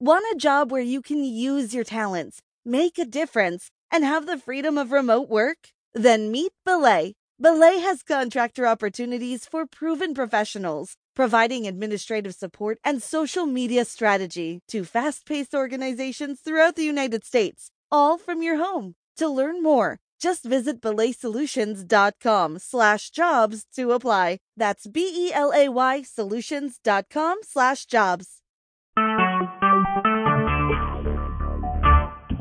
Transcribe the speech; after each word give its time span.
Want 0.00 0.24
a 0.32 0.38
job 0.38 0.70
where 0.70 0.80
you 0.80 1.02
can 1.02 1.24
use 1.24 1.74
your 1.74 1.82
talents, 1.82 2.40
make 2.64 3.00
a 3.00 3.04
difference, 3.04 3.72
and 3.90 4.04
have 4.04 4.26
the 4.26 4.38
freedom 4.38 4.78
of 4.78 4.92
remote 4.92 5.28
work? 5.28 5.70
Then 5.92 6.30
meet 6.30 6.52
Belay. 6.64 7.14
Belay 7.40 7.80
has 7.80 8.04
contractor 8.04 8.64
opportunities 8.64 9.44
for 9.44 9.66
proven 9.66 10.14
professionals, 10.14 10.94
providing 11.16 11.66
administrative 11.66 12.36
support 12.36 12.78
and 12.84 13.02
social 13.02 13.44
media 13.44 13.84
strategy 13.84 14.60
to 14.68 14.84
fast 14.84 15.26
paced 15.26 15.52
organizations 15.52 16.38
throughout 16.38 16.76
the 16.76 16.84
United 16.84 17.24
States, 17.24 17.72
all 17.90 18.18
from 18.18 18.40
your 18.40 18.58
home. 18.58 18.94
To 19.16 19.28
learn 19.28 19.64
more, 19.64 19.98
just 20.20 20.44
visit 20.44 20.80
belaysolutions.com 20.80 22.60
slash 22.60 23.10
jobs 23.10 23.66
to 23.74 23.90
apply. 23.90 24.38
That's 24.56 24.86
B-E-L-A-Y 24.86 26.02
solutions.com 26.02 27.38
slash 27.42 27.84
jobs. 27.86 28.42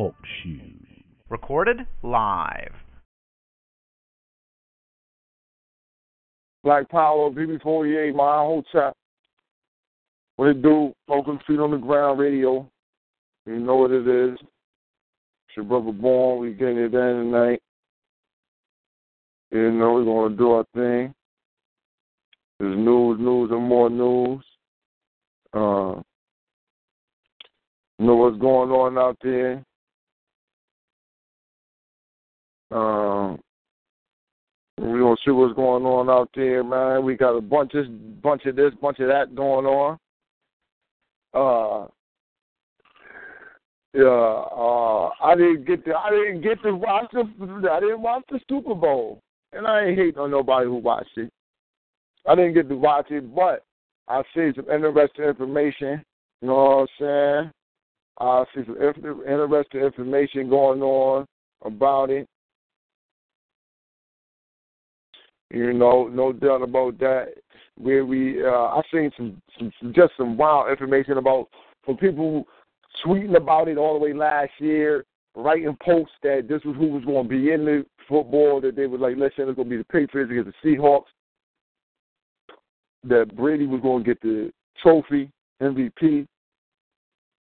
Talk 0.07 0.16
shoes. 0.41 1.03
Recorded 1.29 1.79
live. 2.02 2.71
Black 6.63 6.88
Power, 6.89 7.30
BB48, 7.30 8.16
my 8.16 8.38
whole 8.38 8.63
chat. 8.71 8.95
What 10.38 10.47
it 10.47 10.61
do? 10.61 10.93
Focus 11.09 11.35
Feet 11.45 11.59
on 11.59 11.71
the 11.71 11.77
Ground 11.77 12.20
Radio. 12.20 12.70
You 13.45 13.59
know 13.59 13.75
what 13.75 13.91
it 13.91 14.07
is. 14.07 14.38
It's 14.39 15.57
your 15.57 15.66
brother 15.66 15.91
Born. 15.91 16.39
We 16.39 16.53
getting 16.53 16.77
it 16.77 16.85
in 16.85 16.91
tonight. 16.94 17.61
You 19.52 19.71
know, 19.71 19.94
we're 19.94 20.05
going 20.05 20.31
to 20.31 20.38
do 20.38 20.52
our 20.52 20.66
thing. 20.73 21.13
There's 22.59 22.77
news, 22.77 23.19
news, 23.19 23.52
and 23.52 23.63
more 23.63 23.89
news. 23.89 24.45
Uh, 25.53 26.02
know 27.99 28.16
what's 28.16 28.38
going 28.38 28.69
on 28.69 28.97
out 28.97 29.17
there. 29.21 29.66
Um, 32.71 33.39
we're 34.77 34.99
gonna 34.99 35.15
see 35.25 35.31
what's 35.31 35.55
going 35.55 35.85
on 35.85 36.09
out 36.09 36.29
there, 36.35 36.63
man. 36.63 37.03
We 37.03 37.15
got 37.15 37.35
a 37.35 37.41
bunch 37.41 37.73
of 37.73 38.21
bunch 38.21 38.45
of 38.45 38.55
this, 38.55 38.73
bunch 38.81 38.99
of 38.99 39.07
that 39.07 39.35
going 39.35 39.65
on. 39.65 39.97
Uh, 41.33 41.88
yeah, 43.93 44.03
uh, 44.03 45.09
I 45.23 45.35
didn't 45.35 45.65
get 45.65 45.83
to 45.85 45.95
I 45.95 46.09
didn't 46.11 46.41
get 46.41 46.61
to 46.63 46.75
watch 46.75 47.11
the 47.11 47.69
I 47.71 47.79
didn't 47.79 48.01
watch 48.01 48.23
the 48.29 48.39
Super 48.49 48.75
Bowl, 48.75 49.21
and 49.53 49.65
I 49.65 49.85
ain't 49.85 49.97
hating 49.97 50.19
on 50.19 50.29
nobody 50.29 50.67
who 50.67 50.75
watched 50.75 51.17
it. 51.17 51.31
I 52.27 52.35
didn't 52.35 52.53
get 52.53 52.69
to 52.69 52.75
watch 52.75 53.09
it, 53.09 53.33
but 53.33 53.63
I 54.07 54.21
see 54.35 54.51
some 54.55 54.69
interesting 54.69 55.25
information. 55.25 56.03
You 56.41 56.49
know 56.49 56.53
what 56.53 56.81
I'm 56.81 56.88
saying? 56.99 57.51
I 58.19 58.43
see 58.53 58.65
some 58.65 58.77
interesting 58.77 59.81
information 59.81 60.49
going 60.49 60.81
on 60.81 61.25
about 61.63 62.09
it. 62.09 62.27
You 65.52 65.73
know, 65.73 66.08
no 66.08 66.34
doubt 66.34 66.62
about 66.62 67.00
that. 67.00 67.28
Where 67.78 68.06
we, 68.06 68.44
uh, 68.44 68.50
I 68.50 68.81
seen 68.92 69.12
some, 69.16 69.42
some, 69.58 69.94
just 69.94 70.14
some 70.17 70.36
wild 70.36 70.70
information 70.70 71.17
about 71.17 71.48
from 71.86 71.98
people 71.98 72.45
tweeting 73.06 73.38
about 73.38 73.68
it 73.68 73.78
all 73.78 73.94
the 73.94 74.03
way 74.03 74.14
last 74.14 74.52
year, 74.59 75.06
writing 75.36 75.78
posts 75.81 76.16
that 76.23 76.48
this 76.50 76.64
was 76.66 76.75
who 76.75 76.88
was 76.88 77.06
going 77.06 77.23
to 77.23 77.30
be 77.30 77.52
in 77.52 77.66
the 77.66 77.86
football. 78.09 78.59
That 78.62 78.75
they 78.75 78.88
were 78.88 78.98
like, 78.98 79.16
listen, 79.16 79.48
it's 79.48 79.56
going 79.56 79.70
to 79.70 79.75
be 79.75 79.78
the 79.78 79.84
Patriots 79.86 80.31
against 80.31 80.52
the 80.62 80.70
Seahawks. 80.70 81.06
That 83.03 83.36
Brady 83.36 83.68
was 83.68 83.81
going 83.81 84.03
to 84.03 84.09
get 84.09 84.22
the 84.22 84.52
trophy, 84.81 85.31
MVP. 85.62 86.28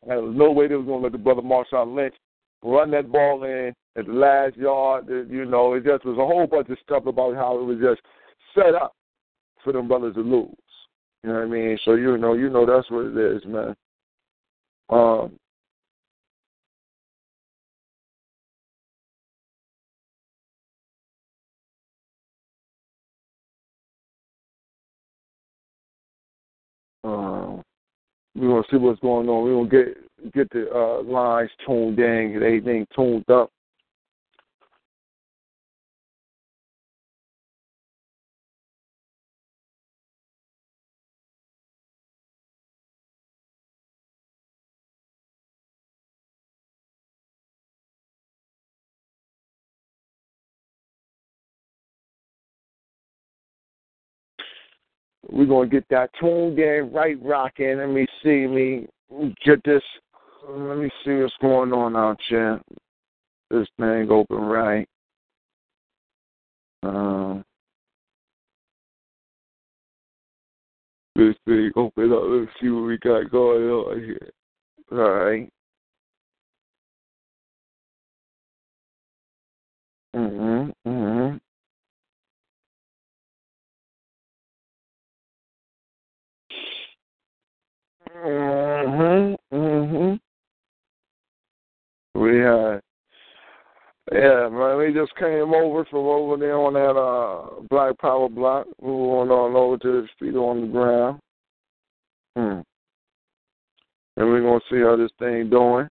There 0.07 0.21
was 0.21 0.35
no 0.35 0.51
way 0.51 0.67
they 0.67 0.75
was 0.75 0.85
going 0.85 0.99
to 0.99 1.03
let 1.03 1.11
the 1.11 1.17
brother 1.17 1.41
Marshawn 1.41 1.95
Lynch 1.95 2.15
run 2.63 2.91
that 2.91 3.11
ball 3.11 3.43
in 3.43 3.73
at 3.97 4.05
the 4.05 4.13
last 4.13 4.55
yard. 4.57 5.05
You 5.07 5.45
know, 5.45 5.73
it 5.73 5.83
just 5.85 6.05
was 6.05 6.17
a 6.17 6.25
whole 6.25 6.47
bunch 6.47 6.69
of 6.69 6.77
stuff 6.83 7.05
about 7.05 7.35
how 7.35 7.59
it 7.59 7.63
was 7.63 7.79
just 7.79 8.01
set 8.53 8.75
up 8.75 8.93
for 9.63 9.73
them 9.73 9.87
brothers 9.87 10.15
to 10.15 10.21
lose. 10.21 10.49
You 11.23 11.29
know 11.31 11.39
what 11.39 11.43
I 11.43 11.47
mean? 11.47 11.77
So 11.83 11.95
you 11.95 12.17
know, 12.17 12.33
you 12.33 12.49
know 12.49 12.65
that's 12.65 12.89
what 12.91 13.05
it 13.05 13.17
is, 13.17 13.43
man. 13.45 13.75
Um, 14.89 15.39
uh, 27.03 27.61
we're 28.35 28.49
gonna 28.49 28.63
see 28.69 28.77
what's 28.77 28.99
going 28.99 29.27
on. 29.27 29.43
We're 29.43 29.67
gonna 29.67 29.85
get 29.85 30.33
get 30.33 30.49
the 30.51 30.69
uh, 30.71 31.01
lines 31.03 31.49
tuned 31.65 31.97
in, 31.99 32.33
get 32.33 32.43
everything 32.43 32.85
tuned 32.95 33.29
up. 33.31 33.49
We're 55.29 55.45
gonna 55.45 55.67
get 55.67 55.85
that 55.89 56.11
tuned 56.19 56.59
in, 56.59 56.91
right 56.93 57.17
rocking. 57.21 57.77
Let 57.77 57.89
me 57.89 58.05
see 58.23 58.47
me 58.47 58.87
get 59.43 59.63
this 59.63 59.83
let 60.47 60.77
me 60.77 60.89
see 61.03 61.15
what's 61.15 61.33
going 61.41 61.73
on 61.73 61.95
out 61.95 62.19
here. 62.29 62.61
This 63.49 63.67
thing 63.79 64.07
open 64.11 64.37
right. 64.37 64.87
Um, 66.83 67.43
this 71.15 71.35
thing 71.45 71.71
open 71.75 72.11
up. 72.11 72.21
Let's 72.25 72.51
see 72.61 72.69
what 72.69 72.81
we 72.81 72.97
got 72.99 73.31
going 73.31 73.63
on 73.69 73.99
here. 74.03 74.29
All 74.91 75.09
right. 75.09 75.49
Mhm. 80.15 80.73
Mhm. 80.85 81.14
Mhm. 88.15 89.35
Mhm. 89.51 90.19
We 92.15 92.37
had, 92.39 92.81
yeah, 94.11 94.47
man. 94.49 94.77
We 94.77 94.93
just 94.93 95.13
came 95.15 95.53
over 95.53 95.83
from 95.85 96.05
over 96.05 96.37
there 96.37 96.57
on 96.57 96.73
that 96.73 96.97
uh 96.97 97.61
Black 97.69 97.97
Power 97.99 98.29
block. 98.29 98.67
We 98.79 98.91
went 98.91 99.31
on 99.31 99.55
over 99.55 99.77
to 99.77 100.01
the 100.01 100.07
street 100.15 100.35
on 100.35 100.61
the 100.61 100.67
ground. 100.67 101.19
Hmm. 102.35 102.61
And 104.17 104.29
we're 104.29 104.41
gonna 104.41 104.61
see 104.69 104.79
how 104.79 104.95
this 104.95 105.11
thing 105.19 105.49
doing. 105.49 105.89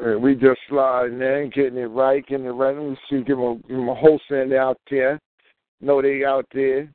And 0.00 0.22
we 0.22 0.34
just 0.36 0.60
sliding 0.68 1.20
in, 1.20 1.50
getting 1.52 1.78
it 1.78 1.86
right, 1.86 2.24
getting 2.26 2.46
it 2.46 2.50
right. 2.50 2.76
Me 2.76 2.96
see, 3.10 3.22
give 3.22 3.38
them, 3.38 3.62
give 3.66 3.76
them 3.76 3.88
a 3.88 3.94
wholesale 3.94 4.56
out 4.58 4.78
there. 4.88 5.18
Know 5.80 6.00
they 6.00 6.24
out 6.24 6.46
there. 6.54 6.88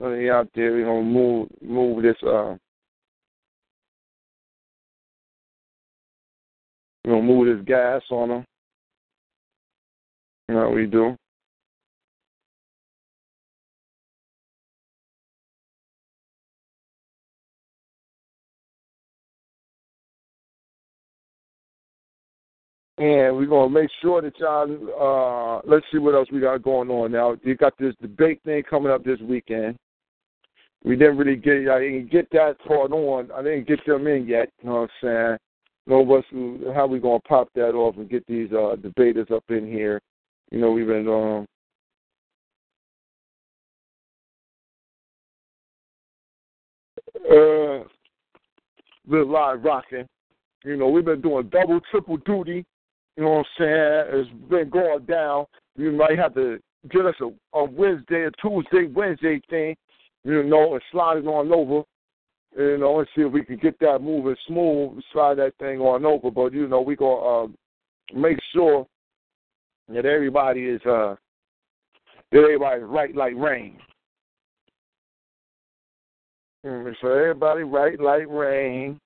Know 0.00 0.14
they 0.14 0.28
out 0.28 0.48
there. 0.54 0.72
We're 0.72 0.84
gonna 0.84 1.02
move 1.02 1.48
move 1.62 2.02
this 2.02 2.16
uh 2.22 2.56
we're 7.04 7.12
gonna 7.12 7.22
move 7.22 7.56
this 7.56 7.66
gas 7.66 8.02
on 8.10 8.28
them. 8.28 8.44
You 10.48 10.56
know 10.56 10.68
what 10.68 10.74
we 10.74 10.86
do. 10.86 11.16
And 22.96 23.36
we're 23.36 23.46
gonna 23.46 23.70
make 23.70 23.90
sure 24.00 24.22
that 24.22 24.38
y'all 24.38 25.60
uh 25.60 25.68
let's 25.68 25.84
see 25.90 25.98
what 25.98 26.14
else 26.14 26.28
we 26.30 26.40
got 26.40 26.62
going 26.62 26.90
on 26.90 27.10
now. 27.12 27.36
You 27.42 27.56
got 27.56 27.76
this 27.78 27.94
debate 28.00 28.40
thing 28.44 28.62
coming 28.62 28.92
up 28.92 29.04
this 29.04 29.18
weekend. 29.20 29.76
We 30.84 30.96
didn't 30.96 31.16
really 31.16 31.36
get 31.36 31.68
I 31.68 31.80
didn't 31.80 32.10
get 32.10 32.30
that 32.30 32.56
part 32.66 32.92
on. 32.92 33.30
I 33.32 33.42
didn't 33.42 33.66
get 33.66 33.84
them 33.84 34.06
in 34.06 34.28
yet, 34.28 34.50
you 34.62 34.68
know 34.68 34.82
what 34.82 34.82
I'm 34.82 34.88
saying? 35.02 35.38
know 35.86 36.00
what's 36.00 36.26
how 36.74 36.86
we 36.86 36.98
gonna 36.98 37.20
pop 37.20 37.48
that 37.54 37.74
off 37.74 37.96
and 37.96 38.08
get 38.08 38.26
these 38.26 38.50
uh 38.52 38.76
debaters 38.76 39.28
up 39.32 39.44
in 39.48 39.66
here. 39.66 40.00
You 40.50 40.60
know, 40.60 40.70
we've 40.70 40.86
been 40.86 41.08
um 41.08 41.46
uh 47.30 49.24
live 49.24 49.62
rocking. 49.62 50.06
You 50.64 50.76
know, 50.76 50.88
we've 50.88 51.04
been 51.04 51.20
doing 51.20 51.50
double, 51.50 51.80
triple 51.90 52.16
duty. 52.18 52.64
You 53.16 53.24
know 53.24 53.30
what 53.30 53.38
I'm 53.38 53.44
saying? 53.58 54.04
It's 54.20 54.50
been 54.50 54.70
going 54.70 55.04
down. 55.04 55.46
You 55.76 55.92
might 55.92 56.18
have 56.18 56.34
to 56.34 56.58
get 56.90 57.06
us 57.06 57.14
a, 57.20 57.58
a 57.58 57.64
Wednesday, 57.64 58.26
a 58.26 58.30
Tuesday, 58.42 58.86
Wednesday 58.92 59.40
thing, 59.48 59.76
you 60.24 60.42
know, 60.42 60.74
and 60.74 60.82
slide 60.90 61.18
it 61.18 61.26
on 61.26 61.52
over 61.52 61.84
you 62.56 62.78
know, 62.78 63.00
and 63.00 63.08
see 63.14 63.22
if 63.22 63.32
we 63.32 63.44
can 63.44 63.56
get 63.56 63.78
that 63.80 64.00
moving 64.00 64.36
smooth, 64.46 65.02
slide 65.12 65.38
that 65.38 65.54
thing 65.58 65.80
on 65.80 66.04
over. 66.04 66.30
But 66.30 66.52
you 66.52 66.68
know, 66.68 66.80
we're 66.80 66.96
gonna 66.96 67.44
uh, 67.44 67.48
make 68.14 68.38
sure 68.52 68.86
that 69.88 70.06
everybody 70.06 70.64
is 70.64 70.80
uh 70.86 71.16
that 72.30 72.38
everybody's 72.38 72.84
right 72.84 73.14
like 73.14 73.34
rain. 73.36 73.78
Mm, 76.64 76.94
so 77.00 77.08
everybody 77.08 77.62
right 77.62 78.00
like 78.00 78.26
rain. 78.28 78.98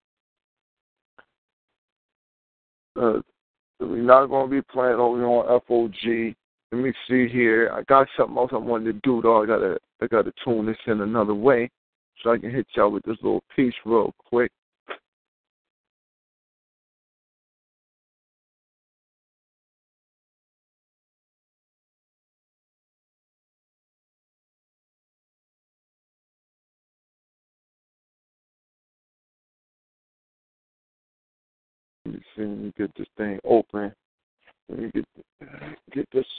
Uh, 3.01 3.21
we're 3.81 4.03
not 4.03 4.27
gonna 4.27 4.51
be 4.51 4.63
playing 4.63 4.97
over 4.97 5.25
on 5.27 5.61
FOG. 5.67 6.35
Let 6.71 6.83
me 6.83 6.93
see 7.09 7.29
here. 7.29 7.71
I 7.73 7.83
got 7.83 8.09
something 8.17 8.37
else 8.37 8.51
I 8.53 8.59
wanted 8.59 8.93
to 8.93 9.01
do 9.03 9.23
though. 9.23 9.43
I 9.43 9.47
gotta 9.47 9.79
I 10.03 10.07
gotta 10.07 10.33
tune 10.45 10.67
this 10.67 10.77
in 10.87 11.01
another 11.01 11.35
way 11.35 11.71
so 12.23 12.33
I 12.33 12.39
can 12.39 12.51
hit 12.51 12.67
y'all 12.75 12.91
with 12.91 13.05
this 13.05 13.17
little 13.23 13.43
piece 13.55 13.75
real 13.85 14.13
quick. 14.19 14.51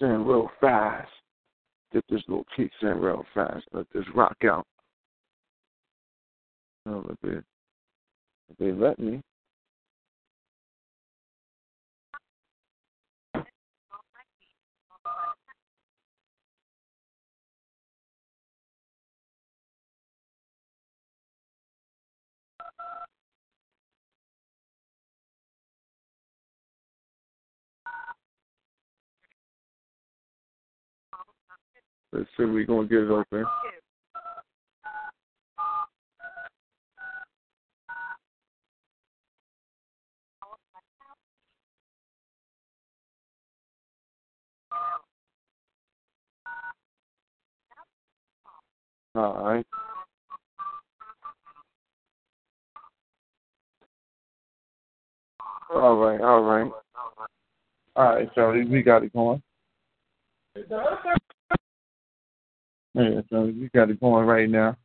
In 0.09 0.25
real 0.25 0.49
fast. 0.59 1.09
Get 1.93 2.03
this 2.09 2.21
little 2.27 2.45
piece 2.55 2.69
in 2.81 2.99
real 2.99 3.25
fast. 3.33 3.65
Let 3.71 3.87
this 3.93 4.05
rock 4.13 4.37
out. 4.43 4.65
Oh, 6.85 7.05
if 7.09 7.17
they, 7.21 7.37
if 8.49 8.57
they 8.59 8.71
let 8.71 8.99
me. 8.99 9.21
Let's 32.11 32.25
see 32.35 32.43
if 32.43 32.49
we're 32.49 32.65
going 32.65 32.87
to 32.87 32.93
get 32.93 33.03
it 33.03 33.11
open. 33.11 33.45
All 49.15 49.43
right. 49.43 49.65
All 55.71 55.97
right, 55.97 56.21
all 56.21 56.41
right. 56.41 56.71
All 57.95 58.15
right, 58.15 58.29
so 58.33 58.51
we 58.51 58.81
got 58.81 59.03
it 59.03 59.13
going. 59.13 59.41
Yeah, 62.93 63.21
so 63.29 63.43
we 63.43 63.69
got 63.73 63.89
it 63.89 63.99
going 63.99 64.25
right 64.25 64.49
now. 64.49 64.75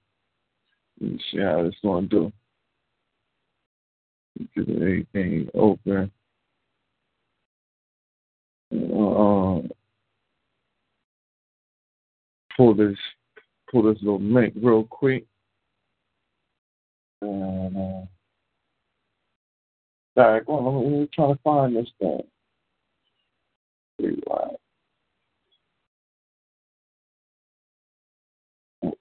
Let 1.00 1.12
me 1.12 1.20
see 1.30 1.40
how 1.40 1.60
it's 1.60 1.76
going 1.82 2.08
to 2.08 2.16
do. 2.16 2.32
Get 4.54 4.68
everything 4.68 5.48
open. 5.54 6.10
Uh, 8.72 9.62
pull 12.56 12.74
this 12.74 12.96
pull 13.70 13.82
this 13.82 14.02
little 14.02 14.20
link 14.20 14.54
real 14.60 14.84
quick. 14.84 15.24
And, 17.22 17.76
uh, 17.76 17.80
all 20.16 20.32
right, 20.32 20.42
on. 20.46 20.84
Let 20.84 20.92
me, 20.92 21.08
try 21.14 21.32
to 21.32 21.38
find 21.42 21.76
this 21.76 21.88
thing. 21.98 22.22
Rewind. 23.98 24.56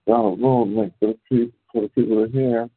Got 0.08 0.26
a 0.26 0.30
little 0.30 0.68
link 0.68 0.94
for 1.00 1.08
the 1.08 1.20
people, 1.30 1.58
for 1.72 1.82
the 1.84 1.88
people 1.90 2.18
that 2.18 2.24
are 2.24 2.28
here. 2.28 2.70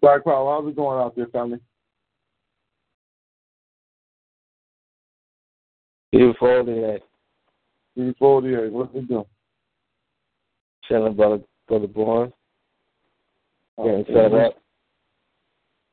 Black 0.00 0.24
Power, 0.24 0.60
how's 0.60 0.68
it 0.68 0.76
going 0.76 1.00
out 1.00 1.14
there, 1.14 1.28
family? 1.28 1.60
Beautiful 6.10 6.64
day. 6.64 7.00
Beautiful 7.94 8.40
day. 8.40 8.68
What 8.68 8.94
we 8.94 9.02
doing? 9.02 9.24
Chilling, 10.88 11.14
brother, 11.14 11.40
brother 11.68 11.86
Born. 11.86 12.32
Getting 13.78 14.04
set 14.06 14.32
up. 14.32 14.54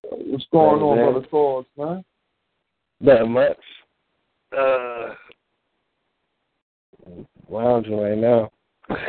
What's 0.03 0.45
going 0.51 0.81
on, 0.81 0.97
man. 0.97 1.11
brother 1.11 1.27
Thor's, 1.29 1.65
man? 1.77 2.03
Not 2.99 3.27
much. 3.27 3.57
Uh, 4.55 5.13
lounging 7.49 7.97
right 7.97 8.17
now. 8.17 8.51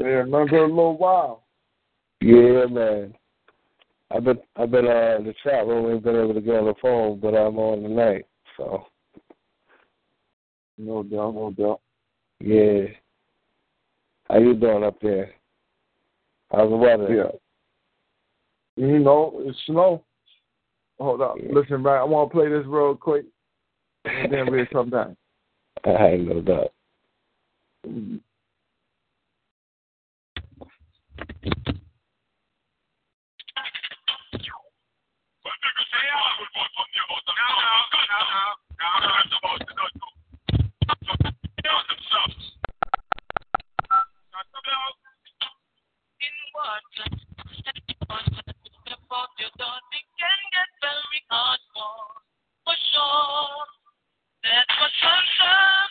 Yeah, 0.00 0.06
remember 0.06 0.56
a 0.64 0.66
little 0.66 0.96
while. 0.96 1.42
yeah, 2.22 2.64
man. 2.64 3.14
I've 4.10 4.24
been 4.24 4.38
I've 4.56 4.70
been 4.70 4.86
uh 4.86 5.16
in 5.18 5.26
the 5.26 5.34
chat 5.44 5.66
room 5.66 5.92
ain't 5.92 6.02
been 6.02 6.16
able 6.16 6.32
to 6.32 6.40
get 6.40 6.56
on 6.56 6.64
the 6.64 6.74
phone, 6.80 7.20
but 7.20 7.34
I'm 7.34 7.58
on 7.58 7.82
tonight. 7.82 8.24
So 8.56 8.86
No 10.78 11.02
doubt, 11.02 11.34
no 11.34 11.54
doubt. 11.56 11.80
yeah. 12.40 12.84
How 14.30 14.38
you 14.38 14.54
doing 14.54 14.84
up 14.84 14.98
there? 15.02 15.34
How's 16.52 16.70
the 16.70 16.76
weather? 16.76 17.14
Yeah. 17.14 17.30
You 18.76 18.98
know, 18.98 19.40
it's 19.44 19.58
snow. 19.66 20.02
Hold 20.98 21.22
up. 21.22 21.36
Yeah. 21.40 21.52
Listen, 21.52 21.82
right? 21.82 22.00
I 22.00 22.04
want 22.04 22.30
to 22.30 22.36
play 22.36 22.48
this 22.48 22.64
real 22.66 22.94
quick 22.94 23.24
and 24.04 24.32
then 24.32 24.50
we'll 24.50 24.66
come 24.66 24.90
back. 24.90 25.08
I 25.84 26.08
ain't 26.08 26.28
no 26.28 26.40
doubt. 26.40 26.72
Mm-hmm. 27.86 28.16
That's 46.70 46.86
what 54.80 54.92
sunshine 55.02 55.89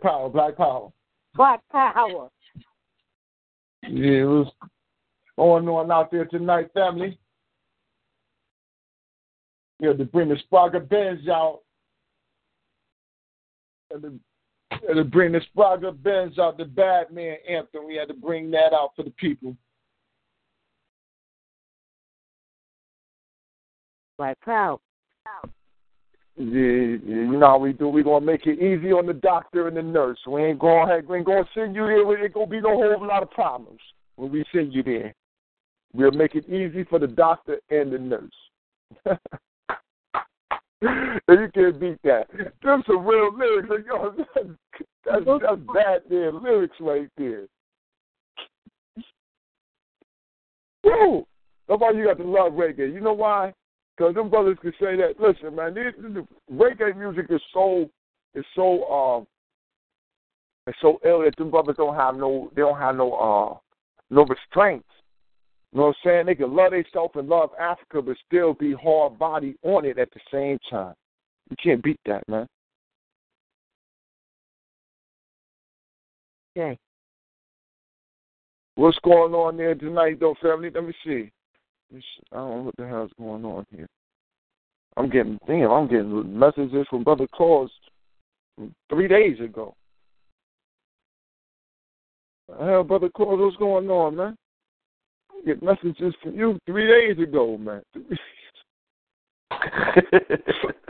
Black 0.00 0.12
Power, 0.12 0.28
Black 0.28 0.56
Power. 0.56 0.92
Black 1.34 1.60
Power. 1.70 2.28
Yeah, 3.88 4.24
what's 4.24 4.50
going 5.36 5.68
on 5.68 5.90
on 5.90 5.92
out 5.92 6.10
there 6.10 6.26
tonight, 6.26 6.70
family? 6.74 7.18
We 9.78 9.88
had 9.88 9.98
to 9.98 10.04
bring 10.04 10.28
the 10.28 10.36
Spragga 10.50 10.86
Benz 10.86 11.28
out. 11.28 11.60
Had 13.90 14.02
to, 14.02 14.94
to 14.94 15.04
bring 15.04 15.32
the 15.32 15.40
Spragga 15.54 16.02
Benz 16.02 16.38
out, 16.38 16.58
the 16.58 16.64
Badman 16.64 17.36
anthem. 17.48 17.86
We 17.86 17.96
had 17.96 18.08
to 18.08 18.14
bring 18.14 18.50
that 18.52 18.72
out 18.72 18.90
for 18.94 19.02
the 19.02 19.10
people. 19.10 19.56
Black 24.18 24.38
Power. 24.42 24.78
Yeah, 26.36 26.96
how 27.40 27.58
we 27.58 27.72
do. 27.72 27.88
We're 27.88 28.04
gonna 28.04 28.24
make 28.24 28.46
it 28.46 28.58
easy 28.58 28.92
on 28.92 29.06
the 29.06 29.12
doctor 29.12 29.68
and 29.68 29.76
the 29.76 29.82
nurse. 29.82 30.18
We 30.26 30.44
ain't 30.44 30.58
gonna 30.58 31.00
we 31.08 31.18
ain't 31.18 31.26
gonna 31.26 31.44
send 31.54 31.74
you 31.74 31.86
there. 31.86 32.04
There 32.04 32.24
ain't 32.24 32.34
gonna 32.34 32.46
be 32.46 32.60
no 32.60 32.74
whole 32.74 33.06
lot 33.06 33.22
of 33.22 33.30
problems 33.30 33.80
when 34.16 34.30
we 34.30 34.44
send 34.52 34.72
you 34.72 34.82
there. 34.82 35.14
We'll 35.92 36.12
make 36.12 36.34
it 36.34 36.48
easy 36.48 36.84
for 36.84 36.98
the 36.98 37.06
doctor 37.06 37.58
and 37.70 37.92
the 37.92 37.98
nurse. 37.98 38.30
you 40.82 41.48
can't 41.54 41.80
beat 41.80 42.02
that. 42.04 42.26
Them 42.62 42.82
some 42.86 43.04
real 43.04 43.36
lyrics. 43.36 43.68
That's, 45.06 45.24
that's, 45.24 45.60
bad 45.74 46.02
there 46.10 46.30
lyrics 46.30 46.76
right 46.78 47.08
there. 47.16 47.46
Woo! 50.84 51.26
That's 51.66 51.80
why 51.80 51.92
you 51.92 52.04
got 52.04 52.18
to 52.18 52.24
love 52.24 52.52
reggae. 52.52 52.92
You 52.92 53.00
know 53.00 53.14
why? 53.14 53.54
Because 53.96 54.14
them 54.14 54.28
brothers 54.28 54.58
can 54.60 54.72
say 54.72 54.96
that. 54.96 55.14
Listen, 55.18 55.56
man, 55.56 55.74
this, 55.74 55.94
reggae 56.52 56.96
music 56.96 57.26
is 57.30 57.40
so, 57.52 57.88
is 58.34 58.44
so, 58.54 58.84
um, 58.86 59.26
it's 60.66 60.78
so 60.80 61.00
ill 61.04 61.22
that 61.22 61.36
them 61.36 61.50
brothers 61.50 61.76
don't 61.76 61.96
have 61.96 62.16
no, 62.16 62.50
they 62.54 62.62
don't 62.62 62.78
have 62.78 62.96
no, 62.96 63.12
uh, 63.12 63.58
no 64.10 64.24
restraints. 64.24 64.88
You 65.72 65.78
know 65.78 65.86
what 65.86 65.96
I'm 66.04 66.10
saying? 66.10 66.26
They 66.26 66.34
can 66.34 66.54
love 66.54 66.72
themselves 66.72 67.14
and 67.14 67.28
love 67.28 67.50
Africa, 67.58 68.02
but 68.02 68.16
still 68.26 68.54
be 68.54 68.72
hard 68.72 69.18
body 69.18 69.56
on 69.62 69.84
it 69.84 69.98
at 69.98 70.08
the 70.12 70.20
same 70.32 70.58
time. 70.68 70.94
You 71.48 71.56
can't 71.62 71.82
beat 71.82 72.00
that, 72.06 72.28
man. 72.28 72.46
Okay. 76.56 76.78
What's 78.74 78.98
going 79.04 79.34
on 79.34 79.56
there 79.56 79.74
tonight, 79.74 80.18
though, 80.18 80.34
family? 80.42 80.70
Let 80.74 80.84
me 80.84 80.94
see. 81.04 81.30
Let 81.90 81.96
me 81.96 82.00
see. 82.00 82.22
I 82.32 82.36
don't 82.36 82.56
know 82.56 82.62
what 82.62 82.76
the 82.76 82.86
hell's 82.86 83.10
going 83.18 83.44
on 83.44 83.66
here. 83.70 83.88
I'm 84.96 85.08
getting, 85.08 85.38
damn, 85.46 85.70
I'm 85.70 85.88
getting 85.88 86.38
messages 86.38 86.86
from 86.90 87.04
Brother 87.04 87.26
Claus 87.34 87.70
three 88.88 89.08
days 89.08 89.38
ago. 89.40 89.74
Hell, 92.58 92.84
Brother 92.84 93.08
Claus, 93.14 93.38
what's 93.38 93.56
going 93.56 93.88
on, 93.88 94.16
man? 94.16 94.36
I 95.30 95.46
get 95.46 95.62
messages 95.62 96.14
from 96.22 96.34
you 96.34 96.58
three 96.66 96.86
days 96.86 97.22
ago, 97.22 97.56
man. 97.56 97.82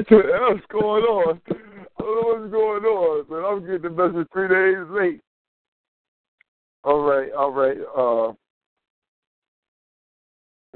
what's 0.08 0.66
going 0.70 1.04
on? 1.04 1.40
I 1.48 2.02
don't 2.02 2.16
know 2.16 2.38
what's 2.38 2.50
going 2.50 2.84
on, 2.84 3.26
but 3.28 3.44
I'm 3.44 3.60
getting 3.60 3.82
the 3.82 3.90
message 3.90 4.26
three 4.32 4.48
days 4.48 4.86
late. 4.90 5.20
All 6.84 7.02
right, 7.02 7.30
all 7.32 7.52
right. 7.52 7.76
Uh, 7.94 8.32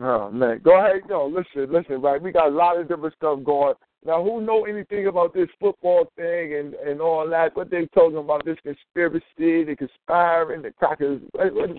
oh 0.01 0.31
man, 0.31 0.61
go 0.65 0.79
ahead. 0.79 1.03
No, 1.09 1.27
listen, 1.27 1.73
listen. 1.73 2.01
Right, 2.01 2.21
we 2.21 2.33
got 2.33 2.49
a 2.49 2.55
lot 2.55 2.79
of 2.79 2.89
different 2.89 3.15
stuff 3.15 3.41
going. 3.45 3.75
Now, 4.07 4.23
who 4.23 4.43
know 4.43 4.67
anything 4.67 5.07
about 5.07 5.33
this 5.33 5.49
football 5.59 6.11
thing 6.17 6.55
and 6.55 6.75
and 6.75 7.01
all 7.01 7.29
that? 7.29 7.57
What 7.57 7.71
they 7.71 7.87
talking 7.95 8.19
about? 8.19 8.45
This 8.45 8.59
conspiracy, 8.63 9.65
the 9.65 9.77
conspiring, 9.77 10.63
the 10.63 10.73
crackers. 10.73 11.21
What, 11.33 11.55
what, 11.55 11.71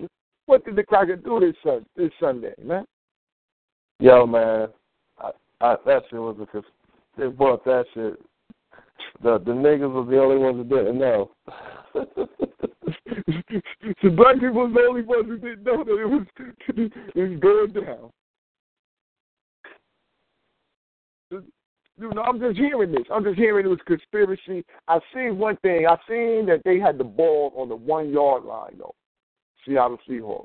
what 0.46 0.64
did 0.64 0.76
the 0.76 0.82
cracker 0.82 1.16
do 1.16 1.40
this 1.40 1.80
this 1.96 2.10
Sunday, 2.20 2.54
man? 2.62 2.84
Yo, 4.00 4.26
man, 4.26 4.68
I, 5.18 5.30
I, 5.60 5.76
that 5.86 6.02
shit 6.10 6.20
was 6.20 6.36
a. 6.40 6.62
They 7.18 7.28
brought 7.28 7.64
that 7.64 7.84
shit. 7.94 8.20
The 9.22 9.38
the 9.38 9.52
niggas 9.52 9.92
was 9.92 10.08
the 10.10 10.20
only 10.20 10.36
ones 10.36 10.58
that 10.58 10.68
didn't 10.68 10.98
know. 10.98 11.30
the 13.26 14.10
black 14.10 14.34
people 14.34 14.52
was 14.52 14.72
the 14.74 14.86
only 14.88 15.02
ones 15.02 15.26
who 15.26 15.38
didn't 15.38 15.64
know 15.64 15.82
that 15.82 16.00
it 16.00 16.06
was 16.06 16.26
it 17.16 17.30
was 17.30 17.40
going 17.40 17.72
down. 17.72 18.10
You 21.98 22.12
know, 22.12 22.22
I'm 22.22 22.38
just 22.38 22.58
hearing 22.58 22.92
this. 22.92 23.04
I'm 23.12 23.24
just 23.24 23.38
hearing 23.38 23.66
it 23.66 23.68
was 23.68 23.78
conspiracy. 23.86 24.64
I 24.86 24.98
seen 25.14 25.38
one 25.38 25.56
thing. 25.56 25.86
I 25.86 25.96
seen 26.08 26.46
that 26.46 26.60
they 26.64 26.78
had 26.78 26.98
the 26.98 27.04
ball 27.04 27.52
on 27.56 27.68
the 27.68 27.76
one 27.76 28.10
yard 28.10 28.44
line 28.44 28.76
though. 28.78 28.94
Seattle 29.66 29.98
Seahawks. 30.08 30.44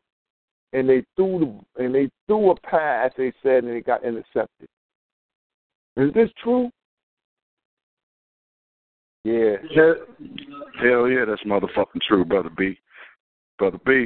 And 0.74 0.88
they 0.90 1.04
threw 1.16 1.62
the 1.76 1.84
and 1.84 1.94
they 1.94 2.10
threw 2.28 2.52
a 2.52 2.60
pass, 2.62 3.12
they 3.18 3.34
said, 3.44 3.66
and 3.66 3.74
it 3.76 3.86
got 3.86 4.04
intercepted. 4.04 4.70
Is 5.98 6.14
this 6.14 6.30
true? 6.42 6.72
Yeah. 9.24 9.58
Hell 10.82 11.08
yeah, 11.08 11.26
that's 11.26 11.44
motherfucking 11.44 12.02
true, 12.08 12.26
brother 12.26 12.50
B. 12.56 12.78
Brother 13.60 13.80
B. 13.86 14.06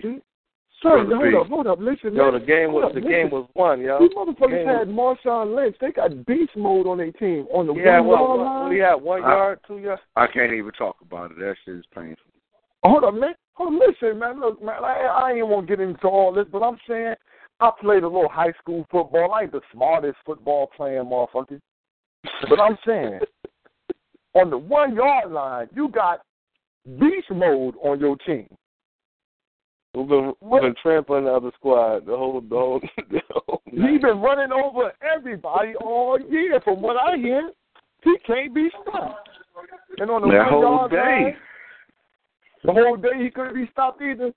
Son, 0.83 1.07
Brother 1.07 1.15
hold 1.15 1.31
B. 1.31 1.37
up, 1.37 1.47
hold 1.47 1.67
up, 1.67 1.79
listen. 1.79 2.13
Yo, 2.13 2.31
man. 2.31 2.41
the 2.41 2.45
game 2.45 2.73
was 2.73 2.83
Hold 2.83 2.95
the 2.95 2.99
up, 3.01 3.07
game 3.07 3.31
was 3.31 3.47
won, 3.55 3.79
yo. 3.79 3.99
These 3.99 4.11
motherfuckers 4.11 4.49
Game 4.49 4.67
had 4.67 4.87
Marshawn 4.89 5.55
Lynch. 5.55 5.77
They 5.79 5.91
got 5.91 6.25
beast 6.25 6.51
mode 6.57 6.85
on 6.85 6.97
their 6.97 7.13
team 7.13 7.47
on 7.53 7.67
the 7.67 7.73
He 7.73 7.79
had 7.79 8.01
one 8.01 8.07
what, 8.07 8.19
yard 8.19 8.29
what, 8.29 8.45
line. 8.45 8.63
what 8.63 8.71
he 8.73 8.79
had 8.79 8.95
one 8.95 9.23
I- 9.23 9.33
yard, 9.35 9.59
two 9.65 9.77
yards. 9.79 10.01
I 10.17 10.27
can't 10.27 10.51
even 10.51 10.71
talk 10.73 10.97
about 11.01 11.31
it. 11.31 11.39
That 11.39 11.55
shit 11.63 11.75
is 11.75 11.85
painful. 11.95 12.25
Hold 12.83 13.05
up, 13.05 13.13
man. 13.13 13.33
Hold 13.53 13.73
on, 13.73 13.79
listen, 13.79 14.19
man. 14.19 14.41
Look, 14.41 14.61
man, 14.61 14.83
I, 14.83 15.05
I 15.07 15.31
ain't 15.31 15.47
want 15.47 15.67
to 15.67 15.75
get 15.77 15.81
into 15.83 16.07
all 16.07 16.33
this, 16.33 16.45
but 16.51 16.61
I'm 16.61 16.77
saying 16.87 17.15
I 17.61 17.71
played 17.79 18.03
a 18.03 18.07
little 18.07 18.27
high 18.29 18.51
school 18.59 18.85
football. 18.91 19.31
I 19.31 19.43
ain't 19.43 19.53
the 19.53 19.61
smartest 19.71 20.17
football 20.25 20.69
playing 20.75 21.05
motherfucker. 21.05 21.61
But 22.49 22.59
I'm 22.59 22.77
saying, 22.85 23.19
on 24.35 24.49
the 24.49 24.57
one 24.57 24.95
yard 24.95 25.31
line, 25.31 25.67
you 25.75 25.87
got 25.89 26.21
beast 26.99 27.29
mode 27.31 27.75
on 27.83 27.99
your 27.99 28.15
team. 28.17 28.47
We've 29.95 30.07
been, 30.09 30.33
we've 30.41 30.61
been 30.61 30.75
trampling 30.83 31.23
the 31.23 31.31
other 31.31 31.51
squad 31.55 32.05
the 32.05 32.15
whole 32.15 32.41
the 32.41 32.55
whole. 32.55 32.81
The 33.09 33.21
whole 33.31 33.61
He 33.65 33.77
night. 33.77 34.01
been 34.01 34.19
running 34.19 34.51
over 34.51 34.91
everybody 35.01 35.73
all 35.81 36.19
year, 36.29 36.59
from 36.63 36.81
what 36.81 36.97
I 36.97 37.17
hear. 37.17 37.49
He 38.03 38.15
can't 38.27 38.53
be 38.53 38.69
stopped. 38.83 39.29
And 39.97 40.11
on 40.11 40.21
the 40.21 40.27
That 40.27 40.43
one 40.43 40.49
whole 40.51 40.61
yard 40.61 40.91
day. 40.91 40.97
line, 40.97 41.35
the 42.65 42.73
whole 42.73 42.97
day 42.97 43.23
he 43.23 43.29
couldn't 43.29 43.55
be 43.55 43.69
stopped 43.71 44.01
either. 44.01 44.33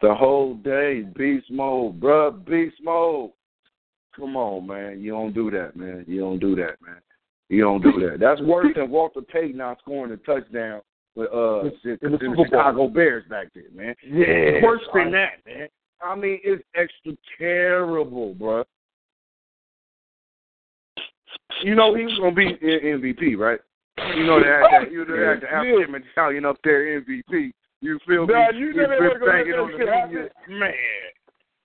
The 0.00 0.14
whole 0.14 0.54
day, 0.54 1.02
beast 1.16 1.50
mode, 1.50 1.98
bruh, 1.98 2.44
beast 2.46 2.76
mode. 2.82 3.32
Come 4.14 4.36
on, 4.36 4.66
man. 4.66 5.00
You 5.00 5.10
don't 5.12 5.32
do 5.34 5.50
that, 5.50 5.74
man. 5.74 6.04
You 6.06 6.20
don't 6.20 6.38
do 6.38 6.54
that, 6.56 6.76
man. 6.84 7.00
You 7.48 7.62
don't 7.62 7.82
do 7.82 7.92
that. 8.08 8.18
That's 8.20 8.40
worse 8.42 8.68
than 8.76 8.90
Walter 8.90 9.22
Payton 9.22 9.56
not 9.56 9.78
scoring 9.80 10.12
a 10.12 10.16
touchdown 10.18 10.80
with 11.14 11.28
uh 11.28 11.64
the, 11.84 11.98
In 12.02 12.12
the 12.12 12.18
the 12.18 12.44
Chicago 12.44 12.88
Bears 12.88 13.24
back 13.28 13.48
then, 13.54 13.64
man. 13.74 13.94
Yeah. 14.06 14.24
It's 14.26 14.64
worse 14.64 14.82
than 14.94 15.10
that, 15.12 15.38
man. 15.46 15.68
I 16.00 16.14
mean, 16.14 16.38
it's 16.44 16.62
extra 16.76 17.12
terrible, 17.38 18.34
bruh. 18.34 18.64
You 21.62 21.74
know 21.74 21.94
he 21.94 22.04
was 22.04 22.18
gonna 22.20 22.34
be 22.34 22.54
MVP, 22.62 23.36
right? 23.36 23.58
You 24.16 24.24
know 24.24 24.38
they 24.40 24.46
had 24.46 24.84
that. 24.84 24.92
You 24.92 25.04
know 25.04 25.16
they 25.16 25.26
had 25.26 25.40
the. 25.40 25.52
African 25.52 26.04
Italian 26.12 26.44
up 26.44 26.56
there 26.62 27.00
MVP. 27.00 27.52
You 27.80 27.98
feel 28.06 28.26
Nah, 28.26 28.52
me? 28.52 28.58
you 28.58 28.66
He's 28.68 28.76
know 28.76 28.82
they 28.88 28.96
gonna 28.96 29.08
let 29.08 29.20
that 29.20 29.44
the 29.46 29.76
shit 29.78 29.88
happen. 29.88 30.28
Man. 30.58 30.72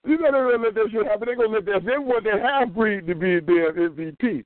You 0.05 0.17
know 0.17 0.31
they're 0.31 0.51
gonna 0.51 0.63
let 0.63 0.75
that 0.75 0.87
shit 0.91 1.05
happen. 1.05 1.25
They're 1.27 1.35
gonna 1.35 1.49
let 1.49 1.65
that. 1.65 1.85
They 1.85 1.97
want 1.97 2.23
their 2.23 2.41
half 2.41 2.69
breed 2.69 3.05
to 3.07 3.13
be 3.15 3.39
their 3.39 3.73
MVP. 3.73 4.45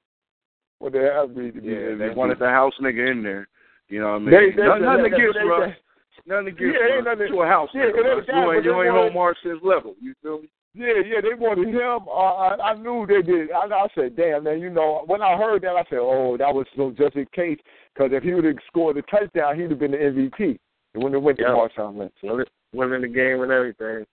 Want 0.79 0.93
their 0.93 1.13
half 1.13 1.29
breed 1.29 1.55
to 1.55 1.61
be 1.61 1.67
Yeah, 1.69 1.95
they 1.97 2.09
wanted 2.13 2.39
the 2.39 2.49
house 2.49 2.73
nigga 2.81 3.11
in 3.11 3.23
there. 3.23 3.47
You 3.89 4.01
know 4.01 4.11
what 4.11 4.15
I 4.15 4.19
mean? 4.19 4.29
They- 4.31 4.51
they- 4.51 4.63
nothing, 4.67 4.83
nothing 4.83 5.03
they- 5.09 5.15
against 5.17 5.39
they- 5.39 5.45
Russ. 5.45 5.69
they- 5.73 5.81
Nothing 6.25 6.47
against 6.47 6.61
Yeah, 6.79 6.85
ain't 6.87 7.05
Russ. 7.05 7.17
nothing- 7.17 7.33
You 7.33 7.41
a 7.41 7.47
house 7.47 7.69
yeah, 7.73 7.81
nigga, 7.85 7.93
Russ. 7.95 8.27
You 8.27 8.33
ain't, 8.51 8.63
they 8.63 8.69
you 8.69 8.81
ain't 8.83 8.93
wanted- 8.93 9.09
on 9.09 9.13
Marshawn's 9.13 9.63
level. 9.63 9.95
You 10.01 10.13
feel 10.21 10.41
me? 10.41 10.49
Yeah, 10.73 10.93
yeah, 11.05 11.21
they 11.21 11.33
wanted 11.33 11.69
him. 11.69 12.07
Uh, 12.07 12.11
I, 12.11 12.71
I 12.71 12.73
knew 12.75 13.05
they 13.07 13.21
did. 13.23 13.49
I, 13.51 13.65
I 13.65 13.87
said, 13.95 14.15
"Damn, 14.15 14.43
man!" 14.43 14.59
You 14.61 14.69
know, 14.69 15.03
when 15.07 15.23
I 15.23 15.35
heard 15.35 15.63
that, 15.63 15.75
I 15.75 15.83
said, 15.89 15.97
"Oh, 15.99 16.37
that 16.37 16.53
was 16.53 16.67
so 16.75 16.91
just 16.91 17.15
in 17.15 17.25
case." 17.33 17.57
Because 17.95 18.11
if 18.13 18.21
he 18.21 18.33
would 18.35 18.43
have 18.43 18.57
scored 18.67 18.95
a 18.97 19.01
touchdown, 19.03 19.55
he'd 19.59 19.71
have 19.71 19.79
been 19.79 19.91
the 19.91 19.97
MVP. 20.03 20.59
And 20.93 21.01
when 21.01 21.13
they 21.13 21.17
went 21.17 21.39
to 21.39 21.45
Marshawn 21.45 21.97
Lynch, 21.97 22.13
Win- 22.21 22.45
winning 22.73 23.01
the 23.01 23.07
game 23.07 23.41
and 23.41 23.51
everything. 23.51 24.05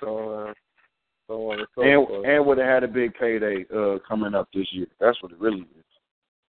So, 0.00 0.30
uh, 0.48 0.54
so 1.26 1.50
on 1.50 1.58
and 1.58 1.68
so 1.74 1.82
And 1.82 2.06
forth. 2.08 2.24
and 2.26 2.46
would 2.46 2.58
have 2.58 2.66
had 2.66 2.84
a 2.84 2.88
big 2.88 3.12
payday 3.14 3.66
uh, 3.74 3.98
coming 4.08 4.34
up 4.34 4.48
this 4.54 4.72
year. 4.72 4.86
That's 4.98 5.20
what 5.22 5.32
it 5.32 5.38
really 5.40 5.60
is. 5.62 5.84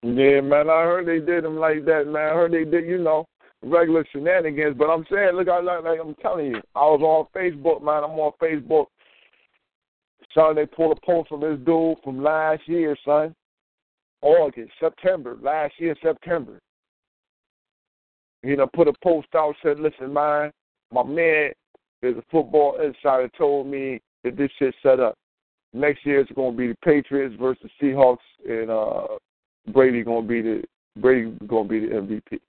Yeah, 0.04 0.42
man, 0.42 0.70
I 0.70 0.84
heard 0.84 1.08
they 1.08 1.20
did 1.20 1.44
him 1.44 1.58
like 1.58 1.86
that, 1.86 2.08
man. 2.08 2.30
I 2.30 2.34
heard 2.34 2.54
they 2.54 2.66
did, 2.66 2.86
you 2.86 3.00
know, 3.00 3.28
regular 3.64 4.06
shenanigans. 4.12 4.76
But 4.78 4.90
I'm 4.90 5.06
saying, 5.12 5.36
look, 5.36 5.50
I 5.50 5.60
like, 5.60 5.84
like 5.84 6.00
I'm 6.00 6.16
telling 6.16 6.48
you, 6.48 6.62
I 6.76 6.82
was 6.82 7.02
on 7.02 7.28
Facebook, 7.36 7.84
man. 7.84 8.04
I'm 8.04 8.20
on 8.20 8.32
Facebook. 8.42 8.86
Son, 10.34 10.56
they 10.56 10.66
pulled 10.66 10.98
a 10.98 11.06
post 11.06 11.30
from 11.30 11.42
this 11.42 11.58
dude 11.66 11.98
from 12.04 12.22
last 12.22 12.62
year, 12.68 12.96
son. 13.04 13.34
August, 14.22 14.72
September, 14.80 15.38
last 15.42 15.74
year, 15.80 15.96
September. 16.02 16.60
You 18.44 18.56
know, 18.56 18.68
put 18.68 18.88
a 18.88 18.94
post 19.04 19.28
out, 19.36 19.56
said, 19.64 19.80
listen, 19.80 20.14
man, 20.14 20.52
my 20.92 21.04
man 21.04 21.52
is 22.02 22.18
a 22.18 22.24
football 22.32 22.80
insider, 22.82 23.30
told 23.38 23.68
me 23.68 24.00
that 24.24 24.38
this 24.38 24.52
shit 24.60 24.76
set 24.84 25.00
up. 25.00 25.16
Next 25.74 26.06
year 26.06 26.20
it's 26.22 26.32
going 26.32 26.54
to 26.54 26.58
be 26.58 26.68
the 26.68 26.78
Patriots 26.84 27.36
versus 27.40 27.70
Seahawks, 27.82 28.18
and 28.48 28.70
uh, 28.70 29.18
Brady 29.74 30.04
going 30.04 30.24
to 30.24 30.28
be 30.28 30.42
the 30.42 30.64
Brady 31.00 31.36
going 31.48 31.68
to 31.68 31.70
be 31.70 31.80
the 31.82 31.94
MVP. 31.94 32.40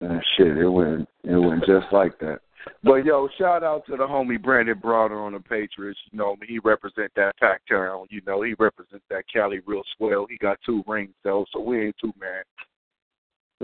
And 0.00 0.22
shit, 0.36 0.56
it 0.56 0.68
went 0.68 1.08
it 1.24 1.36
went 1.36 1.64
just 1.66 1.86
like 1.92 2.18
that. 2.20 2.38
But 2.82 3.04
yo, 3.04 3.28
shout 3.38 3.62
out 3.62 3.86
to 3.86 3.92
the 3.92 4.06
homie 4.06 4.40
Brandon 4.40 4.78
Browner 4.78 5.20
on 5.20 5.32
the 5.32 5.40
Patriots. 5.40 5.98
You 6.10 6.18
know, 6.18 6.36
he 6.46 6.58
represent 6.58 7.10
that 7.16 7.32
town. 7.40 8.06
You 8.10 8.20
know, 8.26 8.42
he 8.42 8.54
represents 8.58 9.04
that 9.10 9.24
Cali 9.32 9.60
real 9.66 9.82
swell. 9.96 10.26
He 10.28 10.36
got 10.36 10.58
two 10.64 10.82
rings 10.86 11.14
though, 11.24 11.44
so 11.52 11.60
we 11.60 11.86
ain't 11.86 11.96
too 12.00 12.12
mad. 12.20 12.44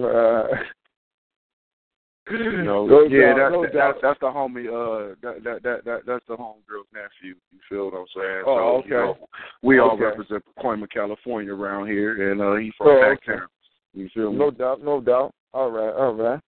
Uh, 0.02 0.46
You 2.30 2.62
know, 2.64 2.86
No 2.86 3.02
yeah, 3.04 3.34
doubt, 3.34 3.36
that, 3.36 3.52
no 3.52 3.62
that, 3.62 3.72
doubt. 3.74 3.94
that's 4.02 4.02
that's 4.02 4.20
the 4.20 4.26
homie. 4.26 4.66
Uh, 4.68 5.14
that 5.22 5.44
that 5.44 5.62
that, 5.62 5.84
that 5.84 6.00
that's 6.06 6.24
the 6.26 6.36
homegirl's 6.36 6.88
nephew. 6.92 7.34
You 7.52 7.58
feel 7.68 7.90
what 7.90 7.98
I'm 7.98 8.06
saying? 8.16 8.42
Oh, 8.46 8.82
so, 8.82 8.88
you 8.88 8.96
okay. 8.96 9.18
know, 9.20 9.28
we 9.62 9.78
all 9.78 9.92
Okay. 9.92 10.04
represent 10.04 10.42
Pacoima, 10.56 10.88
California 10.90 11.54
around 11.54 11.88
here, 11.88 12.32
and 12.32 12.40
uh, 12.40 12.54
he's 12.56 12.72
from 12.78 12.88
Oh, 12.88 13.00
Pac 13.02 13.18
okay. 13.28 13.38
town. 13.40 13.48
You 13.92 14.08
feel 14.14 14.32
me? 14.32 14.38
no 14.38 14.50
doubt, 14.50 14.82
no 14.82 15.00
doubt. 15.00 15.32
All 15.52 15.70
right, 15.70 15.94
all 15.94 16.14
right. 16.14 16.40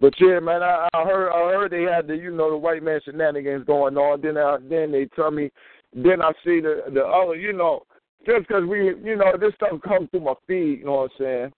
But 0.00 0.14
yeah, 0.20 0.38
man, 0.40 0.62
I, 0.62 0.88
I 0.94 1.04
heard 1.04 1.30
I 1.30 1.52
heard 1.52 1.70
they 1.72 1.82
had 1.82 2.06
the 2.06 2.16
you 2.16 2.30
know 2.30 2.50
the 2.50 2.56
white 2.56 2.82
man 2.82 3.00
shenanigans 3.04 3.64
going 3.66 3.96
on. 3.96 4.20
Then 4.20 4.36
I, 4.36 4.58
then 4.68 4.92
they 4.92 5.06
tell 5.16 5.30
me, 5.30 5.50
then 5.94 6.22
I 6.22 6.32
see 6.44 6.60
the 6.60 6.82
the 6.92 7.04
other 7.04 7.34
you 7.36 7.52
know 7.52 7.82
just 8.26 8.46
because 8.48 8.64
we 8.68 8.94
you 9.02 9.16
know 9.16 9.32
this 9.40 9.54
stuff 9.54 9.80
comes 9.82 10.10
through 10.10 10.20
my 10.20 10.34
feed. 10.46 10.80
You 10.80 10.84
know 10.86 10.92
what 10.94 11.10
I'm 11.12 11.18
saying? 11.18 11.52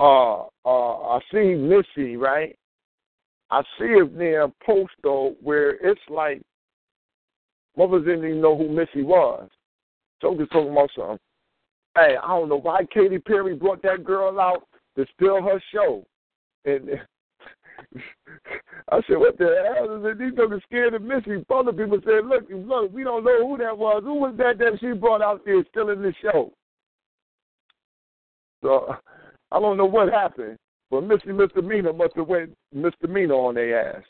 Uh, 0.00 0.44
uh, 0.64 1.16
I 1.16 1.20
see 1.30 1.54
Missy 1.54 2.16
right. 2.16 2.56
I 3.50 3.62
see 3.78 3.92
a 4.00 4.06
damn 4.06 4.54
post 4.64 4.92
though 5.02 5.34
where 5.42 5.72
it's 5.72 6.00
like 6.08 6.40
mothers 7.76 8.06
didn't 8.06 8.24
even 8.24 8.40
know 8.40 8.56
who 8.56 8.70
Missy 8.70 9.02
was. 9.02 9.46
So 10.22 10.34
just 10.38 10.52
talking 10.52 10.72
about 10.72 10.88
something. 10.96 11.18
Hey, 11.94 12.16
I 12.22 12.28
don't 12.28 12.48
know 12.48 12.60
why 12.60 12.84
Katy 12.94 13.18
Perry 13.18 13.54
brought 13.54 13.82
that 13.82 14.04
girl 14.04 14.40
out 14.40 14.66
to 14.96 15.04
steal 15.14 15.42
her 15.42 15.62
show. 15.70 16.06
And 16.64 16.88
I 18.90 19.00
said, 19.06 19.18
what 19.18 19.36
the 19.36 19.70
hell 19.74 19.96
is 19.96 20.04
it? 20.04 20.18
These 20.18 20.32
niggas 20.32 20.62
scared 20.62 20.94
of 20.94 21.02
Missy. 21.02 21.44
Other 21.50 21.72
people 21.72 21.98
said, 22.04 22.26
look, 22.26 22.44
look, 22.50 22.90
we 22.92 23.04
don't 23.04 23.24
know 23.24 23.46
who 23.46 23.58
that 23.58 23.76
was. 23.76 24.02
Who 24.02 24.14
was 24.14 24.34
that 24.38 24.56
that 24.58 24.78
she 24.80 24.92
brought 24.92 25.20
out 25.20 25.44
there 25.44 25.62
stealing 25.70 26.00
the 26.00 26.14
show? 26.22 26.52
So 28.62 28.94
I 29.52 29.60
don't 29.60 29.76
know 29.76 29.86
what 29.86 30.12
happened, 30.12 30.56
but 30.90 31.02
Missy 31.02 31.32
Misdemeanor 31.32 31.92
must 31.92 32.16
have 32.16 32.28
went 32.28 32.56
misdemeanor 32.72 33.34
on 33.34 33.54
their 33.54 33.96
ass. 33.96 34.04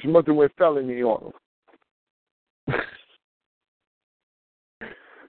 She 0.00 0.08
must 0.08 0.26
have 0.26 0.36
went 0.36 0.52
felony 0.56 1.02
on 1.02 1.32
them. 2.68 2.80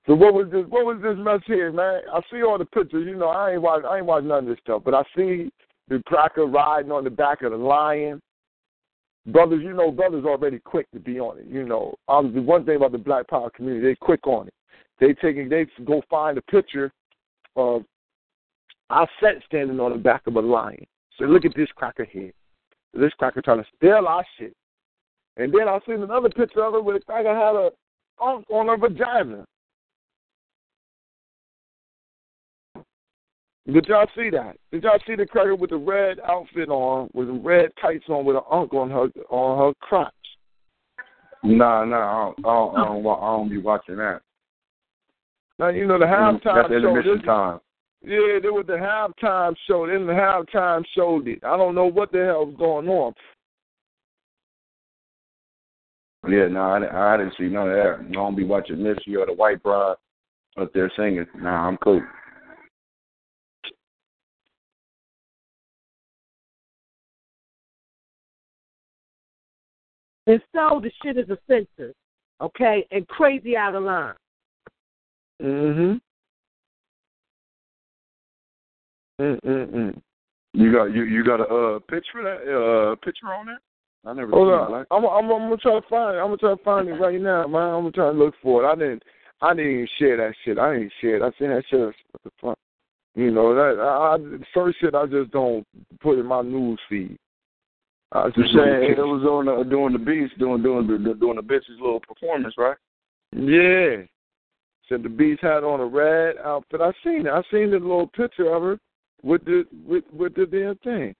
So 0.09 0.15
what 0.15 0.33
was 0.33 0.47
this? 0.51 0.65
What 0.69 0.87
was 0.87 0.97
this 1.03 1.15
mess 1.17 1.41
here, 1.45 1.71
man? 1.71 2.01
I 2.11 2.19
see 2.31 2.41
all 2.41 2.57
the 2.57 2.65
pictures. 2.65 3.05
You 3.07 3.15
know, 3.15 3.27
I 3.27 3.51
ain't 3.51 3.61
watch. 3.61 3.83
I 3.87 3.97
ain't 3.97 4.07
watch 4.07 4.23
none 4.23 4.39
of 4.39 4.45
this 4.47 4.57
stuff, 4.63 4.81
but 4.83 4.95
I 4.95 5.03
see 5.15 5.51
the 5.87 6.01
cracker 6.07 6.47
riding 6.47 6.91
on 6.91 7.03
the 7.03 7.11
back 7.11 7.43
of 7.43 7.51
the 7.51 7.57
lion. 7.57 8.19
Brothers, 9.27 9.61
you 9.63 9.73
know, 9.73 9.91
brothers 9.91 10.25
already 10.25 10.57
quick 10.57 10.89
to 10.93 10.99
be 10.99 11.19
on 11.19 11.37
it. 11.37 11.45
You 11.45 11.63
know, 11.63 11.93
um, 12.07 12.33
the 12.33 12.41
one 12.41 12.65
thing 12.65 12.77
about 12.77 12.91
the 12.91 12.97
Black 12.97 13.27
Power 13.27 13.51
community, 13.51 13.85
they 13.85 13.95
quick 13.95 14.25
on 14.25 14.47
it. 14.47 14.53
They 14.99 15.13
taking, 15.13 15.47
they 15.47 15.67
go 15.85 16.01
find 16.09 16.39
a 16.39 16.41
picture 16.41 16.91
of 17.55 17.83
our 18.89 19.07
sat 19.21 19.35
standing 19.45 19.79
on 19.79 19.91
the 19.91 19.97
back 19.97 20.25
of 20.27 20.35
a 20.35 20.39
lion. 20.39 20.85
So 21.17 21.25
look 21.25 21.45
at 21.45 21.55
this 21.55 21.69
cracker 21.75 22.05
here. 22.05 22.31
This 22.93 23.13
cracker 23.19 23.41
trying 23.41 23.63
to 23.63 23.69
steal 23.77 24.07
our 24.07 24.25
shit. 24.37 24.53
And 25.37 25.53
then 25.53 25.67
I 25.67 25.79
seen 25.85 26.01
another 26.01 26.29
picture 26.29 26.63
of 26.63 26.73
her 26.73 26.81
where 26.81 26.97
the 26.97 27.05
cracker 27.05 27.33
had 27.35 27.55
a 27.55 27.71
ankh 28.21 28.45
on 28.49 28.67
her 28.67 28.77
vagina. 28.77 29.45
Did 33.71 33.85
y'all 33.85 34.07
see 34.15 34.31
that? 34.31 34.57
Did 34.71 34.83
y'all 34.83 34.97
see 35.05 35.15
the 35.15 35.27
cracker 35.27 35.55
with 35.55 35.69
the 35.69 35.77
red 35.77 36.19
outfit 36.27 36.69
on, 36.69 37.09
with 37.13 37.27
the 37.27 37.33
red 37.33 37.69
tights 37.79 38.05
on, 38.09 38.25
with 38.25 38.35
an 38.35 38.41
ankh 38.51 38.73
on 38.73 38.89
her 38.89 39.07
on 39.29 39.57
her 39.59 39.73
crotch? 39.81 40.13
Nah, 41.43 41.85
nah, 41.85 41.97
I 41.97 42.25
don't, 42.25 42.39
I 42.39 42.53
don't, 42.53 42.75
I 42.75 42.85
don't, 42.85 43.05
I 43.05 43.37
don't 43.37 43.49
be 43.49 43.57
watching 43.59 43.97
that. 43.97 44.21
Now 45.59 45.69
you 45.69 45.85
know 45.85 45.99
the 45.99 46.05
halftime 46.05 46.41
That's 46.43 46.69
show. 46.69 46.75
intermission 46.75 47.17
this- 47.17 47.25
time. 47.25 47.59
Yeah, 48.01 48.39
there 48.41 48.53
was 48.53 48.65
the 48.65 48.73
halftime 48.73 49.55
show. 49.67 49.85
They 49.85 49.93
Then 49.93 50.07
the 50.07 50.13
halftime 50.13 50.83
show 50.95 51.21
did. 51.21 51.43
I 51.43 51.57
don't 51.57 51.75
know 51.75 51.85
what 51.85 52.11
the 52.11 52.19
hell 52.25 52.45
was 52.45 52.55
going 52.57 52.87
on. 52.87 53.13
Yeah, 56.27 56.47
no, 56.47 56.61
I, 56.61 57.13
I 57.13 57.17
didn't 57.17 57.35
see 57.37 57.45
none 57.45 57.69
of 57.69 57.75
that. 57.75 58.05
I 58.07 58.11
don't 58.11 58.35
be 58.35 58.43
watching 58.43 58.81
Missy 58.83 59.15
or 59.15 59.25
the 59.25 59.33
White 59.33 59.63
Bride 59.63 59.95
up 60.57 60.71
there 60.73 60.91
singing. 60.95 61.25
Nah, 61.35 61.67
I'm 61.67 61.77
cool. 61.77 62.01
And 70.27 70.41
so 70.53 70.79
the 70.81 70.91
shit 71.01 71.17
is 71.17 71.29
offensive, 71.29 71.95
okay, 72.39 72.85
and 72.91 73.07
crazy 73.07 73.57
out 73.57 73.75
of 73.75 73.83
line. 73.83 74.13
Mhm. 75.41 76.01
Mm 79.19 79.39
mm 79.41 79.69
mm. 79.73 80.01
You 80.53 80.73
got 80.73 80.85
you 80.85 81.03
you 81.03 81.23
got 81.23 81.41
a 81.41 81.43
uh, 81.43 81.79
picture 81.79 82.23
that 82.23 82.41
uh 82.47 82.95
picture 83.03 83.27
on 83.27 83.47
that? 83.47 83.59
I 84.05 84.13
never 84.13 84.31
Hold 84.31 84.47
seen 84.47 84.53
on. 84.53 84.67
Black. 84.69 84.87
I'm, 84.91 85.05
I'm 85.05 85.31
I'm 85.31 85.49
gonna 85.49 85.57
try 85.57 85.79
to 85.79 85.87
find 85.89 86.15
it. 86.15 86.19
I'm 86.19 86.27
gonna 86.27 86.37
try 86.37 86.55
to 86.55 86.63
find 86.63 86.87
it 86.87 86.93
right 86.93 87.19
now, 87.19 87.47
man. 87.47 87.61
I'm 87.61 87.81
gonna 87.81 87.91
try 87.91 88.11
to 88.11 88.17
look 88.17 88.33
for 88.41 88.63
it. 88.63 88.67
I 88.67 88.75
didn't 88.75 89.03
I 89.41 89.53
didn't 89.53 89.71
even 89.71 89.87
share 89.97 90.17
that 90.17 90.33
shit. 90.43 90.57
I 90.57 90.73
didn't 90.73 90.93
share 91.01 91.17
it. 91.17 91.21
I 91.21 91.37
seen 91.37 91.49
that 91.49 91.63
shit. 91.69 91.79
What 91.79 91.95
the 92.23 92.31
fuck? 92.41 92.57
You 93.15 93.31
know 93.31 93.53
that 93.53 93.79
I, 93.81 94.15
I 94.15 94.17
certain 94.53 94.73
shit 94.79 94.95
I 94.95 95.05
just 95.05 95.31
don't 95.31 95.65
put 96.01 96.17
in 96.17 96.25
my 96.25 96.41
news 96.41 96.79
feed. 96.87 97.17
I 98.11 98.25
was 98.25 98.33
just 98.33 98.53
saying 98.53 98.95
it 98.97 98.97
was 98.97 99.23
on 99.23 99.45
the, 99.45 99.69
doing 99.69 99.93
the 99.93 99.99
beats, 99.99 100.33
doing 100.39 100.63
doing 100.63 100.87
the 100.87 101.13
doing 101.13 101.35
the 101.35 101.43
bitch's 101.43 101.79
little 101.79 101.99
performance, 101.99 102.55
right? 102.57 102.77
Yeah. 103.33 104.03
Said 104.87 105.03
the 105.03 105.09
beast 105.09 105.41
had 105.43 105.63
on 105.63 105.79
a 105.79 105.85
red 105.85 106.37
outfit. 106.43 106.81
I 106.81 106.91
seen 107.03 107.27
it. 107.27 107.31
I 107.31 107.43
seen 107.51 107.69
the 107.69 107.77
little 107.77 108.07
picture 108.07 108.51
of 108.51 108.63
her 108.63 108.79
with 109.23 109.43
the 109.45 109.65
with 109.85 110.03
with 110.11 110.35
the 110.35 110.45
damn 110.45 110.77
thing. 110.77 111.15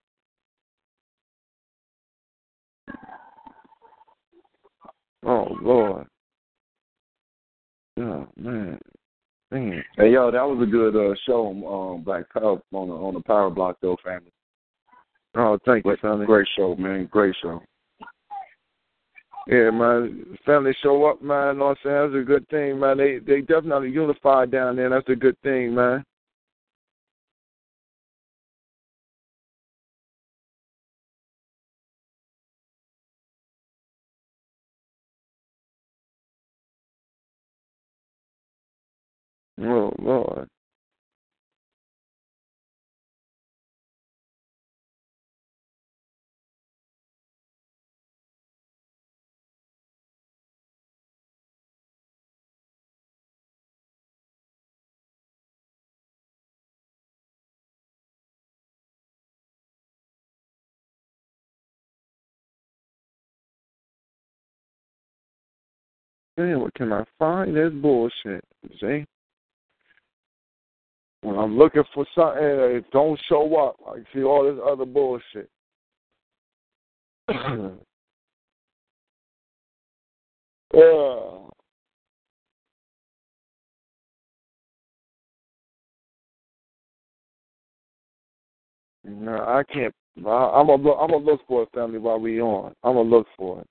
Oh 5.25 5.47
Lord. 5.62 6.07
Oh 7.99 8.27
man. 8.38 8.79
Man. 9.51 9.83
Hey 9.97 10.12
yo, 10.12 10.29
that 10.31 10.43
was 10.43 10.62
a 10.62 10.69
good 10.69 10.95
uh, 10.95 11.15
show 11.25 11.47
um, 11.47 12.03
Black 12.03 12.31
Power 12.31 12.62
on 12.71 12.88
the 12.88 12.93
on 12.93 13.13
the 13.15 13.21
Power 13.21 13.49
Block 13.49 13.77
though, 13.81 13.97
family. 14.03 14.31
Oh, 15.35 15.57
thank 15.65 15.85
you, 15.85 15.95
family. 16.01 16.25
great 16.25 16.47
show, 16.55 16.75
man. 16.75 17.07
Great 17.12 17.35
show. 17.41 17.62
Yeah, 19.47 19.71
my 19.71 20.09
Family 20.45 20.75
show 20.83 21.05
up, 21.05 21.21
man. 21.23 21.57
What 21.57 21.77
I'm 21.85 22.15
a 22.15 22.23
good 22.23 22.47
thing, 22.49 22.79
man. 22.79 22.97
They 22.97 23.17
they 23.17 23.41
definitely 23.41 23.89
unified 23.89 24.51
down 24.51 24.75
there. 24.75 24.89
That's 24.89 25.09
a 25.09 25.15
good 25.15 25.39
thing, 25.41 25.73
man. 25.73 26.03
Oh 39.62 39.91
Lord. 40.00 40.48
Man, 66.38 66.62
what 66.62 66.74
can 66.76 66.93
I 66.93 67.04
find? 67.17 67.54
This 67.54 67.74
bullshit. 67.74 68.45
See? 68.80 69.06
When 71.21 71.38
I'm 71.38 71.58
looking 71.58 71.84
for 71.93 72.05
something, 72.15 72.43
it 72.43 72.86
don't 72.91 73.19
show 73.27 73.55
up. 73.58 73.75
I 73.88 73.99
see 74.13 74.23
all 74.23 74.43
this 74.43 74.62
other 74.65 74.86
bullshit. 74.86 75.49
yeah. 77.29 77.79
No, 89.05 89.45
I 89.47 89.63
can't. 89.71 89.93
I, 90.25 90.29
I'm 90.29 90.67
gonna 90.67 90.84
look. 90.84 90.97
I'm 91.01 91.10
gonna 91.10 91.25
look 91.25 91.41
for 91.47 91.63
it, 91.63 91.69
family, 91.73 91.99
while 91.99 92.19
we 92.19 92.41
on. 92.41 92.73
I'm 92.84 92.95
gonna 92.95 93.10
look 93.10 93.27
for 93.38 93.62
it. 93.62 93.67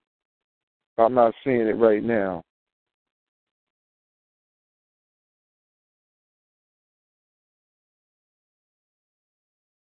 I'm 0.98 1.14
not 1.14 1.34
seeing 1.44 1.60
it 1.66 1.76
right 1.76 2.02
now. 2.02 2.42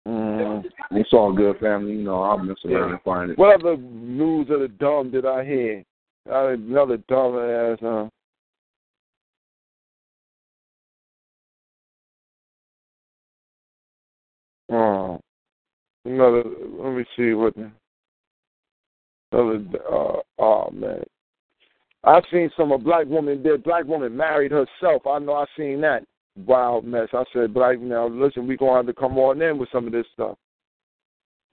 Mm. 0.08 0.64
It's 0.92 1.12
all 1.12 1.34
good, 1.34 1.60
family. 1.60 1.92
You 1.92 2.04
know, 2.04 2.22
I'll 2.22 2.38
mess 2.38 2.56
around 2.64 2.92
and 2.92 3.02
find 3.02 3.32
it. 3.32 3.38
What 3.38 3.60
other 3.60 3.76
news 3.76 4.48
of 4.50 4.62
the 4.62 4.70
dumb 4.70 5.12
did 5.12 5.26
I 5.26 5.44
hear? 5.44 5.84
Uh, 6.32 6.54
another 6.54 6.98
dumb 7.10 7.38
ass, 7.38 7.78
huh? 7.82 8.10
Oh, 14.70 15.20
another. 16.06 16.44
Let 16.80 16.94
me 16.94 17.06
see 17.18 17.34
what. 17.34 17.54
Another. 19.34 19.62
Uh, 19.92 20.20
oh 20.40 20.70
man, 20.72 21.04
I 22.06 22.22
seen 22.32 22.50
some 22.56 22.72
a 22.72 22.78
black 22.78 23.08
woman 23.08 23.44
did. 23.44 23.64
Black 23.64 23.84
woman 23.84 24.16
married 24.16 24.52
herself. 24.52 25.06
I 25.06 25.20
know 25.20 25.34
I 25.34 25.46
seen 25.58 25.82
that 25.82 26.04
wild 26.46 26.86
mess. 26.86 27.10
I 27.14 27.24
said, 27.34 27.54
black. 27.54 27.80
Now 27.80 28.08
listen, 28.08 28.48
we're 28.48 28.58
gonna 28.58 28.78
have 28.78 28.88
to 28.88 28.94
come 28.94 29.18
on 29.18 29.42
in 29.42 29.58
with 29.58 29.70
some 29.72 29.88
of 29.88 29.94
this 29.94 30.06
stuff. 30.14 30.38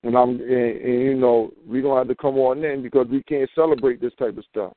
And 0.03 0.17
I'm, 0.17 0.31
and, 0.31 0.41
and 0.41 1.03
you 1.03 1.15
know, 1.15 1.51
we're 1.67 1.83
gonna 1.83 2.01
have 2.01 2.09
to 2.09 2.15
come 2.15 2.37
on 2.39 2.63
in 2.65 2.83
because 2.83 3.07
we 3.11 3.23
can't 3.23 3.49
celebrate 3.55 4.01
this 4.01 4.13
type 4.19 4.37
of 4.37 4.45
stuff. 4.51 4.73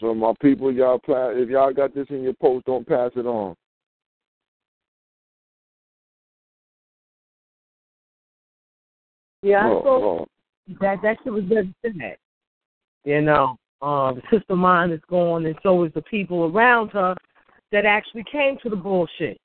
So 0.00 0.14
my 0.14 0.32
people, 0.40 0.72
y'all, 0.72 0.98
pla- 0.98 1.30
if 1.30 1.48
y'all 1.48 1.72
got 1.72 1.94
this 1.94 2.06
in 2.10 2.22
your 2.22 2.34
post, 2.34 2.66
don't 2.66 2.86
pass 2.86 3.10
it 3.16 3.26
on. 3.26 3.54
Yeah, 9.42 9.66
I 9.66 9.70
Oh, 9.70 9.82
thought 9.82 10.00
Lord. 10.00 10.28
that 10.80 11.02
that 11.02 11.18
shit 11.22 11.32
was 11.32 11.44
very 11.44 11.74
sad. 11.82 12.16
You 13.04 13.20
know, 13.22 13.56
uh, 13.82 14.12
the 14.12 14.22
sister 14.30 14.52
of 14.52 14.58
mine 14.58 14.92
is 14.92 15.00
gone, 15.10 15.44
and 15.46 15.58
so 15.64 15.82
is 15.82 15.92
the 15.94 16.02
people 16.02 16.44
around 16.44 16.90
her 16.90 17.16
that 17.72 17.86
actually 17.86 18.24
came 18.30 18.58
to 18.62 18.68
the 18.68 18.76
bullshit. 18.76 19.38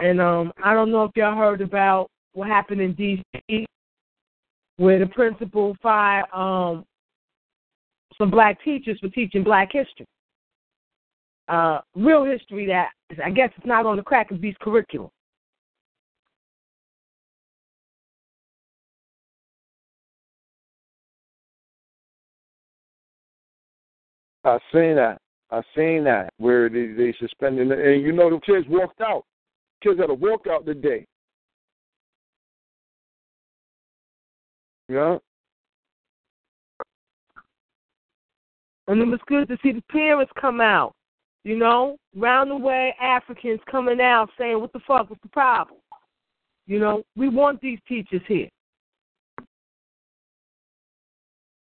And 0.00 0.20
um, 0.20 0.52
I 0.62 0.74
don't 0.74 0.90
know 0.90 1.04
if 1.04 1.12
y'all 1.14 1.36
heard 1.36 1.60
about 1.60 2.10
what 2.32 2.48
happened 2.48 2.80
in 2.80 2.94
D.C. 2.94 3.66
where 4.76 4.98
the 4.98 5.06
principal 5.06 5.76
fired 5.82 6.26
um, 6.34 6.84
some 8.18 8.30
black 8.30 8.62
teachers 8.64 8.98
for 9.00 9.08
teaching 9.08 9.44
black 9.44 9.70
history. 9.72 10.06
Uh, 11.48 11.80
real 11.94 12.24
history 12.24 12.66
that 12.66 12.88
I 13.22 13.30
guess 13.30 13.50
it's 13.56 13.66
not 13.66 13.86
on 13.86 13.96
the 13.96 14.02
Crack 14.02 14.30
and 14.30 14.40
Beast 14.40 14.58
curriculum. 14.60 15.10
I 24.44 24.58
seen 24.72 24.96
that. 24.96 25.18
I 25.50 25.62
seen 25.76 26.04
that 26.04 26.32
where 26.38 26.68
they 26.68 26.88
they 26.88 27.14
suspended, 27.18 27.70
and 27.70 28.02
you 28.02 28.12
know 28.12 28.30
the 28.30 28.40
kids 28.40 28.66
walked 28.68 29.00
out. 29.00 29.24
Kids 29.82 29.98
had 29.98 30.06
to 30.06 30.14
walk 30.14 30.46
out 30.50 30.66
today. 30.66 31.06
Yeah. 34.88 35.18
And 38.86 39.00
it 39.00 39.06
was 39.06 39.20
good 39.26 39.48
to 39.48 39.56
see 39.62 39.72
the 39.72 39.82
parents 39.90 40.32
come 40.38 40.60
out, 40.60 40.92
you 41.42 41.56
know, 41.56 41.96
round 42.14 42.50
the 42.50 42.56
way 42.56 42.94
Africans 43.00 43.60
coming 43.70 44.00
out 44.00 44.28
saying, 44.36 44.60
what 44.60 44.74
the 44.74 44.80
fuck 44.80 45.08
was 45.08 45.18
the 45.22 45.28
problem? 45.30 45.78
You 46.66 46.80
know, 46.80 47.02
we 47.16 47.30
want 47.30 47.60
these 47.62 47.78
teachers 47.88 48.20
here. 48.26 48.48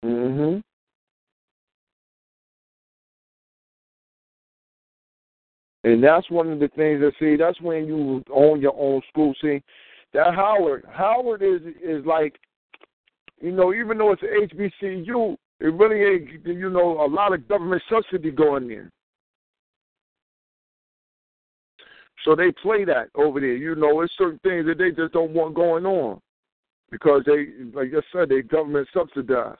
Mhm. 0.05 0.63
And 5.83 6.03
that's 6.03 6.29
one 6.29 6.51
of 6.51 6.59
the 6.59 6.67
things 6.69 7.01
that 7.01 7.13
see. 7.19 7.35
That's 7.37 7.59
when 7.61 7.85
you 7.87 8.23
own 8.33 8.61
your 8.61 8.75
own 8.77 9.01
school. 9.09 9.33
See, 9.41 9.63
that 10.13 10.33
Howard, 10.35 10.85
Howard 10.91 11.41
is 11.41 11.61
is 11.83 12.05
like 12.05 12.39
You 13.41 13.51
know, 13.51 13.73
even 13.73 13.97
though 13.97 14.13
it's 14.13 14.21
HBCU, 14.21 15.35
it 15.59 15.73
really 15.73 16.01
ain't. 16.03 16.45
You 16.45 16.69
know, 16.69 17.03
a 17.03 17.07
lot 17.07 17.33
of 17.33 17.47
government 17.47 17.81
subsidy 17.89 18.31
going 18.31 18.67
there. 18.67 18.91
So 22.25 22.35
they 22.35 22.51
play 22.61 22.85
that 22.85 23.09
over 23.15 23.39
there. 23.39 23.55
You 23.55 23.75
know, 23.75 24.01
it's 24.01 24.13
certain 24.17 24.39
things 24.43 24.65
that 24.67 24.77
they 24.77 24.91
just 24.91 25.13
don't 25.13 25.31
want 25.33 25.55
going 25.55 25.85
on 25.85 26.21
because 26.91 27.23
they, 27.25 27.47
like 27.73 27.89
I 27.95 28.01
said, 28.13 28.29
they 28.29 28.43
government 28.43 28.87
subsidized. 28.93 29.57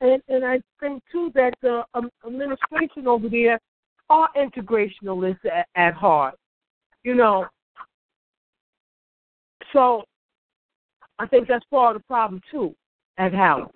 And 0.00 0.22
and 0.28 0.44
I 0.44 0.60
think 0.80 1.02
too 1.10 1.30
that 1.34 1.54
the 1.62 1.84
um, 1.94 2.10
administration 2.26 3.06
over 3.06 3.28
there 3.28 3.58
are 4.08 4.28
integrationalists 4.36 5.44
at, 5.44 5.66
at 5.74 5.94
heart. 5.94 6.36
You 7.02 7.14
know, 7.14 7.46
so 9.72 10.04
I 11.18 11.26
think 11.26 11.48
that's 11.48 11.64
part 11.70 11.96
of 11.96 12.02
the 12.02 12.06
problem 12.06 12.40
too 12.50 12.74
at 13.18 13.32
Howard. 13.32 13.70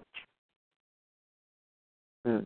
Hmm. 2.25 2.39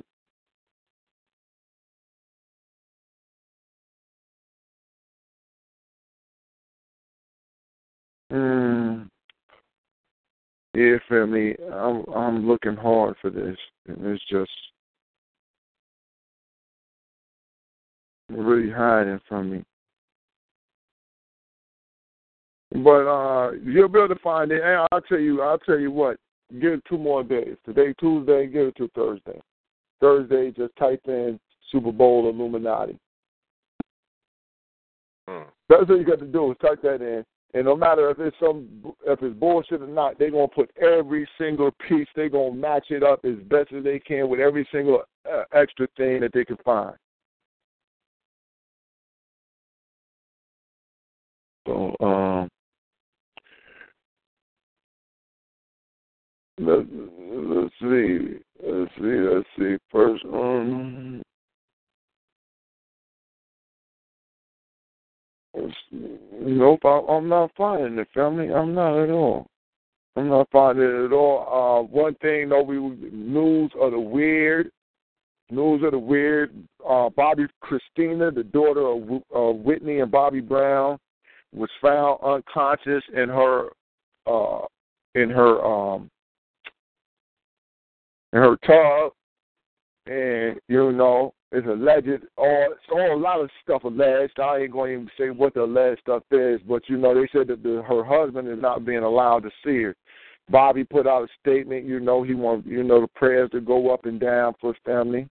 Mm. 8.32 9.08
Yeah, 10.74 10.96
family, 11.08 11.56
I'm 11.72 12.04
I'm 12.14 12.48
looking 12.48 12.74
hard 12.74 13.14
for 13.22 13.30
this, 13.30 13.56
and 13.86 14.04
it's 14.06 14.24
just 14.28 14.50
really 18.28 18.70
hiding 18.70 19.20
from 19.28 19.50
me. 19.50 19.64
But 22.72 23.06
uh 23.06 23.52
you'll 23.52 23.88
be 23.88 24.00
able 24.00 24.14
to 24.14 24.20
find 24.20 24.50
it. 24.50 24.62
And 24.62 24.86
I'll 24.90 25.00
tell 25.02 25.20
you, 25.20 25.42
I'll 25.42 25.58
tell 25.58 25.78
you 25.78 25.92
what. 25.92 26.16
Give 26.60 26.72
it 26.72 26.82
two 26.88 26.98
more 26.98 27.22
days. 27.22 27.56
Today, 27.64 27.94
Tuesday. 27.98 28.46
Give 28.46 28.68
it 28.68 28.76
to 28.76 28.88
Thursday. 28.94 29.40
Thursday, 30.00 30.50
just 30.50 30.74
type 30.76 31.00
in 31.06 31.38
Super 31.70 31.92
Bowl 31.92 32.28
Illuminati. 32.28 32.98
Hmm. 35.28 35.44
That's 35.68 35.88
what 35.88 35.98
you 35.98 36.04
got 36.04 36.18
to 36.18 36.26
do 36.26 36.50
is 36.50 36.58
type 36.60 36.82
that 36.82 37.00
in, 37.00 37.24
and 37.54 37.64
no 37.64 37.76
matter 37.76 38.10
if 38.10 38.18
it's 38.18 38.36
some 38.40 38.66
if 39.06 39.22
it's 39.22 39.38
bullshit 39.38 39.80
or 39.80 39.86
not, 39.86 40.18
they're 40.18 40.32
gonna 40.32 40.48
put 40.48 40.70
every 40.76 41.26
single 41.38 41.70
piece. 41.88 42.08
They're 42.16 42.28
gonna 42.28 42.54
match 42.54 42.86
it 42.90 43.04
up 43.04 43.24
as 43.24 43.36
best 43.48 43.72
as 43.72 43.84
they 43.84 44.00
can 44.00 44.28
with 44.28 44.40
every 44.40 44.68
single 44.72 45.04
uh, 45.32 45.44
extra 45.52 45.86
thing 45.96 46.20
that 46.20 46.32
they 46.34 46.44
can 46.44 46.56
find. 46.64 46.96
So 51.68 51.94
um, 52.00 52.48
let 56.58 56.84
let's 56.90 57.74
see, 57.80 58.40
let's 58.66 58.90
see, 58.98 59.28
let's 59.30 59.48
see. 59.56 59.76
First, 59.92 60.24
um, 60.24 61.22
nope, 65.92 66.80
I, 66.84 67.00
I'm 67.08 67.28
not 67.28 67.50
finding 67.56 67.98
it, 67.98 68.08
family. 68.14 68.52
I'm 68.52 68.74
not 68.74 69.02
at 69.02 69.10
all. 69.10 69.46
I'm 70.16 70.28
not 70.28 70.48
finding 70.52 70.84
it 70.84 71.06
at 71.06 71.12
all. 71.12 71.80
Uh, 71.80 71.82
one 71.86 72.14
thing 72.16 72.48
though, 72.48 72.62
we 72.62 72.76
news 72.78 73.70
of 73.80 73.92
the 73.92 74.00
weird, 74.00 74.70
news 75.50 75.82
of 75.84 75.92
the 75.92 75.98
weird. 75.98 76.54
Uh, 76.84 77.08
Bobbi 77.10 77.48
Kristina, 77.62 78.34
the 78.34 78.44
daughter 78.44 78.86
of, 78.86 79.22
of 79.32 79.56
Whitney 79.56 80.00
and 80.00 80.10
Bobby 80.10 80.40
Brown, 80.40 80.98
was 81.54 81.70
found 81.80 82.18
unconscious 82.22 83.02
in 83.14 83.28
her 83.28 83.68
uh 84.26 84.60
in 85.14 85.30
her 85.30 85.64
um 85.64 86.10
in 88.32 88.40
her 88.40 88.56
tub 88.66 89.12
and 90.06 90.58
you 90.68 90.92
know 90.92 91.32
it's 91.54 91.66
alleged 91.66 92.24
all 92.36 92.68
it's 92.72 92.80
all 92.92 93.16
a 93.16 93.20
lot 93.20 93.40
of 93.40 93.50
stuff 93.62 93.84
alleged. 93.84 94.40
I 94.40 94.58
ain't 94.58 94.72
going 94.72 94.90
to 94.90 94.94
even 94.94 95.10
say 95.18 95.30
what 95.30 95.54
the 95.54 95.62
alleged 95.62 96.00
stuff 96.00 96.24
is, 96.30 96.60
but 96.68 96.82
you 96.88 96.96
know 96.98 97.14
they 97.14 97.28
said 97.32 97.48
that 97.48 97.62
the, 97.62 97.82
her 97.86 98.04
husband 98.04 98.48
is 98.48 98.60
not 98.60 98.84
being 98.84 99.04
allowed 99.04 99.44
to 99.44 99.50
see 99.64 99.82
her. 99.82 99.96
Bobby 100.50 100.84
put 100.84 101.06
out 101.06 101.24
a 101.24 101.28
statement. 101.40 101.86
You 101.86 102.00
know 102.00 102.22
he 102.22 102.34
wants 102.34 102.66
you 102.66 102.82
know 102.82 103.00
the 103.00 103.08
prayers 103.08 103.50
to 103.52 103.60
go 103.60 103.92
up 103.92 104.04
and 104.06 104.20
down 104.20 104.54
for 104.60 104.72
his 104.72 104.82
family. 104.84 105.28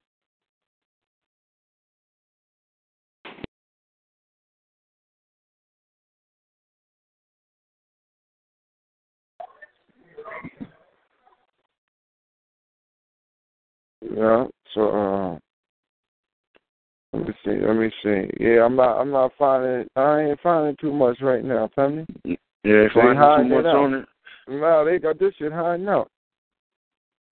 Yeah. 14.01 14.45
So 14.73 14.89
uh, 14.89 15.42
let 17.13 17.27
me 17.27 17.33
see. 17.45 17.51
Let 17.65 17.75
me 17.75 17.91
see. 18.03 18.29
Yeah, 18.39 18.65
I'm 18.65 18.75
not. 18.75 18.99
I'm 18.99 19.11
not 19.11 19.31
finding. 19.37 19.87
I 19.95 20.21
ain't 20.21 20.39
finding 20.41 20.75
too 20.81 20.91
much 20.91 21.17
right 21.21 21.43
now, 21.43 21.69
family. 21.75 22.05
Yeah, 22.25 22.35
They 22.63 22.87
finding 22.93 23.49
too 23.49 23.55
much 23.55 23.65
out. 23.65 23.75
on 23.75 23.93
it. 23.93 24.05
No, 24.47 24.83
they 24.85 24.99
got 24.99 25.19
this 25.19 25.33
shit 25.37 25.51
hiding 25.53 25.87
out. 25.87 26.09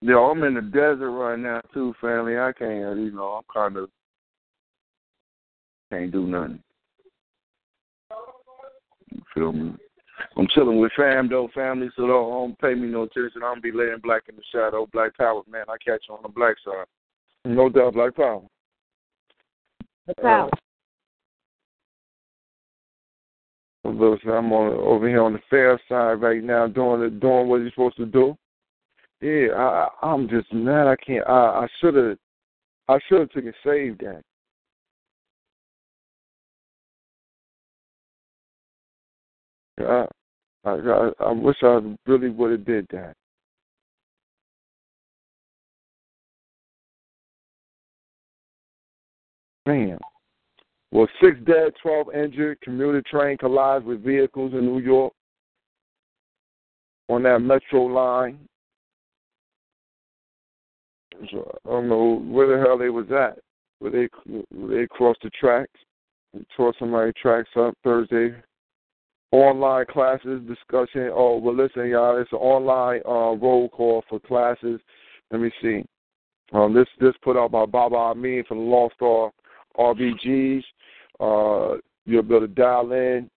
Yeah, 0.02 0.18
I'm 0.18 0.44
in 0.44 0.56
the 0.56 0.62
desert 0.62 1.12
right 1.12 1.38
now 1.38 1.62
too, 1.74 1.94
family. 2.00 2.38
I 2.38 2.52
can't, 2.58 2.98
you 3.00 3.12
know, 3.12 3.40
I'm 3.40 3.44
kind 3.54 3.78
of 3.78 3.90
can't 5.92 6.12
do 6.12 6.26
nothing. 6.26 6.64
You 9.12 9.22
feel 9.34 9.52
me? 9.52 9.74
I'm 10.38 10.48
chilling 10.56 10.80
with 10.80 10.92
fam 10.96 11.30
though, 11.30 11.50
family, 11.54 11.90
so 11.96 12.08
don't, 12.08 12.30
don't 12.30 12.60
pay 12.60 12.74
me 12.80 12.88
no 12.88 13.04
attention. 13.04 13.42
I'm 13.44 13.62
be 13.62 13.72
laying 13.72 14.00
black 14.02 14.24
in 14.30 14.36
the 14.36 14.42
shadow, 14.52 14.88
black 14.94 15.18
power, 15.18 15.42
man. 15.50 15.66
I 15.68 15.76
catch 15.84 16.04
you 16.08 16.16
on 16.16 16.22
the 16.24 16.30
black 16.30 16.56
side. 16.64 16.86
No 17.44 17.70
doubt, 17.70 17.96
Black 17.96 18.16
Power. 18.16 18.42
The 20.08 20.16
power. 20.16 20.50
Listen, 23.84 24.30
uh, 24.30 24.34
I'm 24.34 24.52
on 24.54 24.74
over 24.74 25.08
here 25.08 25.24
on 25.24 25.34
the 25.34 25.40
fair 25.50 25.80
side 25.90 26.22
right 26.22 26.44
now, 26.44 26.68
doing 26.68 27.02
it, 27.02 27.20
doing 27.20 27.48
what 27.48 27.58
you're 27.58 27.72
supposed 27.72 27.98
to 27.98 28.06
do. 28.06 28.38
Yeah, 29.22 29.54
I, 29.56 29.88
I'm 30.02 30.28
just 30.30 30.52
mad. 30.54 30.88
I 30.88 30.96
can't. 30.96 31.28
I, 31.28 31.64
I 31.64 31.68
should 31.80 31.96
have. 31.96 32.18
I 32.88 33.00
should 33.08 33.20
have 33.20 33.30
took 33.30 33.46
and 33.46 33.54
saved 33.64 34.02
that. 34.02 34.22
I, 39.80 40.06
I, 40.70 41.12
I 41.20 41.32
wish 41.32 41.58
I 41.64 41.80
really 42.06 42.30
would 42.30 42.52
have 42.52 42.66
did 42.66 42.88
that. 42.92 43.16
Man. 49.66 49.98
Well, 50.92 51.08
six 51.22 51.38
dead, 51.46 51.72
12 51.82 52.08
injured. 52.14 52.60
Commuter 52.62 53.02
train 53.10 53.38
collides 53.38 53.86
with 53.86 54.04
vehicles 54.04 54.54
in 54.54 54.66
New 54.66 54.80
York 54.80 55.14
on 57.08 57.24
that 57.24 57.40
metro 57.40 57.86
line. 57.86 58.40
So 61.32 61.60
I 61.66 61.70
don't 61.70 61.90
know 61.90 62.20
where 62.28 62.48
the 62.48 62.64
hell 62.64 62.78
they 62.78 62.90
was 62.90 63.06
at. 63.12 63.40
Where 63.80 63.92
they 63.92 64.10
where 64.28 64.80
they 64.80 64.88
crossed 64.88 65.22
the 65.24 65.30
tracks, 65.32 65.72
and 66.34 66.46
tore 66.56 66.74
somebody's 66.78 67.14
tracks 67.22 67.50
up 67.56 67.74
Thursday. 67.84 68.36
Online 69.32 69.86
classes 69.86 70.42
discussion. 70.48 71.10
Oh 71.14 71.38
well, 71.38 71.56
listen, 71.56 71.88
y'all. 71.88 72.18
It's 72.18 72.32
an 72.32 72.40
online 72.40 73.02
uh, 73.06 73.38
roll 73.38 73.70
call 73.70 74.04
for 74.10 74.20
classes. 74.20 74.80
Let 75.32 75.42
me 75.42 75.52
see. 75.62 75.84
Um, 76.54 76.74
this 76.74 76.88
this 77.00 77.14
put 77.24 77.38
out 77.38 77.52
by 77.52 77.66
Baba 77.66 77.96
Amin 77.96 78.44
from 78.48 78.58
the 78.58 78.64
Lost 78.64 78.96
Star 78.96 79.32
RBGs. 79.78 80.64
Uh, 81.20 81.78
you'll 82.06 82.24
be 82.24 82.36
able 82.36 82.42
to 82.42 82.48
dial 82.48 82.92
in. 82.92 83.30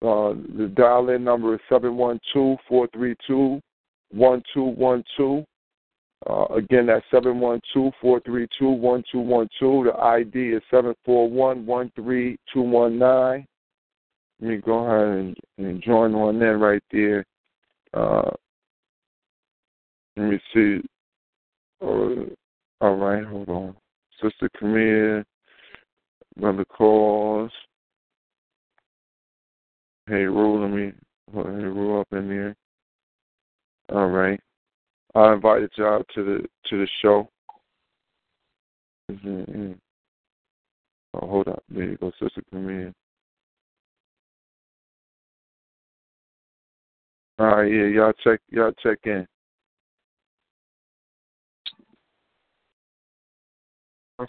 Uh, 0.00 0.34
the 0.56 0.70
dial 0.76 1.08
in 1.10 1.24
number 1.24 1.54
is 1.54 1.60
seven 1.68 1.96
one 1.96 2.20
two 2.32 2.56
four 2.68 2.88
three 2.92 3.16
two 3.26 3.60
one 4.12 4.42
two 4.54 4.62
one 4.62 5.02
two. 5.16 5.44
Uh, 6.28 6.46
again, 6.54 6.86
that's 6.86 7.04
seven 7.10 7.40
one 7.40 7.60
two 7.72 7.90
four 8.00 8.20
three 8.20 8.46
two 8.58 8.68
one 8.68 9.02
two 9.10 9.20
one 9.20 9.48
two. 9.58 9.84
The 9.84 9.98
ID 10.00 10.50
is 10.50 10.62
seven 10.70 10.94
four 11.04 11.28
one 11.28 11.66
one 11.66 11.90
three 11.96 12.38
two 12.52 12.62
one 12.62 12.98
nine. 12.98 13.46
Let 14.40 14.50
me 14.50 14.56
go 14.58 14.84
ahead 14.84 15.18
and, 15.18 15.36
and 15.58 15.82
join 15.82 16.14
on 16.14 16.40
in 16.40 16.60
right 16.60 16.82
there. 16.92 17.24
Uh, 17.92 18.30
let 20.16 20.30
me 20.30 20.40
see. 20.54 20.80
Uh, 21.82 22.24
all 22.80 22.96
right, 22.96 23.24
hold 23.24 23.48
on. 23.48 23.76
Sister 24.22 24.48
Camille, 24.58 25.22
Brother 26.36 26.64
Cause. 26.64 27.50
Hey, 30.06 30.24
Rule, 30.24 30.62
let 30.62 30.70
me 30.70 30.92
hey, 31.32 31.40
Rule 31.40 32.00
up 32.00 32.08
in 32.12 32.28
there. 32.28 32.56
All 33.92 34.08
right. 34.08 34.40
I 35.14 35.32
invited 35.32 35.70
y'all 35.76 36.02
to 36.14 36.24
the 36.24 36.48
to 36.68 36.78
the 36.78 36.88
show. 37.02 37.28
Mm-hmm. 39.10 39.72
Oh, 41.14 41.26
hold 41.26 41.48
up. 41.48 41.62
There 41.68 41.84
you 41.84 41.96
go, 41.96 42.12
Sister 42.20 42.42
Camille. 42.50 42.92
All 47.38 47.46
right, 47.46 47.70
yeah, 47.72 47.86
y'all 47.86 48.12
check 48.24 48.40
y'all 48.50 48.72
check 48.82 48.98
in. 49.04 49.26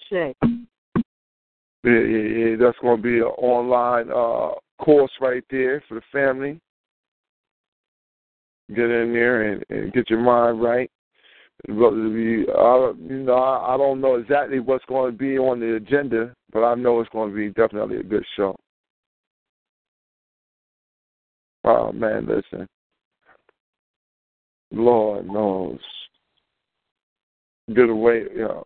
Shay. 0.09 0.35
Yeah, 0.43 0.53
yeah, 1.83 2.49
yeah. 2.49 2.55
That's 2.59 2.77
going 2.81 2.97
to 2.97 3.03
be 3.03 3.17
an 3.19 3.23
online 3.23 4.09
uh, 4.11 4.55
course 4.83 5.11
right 5.21 5.43
there 5.49 5.83
for 5.87 5.95
the 5.95 6.01
family. 6.11 6.59
Get 8.69 8.89
in 8.91 9.13
there 9.13 9.53
and, 9.53 9.63
and 9.69 9.93
get 9.93 10.09
your 10.09 10.19
mind 10.19 10.61
right. 10.61 10.91
But 11.67 11.91
we, 11.91 12.47
uh, 12.47 12.93
you 12.93 13.23
know, 13.23 13.33
I, 13.33 13.73
I 13.73 13.77
don't 13.77 13.99
know 13.99 14.15
exactly 14.15 14.59
what's 14.59 14.85
going 14.85 15.11
to 15.11 15.17
be 15.17 15.37
on 15.37 15.59
the 15.59 15.75
agenda, 15.75 16.33
but 16.53 16.63
I 16.63 16.75
know 16.75 16.99
it's 17.01 17.09
going 17.09 17.29
to 17.31 17.35
be 17.35 17.49
definitely 17.49 17.97
a 17.97 18.03
good 18.03 18.23
show. 18.37 18.55
Oh 21.65 21.91
man, 21.91 22.27
listen. 22.27 22.67
Lord 24.71 25.27
knows. 25.27 25.79
Get 27.73 27.89
away, 27.89 28.23
you 28.33 28.41
know. 28.41 28.63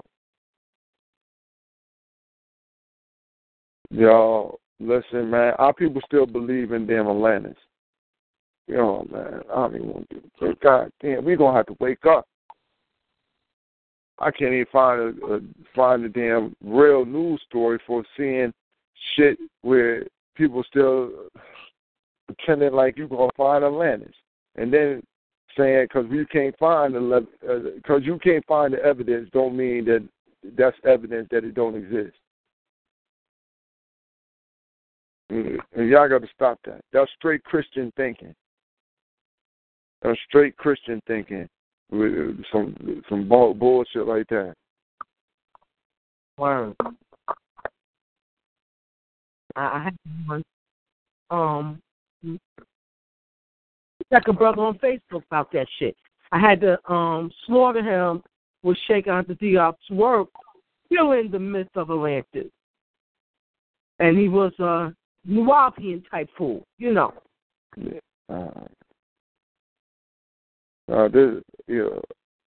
Y'all, 3.94 4.60
listen, 4.80 5.30
man. 5.30 5.54
Our 5.60 5.72
people 5.72 6.02
still 6.06 6.26
believe 6.26 6.72
in 6.72 6.88
damn 6.88 7.08
Atlantis. 7.08 7.58
You 8.68 8.78
know, 8.78 9.08
man. 9.12 9.42
I 9.52 9.56
don't 9.56 9.76
even 9.76 9.88
want 9.88 10.10
to. 10.10 10.22
do 10.40 10.56
God 10.64 10.92
damn, 11.00 11.24
we 11.24 11.36
gonna 11.36 11.56
have 11.56 11.68
to 11.68 11.78
wake 11.80 12.06
up. 12.06 12.26
I 14.18 14.32
can't 14.32 14.54
even 14.54 14.66
find 14.72 15.00
a, 15.00 15.34
a 15.36 15.40
find 15.76 16.04
a 16.06 16.10
damn 16.10 16.56
real 16.64 17.06
news 17.06 17.40
story 17.48 17.80
for 17.86 18.04
seeing 18.18 18.52
shit 19.16 19.38
where 19.62 20.06
people 20.36 20.64
still 20.64 21.12
pretending 22.26 22.74
like 22.74 22.98
you 22.98 23.08
gonna 23.08 23.30
find 23.38 23.64
Atlantis, 23.64 24.16
and 24.56 24.74
then 24.74 25.04
saying 25.56 25.86
because 25.86 26.08
you 26.10 26.26
can't 26.32 26.58
find 26.58 26.96
the 26.96 27.28
because 27.76 28.02
uh, 28.02 28.06
you 28.06 28.18
can't 28.24 28.46
find 28.48 28.74
the 28.74 28.84
evidence 28.84 29.30
don't 29.34 29.56
mean 29.56 29.86
that 29.86 30.04
that's 30.58 30.78
evidence 30.84 31.28
that 31.30 31.44
it 31.44 31.54
don't 31.54 31.76
exist. 31.76 32.18
And 35.34 35.90
y'all 35.90 36.08
got 36.08 36.22
to 36.22 36.28
stop 36.36 36.60
that. 36.66 36.82
That's 36.92 37.10
straight 37.18 37.44
Christian 37.44 37.92
thinking. 37.98 38.36
That's 40.04 40.20
straight 40.28 40.56
Christian 40.58 41.02
thinking 41.08 41.48
with 41.90 42.38
some 42.52 42.76
some 43.10 43.28
bullshit 43.28 44.06
like 44.08 44.28
that. 44.30 44.54
Word. 46.38 46.76
I 49.56 49.84
had 49.84 49.96
one. 50.26 50.44
Um, 51.30 51.82
like 54.12 54.28
a 54.28 54.34
brother 54.34 54.62
on 54.62 54.78
Facebook 54.78 55.24
about 55.32 55.52
that 55.54 55.68
shit. 55.80 55.96
I 56.32 56.40
had 56.40 56.62
to 56.62 56.92
um 56.92 57.32
slaughter 57.48 57.82
him 57.82 58.22
with 58.62 58.78
Cheikh 58.88 59.08
Anta 59.08 59.40
Diop's 59.40 59.90
work, 59.90 60.30
killing 60.90 61.32
the 61.32 61.40
myth 61.40 61.70
of 61.76 61.90
Atlantis. 61.90 62.52
And 64.00 64.18
he 64.18 64.28
was 64.28 64.52
a 64.60 64.94
Nubian 65.26 66.04
type 66.10 66.30
fool, 66.38 66.64
you 66.78 66.94
know. 66.94 67.14
Yeah. 67.78 68.00
Uh, 68.30 68.52
uh, 70.92 71.08
this, 71.08 71.42
you 71.68 72.02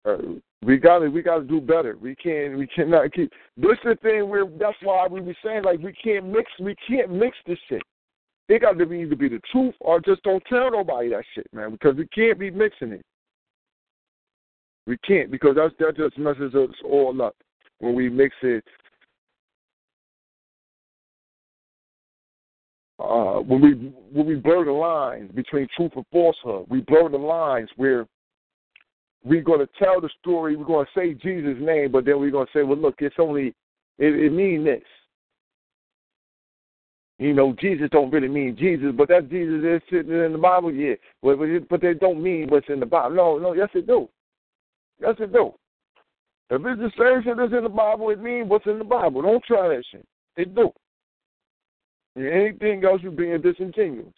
know, 0.05 0.13
uh, 0.13 0.17
we 0.65 0.77
got 0.77 1.01
to 1.01 1.09
we 1.09 1.23
got 1.23 1.39
to 1.39 1.45
do 1.45 1.61
better. 1.61 1.97
We 2.01 2.15
can't 2.17 2.57
we 2.57 2.67
cannot 2.67 3.13
keep. 3.13 3.31
This 3.57 3.73
is 3.73 3.79
the 3.85 3.99
thing 4.03 4.29
where 4.29 4.47
that's 4.59 4.77
why 4.83 5.07
we 5.09 5.21
were 5.21 5.37
saying 5.45 5.65
like 5.65 5.81
we 5.81 5.93
can't 5.93 6.27
mix 6.27 6.51
we 6.61 6.75
can't 6.89 7.13
mix 7.13 7.37
this 7.47 7.59
shit. 7.69 7.83
It 8.49 8.61
got 8.61 8.79
to 8.79 8.87
be 8.87 8.99
either 8.99 9.17
be 9.17 9.29
the 9.29 9.41
truth 9.51 9.75
or 9.81 10.01
just 10.01 10.23
don't 10.23 10.43
tell 10.49 10.71
nobody 10.71 11.11
that 11.11 11.25
shit, 11.35 11.47
man, 11.53 11.71
because 11.71 11.97
we 11.97 12.07
can't 12.09 12.39
be 12.39 12.51
mixing 12.51 12.93
it. 12.93 13.03
We 14.87 14.99
can't 15.07 15.31
because 15.31 15.57
that's 15.57 15.75
that 15.79 15.97
just 15.97 16.19
messes 16.19 16.55
us 16.55 16.71
all 16.85 17.21
up 17.23 17.37
when 17.79 17.95
we 17.95 18.09
mix 18.09 18.35
it. 18.43 18.65
Uh, 22.99 23.41
when 23.41 23.61
we 23.61 23.73
when 24.13 24.27
we 24.27 24.35
blur 24.37 24.65
the 24.65 24.73
lines 24.73 25.31
between 25.33 25.67
truth 25.77 25.93
and 25.97 26.05
falsehood, 26.13 26.67
we 26.69 26.81
blur 26.83 27.09
the 27.09 27.17
lines 27.17 27.69
where 27.77 28.07
we're 29.25 29.43
going 29.43 29.61
to 29.61 29.69
tell 29.79 30.01
the 30.01 30.11
story. 30.21 30.57
We're 30.57 30.65
going 30.65 30.87
to 30.87 31.01
say 31.01 31.15
Jesus' 31.15 31.61
name, 31.61 31.91
but 31.91 32.05
then 32.05 32.21
we're 32.21 32.31
going 32.31 32.47
to 32.47 32.53
say, 32.53 32.63
"Well, 32.63 32.79
look, 32.79 32.97
it's 32.99 33.17
only 33.19 33.55
it, 33.99 34.15
it 34.15 34.33
means 34.33 34.65
this." 34.65 34.83
You 37.19 37.33
know, 37.33 37.55
Jesus 37.61 37.89
don't 37.93 38.11
really 38.11 38.29
mean 38.29 38.57
Jesus, 38.59 38.89
but 38.97 39.09
that 39.09 39.31
Jesus 39.31 39.63
is 39.65 39.81
sitting 39.89 40.11
in 40.13 40.33
the 40.33 40.39
Bible, 40.39 40.73
yeah. 40.73 40.95
But, 41.23 41.39
but 41.71 41.81
they 41.81 41.95
don't 41.95 42.21
mean 42.21 42.49
what's 42.49 42.69
in 42.69 42.81
the 42.81 42.87
Bible. 42.87 43.15
No, 43.15 43.39
no, 43.39 43.53
yes 43.53 43.69
it 43.75 43.87
do. 43.87 44.09
Yes 45.01 45.15
it 45.21 45.33
do. 45.33 45.53
If 46.51 46.61
it's 46.67 46.81
the 46.81 46.91
same 46.99 47.23
shit 47.23 47.37
that's 47.37 47.53
in 47.53 47.63
the 47.63 47.69
Bible, 47.69 48.11
it 48.11 48.21
means 48.21 48.49
what's 48.49 48.67
in 48.67 48.79
the 48.79 48.85
Bible. 48.85 49.23
Don't 49.23 49.45
try 49.45 49.69
that 49.69 49.85
shit. 49.91 50.05
It 50.37 50.53
do. 50.55 50.71
Anything 52.17 52.85
else, 52.85 53.01
you're 53.03 53.13
being 53.13 53.41
disingenuous. 53.41 54.13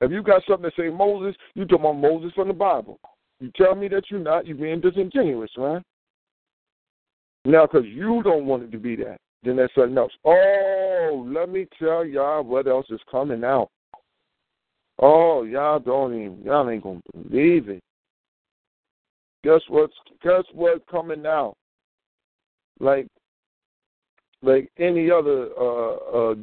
If 0.00 0.10
you 0.10 0.22
got 0.22 0.42
something 0.48 0.70
to 0.70 0.76
say 0.76 0.90
Moses, 0.90 1.36
you 1.54 1.64
talking 1.64 1.86
about 1.86 2.00
Moses 2.00 2.32
from 2.34 2.48
the 2.48 2.54
Bible. 2.54 2.98
You 3.40 3.50
tell 3.56 3.74
me 3.74 3.88
that 3.88 4.04
you're 4.10 4.20
not, 4.20 4.46
you're 4.46 4.56
being 4.56 4.80
disingenuous, 4.80 5.50
right? 5.56 5.82
Now, 7.44 7.66
because 7.66 7.86
you 7.86 8.22
don't 8.22 8.46
want 8.46 8.64
it 8.64 8.72
to 8.72 8.78
be 8.78 8.96
that. 8.96 9.18
Then 9.42 9.56
there's 9.56 9.70
something 9.74 9.98
else. 9.98 10.12
Oh, 10.24 11.26
let 11.28 11.50
me 11.50 11.66
tell 11.78 12.04
y'all 12.04 12.42
what 12.42 12.66
else 12.66 12.86
is 12.90 13.00
coming 13.10 13.44
out. 13.44 13.68
Oh, 14.98 15.42
y'all 15.42 15.78
don't 15.78 16.14
even 16.14 16.42
y'all 16.44 16.68
ain't 16.70 16.82
gonna 16.82 17.00
believe 17.12 17.68
it. 17.68 17.82
Guess 19.42 19.60
what's 19.68 19.94
guess 20.22 20.44
what's 20.54 20.84
coming 20.90 21.26
out? 21.26 21.56
Like 22.80 23.06
like 24.40 24.70
any 24.78 25.10
other 25.10 25.48
uh 25.58 25.94
uh 25.96 26.34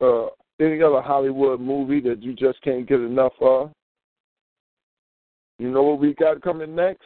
uh 0.00 0.26
any 0.60 0.82
other 0.82 1.00
Hollywood 1.00 1.60
movie 1.60 2.00
that 2.00 2.22
you 2.22 2.34
just 2.34 2.60
can't 2.62 2.86
get 2.86 3.00
enough 3.00 3.32
of. 3.40 3.70
You 5.58 5.70
know 5.70 5.82
what 5.82 5.98
we 6.00 6.14
got 6.14 6.42
coming 6.42 6.74
next? 6.74 7.04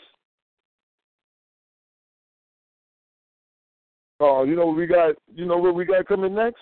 Oh, 4.21 4.45
you 4.45 4.57
know 4.57 4.67
what 4.67 4.77
we 4.77 4.87
got? 4.87 5.15
You 5.35 5.45
know 5.45 5.59
what 5.59 5.75
we 5.75 5.85
got 5.85 6.07
coming 6.07 6.35
next? 6.35 6.61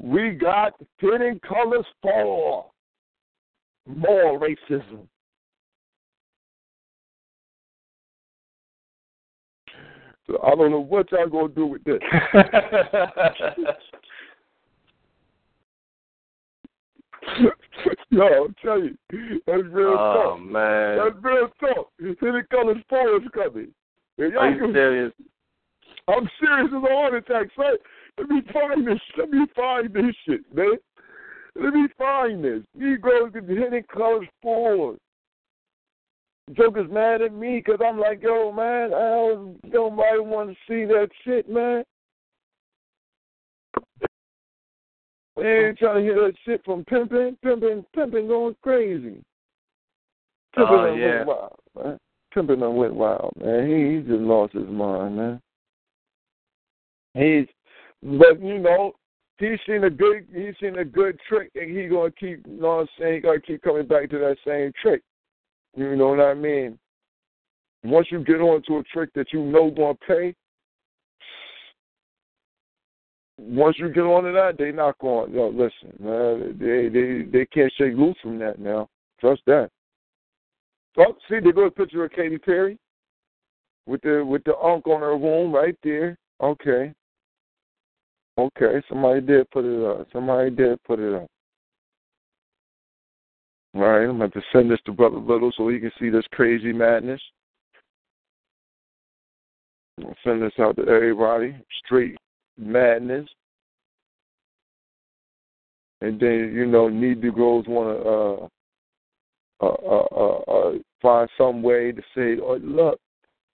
We 0.00 0.30
got 0.30 0.74
Hidden 0.98 1.40
Colors 1.46 1.86
Four. 2.02 2.70
More 3.86 4.40
racism. 4.40 5.06
So 10.26 10.40
I 10.42 10.54
don't 10.54 10.70
know 10.70 10.80
what 10.80 11.12
y'all 11.12 11.28
gonna 11.28 11.48
do 11.48 11.66
with 11.66 11.84
this. 11.84 12.00
Yo, 18.10 18.22
I'll 18.22 18.48
tell 18.64 18.82
you, 18.82 18.96
that's 19.46 19.62
real 19.70 19.96
oh, 19.98 20.36
talk. 20.36 20.40
man. 20.40 20.98
That's 20.98 21.16
real 21.22 21.48
talk. 21.60 21.90
Hidden 21.98 22.44
Colors 22.50 22.82
Four 22.88 23.16
is 23.16 23.22
coming. 23.32 23.72
Are 24.18 24.50
you 24.50 24.72
serious? 24.72 25.12
I'm 26.08 26.28
serious 26.38 26.68
as 26.68 26.82
a 26.82 26.92
heart 26.92 27.14
attack, 27.14 27.48
son. 27.56 27.76
Let 28.18 28.28
me 28.28 28.42
find 28.52 28.86
this. 28.86 29.00
Let 29.18 29.30
me 29.30 29.46
find 29.56 29.92
this 29.92 30.14
shit, 30.26 30.40
man. 30.54 30.76
Let 31.56 31.72
me 31.74 31.88
find 31.98 32.44
this. 32.44 32.62
Negroes 32.76 33.32
get 33.32 33.48
Hidden 33.48 33.84
Colors 33.92 34.28
Four. 34.42 34.96
Joker's 36.52 36.90
mad 36.90 37.22
at 37.22 37.32
me 37.32 37.62
because 37.64 37.80
I'm 37.84 37.98
like, 37.98 38.22
yo, 38.22 38.52
man, 38.52 38.92
I 38.92 38.98
don't, 38.98 39.58
nobody 39.64 40.20
want 40.20 40.50
to 40.50 40.56
see 40.68 40.84
that 40.84 41.08
shit, 41.24 41.48
man. 41.48 41.84
Ain't 45.36 45.78
trying 45.78 45.96
to 45.96 46.00
hear 46.02 46.14
that 46.14 46.34
shit 46.44 46.64
from 46.64 46.84
pimping, 46.84 47.36
pimping, 47.42 47.84
pimping 47.94 48.28
going 48.28 48.54
crazy. 48.62 49.22
Pimping 50.54 50.76
Oh, 50.76 50.94
yeah. 50.94 51.16
went 51.16 51.26
wild, 51.26 51.58
man. 51.76 51.98
Pimping 52.32 52.60
done 52.60 52.76
went 52.76 52.94
wild, 52.94 53.32
man. 53.40 53.66
He, 53.68 53.96
he 53.96 54.02
just 54.02 54.22
lost 54.22 54.52
his 54.52 54.68
mind, 54.68 55.16
man. 55.16 55.40
He's, 57.14 57.46
but 58.02 58.40
you 58.40 58.58
know, 58.58 58.92
he's 59.38 59.58
seen 59.66 59.84
a 59.84 59.90
good, 59.90 60.26
he's 60.32 60.54
seen 60.60 60.78
a 60.78 60.84
good 60.84 61.18
trick, 61.28 61.50
and 61.56 61.76
he 61.76 61.88
gonna 61.88 62.12
keep, 62.12 62.46
you 62.46 62.60
know 62.60 62.76
what 62.76 62.80
I'm 62.82 62.88
saying? 62.98 63.14
He 63.14 63.20
gonna 63.20 63.40
keep 63.40 63.62
coming 63.62 63.86
back 63.86 64.10
to 64.10 64.18
that 64.18 64.36
same 64.46 64.72
trick. 64.80 65.02
You 65.76 65.96
know 65.96 66.08
what 66.08 66.20
I 66.20 66.34
mean? 66.34 66.78
Once 67.82 68.06
you 68.10 68.22
get 68.24 68.40
onto 68.40 68.78
a 68.78 68.82
trick 68.84 69.10
that 69.14 69.32
you 69.32 69.42
know 69.42 69.70
gonna 69.70 69.94
pay, 70.06 70.34
once 73.38 73.76
you 73.78 73.88
get 73.88 74.02
onto 74.02 74.32
that, 74.32 74.56
they 74.58 74.70
not 74.72 74.98
going. 74.98 75.32
Yo, 75.32 75.48
listen, 75.48 75.92
man, 75.98 76.56
they 76.58 76.88
they 76.88 77.22
they 77.30 77.46
can't 77.46 77.72
shake 77.76 77.94
loose 77.94 78.16
from 78.22 78.38
that 78.38 78.58
now. 78.58 78.88
Trust 79.20 79.42
that. 79.46 79.70
Oh, 80.98 81.16
see, 81.28 81.40
they 81.40 81.50
go 81.50 81.66
a 81.66 81.70
picture 81.70 82.04
of 82.04 82.12
Katy 82.12 82.38
Perry 82.38 82.78
with 83.86 84.02
the 84.02 84.24
with 84.24 84.44
the 84.44 84.54
ankh 84.56 84.86
on 84.86 85.00
her 85.00 85.16
womb 85.16 85.52
right 85.52 85.76
there. 85.82 86.16
Okay. 86.40 86.92
Okay, 88.36 88.82
somebody 88.88 89.20
did 89.20 89.48
put 89.50 89.64
it 89.64 89.84
up. 89.84 90.08
Somebody 90.12 90.50
did 90.50 90.82
put 90.82 90.98
it 90.98 91.14
up. 91.14 91.28
All 93.74 93.82
right, 93.82 94.08
I'm 94.08 94.18
going 94.18 94.30
to 94.30 94.42
send 94.52 94.70
this 94.70 94.80
to 94.86 94.92
Brother 94.92 95.18
Little 95.18 95.52
so 95.56 95.68
he 95.68 95.78
can 95.80 95.92
see 96.00 96.10
this 96.10 96.24
crazy 96.32 96.72
madness. 96.72 97.20
I'll 100.04 100.14
send 100.24 100.42
this 100.42 100.52
out 100.58 100.76
to 100.76 100.82
everybody. 100.88 101.56
Straight 101.84 102.16
madness. 102.58 103.28
And 106.00 106.20
then, 106.20 106.52
you 106.54 106.66
know, 106.66 106.88
need 106.88 107.22
Negroes 107.22 107.64
want 107.66 108.50
to 109.60 109.64
uh, 109.64 109.66
uh, 109.66 110.38
uh, 110.50 110.72
find 111.00 111.28
some 111.38 111.62
way 111.62 111.92
to 111.92 112.02
say, 112.14 112.36
oh, 112.42 112.58
look, 112.60 113.00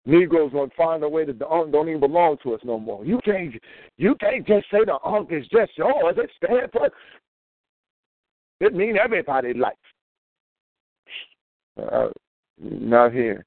Negroes 0.05 0.51
gonna 0.53 0.69
find 0.77 1.03
a 1.03 1.09
way 1.09 1.25
that 1.25 1.39
the 1.39 1.47
ankh 1.47 1.71
don't 1.71 1.89
even 1.89 1.99
belong 1.99 2.37
to 2.43 2.53
us 2.53 2.61
no 2.63 2.79
more. 2.79 3.03
You 3.03 3.19
can't 3.25 3.55
you 3.97 4.15
can't 4.15 4.45
just 4.45 4.67
say 4.69 4.85
the 4.85 4.99
ankh 5.03 5.31
is 5.31 5.47
just 5.47 5.71
yours. 5.77 6.15
It 6.17 6.29
stands 6.37 6.71
for 6.71 6.89
it 8.59 8.73
mean 8.73 8.97
everybody's 8.97 9.55
life. 9.55 9.73
Uh, 11.81 12.09
not 12.61 13.11
here. 13.13 13.45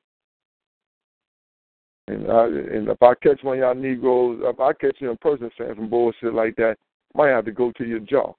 And, 2.09 2.31
I, 2.31 2.47
and 2.47 2.89
if 2.89 3.03
I 3.03 3.15
catch 3.15 3.43
one 3.43 3.59
of 3.59 3.61
y'all 3.61 3.75
Negroes, 3.75 4.41
if 4.43 4.59
I 4.59 4.73
catch 4.73 4.97
you 4.99 5.11
in 5.11 5.17
person 5.19 5.51
saying 5.59 5.75
some 5.77 5.91
bullshit 5.91 6.33
like 6.33 6.57
that, 6.57 6.77
I 7.15 7.19
might 7.19 7.29
have 7.29 7.45
to 7.45 7.53
go 7.53 7.71
to 7.73 7.85
your 7.85 8.01
jaw. 8.01 8.33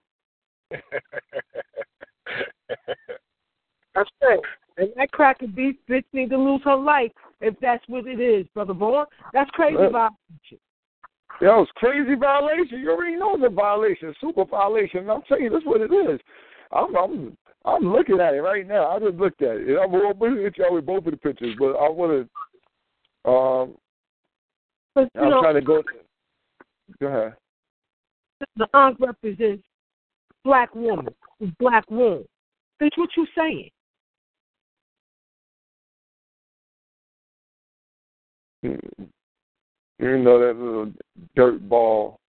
That's 3.93 4.09
right. 4.21 4.39
And 4.77 4.89
that 4.95 5.11
cracker 5.11 5.47
beef 5.47 5.75
bitch 5.89 6.05
need 6.13 6.29
to 6.29 6.37
lose 6.37 6.61
her 6.63 6.75
life 6.75 7.11
if 7.41 7.53
that's 7.61 7.83
what 7.87 8.07
it 8.07 8.19
is, 8.19 8.47
brother 8.53 8.73
boy. 8.73 9.03
That's 9.33 9.49
crazy 9.51 9.77
uh, 9.77 9.89
violation. 9.89 10.59
Yo, 11.41 11.61
it's 11.61 11.71
crazy 11.75 12.15
violation. 12.15 12.79
You 12.79 12.91
already 12.91 13.15
know 13.15 13.35
it's 13.35 13.43
a 13.45 13.49
violation, 13.49 14.15
super 14.19 14.45
violation. 14.45 15.09
I'm 15.09 15.21
telling 15.23 15.43
you, 15.43 15.49
that's 15.49 15.65
what 15.65 15.81
it 15.81 15.91
is. 15.93 16.19
I'm 16.71 16.95
I'm 16.95 17.37
I'm 17.65 17.91
looking 17.91 18.19
at 18.19 18.33
it 18.33 18.41
right 18.41 18.67
now. 18.67 18.87
I 18.87 18.99
just 18.99 19.15
looked 19.15 19.41
at 19.41 19.57
it. 19.57 19.77
I'm 19.77 19.91
going 19.91 20.35
to 20.35 20.41
hit 20.41 20.57
y'all 20.57 20.73
with 20.73 20.85
both 20.85 21.05
of 21.05 21.11
the 21.11 21.17
pictures, 21.17 21.55
but 21.59 21.73
I 21.73 21.89
want 21.89 22.11
to. 22.11 22.29
Um, 23.25 23.75
but, 24.95 25.09
I'm 25.15 25.29
know, 25.29 25.41
trying 25.41 25.55
to 25.55 25.61
go. 25.61 25.83
Go 26.99 27.07
ahead. 27.07 27.35
The 28.55 28.67
ankh 28.73 28.97
represents 28.99 29.63
black 30.43 30.73
woman, 30.73 31.13
black 31.59 31.89
woman. 31.89 32.25
That's 32.79 32.97
what 32.97 33.09
you're 33.15 33.27
saying. 33.37 33.69
You 38.61 40.17
know 40.17 40.39
that 40.39 40.57
little 40.57 40.91
dirt 41.35 41.67
ball. 41.67 42.19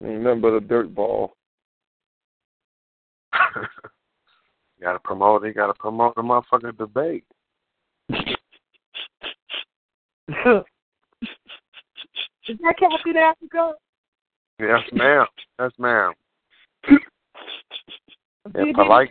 Remember 0.00 0.60
the 0.60 0.66
dirt 0.66 0.94
ball. 0.94 1.32
you 3.56 3.62
gotta 4.80 5.00
promote 5.00 5.44
you 5.44 5.52
gotta 5.52 5.74
promote 5.74 6.14
the 6.14 6.22
motherfucking 6.22 6.78
debate. 6.78 7.24
Is 8.10 8.16
that 12.62 12.74
Captain 12.78 13.16
Africa? 13.16 13.72
Yes, 14.58 14.80
ma'am. 14.92 15.26
Yes, 15.58 15.72
ma'am. 15.78 16.12
Yeah, 18.54 18.64
polite. 18.74 19.10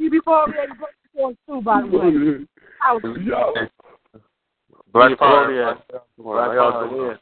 BB 0.00 0.18
already 0.26 0.72
broke 1.14 1.36
too, 1.46 1.62
by 1.62 1.80
the 1.80 1.86
way. 1.86 2.46
Yo. 3.24 3.54
Black 4.92 5.18
Fire. 5.18 5.76
Black 6.18 6.48
Fire. 6.48 7.18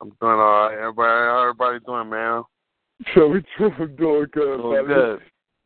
I'm 0.00 0.10
doing 0.20 0.32
all 0.32 0.36
right. 0.36 0.74
Everybody, 0.78 1.08
how 1.08 1.42
everybody 1.42 1.78
doing, 1.84 2.10
man? 2.10 2.44
So 3.14 3.28
we 3.28 3.44
doing 3.58 3.96
doing 3.96 4.26
good, 4.32 4.58
Doing 4.58 4.86
good. 4.86 5.20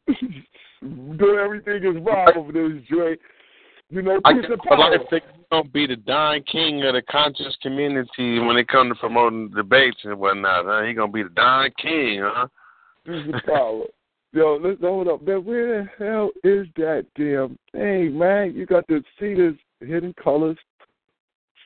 doing 1.18 1.38
everything 1.38 1.84
is 1.84 2.02
right 2.02 2.36
over 2.36 2.52
this 2.52 2.82
joint. 2.90 3.20
You 3.92 4.00
know, 4.00 4.18
I 4.24 4.32
peace 4.32 4.42
guess 4.48 4.58
and 4.70 4.70
a 4.70 4.80
lot 4.80 4.94
of 4.94 5.02
think 5.10 5.22
he's 5.36 5.44
gonna 5.50 5.68
be 5.68 5.86
the 5.86 5.96
Don 5.96 6.42
King 6.50 6.82
of 6.84 6.94
the 6.94 7.02
conscious 7.02 7.54
community 7.60 8.38
when 8.38 8.56
it 8.56 8.66
comes 8.66 8.94
to 8.94 9.00
promoting 9.00 9.50
debates 9.50 9.98
and 10.04 10.18
whatnot. 10.18 10.64
Huh? 10.64 10.82
He 10.84 10.94
gonna 10.94 11.12
be 11.12 11.24
the 11.24 11.28
Don 11.28 11.68
King, 11.76 12.22
huh? 12.22 12.46
Peace 13.04 13.26
the 13.30 13.38
power. 13.44 13.82
Yo, 14.32 14.58
let's 14.62 14.80
hold 14.80 15.08
up, 15.08 15.20
man. 15.20 15.44
Where 15.44 15.82
the 15.82 15.88
hell 15.98 16.30
is 16.42 16.66
that 16.76 17.04
damn 17.16 17.58
thing, 17.72 18.18
man? 18.18 18.54
You 18.54 18.64
got 18.64 18.88
to 18.88 19.02
see 19.20 19.34
this 19.34 19.52
hidden 19.80 20.14
colors 20.14 20.56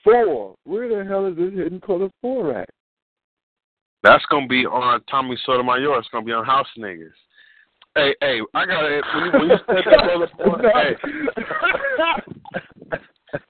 four. 0.02 0.56
Where 0.64 0.88
the 0.88 1.08
hell 1.08 1.26
is 1.26 1.36
this 1.36 1.54
hidden 1.54 1.80
colors 1.80 2.10
four 2.20 2.58
at? 2.58 2.68
That's 4.02 4.24
gonna 4.32 4.48
be 4.48 4.66
on 4.66 5.00
Tommy 5.08 5.38
Sotomayor. 5.46 6.00
It's 6.00 6.08
gonna 6.08 6.26
be 6.26 6.32
on 6.32 6.44
House 6.44 6.66
Niggas. 6.76 7.10
Hey, 7.96 8.14
hey, 8.20 8.40
I 8.52 8.66
got 8.66 8.84
it. 8.84 9.02
When 9.14 9.24
you, 9.24 9.32
when 9.32 9.48
you 9.48 9.56
said 9.66 9.84
that, 9.90 10.04
brother 10.04 10.28
boy, 10.38 10.58
hey, 10.74 10.96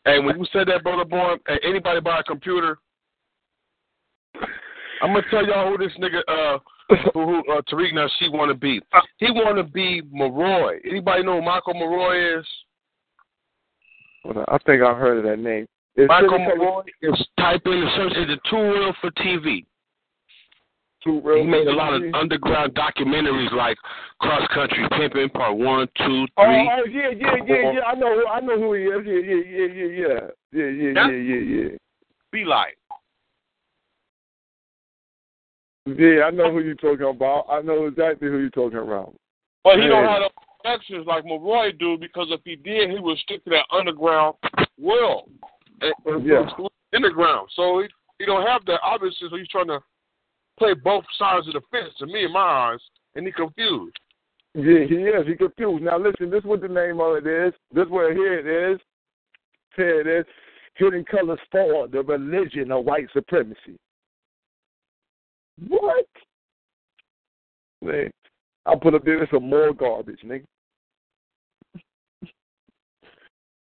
hey, 0.04 0.18
when 0.20 0.38
you 0.38 0.46
said 0.52 0.68
that, 0.68 0.84
brother 0.84 1.04
boy, 1.04 1.34
hey, 1.48 1.58
anybody 1.64 2.00
buy 2.00 2.20
a 2.20 2.22
computer? 2.22 2.78
I'm 5.02 5.12
gonna 5.12 5.22
tell 5.32 5.44
y'all 5.44 5.68
who 5.68 5.78
this 5.78 5.92
nigga, 5.98 6.20
uh, 6.28 6.58
who, 7.12 7.24
who 7.24 7.38
uh, 7.52 7.60
Tariq 7.62 7.92
now 7.92 8.08
she 8.20 8.28
want 8.28 8.50
to 8.50 8.54
be. 8.54 8.80
He 9.18 9.32
want 9.32 9.56
to 9.56 9.64
be 9.64 10.02
Maroy. 10.12 10.78
Anybody 10.88 11.24
know 11.24 11.40
who 11.40 11.44
Michael 11.44 11.74
Maroy 11.74 12.38
is? 12.38 12.46
Hold 14.22 14.38
I 14.48 14.58
think 14.64 14.80
I 14.80 14.94
heard 14.94 15.18
of 15.18 15.24
that 15.24 15.40
name. 15.40 15.66
Is 15.96 16.08
Michael 16.08 16.38
Maroy 16.38 16.82
is 17.02 17.26
type 17.40 17.62
in 17.64 17.80
the 17.80 17.90
search 17.96 18.12
is 18.28 18.38
too 18.48 18.62
real 18.62 18.94
for 19.00 19.10
TV. 19.10 19.64
He 21.06 21.42
made 21.44 21.68
a 21.68 21.72
lot 21.72 21.94
of 21.94 22.02
underground 22.14 22.74
documentaries 22.74 23.52
like 23.52 23.78
Cross 24.20 24.48
Country 24.52 24.88
Pimping 24.90 25.30
Part 25.30 25.56
One, 25.56 25.86
Two, 25.98 26.26
Oh, 26.36 26.42
oh 26.42 26.44
Three. 26.44 26.70
oh, 26.72 26.84
yeah, 26.90 27.10
yeah, 27.10 27.36
yeah, 27.46 27.72
yeah. 27.72 27.80
I 27.86 27.94
know, 27.94 28.26
I 28.26 28.40
know 28.40 28.58
who 28.58 28.72
he 28.74 28.82
is. 28.84 29.06
Yeah, 29.06 29.14
yeah, 29.14 29.42
yeah, 29.46 29.66
yeah, 29.66 29.88
yeah, 29.92 30.20
yeah, 30.52 30.66
yeah, 30.66 30.92
Yeah? 30.94 31.10
yeah, 31.10 31.62
yeah. 31.62 31.68
Be 32.32 32.44
like. 32.44 32.76
Yeah, 35.86 36.24
I 36.24 36.30
know 36.30 36.50
who 36.50 36.58
you're 36.60 36.74
talking 36.74 37.06
about. 37.06 37.46
I 37.48 37.62
know 37.62 37.86
exactly 37.86 38.28
who 38.28 38.38
you're 38.38 38.50
talking 38.50 38.78
about. 38.78 39.14
But 39.62 39.76
he 39.76 39.82
Yeah. 39.82 39.88
don't 39.90 40.08
have 40.08 40.22
the 40.22 40.30
connections 40.62 41.06
like 41.06 41.24
Maroy 41.24 41.70
do 41.78 41.96
because 41.96 42.26
if 42.32 42.40
he 42.44 42.56
did, 42.56 42.90
he 42.90 42.98
would 42.98 43.18
stick 43.18 43.44
to 43.44 43.50
that 43.50 43.66
underground 43.70 44.34
world. 44.76 45.30
Yeah. 45.80 46.50
Underground. 46.92 47.48
So 47.54 47.82
he, 47.82 47.88
he 48.18 48.26
don't 48.26 48.44
have 48.44 48.64
that. 48.66 48.80
Obviously, 48.82 49.28
so 49.30 49.36
he's 49.36 49.46
trying 49.48 49.68
to 49.68 49.80
play 50.58 50.74
both 50.74 51.04
sides 51.18 51.46
of 51.48 51.54
the 51.54 51.60
fence, 51.70 51.92
to 51.98 52.06
me, 52.06 52.24
in 52.24 52.32
my 52.32 52.40
eyes, 52.40 52.80
and 53.14 53.26
he 53.26 53.32
confused. 53.32 53.96
Yeah, 54.54 54.84
he 54.88 54.94
is. 54.94 55.26
He 55.26 55.34
confused. 55.34 55.84
Now 55.84 55.98
listen, 55.98 56.30
this 56.30 56.38
is 56.38 56.44
what 56.44 56.62
the 56.62 56.68
name 56.68 57.00
of 57.00 57.16
it 57.16 57.26
is. 57.26 57.52
This 57.74 57.88
where 57.88 58.14
here 58.14 58.38
it 58.38 58.72
is. 58.72 58.80
Here 59.76 60.00
it 60.00 60.06
is. 60.06 60.26
Hidden 60.76 61.04
Colors 61.04 61.38
for 61.50 61.88
the 61.88 62.02
religion 62.02 62.72
of 62.72 62.84
white 62.84 63.08
supremacy. 63.12 63.78
What? 65.68 66.06
Man, 67.82 68.10
I 68.64 68.74
put 68.74 68.94
up 68.94 69.04
there 69.04 69.28
some 69.32 69.48
more 69.48 69.72
garbage, 69.72 70.20
nigga. 70.24 70.44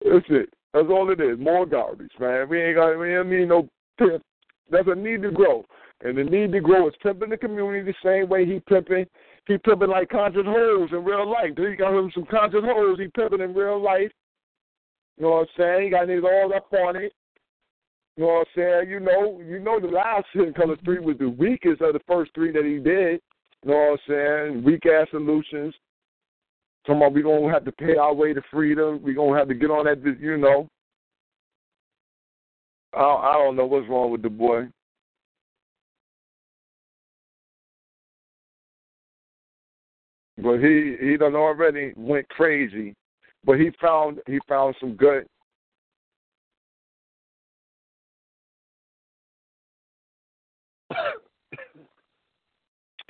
That's 0.04 0.26
it. 0.30 0.50
That's 0.74 0.88
all 0.90 1.10
it 1.12 1.20
is. 1.20 1.40
More 1.40 1.66
garbage, 1.66 2.12
man. 2.20 2.48
We 2.48 2.62
ain't 2.62 2.76
got 2.76 2.96
we 3.00 3.14
don't 3.14 3.30
need 3.30 3.48
no. 3.48 3.68
That's 3.98 4.88
a 4.88 4.96
need 4.96 5.22
to 5.24 5.32
grow. 5.32 5.66
And 6.06 6.16
the 6.16 6.24
need 6.24 6.52
to 6.52 6.60
grow 6.60 6.88
is 6.88 6.94
pimping 7.02 7.32
the 7.32 7.38
community 7.38 7.82
the 7.82 7.96
same 8.08 8.30
way 8.30 8.46
he 8.46 8.60
pimping 8.60 9.08
he 9.48 9.58
pimping 9.58 9.90
like 9.90 10.10
conscious 10.10 10.46
hoes 10.46 10.90
in 10.92 11.04
real 11.04 11.28
life. 11.28 11.50
He 11.58 11.76
got 11.76 11.98
him 11.98 12.12
some 12.14 12.28
conscious 12.30 12.64
hoes 12.64 13.00
he 13.00 13.08
pimping 13.08 13.42
in 13.42 13.56
real 13.56 13.82
life. 13.82 14.12
You 15.18 15.24
know 15.24 15.30
what 15.32 15.40
I'm 15.40 15.48
saying? 15.58 15.84
He 15.84 15.90
got 15.90 16.08
niggas 16.08 16.24
all 16.24 16.54
up 16.54 16.72
on 16.74 16.96
it. 16.98 17.12
You 18.18 18.24
know 18.24 18.28
what 18.28 18.40
I'm 18.40 18.46
saying? 18.56 18.90
You 18.92 19.00
know, 19.00 19.42
you 19.44 19.60
know 19.60 19.80
the 19.80 19.88
last 19.88 20.28
Hidden 20.34 20.54
Color 20.54 20.78
three 20.86 21.00
was 21.00 21.18
the 21.18 21.30
weakest 21.30 21.82
of 21.82 21.94
the 21.94 22.02
first 22.08 22.32
three 22.36 22.52
that 22.52 22.66
he 22.66 22.78
did. 22.78 23.20
You 23.64 23.72
know 23.72 23.98
what 24.08 24.14
I'm 24.16 24.52
saying? 24.54 24.64
Weak 24.64 24.86
ass 24.86 25.08
solutions. 25.10 25.74
Talking 26.86 27.02
about 27.02 27.14
we 27.14 27.24
gonna 27.24 27.52
have 27.52 27.66
to 27.66 27.72
pay 27.72 27.96
our 27.96 28.14
way 28.14 28.32
to 28.34 28.44
freedom. 28.52 29.02
We 29.02 29.16
gonna 29.16 29.40
have 29.40 29.48
to 29.48 29.56
get 29.56 29.72
on 29.72 29.86
that. 29.86 30.04
You 30.20 30.38
know. 30.38 30.70
I 32.94 33.00
I 33.00 33.34
don't 33.34 33.56
know 33.56 33.66
what's 33.66 33.90
wrong 33.90 34.12
with 34.12 34.22
the 34.22 34.30
boy. 34.30 34.68
But 40.38 40.60
he 40.60 40.98
he 41.00 41.18
done 41.18 41.36
already 41.36 41.94
went 41.96 42.28
crazy. 42.30 42.94
But 43.44 43.60
he 43.60 43.72
found 43.82 44.20
he 44.28 44.40
found 44.48 44.76
some 44.80 44.96
good 44.96 45.26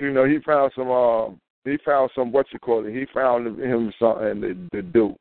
you 0.00 0.12
know, 0.12 0.24
he 0.24 0.38
found 0.44 0.72
some 0.76 0.90
um 0.90 1.38
he 1.64 1.76
found 1.84 2.10
some 2.14 2.30
what 2.30 2.46
you 2.52 2.58
call 2.60 2.86
it, 2.86 2.94
he 2.94 3.06
found 3.12 3.46
him 3.58 3.92
something 3.98 4.40
to, 4.40 4.54
to 4.72 4.82
do. 4.82 5.16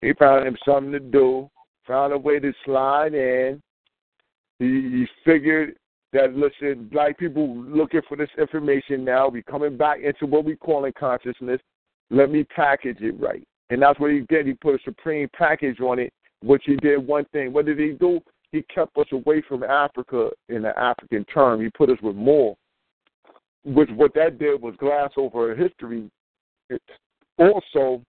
He 0.00 0.12
found 0.12 0.46
him 0.46 0.56
something 0.64 0.92
to 0.92 1.00
do, 1.00 1.50
found 1.86 2.12
a 2.12 2.18
way 2.18 2.38
to 2.38 2.52
slide 2.64 3.14
in. 3.14 3.60
He, 4.58 4.66
he 4.66 5.06
figured 5.24 5.74
that 6.16 6.34
listen, 6.34 6.88
black 6.90 7.18
people 7.18 7.56
looking 7.56 8.00
for 8.08 8.16
this 8.16 8.30
information 8.38 9.04
now. 9.04 9.28
We 9.28 9.42
coming 9.42 9.76
back 9.76 10.00
into 10.00 10.26
what 10.26 10.44
we 10.44 10.56
call 10.56 10.84
in 10.86 10.92
consciousness. 10.98 11.60
Let 12.10 12.30
me 12.30 12.44
package 12.44 12.98
it 13.00 13.20
right. 13.20 13.46
And 13.70 13.82
that's 13.82 13.98
what 13.98 14.12
he 14.12 14.20
did. 14.28 14.46
He 14.46 14.54
put 14.54 14.76
a 14.76 14.78
supreme 14.84 15.28
package 15.36 15.80
on 15.80 15.98
it, 15.98 16.12
which 16.42 16.62
he 16.64 16.76
did 16.76 17.06
one 17.06 17.26
thing. 17.32 17.52
What 17.52 17.66
did 17.66 17.78
he 17.78 17.92
do? 17.92 18.20
He 18.52 18.62
kept 18.62 18.96
us 18.96 19.06
away 19.12 19.42
from 19.48 19.64
Africa 19.64 20.30
in 20.48 20.62
the 20.62 20.78
African 20.78 21.24
term. 21.26 21.60
He 21.60 21.68
put 21.70 21.90
us 21.90 21.98
with 22.02 22.16
more. 22.16 22.56
Which 23.64 23.90
what 23.90 24.14
that 24.14 24.38
did 24.38 24.62
was 24.62 24.74
glass 24.78 25.10
over 25.16 25.54
history. 25.54 26.08
It 26.70 26.80
also, 27.38 28.00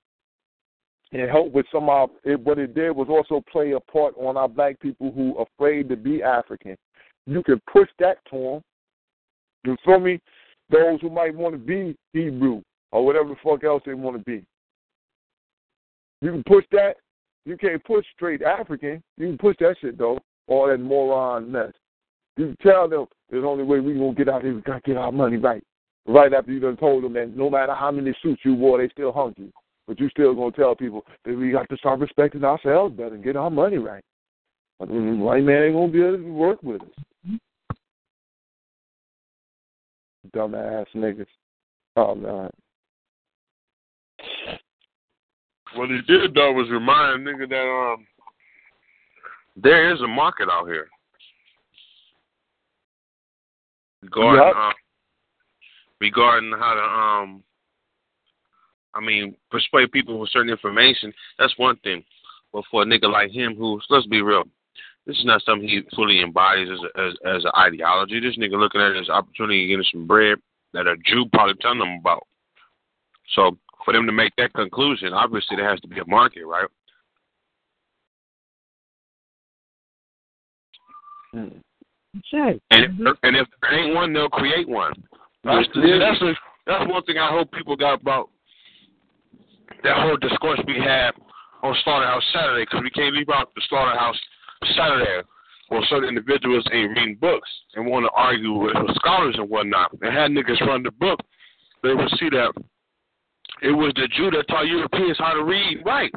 it 1.12 1.30
helped 1.30 1.54
with 1.54 1.66
some 1.72 1.90
of 1.90 2.12
it, 2.24 2.40
what 2.40 2.60
it 2.60 2.76
did 2.76 2.92
was 2.92 3.08
also 3.10 3.44
play 3.52 3.72
a 3.72 3.80
part 3.80 4.14
on 4.18 4.38
our 4.38 4.48
black 4.48 4.80
people 4.80 5.12
who 5.12 5.36
afraid 5.40 5.90
to 5.90 5.96
be 5.96 6.22
African. 6.22 6.78
You 7.28 7.44
can 7.44 7.62
push 7.72 7.90
that 8.00 8.18
to 8.32 8.38
them. 8.38 8.62
You 9.66 9.78
feel 9.86 10.00
me? 10.00 10.20
Those 10.70 11.00
who 11.02 11.10
might 11.10 11.36
want 11.36 11.54
to 11.54 11.60
be 11.60 11.96
Hebrew 12.14 12.62
or 12.92 13.06
whatever 13.06 13.30
the 13.30 13.36
fuck 13.44 13.64
else 13.64 13.84
they 13.86 13.94
want 13.94 14.18
to 14.18 14.24
be. 14.24 14.44
You 16.22 16.32
can 16.32 16.44
push 16.44 16.66
that. 16.72 16.96
You 17.46 17.58
can't 17.58 17.84
push 17.84 18.06
straight 18.16 18.42
African. 18.42 19.02
You 19.18 19.28
can 19.28 19.38
push 19.38 19.56
that 19.60 19.76
shit 19.80 19.98
though, 19.98 20.20
all 20.48 20.68
that 20.68 20.80
moron 20.80 21.52
mess. 21.52 21.72
You 22.38 22.48
can 22.48 22.58
tell 22.62 22.90
them 22.90 23.06
there's 23.30 23.46
only 23.46 23.64
way 23.64 23.80
we 23.80 23.94
gonna 23.94 24.14
get 24.14 24.30
out 24.30 24.44
here. 24.44 24.56
We 24.56 24.62
gotta 24.62 24.82
get 24.82 24.98
our 24.98 25.12
money 25.12 25.38
right. 25.38 25.64
Right 26.06 26.34
after 26.34 26.52
you 26.52 26.60
done 26.60 26.78
told 26.78 27.04
them 27.04 27.14
that 27.14 27.36
no 27.36 27.50
matter 27.50 27.74
how 27.74 27.92
many 27.92 28.16
suits 28.22 28.42
you 28.46 28.56
wore, 28.56 28.78
they 28.78 28.90
still 28.90 29.12
hung 29.12 29.34
you. 29.38 29.52
But 29.88 30.00
you 30.00 30.10
still 30.10 30.34
gonna 30.34 30.52
tell 30.52 30.76
people 30.76 31.06
that 31.26 31.38
we 31.38 31.52
got 31.52 31.70
to 31.70 31.78
start 31.78 32.00
respecting 32.00 32.44
ourselves 32.44 32.96
better 32.96 33.16
and 33.16 33.24
get 33.24 33.36
our 33.36 33.50
money 33.50 33.78
right. 33.78 34.04
But 34.80 34.90
the 34.90 34.96
white 34.96 35.44
man 35.44 35.64
ain't 35.64 35.74
gonna 35.74 35.92
be 35.92 36.02
able 36.02 36.18
to 36.18 36.34
work 36.34 36.62
with 36.62 36.82
us. 36.82 37.40
Dumbass 40.36 40.86
niggas. 40.96 41.26
Oh 41.96 42.14
man. 42.16 42.50
What 45.76 45.90
he 45.90 46.02
did 46.08 46.34
though 46.34 46.54
was 46.54 46.70
remind 46.70 47.26
nigga 47.26 47.50
that 47.50 47.56
um 47.56 48.08
there 49.56 49.94
is 49.94 50.02
a 50.02 50.08
market 50.08 50.48
out 50.52 50.68
here. 50.68 50.88
Regarding 54.04 54.46
Yep. 54.46 54.56
um, 54.56 54.74
regarding 56.00 56.52
how 56.52 56.74
to 56.76 56.82
um 56.82 57.44
I 58.94 59.00
mean, 59.00 59.36
persuade 59.52 59.92
people 59.92 60.20
with 60.20 60.32
certain 60.32 60.50
information, 60.50 61.14
that's 61.38 61.54
one 61.58 61.78
thing. 61.78 62.04
But 62.52 62.64
for 62.72 62.82
a 62.82 62.86
nigga 62.86 63.12
like 63.12 63.30
him 63.30 63.56
who 63.56 63.80
let's 63.90 64.08
be 64.08 64.22
real, 64.22 64.46
this 65.08 65.18
is 65.18 65.26
not 65.26 65.42
something 65.44 65.68
he 65.68 65.82
fully 65.96 66.22
embodies 66.22 66.68
as 66.70 66.80
a, 66.84 67.02
as 67.02 67.14
as 67.38 67.46
an 67.46 67.52
ideology. 67.58 68.20
This 68.20 68.38
nigga 68.38 68.60
looking 68.60 68.82
at 68.82 68.92
it 68.92 69.00
as 69.00 69.10
opportunity 69.10 69.66
to 69.66 69.78
get 69.78 69.86
some 69.92 70.06
bread 70.06 70.38
that 70.74 70.86
a 70.86 70.96
Jew 71.06 71.26
probably 71.32 71.56
telling 71.62 71.80
him 71.80 72.00
about. 72.02 72.28
So 73.34 73.58
for 73.86 73.94
them 73.94 74.06
to 74.06 74.12
make 74.12 74.34
that 74.38 74.54
conclusion, 74.54 75.14
obviously 75.14 75.56
there 75.56 75.70
has 75.70 75.80
to 75.80 75.88
be 75.88 76.00
a 76.00 76.06
market, 76.06 76.46
right? 76.46 76.68
Hmm. 81.32 81.48
Shit. 82.26 82.62
And 82.72 82.84
if, 82.84 83.18
and 83.24 83.36
if 83.38 83.48
there 83.62 83.80
ain't 83.80 83.96
one, 83.96 84.12
they'll 84.12 84.30
create 84.30 84.68
one. 84.68 84.92
That's 85.44 85.68
Yeah. 85.76 86.00
that's, 86.00 86.22
a, 86.22 86.34
that's 86.66 86.90
one 86.90 87.04
thing 87.04 87.18
I 87.18 87.30
hope 87.30 87.52
people 87.52 87.76
got 87.78 88.02
about 88.02 88.30
that 89.84 89.98
whole 89.98 90.18
discourse 90.18 90.60
we 90.68 90.80
had 90.80 91.12
on 91.64 91.76
Slaughterhouse 91.84 92.24
Saturday 92.34 92.66
because 92.66 92.82
we 92.84 92.90
can't 92.90 93.16
leave 93.16 93.30
out 93.30 93.54
the 93.56 93.62
Slaughterhouse 93.70 94.20
Saturday 94.76 95.22
where 95.70 95.82
certain 95.90 96.10
individuals 96.10 96.66
ain't 96.72 96.90
reading 96.92 97.18
books 97.20 97.50
and 97.76 97.86
want 97.86 98.06
to 98.06 98.12
argue 98.12 98.54
with, 98.54 98.76
scholars 98.96 99.36
and 99.38 99.50
whatnot. 99.50 99.92
And 100.02 100.14
had 100.14 100.32
niggas 100.32 100.62
run 100.62 100.84
the 100.84 100.92
book, 100.92 101.20
they 101.84 101.94
would 101.94 102.10
see 102.20 102.30
that 102.30 102.54
it 103.62 103.72
was 103.72 103.92
the 103.96 104.08
Jew 104.16 104.32
that 104.32 104.48
taught 104.48 104.68
Europeans 104.68 105.18
how 105.18 105.34
to 105.34 105.44
read 105.44 105.78
and 105.78 105.86
write. 105.86 106.12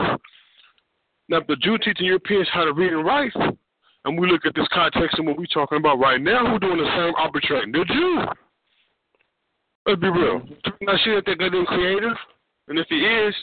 Now, 1.29 1.39
if 1.39 1.47
the 1.47 1.57
Jew 1.57 1.79
teaching 1.79 2.07
Europeans 2.07 2.49
how 2.53 2.65
to 2.65 2.73
read 2.73 2.93
and 2.93 3.05
write, 3.05 3.33
and 4.05 4.19
we 4.19 4.31
look 4.31 4.47
at 4.47 4.55
this 4.55 4.69
context 4.73 5.19
and 5.19 5.27
what 5.27 5.39
we're 5.39 5.47
talking 5.47 5.79
about 5.79 5.99
right 5.99 6.21
now, 6.21 6.47
who's 6.47 6.61
doing 6.61 6.79
the 6.79 6.91
same 6.97 7.15
arbitrating? 7.17 7.73
The 7.73 7.85
Jew. 7.87 8.23
Let's 9.87 10.01
be 10.01 10.09
real. 10.09 10.43
She 11.03 11.11
don't 11.11 11.25
think 11.25 11.39
they're 11.39 11.65
creative, 11.65 12.17
and 12.69 12.79
if 12.79 12.87
he 12.89 12.97
is, 12.99 13.35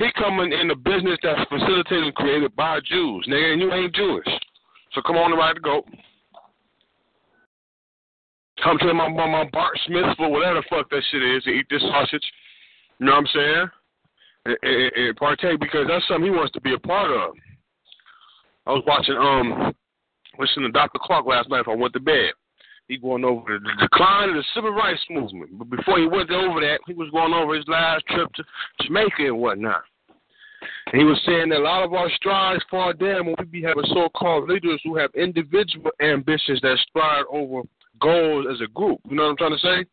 he 0.00 0.10
coming 0.16 0.52
in 0.52 0.70
a 0.70 0.74
business 0.74 1.18
that's 1.22 1.48
facilitated 1.48 2.04
and 2.04 2.14
created 2.14 2.56
by 2.56 2.80
Jews, 2.80 3.26
nigga, 3.28 3.52
and 3.52 3.60
you 3.60 3.72
ain't 3.72 3.94
Jewish. 3.94 4.26
So 4.92 5.02
come 5.02 5.16
on 5.16 5.36
ride 5.36 5.56
the 5.56 5.60
goat. 5.60 5.84
Come 8.64 8.78
to 8.78 8.94
my 8.94 9.08
my, 9.08 9.26
my 9.26 9.44
bar 9.52 9.72
mitzvah 9.88 10.14
for 10.16 10.30
whatever 10.30 10.60
the 10.60 10.64
fuck 10.68 10.88
that 10.90 11.02
shit 11.10 11.22
is 11.22 11.42
and 11.46 11.56
eat 11.56 11.66
this 11.70 11.82
sausage. 11.82 12.24
You 12.98 13.06
know 13.06 13.12
what 13.12 13.18
I'm 13.18 13.26
saying? 13.34 13.68
And, 14.46 14.56
and, 14.62 14.92
and 14.96 15.16
partake 15.16 15.60
because 15.60 15.86
that's 15.86 16.06
something 16.08 16.30
he 16.32 16.36
wants 16.36 16.52
to 16.52 16.60
be 16.60 16.74
a 16.74 16.78
part 16.78 17.10
of. 17.10 17.34
I 18.66 18.72
was 18.72 18.82
watching 18.86 19.16
um 19.16 19.74
listening 20.38 20.68
to 20.68 20.72
Dr. 20.72 20.98
Clarke 21.02 21.26
last 21.26 21.50
night 21.50 21.60
before 21.60 21.74
I 21.74 21.76
went 21.76 21.92
to 21.92 22.00
bed. 22.00 22.32
He 22.88 22.96
going 22.96 23.24
over 23.24 23.58
the 23.58 23.70
decline 23.80 24.30
of 24.30 24.34
the 24.34 24.44
civil 24.54 24.72
rights 24.72 25.00
movement. 25.10 25.58
But 25.58 25.70
before 25.70 25.98
he 25.98 26.06
went 26.06 26.30
over 26.30 26.60
that, 26.60 26.80
he 26.86 26.94
was 26.94 27.08
going 27.10 27.32
over 27.32 27.54
his 27.54 27.68
last 27.68 28.04
trip 28.06 28.32
to 28.34 28.44
Jamaica 28.82 29.26
and 29.26 29.38
whatnot. 29.38 29.82
And 30.86 31.00
he 31.00 31.04
was 31.04 31.20
saying 31.24 31.50
that 31.50 31.58
a 31.58 31.62
lot 31.62 31.84
of 31.84 31.92
our 31.92 32.10
strides 32.16 32.62
fall 32.70 32.92
down 32.92 33.26
when 33.26 33.36
we 33.38 33.44
be 33.44 33.62
having 33.62 33.84
so-called 33.92 34.48
leaders 34.48 34.80
who 34.84 34.96
have 34.96 35.10
individual 35.14 35.90
ambitions 36.00 36.60
that 36.62 36.78
strive 36.88 37.24
over 37.30 37.62
goals 38.00 38.46
as 38.50 38.60
a 38.60 38.70
group. 38.72 38.98
You 39.08 39.16
know 39.16 39.24
what 39.24 39.30
I'm 39.30 39.36
trying 39.36 39.52
to 39.52 39.58
say? 39.58 39.84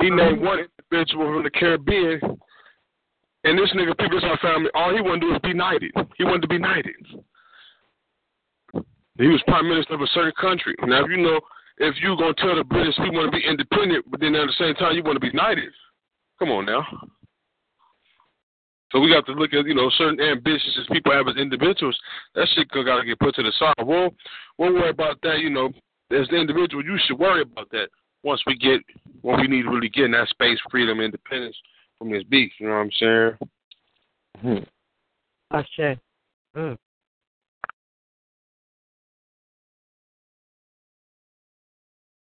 He 0.00 0.08
uh-huh. 0.08 0.16
named 0.16 0.42
one 0.42 0.58
individual 0.90 1.34
from 1.34 1.44
the 1.44 1.50
Caribbean, 1.50 2.20
and 3.44 3.58
this 3.58 3.70
nigga 3.74 3.96
picked 3.98 4.14
us 4.14 4.24
our 4.24 4.38
family. 4.38 4.70
All 4.74 4.94
he 4.94 5.00
wanted 5.00 5.20
to 5.20 5.26
do 5.26 5.32
was 5.32 5.40
be 5.42 5.54
knighted. 5.54 5.92
He 6.16 6.24
wanted 6.24 6.42
to 6.42 6.48
be 6.48 6.58
knighted. 6.58 6.94
He 9.18 9.28
was 9.28 9.42
prime 9.46 9.68
minister 9.68 9.94
of 9.94 10.00
a 10.00 10.06
certain 10.14 10.32
country. 10.40 10.74
Now, 10.84 11.04
if 11.04 11.10
you 11.10 11.18
know, 11.18 11.40
if 11.78 11.94
you're 12.00 12.16
gonna 12.16 12.34
tell 12.34 12.56
the 12.56 12.64
British 12.64 12.94
we 12.98 13.10
want 13.10 13.32
to 13.32 13.38
be 13.38 13.44
independent, 13.46 14.04
but 14.10 14.20
then 14.20 14.34
at 14.34 14.46
the 14.46 14.54
same 14.58 14.74
time 14.74 14.96
you 14.96 15.02
want 15.02 15.16
to 15.16 15.20
be 15.20 15.32
knighted, 15.32 15.72
come 16.38 16.50
on 16.50 16.66
now. 16.66 16.86
So 18.92 19.00
we 19.00 19.08
got 19.10 19.24
to 19.26 19.32
look 19.32 19.54
at 19.54 19.66
you 19.66 19.74
know 19.74 19.90
certain 19.96 20.20
ambitions 20.20 20.76
as 20.78 20.86
people 20.92 21.12
have 21.12 21.26
as 21.26 21.36
individuals. 21.36 21.98
That 22.34 22.46
shit 22.54 22.68
got 22.68 23.00
to 23.00 23.06
get 23.06 23.18
put 23.18 23.34
to 23.36 23.42
the 23.42 23.52
side. 23.58 23.86
Well, 23.86 24.10
we'll 24.58 24.74
worry 24.74 24.90
about 24.90 25.18
that. 25.22 25.38
You 25.38 25.48
know, 25.48 25.68
as 26.10 26.28
the 26.28 26.36
individual, 26.36 26.84
you 26.84 26.98
should 27.06 27.18
worry 27.18 27.42
about 27.42 27.70
that 27.70 27.88
once 28.22 28.42
we 28.46 28.56
get 28.56 28.80
when 29.22 29.40
we 29.40 29.48
need 29.48 29.62
to 29.62 29.70
really 29.70 29.88
get 29.88 30.04
in 30.04 30.12
that 30.12 30.28
space, 30.28 30.58
freedom, 30.70 31.00
independence 31.00 31.56
from 31.98 32.10
this 32.10 32.22
beast. 32.24 32.54
You 32.58 32.68
know 32.68 32.74
what 32.74 32.80
I'm 32.80 33.36
saying? 34.42 34.66
Hmm. 35.50 35.56
Ashe. 35.56 35.98
Mm. 36.54 36.76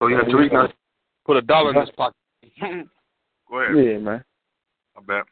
So 0.01 0.07
yeah, 0.07 0.21
Tariq, 0.21 0.53
now 0.53 0.69
put 1.25 1.37
a 1.37 1.41
dollar 1.41 1.73
in 1.73 1.81
his 1.81 1.89
pocket. 1.95 2.15
Go 3.49 3.59
ahead. 3.59 3.75
Yeah, 3.75 3.97
man. 3.97 4.23
I 4.95 5.01
bet. 5.01 5.23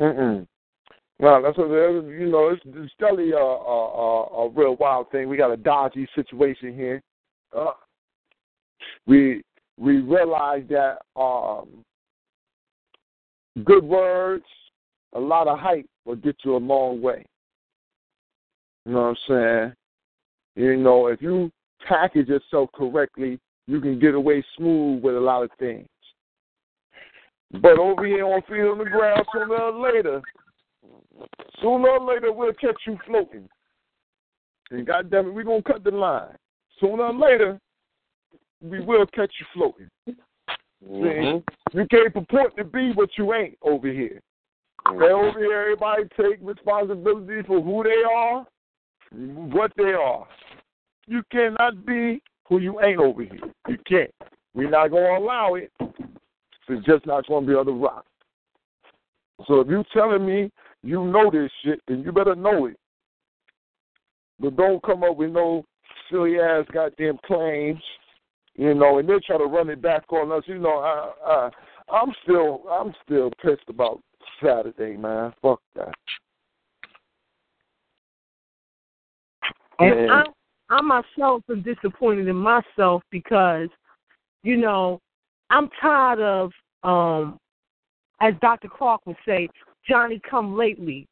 Mm-mm. 0.00 0.46
No, 1.18 1.42
that's 1.42 1.58
what 1.58 1.68
you 1.68 2.28
know. 2.30 2.48
It's, 2.48 2.62
it's 2.64 2.92
definitely 2.98 3.32
a, 3.32 3.36
a, 3.36 4.46
a, 4.46 4.48
real 4.48 4.76
wild 4.76 5.10
thing. 5.10 5.28
We 5.28 5.36
got 5.36 5.50
a 5.52 5.56
dodgy 5.56 6.08
situation 6.14 6.74
here. 6.74 7.02
Uh, 7.54 7.72
we 9.06 9.42
we 9.76 9.98
realize 9.98 10.62
that 10.70 10.98
um, 11.20 11.84
good 13.64 13.84
words, 13.84 14.44
a 15.14 15.20
lot 15.20 15.46
of 15.46 15.58
hype 15.58 15.86
will 16.06 16.16
get 16.16 16.36
you 16.44 16.56
a 16.56 16.58
long 16.58 17.02
way. 17.02 17.26
You 18.86 18.92
know 18.92 19.02
what 19.02 19.08
I'm 19.28 19.74
saying? 20.56 20.66
You 20.72 20.76
know, 20.78 21.08
if 21.08 21.20
you 21.20 21.50
package 21.86 22.28
yourself 22.28 22.70
correctly, 22.74 23.38
you 23.66 23.80
can 23.80 23.98
get 23.98 24.14
away 24.14 24.42
smooth 24.56 25.02
with 25.02 25.16
a 25.16 25.20
lot 25.20 25.42
of 25.42 25.50
things. 25.58 25.86
But 27.52 27.78
over 27.78 28.06
here 28.06 28.24
on 28.24 28.42
Feet 28.42 28.60
on 28.60 28.78
the 28.78 28.84
Ground, 28.84 29.26
sooner 29.32 29.56
or 29.56 29.92
later, 29.92 30.22
sooner 31.60 31.88
or 31.88 32.00
later 32.00 32.32
we'll 32.32 32.52
catch 32.54 32.80
you 32.86 32.96
floating. 33.06 33.48
And 34.70 34.86
goddamn 34.86 35.28
it, 35.28 35.34
we're 35.34 35.44
gonna 35.44 35.62
cut 35.62 35.82
the 35.82 35.90
line. 35.90 36.36
Sooner 36.80 37.04
or 37.04 37.14
later, 37.14 37.60
we 38.62 38.80
will 38.80 39.06
catch 39.06 39.32
you 39.40 39.46
floating. 39.52 39.88
See, 40.06 40.14
mm-hmm. 40.88 41.78
you 41.78 41.86
can't 41.90 42.14
purport 42.14 42.56
to 42.56 42.64
be 42.64 42.92
what 42.92 43.10
you 43.18 43.34
ain't 43.34 43.58
over 43.62 43.88
here. 43.88 44.20
Mm-hmm. 44.86 45.00
They 45.00 45.08
over 45.10 45.38
here, 45.38 45.60
everybody 45.60 46.04
take 46.16 46.38
responsibility 46.40 47.42
for 47.46 47.60
who 47.60 47.82
they 47.82 48.02
are, 48.08 48.46
what 49.12 49.72
they 49.76 49.92
are. 49.92 50.26
You 51.06 51.22
cannot 51.32 51.84
be 51.84 52.22
who 52.48 52.60
you 52.60 52.80
ain't 52.80 53.00
over 53.00 53.22
here. 53.22 53.40
You 53.68 53.76
can't. 53.86 54.14
We're 54.54 54.70
not 54.70 54.88
gonna 54.88 55.18
allow 55.18 55.54
it. 55.54 55.72
It's 56.72 56.86
just 56.86 57.06
not 57.06 57.26
gonna 57.26 57.46
be 57.46 57.54
on 57.54 57.66
the 57.66 57.72
rock. 57.72 58.06
So 59.46 59.60
if 59.60 59.68
you 59.68 59.84
telling 59.92 60.26
me 60.26 60.50
you 60.82 61.04
know 61.04 61.30
this 61.30 61.50
shit, 61.64 61.80
then 61.86 62.02
you 62.02 62.12
better 62.12 62.34
know 62.34 62.66
it. 62.66 62.76
But 64.38 64.56
don't 64.56 64.82
come 64.82 65.04
up 65.04 65.16
with 65.16 65.30
no 65.30 65.64
silly 66.10 66.38
ass 66.40 66.64
goddamn 66.72 67.18
claims, 67.26 67.82
you 68.54 68.74
know, 68.74 68.98
and 68.98 69.08
they 69.08 69.18
try 69.26 69.38
to 69.38 69.44
run 69.44 69.68
it 69.68 69.82
back 69.82 70.10
on 70.12 70.32
us. 70.32 70.42
You 70.46 70.58
know, 70.58 70.78
I, 70.78 71.10
I 71.26 71.50
I'm 71.92 72.12
still 72.22 72.62
I'm 72.70 72.94
still 73.04 73.30
pissed 73.42 73.68
about 73.68 74.00
Saturday, 74.42 74.96
man. 74.96 75.32
Fuck 75.42 75.60
that. 75.74 75.94
And 79.78 80.10
I, 80.10 80.24
I 80.68 80.80
myself 80.82 81.42
am 81.50 81.62
disappointed 81.62 82.28
in 82.28 82.36
myself 82.36 83.02
because, 83.10 83.68
you 84.42 84.58
know, 84.58 85.00
I'm 85.50 85.68
tired 85.80 86.20
of, 86.20 86.52
um, 86.82 87.38
as 88.20 88.34
Dr. 88.40 88.68
Clarke 88.68 89.06
would 89.06 89.16
say, 89.26 89.48
Johnny 89.88 90.20
come 90.28 90.56
lately, 90.56 91.06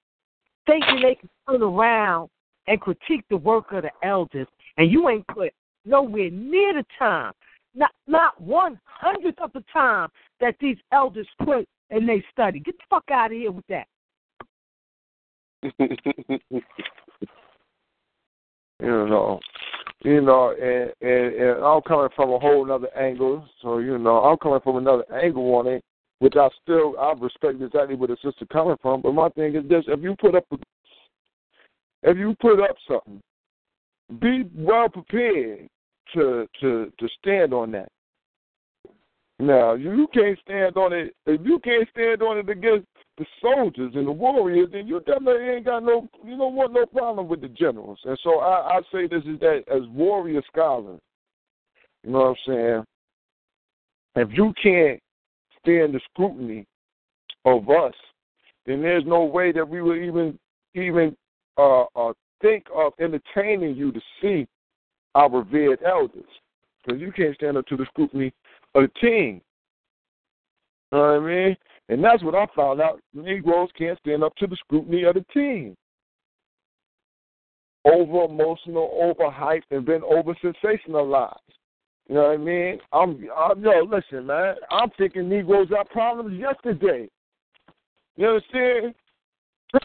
thinking 0.67 1.01
they 1.03 1.17
can 1.17 1.29
turn 1.49 1.63
around 1.63 2.29
and 2.67 2.81
critique 2.81 3.25
the 3.31 3.37
work 3.37 3.73
of 3.73 3.83
the 3.83 3.91
elders, 4.03 4.47
and 4.77 4.91
you 4.91 5.09
ain't 5.09 5.27
put 5.29 5.53
nowhere 5.85 6.31
near 6.31 6.75
the 6.75 6.85
time, 6.99 7.33
not 7.75 7.91
not 8.07 8.41
one 8.41 8.79
hundredth 8.85 9.41
of 9.41 9.53
the 9.55 9.65
time 9.73 10.09
that 10.41 10.55
these 10.61 10.77
elders 10.93 11.27
put 11.45 11.67
and 11.91 12.09
they 12.09 12.23
study. 12.31 12.61
Get 12.61 12.77
the 12.77 12.85
fuck 12.91 13.05
out 13.11 13.33
of 13.33 13.39
here 13.39 13.51
with 13.51 13.67
that. 13.69 13.87
you 18.81 18.87
know, 18.87 19.41
you 20.05 20.21
know, 20.21 20.51
and, 20.51 20.93
and 21.01 21.35
and 21.35 21.65
I'm 21.65 21.83
coming 21.83 22.09
from 22.15 22.31
a 22.31 22.39
whole 22.39 22.71
other 22.71 22.95
angle. 22.97 23.45
So 23.63 23.79
you 23.79 23.99
know, 23.99 24.19
I'm 24.19 24.39
coming 24.39 24.61
from 24.61 24.77
another 24.77 25.05
angle 25.13 25.55
on 25.55 25.67
it, 25.67 25.85
which 26.21 26.35
I 26.37 26.49
still 26.63 26.95
I 26.99 27.13
respect 27.19 27.61
exactly 27.61 27.97
where 27.97 28.09
the 28.09 28.17
sister 28.23 28.47
coming 28.53 28.77
from. 28.81 29.03
But 29.03 29.13
my 29.13 29.29
thing 29.31 29.57
is 29.57 29.69
this: 29.69 29.85
if 29.89 30.03
you 30.03 30.15
put 30.21 30.35
up, 30.35 30.45
if 32.03 32.17
you 32.17 32.37
put 32.41 32.61
up 32.61 32.77
something, 32.87 33.21
be 34.21 34.49
well 34.55 34.89
prepared 34.89 35.69
to 36.15 36.47
to 36.61 36.93
to 36.99 37.09
stand 37.21 37.53
on 37.53 37.73
that. 37.73 37.89
Now 39.41 39.75
you 39.75 40.07
can't 40.15 40.39
stand 40.45 40.77
on 40.77 40.93
it. 40.93 41.15
If 41.27 41.41
you 41.45 41.59
can't 41.61 41.89
stand 41.91 42.23
on 42.23 42.39
it 42.39 42.49
against 42.49 42.87
the 43.19 43.27
soldiers 43.43 43.93
and 43.95 44.07
the 44.07 44.13
warriors, 44.13 44.69
then 44.73 44.87
you 44.87 45.01
definitely 45.01 45.49
ain't 45.49 45.65
got 45.65 45.83
no, 45.83 46.09
you 46.25 46.37
don't 46.37 46.55
want 46.55 46.73
no 46.73 46.87
problem 46.87 47.29
with 47.29 47.41
the 47.41 47.49
generals. 47.49 47.99
And 48.05 48.19
so 48.23 48.39
I, 48.39 48.79
I 48.79 48.81
say 48.93 49.07
this 49.07 49.25
is 49.25 49.41
that 49.41 49.65
as 49.67 49.83
warrior 49.89 50.43
scholars, 50.51 51.01
you 52.05 52.13
know 52.13 52.19
what 52.19 52.29
I'm 52.29 52.37
saying? 52.47 52.85
If 54.17 54.29
you 54.37 54.55
can't 54.63 55.01
stand 55.61 55.95
the 55.95 56.01
scrutiny 56.13 56.65
of 57.45 57.69
us, 57.69 57.95
then 58.67 58.83
there's 58.83 59.05
no 59.07 59.25
way 59.25 59.53
that 59.53 59.69
we 59.69 59.83
would 59.83 59.99
even 59.99 60.39
even 60.75 61.17
uh, 61.57 61.85
uh, 61.97 62.13
think 62.41 62.65
of 62.75 62.93
entertaining 63.01 63.75
you 63.75 63.91
to 63.91 64.01
see 64.21 64.47
our 65.15 65.31
revered 65.31 65.81
elders, 65.85 66.29
because 66.85 67.01
you 67.01 67.11
can't 67.11 67.35
stand 67.35 67.57
up 67.57 67.67
to 67.67 67.77
the 67.77 67.87
scrutiny 67.87 68.33
of 68.75 68.83
the 68.83 69.01
team. 69.01 69.41
You 70.93 70.99
know 70.99 71.01
what 71.01 71.23
I 71.23 71.27
mean? 71.27 71.57
And 71.89 72.05
that's 72.05 72.23
what 72.23 72.35
I 72.35 72.47
found 72.55 72.81
out. 72.81 73.01
Negroes 73.15 73.71
can't 73.77 73.99
stand 74.01 74.23
up 74.23 74.35
to 74.37 74.47
the 74.47 74.57
scrutiny 74.57 75.05
of 75.05 75.15
the 75.15 75.25
team. 75.33 75.77
Over 77.85 78.25
emotional, 78.25 78.91
over 79.01 79.31
hyped, 79.33 79.63
and 79.71 79.87
been 79.87 80.03
over 80.03 80.35
sensationalized. 80.45 81.37
You 82.09 82.15
know 82.17 82.23
what 82.23 82.33
I 82.33 82.37
mean? 82.37 82.79
I'm, 82.93 83.29
I'm 83.37 83.63
yo, 83.63 83.89
listen, 83.91 84.27
man. 84.27 84.57
I'm 84.71 84.91
thinking 84.99 85.29
Negroes 85.29 85.69
got 85.69 85.89
problems 85.91 86.39
yesterday. 86.39 87.09
You 88.17 88.29
understand? 88.29 88.95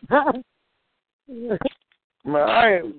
man, 2.26 2.50
I 2.50 2.78
ain't. 2.78 2.96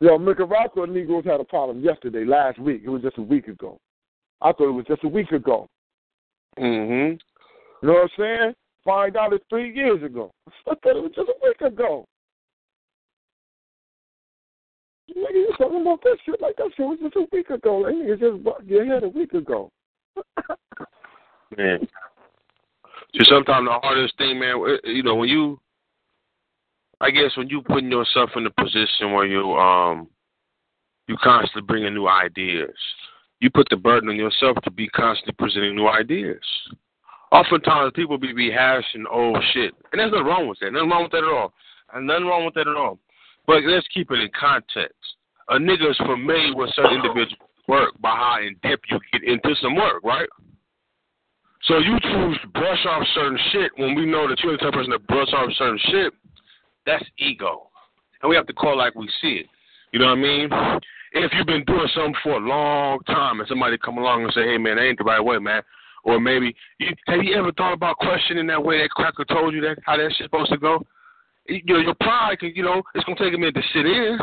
Yo, 0.00 0.18
Nicaragua 0.18 0.86
Negroes 0.86 1.24
had 1.24 1.40
a 1.40 1.44
problem 1.44 1.80
yesterday, 1.80 2.24
last 2.24 2.58
week. 2.58 2.82
It 2.84 2.90
was 2.90 3.02
just 3.02 3.18
a 3.18 3.22
week 3.22 3.48
ago. 3.48 3.78
I 4.42 4.52
thought 4.52 4.68
it 4.68 4.72
was 4.72 4.84
just 4.86 5.04
a 5.04 5.08
week 5.08 5.30
ago. 5.30 5.68
Mhm. 6.58 7.20
You 7.82 7.88
know 7.88 7.94
what 7.94 8.02
I'm 8.02 8.08
saying? 8.16 8.54
Find 8.84 9.16
out 9.16 9.32
it's 9.32 9.44
three 9.48 9.74
years 9.74 10.02
ago. 10.02 10.30
I 10.66 10.74
thought 10.74 10.96
it 10.96 11.02
was 11.02 11.12
just 11.14 11.28
a 11.28 11.34
week 11.42 11.60
ago. 11.60 12.06
Nigga, 15.10 15.32
you 15.32 15.54
talking 15.58 15.80
about 15.82 16.02
that 16.02 16.16
shit 16.24 16.40
like 16.40 16.56
that 16.56 16.70
shit 16.76 16.86
was 16.86 16.98
just 17.00 17.16
a 17.16 17.26
week 17.32 17.50
ago. 17.50 17.78
Like, 17.78 17.94
nigga 17.94 18.18
just 18.18 18.44
bucked 18.44 18.66
your 18.66 18.84
head 18.84 19.04
a 19.04 19.08
week 19.08 19.32
ago. 19.32 19.70
Man. 21.56 21.86
See, 23.14 23.24
sometimes 23.24 23.68
the 23.68 23.78
hardest 23.80 24.16
thing, 24.18 24.38
man, 24.40 24.78
you 24.84 25.02
know, 25.02 25.14
when 25.14 25.28
you, 25.28 25.60
I 27.00 27.10
guess, 27.10 27.36
when 27.36 27.48
you 27.48 27.62
putting 27.62 27.90
yourself 27.90 28.30
in 28.36 28.46
a 28.46 28.50
position 28.50 29.12
where 29.12 29.26
you, 29.26 29.52
um, 29.52 30.08
you 31.06 31.16
constantly 31.22 31.66
bringing 31.66 31.94
new 31.94 32.08
ideas 32.08 32.74
you 33.44 33.50
put 33.50 33.68
the 33.68 33.76
burden 33.76 34.08
on 34.08 34.16
yourself 34.16 34.56
to 34.64 34.70
be 34.70 34.88
constantly 34.88 35.34
presenting 35.38 35.76
new 35.76 35.86
ideas. 35.86 36.40
Oftentimes, 37.30 37.92
people 37.94 38.16
be 38.16 38.32
rehashing 38.32 39.04
old 39.10 39.36
shit, 39.52 39.74
and 39.92 40.00
there's 40.00 40.10
nothing 40.10 40.24
wrong 40.24 40.48
with 40.48 40.58
that. 40.60 40.72
Nothing 40.72 40.88
wrong 40.88 41.02
with 41.02 41.12
that 41.12 41.24
at 41.24 41.24
all. 41.24 41.52
And 41.92 42.06
nothing 42.06 42.24
wrong 42.24 42.46
with 42.46 42.54
that 42.54 42.66
at 42.66 42.74
all. 42.74 42.98
But 43.46 43.62
let's 43.64 43.86
keep 43.92 44.10
it 44.10 44.20
in 44.20 44.30
context. 44.38 44.96
A 45.50 45.58
nigga 45.58 45.90
is 45.90 45.96
familiar 45.98 46.56
with 46.56 46.70
certain 46.74 46.96
individual 46.96 47.50
work 47.68 47.92
by 48.00 48.16
how 48.16 48.38
in 48.40 48.56
depth 48.62 48.84
you 48.90 48.98
get 49.12 49.22
into 49.22 49.54
some 49.60 49.76
work, 49.76 50.02
right? 50.02 50.28
So 51.64 51.78
you 51.78 51.98
choose 52.00 52.38
to 52.40 52.48
brush 52.48 52.86
off 52.86 53.06
certain 53.14 53.38
shit 53.52 53.72
when 53.76 53.94
we 53.94 54.06
know 54.06 54.26
that 54.26 54.40
you're 54.42 54.52
the 54.52 54.58
type 54.58 54.68
of 54.68 54.74
person 54.74 54.90
that 54.92 55.06
brush 55.06 55.28
off 55.34 55.50
certain 55.58 55.78
shit. 55.90 56.14
That's 56.86 57.04
ego, 57.18 57.68
and 58.22 58.30
we 58.30 58.36
have 58.36 58.46
to 58.46 58.54
call 58.54 58.78
like 58.78 58.94
we 58.94 59.08
see 59.20 59.44
it. 59.44 59.46
You 59.92 59.98
know 59.98 60.06
what 60.06 60.18
I 60.18 60.22
mean? 60.22 60.50
If 61.14 61.32
you've 61.32 61.46
been 61.46 61.64
doing 61.64 61.88
something 61.94 62.14
for 62.22 62.32
a 62.32 62.48
long 62.48 62.98
time 63.06 63.38
and 63.38 63.48
somebody 63.48 63.78
come 63.78 63.98
along 63.98 64.24
and 64.24 64.32
say, 64.32 64.42
hey, 64.42 64.58
man, 64.58 64.76
that 64.76 64.82
ain't 64.82 64.98
the 64.98 65.04
right 65.04 65.24
way, 65.24 65.38
man. 65.38 65.62
Or 66.02 66.20
maybe, 66.20 66.54
you, 66.78 66.88
have 67.06 67.22
you 67.22 67.34
ever 67.34 67.52
thought 67.52 67.72
about 67.72 67.96
questioning 67.96 68.46
that 68.48 68.62
way 68.62 68.82
that 68.82 68.90
cracker 68.90 69.24
told 69.24 69.54
you 69.54 69.60
that, 69.62 69.78
how 69.86 69.96
that 69.96 70.12
supposed 70.18 70.50
to 70.50 70.58
go? 70.58 70.84
You 71.46 71.62
know, 71.66 71.78
your 71.78 71.94
pride, 71.94 72.40
can, 72.40 72.52
you 72.54 72.62
know, 72.62 72.82
it's 72.94 73.04
going 73.04 73.16
to 73.16 73.24
take 73.24 73.34
a 73.34 73.38
minute 73.38 73.54
to 73.54 73.62
sit 73.72 73.86
in. 73.86 74.18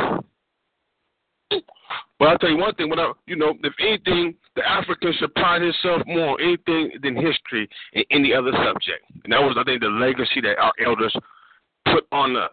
But 2.20 2.28
I'll 2.28 2.38
tell 2.38 2.50
you 2.50 2.58
one 2.58 2.76
thing, 2.76 2.90
without, 2.90 3.18
you 3.26 3.36
know, 3.36 3.54
if 3.64 3.74
anything, 3.80 4.36
the 4.56 4.70
African 4.70 5.14
should 5.18 5.34
pride 5.34 5.62
himself 5.62 6.02
more 6.06 6.40
on 6.40 6.42
anything 6.42 7.00
than 7.02 7.16
history 7.16 7.68
and 7.94 8.06
any 8.12 8.34
other 8.34 8.52
subject. 8.52 9.06
And 9.24 9.34
that 9.34 9.42
was, 9.42 9.56
I 9.60 9.64
think, 9.64 9.82
the 9.82 9.88
legacy 9.88 10.42
that 10.42 10.60
our 10.60 10.74
elders 10.86 11.16
put 11.86 12.06
on 12.12 12.36
us. 12.36 12.52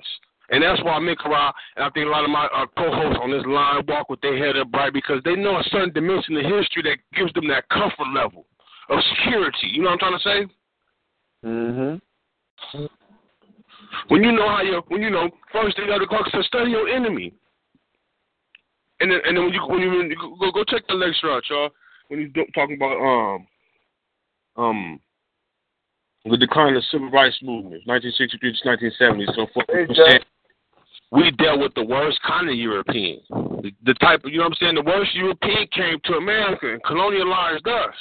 And 0.50 0.62
that's 0.62 0.82
why 0.82 0.98
Mikra 0.98 1.52
and 1.76 1.84
I 1.84 1.90
think 1.90 2.06
a 2.06 2.10
lot 2.10 2.24
of 2.24 2.30
my 2.30 2.46
uh, 2.46 2.66
co-hosts 2.76 3.20
on 3.22 3.30
this 3.30 3.44
line 3.46 3.84
walk 3.86 4.08
with 4.08 4.20
their 4.22 4.38
head 4.38 4.56
up 4.56 4.70
bright 4.70 4.94
because 4.94 5.20
they 5.24 5.36
know 5.36 5.58
a 5.58 5.62
certain 5.64 5.92
dimension 5.92 6.36
of 6.36 6.44
history 6.44 6.82
that 6.84 6.98
gives 7.14 7.32
them 7.34 7.48
that 7.48 7.68
comfort 7.68 8.08
level 8.14 8.46
of 8.88 8.98
security. 9.16 9.68
You 9.72 9.82
know 9.82 9.90
what 9.90 10.02
I'm 10.02 10.18
trying 10.18 10.18
to 10.18 10.24
say? 10.24 10.54
Mhm. 11.44 12.00
When 14.08 14.24
you 14.24 14.32
know 14.32 14.48
how 14.48 14.62
you, 14.62 14.82
when 14.88 15.02
you 15.02 15.10
know, 15.10 15.30
first 15.52 15.76
thing 15.76 15.90
out 15.90 15.96
of 15.96 16.00
the 16.00 16.06
clock, 16.06 16.28
says 16.30 16.46
study 16.46 16.70
your 16.70 16.88
enemy. 16.88 17.32
And 19.00 19.10
then, 19.12 19.20
and 19.24 19.36
then 19.36 19.44
when 19.44 19.52
you 19.52 19.66
when 19.66 19.80
you, 19.80 19.90
when 19.90 20.10
you 20.10 20.16
go 20.40 20.50
go 20.50 20.64
check 20.64 20.82
the 20.88 20.94
lecture 20.94 21.30
out, 21.30 21.44
y'all. 21.48 21.70
When 22.08 22.20
you 22.20 22.32
talking 22.54 22.76
about 22.76 22.96
um 22.98 23.46
um 24.56 25.00
the 26.24 26.36
decline 26.36 26.74
of 26.74 26.82
civil 26.90 27.10
rights 27.10 27.38
movement, 27.42 27.86
1963 27.86 28.40
to 28.40 28.68
1970, 28.68 29.26
so 29.36 29.46
forth 29.54 29.68
we 31.10 31.30
dealt 31.32 31.60
with 31.60 31.74
the 31.74 31.84
worst 31.84 32.18
kind 32.26 32.48
of 32.48 32.56
European. 32.56 33.20
The, 33.30 33.72
the 33.84 33.94
type 33.94 34.24
of, 34.24 34.30
you 34.30 34.38
know 34.38 34.44
what 34.44 34.52
I'm 34.52 34.58
saying? 34.60 34.74
The 34.74 34.82
worst 34.82 35.14
European 35.14 35.66
came 35.74 35.98
to 36.04 36.14
America 36.14 36.72
and 36.72 36.82
colonialized 36.82 37.66
us. 37.66 37.94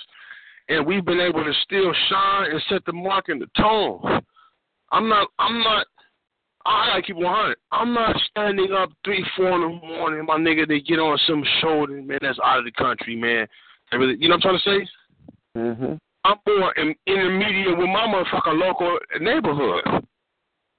And 0.70 0.86
we've 0.86 1.06
been 1.06 1.22
able 1.22 1.44
to 1.44 1.54
still 1.64 1.94
shine 2.10 2.52
and 2.52 2.62
set 2.70 2.84
the 2.86 2.92
mark 2.92 3.30
and 3.30 3.42
the 3.42 3.48
tone. 3.58 4.22
I'm 4.92 5.08
not, 5.08 5.30
I'm 5.40 5.60
not, 5.60 5.88
I 6.66 6.88
gotta 6.90 7.02
keep 7.02 7.16
100. 7.16 7.58
I'm 7.72 7.94
not 7.94 8.14
standing 8.30 8.74
up 8.74 8.90
three, 9.06 9.26
four 9.38 9.56
in 9.56 9.62
the 9.62 9.88
morning, 9.88 10.26
my 10.26 10.36
nigga, 10.36 10.68
to 10.68 10.82
get 10.82 11.00
on 11.00 11.18
some 11.26 11.44
shoulder, 11.62 12.02
man, 12.02 12.20
that's 12.22 12.40
out 12.44 12.60
of 12.60 12.66
the 12.66 12.72
country, 12.72 13.16
man. 13.16 13.48
Really, 13.94 14.18
you 14.20 14.28
know 14.28 14.36
what 14.36 14.46
I'm 14.46 14.60
trying 14.60 14.80
to 14.80 14.86
say? 14.86 14.90
Mm-hmm. 15.58 15.94
I'm 16.26 16.38
more 16.46 16.74
in, 16.74 16.94
intermediate 17.08 17.78
with 17.78 17.88
my 17.88 18.06
motherfucking 18.06 18.60
local 18.60 19.00
neighborhood 19.22 20.06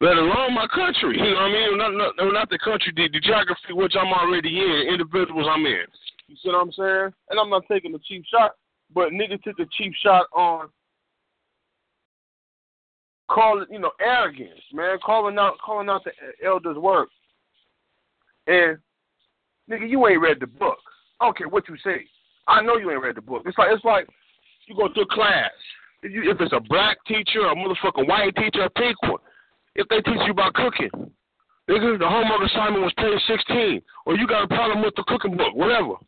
let 0.01 0.17
alone 0.17 0.55
my 0.55 0.67
country. 0.69 1.19
You 1.19 1.35
know 1.35 1.35
what 1.35 1.43
I 1.43 1.53
mean? 1.53 1.79
Not, 1.79 1.91
not, 1.95 2.33
not 2.33 2.51
the 2.51 2.59
country, 2.59 2.93
the, 2.95 3.09
the 3.13 3.21
geography 3.21 3.73
which 3.73 3.95
I'm 3.99 4.13
already 4.13 4.61
in, 4.61 4.89
individuals 4.93 5.49
I'm 5.51 5.67
in. 5.67 5.85
You 6.29 6.37
see 6.37 6.49
what 6.49 6.61
I'm 6.61 6.73
saying? 6.73 7.13
And 7.31 7.41
I'm 7.41 7.51
not 7.51 7.65
taking 7.71 7.95
a 7.95 7.99
cheap 7.99 8.25
shot, 8.31 8.53
but 8.95 9.11
nigga 9.11 9.43
took 9.43 9.59
a 9.59 9.67
cheap 9.77 9.93
shot 10.03 10.27
on 10.35 10.69
calling, 13.29 13.67
you 13.71 13.79
know, 13.79 13.91
arrogance, 14.01 14.61
man, 14.73 14.99
calling 15.05 15.39
out, 15.39 15.59
calling 15.65 15.89
out 15.89 16.05
the 16.05 16.13
elders' 16.47 16.77
work. 16.77 17.09
And 18.47 18.79
nigga, 19.71 19.89
you 19.89 20.07
ain't 20.07 20.21
read 20.21 20.39
the 20.41 20.47
book. 20.47 20.79
I 21.21 21.25
don't 21.25 21.37
care 21.37 21.49
what 21.49 21.69
you 21.69 21.77
say. 21.85 22.07
I 22.47 22.63
know 22.63 22.77
you 22.77 22.91
ain't 22.91 23.03
read 23.03 23.17
the 23.17 23.21
book. 23.23 23.43
It's 23.45 23.59
like 23.59 23.69
it's 23.73 23.85
like 23.85 24.09
you 24.67 24.77
go 24.77 24.89
to 24.89 25.01
a 25.01 25.07
class. 25.07 25.51
If, 26.03 26.13
you, 26.13 26.31
if 26.31 26.41
it's 26.41 26.53
a 26.53 26.61
black 26.61 26.99
teacher, 27.07 27.41
a 27.41 27.55
motherfucking 27.55 28.09
white 28.09 28.35
teacher, 28.37 28.63
a 28.63 28.71
pink 28.71 28.97
one 29.03 29.19
if 29.79 29.87
they 29.89 30.03
teach 30.03 30.21
you 30.27 30.33
about 30.35 30.55
cooking, 30.55 30.91
Nigga, 31.69 32.01
the 32.01 32.09
homework 32.09 32.49
assignment 32.49 32.81
was 32.81 32.97
page 32.97 33.21
16. 33.29 33.83
Or 34.09 34.17
you 34.17 34.27
got 34.27 34.45
a 34.45 34.49
problem 34.49 34.81
with 34.81 34.97
the 34.97 35.05
cooking 35.05 35.37
book, 35.37 35.53
whatever. 35.53 36.01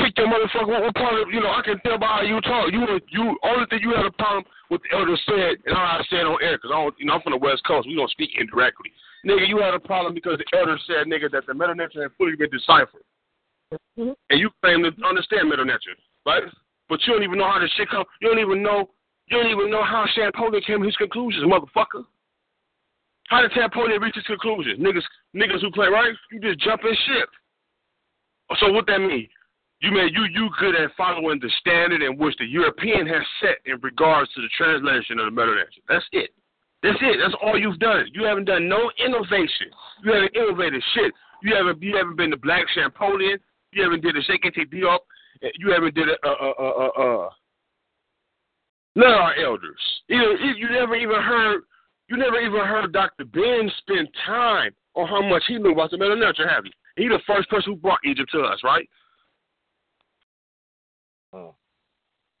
Pick 0.00 0.16
your 0.16 0.26
motherfucker. 0.26 0.72
What, 0.72 0.82
what 0.88 0.94
part 0.96 1.20
of, 1.20 1.28
you 1.28 1.40
know, 1.40 1.52
I 1.52 1.60
can 1.60 1.76
tell 1.84 2.00
by 2.00 2.06
how 2.06 2.22
you 2.24 2.40
talk. 2.40 2.72
You, 2.72 2.80
you, 3.12 3.36
only 3.44 3.66
thing 3.68 3.84
you 3.84 3.92
had 3.92 4.08
a 4.08 4.16
problem 4.16 4.44
with 4.70 4.80
the 4.88 4.96
elder 4.96 5.16
said, 5.28 5.60
and 5.68 5.76
I 5.76 6.00
say 6.08 6.24
it 6.24 6.26
on 6.26 6.40
air, 6.40 6.56
because 6.56 6.72
I 6.72 6.80
don't, 6.80 6.94
you 6.96 7.04
know, 7.04 7.20
I'm 7.20 7.22
from 7.22 7.36
the 7.36 7.44
West 7.44 7.60
Coast. 7.68 7.86
We 7.86 7.94
don't 7.94 8.10
speak 8.10 8.30
indirectly. 8.40 8.88
Nigga, 9.26 9.44
you 9.44 9.60
had 9.60 9.74
a 9.74 9.80
problem 9.80 10.14
because 10.14 10.40
the 10.40 10.48
elder 10.56 10.78
said, 10.88 11.12
nigga, 11.12 11.28
that 11.32 11.44
the 11.44 11.52
Medu 11.52 11.76
Neter 11.76 12.08
had 12.08 12.16
fully 12.16 12.36
been 12.36 12.48
deciphered. 12.48 13.04
Mm-hmm. 14.00 14.16
And 14.30 14.40
you 14.40 14.48
claim 14.64 14.80
to 14.80 14.92
understand 15.04 15.52
Medu 15.52 15.68
Neter, 15.68 15.92
right? 16.24 16.44
But 16.88 17.04
you 17.04 17.12
don't 17.12 17.22
even 17.22 17.36
know 17.36 17.52
how 17.52 17.60
this 17.60 17.72
shit 17.76 17.90
come. 17.90 18.04
You 18.22 18.32
don't 18.32 18.40
even 18.40 18.62
know. 18.62 18.88
You 19.28 19.42
don't 19.42 19.52
even 19.52 19.68
know 19.70 19.84
how 19.84 20.06
Champollion 20.16 20.62
came 20.64 20.80
to 20.80 20.86
his 20.86 20.96
conclusions, 20.96 21.44
motherfucker. 21.44 22.08
How 23.28 23.42
did 23.42 23.52
Champollion 23.52 24.00
reach 24.00 24.14
his 24.14 24.24
conclusions? 24.24 24.80
Niggas, 24.80 25.04
niggas 25.36 25.60
who 25.60 25.70
play 25.70 25.88
right, 25.88 26.14
you 26.32 26.40
just 26.40 26.60
jump 26.60 26.82
in 26.84 26.94
ship. 27.06 27.28
So 28.60 28.72
what 28.72 28.86
that 28.86 28.98
mean? 28.98 29.28
You 29.80 29.92
mean 29.92 30.08
you 30.12 30.24
you 30.24 30.48
good 30.58 30.74
at 30.74 30.90
following 30.96 31.38
the 31.38 31.50
standard 31.60 32.02
in 32.02 32.16
which 32.18 32.34
the 32.38 32.46
European 32.46 33.06
has 33.06 33.22
set 33.40 33.58
in 33.66 33.78
regards 33.80 34.32
to 34.34 34.42
the 34.42 34.48
translation 34.56 35.20
of 35.20 35.26
the 35.26 35.30
Neter. 35.30 35.68
That's 35.88 36.04
it. 36.12 36.30
That's 36.82 36.98
it. 37.00 37.18
That's 37.22 37.34
all 37.42 37.58
you've 37.58 37.78
done. 37.78 38.06
You 38.12 38.24
haven't 38.24 38.46
done 38.46 38.68
no 38.68 38.90
innovation. 38.98 39.70
You 40.02 40.12
haven't 40.12 40.34
innovated 40.34 40.82
shit. 40.94 41.12
You 41.42 41.54
haven't 41.54 41.80
you 41.82 41.96
haven't 41.96 42.16
been 42.16 42.30
the 42.30 42.36
Black 42.36 42.64
Champollion. 42.74 43.38
You 43.72 43.84
haven't 43.84 44.02
did 44.02 44.16
a 44.16 44.22
Cheikh 44.22 44.44
Anta 44.44 44.66
Diop. 44.72 44.98
You 45.58 45.70
haven't 45.70 45.94
did 45.94 46.08
a 46.08 46.16
uh 46.26 46.52
uh 46.58 46.62
uh. 46.62 47.02
uh 47.02 47.28
none 48.96 49.12
of 49.12 49.20
our 49.20 49.34
elders. 49.36 49.80
You 50.08 50.36
you 50.56 50.70
never 50.70 50.96
even 50.96 51.20
heard 51.22 51.62
you 52.08 52.16
never 52.16 52.40
even 52.40 52.60
heard 52.60 52.92
Dr. 52.92 53.24
Ben 53.24 53.70
spend 53.78 54.08
time 54.24 54.72
on 54.94 55.06
how 55.08 55.22
much 55.22 55.42
he 55.46 55.58
knew 55.58 55.72
about 55.72 55.90
the 55.90 55.96
Medu 55.96 56.18
Neter, 56.18 56.48
have 56.48 56.64
you? 56.64 56.72
He 56.96 57.08
the 57.08 57.20
first 57.26 57.48
person 57.48 57.74
who 57.74 57.78
brought 57.78 58.00
Egypt 58.04 58.30
to 58.32 58.40
us, 58.40 58.58
right? 58.64 58.88
Oh. 61.32 61.54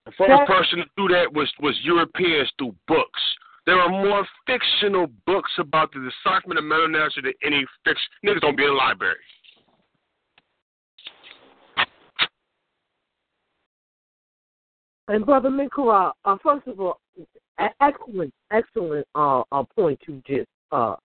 The 0.06 0.12
first 0.12 0.48
person 0.48 0.78
to 0.78 0.84
do 0.96 1.14
that 1.14 1.32
was 1.32 1.52
was 1.60 1.78
Europeans 1.82 2.50
through 2.58 2.74
books. 2.88 3.20
There 3.66 3.78
are 3.78 3.90
more 3.90 4.26
fictional 4.46 5.08
books 5.26 5.50
about 5.58 5.92
the 5.92 6.00
decipherment 6.00 6.58
of 6.58 6.64
Medu 6.64 6.90
Neter 6.90 7.22
than 7.22 7.34
any 7.44 7.64
fiction. 7.84 8.08
Niggas 8.24 8.40
don't 8.40 8.56
be 8.56 8.64
in 8.64 8.70
the 8.70 8.74
library. 8.74 9.16
And 15.08 15.24
Brother 15.24 15.50
Mikura, 15.50 16.12
uh, 16.24 16.36
first 16.42 16.66
of 16.66 16.80
all, 16.80 17.00
excellent, 17.80 18.32
excellent 18.50 19.06
uh, 19.14 19.42
uh, 19.52 19.64
point 19.76 20.00
you 20.06 20.22
just 20.26 20.48
uh, 20.72 20.96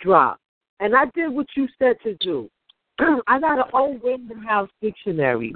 dropped. 0.00 0.40
And 0.80 0.94
I 0.96 1.04
did 1.14 1.28
what 1.30 1.46
you 1.56 1.68
said 1.78 1.96
to 2.04 2.14
do. 2.20 2.48
I 3.26 3.38
got 3.38 3.58
an 3.58 3.64
old 3.72 4.00
Random 4.04 4.42
House 4.42 4.70
dictionary, 4.80 5.54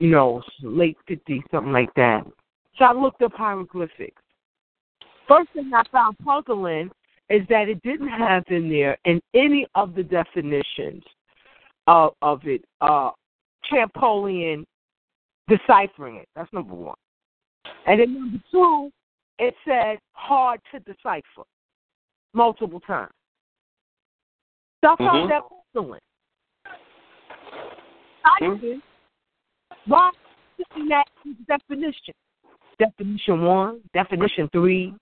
you 0.00 0.08
know, 0.08 0.42
late 0.62 0.96
50s, 1.08 1.42
something 1.50 1.72
like 1.72 1.92
that. 1.94 2.24
So 2.78 2.84
I 2.84 2.92
looked 2.92 3.22
up 3.22 3.32
hieroglyphics. 3.34 4.20
First 5.28 5.50
thing 5.52 5.70
I 5.72 5.82
found 5.90 6.16
puzzling 6.18 6.90
is 7.30 7.42
that 7.48 7.68
it 7.68 7.80
didn't 7.82 8.08
have 8.08 8.44
in 8.48 8.68
there 8.68 8.98
in 9.04 9.20
any 9.34 9.66
of 9.74 9.94
the 9.94 10.02
definitions 10.02 11.02
of, 11.86 12.12
of 12.20 12.40
it, 12.44 12.64
uh, 12.80 13.10
Champollion 13.70 14.66
deciphering 15.48 16.16
it. 16.16 16.28
That's 16.36 16.52
number 16.52 16.74
one. 16.74 16.96
And 17.86 18.00
then 18.00 18.14
number 18.14 18.38
two, 18.50 18.90
it 19.38 19.54
said 19.66 19.98
hard 20.12 20.60
to 20.72 20.80
decipher 20.80 21.44
multiple 22.32 22.80
times. 22.80 23.12
I 24.82 24.96
found 24.96 25.00
mm-hmm. 25.00 25.28
that 25.30 25.42
puzzling. 25.72 26.00
Mm-hmm. 28.42 28.78
Why 29.86 30.10
isn't 30.58 30.88
that 30.88 31.04
definition? 31.46 32.14
Definition 32.78 33.42
one, 33.42 33.80
definition 33.92 34.48
three. 34.52 34.94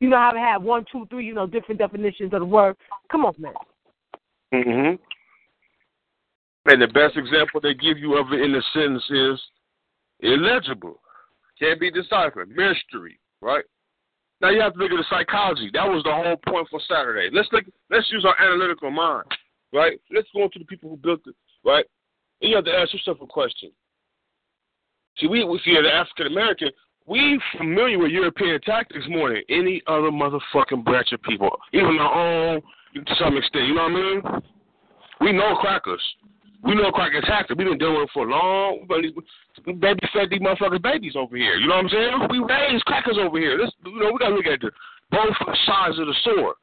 You 0.00 0.08
know 0.08 0.16
how 0.16 0.30
to 0.30 0.38
have 0.38 0.62
one, 0.62 0.84
two, 0.90 1.06
three, 1.10 1.26
you 1.26 1.34
know, 1.34 1.46
different 1.46 1.78
definitions 1.80 2.32
of 2.32 2.40
the 2.40 2.46
word. 2.46 2.76
Come 3.10 3.24
on, 3.24 3.34
man. 3.38 3.52
Mm-hmm. 4.54 4.94
And 6.70 6.82
the 6.82 6.86
best 6.86 7.16
example 7.16 7.60
they 7.60 7.74
give 7.74 7.98
you 7.98 8.16
of 8.16 8.32
it 8.32 8.40
in 8.40 8.52
the 8.52 8.62
sentence 8.72 9.04
is 9.10 9.40
illegible. 10.20 11.00
Can't 11.58 11.80
be 11.80 11.90
deciphered. 11.90 12.50
Mystery, 12.50 13.18
right? 13.40 13.64
Now 14.40 14.50
you 14.50 14.60
have 14.60 14.74
to 14.74 14.78
look 14.78 14.92
at 14.92 14.96
the 14.96 15.04
psychology. 15.10 15.70
That 15.72 15.88
was 15.88 16.02
the 16.04 16.12
whole 16.12 16.36
point 16.46 16.68
for 16.70 16.80
Saturday. 16.88 17.28
Let's 17.32 17.48
look. 17.52 17.64
Let's 17.90 18.10
use 18.10 18.24
our 18.24 18.40
analytical 18.40 18.90
mind, 18.90 19.24
right? 19.72 20.00
Let's 20.14 20.28
go 20.34 20.48
to 20.48 20.58
the 20.58 20.64
people 20.64 20.90
who 20.90 20.96
built 20.96 21.20
it, 21.26 21.34
right? 21.64 21.84
And 22.40 22.50
you 22.50 22.56
have 22.56 22.64
to 22.66 22.72
ask 22.72 22.92
yourself 22.92 23.18
a 23.20 23.26
question. 23.26 23.72
See, 25.18 25.26
we, 25.26 25.44
we 25.44 25.60
see 25.64 25.74
the 25.74 25.92
African 25.92 26.28
American, 26.28 26.70
we 27.06 27.40
familiar 27.56 27.98
with 27.98 28.12
European 28.12 28.60
tactics 28.60 29.04
more 29.08 29.30
than 29.30 29.42
any 29.48 29.82
other 29.86 30.10
motherfucking 30.10 30.84
branch 30.84 31.12
of 31.12 31.22
people, 31.22 31.50
even 31.72 31.98
our 31.98 32.54
own 32.54 32.62
to 32.94 33.14
some 33.18 33.36
extent. 33.36 33.66
You 33.66 33.74
know 33.74 33.84
what 33.84 33.92
I 33.92 33.94
mean? 33.94 34.22
We 35.20 35.32
know 35.32 35.56
crackers. 35.56 36.02
We 36.64 36.74
know 36.74 36.90
cracker 36.90 37.20
tactics. 37.20 37.56
We've 37.56 37.68
been 37.68 37.78
dealing 37.78 37.96
with 37.96 38.10
it 38.10 38.10
for 38.12 38.26
long. 38.26 38.86
Baby 38.88 39.14
fed 40.12 40.30
these 40.30 40.40
motherfuckers 40.40 40.82
babies 40.82 41.14
over 41.14 41.36
here. 41.36 41.54
You 41.54 41.68
know 41.68 41.76
what 41.76 41.84
I'm 41.84 41.90
saying? 41.90 42.28
We 42.30 42.38
raise 42.40 42.82
crackers 42.82 43.18
over 43.20 43.38
here. 43.38 43.56
This, 43.56 43.70
you 43.84 44.00
know, 44.00 44.10
we 44.12 44.18
gotta 44.18 44.34
look 44.34 44.46
at 44.46 44.60
the 44.60 44.70
both 45.10 45.36
sides 45.66 45.98
of 45.98 46.06
the 46.06 46.14
sword, 46.24 46.56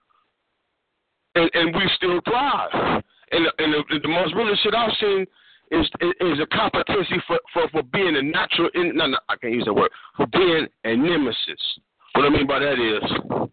and 1.35 1.49
and 1.53 1.75
we 1.75 1.89
still 1.95 2.19
thrive. 2.27 3.03
And 3.31 3.47
and 3.57 3.73
the, 3.73 3.99
the 4.03 4.07
most 4.07 4.35
realest 4.35 4.63
shit 4.63 4.75
I've 4.75 4.91
seen 4.99 5.25
is 5.71 5.87
is 6.19 6.39
a 6.39 6.47
competency 6.51 7.15
for 7.25 7.39
for 7.53 7.69
for 7.69 7.83
being 7.83 8.17
a 8.17 8.21
natural. 8.21 8.69
In, 8.75 8.95
no, 8.95 9.07
no, 9.07 9.17
I 9.29 9.37
can't 9.37 9.53
use 9.53 9.65
that 9.65 9.73
word. 9.73 9.91
For 10.17 10.27
being 10.27 10.67
a 10.83 10.95
nemesis. 10.95 11.79
What 12.13 12.25
I 12.25 12.29
mean 12.29 12.47
by 12.47 12.59
that 12.59 12.79
is 12.79 13.49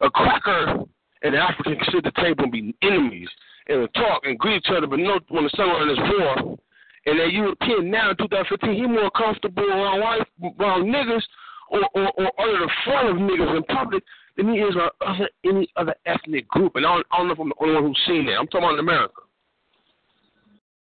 a 0.00 0.10
cracker 0.10 0.84
and 1.22 1.34
an 1.34 1.40
African 1.40 1.76
can 1.76 1.84
sit 1.86 2.06
at 2.06 2.14
the 2.14 2.20
table 2.20 2.44
and 2.44 2.52
be 2.52 2.74
enemies 2.82 3.28
and 3.68 3.88
talk 3.94 4.22
and 4.24 4.38
greet 4.38 4.56
each 4.56 4.70
other, 4.76 4.86
but 4.86 4.98
no 4.98 5.18
when 5.28 5.44
the 5.44 5.50
someone 5.56 5.90
is 5.90 5.98
war. 5.98 6.58
And 7.04 7.18
that 7.18 7.32
European 7.32 7.90
now 7.90 8.10
in 8.10 8.16
2015, 8.16 8.74
he 8.74 8.86
more 8.86 9.10
comfortable 9.10 9.64
around 9.64 10.00
white, 10.00 10.26
around 10.60 10.86
niggas 10.86 11.22
or, 11.70 11.82
or, 11.94 12.40
under 12.40 12.66
the 12.66 12.70
front 12.84 13.08
of 13.08 13.16
niggas 13.16 13.56
in 13.56 13.62
public 13.64 14.04
than 14.36 14.52
he 14.52 14.60
is 14.60 14.76
around 14.76 14.92
other, 15.00 15.28
any 15.44 15.68
other 15.76 15.94
ethnic 16.06 16.46
group. 16.48 16.76
And 16.76 16.86
I 16.86 16.94
don't, 16.94 17.06
I 17.10 17.18
don't 17.18 17.26
know 17.28 17.32
if 17.32 17.40
I'm 17.40 17.48
the 17.48 17.54
only 17.60 17.74
one 17.74 17.84
who's 17.84 18.02
seen 18.06 18.26
that. 18.26 18.38
I'm 18.38 18.46
talking 18.46 18.64
about 18.64 18.74
in 18.74 18.80
America. 18.80 19.22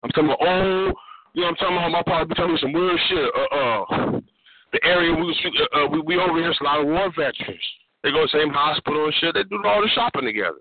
I'm 0.03 0.09
talking 0.11 0.25
about, 0.25 0.39
oh, 0.41 0.91
you 1.33 1.41
know, 1.41 1.49
I'm 1.49 1.55
talking 1.55 1.77
about 1.77 1.91
my 1.91 2.03
partner 2.03 2.25
be 2.25 2.35
telling 2.35 2.53
me 2.53 2.59
some 2.61 2.73
weird 2.73 2.99
shit. 3.09 3.29
Uh, 3.35 3.55
uh, 3.55 4.19
the 4.71 4.79
area 4.83 5.13
we 5.13 5.23
was, 5.23 5.37
uh, 5.75 5.87
we, 5.91 5.99
we 6.01 6.17
over 6.17 6.37
here, 6.37 6.49
it's 6.49 6.61
a 6.61 6.63
lot 6.63 6.79
of 6.79 6.87
war 6.87 7.09
veterans. 7.09 7.59
They 8.03 8.11
go 8.11 8.25
to 8.25 8.29
the 8.31 8.39
same 8.39 8.49
hospital 8.49 9.05
and 9.05 9.13
shit. 9.19 9.33
They 9.35 9.43
do 9.43 9.61
all 9.65 9.81
the 9.81 9.89
shopping 9.93 10.23
together. 10.23 10.59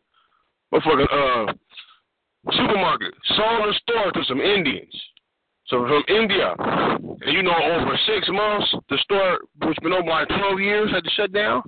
but 0.71 0.83
Motherfucker, 0.83 1.49
uh, 1.49 1.53
supermarket, 2.53 3.15
sold 3.37 3.69
a 3.69 3.75
store 3.81 4.13
to 4.13 4.25
some 4.25 4.41
Indians. 4.41 4.95
So 5.69 5.85
from 5.85 6.03
India, 6.09 6.55
and 6.59 7.33
you 7.33 7.43
know, 7.43 7.53
over 7.53 7.99
six 8.07 8.27
months, 8.33 8.67
the 8.89 8.97
store, 9.05 9.41
which 9.67 9.77
been 9.83 9.93
open 9.93 10.09
like 10.09 10.29
12 10.29 10.61
years, 10.61 10.91
had 10.91 11.05
to 11.05 11.11
shut 11.11 11.33
down 11.33 11.63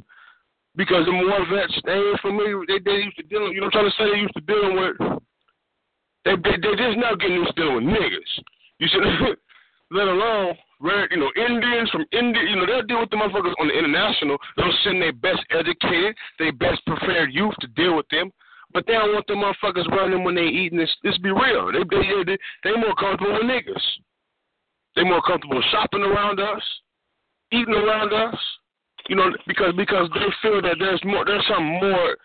because 0.77 1.05
the 1.05 1.13
more 1.13 1.45
vets, 1.53 1.77
they 1.85 1.93
ain't 1.93 2.21
familiar. 2.21 2.65
They 2.67 2.79
they 2.79 3.05
used 3.05 3.17
to 3.19 3.25
dealing. 3.25 3.53
You 3.53 3.61
know 3.61 3.67
what 3.67 3.77
I'm 3.77 3.93
trying 3.93 3.93
to 3.93 3.97
say? 3.99 4.07
They 4.09 4.25
used 4.25 4.35
to 4.35 4.45
dealing 4.49 4.77
with. 4.81 4.97
They 6.25 6.35
they, 6.37 6.57
they 6.57 6.73
just 6.77 6.97
now 6.97 7.15
getting 7.15 7.37
used 7.37 7.55
to 7.57 7.61
dealing 7.61 7.85
with 7.85 7.93
niggas. 7.93 8.33
You 8.79 8.89
should, 8.89 9.05
let 9.91 10.09
alone 10.09 10.57
you 11.11 11.17
know, 11.19 11.31
Indians 11.37 11.91
from 11.91 12.07
India. 12.13 12.43
You 12.49 12.57
know, 12.57 12.67
they'll 12.67 12.87
deal 12.87 13.01
with 13.01 13.11
the 13.11 13.17
motherfuckers 13.17 13.55
on 13.61 13.69
the 13.69 13.77
international. 13.77 14.39
They'll 14.57 14.73
send 14.85 15.03
their 15.03 15.13
best 15.13 15.41
educated, 15.51 16.17
their 16.39 16.53
best 16.53 16.85
prepared 16.87 17.33
youth 17.33 17.55
to 17.61 17.67
deal 17.69 17.97
with 17.97 18.09
them. 18.11 18.31
But 18.73 18.87
they 18.87 18.93
don't 18.93 19.13
want 19.13 19.27
the 19.27 19.35
motherfuckers 19.35 19.89
running 19.91 20.23
when 20.23 20.35
they 20.35 20.47
eating 20.47 20.79
this. 20.79 20.91
This 21.03 21.19
be 21.19 21.31
real. 21.31 21.73
They 21.73 21.83
they 21.91 22.25
they 22.25 22.39
they 22.65 22.77
more 22.77 22.95
comfortable 22.95 23.35
with 23.35 23.43
niggas. 23.43 23.83
They 24.95 25.03
more 25.03 25.23
comfortable 25.23 25.63
shopping 25.71 26.03
around 26.03 26.41
us, 26.41 26.63
eating 27.53 27.75
around 27.75 28.13
us. 28.13 28.39
You 29.09 29.17
know, 29.17 29.31
because 29.47 29.75
because 29.77 30.09
they 30.15 30.29
feel 30.43 30.63
that 30.63 30.77
there's 30.79 31.03
more 31.05 31.25
there's 31.25 31.47
something 31.49 31.81
more 31.81 32.17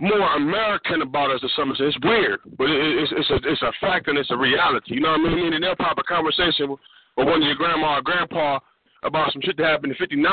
more 0.00 0.34
American 0.34 1.02
about 1.02 1.30
us 1.30 1.40
or 1.44 1.50
something. 1.54 1.76
It's 1.78 1.98
weird, 2.02 2.40
but 2.58 2.66
it's 2.68 3.12
it's 3.14 3.30
a 3.30 3.38
it's 3.48 3.62
a 3.62 3.72
fact 3.80 4.08
and 4.08 4.18
it's 4.18 4.30
a 4.32 4.36
reality. 4.36 4.94
You 4.94 5.00
know 5.00 5.12
what 5.12 5.30
I 5.30 5.34
mean? 5.34 5.52
And 5.52 5.62
they'll 5.62 5.76
pop 5.76 5.98
a 5.98 6.02
conversation 6.02 6.70
with, 6.70 6.80
one 7.16 7.42
of 7.42 7.46
your 7.46 7.54
grandma 7.54 7.98
or 7.98 8.02
grandpa 8.02 8.58
about 9.04 9.32
some 9.32 9.42
shit 9.42 9.56
that 9.58 9.66
happened 9.66 9.92
in 9.92 9.98
'59, 9.98 10.26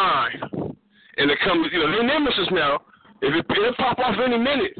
and 1.17 1.29
they 1.29 1.35
come, 1.43 1.63
you 1.71 1.79
know, 1.79 1.91
they're 1.91 2.03
nemesis 2.03 2.47
now. 2.51 2.81
If 3.21 3.35
it, 3.35 3.45
it'll 3.51 3.75
pop 3.75 3.99
off 3.99 4.15
any 4.25 4.37
minute 4.37 4.73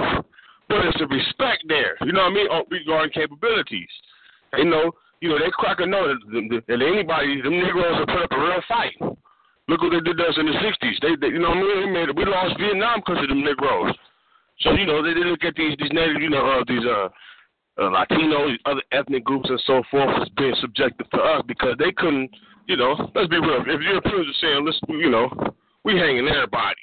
but 0.70 0.86
it's 0.86 0.97
the 1.01 1.07
respect 1.09 1.65
there. 1.67 1.97
You 2.05 2.13
know 2.13 2.30
what 2.30 2.32
I 2.32 2.38
mean? 2.38 2.47
Oh, 2.49 2.63
regarding 2.70 3.11
capabilities. 3.11 3.89
You 4.55 4.65
know, 4.65 4.93
you 5.20 5.30
know, 5.30 5.38
they 5.41 5.49
crack 5.51 5.82
a 5.82 5.86
note 5.86 6.22
that, 6.32 6.61
that 6.70 6.80
anybody, 6.80 7.41
them 7.41 7.57
Negroes 7.57 7.97
will 7.99 8.05
put 8.05 8.24
up 8.24 8.32
a 8.32 8.39
real 8.39 8.61
fight. 8.70 8.95
Look 9.67 9.82
what 9.82 9.91
they 9.91 9.99
did 9.99 10.22
us 10.22 10.38
in 10.38 10.45
the 10.45 10.57
'60s. 10.61 10.97
They, 11.01 11.13
they 11.20 11.34
you 11.34 11.41
know 11.41 11.49
what 11.49 11.57
I 11.57 11.61
mean? 11.61 11.93
They 11.93 12.05
made. 12.05 12.17
We 12.17 12.26
lost 12.26 12.57
Vietnam 12.57 13.01
because 13.05 13.22
of 13.22 13.30
them 13.30 13.43
Negroes. 13.43 13.93
So 14.61 14.74
you 14.74 14.86
know 14.86 15.03
they, 15.03 15.13
they 15.13 15.26
look 15.26 15.43
at 15.43 15.53
these 15.55 15.78
these 15.78 15.91
native, 15.91 16.22
you 16.22 16.30
know, 16.30 16.45
uh, 16.45 16.63
these 16.65 16.86
uh, 16.86 17.09
uh 17.82 17.89
Latinos, 17.89 18.57
other 18.65 18.82
ethnic 18.91 19.26
groups, 19.26 19.49
and 19.49 19.61
so 19.65 19.84
forth 19.91 20.09
as 20.22 20.30
being 20.38 20.55
subjective 20.61 21.09
to 21.11 21.17
us 21.17 21.43
because 21.47 21.76
they 21.78 21.91
couldn't, 21.97 22.32
you 22.67 22.78
know. 22.78 23.11
Let's 23.13 23.30
be 23.30 23.38
real. 23.38 23.61
If 23.61 23.82
Europeans 23.82 24.26
are 24.26 24.41
saying, 24.41 24.65
let's, 24.65 24.80
you 24.89 25.09
know, 25.09 25.30
we 25.84 25.97
hanging 25.97 26.28
everybody, 26.28 26.82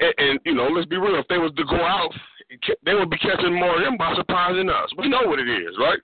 and, 0.00 0.14
and 0.18 0.40
you 0.44 0.54
know, 0.54 0.66
let's 0.66 0.88
be 0.88 0.96
real. 0.96 1.18
If 1.20 1.28
they 1.28 1.38
was 1.38 1.52
to 1.56 1.64
go 1.64 1.76
out, 1.76 2.10
they 2.84 2.94
would 2.94 3.10
be 3.10 3.18
catching 3.18 3.54
more 3.54 3.76
of 3.76 3.84
them 3.84 3.96
by 3.96 4.14
surprising 4.16 4.68
us. 4.68 4.88
We 4.96 5.08
know 5.08 5.22
what 5.24 5.38
it 5.38 5.48
is, 5.48 5.76
right? 5.78 5.98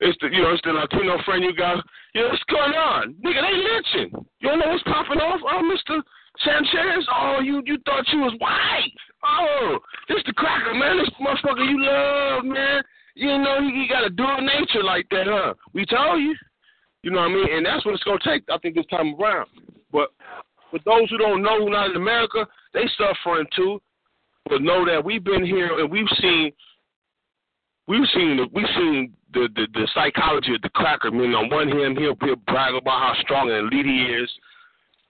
It's 0.00 0.18
the 0.20 0.28
you 0.28 0.42
know 0.42 0.50
it's 0.50 0.62
the 0.64 0.72
Latino 0.72 1.22
friend 1.24 1.44
you 1.44 1.54
got. 1.54 1.84
You 2.14 2.22
know 2.22 2.28
what's 2.30 2.42
going 2.50 2.74
on, 2.74 3.14
nigga? 3.24 3.40
They 3.40 3.54
lynching. 3.54 4.10
You 4.40 4.48
don't 4.48 4.58
know 4.58 4.68
what's 4.68 4.82
popping 4.82 5.20
off, 5.20 5.40
oh 5.46 5.62
Mister 5.62 6.02
Sanchez. 6.44 7.06
Oh, 7.14 7.38
you 7.40 7.62
you 7.64 7.78
thought 7.86 8.04
you 8.12 8.18
was 8.18 8.34
white. 8.38 8.98
Oh, 9.22 9.78
this 10.08 10.22
the 10.26 10.32
cracker, 10.32 10.74
man. 10.74 10.98
This 10.98 11.10
motherfucker 11.20 11.70
you 11.70 11.78
love, 11.80 12.44
man. 12.44 12.82
You 13.14 13.38
know 13.38 13.58
you, 13.60 13.68
you 13.68 13.88
got 13.88 14.04
a 14.04 14.10
dual 14.10 14.40
nature 14.40 14.82
like 14.82 15.06
that, 15.10 15.26
huh? 15.28 15.54
We 15.72 15.86
told 15.86 16.20
you. 16.20 16.34
You 17.04 17.10
know 17.10 17.20
what 17.20 17.30
I 17.30 17.34
mean? 17.34 17.46
And 17.52 17.66
that's 17.66 17.84
what 17.84 17.94
it's 17.94 18.04
gonna 18.04 18.18
take. 18.24 18.42
I 18.50 18.58
think 18.58 18.74
this 18.74 18.86
time 18.86 19.14
around. 19.14 19.48
But 19.92 20.10
for 20.70 20.80
those 20.84 21.10
who 21.10 21.18
don't 21.18 21.42
know, 21.42 21.58
who 21.60 21.70
not 21.70 21.90
in 21.90 21.96
America, 21.96 22.46
they 22.74 22.88
suffering 22.98 23.46
too. 23.54 23.80
But 24.48 24.62
know 24.62 24.84
that 24.86 25.04
we've 25.04 25.24
been 25.24 25.44
here 25.44 25.78
and 25.78 25.90
we've 25.90 26.08
seen, 26.20 26.52
we've 27.86 28.08
seen, 28.14 28.38
we've 28.52 28.66
seen 28.76 29.14
the, 29.32 29.48
the, 29.54 29.66
the 29.72 29.88
psychology 29.94 30.54
of 30.54 30.62
the 30.62 30.70
cracker. 30.70 31.08
I 31.08 31.10
mean, 31.10 31.34
on 31.34 31.48
one 31.48 31.68
hand, 31.68 31.98
he'll, 31.98 32.16
he'll 32.20 32.36
brag 32.36 32.74
about 32.74 33.00
how 33.00 33.14
strong 33.22 33.50
and 33.50 33.72
elite 33.72 33.86
he 33.86 34.02
is, 34.12 34.30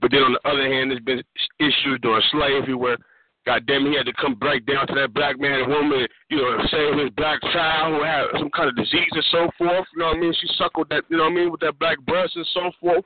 but 0.00 0.10
then 0.10 0.22
on 0.22 0.32
the 0.34 0.48
other 0.48 0.66
hand, 0.66 0.90
there's 0.90 1.00
been 1.00 1.22
issues 1.58 1.98
during 2.02 2.22
slavery 2.30 2.74
where, 2.74 2.98
God 3.46 3.66
damn, 3.66 3.86
he 3.86 3.96
had 3.96 4.06
to 4.06 4.12
come 4.20 4.34
break 4.34 4.66
down 4.66 4.86
to 4.86 4.94
that 4.94 5.14
black 5.14 5.40
man 5.40 5.62
and 5.62 5.70
woman, 5.70 6.06
you 6.30 6.36
know, 6.36 6.58
save 6.70 6.98
his 6.98 7.10
black 7.16 7.40
child 7.52 7.94
who 7.94 8.04
had 8.04 8.26
some 8.38 8.50
kind 8.50 8.68
of 8.68 8.76
disease 8.76 9.10
and 9.10 9.24
so 9.32 9.50
forth. 9.58 9.86
You 9.94 9.98
know 9.98 10.06
what 10.06 10.16
I 10.16 10.20
mean? 10.20 10.34
She 10.40 10.48
suckled 10.58 10.88
that, 10.90 11.02
you 11.08 11.16
know 11.16 11.24
what 11.24 11.32
I 11.32 11.34
mean, 11.34 11.50
with 11.50 11.60
that 11.60 11.78
black 11.78 11.98
breast 12.06 12.36
and 12.36 12.46
so 12.54 12.70
forth. 12.80 13.04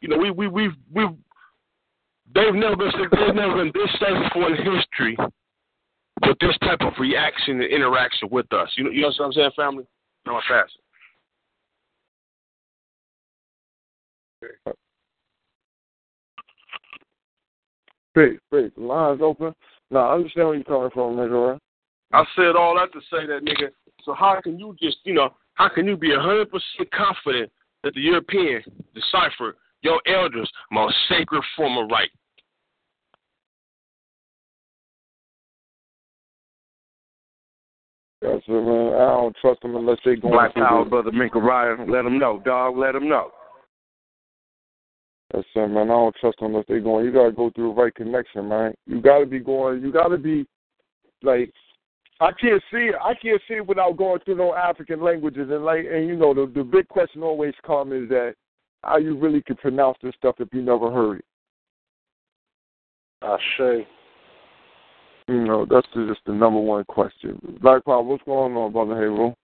You 0.00 0.08
know, 0.08 0.16
we 0.16 0.30
we 0.30 0.48
we 0.48 0.70
we 0.92 1.08
they've 2.34 2.54
never 2.54 2.76
been 2.76 2.92
they've 3.12 3.34
never 3.34 3.56
been 3.56 3.72
this 3.74 3.90
successful 3.92 4.46
in 4.46 4.56
history 4.56 5.16
with 6.22 6.38
this 6.40 6.56
type 6.58 6.80
of 6.80 6.92
reaction 6.98 7.60
and 7.60 7.72
interaction 7.72 8.28
with 8.30 8.52
us. 8.52 8.68
You 8.76 8.84
know, 8.84 8.90
you 8.90 9.02
know 9.02 9.12
what 9.16 9.26
I'm 9.26 9.32
saying, 9.32 9.50
family? 9.56 9.84
No, 10.26 10.36
I'm 10.36 10.42
fast. 10.48 10.72
Great, 18.14 18.38
great. 18.50 18.74
The 18.76 18.82
line's 18.82 19.20
open. 19.22 19.54
Now, 19.90 20.10
I 20.10 20.14
understand 20.14 20.46
where 20.46 20.54
you're 20.54 20.64
coming 20.64 20.90
from, 20.90 21.16
nigga, 21.16 21.52
right? 21.52 21.60
I 22.12 22.24
said 22.36 22.54
all 22.56 22.76
that 22.76 22.92
to 22.92 23.00
say 23.10 23.26
that, 23.26 23.44
nigga. 23.44 23.70
So 24.04 24.14
how 24.14 24.40
can 24.40 24.58
you 24.58 24.76
just, 24.80 24.98
you 25.04 25.14
know, 25.14 25.30
how 25.54 25.68
can 25.68 25.86
you 25.86 25.96
be 25.96 26.10
100% 26.10 26.46
confident 26.92 27.50
that 27.82 27.94
the 27.94 28.00
European 28.00 28.62
decipher 28.94 29.56
your 29.82 30.00
elders' 30.06 30.50
most 30.70 30.94
sacred 31.08 31.42
form 31.56 31.76
of 31.76 31.90
right? 31.90 32.10
That's 38.24 38.42
it, 38.48 38.52
man. 38.52 38.94
I 38.94 39.06
don't 39.10 39.36
trust 39.36 39.60
them 39.60 39.76
unless 39.76 39.98
they 40.02 40.16
go. 40.16 40.30
Black 40.30 40.54
Power, 40.54 40.86
brother 40.86 41.12
Minka 41.12 41.38
Ryan. 41.38 41.90
Let 41.90 42.02
them 42.02 42.18
know, 42.18 42.40
dog. 42.42 42.78
Let 42.78 42.92
them 42.92 43.06
know. 43.06 43.30
That's 45.32 45.46
it, 45.54 45.68
man. 45.68 45.90
I 45.90 45.94
don't 45.94 46.16
trust 46.16 46.38
them 46.38 46.52
unless 46.52 46.64
they 46.66 46.78
going. 46.78 47.04
You 47.04 47.12
gotta 47.12 47.32
go 47.32 47.50
through 47.50 47.74
the 47.74 47.82
right 47.82 47.94
connection, 47.94 48.48
man. 48.48 48.72
You 48.86 49.02
gotta 49.02 49.26
be 49.26 49.40
going. 49.40 49.82
You 49.82 49.92
gotta 49.92 50.16
be 50.16 50.46
like. 51.22 51.52
I 52.20 52.30
can't 52.40 52.62
see 52.72 52.86
it. 52.86 52.94
I 53.02 53.12
can't 53.12 53.42
see 53.46 53.54
it 53.54 53.66
without 53.66 53.98
going 53.98 54.20
through 54.20 54.36
no 54.36 54.54
African 54.54 55.02
languages 55.02 55.50
and 55.50 55.62
like 55.62 55.84
and 55.90 56.08
you 56.08 56.16
know 56.16 56.32
the 56.32 56.50
the 56.54 56.64
big 56.64 56.88
question 56.88 57.22
always 57.22 57.52
comes 57.66 57.92
is 57.92 58.08
that 58.08 58.36
how 58.82 58.96
you 58.96 59.18
really 59.18 59.42
can 59.42 59.56
pronounce 59.56 59.98
this 60.02 60.14
stuff 60.16 60.36
if 60.38 60.48
you 60.52 60.62
never 60.62 60.90
heard 60.90 61.18
it. 61.18 61.24
I 63.20 63.36
say. 63.58 63.86
You 65.28 65.42
know, 65.42 65.66
that's 65.68 65.86
just 65.94 66.20
the 66.26 66.32
number 66.32 66.60
one 66.60 66.84
question. 66.84 67.38
Black 67.62 67.84
Power, 67.84 68.02
what's 68.02 68.22
going 68.24 68.54
on, 68.56 68.72
Brother 68.72 68.94
Halo? 68.94 69.34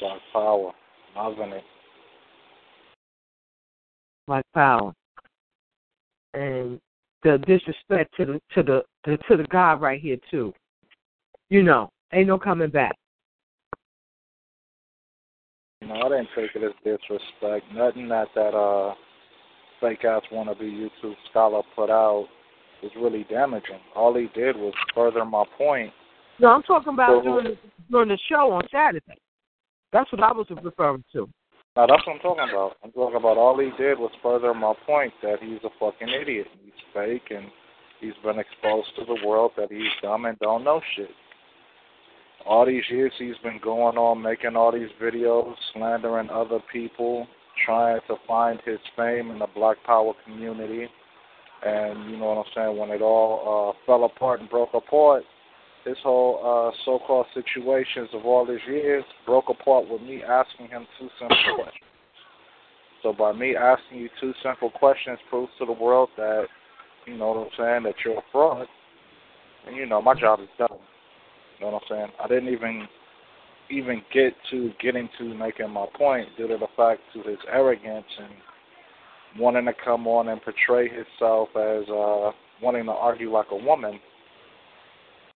Black 0.00 0.20
Power. 0.32 0.72
Loving 1.16 1.52
it. 1.52 1.64
Black 4.26 4.44
Power. 4.54 4.92
And 6.34 6.78
the 7.22 7.38
disrespect 7.46 8.14
to 8.16 8.26
the 8.26 8.40
to 8.54 8.62
the, 8.62 8.82
the 9.04 9.16
to 9.28 9.36
the 9.38 9.46
God 9.50 9.80
right 9.80 10.00
here 10.00 10.18
too. 10.30 10.52
You 11.48 11.62
know, 11.62 11.88
ain't 12.12 12.28
no 12.28 12.38
coming 12.38 12.70
back. 12.70 12.94
No, 15.80 15.94
I 15.94 16.08
didn't 16.10 16.28
take 16.36 16.50
it 16.54 16.62
as 16.62 16.72
disrespect. 16.84 17.64
Nothing 17.74 18.08
that 18.08 18.28
that 18.34 18.54
uh 18.54 18.94
fake 19.80 20.04
ass 20.04 20.22
wannabe 20.30 20.60
YouTube 20.60 21.14
scholar 21.30 21.62
put 21.74 21.88
out 21.88 22.28
was 22.82 22.92
really 22.96 23.24
damaging. 23.28 23.80
All 23.94 24.14
he 24.14 24.28
did 24.34 24.56
was 24.56 24.72
further 24.94 25.24
my 25.24 25.44
point. 25.56 25.92
No, 26.38 26.48
I'm 26.48 26.62
talking 26.62 26.92
about 26.94 27.22
so, 27.22 27.22
during 27.22 27.44
the, 27.44 27.58
during 27.90 28.08
the 28.08 28.18
show 28.28 28.52
on 28.52 28.62
Saturday. 28.70 29.18
That's 29.92 30.10
what 30.12 30.22
I 30.22 30.32
was 30.32 30.46
referring 30.62 31.04
to. 31.12 31.28
Now 31.76 31.86
that's 31.86 32.06
what 32.06 32.14
I'm 32.14 32.20
talking 32.20 32.48
about. 32.50 32.76
I'm 32.82 32.92
talking 32.92 33.16
about 33.16 33.36
all 33.36 33.58
he 33.58 33.70
did 33.78 33.98
was 33.98 34.10
further 34.22 34.52
my 34.54 34.74
point 34.86 35.12
that 35.22 35.38
he's 35.40 35.60
a 35.64 35.70
fucking 35.78 36.08
idiot. 36.08 36.46
He's 36.62 36.72
fake 36.92 37.30
and 37.30 37.46
he's 38.00 38.14
been 38.24 38.38
exposed 38.38 38.88
to 38.96 39.04
the 39.04 39.26
world 39.26 39.52
that 39.56 39.70
he's 39.70 39.86
dumb 40.02 40.24
and 40.24 40.38
don't 40.40 40.64
know 40.64 40.80
shit. 40.96 41.10
All 42.46 42.66
these 42.66 42.84
years 42.90 43.12
he's 43.18 43.36
been 43.42 43.60
going 43.62 43.96
on 43.96 44.22
making 44.22 44.56
all 44.56 44.72
these 44.72 44.88
videos, 45.00 45.54
slandering 45.72 46.30
other 46.30 46.60
people, 46.72 47.26
trying 47.64 48.00
to 48.08 48.16
find 48.26 48.60
his 48.64 48.78
fame 48.96 49.30
in 49.30 49.38
the 49.38 49.48
black 49.54 49.76
power 49.84 50.12
community 50.24 50.88
and 51.64 52.10
you 52.10 52.16
know 52.16 52.26
what 52.26 52.38
I'm 52.38 52.52
saying, 52.54 52.76
when 52.76 52.90
it 52.90 53.02
all 53.02 53.74
uh, 53.74 53.86
fell 53.86 54.04
apart 54.04 54.40
and 54.40 54.48
broke 54.48 54.74
apart, 54.74 55.24
this 55.84 55.96
whole 56.02 56.38
uh, 56.44 56.76
so-called 56.84 57.26
situations 57.34 58.08
of 58.12 58.24
all 58.24 58.46
these 58.46 58.58
years 58.68 59.04
broke 59.24 59.46
apart 59.48 59.88
with 59.88 60.02
me 60.02 60.22
asking 60.22 60.68
him 60.68 60.86
two 60.98 61.08
simple 61.18 61.36
questions. 61.56 61.84
So 63.02 63.12
by 63.12 63.32
me 63.32 63.56
asking 63.56 63.98
you 63.98 64.08
two 64.20 64.32
simple 64.42 64.70
questions 64.70 65.18
proves 65.30 65.52
to 65.58 65.66
the 65.66 65.72
world 65.72 66.10
that, 66.16 66.46
you 67.06 67.16
know 67.16 67.28
what 67.28 67.38
I'm 67.38 67.50
saying, 67.56 67.82
that 67.84 67.94
you're 68.04 68.18
a 68.18 68.22
fraud. 68.32 68.66
And 69.66 69.76
you 69.76 69.86
know, 69.86 70.02
my 70.02 70.18
job 70.18 70.40
is 70.40 70.48
done. 70.58 70.68
You 71.58 71.66
know 71.66 71.72
what 71.72 71.82
I'm 71.82 71.88
saying? 71.88 72.12
I 72.22 72.28
didn't 72.28 72.52
even 72.52 72.86
even 73.70 74.02
get 74.14 74.32
to 74.50 74.70
getting 74.80 75.08
to 75.18 75.34
making 75.34 75.70
my 75.70 75.86
point 75.94 76.28
due 76.38 76.48
to 76.48 76.56
the 76.56 76.68
fact 76.76 77.00
to 77.12 77.22
his 77.22 77.38
arrogance 77.52 78.06
and 78.18 78.32
wanting 79.36 79.66
to 79.66 79.72
come 79.84 80.06
on 80.06 80.28
and 80.28 80.40
portray 80.42 80.88
himself 80.88 81.48
as 81.56 81.88
uh, 81.88 82.30
wanting 82.62 82.84
to 82.86 82.92
argue 82.92 83.30
like 83.30 83.46
a 83.50 83.56
woman, 83.56 83.98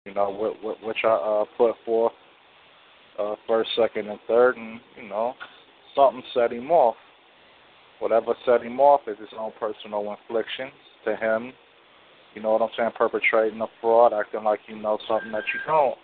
you 0.05 0.13
know, 0.13 0.55
which 0.83 0.97
I 1.03 1.07
uh, 1.07 1.45
put 1.57 1.75
forth 1.85 2.13
uh, 3.19 3.35
first, 3.47 3.69
second, 3.75 4.09
and 4.09 4.19
third, 4.27 4.57
and 4.57 4.79
you 5.01 5.09
know, 5.09 5.33
something 5.95 6.23
set 6.33 6.51
him 6.51 6.71
off. 6.71 6.95
Whatever 7.99 8.33
set 8.45 8.63
him 8.63 8.79
off 8.79 9.01
is 9.07 9.17
his 9.19 9.29
own 9.37 9.51
personal 9.59 10.17
infliction 10.17 10.69
to 11.05 11.15
him. 11.15 11.53
You 12.33 12.41
know 12.41 12.51
what 12.51 12.61
I'm 12.61 12.69
saying? 12.77 12.91
Perpetrating 12.97 13.61
a 13.61 13.67
fraud, 13.79 14.13
acting 14.13 14.43
like 14.43 14.59
you 14.67 14.77
know 14.77 14.97
something 15.07 15.31
that 15.31 15.43
you 15.53 15.59
don't. 15.67 15.97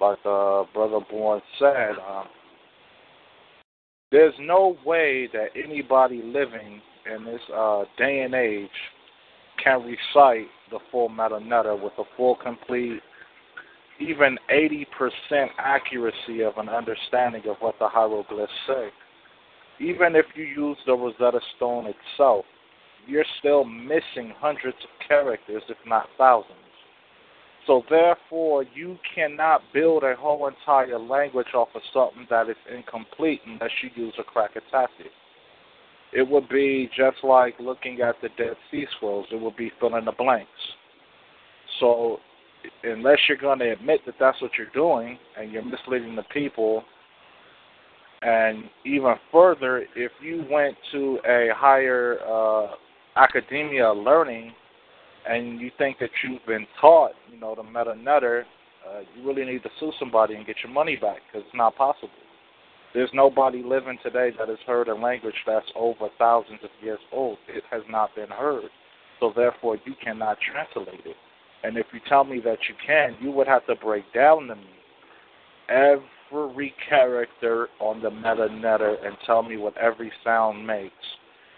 Like 0.00 0.18
uh, 0.24 0.64
Brother 0.74 1.04
Bourne 1.10 1.40
said, 1.58 1.92
uh, 2.06 2.24
there's 4.10 4.34
no 4.40 4.76
way 4.84 5.28
that 5.32 5.48
anybody 5.54 6.22
living 6.24 6.80
in 7.12 7.24
this 7.24 7.40
uh, 7.54 7.84
day 7.96 8.22
and 8.22 8.34
age 8.34 8.68
can 9.62 9.82
recite 9.82 10.48
the 10.70 10.78
full 10.90 11.08
Medu 11.08 11.44
Neter 11.44 11.76
with 11.76 11.92
a 11.98 12.04
full, 12.16 12.36
complete, 12.36 13.00
even 14.00 14.38
80% 14.52 15.46
accuracy 15.58 16.42
of 16.42 16.56
an 16.56 16.68
understanding 16.68 17.42
of 17.48 17.56
what 17.60 17.74
the 17.78 17.88
hieroglyphs 17.88 18.52
say. 18.66 18.88
Even 19.78 20.16
if 20.16 20.26
you 20.34 20.44
use 20.44 20.76
the 20.86 20.92
Rosetta 20.92 21.40
Stone 21.56 21.86
itself, 21.86 22.44
you're 23.06 23.24
still 23.38 23.64
missing 23.64 24.32
hundreds 24.38 24.76
of 24.82 25.08
characters, 25.08 25.62
if 25.68 25.78
not 25.86 26.06
thousands. 26.18 26.56
So 27.70 27.84
therefore, 27.88 28.64
you 28.74 28.98
cannot 29.14 29.62
build 29.72 30.02
a 30.02 30.16
whole 30.16 30.48
entire 30.48 30.98
language 30.98 31.54
off 31.54 31.68
of 31.76 31.82
something 31.94 32.26
that 32.28 32.50
is 32.50 32.56
incomplete 32.68 33.42
unless 33.46 33.70
you 33.80 33.90
use 33.94 34.12
a 34.18 34.24
Krakatauti. 34.24 35.06
It 36.12 36.28
would 36.28 36.48
be 36.48 36.90
just 36.96 37.18
like 37.22 37.54
looking 37.60 38.00
at 38.00 38.16
the 38.22 38.28
Dead 38.36 38.56
Sea 38.72 38.86
Scrolls. 38.96 39.26
It 39.30 39.40
would 39.40 39.56
be 39.56 39.70
filling 39.78 40.04
the 40.04 40.10
blanks. 40.10 40.50
So 41.78 42.18
unless 42.82 43.18
you're 43.28 43.38
going 43.38 43.60
to 43.60 43.70
admit 43.70 44.00
that 44.04 44.16
that's 44.18 44.42
what 44.42 44.50
you're 44.58 44.66
doing 44.74 45.16
and 45.38 45.52
you're 45.52 45.64
misleading 45.64 46.16
the 46.16 46.24
people, 46.34 46.82
and 48.22 48.64
even 48.84 49.14
further, 49.30 49.84
if 49.94 50.10
you 50.20 50.44
went 50.50 50.76
to 50.90 51.20
a 51.24 51.50
higher 51.54 52.18
uh, 52.28 52.74
academia 53.14 53.92
learning 53.92 54.54
and 55.28 55.60
you 55.60 55.70
think 55.78 55.98
that 55.98 56.10
you've 56.24 56.44
been 56.46 56.66
taught, 56.80 57.12
you 57.32 57.38
know, 57.38 57.54
the 57.54 57.62
Medu 57.62 57.96
Neter, 57.96 58.44
uh, 58.88 59.00
you 59.14 59.26
really 59.26 59.44
need 59.44 59.62
to 59.62 59.68
sue 59.78 59.92
somebody 59.98 60.34
and 60.34 60.46
get 60.46 60.56
your 60.62 60.72
money 60.72 60.96
back 60.96 61.18
because 61.26 61.46
it's 61.46 61.56
not 61.56 61.76
possible. 61.76 62.08
There's 62.92 63.10
nobody 63.14 63.62
living 63.62 63.98
today 64.02 64.30
that 64.38 64.48
has 64.48 64.58
heard 64.66 64.88
a 64.88 64.94
language 64.94 65.34
that's 65.46 65.66
over 65.76 66.08
thousands 66.18 66.60
of 66.64 66.70
years 66.82 66.98
old. 67.12 67.38
It 67.48 67.62
has 67.70 67.82
not 67.88 68.14
been 68.16 68.28
heard. 68.28 68.70
So 69.20 69.32
therefore, 69.36 69.76
you 69.84 69.94
cannot 70.02 70.38
translate 70.40 71.06
it. 71.06 71.16
And 71.62 71.76
if 71.76 71.86
you 71.92 72.00
tell 72.08 72.24
me 72.24 72.40
that 72.44 72.58
you 72.68 72.74
can, 72.84 73.16
you 73.20 73.30
would 73.32 73.46
have 73.46 73.66
to 73.66 73.76
break 73.76 74.10
down 74.12 74.48
to 74.48 74.56
me 74.56 74.64
every 75.68 76.74
character 76.88 77.68
on 77.80 78.02
the 78.02 78.10
Medu 78.10 78.50
Neter 78.60 78.96
and 79.04 79.16
tell 79.26 79.42
me 79.42 79.56
what 79.56 79.76
every 79.76 80.10
sound 80.24 80.66
makes. 80.66 80.94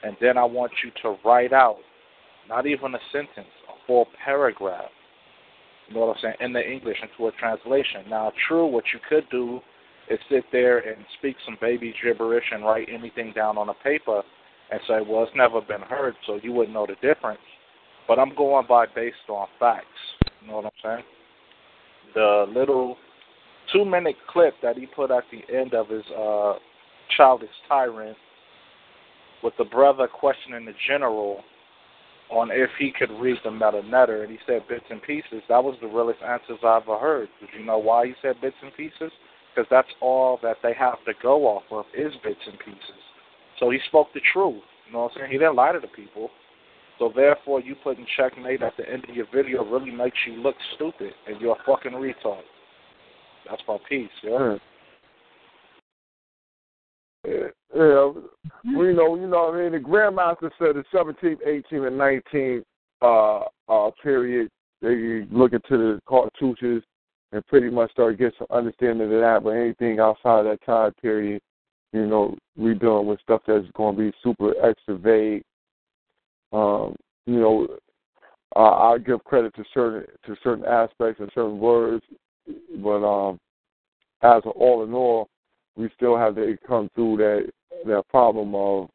And 0.02 0.16
then 0.20 0.36
I 0.36 0.44
want 0.44 0.72
you 0.84 0.90
to 1.02 1.16
write 1.24 1.52
out, 1.52 1.78
not 2.48 2.66
even 2.66 2.94
a 2.94 2.98
sentence, 3.12 3.52
a 3.68 3.86
full 3.86 4.06
paragraph. 4.24 4.90
You 5.88 5.94
know 5.94 6.06
what 6.06 6.16
I'm 6.16 6.22
saying? 6.22 6.34
In 6.40 6.52
the 6.52 6.60
English 6.60 6.96
into 7.02 7.28
a 7.28 7.32
translation. 7.32 8.08
Now, 8.08 8.32
true, 8.48 8.66
what 8.66 8.84
you 8.92 9.00
could 9.08 9.28
do 9.30 9.60
is 10.10 10.18
sit 10.30 10.44
there 10.52 10.78
and 10.78 11.04
speak 11.18 11.36
some 11.44 11.56
baby 11.60 11.94
gibberish 12.02 12.44
and 12.52 12.64
write 12.64 12.88
anything 12.92 13.32
down 13.34 13.58
on 13.58 13.68
a 13.68 13.74
paper 13.74 14.22
and 14.70 14.80
say, 14.88 14.98
well, 15.06 15.22
it's 15.22 15.32
never 15.36 15.60
been 15.60 15.82
heard, 15.82 16.14
so 16.26 16.38
you 16.42 16.52
wouldn't 16.52 16.74
know 16.74 16.86
the 16.86 16.94
difference. 17.06 17.40
But 18.08 18.18
I'm 18.18 18.34
going 18.34 18.66
by 18.66 18.86
based 18.94 19.16
on 19.28 19.46
facts. 19.58 19.86
You 20.40 20.48
know 20.48 20.56
what 20.56 20.66
I'm 20.66 20.70
saying? 20.82 21.04
The 22.14 22.46
little 22.52 22.96
two 23.72 23.84
minute 23.84 24.16
clip 24.28 24.54
that 24.62 24.76
he 24.76 24.86
put 24.86 25.10
at 25.10 25.24
the 25.30 25.54
end 25.54 25.74
of 25.74 25.88
his 25.88 26.02
uh, 26.18 26.54
Childish 27.16 27.48
Tyrant 27.68 28.16
with 29.42 29.54
the 29.58 29.64
brother 29.64 30.08
questioning 30.08 30.64
the 30.64 30.72
general 30.88 31.42
on 32.32 32.50
if 32.50 32.70
he 32.78 32.92
could 32.96 33.10
read 33.20 33.36
the 33.44 33.50
Medu 33.50 33.84
Neter, 33.84 34.22
and 34.22 34.32
he 34.32 34.38
said 34.46 34.66
bits 34.68 34.84
and 34.90 35.02
pieces. 35.02 35.42
That 35.48 35.62
was 35.62 35.76
the 35.80 35.86
realest 35.86 36.20
answers 36.22 36.58
I 36.64 36.78
ever 36.78 36.98
heard. 36.98 37.28
Did 37.40 37.50
you 37.58 37.64
know 37.64 37.78
why 37.78 38.06
he 38.06 38.14
said 38.22 38.40
bits 38.40 38.56
and 38.62 38.74
pieces? 38.74 39.12
Because 39.54 39.68
that's 39.70 39.88
all 40.00 40.38
that 40.42 40.56
they 40.62 40.72
have 40.78 41.04
to 41.04 41.12
go 41.22 41.46
off 41.46 41.64
of 41.70 41.84
is 41.94 42.12
bits 42.24 42.40
and 42.46 42.58
pieces. 42.58 43.02
So 43.60 43.70
he 43.70 43.78
spoke 43.88 44.08
the 44.14 44.20
truth. 44.32 44.62
You 44.86 44.92
know 44.94 45.02
what 45.04 45.12
I'm 45.12 45.18
saying? 45.20 45.32
He 45.32 45.38
didn't 45.38 45.56
lie 45.56 45.72
to 45.72 45.80
the 45.80 45.88
people. 45.88 46.30
So 46.98 47.12
therefore, 47.14 47.60
you 47.60 47.74
putting 47.82 48.06
checkmate 48.16 48.62
at 48.62 48.76
the 48.76 48.88
end 48.88 49.04
of 49.08 49.14
your 49.14 49.26
video 49.34 49.64
really 49.64 49.90
makes 49.90 50.16
you 50.26 50.34
look 50.34 50.56
stupid, 50.76 51.12
and 51.26 51.40
you're 51.40 51.56
a 51.56 51.64
fucking 51.66 51.92
retard. 51.92 52.42
That's 53.48 53.62
my 53.66 53.78
piece, 53.88 54.08
hmm. 54.22 54.28
yeah. 54.28 54.56
Yeah, 57.24 57.48
yeah. 57.74 58.12
We 58.64 58.92
know, 58.92 59.16
you 59.16 59.26
know, 59.26 59.52
I 59.52 59.62
mean, 59.62 59.72
the 59.72 59.78
Grandmaster 59.78 60.50
said 60.58 60.76
the 60.76 60.84
17th, 60.92 61.38
18th, 61.46 61.86
and 61.86 62.22
19th 62.32 62.64
uh, 63.02 63.44
uh, 63.68 63.90
period, 64.02 64.48
they 64.80 65.26
look 65.30 65.52
into 65.52 65.62
the 65.70 66.00
cartouches 66.08 66.82
and 67.32 67.46
pretty 67.46 67.70
much 67.70 67.90
start 67.92 68.18
getting 68.18 68.32
some 68.38 68.46
understanding 68.50 69.12
of 69.12 69.20
that. 69.20 69.40
But 69.42 69.50
anything 69.50 70.00
outside 70.00 70.40
of 70.40 70.44
that 70.46 70.64
time 70.66 70.92
period, 71.00 71.40
you 71.92 72.06
know, 72.06 72.36
we 72.56 72.74
dealing 72.74 73.06
with 73.06 73.20
stuff 73.20 73.42
that's 73.46 73.66
going 73.74 73.96
to 73.96 74.02
be 74.02 74.16
super 74.22 74.54
extra 74.64 74.96
vague. 74.96 75.42
Um, 76.52 76.94
you 77.26 77.40
know, 77.40 77.68
I, 78.56 78.60
I 78.60 78.98
give 78.98 79.24
credit 79.24 79.54
to 79.56 79.64
certain 79.72 80.06
to 80.26 80.36
certain 80.42 80.64
aspects 80.64 81.20
and 81.20 81.30
certain 81.34 81.58
words, 81.58 82.04
but 82.82 83.04
um, 83.04 83.38
as 84.22 84.42
all 84.56 84.84
in 84.84 84.92
all, 84.92 85.28
we 85.76 85.90
still 85.96 86.16
have 86.16 86.34
to 86.34 86.56
come 86.66 86.90
through 86.94 87.16
that 87.18 87.50
that 87.86 88.08
problem 88.08 88.54
of 88.54 88.88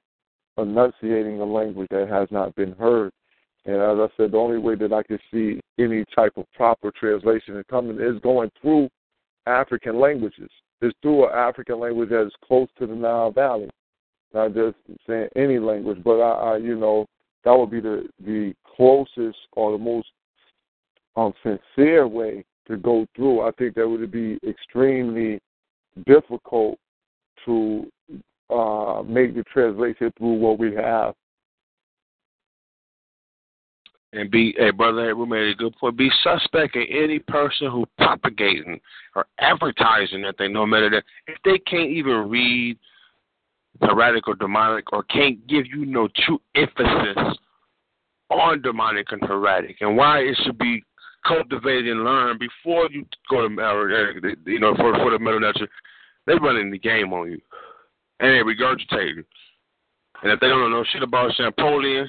enunciating 0.57 1.39
a 1.39 1.45
language 1.45 1.87
that 1.91 2.07
has 2.09 2.27
not 2.31 2.55
been 2.55 2.73
heard. 2.73 3.11
And 3.65 3.75
as 3.75 3.97
I 3.99 4.07
said, 4.15 4.31
the 4.31 4.37
only 4.37 4.57
way 4.57 4.75
that 4.75 4.93
I 4.93 5.03
can 5.03 5.19
see 5.31 5.59
any 5.77 6.05
type 6.15 6.33
of 6.37 6.45
proper 6.53 6.91
translation 6.91 7.61
coming 7.69 7.99
is 7.99 8.19
going 8.21 8.49
through 8.61 8.89
African 9.45 9.99
languages. 9.99 10.49
It's 10.81 10.95
through 11.01 11.25
an 11.25 11.33
African 11.33 11.79
language 11.79 12.09
that 12.09 12.25
is 12.25 12.33
close 12.45 12.69
to 12.79 12.87
the 12.87 12.95
Nile 12.95 13.31
Valley. 13.31 13.69
Not 14.33 14.53
just 14.53 14.75
saying 15.07 15.29
any 15.35 15.59
language, 15.59 16.03
but 16.03 16.19
I, 16.19 16.53
I 16.53 16.57
you 16.57 16.75
know, 16.75 17.05
that 17.43 17.53
would 17.53 17.71
be 17.71 17.79
the 17.79 18.07
the 18.25 18.53
closest 18.75 19.37
or 19.53 19.71
the 19.71 19.77
most 19.77 20.07
um, 21.15 21.33
sincere 21.43 22.07
way 22.07 22.43
to 22.67 22.77
go 22.77 23.05
through. 23.15 23.41
I 23.41 23.51
think 23.51 23.75
that 23.75 23.87
would 23.87 24.11
be 24.11 24.37
extremely 24.47 25.39
difficult 26.05 26.77
to 27.45 27.87
uh, 28.49 29.03
make 29.05 29.35
the 29.35 29.43
translation 29.43 30.11
through 30.17 30.35
what 30.35 30.59
we 30.59 30.73
have. 30.75 31.13
And 34.13 34.31
be, 34.31 34.55
hey 34.57 34.71
brother, 34.71 35.15
we 35.15 35.25
made 35.25 35.49
a 35.49 35.55
good 35.55 35.75
point. 35.75 35.97
Be 35.97 36.09
suspect 36.23 36.75
in 36.75 36.83
any 36.83 37.19
person 37.19 37.69
who 37.69 37.85
propagating 37.97 38.79
or 39.15 39.25
advertising 39.39 40.21
that 40.21 40.35
they 40.39 40.47
know 40.47 40.65
better 40.65 40.89
than 40.89 41.01
if 41.27 41.37
they 41.43 41.57
can't 41.59 41.91
even 41.91 42.29
read 42.29 42.77
hieratic 43.81 44.27
or 44.27 44.35
demotic 44.35 44.83
or 44.91 45.03
can't 45.03 45.45
give 45.47 45.65
you 45.67 45.85
no 45.85 46.07
true 46.25 46.39
emphasis 46.55 47.37
on 48.29 48.61
demotic 48.61 49.11
and 49.11 49.21
hieratic 49.21 49.77
and 49.81 49.95
why 49.95 50.19
it 50.19 50.37
should 50.43 50.57
be 50.57 50.81
cultivated 51.27 51.87
and 51.87 52.03
learned 52.03 52.39
before 52.39 52.89
you 52.91 53.05
go 53.29 53.47
to 53.47 53.61
uh, 53.61 54.29
you 54.45 54.59
know 54.59 54.75
for 54.75 54.93
for 54.95 55.11
the 55.11 55.17
Medu 55.17 55.41
Neter. 55.41 55.67
They 56.25 56.33
running 56.33 56.71
the 56.71 56.77
game 56.77 57.13
on 57.13 57.31
you, 57.31 57.39
and 58.19 58.29
they 58.29 58.39
regurgitating. 58.39 59.23
And 60.23 60.31
if 60.31 60.39
they 60.39 60.47
don't 60.47 60.71
know 60.71 60.83
shit 60.91 61.03
about 61.03 61.31
Champollion, 61.33 62.07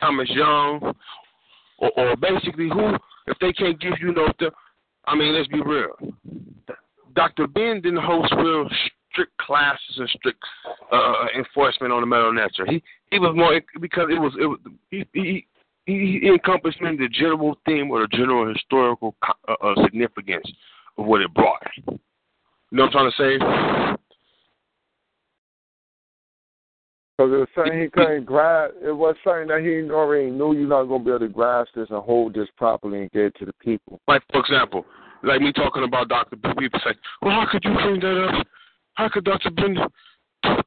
Thomas 0.00 0.28
Young, 0.30 0.94
or, 1.78 1.90
or 1.96 2.16
basically 2.16 2.68
who, 2.68 2.94
if 3.26 3.38
they 3.40 3.52
can't 3.52 3.80
give 3.80 3.94
you 4.00 4.12
no, 4.12 4.28
the, 4.38 4.50
I 5.06 5.14
mean, 5.14 5.34
let's 5.34 5.48
be 5.48 5.60
real. 5.60 5.94
Dr. 7.14 7.46
Ben 7.46 7.80
didn't 7.80 8.02
host 8.02 8.32
real 8.36 8.68
strict 9.10 9.36
classes 9.38 9.96
and 9.96 10.08
strict 10.10 10.42
uh, 10.92 11.26
enforcement 11.36 11.92
on 11.92 12.00
the 12.00 12.06
Medu 12.06 12.34
Neter. 12.34 12.66
He 12.66 12.82
he 13.10 13.18
was 13.18 13.34
more 13.36 13.60
because 13.80 14.06
it 14.10 14.20
was 14.20 14.32
it 14.40 14.46
was 14.46 14.58
he 14.90 15.06
he 15.12 15.46
he, 15.86 16.18
he 16.22 16.28
encompassed 16.28 16.78
the 16.80 17.08
general 17.12 17.56
theme 17.66 17.90
or 17.90 18.00
the 18.00 18.08
general 18.08 18.52
historical 18.52 19.14
uh, 19.48 19.52
uh, 19.62 19.84
significance 19.84 20.50
of 20.98 21.06
what 21.06 21.20
it 21.20 21.32
brought. 21.32 21.62
You 21.76 21.98
know 22.72 22.86
what 22.86 22.96
I'm 22.96 23.12
trying 23.12 23.12
to 23.12 23.16
say? 23.16 23.96
Because 27.16 27.32
it 27.32 27.36
was 27.36 27.48
something 27.54 27.80
he 27.80 27.88
couldn't 27.90 28.24
grasp. 28.24 28.74
It 28.82 28.90
was 28.90 29.14
something 29.22 29.46
that 29.46 29.60
he 29.60 29.88
already 29.90 30.30
knew 30.30 30.52
you're 30.52 30.66
not 30.66 30.84
going 30.84 31.02
to 31.02 31.04
be 31.04 31.10
able 31.10 31.20
to 31.20 31.28
grasp 31.28 31.70
this 31.76 31.86
and 31.90 32.02
hold 32.02 32.34
this 32.34 32.48
properly 32.56 33.02
and 33.02 33.10
get 33.12 33.26
it 33.26 33.36
to 33.38 33.46
the 33.46 33.52
people. 33.54 34.00
Like, 34.08 34.22
for 34.32 34.40
example, 34.40 34.84
like 35.22 35.40
me 35.40 35.52
talking 35.52 35.84
about 35.84 36.08
Dr. 36.08 36.36
B, 36.36 36.48
people 36.58 36.80
say, 36.84 36.94
well, 37.22 37.32
how 37.32 37.46
could 37.50 37.62
you 37.64 37.72
bring 37.72 38.00
that 38.00 38.24
up? 38.24 38.46
How 38.94 39.08
could 39.08 39.24
Dr. 39.24 39.50
Ben 39.50 39.76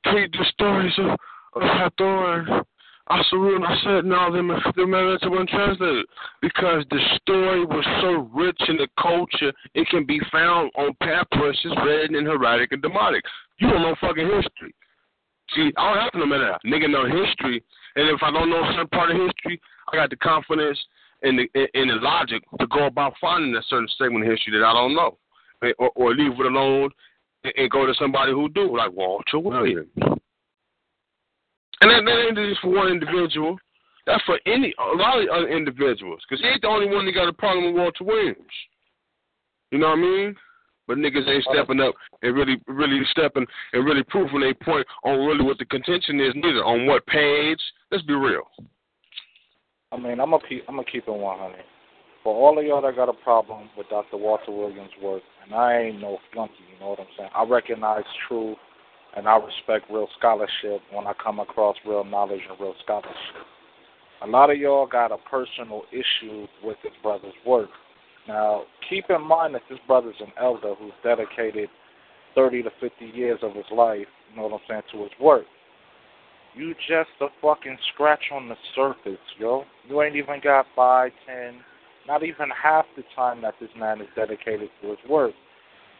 take 0.06 0.32
the 0.32 0.45
stories 0.50 0.93
of, 1.00 1.20
of 1.56 1.62
Hathor 1.62 2.39
and 2.39 2.48
Asaru? 3.10 3.58
And 3.58 3.66
I 3.66 3.76
said, 3.84 4.06
no, 4.06 4.32
the, 4.32 4.72
the 4.78 4.84
American 4.84 5.32
weren't 5.32 5.50
translated. 5.50 6.06
Because 6.41 6.86
the 6.89 7.00
story 7.22 7.66
was 7.66 7.86
so 8.02 8.30
rich 8.34 8.62
in 8.70 8.78
the 8.78 8.88
culture, 8.98 9.52
it 9.74 9.88
can 9.89 10.06
be 10.06 10.22
found 10.32 10.72
on 10.78 10.95
papyrus, 11.02 11.58
read 11.86 12.12
in 12.12 12.26
hieratic 12.26 12.72
and 12.72 12.82
demotic. 12.82 13.22
You 13.60 13.70
don't 13.70 13.82
know 13.82 13.95
fucking 14.00 14.28
history. 14.28 14.74
See, 15.56 15.72
I 15.78 15.93
don't 15.93 16.04
have 16.04 16.12
to 16.12 16.26
know 16.26 16.39
that. 16.39 16.60
Nigga 16.66 16.89
know 16.89 17.06
history, 17.06 17.64
and 17.95 18.10
if 18.10 18.22
I 18.22 18.32
don't 18.32 18.50
know 18.50 18.64
some 18.76 18.88
part 18.89 19.12
of 19.12 19.18
history, 19.18 19.62
I 19.91 19.95
got 19.95 20.10
the 20.10 20.18
confidence 20.18 20.78
and 21.24 21.39
the 21.39 21.48
in 21.74 21.88
the 21.88 21.95
logic 21.95 22.43
to 22.60 22.68
go 22.68 22.86
about 22.86 23.14
finding 23.20 23.56
a 23.56 23.62
certain 23.70 23.88
segment 23.98 24.26
of 24.26 24.32
history 24.32 24.60
that 24.60 24.66
I 24.66 24.74
don't 24.74 24.93
know, 24.95 25.18
or, 25.80 25.89
or 25.95 26.14
leave 26.14 26.39
it 26.39 26.45
alone 26.45 26.89
and, 27.43 27.54
and 27.56 27.72
go 27.72 27.86
to 27.86 27.93
somebody 27.98 28.34
who 28.34 28.50
do, 28.50 28.76
like 28.78 28.91
Walter 28.91 29.39
Williams. 29.39 29.88
And 31.80 31.91
that, 31.91 32.04
that 32.06 32.26
ain't 32.28 32.36
just 32.36 32.62
for 32.62 32.70
one 32.76 32.89
individual. 32.89 33.58
That's 34.06 34.24
for 34.24 34.39
any 34.45 34.74
a 34.80 34.95
lot 34.95 35.22
of 35.22 35.30
other 35.30 35.50
individuals, 35.50 36.22
because 36.28 36.41
he 36.41 36.48
ain't 36.48 36.62
the 36.62 36.68
only 36.68 36.88
one 36.93 37.06
that 37.06 37.14
got 37.14 37.28
a 37.28 37.34
problem 37.34 37.66
with 37.66 37.76
Walter 37.76 38.04
Williams. 38.04 38.38
You 39.72 39.80
know 39.80 39.89
what 39.89 40.00
I 40.00 40.02
mean? 40.02 40.36
But 40.88 40.97
niggas 40.97 41.27
ain't 41.27 41.45
stepping 41.51 41.81
up 41.81 41.95
and 42.21 42.35
really, 42.35 42.61
really 42.67 43.01
stepping 43.11 43.45
and 43.73 43.85
really 43.85 44.03
proving 44.03 44.43
a 44.43 44.63
point 44.63 44.88
on 45.03 45.25
really 45.25 45.43
what 45.43 45.57
the 45.57 45.65
contention 45.65 46.19
is, 46.19 46.33
neither 46.35 46.63
on 46.63 46.85
what 46.85 47.05
page. 47.07 47.59
Let's 47.91 48.03
be 48.05 48.13
real. 48.13 48.43
I 49.91 49.97
mean, 49.97 50.19
I'm 50.19 50.31
gonna 50.31 50.39
keep, 50.47 50.63
I'm 50.67 50.75
gonna 50.75 50.88
keep 50.91 51.07
it 51.07 51.11
100. 51.11 51.55
For 52.23 52.33
all 52.33 52.57
of 52.59 52.65
y'all 52.65 52.81
that 52.81 52.95
got 52.95 53.09
a 53.09 53.13
problem 53.13 53.69
with 53.77 53.88
Dr. 53.89 54.17
Walter 54.17 54.51
Williams' 54.51 54.91
work, 55.01 55.21
and 55.43 55.53
I 55.53 55.77
ain't 55.77 56.01
no 56.01 56.17
flunky, 56.33 56.53
you 56.73 56.79
know 56.79 56.89
what 56.89 56.99
I'm 56.99 57.07
saying? 57.17 57.29
I 57.33 57.43
recognize 57.43 58.03
truth 58.27 58.57
and 59.15 59.27
I 59.27 59.38
respect 59.38 59.89
real 59.89 60.07
scholarship 60.17 60.81
when 60.91 61.07
I 61.07 61.13
come 61.21 61.39
across 61.39 61.75
real 61.85 62.03
knowledge 62.03 62.41
and 62.49 62.59
real 62.59 62.75
scholarship. 62.83 63.47
A 64.23 64.27
lot 64.27 64.49
of 64.49 64.57
y'all 64.57 64.88
got 64.88 65.11
a 65.11 65.17
personal 65.29 65.83
issue 65.91 66.47
with 66.63 66.77
this 66.83 66.93
brother's 67.01 67.33
work. 67.45 67.69
Now, 68.28 68.63
keep 68.89 69.05
in 69.09 69.21
mind 69.21 69.55
that 69.55 69.61
this 69.69 69.80
brother's 69.88 70.15
an 70.19 70.32
elder 70.39 70.75
who's 70.78 70.91
dedicated 71.03 71.69
30 72.36 72.63
to 72.63 72.69
50 72.80 73.05
years 73.05 73.39
of 73.41 73.55
his 73.55 73.65
life, 73.71 74.07
you 74.30 74.36
know 74.36 74.47
what 74.47 74.53
I'm 74.53 74.59
saying, 74.69 74.82
to 74.91 75.03
his 75.03 75.11
work. 75.19 75.45
You 76.55 76.73
just 76.88 77.09
a 77.21 77.28
fucking 77.41 77.78
scratch 77.93 78.23
on 78.34 78.49
the 78.49 78.55
surface, 78.75 79.19
yo. 79.39 79.63
You 79.88 80.01
ain't 80.01 80.15
even 80.15 80.41
got 80.43 80.65
five, 80.75 81.11
ten, 81.25 81.59
not 82.07 82.23
even 82.23 82.49
half 82.61 82.86
the 82.95 83.03
time 83.15 83.41
that 83.43 83.55
this 83.59 83.69
man 83.78 84.01
is 84.01 84.07
dedicated 84.15 84.69
to 84.82 84.89
his 84.89 84.97
work. 85.09 85.34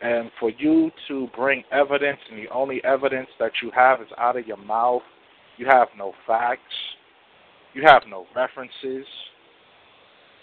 And 0.01 0.32
for 0.39 0.51
you 0.51 0.91
to 1.07 1.28
bring 1.36 1.63
evidence, 1.71 2.19
and 2.30 2.39
the 2.39 2.49
only 2.51 2.84
evidence 2.84 3.30
that 3.39 3.51
you 3.63 3.71
have 3.75 4.01
is 4.01 4.07
out 4.17 4.38
of 4.38 4.45
your 4.45 4.57
mouth, 4.57 5.01
you 5.57 5.65
have 5.67 5.88
no 5.97 6.13
facts, 6.25 6.61
you 7.73 7.84
have 7.86 8.03
no 8.09 8.25
references, 8.36 9.05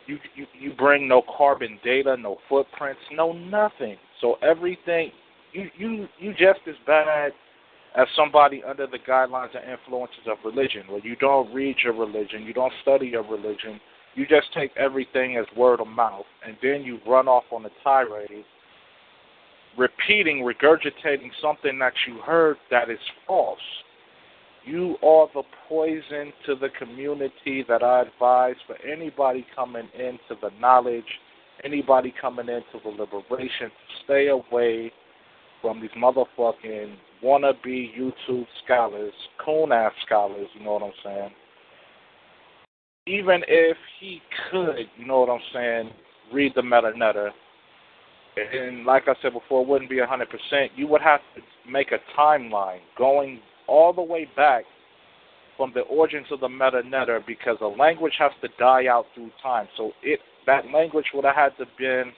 you 0.07 0.19
you, 0.35 0.47
you 0.59 0.73
bring 0.75 1.09
no 1.09 1.23
carbon 1.37 1.79
data, 1.85 2.17
no 2.17 2.39
footprints, 2.49 3.01
no 3.13 3.33
nothing. 3.33 3.97
So 4.21 4.37
everything 4.43 5.11
you 5.53 5.69
you 5.77 6.09
you 6.19 6.33
just 6.33 6.61
as 6.69 6.75
bad 6.87 7.33
as 7.97 8.07
somebody 8.17 8.63
under 8.69 8.87
the 8.87 8.99
guidelines 9.09 9.51
and 9.57 9.71
influences 9.71 10.27
of 10.27 10.39
religion, 10.45 10.83
where 10.89 11.01
you 11.01 11.17
don't 11.17 11.53
read 11.55 11.77
your 11.85 11.95
religion, 11.95 12.43
you 12.43 12.53
don't 12.53 12.73
study 12.83 13.07
your 13.07 13.23
religion, 13.23 13.81
you 14.15 14.27
just 14.27 14.53
take 14.53 14.73
everything 14.77 15.37
as 15.37 15.47
word 15.57 15.81
of 15.81 15.87
mouth, 15.87 16.25
and 16.45 16.57
then 16.61 16.83
you 16.83 16.99
run 17.07 17.29
off 17.29 17.45
on 17.53 17.65
a 17.67 17.71
tirade, 17.85 18.45
repeating, 19.79 20.39
regurgitating 20.39 21.31
something 21.41 21.79
that 21.79 21.93
you 22.09 22.19
heard 22.19 22.57
that 22.71 22.91
is 22.91 22.99
false. 23.27 23.59
You 24.65 24.97
are 25.03 25.29
the 25.35 25.43
poison 25.69 26.33
to 26.47 26.55
the 26.55 26.69
community 26.79 27.65
that 27.69 27.83
I 27.83 28.03
advise 28.03 28.57
for 28.67 28.77
anybody 28.87 29.47
coming 29.55 29.89
into 29.95 30.41
the 30.41 30.51
knowledge, 30.59 31.05
anybody 31.65 32.15
coming 32.19 32.49
into 32.49 32.83
the 32.83 32.91
liberation 32.91 33.71
stay 34.05 34.29
away 34.29 34.91
from 35.61 35.81
these 35.81 35.91
motherfucking 35.99 36.95
wannabe 37.23 37.91
YouTube 37.99 38.47
scholars, 38.65 39.13
coon 39.45 39.73
ass 39.73 39.93
scholars, 40.07 40.47
you 40.55 40.65
know 40.65 40.75
what 40.75 40.83
I'm 40.83 40.93
saying? 41.03 41.31
Even 43.07 43.43
if 43.49 43.77
he 44.01 44.21
could, 44.51 44.87
you 44.97 45.07
know 45.07 45.21
what 45.21 45.31
I'm 45.31 45.41
saying, 45.53 45.91
read 46.33 46.53
the 46.57 46.63
Neter, 46.63 47.33
and 48.37 48.85
like 48.85 49.05
I 49.09 49.15
said 49.23 49.33
before, 49.33 49.63
it 49.63 49.69
wouldn't 49.69 49.91
be 49.91 49.97
100%, 49.97 50.69
you 50.75 50.87
would 50.89 51.03
have 51.03 51.21
to 51.35 51.71
make 51.71 51.93
a 51.93 52.19
timeline 52.19 52.81
going 52.97 53.41
all 53.67 53.93
the 53.93 54.03
way 54.03 54.29
back 54.37 54.65
from 55.57 55.73
the 55.75 55.83
origins 55.83 56.27
of 56.31 56.41
the 56.41 56.49
Medu 56.49 56.89
Neter 56.89 57.23
because 57.27 57.57
a 57.61 57.67
language 57.67 58.15
has 58.19 58.33
to 58.43 58.49
die 58.59 58.87
out 58.87 59.07
through 59.15 59.31
time. 59.43 59.69
So 59.77 59.93
it 60.03 60.21
that 60.47 60.65
language 60.73 61.07
would 61.15 61.25
have 61.25 61.35
had 61.35 61.57
to 61.59 61.65
been 61.79 62.13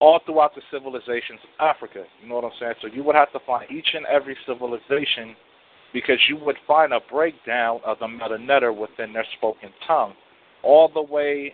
all 0.00 0.20
throughout 0.24 0.54
the 0.54 0.62
civilizations 0.70 1.40
of 1.42 1.66
Africa. 1.76 2.04
You 2.22 2.28
know 2.28 2.36
what 2.36 2.44
I'm 2.44 2.50
saying? 2.58 2.74
So 2.80 2.88
you 2.88 3.02
would 3.04 3.16
have 3.16 3.32
to 3.32 3.40
find 3.46 3.70
each 3.70 3.88
and 3.94 4.06
every 4.06 4.36
civilization 4.46 5.34
because 5.92 6.18
you 6.28 6.36
would 6.36 6.56
find 6.66 6.92
a 6.92 7.00
breakdown 7.10 7.80
of 7.84 7.98
the 7.98 8.06
Medu 8.06 8.44
Neter 8.44 8.72
within 8.72 9.12
their 9.12 9.26
spoken 9.36 9.70
tongue, 9.86 10.14
all 10.62 10.90
the 10.92 11.02
way 11.02 11.52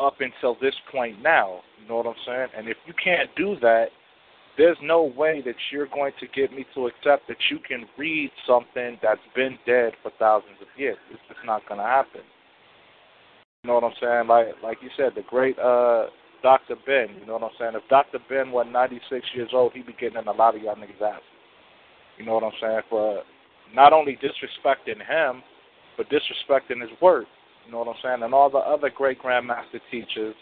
up 0.00 0.14
until 0.20 0.56
this 0.60 0.74
point 0.90 1.22
now. 1.22 1.60
You 1.80 1.88
know 1.88 1.96
what 1.98 2.06
I'm 2.06 2.14
saying? 2.26 2.48
And 2.56 2.68
if 2.68 2.76
you 2.86 2.94
can't 3.02 3.30
do 3.36 3.56
that, 3.60 3.86
there's 4.56 4.76
no 4.82 5.12
way 5.16 5.42
that 5.44 5.56
you're 5.72 5.88
going 5.88 6.12
to 6.20 6.26
get 6.28 6.52
me 6.52 6.64
to 6.74 6.86
accept 6.86 7.26
that 7.28 7.36
you 7.50 7.58
can 7.66 7.86
read 7.98 8.30
something 8.46 8.98
that's 9.02 9.20
been 9.34 9.58
dead 9.66 9.92
for 10.02 10.12
thousands 10.18 10.56
of 10.60 10.68
years. 10.76 10.98
It's 11.10 11.20
just 11.28 11.40
not 11.44 11.66
going 11.68 11.80
to 11.80 11.86
happen. 11.86 12.22
You 13.62 13.68
know 13.68 13.74
what 13.74 13.84
I'm 13.84 13.96
saying? 14.00 14.28
Like 14.28 14.48
like 14.62 14.78
you 14.82 14.90
said, 14.96 15.12
the 15.16 15.22
great 15.28 15.58
uh 15.58 16.06
Dr. 16.42 16.76
Ben. 16.86 17.16
You 17.18 17.26
know 17.26 17.32
what 17.34 17.44
I'm 17.44 17.56
saying? 17.58 17.72
If 17.74 17.88
Dr. 17.88 18.18
Ben 18.28 18.52
was 18.52 18.66
96 18.70 19.26
years 19.34 19.48
old, 19.54 19.72
he'd 19.72 19.86
be 19.86 19.94
getting 19.98 20.18
in 20.18 20.28
a 20.28 20.32
lot 20.32 20.54
of 20.54 20.60
y'all 20.60 20.76
niggas' 20.76 21.00
asses. 21.00 21.24
You 22.18 22.26
know 22.26 22.34
what 22.34 22.44
I'm 22.44 22.52
saying? 22.60 22.82
For 22.90 23.22
not 23.74 23.94
only 23.94 24.18
disrespecting 24.20 24.98
him, 24.98 25.42
but 25.96 26.06
disrespecting 26.10 26.82
his 26.82 26.90
work. 27.00 27.24
You 27.64 27.72
know 27.72 27.78
what 27.78 27.88
I'm 27.88 28.02
saying? 28.02 28.22
And 28.22 28.34
all 28.34 28.50
the 28.50 28.58
other 28.58 28.90
great 28.94 29.18
grandmaster 29.22 29.80
teachers 29.90 30.34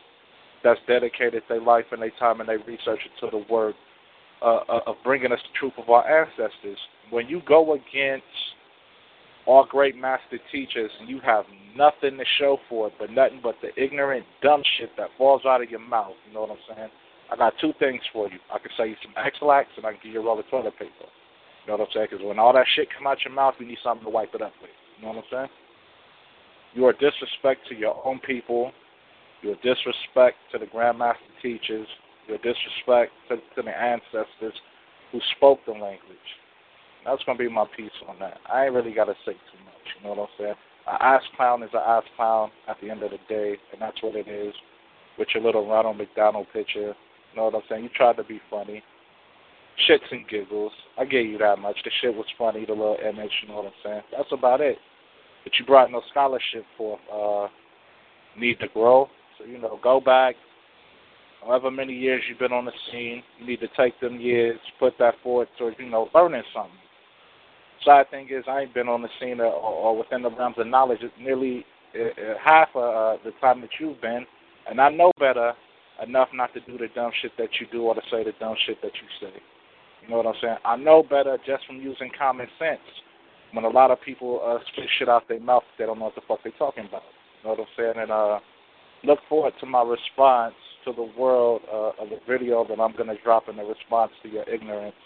that's 0.65 0.81
dedicated 0.89 1.45
their 1.49 1.61
life 1.61 1.87
and 1.93 2.03
their 2.03 2.13
time 2.19 2.41
and 2.41 2.49
their 2.49 2.59
research 2.67 3.01
into 3.15 3.31
the 3.31 3.45
work 3.53 3.77
uh, 4.43 4.61
uh, 4.69 4.81
of 4.87 4.97
bringing 5.05 5.33
us 5.33 5.39
the 5.43 5.59
truth 5.59 5.75
of 5.79 5.89
our 5.89 6.05
ancestors. 6.09 6.79
When 7.11 7.29
you 7.29 7.41
go 7.47 7.75
against 7.75 8.25
our 9.49 9.67
great 9.67 9.97
master 9.97 10.39
teachers 10.53 10.91
you 11.07 11.19
have 11.25 11.45
nothing 11.77 12.17
to 12.17 12.25
show 12.39 12.59
for 12.69 12.87
it 12.87 12.93
but 12.99 13.11
nothing 13.11 13.41
but 13.43 13.57
the 13.61 13.71
ignorant, 13.83 14.25
dumb 14.43 14.63
shit 14.79 14.91
that 14.97 15.09
falls 15.19 15.43
out 15.45 15.63
of 15.63 15.71
your 15.71 15.81
mouth. 15.81 16.15
You 16.29 16.35
know 16.35 16.43
what 16.43 16.51
I'm 16.51 16.77
saying? 16.77 16.89
I 17.31 17.37
got 17.37 17.55
two 17.61 17.73
things 17.79 18.01
for 18.13 18.29
you. 18.29 18.39
I 18.53 18.59
can 18.59 18.71
sell 18.77 18.87
you 18.87 18.97
some 19.03 19.13
Ex-Lax 19.17 19.69
and 19.77 19.87
I 19.87 19.93
can 19.93 20.01
give 20.05 20.13
you 20.13 20.21
a 20.21 20.25
roll 20.25 20.39
of 20.39 20.47
toilet 20.51 20.75
paper. 20.79 21.09
You 21.65 21.73
know 21.73 21.79
what 21.79 21.89
I'm 21.89 21.93
saying? 21.95 22.09
Because 22.11 22.25
when 22.25 22.39
all 22.39 22.53
that 22.53 22.67
shit 22.77 22.89
come 22.97 23.07
out 23.07 23.19
your 23.25 23.35
mouth, 23.35 23.55
you 23.59 23.67
need 23.67 23.79
something 23.83 24.05
to 24.05 24.11
wipe 24.11 24.35
it 24.35 24.43
up 24.43 24.53
with. 24.61 24.71
You 24.99 25.03
know 25.03 25.15
what 25.15 25.19
I'm 25.19 25.31
saying? 25.31 25.49
You 26.75 26.87
are 26.87 26.93
disrespect 26.93 27.69
to 27.69 27.75
your 27.75 28.01
own 28.07 28.21
people. 28.21 28.73
You 29.43 29.53
are 29.53 29.63
disrespect 29.63 30.37
to 30.53 30.59
the 30.59 30.67
grandmaster 30.67 31.17
teachers. 31.43 31.87
Are 32.33 32.39
disrespect 32.39 33.13
to, 33.29 33.37
to 33.37 33.63
the 33.63 33.71
ancestors 33.71 34.55
who 35.11 35.21
spoke 35.37 35.61
the 35.67 35.73
language. 35.73 36.29
That's 37.05 37.23
gonna 37.25 37.39
be 37.39 37.49
my 37.49 37.67
piece 37.77 37.91
on 38.09 38.19
that. 38.21 38.39
I 38.51 38.65
ain't 38.67 38.75
really 38.75 38.95
gotta 38.95 39.15
say 39.27 39.33
too 39.33 39.65
much. 39.65 39.87
You 39.99 40.05
know 40.05 40.15
what 40.15 40.31
I'm 40.31 40.35
saying? 40.39 40.55
An 40.87 40.97
ass 41.01 41.23
clown 41.37 41.63
is 41.63 41.71
an 41.75 41.83
ass 41.85 42.05
clown 42.17 42.51
at 42.69 42.77
the 42.81 42.91
end 42.91 43.03
of 43.03 43.11
the 43.11 43.19
day, 43.29 43.57
and 43.73 43.81
that's 43.81 44.03
what 44.03 44.17
it 44.17 44.29
is. 44.29 44.55
With 45.19 45.29
your 45.35 45.43
little 45.43 45.69
Ronald 45.69 45.99
McDonald 45.99 46.47
picture, 46.53 46.95
you 46.95 47.37
know 47.37 47.45
what 47.45 47.55
I'm 47.55 47.63
saying? 47.69 47.85
You 47.85 47.91
tried 47.95 48.17
to 48.17 48.25
be 48.25 48.41
funny. 48.49 48.83
Shits 49.89 50.11
and 50.11 50.27
giggles. 50.29 50.73
I 50.99 51.05
gave 51.05 51.27
you 51.27 51.39
that 51.39 51.59
much. 51.59 51.77
The 51.85 51.91
shit 52.01 52.15
was 52.15 52.27
funny, 52.39 52.65
the 52.65 52.73
little 52.73 52.99
image, 53.03 53.31
you 53.43 53.49
know 53.49 53.57
what 53.57 53.67
I'm 53.67 53.73
saying? 53.85 54.03
That's 54.17 54.33
about 54.33 54.61
it. 54.61 54.79
But 55.45 55.53
you 55.59 55.67
brought 55.67 55.91
no 55.91 56.03
scholarship 56.11 56.65
for 56.79 56.99
uh 57.13 57.49
need 58.39 58.59
to 58.61 58.69
grow. 58.69 59.09
So, 59.39 59.45
you 59.45 59.59
know, 59.59 59.79
go 59.83 60.01
back, 60.01 60.37
however 61.45 61.71
many 61.71 61.93
years 61.93 62.23
you've 62.29 62.39
been 62.39 62.53
on 62.53 62.65
the 62.65 62.73
scene, 62.91 63.23
you 63.39 63.47
need 63.47 63.61
to 63.61 63.69
take 63.77 63.99
them 64.01 64.21
years, 64.21 64.59
put 64.79 64.95
that 64.99 65.15
forward 65.23 65.49
towards, 65.59 65.77
you 65.79 65.89
know, 65.89 66.09
learning 66.15 66.43
something. 66.55 66.73
Sad 67.85 68.11
thing 68.11 68.29
is, 68.31 68.45
I 68.49 68.61
ain't 68.61 68.75
been 68.75 68.89
on 68.89 69.03
the 69.03 69.09
scene 69.21 69.41
or, 69.41 69.47
or 69.47 69.99
within 69.99 70.23
the 70.23 70.31
realms 70.31 70.57
of 70.59 70.67
knowledge 70.69 71.01
nearly 71.21 71.65
uh, 71.95 72.35
half 72.43 72.69
of 72.75 73.19
uh, 73.19 73.23
the 73.25 73.33
time 73.41 73.61
that 73.61 73.71
you've 73.81 74.01
been, 74.01 74.25
and 74.69 74.81
I 74.81 74.89
know 74.89 75.11
better 75.19 75.53
enough 76.03 76.29
not 76.33 76.55
to 76.55 76.61
do 76.61 76.79
the 76.79 76.89
dumb 76.95 77.11
shit 77.21 77.33
that 77.39 77.49
you 77.61 77.67
do 77.73 77.83
or 77.83 77.95
to 77.95 78.01
say 78.11 78.25
the 78.25 78.33
dumb 78.39 78.55
shit 78.67 78.81
that 78.83 78.93
you 78.95 79.09
say. 79.29 79.35
You 80.03 80.11
know 80.11 80.17
what 80.19 80.27
I'm 80.27 80.35
saying? 80.41 80.57
I 80.65 80.77
know 80.77 81.03
better 81.03 81.39
just 81.47 81.67
from 81.67 81.77
using 81.77 82.11
common 82.17 82.47
sense. 82.59 82.81
When 83.53 83.65
a 83.65 83.69
lot 83.69 83.91
of 83.91 84.01
people 84.01 84.41
uh, 84.45 84.59
spit 84.73 84.89
shit 84.99 85.09
out 85.09 85.29
their 85.29 85.41
mouth, 85.41 85.63
they 85.79 85.85
don't 85.85 85.99
know 85.99 86.07
what 86.07 86.15
the 86.15 86.23
fuck 86.27 86.39
they're 86.43 86.53
talking 86.59 86.87
about. 86.87 87.03
You 87.43 87.51
know 87.51 87.57
what 87.57 87.61
I'm 87.61 87.67
saying? 87.77 87.95
And 87.99 88.11
uh, 88.11 88.39
look 89.05 89.19
forward 89.29 89.53
to 89.61 89.67
my 89.67 89.83
response 89.83 90.55
to 90.85 90.93
the 90.93 91.11
world 91.19 91.63
uh, 91.73 92.03
of 92.03 92.11
the 92.11 92.19
video 92.29 92.67
that 92.69 92.81
I'm 92.81 92.93
going 92.97 93.09
to 93.09 93.23
drop 93.23 93.49
in 93.49 93.57
the 93.57 93.65
response 93.65 94.13
to 94.23 94.29
your 94.29 94.49
ignorance 94.49 94.97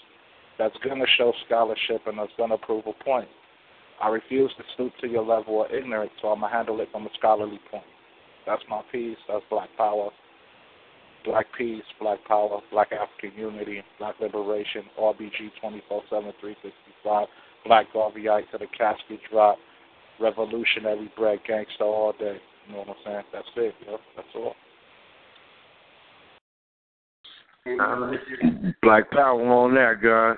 that's 0.59 0.77
going 0.83 0.99
to 0.99 1.07
show 1.19 1.33
scholarship 1.47 2.07
and 2.07 2.19
that's 2.19 2.33
going 2.37 2.51
to 2.51 2.59
prove 2.59 2.85
a 2.87 3.05
point. 3.05 3.29
I 4.03 4.09
refuse 4.09 4.51
to 4.59 4.65
stoop 4.75 4.93
to 5.01 5.09
your 5.09 5.25
level 5.25 5.65
of 5.65 5.71
ignorance, 5.71 6.13
so 6.21 6.29
I'm 6.29 6.41
going 6.41 6.51
to 6.51 6.57
handle 6.57 6.81
it 6.81 6.89
from 6.93 7.07
a 7.07 7.11
scholarly 7.19 7.61
point. 7.71 7.85
That's 8.47 8.63
my 8.69 8.83
piece. 8.93 9.17
That's 9.29 9.45
Black 9.51 9.69
Power. 9.77 10.11
Black 11.25 11.47
Peace, 11.59 11.83
Black 12.01 12.19
Power, 12.29 12.61
Black 12.71 12.93
African 12.93 13.37
Unity, 13.37 13.83
Black 13.99 14.15
Liberation, 14.21 14.85
RBG 14.99 15.51
24 15.61 16.03
7 16.09 16.33
365, 16.41 17.27
Black 17.67 17.87
Garveyite 17.93 18.49
to 18.53 18.59
the 18.59 18.67
casket 18.79 19.19
drop, 19.29 19.59
revolutionary 20.21 21.11
bread 21.17 21.41
gangster 21.47 21.83
all 21.83 22.13
day. 22.13 22.37
You 22.69 22.73
know 22.73 22.79
what 22.81 22.91
I'm 22.91 22.95
saying? 23.05 23.23
That's 23.33 23.49
it, 23.57 23.75
yo. 23.85 23.99
That's 24.15 24.29
all. 24.37 24.55
Black 28.83 29.11
power 29.11 29.43
on 29.43 29.75
that, 29.75 30.01
God. 30.01 30.37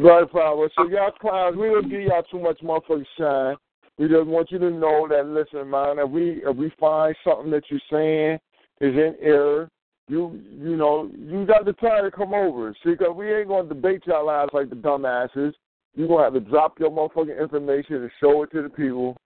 Black 0.00 0.30
power. 0.32 0.68
So 0.76 0.88
y'all 0.88 1.10
clowns, 1.20 1.56
we 1.56 1.68
don't 1.68 1.90
give 1.90 2.02
y'all 2.02 2.22
too 2.30 2.40
much 2.40 2.60
motherfucking 2.60 3.04
shine. 3.18 3.56
We 3.98 4.08
just 4.08 4.26
want 4.26 4.50
you 4.50 4.58
to 4.60 4.70
know 4.70 5.06
that 5.10 5.26
listen, 5.26 5.68
man, 5.68 5.98
if 5.98 6.08
we 6.08 6.42
if 6.42 6.56
we 6.56 6.72
find 6.80 7.14
something 7.22 7.50
that 7.50 7.64
you're 7.68 7.80
saying 7.90 8.38
is 8.80 8.96
in 8.96 9.14
error, 9.20 9.68
you 10.08 10.40
you 10.50 10.76
know, 10.76 11.10
you 11.14 11.44
got 11.44 11.66
the 11.66 11.74
time 11.74 12.04
to 12.04 12.10
come 12.10 12.32
over. 12.32 12.74
See, 12.82 12.96
cause 12.96 13.14
we 13.14 13.30
ain't 13.30 13.48
gonna 13.48 13.68
debate 13.68 14.04
y'all 14.06 14.30
ass 14.30 14.48
like 14.54 14.70
the 14.70 14.76
dumbasses. 14.76 15.52
You're 15.94 16.08
gonna 16.08 16.24
have 16.24 16.32
to 16.32 16.40
drop 16.40 16.80
your 16.80 16.90
motherfucking 16.90 17.38
information 17.38 17.96
and 17.96 18.10
show 18.20 18.42
it 18.42 18.52
to 18.52 18.62
the 18.62 18.70
people. 18.70 19.18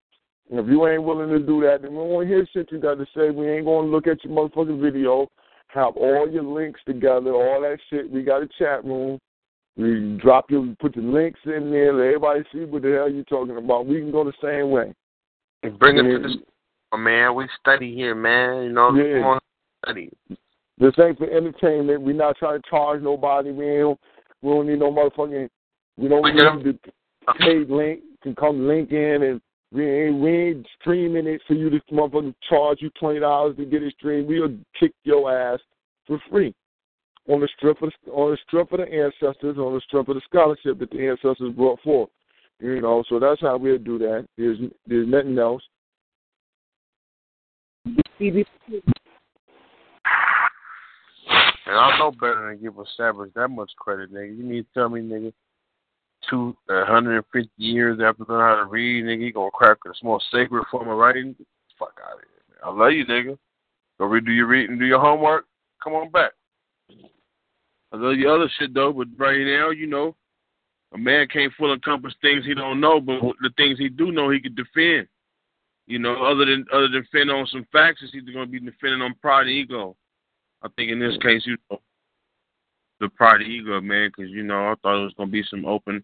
And 0.51 0.59
if 0.59 0.67
you 0.67 0.87
ain't 0.89 1.05
willing 1.05 1.31
to 1.31 1.39
do 1.39 1.61
that, 1.63 1.83
then 1.83 1.93
we 1.93 1.99
won't 1.99 2.27
hear 2.27 2.47
shit 2.53 2.73
you 2.73 2.81
got 2.81 2.99
to 2.99 3.07
say. 3.17 3.31
We 3.31 3.49
ain't 3.49 3.67
gonna 3.67 3.87
look 3.87 4.09
at 4.09 4.25
your 4.25 4.35
motherfucking 4.35 4.83
video 4.83 5.29
have 5.75 5.97
all 5.97 6.29
your 6.31 6.45
links 6.45 6.81
together, 6.87 7.33
all 7.33 7.61
that 7.63 7.79
shit. 7.91 8.11
We 8.11 8.23
got 8.23 8.43
a 8.43 8.49
chat 8.59 8.85
room. 8.85 9.19
We 9.77 10.19
drop 10.23 10.51
your, 10.51 10.73
put 10.81 10.95
the 10.95 11.01
links 11.01 11.41
in 11.47 11.71
there, 11.71 11.93
let 11.93 12.07
everybody 12.07 12.45
see 12.53 12.65
what 12.65 12.83
the 12.83 12.93
hell 12.93 13.11
you're 13.11 13.25
talking 13.25 13.57
about. 13.57 13.87
We 13.87 13.99
can 13.99 14.13
go 14.13 14.25
the 14.25 14.33
same 14.41 14.71
way. 14.71 14.95
And 15.65 15.79
bring 15.79 15.99
it 15.99 16.03
to 16.03 16.39
the 16.93 16.97
man. 16.97 17.35
We 17.35 17.49
study 17.61 17.93
here, 17.93 18.15
man. 18.15 18.65
You 18.65 18.73
know, 18.73 18.95
Yeah. 18.95 19.15
come 19.15 19.25
on, 19.25 19.41
study. 19.85 20.11
This 20.79 20.95
ain't 20.99 21.19
for 21.19 21.29
entertainment. 21.29 22.03
We're 22.03 22.15
not 22.15 22.37
trying 22.37 22.63
to 22.63 22.71
charge 22.71 23.03
nobody. 23.03 23.51
We 23.51 23.65
don't, 23.79 23.99
we 24.43 24.51
don't 24.51 24.67
need 24.69 24.79
no 24.79 24.93
motherfucking. 24.93 25.49
We 25.97 26.09
don't 26.09 26.23
We 26.23 26.33
need 26.33 26.65
the 26.65 26.79
paid 27.39 27.71
link, 27.71 28.01
can 28.23 28.35
come 28.35 28.69
link 28.69 28.93
in 28.93 29.23
and 29.23 29.41
we 29.75 29.85
ain't, 29.85 30.21
we 30.21 30.31
ain't 30.31 30.67
streaming 30.81 31.27
it 31.27 31.41
for 31.49 31.55
you 31.55 31.69
to 31.69 31.81
motherfucker 31.93 32.33
charge 32.49 32.79
you 32.81 32.91
twenty 32.91 33.19
dollars 33.19 33.57
to 33.57 33.65
get 33.65 33.83
it 33.83 33.93
streamed. 33.99 34.29
We'll 34.29 34.57
kick 34.79 34.93
your 35.03 35.37
ass 35.37 35.59
for 36.07 36.21
free 36.31 36.55
on 37.29 37.41
the 37.41 37.49
strip 37.57 37.83
of 37.83 37.91
the, 38.05 38.13
on 38.13 38.31
the 38.31 38.39
strip 38.47 38.71
of 38.71 38.79
the 38.79 38.85
ancestors, 38.85 39.59
on 39.59 39.75
the 39.75 39.81
strip 39.87 40.09
of 40.09 40.15
the 40.15 40.21
scholarship 40.29 40.79
that 40.79 40.91
the 40.91 41.09
ancestors 41.09 41.53
brought 41.55 41.81
forth. 41.81 42.11
You 42.61 42.81
know, 42.81 43.03
so 43.09 43.19
that's 43.19 43.41
how 43.41 43.57
we'll 43.57 43.79
do 43.79 43.99
that. 43.99 44.29
There's 44.39 44.59
there's 44.87 45.09
nothing 45.09 45.37
else. 45.39 45.63
And 51.67 51.77
I 51.81 51.99
know 51.99 52.13
better 52.13 52.49
than 52.49 52.63
give 52.63 52.79
a 52.79 52.85
savage 52.97 53.33
that 53.35 53.49
much 53.49 53.73
credit, 53.77 54.13
nigga. 54.15 54.37
You 54.37 54.45
need 54.45 54.63
to 54.63 54.69
tell 54.73 54.89
me, 54.89 55.01
nigga, 55.01 55.33
two 56.29 56.57
hundred 56.69 57.17
and 57.17 57.25
fifty 57.33 57.51
years 57.57 57.99
after 58.03 58.25
learning 58.29 58.57
how 58.57 58.65
to 58.65 58.71
read, 58.71 59.05
nigga, 59.05 59.27
you 59.27 59.33
gonna 59.33 59.51
crack 59.53 59.79
a 59.87 59.91
small 60.01 60.23
sacred 60.31 60.65
form 60.71 60.89
of 60.89 60.97
writing? 60.97 61.35
Fuck 61.79 61.99
out 62.05 62.15
of 62.15 62.21
here, 62.21 62.43
man. 62.51 62.59
I 62.65 62.85
love 62.85 62.93
you, 62.93 63.07
nigga. 63.07 63.39
Go 63.99 64.05
redo 64.05 64.35
your 64.35 64.47
reading, 64.47 64.79
do 64.79 64.87
your 64.87 65.01
homework. 65.01 65.47
Come 65.83 65.95
on 65.95 66.11
back. 66.11 66.33
I 67.93 67.97
love 67.97 68.17
the 68.17 68.27
other 68.27 68.51
shit 68.59 68.75
though, 68.75 68.93
but 68.93 69.09
right 69.17 69.39
now, 69.39 69.71
you 69.71 69.87
know, 69.87 70.17
a 70.93 70.99
man 70.99 71.27
can't 71.29 71.53
full 71.59 71.73
encompass 71.73 72.15
things 72.23 72.45
he 72.45 72.55
don't 72.55 72.81
know, 72.81 73.01
but 73.01 73.21
the 73.41 73.51
things 73.57 73.79
he 73.79 73.89
do 73.89 74.13
know, 74.13 74.31
he 74.31 74.41
can 74.41 74.55
defend. 74.55 75.09
You 75.87 75.99
know, 75.99 76.25
other 76.25 76.47
than 76.47 76.65
other 76.73 76.89
than 76.89 77.03
defending 77.03 77.37
on 77.37 77.47
some 77.47 77.67
facts, 77.71 78.01
he's 78.01 78.23
going 78.23 78.47
to 78.47 78.51
be 78.51 78.59
defending 78.59 79.03
on 79.03 79.15
pride 79.21 79.43
and 79.43 79.51
ego. 79.51 79.97
I 80.63 80.69
think 80.77 80.91
in 80.91 80.99
this 80.99 81.17
case, 81.19 81.43
you 81.45 81.57
know, 81.71 81.79
the 83.01 83.09
pride 83.11 83.43
and 83.43 83.53
ego, 83.53 83.81
man, 83.81 84.11
because 84.11 84.31
you 84.31 84.43
know, 84.43 84.69
I 84.69 84.75
thought 84.81 85.01
it 85.01 85.05
was 85.05 85.15
going 85.17 85.29
to 85.29 85.33
be 85.33 85.45
some 85.51 85.67
open, 85.67 86.03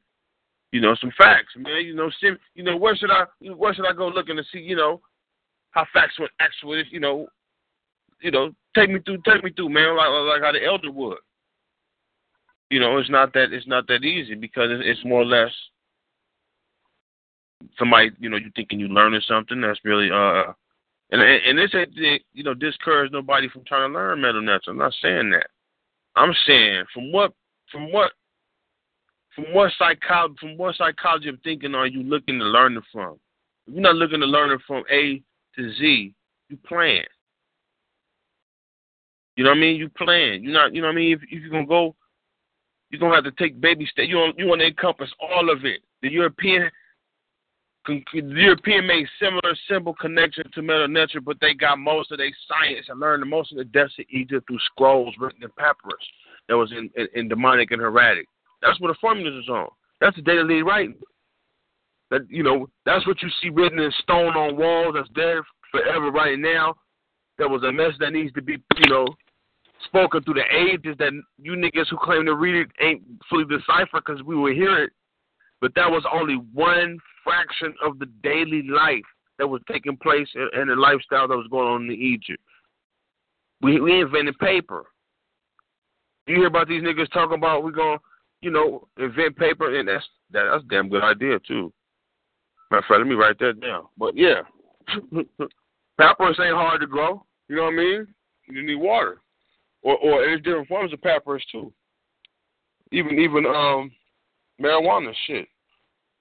you 0.72 0.80
know, 0.80 0.94
some 1.00 1.12
facts, 1.18 1.54
man. 1.56 1.84
You 1.84 1.94
know, 1.94 2.10
you 2.54 2.62
know, 2.62 2.76
where 2.76 2.94
should 2.96 3.10
I, 3.10 3.24
where 3.54 3.74
should 3.74 3.86
I 3.86 3.92
go 3.92 4.08
looking 4.08 4.36
to 4.36 4.44
see, 4.52 4.60
you 4.60 4.76
know, 4.76 5.00
how 5.72 5.86
facts 5.92 6.18
would 6.18 6.30
actually, 6.40 6.84
you 6.90 7.00
know, 7.00 7.26
you 8.20 8.30
know, 8.30 8.52
take 8.74 8.90
me 8.90 9.00
through, 9.00 9.18
take 9.26 9.42
me 9.42 9.50
through, 9.50 9.70
man, 9.70 9.96
like 9.96 10.08
like 10.08 10.42
how 10.42 10.52
the 10.52 10.64
elder 10.64 10.90
would. 10.90 11.18
You 12.70 12.78
know, 12.78 12.98
it's 12.98 13.10
not 13.10 13.32
that 13.32 13.52
it's 13.52 13.66
not 13.66 13.86
that 13.88 14.04
easy 14.04 14.34
because 14.34 14.68
it's 14.70 15.04
more 15.04 15.22
or 15.22 15.26
less 15.26 15.50
somebody, 17.78 18.10
you 18.18 18.30
know, 18.30 18.36
you 18.36 18.50
thinking 18.54 18.78
you 18.78 18.88
learning 18.88 19.22
something 19.26 19.60
that's 19.60 19.80
really 19.84 20.10
uh 20.10 20.52
and 21.10 21.20
and 21.20 21.58
this 21.58 21.74
ain't 21.74 22.22
you 22.32 22.44
know 22.44 22.54
discourage 22.54 23.10
nobody 23.10 23.48
from 23.48 23.64
trying 23.64 23.90
to 23.90 23.94
learn 23.94 24.20
Medu 24.20 24.42
Neter. 24.42 24.70
I'm 24.70 24.78
not 24.78 24.94
saying 25.02 25.30
that. 25.30 25.48
I'm 26.14 26.32
saying 26.46 26.84
from 26.94 27.10
what 27.10 27.32
from 27.72 27.92
what 27.92 28.12
from 29.34 29.44
what 29.52 29.72
psychology 29.78 30.34
from 30.40 30.56
what 30.56 30.76
psychology 30.76 31.28
of 31.28 31.38
thinking 31.42 31.74
are 31.74 31.86
you 31.86 32.02
looking 32.02 32.38
to 32.38 32.44
learn 32.44 32.76
it 32.76 32.84
from? 32.92 33.18
If 33.66 33.74
you're 33.74 33.82
not 33.82 33.96
looking 33.96 34.20
to 34.20 34.26
learn 34.26 34.50
it 34.50 34.60
from 34.66 34.82
A 34.90 35.22
to 35.56 35.72
Z, 35.74 36.14
you 36.48 36.56
plan. 36.66 37.04
You 39.36 39.44
know 39.44 39.50
what 39.50 39.58
I 39.58 39.60
mean? 39.60 39.76
You 39.76 39.88
plan. 39.88 40.42
You're 40.42 40.52
not. 40.52 40.74
You 40.74 40.82
know 40.82 40.88
what 40.88 40.94
I 40.94 40.96
mean? 40.96 41.12
If, 41.12 41.22
if 41.24 41.42
you're 41.42 41.50
gonna 41.50 41.66
go, 41.66 41.94
you're 42.90 43.00
gonna 43.00 43.14
have 43.14 43.24
to 43.24 43.32
take 43.32 43.60
baby 43.60 43.86
steps. 43.86 44.08
You 44.08 44.16
want 44.16 44.38
you 44.38 44.46
want 44.46 44.60
to 44.60 44.66
encompass 44.66 45.10
all 45.20 45.50
of 45.50 45.64
it. 45.64 45.80
The 46.02 46.10
European 46.10 46.70
the 47.86 48.02
European 48.12 48.86
made 48.86 49.06
similar 49.18 49.56
simple 49.68 49.94
connection 49.94 50.44
to 50.52 50.60
Medu 50.60 50.90
Neter, 50.90 51.20
but 51.20 51.38
they 51.40 51.54
got 51.54 51.78
most 51.78 52.12
of 52.12 52.18
their 52.18 52.30
science 52.46 52.86
and 52.88 53.00
learned 53.00 53.28
most 53.28 53.52
of 53.52 53.58
the 53.58 53.64
depths 53.64 53.98
of 53.98 54.04
Egypt 54.10 54.46
through 54.46 54.58
scrolls 54.66 55.14
written 55.18 55.42
in 55.42 55.48
papyrus 55.58 56.04
that 56.48 56.56
was 56.56 56.72
in, 56.72 56.90
in, 56.96 57.08
in 57.14 57.28
demotic 57.28 57.68
and 57.70 57.80
hieratic. 57.80 58.26
That's 58.62 58.80
what 58.80 58.88
the 58.88 58.96
formulas 59.00 59.44
is 59.44 59.48
on. 59.48 59.68
That's 60.00 60.16
the 60.16 60.22
daily 60.22 60.62
writing. 60.62 60.96
That 62.10 62.22
you 62.28 62.42
know, 62.42 62.68
that's 62.84 63.06
what 63.06 63.22
you 63.22 63.28
see 63.40 63.50
written 63.50 63.78
in 63.78 63.92
stone 64.02 64.36
on 64.36 64.56
walls. 64.56 64.94
That's 64.96 65.08
there 65.14 65.42
forever 65.70 66.10
right 66.10 66.38
now. 66.38 66.74
That 67.38 67.48
was 67.48 67.62
a 67.62 67.72
message 67.72 67.98
that 68.00 68.12
needs 68.12 68.32
to 68.34 68.42
be, 68.42 68.58
you 68.76 68.90
know, 68.90 69.06
spoken 69.84 70.22
through 70.22 70.34
the 70.34 70.44
ages. 70.54 70.96
That 70.98 71.12
you 71.40 71.52
niggas 71.52 71.88
who 71.90 71.96
claim 72.02 72.26
to 72.26 72.34
read 72.34 72.56
it 72.56 72.68
ain't 72.80 73.02
fully 73.28 73.44
deciphered 73.44 74.02
because 74.04 74.22
we 74.22 74.36
will 74.36 74.52
hear 74.52 74.82
it. 74.84 74.92
But 75.60 75.74
that 75.76 75.90
was 75.90 76.04
only 76.12 76.36
one 76.52 76.98
fraction 77.22 77.74
of 77.84 77.98
the 77.98 78.06
daily 78.22 78.62
life 78.62 79.04
that 79.38 79.46
was 79.46 79.62
taking 79.70 79.96
place 79.96 80.28
and 80.34 80.68
the 80.68 80.74
lifestyle 80.74 81.28
that 81.28 81.36
was 81.36 81.48
going 81.50 81.68
on 81.68 81.84
in 81.84 81.92
Egypt. 81.92 82.42
We 83.62 83.80
we 83.80 84.00
invented 84.00 84.38
paper. 84.38 84.84
You 86.26 86.36
hear 86.36 86.46
about 86.46 86.68
these 86.68 86.82
niggas 86.82 87.10
talking 87.12 87.38
about 87.38 87.64
we 87.64 87.72
gonna, 87.72 87.98
you 88.42 88.50
know, 88.50 88.86
invent 88.98 89.36
paper, 89.36 89.78
and 89.78 89.88
that's 89.88 90.04
that, 90.32 90.44
that's 90.50 90.64
a 90.64 90.68
damn 90.68 90.88
good 90.88 91.02
idea 91.02 91.38
too. 91.40 91.70
Of 92.72 92.84
fact, 92.84 92.90
let 92.90 93.06
me 93.06 93.14
write 93.14 93.38
that 93.40 93.60
down. 93.60 93.86
But 93.98 94.16
yeah, 94.16 94.40
papyrus 95.98 96.38
ain't 96.40 96.54
hard 96.54 96.80
to 96.80 96.86
grow. 96.86 97.26
You 97.48 97.56
know 97.56 97.64
what 97.64 97.74
I 97.74 97.76
mean? 97.76 98.06
You 98.48 98.62
need 98.62 98.76
water, 98.76 99.20
or 99.82 99.98
or 99.98 100.20
there's 100.20 100.40
different 100.42 100.68
forms 100.68 100.92
of 100.92 101.02
papyrus 101.02 101.44
too. 101.50 101.72
Even 102.92 103.18
even 103.18 103.44
um 103.46 103.90
marijuana 104.60 105.12
shit. 105.26 105.48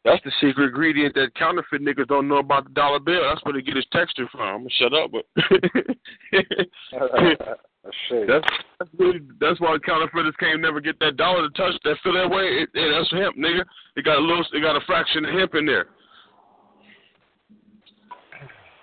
That's 0.05 0.23
the 0.23 0.31
secret 0.39 0.69
ingredient 0.69 1.13
that 1.15 1.35
counterfeit 1.35 1.81
niggas 1.81 2.07
don't 2.07 2.29
know 2.29 2.37
about 2.37 2.63
the 2.63 2.69
dollar 2.71 2.99
bill. 2.99 3.21
That's 3.21 3.43
where 3.43 3.53
they 3.53 3.61
get 3.61 3.75
his 3.75 3.85
texture 3.91 4.29
from. 4.31 4.41
I'm 4.41 4.59
gonna 4.59 4.69
shut 4.79 4.93
up, 4.93 5.11
but 5.11 5.25
that's 7.83 8.45
that's, 8.79 8.91
really, 8.97 9.19
that's 9.39 9.59
why 9.59 9.77
counterfeiters 9.85 10.35
can't 10.39 10.61
never 10.61 10.81
get 10.81 10.99
that 10.99 11.17
dollar 11.17 11.47
to 11.47 11.53
touch 11.55 11.73
that 11.83 11.95
feel 12.03 12.13
that 12.13 12.29
way. 12.29 12.43
It, 12.43 12.69
it, 12.73 12.93
that's 12.93 13.11
hemp, 13.11 13.37
nigga. 13.37 13.63
It 13.95 14.05
got 14.05 14.17
a 14.17 14.21
little, 14.21 14.45
it 14.53 14.61
got 14.61 14.75
a 14.75 14.85
fraction 14.85 15.25
of 15.25 15.33
hemp 15.33 15.55
in 15.55 15.65
there. 15.65 15.87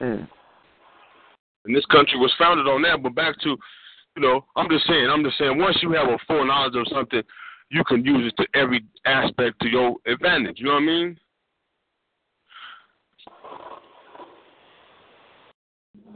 Mm. 0.01 0.29
And 1.67 1.77
this 1.77 1.87
country 1.87 2.19
was 2.19 2.33
founded 2.39 2.67
on 2.67 2.83
that. 2.83 3.03
But 3.03 3.15
back 3.15 3.39
to, 3.41 3.57
you 4.17 4.23
know, 4.23 4.45
I'm 4.57 4.69
just 4.71 4.87
saying, 4.87 5.09
I'm 5.11 5.25
just 5.25 5.39
saying, 5.39 5.59
once 5.59 5.77
you 5.83 5.93
have 5.93 6.09
a 6.09 6.19
full 6.27 6.47
knowledge 6.47 6.77
of 6.77 6.87
something, 6.93 7.23
you 7.71 7.85
can 7.85 8.05
use 8.05 8.33
it 8.33 8.43
to 8.43 8.59
every 8.59 8.85
aspect 9.05 9.61
to 9.61 9.69
your 9.69 9.97
advantage. 10.07 10.59
You 10.59 10.67
know 10.67 10.73
what 10.73 10.83
I 10.83 10.87
mean? 10.87 11.19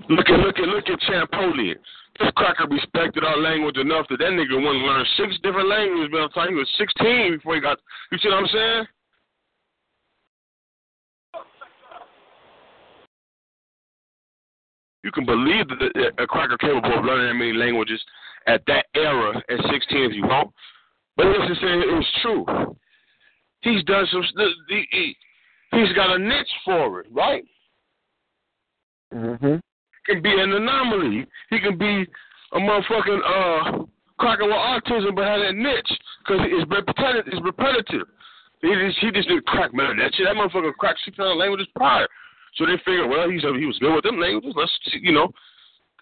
Look 0.09 0.28
at 0.28 0.40
look 0.40 0.59
at 0.59 0.65
look 0.65 0.89
at 0.89 1.01
Champollion. 1.01 1.78
This 2.20 2.30
cracker 2.36 2.66
respected 2.68 3.24
our 3.24 3.38
language 3.38 3.78
enough 3.78 4.06
that 4.10 4.18
that 4.18 4.32
nigga 4.32 4.62
wanted 4.62 4.80
to 4.80 4.86
learn 4.86 5.06
six 5.16 5.38
different 5.42 5.68
languages. 5.68 6.12
By 6.12 6.20
the 6.20 6.28
time 6.28 6.51
he 6.51 6.55
was 6.55 6.68
sixteen, 6.76 7.36
before 7.36 7.55
he 7.55 7.60
got, 7.62 7.78
you 8.12 8.18
see 8.18 8.28
what 8.28 8.38
I'm 8.38 8.47
saying? 8.52 8.84
You 15.02 15.10
can 15.12 15.24
believe 15.24 15.66
that 15.68 16.12
a 16.18 16.26
cracker 16.26 16.59
capable 16.59 16.98
of 16.98 17.05
learning 17.06 17.28
that 17.28 17.34
many 17.34 17.55
languages 17.55 18.01
at 18.47 18.62
that 18.66 18.84
era 18.94 19.36
at 19.36 19.70
16 19.70 19.78
if 20.02 20.12
you 20.12 20.22
want. 20.24 20.52
But 21.16 21.26
let's 21.26 21.48
just 21.48 21.60
say 21.62 21.68
it's 21.68 22.06
true. 22.20 22.44
He's 23.62 23.82
done 23.84 24.06
some. 24.12 24.22
He, 24.68 24.84
he, 24.90 25.16
he's 25.72 25.92
got 25.94 26.14
a 26.14 26.18
niche 26.18 26.48
for 26.64 27.01
it, 27.01 27.06
right? 27.10 27.44
Mm-hmm. 29.14 29.56
Can 30.11 30.23
be 30.23 30.32
an 30.32 30.53
anomaly. 30.53 31.27
He 31.51 31.61
can 31.61 31.78
be 31.78 32.07
a 32.53 32.59
motherfucking 32.59 33.20
uh 33.23 33.85
cracker 34.19 34.45
with 34.45 34.55
autism, 34.55 35.15
but 35.15 35.24
have 35.24 35.41
that 35.41 35.55
niche 35.55 35.99
because 36.19 36.43
it's 36.51 36.70
repetitive. 36.70 37.32
It's 37.32 37.45
repetitive. 37.45 38.09
He 38.61 38.74
just 38.74 38.99
he 38.99 39.11
just 39.12 39.28
did 39.28 39.47
crack 39.47 39.73
man. 39.73 39.99
That 39.99 40.12
shit. 40.15 40.27
That 40.27 40.37
motherfucker 40.37 40.74
cracked 40.74 41.01
six 41.05 41.16
other 41.19 41.35
languages 41.35 41.69
prior. 41.77 42.09
So 42.57 42.66
they 42.66 42.77
figured, 42.85 43.09
well, 43.09 43.31
he's 43.31 43.43
he 43.43 43.66
was 43.66 43.78
good 43.78 43.95
with 43.95 44.05
them 44.05 44.19
languages. 44.19 44.55
Let's 44.57 44.73
you 45.01 45.12
know. 45.12 45.32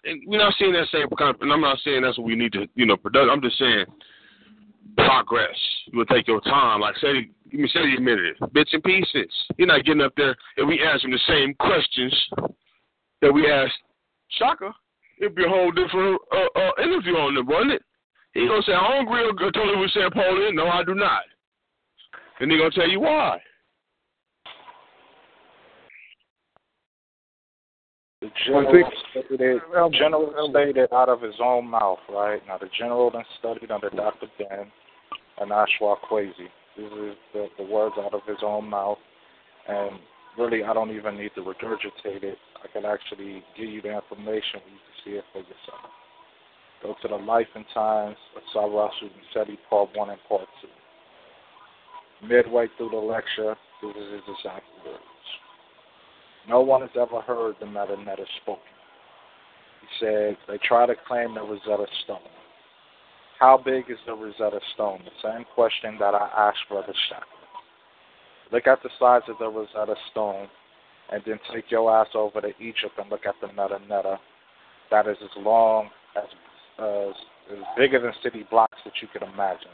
And 0.05 0.23
we're 0.25 0.39
not 0.39 0.53
saying 0.57 0.73
that 0.73 0.87
same 0.91 1.07
kind. 1.17 1.35
Of, 1.35 1.41
and 1.41 1.51
I'm 1.51 1.61
not 1.61 1.77
saying 1.83 2.01
that's 2.01 2.17
what 2.17 2.25
we 2.25 2.35
need 2.35 2.53
to 2.53 2.67
you 2.75 2.85
know 2.85 2.97
produce. 2.97 3.29
I'm 3.31 3.41
just 3.41 3.59
saying 3.59 3.85
progress. 4.97 5.57
You 5.91 5.99
will 5.99 6.05
take 6.05 6.27
your 6.27 6.41
time. 6.41 6.81
Like 6.81 6.95
say, 6.97 7.29
you 7.51 7.67
say 7.67 7.81
you 7.85 7.97
admitted 7.97 8.25
it, 8.25 8.53
bits 8.53 8.73
and 8.73 8.83
pieces. 8.83 9.31
You're 9.57 9.67
not 9.67 9.85
getting 9.85 10.01
up 10.01 10.13
there 10.17 10.35
and 10.57 10.67
we 10.67 10.81
ask 10.81 11.03
him 11.03 11.11
the 11.11 11.19
same 11.27 11.53
questions 11.55 12.13
that 13.21 13.33
we 13.33 13.51
asked 13.51 13.73
Shaka. 14.37 14.73
It'd 15.19 15.35
be 15.35 15.45
a 15.45 15.49
whole 15.49 15.71
different 15.71 16.19
uh, 16.31 16.59
uh, 16.59 16.83
interview 16.83 17.13
on 17.17 17.37
it, 17.37 17.45
wouldn't 17.45 17.71
it? 17.71 17.83
He 18.33 18.47
gonna 18.47 18.61
say, 18.63 18.73
I 18.73 18.87
don't 18.87 19.07
agree 19.07 19.25
with 19.25 19.53
totally 19.53 19.79
with 19.79 19.91
Sam 19.91 20.11
Paul 20.11 20.53
No, 20.53 20.67
I 20.67 20.83
do 20.83 20.93
not. 20.93 21.23
And 22.39 22.51
he 22.51 22.57
gonna 22.57 22.71
tell 22.71 22.87
you 22.87 23.01
why. 23.01 23.41
The 28.21 28.29
general, 28.45 28.91
stated, 29.11 29.61
general 29.93 30.49
stated 30.51 30.93
out 30.93 31.07
of 31.09 31.21
his 31.21 31.35
own 31.41 31.69
mouth, 31.69 31.99
right? 32.09 32.41
Now, 32.47 32.57
the 32.57 32.67
general 32.77 33.09
then 33.11 33.23
studied 33.39 33.71
under 33.71 33.89
Dr. 33.89 34.27
Ben 34.37 34.69
and 35.39 35.51
Ashra 35.51 35.95
Kwesi. 36.09 36.33
This 36.75 36.91
is 36.91 37.15
the, 37.33 37.47
the 37.57 37.63
words 37.63 37.95
out 37.97 38.13
of 38.13 38.21
his 38.27 38.37
own 38.43 38.69
mouth. 38.69 38.97
And 39.69 39.99
really, 40.37 40.63
I 40.63 40.73
don't 40.73 40.91
even 40.91 41.17
need 41.17 41.31
to 41.35 41.41
regurgitate 41.41 42.23
it. 42.23 42.37
I 42.63 42.67
can 42.67 42.85
actually 42.85 43.43
give 43.57 43.69
you 43.69 43.81
the 43.81 43.95
information 43.95 44.59
where 44.61 44.73
you 44.73 44.83
can 44.83 44.97
see 45.05 45.11
it 45.17 45.23
for 45.31 45.39
yourself. 45.39 45.91
Go 46.83 46.95
to 47.01 47.07
the 47.07 47.15
Life 47.15 47.47
and 47.55 47.65
Times 47.73 48.17
of 48.35 48.43
Sarasu 48.55 49.09
Musetti, 49.11 49.57
Part 49.69 49.89
1 49.95 50.09
and 50.09 50.19
Part 50.27 50.47
2. 52.21 52.27
Midway 52.27 52.67
through 52.77 52.89
the 52.89 52.97
lecture, 52.97 53.55
This 53.81 53.95
is 53.95 54.11
his 54.13 54.35
exact 54.37 54.65
words. 54.85 54.99
No 56.47 56.61
one 56.61 56.81
has 56.81 56.89
ever 56.95 57.21
heard 57.21 57.55
the 57.59 57.65
Medu 57.65 57.97
Neter 57.97 58.25
spoken. 58.41 58.63
He 59.81 59.87
said, 60.05 60.37
they 60.47 60.57
try 60.57 60.85
to 60.85 60.95
claim 61.07 61.35
the 61.35 61.41
Rosetta 61.41 61.85
Stone. 62.03 62.19
How 63.39 63.57
big 63.57 63.85
is 63.89 63.97
the 64.05 64.13
Rosetta 64.13 64.59
Stone? 64.73 65.03
The 65.05 65.29
same 65.29 65.45
question 65.55 65.97
that 65.99 66.13
I 66.13 66.29
asked 66.37 66.67
Brother 66.67 66.93
Shackler. 67.07 67.39
Look 68.51 68.67
at 68.67 68.81
the 68.83 68.89
size 68.99 69.21
of 69.29 69.37
the 69.39 69.47
Rosetta 69.47 69.95
Stone 70.11 70.47
and 71.11 71.23
then 71.25 71.39
take 71.53 71.69
your 71.69 71.91
ass 71.95 72.07
over 72.13 72.41
to 72.41 72.49
Egypt 72.59 72.97
and 72.97 73.09
look 73.09 73.25
at 73.25 73.35
the 73.41 73.47
Meta. 73.47 74.19
That 74.91 75.07
is 75.07 75.17
as 75.23 75.43
long 75.43 75.89
as, 76.15 76.23
as, 76.79 77.13
bigger 77.77 77.99
than 77.99 78.11
city 78.23 78.45
blocks 78.49 78.77
that 78.85 78.93
you 79.01 79.07
could 79.11 79.23
imagine. 79.23 79.71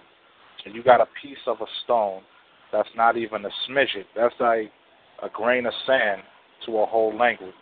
And 0.66 0.74
you 0.74 0.82
got 0.82 1.02
a 1.02 1.07
piece 1.22 1.38
of 1.45 1.57
a 1.62 1.66
stone 1.84 2.22
that's 2.72 2.90
not 2.95 3.18
even 3.18 3.45
a 3.45 3.49
smidget. 3.70 4.06
That's 4.16 4.34
like 4.40 4.72
a 5.22 5.30
grain 5.30 5.66
of 5.66 5.74
sand 5.86 6.22
to 6.66 6.80
a 6.80 6.86
whole 6.86 7.16
language. 7.18 7.53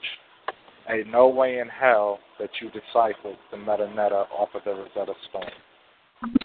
Ain't 0.90 1.10
no 1.10 1.28
way 1.28 1.60
in 1.60 1.68
hell 1.68 2.20
that 2.40 2.50
you 2.62 2.70
deciphered 2.70 3.38
the 3.52 3.58
Meta 3.58 3.86
off 4.38 4.50
of 4.54 4.64
the 4.66 4.72
Rosetta 4.72 5.14
Stone. 5.30 5.52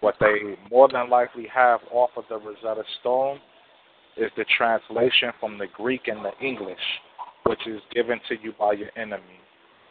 What 0.00 0.14
they 0.20 0.56
more 0.70 0.88
than 0.90 1.08
likely 1.10 1.46
have 1.52 1.80
off 1.92 2.10
of 2.16 2.24
the 2.28 2.36
Rosetta 2.36 2.82
Stone 3.00 3.38
is 4.16 4.30
the 4.36 4.44
translation 4.56 5.30
from 5.38 5.58
the 5.58 5.66
Greek 5.76 6.08
and 6.08 6.24
the 6.24 6.32
English, 6.44 6.78
which 7.44 7.66
is 7.66 7.80
given 7.94 8.20
to 8.28 8.36
you 8.42 8.52
by 8.58 8.72
your 8.72 8.90
enemy. 8.96 9.40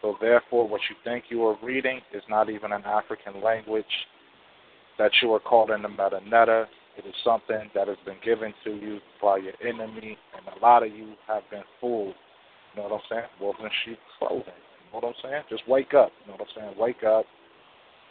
So 0.01 0.15
therefore, 0.21 0.67
what 0.67 0.81
you 0.89 0.95
think 1.03 1.25
you 1.29 1.43
are 1.45 1.57
reading 1.63 2.01
is 2.13 2.21
not 2.29 2.49
even 2.49 2.71
an 2.71 2.83
African 2.85 3.41
language 3.43 3.85
that 4.97 5.11
you 5.21 5.33
are 5.33 5.39
called 5.39 5.71
in 5.71 5.81
the 5.81 5.87
Medu 5.87 6.23
Neter. 6.23 6.67
It 6.97 7.05
is 7.05 7.13
something 7.23 7.69
that 7.75 7.87
has 7.87 7.97
been 8.05 8.17
given 8.23 8.53
to 8.63 8.71
you 8.71 8.99
by 9.21 9.37
your 9.37 9.53
enemy, 9.61 10.17
and 10.35 10.57
a 10.57 10.59
lot 10.65 10.83
of 10.83 10.91
you 10.91 11.13
have 11.27 11.43
been 11.51 11.63
fooled. 11.79 12.15
You 12.75 12.81
know 12.81 12.89
what 12.89 12.95
I'm 12.95 13.01
saying? 13.09 13.27
Wolf 13.39 13.55
in 13.59 13.69
sheep 13.85 13.99
clothing. 14.17 14.43
You 14.45 14.93
know 14.93 14.99
what 14.99 15.03
I'm 15.05 15.13
saying? 15.23 15.43
Just 15.49 15.67
wake 15.67 15.93
up. 15.93 16.11
You 16.21 16.31
know 16.31 16.37
what 16.37 16.47
I'm 16.55 16.61
saying? 16.61 16.75
Wake 16.79 17.03
up, 17.03 17.25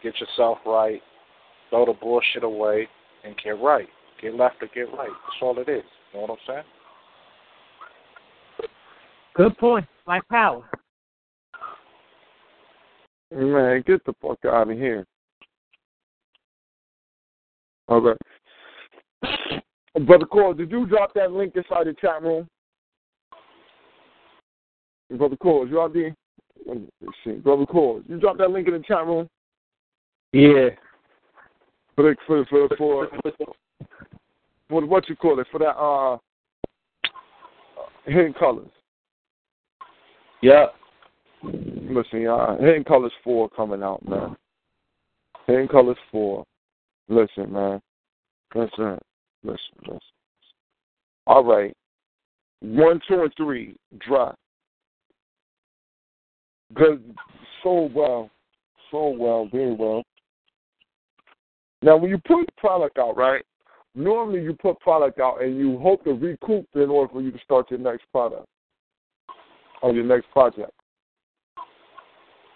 get 0.02 0.14
yourself 0.20 0.58
right, 0.66 1.00
throw 1.70 1.86
the 1.86 1.94
bullshit 1.94 2.44
away, 2.44 2.88
and 3.24 3.34
get 3.42 3.60
right. 3.60 3.88
Get 4.20 4.34
left 4.34 4.56
or 4.62 4.68
get 4.74 4.92
right. 4.96 5.08
That's 5.08 5.42
all 5.42 5.58
it 5.58 5.68
is. 5.68 5.84
You 6.12 6.20
know 6.20 6.26
what 6.26 6.30
I'm 6.30 6.36
saying? 6.46 6.64
Good 9.36 9.56
point. 9.58 9.86
Like 10.06 10.26
power. 10.28 10.68
Man, 13.30 13.82
get 13.86 14.04
the 14.06 14.14
fuck 14.22 14.38
out 14.46 14.70
of 14.70 14.76
here. 14.78 15.04
Okay. 17.88 18.18
Brother 20.06 20.26
Cole, 20.26 20.54
did 20.54 20.70
you 20.70 20.86
drop 20.86 21.12
that 21.14 21.32
link 21.32 21.54
inside 21.56 21.86
the 21.86 21.94
chat 22.00 22.22
room? 22.22 22.48
Brother 25.16 25.36
Cole, 25.36 25.68
you 25.68 25.80
out 25.80 25.92
there? 25.92 26.14
Brother 27.42 27.66
Cole, 27.66 28.02
you 28.06 28.18
drop 28.18 28.38
that 28.38 28.50
link 28.50 28.68
in 28.68 28.74
the 28.74 28.80
chat 28.80 29.06
room? 29.06 29.28
Yeah. 30.32 30.70
For 31.94 32.14
for 32.26 32.44
for 32.46 32.68
for 32.76 33.08
for 34.68 34.86
what 34.86 35.08
you 35.08 35.16
call 35.16 35.40
it 35.40 35.46
for 35.50 35.58
that 35.58 35.76
uh 35.76 36.18
hidden 38.04 38.34
colors. 38.34 38.68
Yeah. 40.42 40.66
Listen, 41.42 42.22
y'all, 42.22 42.58
hidden 42.58 42.84
colors 42.84 43.12
four 43.22 43.48
coming 43.50 43.82
out, 43.82 44.06
man. 44.08 44.36
Hidden 45.46 45.68
colors 45.68 45.96
four. 46.10 46.44
Listen, 47.08 47.52
man. 47.52 47.80
Listen, 48.54 48.98
listen, 49.44 49.58
listen. 49.82 50.00
All 51.26 51.44
right. 51.44 51.74
One, 52.60 53.00
two, 53.06 53.22
and 53.22 53.32
three, 53.36 53.76
drop. 53.98 54.36
Good, 56.74 57.14
so 57.62 57.90
well, 57.94 58.30
so 58.90 59.08
well, 59.08 59.48
very 59.52 59.74
well. 59.74 60.02
Now, 61.82 61.96
when 61.96 62.10
you 62.10 62.18
put 62.26 62.48
product 62.56 62.98
out, 62.98 63.16
right? 63.16 63.44
Normally, 63.94 64.42
you 64.42 64.54
put 64.54 64.80
product 64.80 65.20
out 65.20 65.42
and 65.42 65.56
you 65.56 65.78
hope 65.78 66.04
to 66.04 66.12
recoup 66.12 66.66
in 66.74 66.90
order 66.90 67.12
for 67.12 67.22
you 67.22 67.30
to 67.30 67.38
start 67.44 67.70
your 67.70 67.78
next 67.78 68.04
product 68.10 68.46
or 69.82 69.92
your 69.92 70.04
next 70.04 70.30
project. 70.30 70.72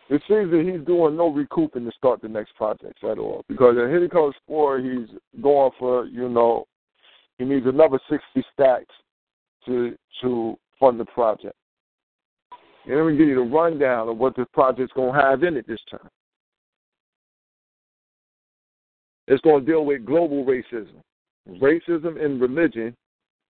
It 0.08 0.20
seems 0.28 0.50
that 0.50 0.68
he's 0.68 0.84
doing 0.86 1.16
no 1.16 1.28
recouping 1.28 1.84
to 1.84 1.92
start 1.92 2.20
the 2.20 2.28
next 2.28 2.56
projects 2.56 3.00
at 3.04 3.18
all. 3.18 3.44
Because 3.48 3.76
in 3.76 3.90
Hidden 3.90 4.08
Colors 4.08 4.34
4, 4.48 4.80
he's 4.80 5.08
going 5.40 5.70
for, 5.78 6.06
you 6.06 6.28
know, 6.28 6.66
he 7.38 7.44
needs 7.44 7.66
another 7.66 8.00
60 8.10 8.24
stacks 8.52 8.94
to 9.66 9.96
to 10.20 10.58
fund 10.78 10.98
the 10.98 11.04
project. 11.06 11.54
And 12.86 12.96
let 12.96 13.06
me 13.06 13.16
give 13.16 13.28
you 13.28 13.36
the 13.36 13.40
rundown 13.42 14.08
of 14.08 14.16
what 14.16 14.36
this 14.36 14.46
project's 14.52 14.92
going 14.94 15.14
to 15.14 15.20
have 15.20 15.42
in 15.42 15.56
it 15.56 15.66
this 15.68 15.80
time. 15.90 16.08
It's 19.28 19.42
going 19.42 19.64
to 19.64 19.70
deal 19.70 19.84
with 19.84 20.04
global 20.04 20.44
racism, 20.44 21.02
racism 21.48 22.22
in 22.22 22.40
religion, 22.40 22.96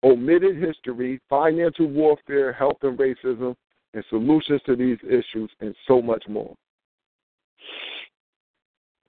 omitted 0.03 0.57
history, 0.57 1.21
financial 1.29 1.87
warfare, 1.87 2.53
health 2.53 2.79
and 2.83 2.99
racism, 2.99 3.55
and 3.95 4.05
solutions 4.09 4.61
to 4.67 4.77
these 4.77 4.99
issues, 5.05 5.51
and 5.61 5.75
so 5.87 6.01
much 6.01 6.25
more. 6.29 6.55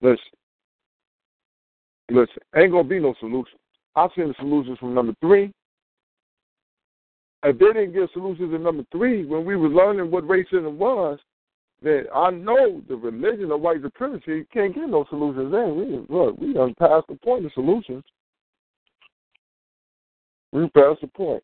Listen, 0.01 0.17
listen, 2.09 2.37
ain't 2.55 2.71
gonna 2.71 2.83
be 2.83 2.99
no 2.99 3.13
solution. 3.19 3.57
I've 3.95 4.09
seen 4.15 4.29
the 4.29 4.33
solutions 4.39 4.79
from 4.79 4.93
number 4.93 5.13
three. 5.21 5.51
If 7.43 7.57
they 7.57 7.65
didn't 7.67 7.93
give 7.93 8.09
solutions 8.13 8.53
in 8.53 8.63
number 8.63 8.83
three 8.91 9.25
when 9.25 9.45
we 9.45 9.55
were 9.55 9.69
learning 9.69 10.11
what 10.11 10.25
racism 10.25 10.73
was, 10.73 11.19
then 11.81 12.05
I 12.13 12.29
know 12.29 12.81
the 12.87 12.95
religion 12.95 13.51
of 13.51 13.61
white 13.61 13.81
supremacy 13.81 14.45
can't 14.53 14.75
get 14.75 14.87
no 14.87 15.05
solutions 15.09 15.51
then. 15.51 15.75
We 15.75 16.15
look, 16.15 16.37
we 16.39 16.53
done 16.53 16.75
passed 16.77 17.07
the 17.07 17.15
point 17.15 17.45
of 17.45 17.51
solutions. 17.53 18.03
We 20.51 20.67
passed 20.69 21.01
the 21.01 21.07
point. 21.07 21.43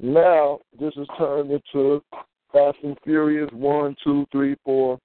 Now 0.00 0.60
this 0.78 0.92
is 0.96 1.06
turned 1.18 1.50
into 1.50 2.02
Fast 2.52 2.78
and 2.82 2.96
Furious 3.04 3.50
one, 3.52 3.96
two, 4.02 4.26
three, 4.32 4.56
four. 4.64 4.98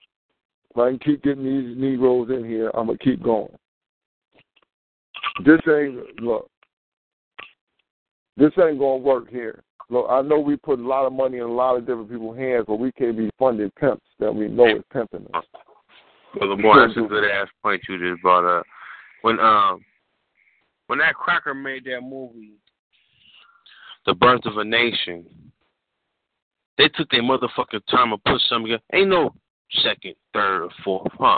If 0.72 0.77
I 0.77 0.90
can 0.90 0.99
keep 0.99 1.23
getting 1.23 1.44
these 1.44 1.77
Negroes 1.77 2.30
in 2.30 2.45
here, 2.45 2.72
I'm 2.73 2.88
gonna 2.88 2.98
keep 2.98 3.22
going. 3.22 3.53
This 5.45 5.60
ain't 5.68 6.22
look. 6.22 6.49
This 8.38 8.52
ain't 8.57 8.80
gonna 8.80 8.98
work 8.98 9.30
here. 9.30 9.64
Look, 9.90 10.07
I 10.10 10.22
know 10.22 10.40
we 10.40 10.56
put 10.56 10.80
a 10.80 10.88
lot 10.88 11.06
of 11.06 11.14
money 11.14 11.38
in 11.38 11.44
a 11.44 11.52
lot 11.52 11.76
of 11.76 11.85
different 11.85 12.10
people's 12.10 12.38
hands, 12.38 12.65
but 12.68 12.77
we 12.77 12.91
can't 12.94 13.18
be 13.18 13.30
funding 13.38 13.72
pimps 13.80 14.06
that 14.19 14.34
we 14.34 14.48
know 14.48 14.77
is 14.77 14.84
pimping 14.91 15.27
us. 15.34 15.44
Well, 16.40 16.57
more 16.57 16.88
that's 16.88 16.98
a 16.98 17.02
good 17.02 17.30
ass 17.30 17.48
point 17.61 17.84
you 17.88 17.99
just 17.99 18.22
brought 18.23 18.60
up. 18.60 18.65
When 19.22 19.40
um 19.40 19.84
when 20.88 20.99
that 20.99 21.15
cracker 21.15 21.53
made 21.53 21.85
that 21.85 22.02
movie, 22.02 22.53
The 24.06 24.14
Birth 24.14 24.46
of 24.46 24.58
a 24.58 24.64
Nation, 24.64 25.26
they 26.78 26.90
took 26.90 27.10
their 27.10 27.24
motherfucking 27.24 27.86
time 27.90 28.12
and 28.12 28.24
put 28.24 28.42
something 28.50 28.72
together. 28.72 28.84
Ain't 28.94 29.10
no 29.10 29.34
second, 29.84 30.16
third, 30.34 30.64
or 30.64 30.70
fourth, 30.84 31.12
huh? 31.20 31.38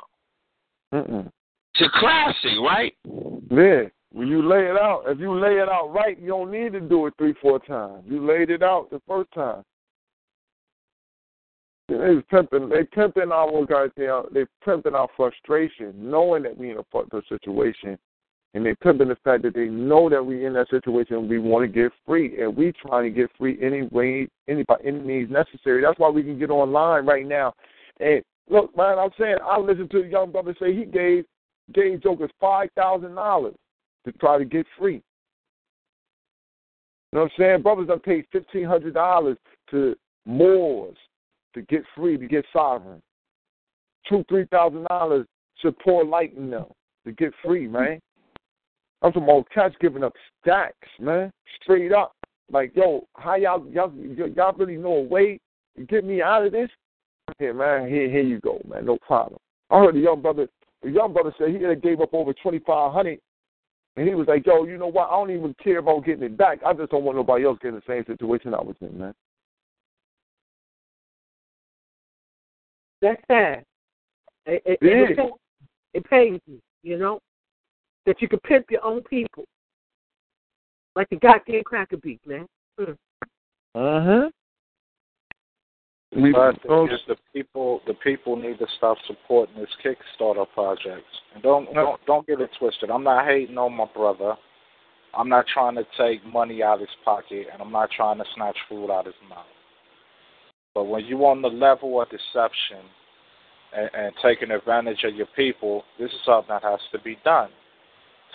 Mm-mm. 0.93 1.31
It's 1.73 1.89
a 1.93 1.99
classic, 1.99 2.59
right? 2.61 2.95
Yeah. 3.51 3.83
When 4.11 4.29
you 4.29 4.47
lay 4.47 4.65
it 4.67 4.77
out, 4.77 5.03
if 5.07 5.19
you 5.19 5.37
lay 5.37 5.57
it 5.57 5.67
out 5.67 5.93
right, 5.93 6.17
you 6.19 6.29
don't 6.29 6.49
need 6.49 6.71
to 6.71 6.79
do 6.79 7.05
it 7.07 7.13
three, 7.17 7.35
four 7.41 7.59
times. 7.59 8.03
You 8.07 8.25
laid 8.25 8.49
it 8.49 8.63
out 8.63 8.89
the 8.89 9.01
first 9.05 9.29
time. 9.33 9.63
They 11.89 12.15
pimping. 12.31 12.69
They 12.69 12.83
pimping 12.83 13.31
our 13.31 13.65
goddamn. 13.65 14.23
They 14.33 14.45
pimping 14.63 14.95
our 14.95 15.09
frustration, 15.15 15.93
knowing 15.97 16.43
that 16.43 16.57
we 16.57 16.71
in 16.71 16.77
a 16.77 16.83
fucked 16.91 17.13
up 17.13 17.23
situation, 17.27 17.99
and 18.55 18.65
they 18.65 18.73
pimping 18.75 19.09
the 19.09 19.17
fact 19.17 19.43
that 19.43 19.53
they 19.53 19.65
know 19.65 20.09
that 20.09 20.25
we're 20.25 20.47
in 20.47 20.53
that 20.53 20.69
situation. 20.69 21.17
and 21.17 21.29
We 21.29 21.39
want 21.39 21.63
to 21.63 21.67
get 21.67 21.91
free, 22.05 22.41
and 22.41 22.55
we 22.55 22.71
trying 22.71 23.03
to 23.03 23.09
get 23.09 23.29
free 23.37 23.59
any 23.61 23.83
way, 23.91 24.29
any 24.47 24.63
by 24.63 24.77
any 24.83 24.99
means 24.99 25.29
necessary. 25.29 25.81
That's 25.81 25.99
why 25.99 26.09
we 26.09 26.23
can 26.23 26.39
get 26.39 26.49
online 26.49 27.05
right 27.05 27.27
now. 27.27 27.53
And 27.99 28.23
look, 28.49 28.75
man, 28.77 28.97
I'm 28.97 29.09
saying 29.19 29.35
I 29.43 29.59
listened 29.59 29.91
to 29.91 30.03
a 30.03 30.07
young 30.07 30.31
brother 30.31 30.55
say 30.57 30.73
he 30.73 30.85
gave 30.85 31.25
gave 31.73 32.01
jokers 32.01 32.31
five 32.39 32.69
thousand 32.77 33.15
dollars 33.15 33.55
to 34.05 34.13
try 34.13 34.37
to 34.37 34.45
get 34.45 34.65
free. 34.79 35.03
You 37.11 37.19
know 37.19 37.23
what 37.23 37.31
I'm 37.37 37.37
saying? 37.37 37.61
Brothers 37.61 37.87
done 37.87 37.99
paid 37.99 38.25
fifteen 38.31 38.65
hundred 38.65 38.93
dollars 38.93 39.37
to 39.71 39.95
Moors 40.25 40.95
to 41.55 41.61
get 41.63 41.83
free, 41.93 42.17
to 42.17 42.25
get 42.25 42.45
sovereign. 42.53 43.01
Two, 44.07 44.23
three 44.29 44.45
thousand 44.45 44.85
dollars 44.85 45.27
to 45.61 45.73
poor 45.73 46.05
light 46.05 46.37
in 46.37 46.49
them 46.49 46.67
to 47.05 47.11
get 47.11 47.33
free, 47.43 47.67
man. 47.67 47.99
I'm 49.01 49.11
talking 49.11 49.23
about 49.23 49.49
cats 49.53 49.75
giving 49.79 50.03
up 50.03 50.13
stacks, 50.41 50.87
man. 50.99 51.31
Straight 51.61 51.91
up. 51.91 52.13
Like, 52.51 52.75
yo, 52.75 53.07
how 53.15 53.35
y'all 53.35 53.65
y'all 53.71 53.91
y'all 54.35 54.53
really 54.53 54.77
know 54.77 54.93
a 54.97 55.01
way 55.01 55.39
to 55.77 55.85
get 55.85 56.03
me 56.03 56.21
out 56.21 56.45
of 56.45 56.51
this? 56.51 56.69
Here, 57.39 57.53
man, 57.53 57.89
here 57.89 58.09
here 58.09 58.21
you 58.21 58.39
go, 58.39 58.61
man. 58.67 58.85
No 58.85 58.97
problem. 59.05 59.39
I 59.69 59.79
heard 59.79 59.95
a 59.95 59.99
young 59.99 60.21
brother 60.21 60.47
a 60.83 60.89
young 60.89 61.13
brother 61.13 61.33
said 61.37 61.49
he 61.49 61.57
gave 61.81 62.01
up 62.01 62.13
over 62.13 62.33
twenty 62.33 62.59
five 62.59 62.93
hundred 62.93 63.19
And 63.97 64.07
he 64.07 64.13
was 64.13 64.27
like, 64.27 64.45
yo, 64.45 64.65
you 64.65 64.77
know 64.77 64.87
what? 64.87 65.07
I 65.07 65.11
don't 65.11 65.31
even 65.31 65.55
care 65.63 65.79
about 65.79 66.05
getting 66.05 66.23
it 66.23 66.37
back. 66.37 66.59
I 66.65 66.73
just 66.73 66.91
don't 66.91 67.03
want 67.03 67.17
nobody 67.17 67.45
else 67.45 67.57
getting 67.61 67.79
the 67.79 67.91
same 67.91 68.05
situation 68.05 68.53
I 68.53 68.61
was 68.61 68.75
in, 68.81 68.97
man. 68.97 69.13
That's 73.01 73.21
sad. 73.29 73.63
It, 74.45 74.61
it, 74.65 74.77
It 74.81 75.11
it, 75.11 75.17
pains- 75.17 75.31
it 75.93 76.09
pains 76.09 76.41
me, 76.47 76.59
you 76.83 76.97
know, 76.97 77.19
that 78.05 78.21
you 78.21 78.27
can 78.27 78.39
pimp 78.39 78.65
your 78.69 78.83
own 78.83 79.01
people. 79.03 79.45
Like 80.95 81.09
the 81.09 81.17
goddamn 81.17 81.63
cracker 81.63 81.97
beat, 81.97 82.21
man. 82.25 82.47
Mm. 82.79 82.95
Uh-huh. 83.75 84.29
We, 86.15 86.31
But 86.31 86.61
the, 86.63 86.97
the 87.07 87.15
people, 87.33 87.81
the 87.85 87.93
people 87.95 88.37
need 88.37 88.57
to 88.59 88.67
stop 88.77 88.97
supporting 89.05 89.55
this 89.57 89.69
Kickstarter 89.83 90.45
project. 90.53 91.05
And 91.33 91.43
don't 91.43 91.73
don't 91.73 91.99
don't 92.05 92.25
get 92.25 92.39
it 92.39 92.49
twisted. 92.57 92.89
I'm 92.89 93.03
not 93.03 93.25
hating 93.25 93.57
on 93.57 93.73
my 93.73 93.85
brother. 93.93 94.35
I'm 95.13 95.27
not 95.27 95.45
trying 95.53 95.75
to 95.75 95.83
take 95.97 96.25
money 96.25 96.63
out 96.63 96.75
of 96.75 96.81
his 96.81 96.89
pocket, 97.03 97.47
and 97.51 97.61
I'm 97.61 97.71
not 97.71 97.89
trying 97.91 98.17
to 98.19 98.25
snatch 98.35 98.57
food 98.69 98.91
out 98.91 99.07
of 99.07 99.13
his 99.13 99.29
mouth. 99.29 99.45
But 100.73 100.85
when 100.85 101.05
you're 101.05 101.25
on 101.25 101.41
the 101.41 101.49
level 101.49 102.01
of 102.01 102.09
deception 102.09 102.83
and, 103.75 103.89
and 103.93 104.13
taking 104.21 104.51
advantage 104.51 105.03
of 105.03 105.15
your 105.15 105.27
people, 105.35 105.83
this 105.99 106.11
is 106.11 106.19
something 106.25 106.49
that 106.49 106.63
has 106.63 106.79
to 106.93 106.99
be 106.99 107.17
done. 107.25 107.49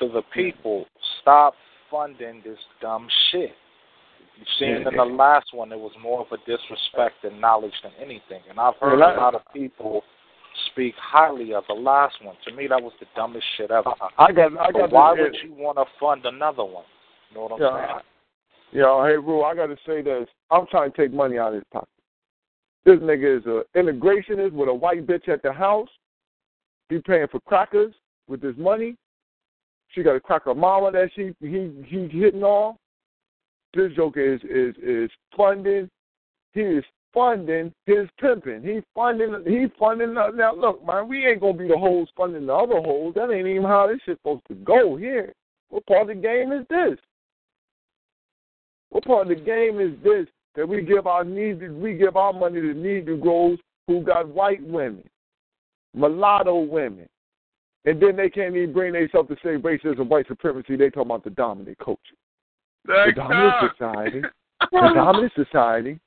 To 0.01 0.09
the 0.09 0.23
people, 0.33 0.87
stop 1.21 1.55
funding 1.91 2.41
this 2.45 2.59
dumb 2.81 3.07
shit. 3.31 3.51
You've 4.37 4.49
seen 4.59 4.87
in 4.89 4.97
the 4.97 5.05
last 5.05 5.49
one, 5.53 5.71
it 5.73 5.79
was 5.79 5.93
more 6.03 6.23
of 6.23 6.27
a 6.33 6.39
disrespect 6.39 7.25
and 7.25 7.39
knowledge 7.39 7.75
than 7.83 7.93
anything. 8.01 8.41
And 8.49 8.59
I've 8.59 8.75
heard 8.81 8.95
a 8.95 9.21
lot 9.21 9.35
of 9.35 9.43
people 9.53 10.03
speak 10.73 10.95
highly 10.97 11.53
of 11.53 11.65
the 11.69 11.75
last 11.75 12.15
one. 12.23 12.35
To 12.49 12.55
me, 12.55 12.67
that 12.69 12.83
was 12.83 12.93
the 13.01 13.07
dumbest 13.15 13.45
shit 13.57 13.71
ever. 13.71 13.93
I 14.19 14.33
got, 14.33 14.57
I 14.59 14.73
But 14.73 14.91
why 14.91 15.13
would 15.13 15.37
you 15.45 15.53
want 15.53 15.77
to 15.77 15.85
fund 16.01 16.25
another 16.25 16.65
one? 16.65 16.85
You 17.31 17.37
know 17.37 17.43
what 17.43 17.53
I'm 17.53 17.61
Yeah, 17.61 17.87
saying? 17.87 18.01
Yo, 18.73 19.05
hey, 19.05 19.17
Rue, 19.17 19.43
I 19.43 19.55
got 19.55 19.67
to 19.67 19.77
say 19.87 20.01
this. 20.01 20.29
I'm 20.51 20.67
trying 20.71 20.93
to 20.93 20.97
take 20.97 21.13
money 21.13 21.39
out 21.39 21.49
of 21.49 21.55
his 21.55 21.65
pocket. 21.73 21.89
This 22.85 22.99
nigga 23.01 23.39
is 23.39 23.47
a 23.47 23.65
integrationist 23.77 24.53
with 24.53 24.69
a 24.69 24.75
white 24.75 25.07
bitch 25.07 25.29
at 25.29 25.43
the 25.43 25.53
house. 25.53 25.89
He 26.89 26.99
paying 26.99 27.27
for 27.31 27.41
crackers 27.41 27.95
with 28.27 28.43
his 28.43 28.57
money. 28.57 28.97
She 29.93 30.03
got 30.03 30.17
a 30.17 30.21
cracker 30.21 30.55
mama 30.55 30.93
that 30.93 31.11
she 31.15 31.35
he 31.41 31.71
he 31.87 32.09
hitting 32.09 32.43
on. 32.43 32.77
This 33.75 33.93
joker 33.95 34.21
is 34.21 34.41
is 34.45 34.75
is 34.83 35.11
funding. 35.37 35.89
He 36.53 36.61
is 36.61 36.85
funding 37.13 37.73
his 37.87 38.09
pimping. 38.21 38.63
He 38.63 38.81
funding. 38.95 39.43
He 39.47 39.67
funding. 39.79 40.15
Now 40.15 40.55
look, 40.55 40.85
man, 40.87 41.09
we 41.09 41.27
ain't 41.27 41.41
gonna 41.41 41.55
be 41.55 41.69
the 41.69 41.79
hoes 41.79 42.09
funding 42.17 42.47
the 42.47 42.55
other 42.55 42.81
hoes. 42.81 43.15
That 43.15 43.31
ain't 43.31 43.47
even 43.47 43.65
how 43.65 43.89
this 43.89 44.01
shit's 44.05 44.21
supposed 44.21 44.43
to 44.49 44.55
go 44.55 44.97
here. 44.97 45.33
What 45.69 45.87
part 45.87 46.03
of 46.03 46.09
the 46.09 46.15
game 46.15 46.53
is 46.53 46.67
this? 46.69 46.99
What 48.91 49.05
part 49.05 49.31
of 49.31 49.37
the 49.37 49.43
game 49.43 49.81
is 49.81 49.93
this 50.03 50.27
that 50.57 50.69
we 50.69 50.83
give 50.83 51.07
our 51.07 51.25
needed 51.25 51.73
we 51.73 51.95
give 51.95 52.17
our 52.17 52.33
money 52.33 52.61
to 52.61 52.75
Negroes 52.75 53.59
who 53.87 54.03
got 54.03 54.29
white 54.29 54.63
women, 54.63 55.05
mulatto 55.95 56.61
women, 56.61 57.09
and 57.85 58.01
then 58.01 58.17
they 58.17 58.29
can't 58.29 58.55
even 58.55 58.73
bring 58.73 58.93
themselves 58.93 59.29
to 59.29 59.37
say 59.37 59.57
racism, 59.57 60.09
white 60.09 60.27
supremacy. 60.29 60.77
They 60.77 60.91
talking 60.91 61.03
about 61.03 61.25
the 61.25 61.31
dominant 61.31 61.79
culture, 61.79 62.01
the 62.85 63.13
dominant 63.15 63.73
society, 63.73 64.23
the 64.71 64.93
dominant 64.95 65.33
society. 65.35 65.99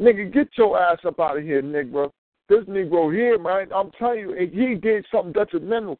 Nigga, 0.00 0.32
get 0.32 0.48
your 0.56 0.80
ass 0.80 0.98
up 1.04 1.18
out 1.18 1.38
of 1.38 1.42
here, 1.42 1.62
Negro. 1.62 2.10
This 2.48 2.64
Negro 2.64 3.12
here, 3.12 3.38
man, 3.38 3.68
I'm 3.74 3.90
telling 3.98 4.20
you, 4.20 4.48
he 4.52 4.74
did 4.74 5.04
something 5.12 5.32
detrimental. 5.32 5.98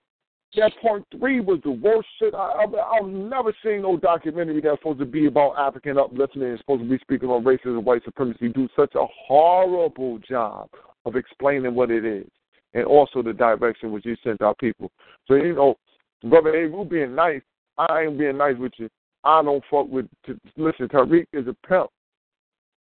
That 0.57 0.73
part 0.81 1.03
three 1.19 1.41
was 1.41 1.59
the 1.63 1.73
worst 1.73 2.09
shit. 2.19 2.35
I, 2.35 2.65
I, 2.65 2.99
I've 2.99 3.07
never 3.07 3.53
seen 3.63 3.83
no 3.83 3.99
documentary 3.99 4.63
that's 4.63 4.79
supposed 4.79 4.99
to 5.01 5.05
be 5.05 5.27
about 5.27 5.59
African 5.59 5.97
upliftment 5.97 6.51
and 6.51 6.59
supposed 6.59 6.83
to 6.83 6.89
be 6.89 6.99
speaking 6.99 7.29
on 7.29 7.45
racism, 7.45 7.77
and 7.77 7.85
white 7.85 8.05
supremacy, 8.05 8.49
do 8.49 8.67
such 8.75 8.95
a 8.95 9.05
horrible 9.27 10.19
job 10.21 10.71
of 11.05 11.17
explaining 11.17 11.75
what 11.75 11.91
it 11.91 12.05
is 12.05 12.29
and 12.75 12.85
also 12.85 13.23
the 13.23 13.33
direction 13.33 13.93
which 13.93 14.05
you 14.05 14.17
sent 14.23 14.43
our 14.43 14.55
people. 14.55 14.91
So, 15.27 15.35
you 15.35 15.55
know, 15.55 15.77
brother, 16.25 16.53
hey, 16.53 16.67
we 16.67 16.85
being 16.85 17.15
nice. 17.15 17.43
I 17.77 18.03
ain't 18.03 18.19
being 18.19 18.37
nice 18.37 18.57
with 18.59 18.73
you. 18.77 18.89
I 19.25 19.43
don't 19.43 19.65
fuck 19.71 19.89
with. 19.89 20.07
To, 20.27 20.39
listen, 20.57 20.89
Tariq 20.89 21.27
is 21.33 21.47
a 21.47 21.57
pimp. 21.67 21.91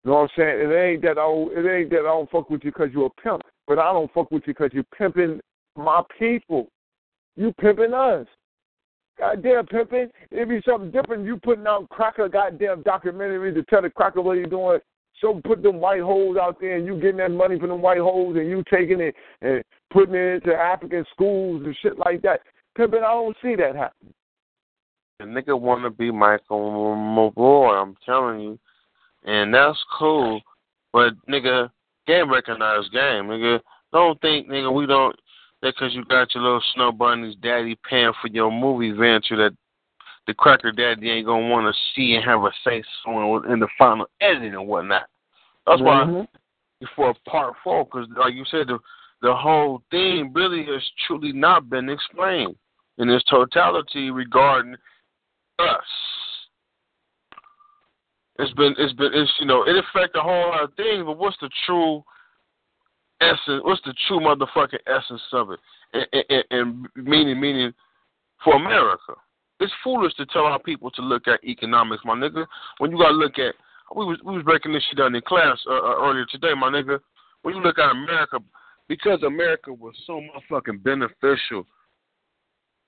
You 0.05 0.11
know 0.11 0.15
what 0.15 0.23
I'm 0.23 0.29
saying? 0.37 0.71
It 0.71 0.75
ain't 0.75 1.03
that 1.03 1.13
I 1.13 1.15
don't, 1.15 1.53
it 1.57 1.71
ain't 1.71 1.91
that 1.91 2.01
I 2.01 2.03
don't 2.03 2.31
fuck 2.31 2.51
with 2.51 2.65
you 2.65 2.73
because 2.73 2.91
you're 2.93 3.07
a 3.07 3.23
pimp, 3.23 3.43
but 3.69 3.79
I 3.79 3.93
don't 3.93 4.13
fuck 4.13 4.31
with 4.31 4.43
you 4.47 4.55
because 4.55 4.71
you're 4.73 4.85
pimping 4.97 5.41
my 5.77 6.03
people. 6.19 6.69
You 7.37 7.53
pimping 7.61 7.95
us. 7.95 8.27
Goddamn 9.19 9.67
pimping. 9.67 10.09
It'd 10.31 10.49
be 10.49 10.61
something 10.67 10.91
different. 10.91 11.25
You 11.25 11.37
putting 11.37 11.67
out 11.67 11.89
cracker 11.91 12.29
goddamn 12.29 12.83
documentaries 12.83 13.55
to 13.55 13.63
tell 13.65 13.83
the 13.83 13.91
cracker 13.91 14.21
what 14.21 14.39
you 14.39 14.47
doing. 14.47 14.81
So 15.23 15.41
put 15.45 15.63
them 15.63 15.79
white 15.79 16.01
holes 16.01 16.37
out 16.37 16.61
there 16.61 16.77
and 16.77 16.85
you 16.85 16.97
getting 16.97 17.19
that 17.19 17.31
money 17.31 17.59
from 17.59 17.69
them 17.69 17.81
white 17.81 17.99
holes 17.99 18.37
and 18.37 18.51
you 18.51 18.65
taking 18.69 19.01
it 19.01 19.15
and 19.41 19.63
putting 19.91 20.17
it 20.17 20.43
into 20.43 20.53
African 20.53 21.05
schools 21.13 21.63
and 21.65 21.77
shit 21.81 21.97
like 21.97 22.23
that. 22.23 22.41
Pimping, 22.77 23.05
I 23.05 23.13
don't 23.13 23.37
see 23.41 23.55
that 23.55 23.77
happening. 23.77 24.13
The 25.21 25.27
nigga 25.27 25.59
want 25.59 25.85
to 25.85 25.91
be 25.91 26.11
Michael 26.11 26.97
Moore, 26.97 27.79
I'm 27.79 27.97
telling 28.05 28.41
you. 28.41 28.59
And 29.25 29.55
that's 29.55 29.79
cool. 29.97 30.41
But, 30.93 31.13
nigga, 31.31 31.71
game 32.09 32.33
recognize 32.33 32.89
game. 32.89 33.27
Nigga, 33.27 33.61
don't 33.93 34.21
think, 34.21 34.49
nigga, 34.49 34.75
we 34.75 34.87
don't, 34.87 35.15
that 35.63 35.75
because 35.77 35.95
you 35.95 36.05
got 36.07 36.35
your 36.35 36.43
little 36.43 36.63
snow 36.75 36.91
bunny's 36.91 37.37
daddy 37.37 37.79
paying 37.89 38.13
for 38.21 38.27
your 38.29 38.51
movie 38.51 38.91
venture 38.91 39.37
that 39.37 39.57
the 40.27 40.35
cracker 40.35 40.73
daddy 40.73 41.11
ain't 41.11 41.27
going 41.27 41.45
to 41.45 41.49
want 41.49 41.73
to 41.73 41.81
see 41.95 42.15
and 42.15 42.25
have 42.25 42.43
a 42.43 42.51
say 42.65 42.83
so 43.05 43.45
in 43.45 43.61
the 43.61 43.69
final 43.79 44.07
editing 44.21 44.55
and 44.55 44.67
whatnot. 44.67 45.07
That's 45.67 45.81
why 45.81 46.05
Mhm. 46.05 46.29
for 46.95 47.15
part 47.27 47.57
four, 47.63 47.85
because 47.85 48.09
like 48.11 48.35
you 48.35 48.45
said, 48.47 48.67
the 48.69 48.79
the 49.21 49.35
whole 49.35 49.83
thing 49.91 50.33
really 50.33 50.65
has 50.65 50.83
truly 51.07 51.33
not 51.33 51.71
been 51.71 51.89
explained 51.89 52.57
in 52.99 53.09
its 53.09 53.25
totality 53.25 54.11
regarding 54.11 54.77
us. 55.61 55.87
It's 58.39 58.53
been 58.55 58.75
it's 58.79 58.93
been 58.95 59.15
it's 59.15 59.33
you 59.39 59.47
know 59.47 59.63
it 59.63 59.77
affect 59.77 60.17
a 60.17 60.21
whole 60.21 60.49
lot 60.49 60.65
of 60.65 60.75
things, 60.75 61.05
but 61.05 61.19
what's 61.19 61.39
the 61.41 61.51
true 61.67 62.03
essence? 63.21 63.63
What's 63.63 63.83
the 63.83 63.95
true 64.09 64.19
motherfucking 64.19 64.81
essence 64.87 65.23
of 65.33 65.51
it? 65.53 65.61
And, 65.93 66.25
and, 66.29 66.45
and 66.51 66.89
meaning 66.97 67.41
meaning 67.41 67.73
for 68.43 68.57
America. 68.57 69.15
It's 69.61 69.73
foolish 69.85 70.15
to 70.15 70.27
tell 70.27 70.47
our 70.47 70.59
people 70.59 70.91
to 70.91 71.03
look 71.03 71.29
at 71.29 71.45
economics, 71.45 72.05
my 72.05 72.15
nigga. 72.15 72.47
When 72.79 72.91
you 72.91 72.99
gotta 72.99 73.15
look 73.15 73.39
at 73.39 73.55
we 73.95 74.05
was 74.05 74.19
we 74.25 74.35
was 74.35 74.45
breaking 74.45 74.73
this 74.73 74.83
shit 74.89 74.99
down 74.99 75.15
in 75.15 75.23
class 75.23 75.59
uh, 75.69 75.73
uh, 75.73 75.97
earlier 76.03 76.27
today, 76.31 76.53
my 76.57 76.69
nigga. 76.69 76.99
When 77.43 77.55
you 77.55 77.63
look 77.63 77.79
at 77.79 77.91
America, 77.91 78.39
because 78.89 79.23
America 79.23 79.73
was 79.73 79.95
so 80.07 80.21
motherfucking 80.21 80.83
beneficial 80.83 81.67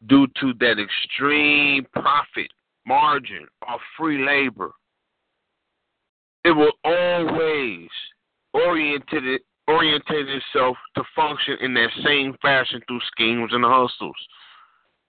due 0.06 0.26
to 0.40 0.52
that 0.60 0.76
extreme 0.78 1.86
profit 1.92 2.50
margin 2.86 3.46
of 3.68 3.80
free 3.98 4.24
labor, 4.24 4.72
it 6.44 6.52
will 6.52 6.72
always 6.84 7.88
oriented 8.52 9.40
orientate 9.68 10.28
itself 10.28 10.76
to 10.94 11.02
function 11.16 11.56
in 11.60 11.72
that 11.74 11.88
same 12.04 12.34
fashion 12.42 12.80
through 12.86 13.00
schemes 13.10 13.50
and 13.52 13.64
hustles, 13.64 14.16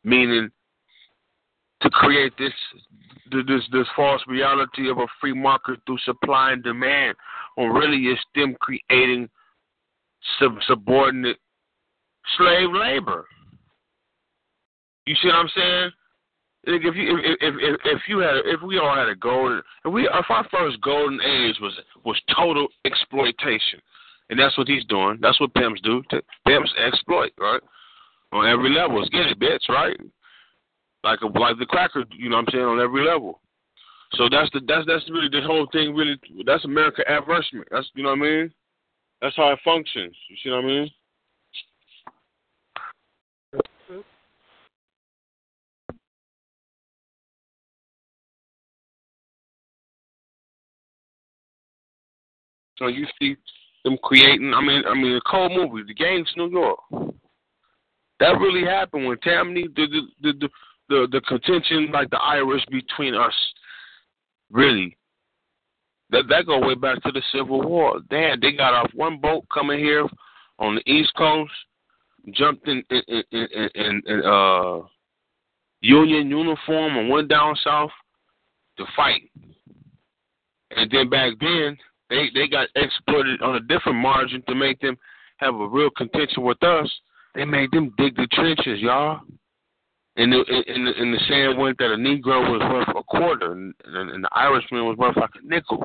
meaning 0.04 0.50
to 1.82 1.90
create 1.90 2.34
this 2.38 2.54
this 3.32 3.62
this 3.72 3.88
false 3.96 4.22
reality 4.28 4.90
of 4.90 4.98
a 4.98 5.08
free 5.20 5.34
market 5.34 5.80
through 5.86 5.98
supply 6.00 6.52
and 6.52 6.64
demand, 6.64 7.16
when 7.56 7.70
really 7.70 7.98
it's 8.06 8.22
them 8.36 8.56
creating 8.60 9.30
sub- 10.40 10.62
subordinate 10.68 11.38
slave 12.38 12.70
labor. 12.72 13.26
You 15.06 15.16
see 15.22 15.28
what 15.28 15.36
I'm 15.36 15.50
saying? 15.56 15.92
Like 16.68 16.82
if 16.84 16.96
you 16.96 17.18
if 17.18 17.38
if 17.42 17.56
if, 17.60 17.82
if 17.86 18.02
you 18.08 18.20
had 18.20 18.38
if 18.46 18.62
we 18.62 18.80
all 18.80 18.96
had 18.96 19.10
a 19.10 19.16
golden 19.16 19.62
if 19.86 19.94
we 19.94 20.08
if 20.08 20.26
our 20.30 20.48
first 20.52 20.82
golden 20.82 21.22
age 21.22 21.56
was 21.62 21.74
was 22.04 22.20
total 22.36 22.68
exploitation, 22.86 23.80
and 24.30 24.40
that's 24.40 24.58
what 24.58 24.68
he's 24.68 24.86
doing. 24.86 25.20
That's 25.22 25.40
what 25.40 25.54
pimps 25.54 25.82
do. 25.82 26.04
Pimps 26.48 26.74
exploit, 26.84 27.32
right? 27.40 27.62
On 28.34 28.48
every 28.48 28.72
level, 28.72 29.08
get 29.12 29.28
it, 29.28 29.40
bitch, 29.40 29.70
right? 29.70 29.96
Like 31.06 31.22
a, 31.22 31.28
like 31.28 31.60
the 31.60 31.68
cracker, 31.68 32.04
you 32.18 32.30
know 32.30 32.38
what 32.38 32.48
I'm 32.48 32.52
saying, 32.52 32.66
on 32.66 32.82
every 32.82 33.06
level. 33.06 33.40
So 34.14 34.28
that's 34.28 34.50
the 34.54 34.62
that's 34.68 34.88
that's 34.88 35.08
really 35.12 35.30
the 35.30 35.46
whole 35.46 35.68
thing. 35.72 35.94
Really, 35.94 36.20
that's 36.48 36.66
America 36.66 37.04
adversement. 37.08 37.68
That's 37.70 37.88
you 37.94 38.02
know 38.02 38.10
what 38.10 38.20
I 38.20 38.22
mean. 38.22 38.54
That's 39.22 39.36
how 39.36 39.52
it 39.52 39.60
functions. 39.64 40.16
You 40.30 40.36
see 40.44 40.50
what 40.50 40.64
I 40.64 40.68
mean? 40.68 40.90
So 52.80 52.88
you 52.88 53.06
see 53.22 53.38
them 53.84 53.98
creating. 54.02 54.54
I 54.56 54.62
mean, 54.62 54.84
I 54.88 54.96
mean, 54.96 55.14
the 55.14 55.22
cold 55.30 55.52
movie, 55.52 55.84
The 55.88 55.94
Gangs, 55.94 56.34
New 56.36 56.50
York. 56.50 56.80
That 58.20 58.40
really 58.40 58.66
happened 58.66 59.06
when 59.06 59.20
Tammany, 59.20 59.68
the 59.76 59.88
the 60.22 60.34
the, 60.34 60.50
the 60.90 61.08
the 61.12 61.22
contention 61.22 61.92
like 61.92 62.10
the 62.10 62.22
Irish 62.22 62.64
between 62.72 63.16
us, 63.16 63.34
really. 64.52 64.98
That 66.12 66.26
that 66.30 66.46
go 66.46 66.66
way 66.66 66.76
back 66.76 67.02
to 67.04 67.12
the 67.12 67.22
Civil 67.32 67.62
War. 67.62 68.00
Damn, 68.10 68.40
they 68.40 68.52
got 68.52 68.74
off 68.74 68.92
one 68.94 69.18
boat 69.20 69.46
coming 69.54 69.80
here 69.80 70.08
on 70.60 70.76
the 70.76 70.92
East 70.92 71.12
Coast, 71.18 71.52
jumped 72.32 72.68
in 72.68 72.84
in 72.90 73.24
in, 73.32 73.48
in, 73.76 74.02
in, 74.06 74.24
uh 74.26 74.82
Union 75.82 76.30
uniform 76.30 76.98
and 76.98 77.10
went 77.10 77.28
down 77.28 77.56
south 77.64 77.92
to 78.78 78.86
fight. 78.96 79.30
And 80.72 80.90
then 80.90 81.10
back 81.10 81.34
then, 81.40 81.78
they 82.10 82.30
they 82.34 82.48
got 82.48 82.70
exploited 82.76 83.42
on 83.42 83.56
a 83.56 83.60
different 83.60 84.00
margin 84.00 84.42
to 84.48 84.56
make 84.56 84.80
them 84.80 84.98
have 85.38 85.54
a 85.56 85.68
real 85.68 85.90
contention 85.92 86.44
with 86.44 86.62
us. 86.64 86.92
They 87.36 87.46
made 87.46 87.72
them 87.72 87.94
dig 87.98 88.16
the 88.16 88.28
trenches, 88.32 88.80
y'all. 88.80 89.22
And 90.18 90.32
the 90.32 90.38
and 90.68 90.88
the, 90.88 90.92
and 90.98 91.14
the 91.14 91.20
saying 91.28 91.58
went 91.58 91.78
that 91.80 91.92
a 91.92 91.98
Negro 91.98 92.50
was 92.50 92.62
worth 92.72 92.96
a 92.96 93.04
quarter, 93.04 93.52
and, 93.52 93.74
and, 93.84 94.12
and 94.12 94.24
the 94.24 94.30
Irishman 94.32 94.86
was 94.86 94.98
worth 94.98 95.18
like 95.18 95.32
a 95.36 95.46
nickel. 95.46 95.84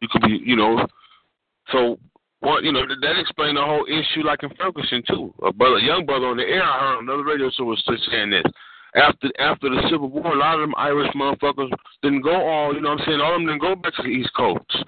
You 0.00 0.08
could 0.10 0.22
be, 0.22 0.40
you 0.44 0.56
know. 0.56 0.86
So 1.70 1.98
what 2.40 2.64
you 2.64 2.72
know 2.72 2.86
that 2.86 3.20
explained 3.20 3.58
the 3.58 3.62
whole 3.62 3.86
issue, 3.86 4.24
like 4.24 4.42
in 4.42 4.50
Ferguson 4.56 5.02
too. 5.06 5.34
A 5.42 5.52
brother, 5.52 5.76
a 5.76 5.82
young 5.82 6.06
brother 6.06 6.26
on 6.26 6.38
the 6.38 6.44
air, 6.44 6.64
I 6.64 6.80
heard 6.80 7.00
another 7.00 7.24
radio 7.24 7.50
show 7.50 7.64
was 7.64 7.82
saying 8.10 8.30
this 8.30 8.44
after 8.94 9.28
after 9.38 9.68
the 9.68 9.82
Civil 9.90 10.08
War, 10.08 10.32
a 10.32 10.38
lot 10.38 10.54
of 10.54 10.60
them 10.60 10.74
Irish 10.76 11.12
motherfuckers 11.14 11.70
didn't 12.02 12.22
go 12.22 12.34
all, 12.34 12.74
you 12.74 12.80
know 12.80 12.90
what 12.90 13.00
I'm 13.00 13.06
saying, 13.06 13.20
all 13.20 13.34
of 13.34 13.40
them 13.40 13.46
didn't 13.46 13.60
go 13.60 13.74
back 13.74 13.94
to 13.96 14.02
the 14.02 14.08
East 14.08 14.30
Coast 14.36 14.84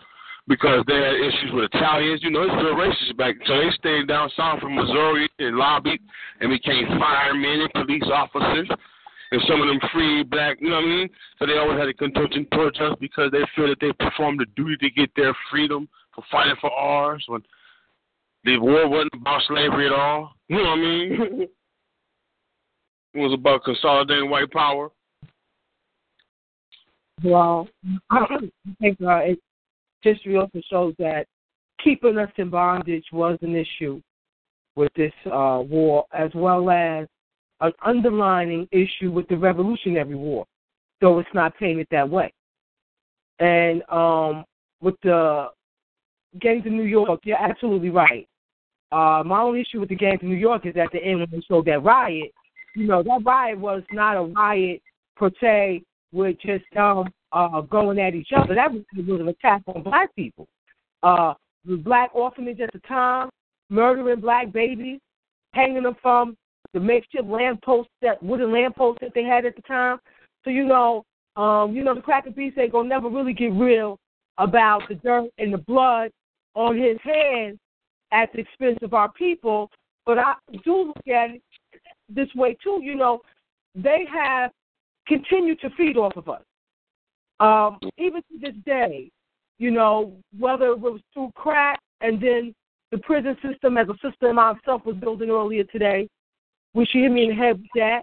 because 0.46 0.84
they 0.86 0.94
had 0.94 1.14
issues 1.14 1.50
with 1.52 1.70
Italians. 1.72 2.20
You 2.22 2.30
know, 2.30 2.42
it's 2.42 2.54
real 2.54 2.76
racist 2.76 3.16
back. 3.16 3.34
So 3.46 3.56
they 3.56 3.70
stayed 3.78 4.08
down 4.08 4.30
south 4.36 4.60
from 4.60 4.74
Missouri 4.74 5.28
and 5.38 5.56
lobbied 5.56 6.00
and 6.40 6.50
became 6.50 6.86
firemen 6.98 7.62
and 7.62 7.72
police 7.72 8.08
officers. 8.12 8.68
And 9.32 9.42
some 9.48 9.60
of 9.60 9.66
them 9.66 9.80
free 9.92 10.22
black, 10.22 10.58
you 10.60 10.68
know 10.68 10.76
what 10.76 10.84
I 10.84 10.88
mean? 10.88 11.08
So 11.38 11.46
they 11.46 11.58
always 11.58 11.78
had 11.78 11.88
a 11.88 11.94
contention 11.94 12.46
towards 12.52 12.78
us 12.78 12.94
because 13.00 13.32
they 13.32 13.42
feel 13.56 13.68
that 13.68 13.80
they 13.80 13.92
performed 13.92 14.38
the 14.38 14.46
duty 14.54 14.76
to 14.76 14.90
get 14.90 15.10
their 15.16 15.34
freedom 15.50 15.88
for 16.14 16.22
fighting 16.30 16.54
for 16.60 16.70
ours 16.70 17.24
when 17.26 17.42
the 18.44 18.58
war 18.58 18.88
wasn't 18.88 19.14
about 19.14 19.42
slavery 19.48 19.86
at 19.86 19.92
all. 19.92 20.34
You 20.48 20.58
know 20.58 20.62
what 20.62 20.70
I 20.70 20.76
mean? 20.76 21.48
It 23.14 23.18
was 23.18 23.32
about 23.32 23.64
consolidating 23.64 24.28
white 24.28 24.50
power. 24.50 24.90
Well, 27.22 27.68
I 28.10 28.26
think 28.80 28.98
uh, 29.00 29.20
history 30.04 30.36
also 30.36 30.60
shows 30.70 30.94
that 30.98 31.26
keeping 31.82 32.18
us 32.18 32.30
in 32.36 32.50
bondage 32.50 33.06
was 33.12 33.38
an 33.42 33.56
issue 33.56 34.00
with 34.76 34.92
this 34.94 35.12
uh, 35.26 35.62
war, 35.66 36.04
as 36.12 36.30
well 36.34 36.70
as 36.70 37.06
an 37.60 37.72
underlining 37.84 38.68
issue 38.72 39.10
with 39.10 39.26
the 39.28 39.36
Revolutionary 39.36 40.14
War, 40.14 40.46
though 41.00 41.18
it's 41.18 41.28
not 41.34 41.56
painted 41.58 41.86
that 41.90 42.08
way. 42.08 42.32
And 43.38 43.82
um, 43.90 44.44
with 44.80 44.94
the 45.02 45.48
gangs 46.40 46.66
in 46.66 46.76
New 46.76 46.84
York, 46.84 47.20
you're 47.24 47.36
absolutely 47.36 47.90
right. 47.90 48.28
Uh, 48.92 49.22
my 49.24 49.40
only 49.40 49.60
issue 49.60 49.80
with 49.80 49.88
the 49.88 49.96
gangs 49.96 50.20
in 50.22 50.28
New 50.28 50.36
York 50.36 50.66
is 50.66 50.76
at 50.76 50.92
the 50.92 51.02
end 51.02 51.20
when 51.20 51.28
they 51.30 51.40
showed 51.48 51.66
that 51.66 51.82
riot, 51.82 52.30
you 52.76 52.86
know, 52.86 53.02
that 53.02 53.22
riot 53.24 53.58
was 53.58 53.82
not 53.92 54.16
a 54.16 54.22
riot 54.22 54.82
per 55.16 55.30
se 55.40 55.82
with 56.12 56.36
just 56.40 56.64
um 56.76 57.08
uh 57.34 57.60
going 57.62 57.98
at 57.98 58.14
each 58.14 58.30
other. 58.36 58.54
That 58.54 58.72
was, 58.72 58.82
was 58.96 59.20
an 59.20 59.28
attack 59.28 59.62
on 59.66 59.82
black 59.82 60.14
people. 60.16 60.46
Uh 61.02 61.34
the 61.66 61.76
black 61.76 62.10
orphanage 62.14 62.60
at 62.60 62.72
the 62.72 62.78
time, 62.80 63.30
murdering 63.70 64.20
black 64.20 64.52
babies, 64.52 65.00
hanging 65.52 65.82
them 65.82 65.96
from 66.00 66.36
the 66.72 66.80
makeshift 66.80 67.26
lampposts 67.26 67.92
that 68.02 68.22
wooden 68.22 68.52
lampposts 68.52 68.98
that 69.00 69.12
they 69.14 69.24
had 69.24 69.46
at 69.46 69.56
the 69.56 69.62
time. 69.62 69.98
So 70.44 70.50
you 70.50 70.64
know, 70.64 71.04
um, 71.36 71.74
you 71.74 71.82
know, 71.82 71.94
the 71.94 72.00
cracker 72.00 72.30
beast 72.30 72.58
ain't 72.58 72.72
gonna 72.72 72.88
never 72.88 73.08
really 73.08 73.32
get 73.32 73.52
real 73.52 73.98
about 74.38 74.82
the 74.88 74.94
dirt 74.96 75.30
and 75.38 75.52
the 75.52 75.58
blood 75.58 76.10
on 76.54 76.76
his 76.76 76.98
hands 77.02 77.58
at 78.12 78.32
the 78.32 78.40
expense 78.40 78.78
of 78.82 78.94
our 78.94 79.10
people. 79.12 79.70
But 80.06 80.18
I 80.18 80.34
do 80.64 80.88
look 80.88 81.08
at 81.08 81.30
it 81.30 81.42
this 82.08 82.28
way 82.34 82.56
too. 82.62 82.80
You 82.82 82.94
know, 82.94 83.20
they 83.74 84.04
have 84.12 84.50
continued 85.06 85.60
to 85.60 85.70
feed 85.70 85.96
off 85.96 86.16
of 86.16 86.28
us. 86.28 86.42
Um, 87.40 87.78
even 87.98 88.22
to 88.22 88.38
this 88.40 88.54
day, 88.64 89.10
you 89.58 89.70
know, 89.70 90.16
whether 90.38 90.66
it 90.66 90.78
was 90.78 91.00
through 91.12 91.30
crack 91.34 91.80
and 92.00 92.20
then 92.20 92.54
the 92.90 92.98
prison 92.98 93.36
system 93.42 93.76
as 93.76 93.88
a 93.88 94.08
system 94.08 94.36
myself 94.36 94.84
was 94.84 94.96
building 94.96 95.30
earlier 95.30 95.64
today, 95.64 96.08
which 96.72 96.88
you 96.92 97.02
hit 97.02 97.12
me 97.12 97.24
in 97.24 97.30
the 97.30 97.34
head 97.34 97.58
with 97.58 97.70
that. 97.74 98.02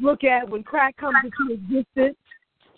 Look 0.00 0.24
at 0.24 0.48
when 0.48 0.62
crack 0.62 0.96
comes 0.96 1.16
into 1.22 1.54
existence, 1.54 2.16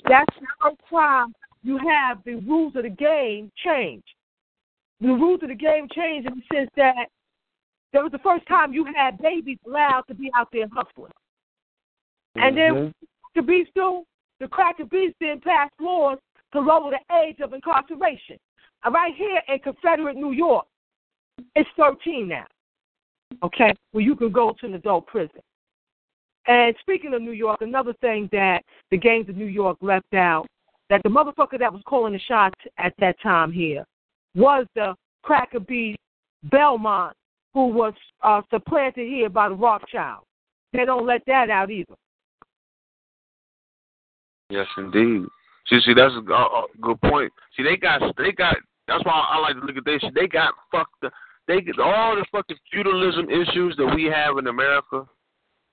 that's 0.07 0.35
the 0.39 0.47
first 0.63 0.81
time 0.91 1.33
you 1.63 1.79
have 1.79 2.19
the 2.25 2.35
rules 2.35 2.77
of 2.77 2.83
the 2.83 2.91
game 2.91 3.51
change. 3.65 4.05
The 5.01 5.09
rules 5.09 5.43
of 5.43 5.49
the 5.49 5.55
game 5.55 5.89
change 5.95 6.27
in 6.27 6.35
the 6.35 6.57
sense 6.57 6.71
that 6.77 7.07
that 7.93 8.03
was 8.03 8.13
the 8.13 8.19
first 8.19 8.47
time 8.47 8.73
you 8.73 8.85
had 8.95 9.19
babies 9.19 9.59
allowed 9.67 10.03
to 10.09 10.15
be 10.15 10.31
out 10.37 10.49
there 10.53 10.67
hustling. 10.73 11.13
Mm-hmm. 12.37 12.41
And 12.41 12.57
then 12.57 12.73
mm-hmm. 12.73 13.41
to 13.41 13.43
be 13.43 13.67
still, 13.71 14.05
the 14.41 14.49
cracker 14.49 14.85
beast 14.85 15.17
then 15.21 15.41
passed 15.41 15.73
laws 15.81 16.19
to 16.53 16.61
lower 16.61 16.91
the 16.91 17.17
age 17.17 17.41
of 17.41 17.53
incarceration. 17.53 18.39
Right 18.91 19.15
here 19.17 19.41
in 19.49 19.59
Confederate 19.59 20.17
New 20.17 20.33
York, 20.33 20.67
it's 21.55 21.69
13 21.77 22.29
now. 22.29 22.47
Okay, 23.43 23.75
well 23.93 24.05
you 24.05 24.17
can 24.17 24.33
go 24.33 24.55
to 24.61 24.67
an 24.67 24.75
adult 24.75 25.07
prison. 25.07 25.41
And 26.47 26.75
speaking 26.81 27.13
of 27.13 27.21
New 27.21 27.33
York, 27.33 27.61
another 27.61 27.93
thing 28.01 28.29
that 28.33 28.63
the 28.91 28.97
gangs 28.97 29.29
of 29.29 29.37
New 29.37 29.47
York 29.47 29.77
left 29.83 30.15
out, 30.15 30.47
that 30.89 31.03
the 31.03 31.11
motherfucker 31.11 31.59
that 31.59 31.73
was 31.73 31.83
calling 31.87 32.15
the 32.15 32.19
shots 32.21 32.59
at 32.79 32.95
that 32.99 33.21
time 33.23 33.53
here 33.53 33.85
was 34.35 34.67
the 34.75 34.95
cracker 35.23 35.61
beast 35.61 35.99
Belmont 36.45 37.15
who 37.53 37.67
was 37.67 37.93
uh, 38.23 38.41
supplanted 38.51 39.07
here 39.07 39.29
by 39.29 39.49
the 39.49 39.55
Rothschild. 39.55 40.25
They 40.73 40.85
don't 40.85 41.07
let 41.07 41.23
that 41.27 41.51
out 41.51 41.71
either. 41.71 41.95
Yes, 44.51 44.67
indeed. 44.77 45.27
See, 45.69 45.81
see, 45.85 45.95
that's 45.95 46.15
a, 46.15 46.33
a 46.33 46.65
good 46.81 47.01
point. 47.03 47.33
See, 47.57 47.63
they 47.63 47.77
got, 47.77 48.01
they 48.17 48.33
got. 48.33 48.57
That's 48.87 49.05
why 49.05 49.13
I 49.13 49.39
like 49.39 49.55
to 49.55 49.67
look 49.67 49.77
at 49.77 49.85
this. 49.85 50.03
They 50.15 50.27
got 50.27 50.55
fucked. 50.71 51.05
Up. 51.05 51.13
They 51.47 51.61
all 51.83 52.17
the 52.17 52.25
fucking 52.33 52.57
feudalism 52.71 53.29
issues 53.31 53.75
that 53.77 53.93
we 53.95 54.05
have 54.05 54.39
in 54.39 54.47
America 54.47 55.07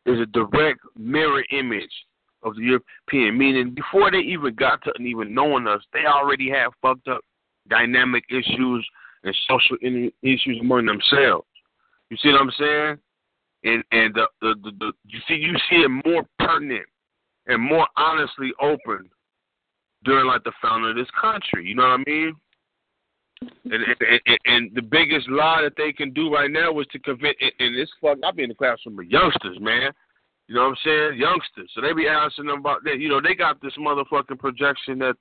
is 0.05 0.19
a 0.19 0.25
direct 0.27 0.79
mirror 0.97 1.43
image 1.51 1.91
of 2.43 2.55
the 2.55 2.61
European. 2.61 3.37
Meaning, 3.37 3.73
before 3.73 4.11
they 4.11 4.19
even 4.19 4.53
got 4.55 4.81
to 4.83 4.91
even 5.01 5.33
knowing 5.33 5.67
us, 5.67 5.81
they 5.93 6.05
already 6.05 6.49
had 6.49 6.67
fucked 6.81 7.07
up 7.07 7.21
dynamic 7.69 8.23
issues 8.29 8.87
and 9.23 9.35
social 9.47 9.77
issues 10.21 10.59
among 10.61 10.85
themselves. 10.85 11.47
You 12.09 12.17
see 12.17 12.29
what 12.29 12.41
I'm 12.41 12.51
saying? 12.59 12.97
And 13.63 13.83
and 13.91 14.13
the 14.13 14.27
the, 14.41 14.55
the, 14.63 14.71
the 14.79 14.91
you 15.05 15.19
see 15.27 15.35
you 15.35 15.53
see 15.69 15.77
it 15.77 16.05
more 16.05 16.25
pertinent 16.39 16.85
and 17.47 17.61
more 17.61 17.87
honestly 17.97 18.51
open 18.61 19.09
during 20.03 20.27
like 20.27 20.43
the 20.43 20.51
founding 20.61 20.91
of 20.91 20.95
this 20.95 21.11
country. 21.19 21.65
You 21.65 21.75
know 21.75 21.83
what 21.83 21.99
I 21.99 22.03
mean? 22.05 22.35
And, 23.41 23.73
and, 23.73 24.21
and, 24.25 24.39
and 24.45 24.75
the 24.75 24.81
biggest 24.81 25.29
lie 25.29 25.61
that 25.63 25.73
they 25.77 25.91
can 25.91 26.13
do 26.13 26.33
right 26.33 26.49
now 26.49 26.79
is 26.79 26.87
to 26.91 26.99
convince. 26.99 27.35
And, 27.41 27.51
and 27.59 27.77
this 27.77 27.89
fuck, 28.01 28.17
I 28.23 28.31
be 28.31 28.43
in 28.43 28.49
the 28.49 28.55
classroom 28.55 28.95
with 28.95 29.07
youngsters, 29.07 29.57
man. 29.59 29.91
You 30.47 30.55
know 30.55 30.61
what 30.61 30.69
I'm 30.69 30.75
saying? 30.85 31.19
Youngsters. 31.19 31.71
So 31.73 31.81
they 31.81 31.93
be 31.93 32.07
asking 32.07 32.45
them 32.45 32.59
about 32.59 32.83
that. 32.83 32.99
You 32.99 33.09
know, 33.09 33.19
they 33.21 33.35
got 33.35 33.61
this 33.61 33.73
motherfucking 33.79 34.39
projection 34.39 34.99
that 34.99 35.15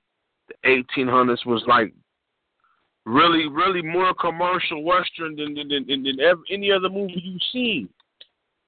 the 0.47 0.83
1800s 0.97 1.45
was 1.45 1.63
like 1.67 1.93
really, 3.05 3.47
really 3.47 3.81
more 3.81 4.13
commercial 4.13 4.83
western 4.83 5.35
than 5.35 5.55
than, 5.55 5.67
than, 5.69 6.03
than 6.03 6.19
ever, 6.19 6.41
any 6.51 6.71
other 6.71 6.89
movie 6.89 7.21
you've 7.23 7.41
seen. 7.51 7.89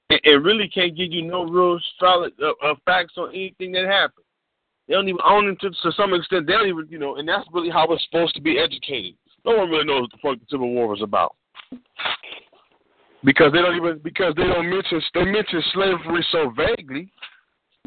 It, 0.09 0.41
really 0.41 0.69
can't 0.69 0.95
give 0.95 1.11
you 1.11 1.21
no 1.21 1.43
real 1.43 1.79
solid 1.99 2.31
uh, 2.41 2.51
uh, 2.65 2.75
facts 2.85 3.13
on 3.17 3.29
anything 3.29 3.73
that 3.73 3.85
happened. 3.85 4.23
They 4.88 4.93
don't 4.93 5.09
even 5.09 5.19
own 5.25 5.49
it 5.49 5.59
to, 5.59 5.69
to 5.69 5.91
some 5.97 6.13
extent. 6.13 6.47
They 6.47 6.53
don't 6.53 6.69
even, 6.69 6.88
you 6.89 6.97
know, 6.97 7.17
and 7.17 7.27
that's 7.27 7.45
really 7.51 7.69
how 7.69 7.88
we're 7.89 7.99
supposed 7.99 8.34
to 8.35 8.41
be 8.41 8.57
educated. 8.57 9.15
No 9.45 9.57
one 9.57 9.69
really 9.69 9.84
knows 9.84 10.03
what 10.03 10.11
the 10.11 10.17
fuck 10.21 10.39
the 10.39 10.45
Civil 10.49 10.71
War 10.71 10.88
was 10.88 11.01
about. 11.01 11.35
Because 13.23 13.51
they 13.51 13.59
don't 13.59 13.75
even 13.75 13.99
because 14.03 14.34
they 14.35 14.43
don't 14.43 14.69
mention 14.69 15.01
they 15.13 15.25
mention 15.25 15.61
slavery 15.73 16.25
so 16.31 16.53
vaguely. 16.55 17.11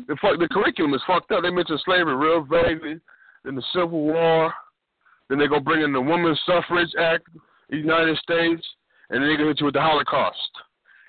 The 0.06 0.16
fuck 0.20 0.38
the 0.38 0.48
curriculum 0.48 0.92
is 0.92 1.02
fucked 1.06 1.30
up. 1.32 1.42
They 1.42 1.50
mention 1.50 1.78
slavery 1.84 2.16
real 2.16 2.42
vaguely. 2.42 3.00
Then 3.44 3.54
the 3.54 3.62
Civil 3.72 4.02
War, 4.02 4.52
then 5.28 5.38
they're 5.38 5.48
going 5.48 5.62
to 5.62 5.64
bring 5.64 5.82
in 5.82 5.92
the 5.92 6.00
Women's 6.00 6.40
Suffrage 6.44 6.90
Act, 6.98 7.26
the 7.70 7.76
United 7.76 8.18
States, 8.18 8.62
and 9.08 9.22
then 9.22 9.28
they're 9.28 9.36
going 9.36 9.46
to 9.46 9.46
hit 9.46 9.60
you 9.60 9.66
with 9.66 9.74
the 9.74 9.80
Holocaust. 9.80 10.50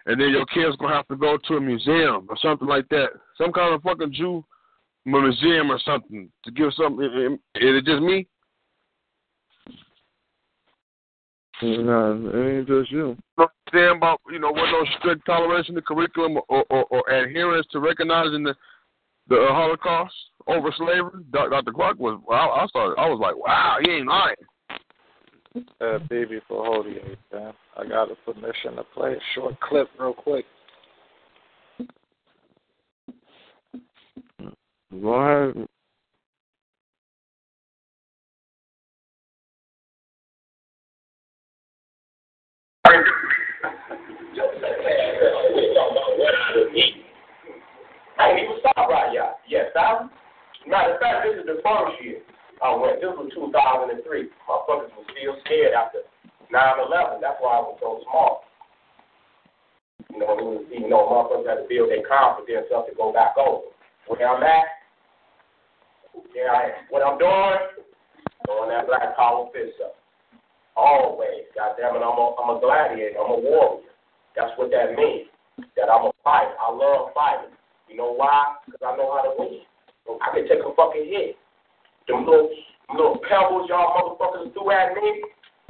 And 0.05 0.19
then 0.19 0.29
your 0.29 0.45
kid's 0.47 0.75
going 0.77 0.91
to 0.91 0.97
have 0.97 1.07
to 1.09 1.15
go 1.15 1.37
to 1.47 1.55
a 1.55 1.61
museum 1.61 2.27
or 2.29 2.37
something 2.41 2.67
like 2.67 2.89
that. 2.89 3.09
Some 3.37 3.51
kind 3.51 3.73
of 3.73 3.83
fucking 3.83 4.13
Jew 4.13 4.43
museum 5.05 5.71
or 5.71 5.79
something 5.85 6.29
to 6.43 6.51
give 6.51 6.73
something. 6.73 7.37
Is 7.55 7.75
it 7.75 7.85
just 7.85 8.01
me? 8.01 8.27
No, 11.63 12.31
it 12.33 12.57
ain't 12.57 12.67
just 12.67 12.91
you. 12.91 13.15
Understand 13.37 13.97
about 13.97 14.19
you 14.31 14.39
know 14.39 14.51
what 14.51 14.71
no 14.71 14.83
strict 14.97 15.25
toleration 15.27 15.75
the 15.75 15.81
curriculum 15.81 16.37
or, 16.49 16.65
or, 16.71 16.85
or 16.85 17.09
adherence 17.09 17.67
to 17.71 17.79
recognizing 17.79 18.43
the 18.43 18.55
the 19.27 19.45
Holocaust 19.49 20.13
over 20.47 20.73
slavery. 20.75 21.23
Dr. 21.31 21.71
Clarke 21.71 21.99
was. 21.99 22.19
I, 22.31 22.63
I 22.63 22.67
started. 22.67 22.99
I 22.99 23.07
was 23.07 23.19
like, 23.21 23.35
wow, 23.35 23.77
he 23.85 23.91
ain't 23.91 24.07
lying. 24.07 24.35
Uh, 25.53 25.99
baby 26.09 26.39
for 26.47 26.63
holding 26.65 26.95
it, 26.95 27.19
man. 27.33 27.53
I 27.75 27.85
got 27.85 28.09
a 28.09 28.15
permission 28.15 28.77
to 28.77 28.83
play 28.95 29.13
a 29.13 29.19
short 29.35 29.59
clip 29.59 29.89
real 29.99 30.13
quick. 30.13 30.45
Go 35.01 35.13
ahead. 35.13 35.67
I 48.17 48.29
ain't 48.29 48.43
even 48.43 48.55
stop 48.59 48.89
right 48.89 49.13
yet. 49.13 49.39
Yes, 49.49 49.65
I. 49.75 50.07
Matter 50.67 50.93
of 50.93 50.99
fact, 51.01 51.25
this 51.25 51.39
is 51.39 51.45
the 51.45 51.61
first 51.63 52.03
year 52.03 52.21
Oh, 52.61 52.77
I 52.77 52.81
went. 52.81 53.01
This 53.01 53.09
was 53.17 53.33
2003. 53.33 54.29
Motherfuckers 54.45 54.93
was 54.93 55.07
still 55.09 55.35
scared 55.45 55.73
after 55.73 56.05
9/11. 56.53 57.21
That's 57.21 57.41
why 57.41 57.57
I 57.57 57.61
was 57.65 57.77
so 57.81 58.05
small. 58.05 58.45
You 60.13 60.19
know, 60.19 60.37
it 60.37 60.45
was, 60.45 60.65
you 60.69 60.85
know, 60.89 61.09
motherfuckers 61.09 61.49
had 61.49 61.61
to 61.63 61.67
build 61.69 61.89
their 61.89 62.05
confidence 62.05 62.69
up 62.69 62.85
to 62.89 62.93
go 62.93 63.11
back 63.11 63.33
over. 63.37 63.65
Where 64.07 64.27
I'm 64.27 64.43
at, 64.43 64.65
yeah, 66.35 66.51
I 66.51 66.61
am. 66.77 66.83
What 66.89 67.01
I'm 67.01 67.17
doing, 67.17 67.85
throwing 68.45 68.69
that 68.69 68.87
black 68.87 69.15
collar 69.15 69.49
fist 69.53 69.79
up. 69.81 69.95
Always, 70.75 71.47
goddamn 71.55 71.95
it, 71.95 72.03
I'm 72.03 72.17
a, 72.17 72.25
I'm 72.37 72.57
a 72.57 72.59
gladiator. 72.59 73.19
I'm 73.19 73.31
a 73.31 73.39
warrior. 73.39 73.89
That's 74.35 74.51
what 74.57 74.71
that 74.71 74.95
means. 74.95 75.27
That 75.75 75.89
I'm 75.89 76.07
a 76.07 76.11
fighter. 76.23 76.55
I 76.59 76.71
love 76.71 77.11
fighting. 77.13 77.55
You 77.89 77.97
know 77.97 78.13
why? 78.13 78.55
Because 78.65 78.81
I 78.83 78.95
know 78.97 79.11
how 79.11 79.23
to 79.27 79.33
win. 79.37 79.61
I 80.21 80.33
can 80.33 80.47
take 80.47 80.63
a 80.63 80.73
fucking 80.75 81.07
hit. 81.07 81.37
Them 82.07 82.25
little, 82.25 82.49
little 82.93 83.19
pebbles 83.27 83.69
y'all 83.69 83.93
motherfuckers 83.93 84.53
threw 84.53 84.71
at 84.71 84.95
me, 84.95 85.21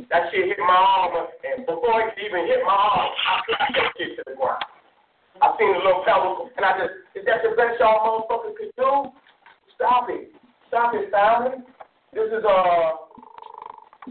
that 0.09 0.31
shit 0.31 0.47
hit 0.47 0.59
my 0.59 0.73
arm, 0.73 1.27
and 1.43 1.65
before 1.65 2.01
it 2.01 2.15
could 2.15 2.23
even 2.23 2.47
hit 2.47 2.63
my 2.65 2.73
arm, 2.73 3.11
I 3.11 3.33
slapped 3.45 3.73
that 3.75 3.91
shit 3.97 4.17
to 4.17 4.23
the 4.25 4.35
ground. 4.35 4.63
I 5.41 5.53
seen 5.57 5.73
the 5.73 5.79
little 5.79 6.03
pebbles, 6.05 6.51
and 6.57 6.65
I 6.65 6.77
just, 6.77 6.93
is 7.15 7.25
that 7.25 7.41
the 7.43 7.55
best 7.55 7.79
y'all 7.79 8.01
motherfuckers 8.03 8.57
could 8.57 8.73
do? 8.77 9.11
Stop 9.75 10.09
it. 10.09 10.31
Stop 10.67 10.93
it, 10.95 11.11
family. 11.11 11.63
This 12.13 12.29
is, 12.29 12.43
uh, 12.45 13.07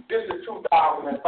this 0.09 0.25
is 0.29 0.47
2005. 0.47 1.21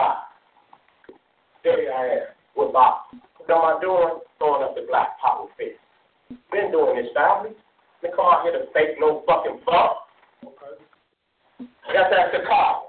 There 1.65 1.95
I 1.95 2.07
am 2.07 2.35
with 2.57 2.73
Bob. 2.73 3.07
What 3.39 3.51
am 3.51 3.63
I 3.63 3.81
doing? 3.81 4.19
Throwing 4.39 4.63
up 4.65 4.75
the 4.75 4.83
black 4.89 5.19
power 5.23 5.47
fist. 5.57 5.79
Been 6.51 6.73
doing 6.73 6.97
this, 6.97 7.13
family. 7.15 7.55
They 8.03 8.09
come 8.11 8.27
out 8.27 8.43
here 8.43 8.53
to 8.53 8.67
fake 8.75 8.99
no 8.99 9.23
fucking 9.27 9.63
fuck. 9.65 10.11
Okay. 10.45 10.75
That's 11.95 12.13
at 12.13 12.33
the 12.33 12.47
car. 12.47 12.83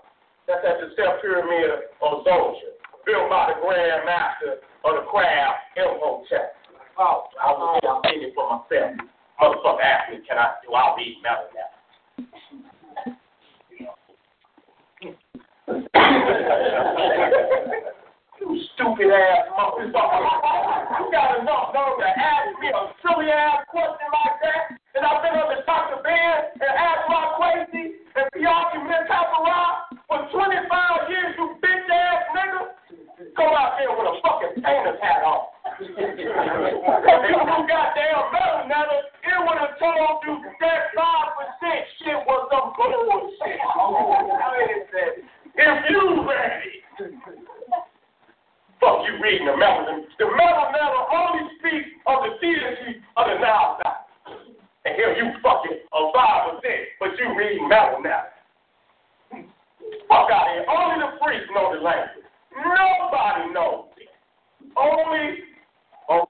That's 0.47 0.65
at 0.65 0.81
the 0.81 0.93
Step 0.93 1.21
Pyramid 1.21 1.87
of 2.01 2.25
Djoser, 2.25 2.75
built 3.05 3.29
by 3.29 3.53
the 3.53 3.61
Grand 3.61 4.05
Master 4.05 4.59
of 4.83 4.95
the 4.95 5.05
Craft, 5.09 5.59
Imhotep. 5.77 6.55
Oh, 6.97 7.27
I 7.41 7.51
was 7.51 7.79
there, 7.81 7.91
I'm 7.91 8.01
thinking 8.03 8.31
for 8.35 8.49
myself. 8.49 8.95
Motherfucker 9.41 9.81
asked 9.81 10.11
me, 10.11 10.21
can 10.27 10.37
I 10.37 10.53
do 10.63 10.73
I'll 10.73 10.95
be 10.95 11.17
metal 11.23 11.49
now. 11.55 11.69
You 18.39 18.61
stupid 18.75 19.09
ass 19.09 19.47
motherfucker. 19.57 20.21
You 20.99 21.11
got 21.11 21.39
enough 21.41 21.73
nerve 21.73 21.97
to 21.99 22.05
ask 22.05 22.59
me 22.59 22.67
a 22.67 22.93
silly 23.01 23.31
ass 23.31 23.65
question 23.69 24.07
like 24.11 24.37
that? 24.43 24.82
And 24.93 25.01
I've 25.01 25.25
been 25.25 25.33
top 25.65 25.89
of 25.89 26.03
bed 26.03 26.53
and 26.53 26.69
asked 26.69 27.09
my 27.09 27.33
crazy 27.33 27.97
and 28.13 28.29
be 28.29 28.45
argument 28.45 29.09
paparazzi 29.09 29.97
for 30.05 30.21
25 30.29 31.09
years, 31.09 31.33
you 31.33 31.57
bitch 31.57 31.89
ass 31.89 32.29
nigga. 32.37 32.61
Come 33.33 33.57
out 33.57 33.79
here 33.81 33.89
with 33.89 34.05
a 34.05 34.15
fucking 34.21 34.61
painter's 34.61 35.01
hat 35.01 35.25
on. 35.25 35.49
Because 35.81 35.97
you 37.25 37.41
do 37.41 37.57
goddamn 37.65 38.21
Medu 38.29 38.69
Neter, 38.69 39.01
it 39.25 39.39
would 39.41 39.57
have 39.57 39.73
told 39.81 40.21
you 40.29 40.37
that 40.61 40.93
5% 40.93 41.73
shit 41.97 42.19
was 42.29 42.45
some 42.53 42.77
bullshit. 42.77 43.57
If 45.57 45.89
you 45.89 46.21
ready. 46.29 46.85
Fuck 48.79 49.07
you 49.07 49.17
reading 49.23 49.47
the 49.47 49.57
metal. 49.57 50.05
The 50.19 50.25
Medu 50.25 50.63
Neter 50.69 51.03
only 51.17 51.49
speaks 51.57 51.89
of 52.05 52.29
the 52.29 52.37
deity 52.41 53.01
of 53.17 53.25
the 53.25 53.41
Valley. 53.41 54.02
And 54.85 54.95
here 54.95 55.15
you 55.15 55.31
fucking 55.41 55.79
a 55.93 55.99
five 56.13 56.51
percent, 56.51 56.81
but 56.99 57.09
you 57.17 57.37
reading 57.37 57.69
metal 57.69 58.01
now. 58.03 58.23
Fuck 60.09 60.29
out 60.31 60.47
here. 60.53 60.65
Only 60.67 60.99
the 60.99 61.17
freaks 61.23 61.45
know 61.53 61.73
the 61.73 61.81
language. 61.81 62.25
Nobody 62.55 63.53
knows 63.53 63.85
it. 63.97 64.09
Only 64.77 65.39
oh, 66.09 66.25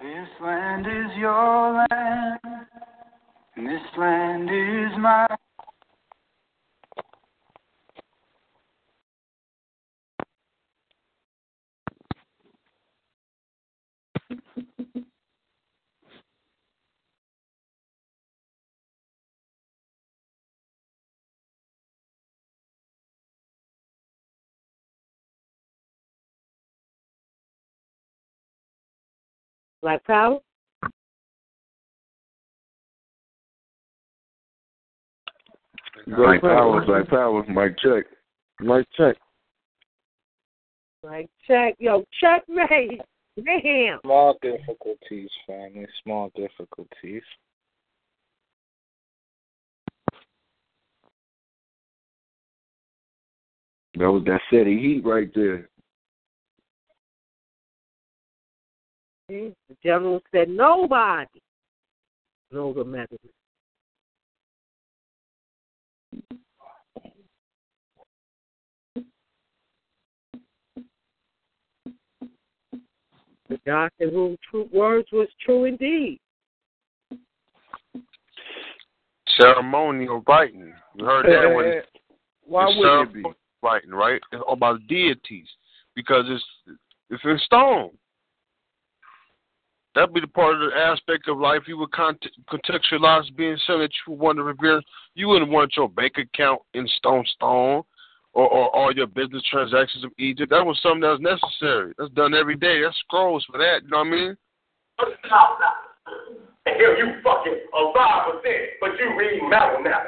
This 0.00 0.28
land 0.40 0.86
is 0.86 1.16
your 1.18 1.86
land. 1.90 2.40
This 3.56 3.98
land 3.98 4.48
is 4.50 4.98
mine. 4.98 5.36
Black 29.82 30.04
Power? 30.04 30.38
Black 36.06 36.40
Power, 36.40 36.84
Black 36.84 37.08
Power, 37.08 37.44
Mike 37.48 37.76
check. 37.82 38.04
Mike 38.60 38.86
check. 38.96 39.16
Like 41.02 41.30
check, 41.46 41.76
yo, 41.78 42.04
checkmate. 42.20 43.00
Damn. 43.42 44.00
Small 44.02 44.36
difficulties, 44.42 45.30
family. 45.46 45.86
Small 46.02 46.30
difficulties. 46.36 47.22
That 53.94 54.10
was 54.10 54.24
that 54.26 54.40
city 54.52 54.78
heat 54.78 55.02
right 55.04 55.30
there. 55.34 55.69
The 59.30 59.76
general 59.80 60.20
said 60.32 60.48
nobody 60.48 61.40
knows 62.50 62.76
a 62.78 62.84
Methodist. 62.84 63.32
The 73.48 73.58
God 73.64 73.90
in 74.00 74.10
whom 74.10 74.36
true 74.50 74.68
words 74.72 75.06
was 75.12 75.28
true 75.44 75.64
indeed. 75.64 76.18
Ceremonial 79.40 80.24
writing. 80.26 80.72
You 80.96 81.04
heard 81.04 81.26
that 81.26 81.54
one? 81.54 81.82
Why 82.44 82.68
It's 82.68 82.78
would 82.78 83.02
it 83.02 83.14
be? 83.14 83.22
ceremonial 83.22 83.34
Writing, 83.62 83.90
right? 83.90 84.20
It's 84.32 84.42
about 84.50 84.80
deities 84.88 85.46
because 85.94 86.24
it's 86.28 86.44
it's 87.10 87.22
in 87.24 87.38
stone. 87.44 87.90
That'd 89.94 90.14
be 90.14 90.20
the 90.20 90.28
part 90.28 90.54
of 90.54 90.60
the 90.60 90.76
aspect 90.76 91.28
of 91.28 91.38
life 91.38 91.62
you 91.66 91.76
would 91.78 91.90
cont- 91.90 92.24
contextualize 92.48 93.34
being 93.36 93.56
something 93.66 93.82
that 93.82 93.92
you 94.06 94.12
would 94.12 94.20
want 94.20 94.38
to 94.38 94.44
revere. 94.44 94.80
You 95.14 95.28
wouldn't 95.28 95.50
want 95.50 95.76
your 95.76 95.88
bank 95.88 96.12
account 96.16 96.60
in 96.74 96.86
stone 96.98 97.24
stone 97.34 97.82
or, 98.32 98.48
or 98.48 98.76
all 98.76 98.94
your 98.94 99.08
business 99.08 99.42
transactions 99.50 100.04
of 100.04 100.12
Egypt. 100.18 100.50
That 100.50 100.64
was 100.64 100.78
something 100.80 101.00
that 101.00 101.18
was 101.18 101.20
necessary. 101.20 101.92
That's 101.98 102.12
done 102.12 102.34
every 102.34 102.56
day. 102.56 102.82
That's 102.82 102.96
scrolls 102.98 103.44
for 103.50 103.58
that. 103.58 103.82
You 103.82 103.90
know 103.90 103.98
what 103.98 104.06
I 104.06 104.10
mean? 104.10 104.36
And 106.66 106.76
here 106.76 106.94
you 106.96 107.20
fucking 107.24 107.58
a 107.74 107.92
five 107.96 108.30
percent, 108.30 108.78
but 108.80 108.90
you 108.98 109.18
reading 109.18 109.50
metal 109.50 109.82
now. 109.82 110.02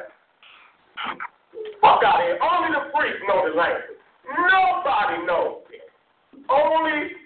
Fuck 1.81 2.05
out 2.07 2.21
of 2.21 2.27
here. 2.27 2.39
Only 2.39 2.71
the 2.71 2.87
freaks 2.95 3.19
know 3.27 3.51
the 3.51 3.57
language. 3.59 3.99
Nobody 4.31 5.27
knows 5.27 5.65
it. 5.73 5.91
Only 6.49 7.19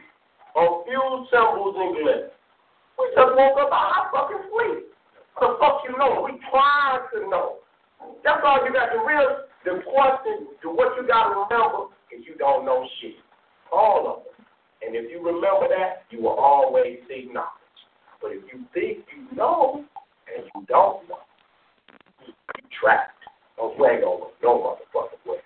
a 0.56 0.84
few 0.88 1.26
symbols 1.30 1.76
and 1.76 1.96
glitters. 2.00 2.30
We 2.98 3.04
just 3.12 3.32
woke 3.36 3.58
up 3.60 3.72
out 3.72 3.92
our 3.92 4.04
fucking 4.12 4.48
sleep. 4.48 4.88
The 5.40 5.56
fuck 5.60 5.84
you 5.84 5.96
know? 5.98 6.24
We 6.24 6.40
trying 6.48 7.04
to 7.12 7.28
know. 7.28 7.60
That's 8.24 8.40
all 8.44 8.64
you 8.64 8.72
got. 8.72 8.88
The 8.92 9.00
real, 9.04 9.44
the 9.64 9.84
question, 9.84 10.48
to 10.62 10.68
what 10.72 10.96
you 10.96 11.06
got 11.06 11.28
to 11.28 11.44
remember 11.44 11.92
is 12.08 12.24
you 12.24 12.36
don't 12.36 12.64
know 12.64 12.88
shit. 13.00 13.20
All 13.72 14.08
of 14.08 14.26
it. 14.26 14.36
And 14.86 14.96
if 14.96 15.10
you 15.10 15.18
remember 15.18 15.68
that, 15.68 16.04
you 16.10 16.22
will 16.22 16.38
always 16.38 16.98
seek 17.08 17.32
knowledge. 17.32 17.80
But 18.22 18.32
if 18.32 18.42
you 18.52 18.64
think 18.72 19.04
you 19.12 19.36
know 19.36 19.84
and 20.30 20.44
you 20.44 20.64
don't 20.68 21.08
know, 21.08 21.20
you 22.26 22.32
trapped. 22.80 23.12
Don't 23.56 23.76
swing 23.76 24.04
over 24.04 24.32
no 24.42 24.60
motherfucking 24.60 25.24
way. 25.26 25.40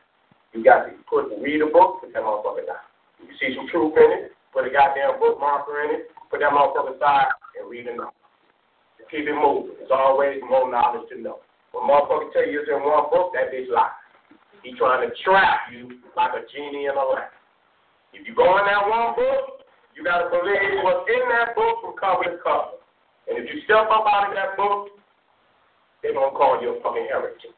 You 0.53 0.65
got 0.65 0.87
to 0.87 0.93
put 1.09 1.31
read 1.41 1.63
a 1.63 1.67
book, 1.67 2.03
put 2.03 2.13
that 2.13 2.23
motherfucker 2.23 2.67
down. 2.67 2.85
You 3.23 3.33
see 3.39 3.55
some 3.55 3.69
truth 3.71 3.95
in 3.97 4.11
it, 4.19 4.33
put 4.53 4.67
a 4.67 4.71
goddamn 4.71 5.23
bookmarker 5.23 5.85
in 5.87 6.01
it, 6.01 6.11
put 6.31 6.41
that 6.41 6.51
motherfucker 6.51 6.97
aside 6.97 7.31
and 7.61 7.71
read 7.71 7.87
another. 7.87 8.17
Keep 9.11 9.27
it 9.27 9.35
moving. 9.35 9.77
There's 9.79 9.93
always 9.93 10.41
more 10.49 10.71
knowledge 10.71 11.09
to 11.11 11.21
know. 11.21 11.45
When 11.73 11.85
motherfucker 11.87 12.33
tell 12.33 12.47
you 12.47 12.63
it's 12.63 12.71
in 12.71 12.83
one 12.83 13.11
book, 13.11 13.35
that 13.35 13.51
bitch 13.53 13.69
lie. 13.71 13.91
He 14.63 14.75
trying 14.77 15.09
to 15.09 15.11
trap 15.25 15.73
you 15.73 16.01
like 16.17 16.33
a 16.37 16.45
genie 16.53 16.87
in 16.87 16.95
a 16.95 17.05
lamp. 17.05 17.33
If 18.13 18.27
you 18.27 18.35
go 18.35 18.59
in 18.59 18.67
that 18.67 18.85
one 18.87 19.15
book, 19.15 19.65
you 19.95 20.05
got 20.05 20.23
to 20.23 20.29
believe 20.31 20.83
what's 20.83 21.09
in 21.11 21.25
that 21.31 21.55
book 21.55 21.81
from 21.83 21.95
cover 21.99 22.27
to 22.27 22.39
cover. 22.43 22.79
And 23.29 23.39
if 23.39 23.47
you 23.51 23.63
step 23.65 23.87
up 23.91 24.07
out 24.07 24.31
of 24.31 24.35
that 24.35 24.57
book, 24.59 24.91
they're 26.03 26.15
going 26.15 26.31
to 26.31 26.37
call 26.37 26.59
you 26.61 26.77
a 26.77 26.83
fucking 26.83 27.07
heretic. 27.11 27.57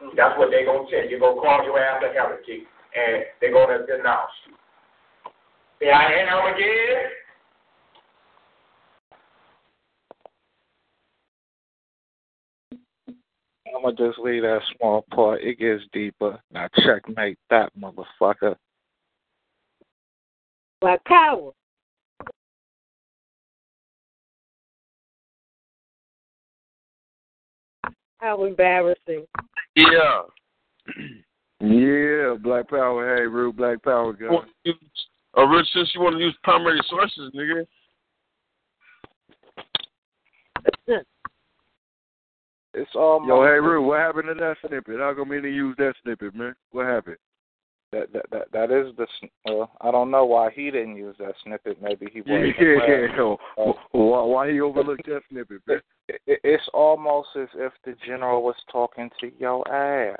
Mm-hmm. 0.00 0.16
That's 0.16 0.36
what 0.38 0.50
they're 0.50 0.64
going 0.64 0.86
to 0.86 0.90
tell 0.90 1.04
you. 1.04 1.16
They're 1.16 1.22
going 1.22 1.36
to 1.36 1.44
call 1.44 1.64
your 1.64 1.80
ass 1.80 2.02
a 2.04 2.12
heretic, 2.12 2.66
and 2.96 3.24
they're 3.40 3.52
going 3.52 3.72
to 3.72 3.84
denounce 3.86 4.32
you. 4.48 4.54
Here 5.80 5.92
I 5.92 6.24
am 6.24 6.54
again. 6.54 7.23
I'm 13.74 13.82
gonna 13.82 13.96
just 13.96 14.18
leave 14.18 14.42
that 14.42 14.60
small 14.76 15.04
part. 15.12 15.42
It 15.42 15.58
gets 15.58 15.82
deeper. 15.92 16.38
Now 16.52 16.68
checkmate 16.84 17.38
that 17.50 17.72
motherfucker. 17.78 18.56
Black 20.80 21.04
power. 21.04 21.52
How 28.18 28.44
embarrassing. 28.44 29.26
Yeah. 29.76 30.22
Yeah, 31.60 32.34
Black 32.42 32.68
Power. 32.68 33.16
Hey, 33.16 33.26
real 33.26 33.52
Black 33.52 33.82
Power 33.82 34.12
guy. 34.12 34.28
Well, 34.30 34.46
you- 34.64 34.78
Uh, 35.36 35.46
Rich, 35.46 35.66
since 35.72 35.92
you 35.94 36.00
want 36.00 36.14
to 36.14 36.20
use 36.22 36.36
primary 36.44 36.80
sources, 36.84 37.32
nigga. 37.32 37.66
It's 42.74 42.90
almost 42.94 43.28
Yo, 43.28 43.42
hey, 43.44 43.60
Rue, 43.60 43.82
what 43.82 44.00
happened 44.00 44.28
to 44.28 44.34
that 44.34 44.56
snippet? 44.66 44.98
How 44.98 45.14
come 45.14 45.30
he 45.30 45.36
didn't 45.36 45.54
use 45.54 45.76
that 45.78 45.94
snippet, 46.02 46.34
man? 46.34 46.54
What 46.72 46.86
happened? 46.86 47.16
that 47.94 48.12
that 48.12 48.26
that, 48.30 48.52
that 48.52 48.70
is 48.70 48.94
the. 48.96 49.06
Uh, 49.50 49.66
I 49.80 49.90
don't 49.90 50.10
know 50.10 50.24
why 50.24 50.50
he 50.50 50.70
didn't 50.70 50.96
use 50.96 51.16
that 51.18 51.34
snippet. 51.44 51.80
Maybe 51.80 52.06
he 52.12 52.20
wasn't. 52.20 52.54
yeah, 52.60 52.66
aware. 52.66 53.08
yeah. 53.08 53.16
Yo, 53.16 53.38
why, 53.92 54.22
why 54.22 54.52
he 54.52 54.60
overlooked 54.60 55.06
that 55.06 55.22
snippet, 55.30 55.60
man? 55.66 55.80
It, 56.08 56.20
it, 56.26 56.40
it's 56.44 56.68
almost 56.74 57.28
as 57.40 57.48
if 57.54 57.72
the 57.84 57.94
general 58.06 58.42
was 58.42 58.56
talking 58.70 59.10
to 59.20 59.30
your 59.38 59.66
ass. 59.72 60.18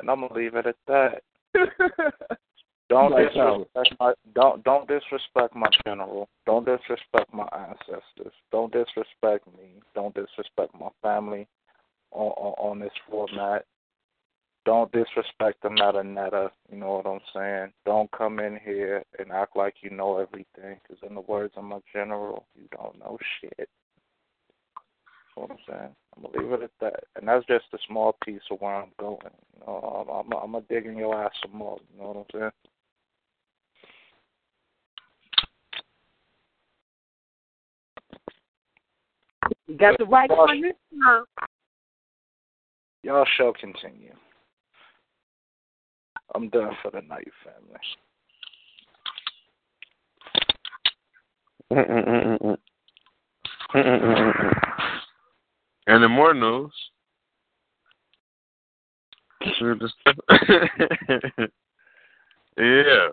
And 0.00 0.10
I'm 0.10 0.20
gonna 0.20 0.34
leave 0.34 0.54
it 0.54 0.66
at 0.66 0.76
that. 0.86 1.22
Don't 2.88 3.14
disrespect 3.14 3.96
my 4.00 4.14
don't 4.34 4.64
don't 4.64 4.88
disrespect 4.88 5.54
my 5.54 5.68
general. 5.84 6.28
Don't 6.46 6.64
disrespect 6.64 7.32
my 7.34 7.46
ancestors. 7.52 8.32
Don't 8.50 8.72
disrespect 8.72 9.46
me. 9.58 9.82
Don't 9.94 10.14
disrespect 10.14 10.72
my 10.78 10.88
family 11.02 11.46
on 12.12 12.28
on, 12.30 12.54
on 12.70 12.78
this 12.80 12.92
format. 13.10 13.66
Don't 14.64 14.90
disrespect 14.92 15.62
the 15.62 15.68
Medu 15.68 16.04
Neter. 16.04 16.50
You 16.70 16.78
know 16.78 17.02
what 17.02 17.06
I'm 17.06 17.20
saying? 17.34 17.72
Don't 17.84 18.10
come 18.10 18.38
in 18.38 18.58
here 18.64 19.04
and 19.18 19.32
act 19.32 19.56
like 19.56 19.76
you 19.82 19.90
know 19.90 20.18
everything. 20.18 20.80
Because 20.82 21.02
in 21.06 21.14
the 21.14 21.22
words 21.22 21.54
of 21.56 21.64
my 21.64 21.78
general, 21.92 22.46
you 22.54 22.68
don't 22.76 22.98
know 22.98 23.18
shit. 23.40 23.52
That's 23.58 23.68
what 25.34 25.50
I'm 25.50 25.56
saying. 25.68 25.94
I'm 26.16 26.22
gonna 26.22 26.38
leave 26.38 26.52
it 26.52 26.64
at 26.64 26.70
that. 26.80 27.04
And 27.16 27.28
that's 27.28 27.46
just 27.46 27.66
a 27.74 27.78
small 27.86 28.16
piece 28.24 28.40
of 28.50 28.60
where 28.60 28.76
I'm 28.76 28.90
going. 28.98 29.18
You 29.54 29.66
know, 29.66 30.06
I'm, 30.06 30.32
I'm, 30.32 30.42
I'm 30.42 30.52
gonna 30.52 30.64
dig 30.68 30.86
in 30.86 30.96
your 30.96 31.14
ass 31.14 31.32
some 31.42 31.56
more. 31.56 31.78
You 31.92 32.00
know 32.00 32.08
what 32.08 32.16
I'm 32.34 32.40
saying? 32.40 32.52
You 39.68 39.76
got 39.76 39.98
the 39.98 40.06
right 40.06 40.30
one 40.30 40.62
this 40.62 40.72
time. 41.02 41.24
Y'all 43.02 43.26
shall 43.36 43.52
continue. 43.52 44.14
I'm 46.34 46.48
done 46.48 46.74
for 46.82 46.90
the 46.90 47.02
night, 47.02 47.28
family. 47.44 47.78
And 55.86 56.04
in 56.04 56.10
more 56.10 56.32
news, 56.32 56.72
we're 59.60 59.74
just 59.74 59.94
yeah. 62.56 63.08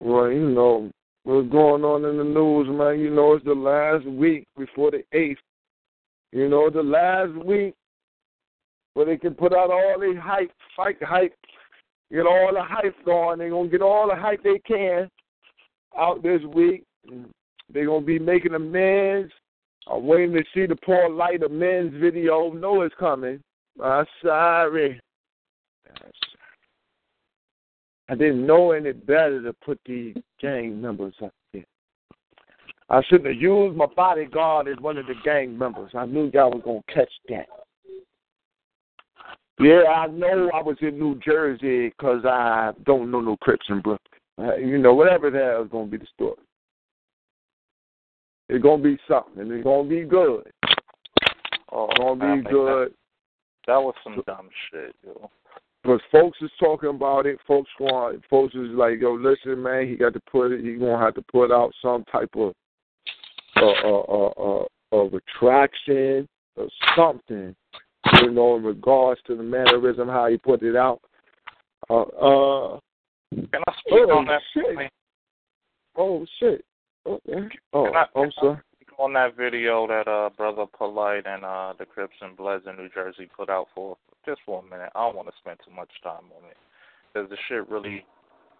Well, 0.00 0.30
you 0.30 0.48
know, 0.48 0.90
what's 1.24 1.48
going 1.50 1.84
on 1.84 2.04
in 2.04 2.16
the 2.16 2.24
news, 2.24 2.68
man. 2.68 2.98
You 3.00 3.10
know, 3.10 3.34
it's 3.34 3.44
the 3.44 3.54
last 3.54 4.06
week 4.06 4.46
before 4.56 4.90
the 4.90 5.04
8th. 5.14 5.36
You 6.32 6.48
know, 6.48 6.70
the 6.70 6.82
last 6.82 7.32
week 7.44 7.74
where 8.94 9.06
they 9.06 9.16
can 9.16 9.34
put 9.34 9.52
out 9.52 9.70
all 9.70 9.96
the 9.98 10.18
hype, 10.20 10.50
fight 10.76 10.96
hype, 11.02 11.34
get 12.10 12.26
all 12.26 12.50
the 12.52 12.62
hype 12.62 12.94
going. 13.04 13.38
They're 13.38 13.50
going 13.50 13.68
to 13.68 13.70
get 13.70 13.82
all 13.82 14.08
the 14.08 14.16
hype 14.16 14.42
they 14.42 14.58
can 14.66 15.08
out 15.98 16.22
this 16.22 16.40
week. 16.54 16.84
They're 17.72 17.86
going 17.86 18.02
to 18.02 18.06
be 18.06 18.18
making 18.18 18.54
amends. 18.54 19.32
I'm 19.90 20.06
waiting 20.06 20.34
to 20.34 20.44
see 20.54 20.66
the 20.66 20.76
Polite 20.76 21.42
amends 21.42 21.94
video. 22.00 22.52
No, 22.52 22.82
it's 22.82 22.94
coming. 22.98 23.40
I'm 23.82 24.06
sorry. 24.24 25.00
I 28.10 28.16
didn't 28.16 28.44
know 28.44 28.72
any 28.72 28.92
better 28.92 29.40
to 29.40 29.52
put 29.64 29.78
these 29.86 30.16
gang 30.40 30.80
members 30.80 31.14
up 31.22 31.32
there. 31.52 31.64
I 32.88 33.02
shouldn't 33.04 33.28
have 33.28 33.40
used 33.40 33.76
my 33.76 33.86
bodyguard 33.86 34.66
as 34.66 34.78
one 34.80 34.98
of 34.98 35.06
the 35.06 35.14
gang 35.24 35.56
members. 35.56 35.92
I 35.94 36.06
knew 36.06 36.28
y'all 36.34 36.50
was 36.50 36.62
gonna 36.64 36.80
catch 36.92 37.12
that. 37.28 37.46
Yeah, 39.60 39.82
I 39.94 40.08
know 40.08 40.50
I 40.52 40.60
was 40.60 40.76
in 40.80 40.98
New 40.98 41.20
Jersey 41.24 41.90
because 41.90 42.24
I 42.24 42.72
don't 42.84 43.12
know 43.12 43.20
no 43.20 43.36
Crips 43.36 43.66
in 43.68 43.80
Brooklyn. 43.80 44.20
Uh, 44.38 44.56
you 44.56 44.78
know, 44.78 44.92
whatever 44.94 45.30
the 45.30 45.38
hell 45.38 45.62
is 45.62 45.70
gonna 45.70 45.86
be 45.86 45.98
the 45.98 46.06
story. 46.12 46.34
It's 48.48 48.62
gonna 48.62 48.82
be 48.82 48.98
something, 49.06 49.40
and 49.40 49.52
it's 49.52 49.62
gonna 49.62 49.88
be 49.88 50.02
good. 50.02 50.50
Oh, 51.70 51.86
It's 51.90 51.98
gonna 51.98 52.42
be 52.42 52.50
good. 52.50 52.88
That, 52.88 52.94
that 53.68 53.76
was 53.76 53.94
some 54.02 54.20
dumb 54.26 54.48
shit, 54.72 54.96
yo. 55.06 55.30
Because 55.82 56.00
folks 56.12 56.38
is 56.42 56.50
talking 56.60 56.90
about 56.90 57.26
it. 57.26 57.38
Folks 57.46 57.70
want 57.80 58.22
folks 58.28 58.54
is 58.54 58.68
like, 58.72 59.00
yo, 59.00 59.14
listen, 59.14 59.62
man, 59.62 59.88
he 59.88 59.96
got 59.96 60.12
to 60.12 60.20
put 60.30 60.52
it. 60.52 60.62
He 60.62 60.74
gonna 60.74 60.98
have 60.98 61.14
to 61.14 61.22
put 61.22 61.50
out 61.50 61.72
some 61.80 62.04
type 62.04 62.30
of 62.36 62.52
uh, 63.56 63.64
uh, 63.64 64.00
uh, 64.00 64.32
uh, 64.38 64.64
uh, 64.92 65.04
retraction 65.08 66.28
or 66.56 66.68
something, 66.94 67.54
you 68.20 68.30
know, 68.30 68.56
in 68.56 68.62
regards 68.62 69.20
to 69.26 69.36
the 69.36 69.42
mannerism 69.42 70.08
how 70.08 70.26
he 70.26 70.36
put 70.36 70.62
it 70.62 70.76
out. 70.76 71.00
Uh, 71.88 72.02
uh, 72.02 72.78
Can 73.32 73.62
I 73.66 73.72
speak 73.80 74.06
oh 74.06 74.18
on 74.18 74.26
that? 74.26 74.42
shit! 74.52 74.90
Oh 75.96 76.26
shit! 76.38 76.64
Okay. 77.06 77.48
Oh, 77.72 77.86
I- 77.86 78.18
I'm 78.18 78.30
sorry. 78.38 78.58
On 79.00 79.14
that 79.14 79.34
video 79.34 79.86
that 79.86 80.06
uh 80.06 80.28
brother 80.36 80.66
Polite 80.76 81.24
and 81.26 81.42
uh 81.42 81.72
the 81.78 81.86
Crips 81.86 82.16
and 82.20 82.36
Bloods 82.36 82.66
in 82.68 82.76
New 82.76 82.90
Jersey 82.90 83.28
put 83.34 83.48
out 83.48 83.68
for 83.74 83.96
just 84.26 84.42
for 84.44 84.60
a 84.60 84.70
minute. 84.70 84.90
I 84.94 85.00
don't 85.00 85.16
want 85.16 85.28
to 85.28 85.34
spend 85.40 85.58
too 85.64 85.74
much 85.74 85.88
time 86.02 86.28
on 86.36 86.50
it 86.50 86.56
because 87.08 87.30
the 87.30 87.36
shit 87.48 87.68
really, 87.68 88.04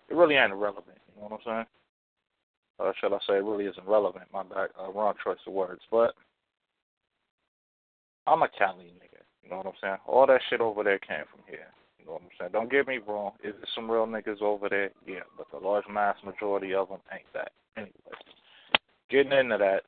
it 0.09 0.15
really 0.15 0.37
ain't 0.37 0.55
relevant. 0.55 0.97
You 1.15 1.21
know 1.21 1.29
what 1.29 1.41
I'm 1.41 1.45
saying? 1.45 1.67
Or 2.79 2.95
should 2.99 3.13
I 3.13 3.19
say, 3.29 3.37
it 3.37 3.45
really 3.45 3.67
isn't 3.67 3.87
relevant. 3.87 4.25
My 4.33 4.43
bad, 4.43 4.71
uh, 4.81 4.91
wrong 4.91 5.13
choice 5.23 5.37
of 5.47 5.53
words. 5.53 5.83
But 5.91 6.15
I'm 8.27 8.43
a 8.43 8.49
Cali 8.49 8.95
nigga. 8.97 9.21
You 9.45 9.51
know 9.51 9.59
what 9.59 9.67
I'm 9.67 9.73
saying? 9.83 9.97
All 10.07 10.27
that 10.27 10.41
shit 10.49 10.63
over 10.63 10.83
there 10.83 10.99
came 10.99 11.25
from 11.31 11.45
here. 11.47 11.69
You 11.99 12.07
know 12.07 12.13
what 12.13 12.23
I'm 12.23 12.29
saying? 12.39 12.53
Don't 12.53 12.71
get 12.71 12.89
me 12.89 12.99
wrong. 13.07 13.33
Is 13.45 13.53
there 13.53 13.69
some 13.75 13.91
real 13.91 14.07
niggas 14.07 14.41
over 14.41 14.71
there? 14.71 14.91
Yeah, 15.07 15.29
but 15.37 15.49
the 15.53 15.59
large 15.59 15.85
mass 15.93 16.17
majority 16.25 16.73
of 16.73 16.89
them 16.89 17.01
ain't 17.13 17.31
that. 17.35 17.53
Anyway, 17.77 17.93
getting 19.11 19.33
into 19.33 19.59
that, 19.59 19.83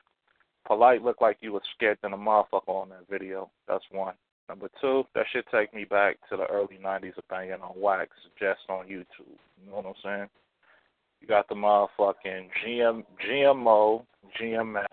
polite 0.67 1.03
looked 1.03 1.23
like 1.23 1.39
you 1.41 1.53
was 1.53 1.63
scared 1.75 1.99
than 2.03 2.13
a 2.13 2.19
motherfucker 2.19 2.69
on 2.69 2.91
that 2.91 3.09
video. 3.11 3.51
That's 3.69 3.85
one. 3.91 4.15
Number 4.49 4.69
two, 4.81 5.05
that 5.15 5.27
should 5.33 5.45
take 5.53 5.73
me 5.73 5.85
back 5.85 6.19
to 6.29 6.37
the 6.37 6.47
early 6.47 6.79
'90s 6.83 7.17
of 7.17 7.29
banging 7.29 7.61
on 7.63 7.73
wax 7.77 8.11
just 8.39 8.61
on 8.69 8.87
YouTube. 8.87 9.39
You 9.65 9.71
know 9.71 9.77
what 9.77 9.87
I'm 9.87 9.95
saying? 10.03 10.29
You 11.21 11.29
got 11.29 11.49
the 11.49 11.55
motherfucking 11.55 12.49
GM, 12.67 13.05
GMO, 13.25 14.05
GMS, 14.41 14.87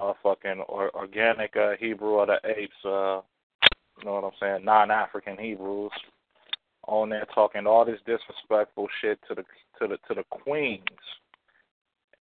motherfucking 0.00 0.62
or, 0.68 0.94
organic 0.94 1.56
uh, 1.56 1.72
Hebrew 1.78 2.20
of 2.20 2.28
the 2.28 2.38
apes. 2.48 2.72
Uh, 2.84 3.20
you 3.98 4.04
know 4.04 4.14
what 4.14 4.24
I'm 4.24 4.30
saying? 4.40 4.64
Non-African 4.64 5.36
Hebrews 5.36 5.90
on 6.86 7.10
there 7.10 7.26
talking 7.34 7.66
all 7.66 7.84
this 7.84 8.00
disrespectful 8.06 8.88
shit 9.00 9.18
to 9.28 9.34
the 9.34 9.42
to 9.78 9.88
the 9.88 9.96
to 10.08 10.14
the 10.14 10.24
queens. 10.30 10.82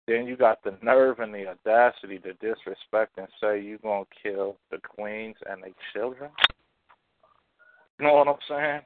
Then 0.06 0.26
you 0.26 0.36
got 0.36 0.62
the 0.62 0.76
nerve 0.82 1.18
and 1.18 1.34
the 1.34 1.46
audacity 1.48 2.18
to 2.18 2.32
disrespect 2.34 3.18
and 3.18 3.26
say 3.40 3.60
you're 3.60 3.78
gonna 3.78 4.04
kill 4.22 4.56
the 4.70 4.78
queens 4.78 5.36
and 5.48 5.62
their 5.62 5.70
children. 5.92 6.30
You 7.98 8.06
know 8.06 8.14
what 8.14 8.28
I'm 8.28 8.36
saying? 8.48 8.80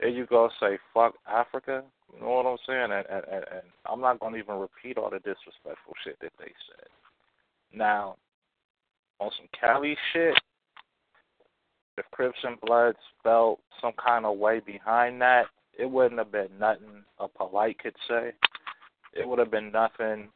And 0.00 0.16
you 0.16 0.26
go 0.26 0.50
say 0.60 0.78
fuck 0.92 1.14
Africa. 1.28 1.84
You 2.12 2.20
know 2.20 2.30
what 2.30 2.46
I'm 2.46 2.58
saying? 2.66 2.90
And, 2.90 3.06
and, 3.08 3.24
and, 3.32 3.44
and 3.52 3.62
I'm 3.86 4.00
not 4.00 4.18
gonna 4.18 4.36
even 4.36 4.56
repeat 4.56 4.98
all 4.98 5.10
the 5.10 5.18
disrespectful 5.18 5.94
shit 6.04 6.18
that 6.20 6.32
they 6.38 6.52
said. 6.68 6.88
Now, 7.72 8.16
on 9.20 9.30
some 9.38 9.48
Cali 9.58 9.96
shit, 10.12 10.34
if 11.96 12.04
Crips 12.10 12.38
and 12.42 12.60
Bloods 12.60 12.98
felt 13.22 13.60
some 13.80 13.92
kind 14.04 14.26
of 14.26 14.38
way 14.38 14.60
behind 14.60 15.20
that, 15.20 15.46
it 15.78 15.88
wouldn't 15.88 16.18
have 16.18 16.32
been 16.32 16.48
nothing 16.58 17.04
a 17.18 17.28
polite 17.28 17.78
could 17.78 17.94
say. 18.08 18.32
It 19.14 19.28
would 19.28 19.38
have 19.38 19.50
been 19.50 19.70
nothing 19.70 20.28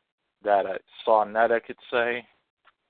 that 0.45 0.67
a 0.67 0.79
Sa 1.05 1.25
Neter 1.25 1.61
could 1.61 1.77
say. 1.91 2.25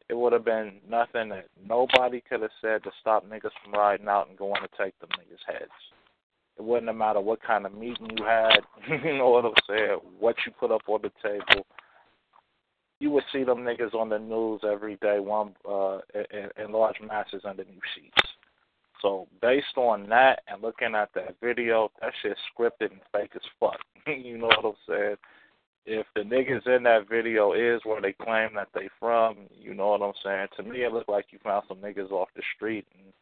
It 0.08 0.16
would 0.16 0.32
have 0.32 0.44
been 0.44 0.80
nothing 0.88 1.30
that 1.30 1.48
nobody 1.66 2.22
could 2.26 2.42
have 2.42 2.50
said 2.62 2.82
to 2.84 2.90
stop 3.00 3.26
niggas 3.26 3.50
from 3.62 3.72
riding 3.72 4.08
out 4.08 4.28
and 4.28 4.38
going 4.38 4.60
to 4.62 4.68
take 4.82 4.98
them 5.00 5.10
niggas' 5.18 5.52
heads. 5.52 5.70
It 6.58 6.64
wouldn't 6.64 6.88
have 6.88 6.96
mattered 6.96 7.20
what 7.20 7.42
kind 7.42 7.66
of 7.66 7.74
meeting 7.74 8.10
you 8.16 8.24
had, 8.24 8.60
you 9.04 9.16
know 9.16 9.30
what 9.30 9.44
I'm 9.44 9.52
saying, 9.68 9.98
what 10.18 10.36
you 10.44 10.52
put 10.58 10.72
up 10.72 10.82
on 10.88 11.00
the 11.02 11.12
table. 11.22 11.66
You 13.00 13.10
would 13.12 13.24
see 13.32 13.44
them 13.44 13.58
niggas 13.58 13.94
on 13.94 14.08
the 14.08 14.18
news 14.18 14.62
every 14.64 14.96
day, 14.96 15.20
one 15.20 15.54
uh, 15.68 15.98
in, 16.32 16.64
in 16.64 16.72
large 16.72 16.96
masses 17.00 17.44
underneath 17.44 17.80
sheets. 17.94 18.28
So 19.00 19.28
based 19.40 19.76
on 19.76 20.08
that 20.08 20.40
and 20.48 20.60
looking 20.60 20.94
at 20.96 21.10
that 21.14 21.36
video, 21.40 21.90
that 22.00 22.12
shit's 22.22 22.40
scripted 22.52 22.90
and 22.90 23.00
fake 23.12 23.32
as 23.36 23.42
fuck. 23.60 23.78
you 24.06 24.38
know 24.38 24.46
what 24.46 24.64
I'm 24.64 24.72
saying? 24.88 25.16
If 25.86 26.06
the 26.14 26.20
niggas 26.20 26.66
in 26.66 26.82
that 26.82 27.08
video 27.08 27.52
is 27.52 27.80
where 27.84 28.00
they 28.00 28.12
claim 28.12 28.50
that 28.56 28.68
they 28.74 28.88
from, 29.00 29.36
you 29.58 29.74
know 29.74 29.88
what 29.88 30.02
I'm 30.02 30.12
saying? 30.22 30.48
To 30.56 30.62
me, 30.62 30.82
it 30.82 30.92
looked 30.92 31.08
like 31.08 31.26
you 31.30 31.38
found 31.42 31.64
some 31.66 31.78
niggas 31.78 32.10
off 32.10 32.28
the 32.36 32.42
street 32.56 32.86
and 32.94 33.12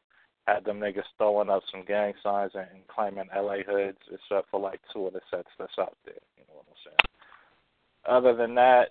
had 0.47 0.65
them 0.65 0.81
niggas 0.81 1.05
throwing 1.17 1.51
up 1.51 1.63
some 1.71 1.85
gang 1.85 2.15
signs 2.23 2.53
and, 2.55 2.67
and 2.75 2.87
claiming 2.89 3.29
LA 3.35 3.59
hoods, 3.67 3.99
except 4.11 4.51
for 4.51 4.61
like 4.61 4.81
two 4.93 5.07
of 5.07 5.13
the 5.13 5.21
sets 5.31 5.49
that's 5.59 5.79
out 5.79 5.97
there. 6.05 6.15
You 6.37 6.45
know 6.49 6.55
what 6.57 6.67
I'm 6.69 6.83
saying? 6.85 8.17
Other 8.17 8.37
than 8.37 8.55
that, 8.57 8.91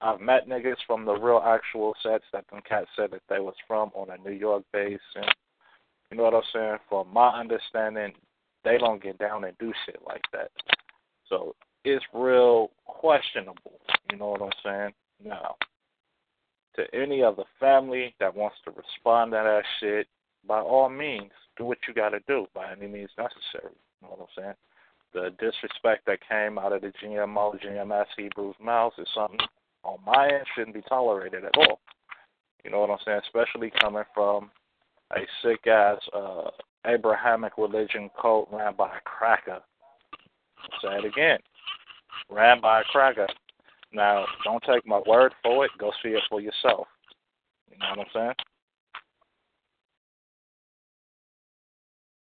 I've 0.00 0.20
met 0.20 0.48
niggas 0.48 0.82
from 0.86 1.04
the 1.04 1.14
real 1.14 1.42
actual 1.44 1.94
sets 2.02 2.24
that 2.32 2.44
them 2.50 2.60
cats 2.68 2.88
said 2.96 3.12
that 3.12 3.22
they 3.28 3.38
was 3.38 3.54
from 3.68 3.92
on 3.94 4.10
a 4.10 4.28
New 4.28 4.34
York 4.36 4.64
base 4.72 4.98
and 5.14 5.26
you 6.12 6.18
know 6.18 6.24
what 6.24 6.34
I'm 6.34 6.42
saying? 6.52 6.76
From 6.90 7.08
my 7.10 7.30
understanding, 7.40 8.12
they 8.64 8.76
don't 8.76 9.02
get 9.02 9.18
down 9.18 9.44
and 9.44 9.56
do 9.56 9.72
shit 9.86 9.98
like 10.06 10.20
that. 10.34 10.50
So 11.26 11.54
it's 11.84 12.04
real 12.14 12.70
questionable. 12.86 13.80
You 14.10 14.18
know 14.18 14.28
what 14.28 14.42
I'm 14.42 14.50
saying? 14.64 14.92
Now, 15.24 15.56
to 16.76 16.82
any 16.94 17.22
other 17.22 17.44
family 17.60 18.14
that 18.20 18.34
wants 18.34 18.56
to 18.64 18.70
respond 18.70 19.32
to 19.32 19.36
that 19.44 19.62
shit, 19.80 20.06
by 20.46 20.60
all 20.60 20.88
means, 20.88 21.30
do 21.56 21.64
what 21.64 21.78
you 21.86 21.94
got 21.94 22.10
to 22.10 22.20
do 22.26 22.46
by 22.54 22.72
any 22.72 22.86
means 22.86 23.10
necessary. 23.18 23.74
You 24.00 24.08
know 24.08 24.16
what 24.16 24.20
I'm 24.20 24.42
saying? 24.42 24.54
The 25.12 25.30
disrespect 25.38 26.06
that 26.06 26.18
came 26.28 26.58
out 26.58 26.72
of 26.72 26.80
the 26.80 26.92
GMO, 27.02 27.60
GMS 27.62 28.06
Hebrews 28.16 28.56
mouths 28.60 28.96
is 28.98 29.06
something 29.14 29.40
on 29.84 29.98
my 30.06 30.26
end 30.26 30.44
shouldn't 30.54 30.74
be 30.74 30.82
tolerated 30.88 31.44
at 31.44 31.56
all. 31.56 31.80
You 32.64 32.70
know 32.70 32.80
what 32.80 32.90
I'm 32.90 32.98
saying? 33.04 33.20
Especially 33.24 33.72
coming 33.80 34.04
from 34.14 34.50
a 35.12 35.20
sick 35.42 35.66
ass 35.66 35.98
uh, 36.14 36.50
Abrahamic 36.86 37.58
religion 37.58 38.10
cult 38.20 38.48
ran 38.52 38.74
by 38.74 38.88
a 38.88 39.00
cracker. 39.04 39.60
I'll 40.58 40.80
say 40.82 40.98
it 40.98 41.04
again. 41.04 41.38
Ran 42.30 42.60
by 42.60 42.80
a 42.80 42.84
cracker. 42.84 43.28
Now, 43.92 44.24
don't 44.44 44.62
take 44.62 44.86
my 44.86 45.00
word 45.06 45.32
for 45.42 45.64
it. 45.64 45.70
Go 45.78 45.92
see 46.02 46.10
it 46.10 46.22
for 46.28 46.40
yourself. 46.40 46.86
You 47.70 47.78
know 47.78 47.86
what 47.96 48.06
I'm 48.06 48.12
saying? 48.14 48.34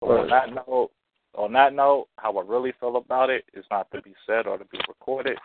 Right. 0.02 0.20
On 0.20 0.28
that 0.28 0.66
note, 0.66 0.90
on 1.34 1.52
that 1.52 1.72
note, 1.72 2.08
how 2.16 2.36
I 2.36 2.42
really 2.46 2.72
feel 2.78 2.96
about 2.96 3.30
it 3.30 3.44
is 3.54 3.64
not 3.70 3.90
to 3.92 4.02
be 4.02 4.14
said 4.26 4.46
or 4.46 4.58
to 4.58 4.64
be 4.66 4.78
recorded. 4.88 5.38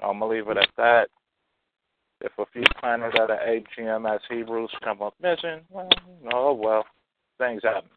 I'm 0.00 0.18
gonna 0.18 0.28
leave 0.28 0.48
it 0.48 0.56
at 0.56 0.68
that. 0.76 1.08
If 2.20 2.32
a 2.38 2.44
few 2.52 2.64
planners 2.80 3.14
at 3.16 3.30
an 3.30 3.38
AGM 3.78 4.12
as 4.12 4.20
Hebrews 4.30 4.70
come 4.82 5.02
up 5.02 5.14
missing, 5.20 5.60
well, 5.70 5.88
you 6.06 6.28
know, 6.28 6.48
oh, 6.48 6.52
well, 6.54 6.84
things 7.38 7.62
happen. 7.64 7.90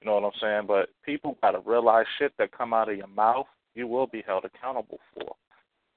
You 0.00 0.06
know 0.06 0.14
what 0.14 0.24
I'm 0.24 0.40
saying? 0.40 0.66
But 0.66 0.88
people 1.04 1.36
gotta 1.42 1.60
realize 1.60 2.06
shit 2.18 2.32
that 2.38 2.56
come 2.56 2.72
out 2.72 2.88
of 2.88 2.96
your 2.96 3.06
mouth, 3.08 3.46
you 3.74 3.86
will 3.86 4.06
be 4.06 4.22
held 4.26 4.44
accountable 4.44 5.00
for. 5.14 5.34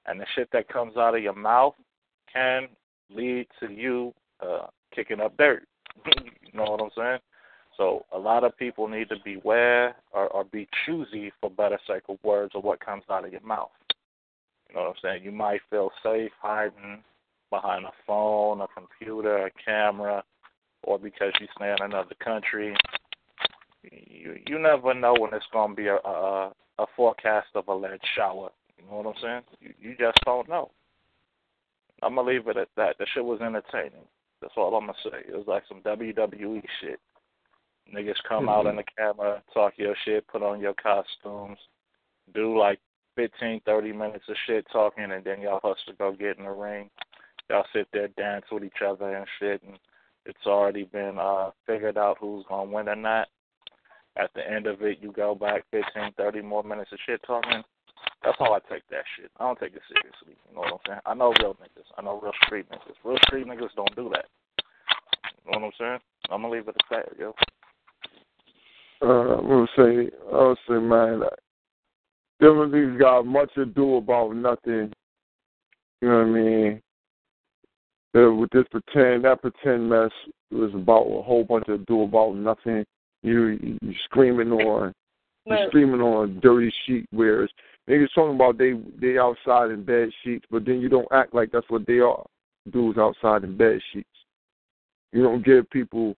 And 0.06 0.20
the 0.20 0.26
shit 0.34 0.48
that 0.52 0.68
comes 0.68 0.96
out 0.96 1.14
of 1.14 1.22
your 1.22 1.34
mouth 1.34 1.74
can 2.32 2.68
lead 3.10 3.46
to 3.60 3.72
you 3.72 4.12
uh 4.40 4.66
kicking 4.94 5.20
up 5.20 5.36
dirt. 5.36 5.66
you 6.06 6.52
know 6.58 6.64
what 6.64 6.80
I'm 6.80 6.90
saying? 6.96 7.18
So 7.76 8.04
a 8.12 8.18
lot 8.18 8.42
of 8.42 8.56
people 8.56 8.88
need 8.88 9.08
to 9.08 9.16
beware 9.24 9.94
or, 10.12 10.26
or 10.28 10.44
be 10.44 10.68
choosy, 10.84 11.32
for 11.40 11.48
better 11.48 11.78
sake 11.86 12.02
of 12.08 12.18
words, 12.24 12.52
of 12.54 12.64
what 12.64 12.84
comes 12.84 13.04
out 13.08 13.24
of 13.24 13.30
your 13.32 13.40
mouth. 13.42 13.70
You 14.68 14.74
know 14.74 14.82
what 14.82 14.88
I'm 14.88 14.94
saying? 15.02 15.24
You 15.24 15.32
might 15.32 15.60
feel 15.70 15.90
safe 16.02 16.32
hiding 16.42 17.02
behind 17.50 17.84
a 17.84 17.92
phone, 18.06 18.60
a 18.60 18.66
computer, 18.68 19.46
a 19.46 19.50
camera, 19.64 20.22
or 20.82 20.98
because 20.98 21.32
you 21.40 21.46
stay 21.56 21.70
in 21.70 21.82
another 21.82 22.14
country. 22.22 22.74
You 23.82 24.36
you 24.46 24.58
never 24.58 24.92
know 24.92 25.14
when 25.18 25.32
it's 25.32 25.46
gonna 25.52 25.74
be 25.74 25.86
a 25.86 25.96
a, 25.96 26.52
a 26.78 26.86
forecast 26.96 27.48
of 27.54 27.68
a 27.68 27.74
lead 27.74 28.00
shower. 28.16 28.50
You 28.76 28.84
know 28.90 28.98
what 28.98 29.06
I'm 29.06 29.22
saying? 29.22 29.42
You 29.60 29.74
you 29.80 29.96
just 29.98 30.18
don't 30.24 30.48
know. 30.48 30.70
I'm 32.02 32.14
gonna 32.14 32.28
leave 32.28 32.46
it 32.46 32.56
at 32.56 32.68
that. 32.76 32.96
The 32.98 33.06
shit 33.12 33.24
was 33.24 33.40
entertaining. 33.40 34.06
That's 34.40 34.54
all 34.56 34.74
I'm 34.74 34.86
gonna 34.86 34.98
say. 35.04 35.28
It 35.28 35.36
was 35.36 35.46
like 35.48 35.64
some 35.68 35.82
WWE 35.82 36.62
shit. 36.80 37.00
Niggas 37.94 38.14
come 38.28 38.46
mm-hmm. 38.46 38.48
out 38.50 38.66
in 38.66 38.76
the 38.76 38.84
camera, 38.96 39.42
talk 39.52 39.74
your 39.76 39.94
shit, 40.04 40.26
put 40.28 40.42
on 40.42 40.60
your 40.60 40.74
costumes, 40.74 41.58
do 42.34 42.56
like 42.58 42.78
15, 43.16 43.62
30 43.64 43.92
minutes 43.92 44.24
of 44.28 44.36
shit 44.46 44.66
talking, 44.70 45.10
and 45.10 45.24
then 45.24 45.40
y'all 45.40 45.60
hustle 45.62 45.76
to 45.88 45.92
go 45.94 46.12
get 46.12 46.38
in 46.38 46.44
the 46.44 46.50
ring 46.50 46.90
y'all 47.48 47.64
sit 47.72 47.88
there 47.92 48.08
dance 48.08 48.44
with 48.50 48.64
each 48.64 48.82
other 48.86 49.14
and 49.14 49.26
shit, 49.38 49.62
and 49.62 49.78
it's 50.26 50.46
already 50.46 50.84
been 50.84 51.16
uh 51.18 51.50
figured 51.66 51.98
out 51.98 52.18
who's 52.20 52.44
gonna 52.48 52.70
win 52.70 52.88
or 52.88 52.96
not. 52.96 53.28
At 54.18 54.30
the 54.34 54.48
end 54.48 54.66
of 54.66 54.82
it, 54.82 54.98
you 55.00 55.12
go 55.12 55.34
back 55.34 55.64
15, 55.70 56.12
30 56.16 56.42
more 56.42 56.62
minutes 56.62 56.90
of 56.92 56.98
shit 57.06 57.20
talking. 57.26 57.62
That's 58.24 58.36
how 58.38 58.52
I 58.52 58.58
take 58.70 58.82
that 58.90 59.04
shit. 59.16 59.30
I 59.38 59.44
don't 59.44 59.58
take 59.58 59.74
it 59.74 59.82
seriously. 59.88 60.36
You 60.48 60.54
know 60.54 60.62
what 60.62 60.72
I'm 60.72 60.78
saying? 60.86 61.00
I 61.06 61.14
know 61.14 61.32
real 61.40 61.54
niggas. 61.54 61.86
I 61.96 62.02
know 62.02 62.20
real 62.20 62.32
street 62.44 62.66
niggas. 62.70 62.96
Real 63.04 63.18
street 63.26 63.46
niggas 63.46 63.74
don't 63.76 63.94
do 63.94 64.10
that. 64.14 64.26
You 65.44 65.52
know 65.52 65.58
what 65.60 65.66
I'm 65.66 65.72
saying? 65.78 65.98
I'm 66.30 66.42
gonna 66.42 66.52
leave 66.52 66.68
it 66.68 66.76
at 66.76 67.06
that, 67.06 67.18
yo. 67.18 67.34
Uh, 69.00 69.38
I'm 69.38 69.46
gonna 69.46 69.66
say, 69.76 70.10
I 70.32 70.34
will 70.34 70.56
say, 70.68 70.74
man, 70.74 71.22
them 72.40 72.72
these 72.72 73.00
got 73.00 73.24
much 73.24 73.50
ado 73.56 73.96
about 73.96 74.34
nothing. 74.34 74.92
You 76.02 76.08
know 76.08 76.18
what 76.18 76.26
I 76.26 76.30
mean? 76.30 76.82
uh, 78.16 78.32
with 78.32 78.50
this 78.50 78.64
pretend 78.70 79.24
that 79.24 79.40
pretend 79.40 79.88
mess 79.88 80.10
was 80.50 80.72
about 80.74 81.02
a 81.02 81.22
whole 81.22 81.44
bunch 81.44 81.68
of 81.68 81.84
do 81.86 82.02
about 82.02 82.34
nothing. 82.34 82.84
You 83.22 83.78
you 83.82 83.94
screaming 84.04 84.52
on 84.52 84.92
you 85.46 85.56
screaming 85.68 86.00
on 86.00 86.40
dirty 86.40 86.72
sheet 86.86 87.06
wearers. 87.12 87.50
Niggas 87.88 88.08
talking 88.14 88.34
about 88.34 88.58
they 88.58 88.74
they 89.00 89.18
outside 89.18 89.70
in 89.70 89.82
bed 89.84 90.10
sheets, 90.22 90.44
but 90.50 90.64
then 90.64 90.80
you 90.80 90.88
don't 90.88 91.08
act 91.12 91.34
like 91.34 91.50
that's 91.50 91.68
what 91.68 91.86
they 91.86 92.00
are. 92.00 92.24
Dudes 92.70 92.98
outside 92.98 93.44
in 93.44 93.56
bed 93.56 93.80
sheets. 93.92 94.08
You 95.12 95.22
don't 95.22 95.44
give 95.44 95.68
people 95.70 96.14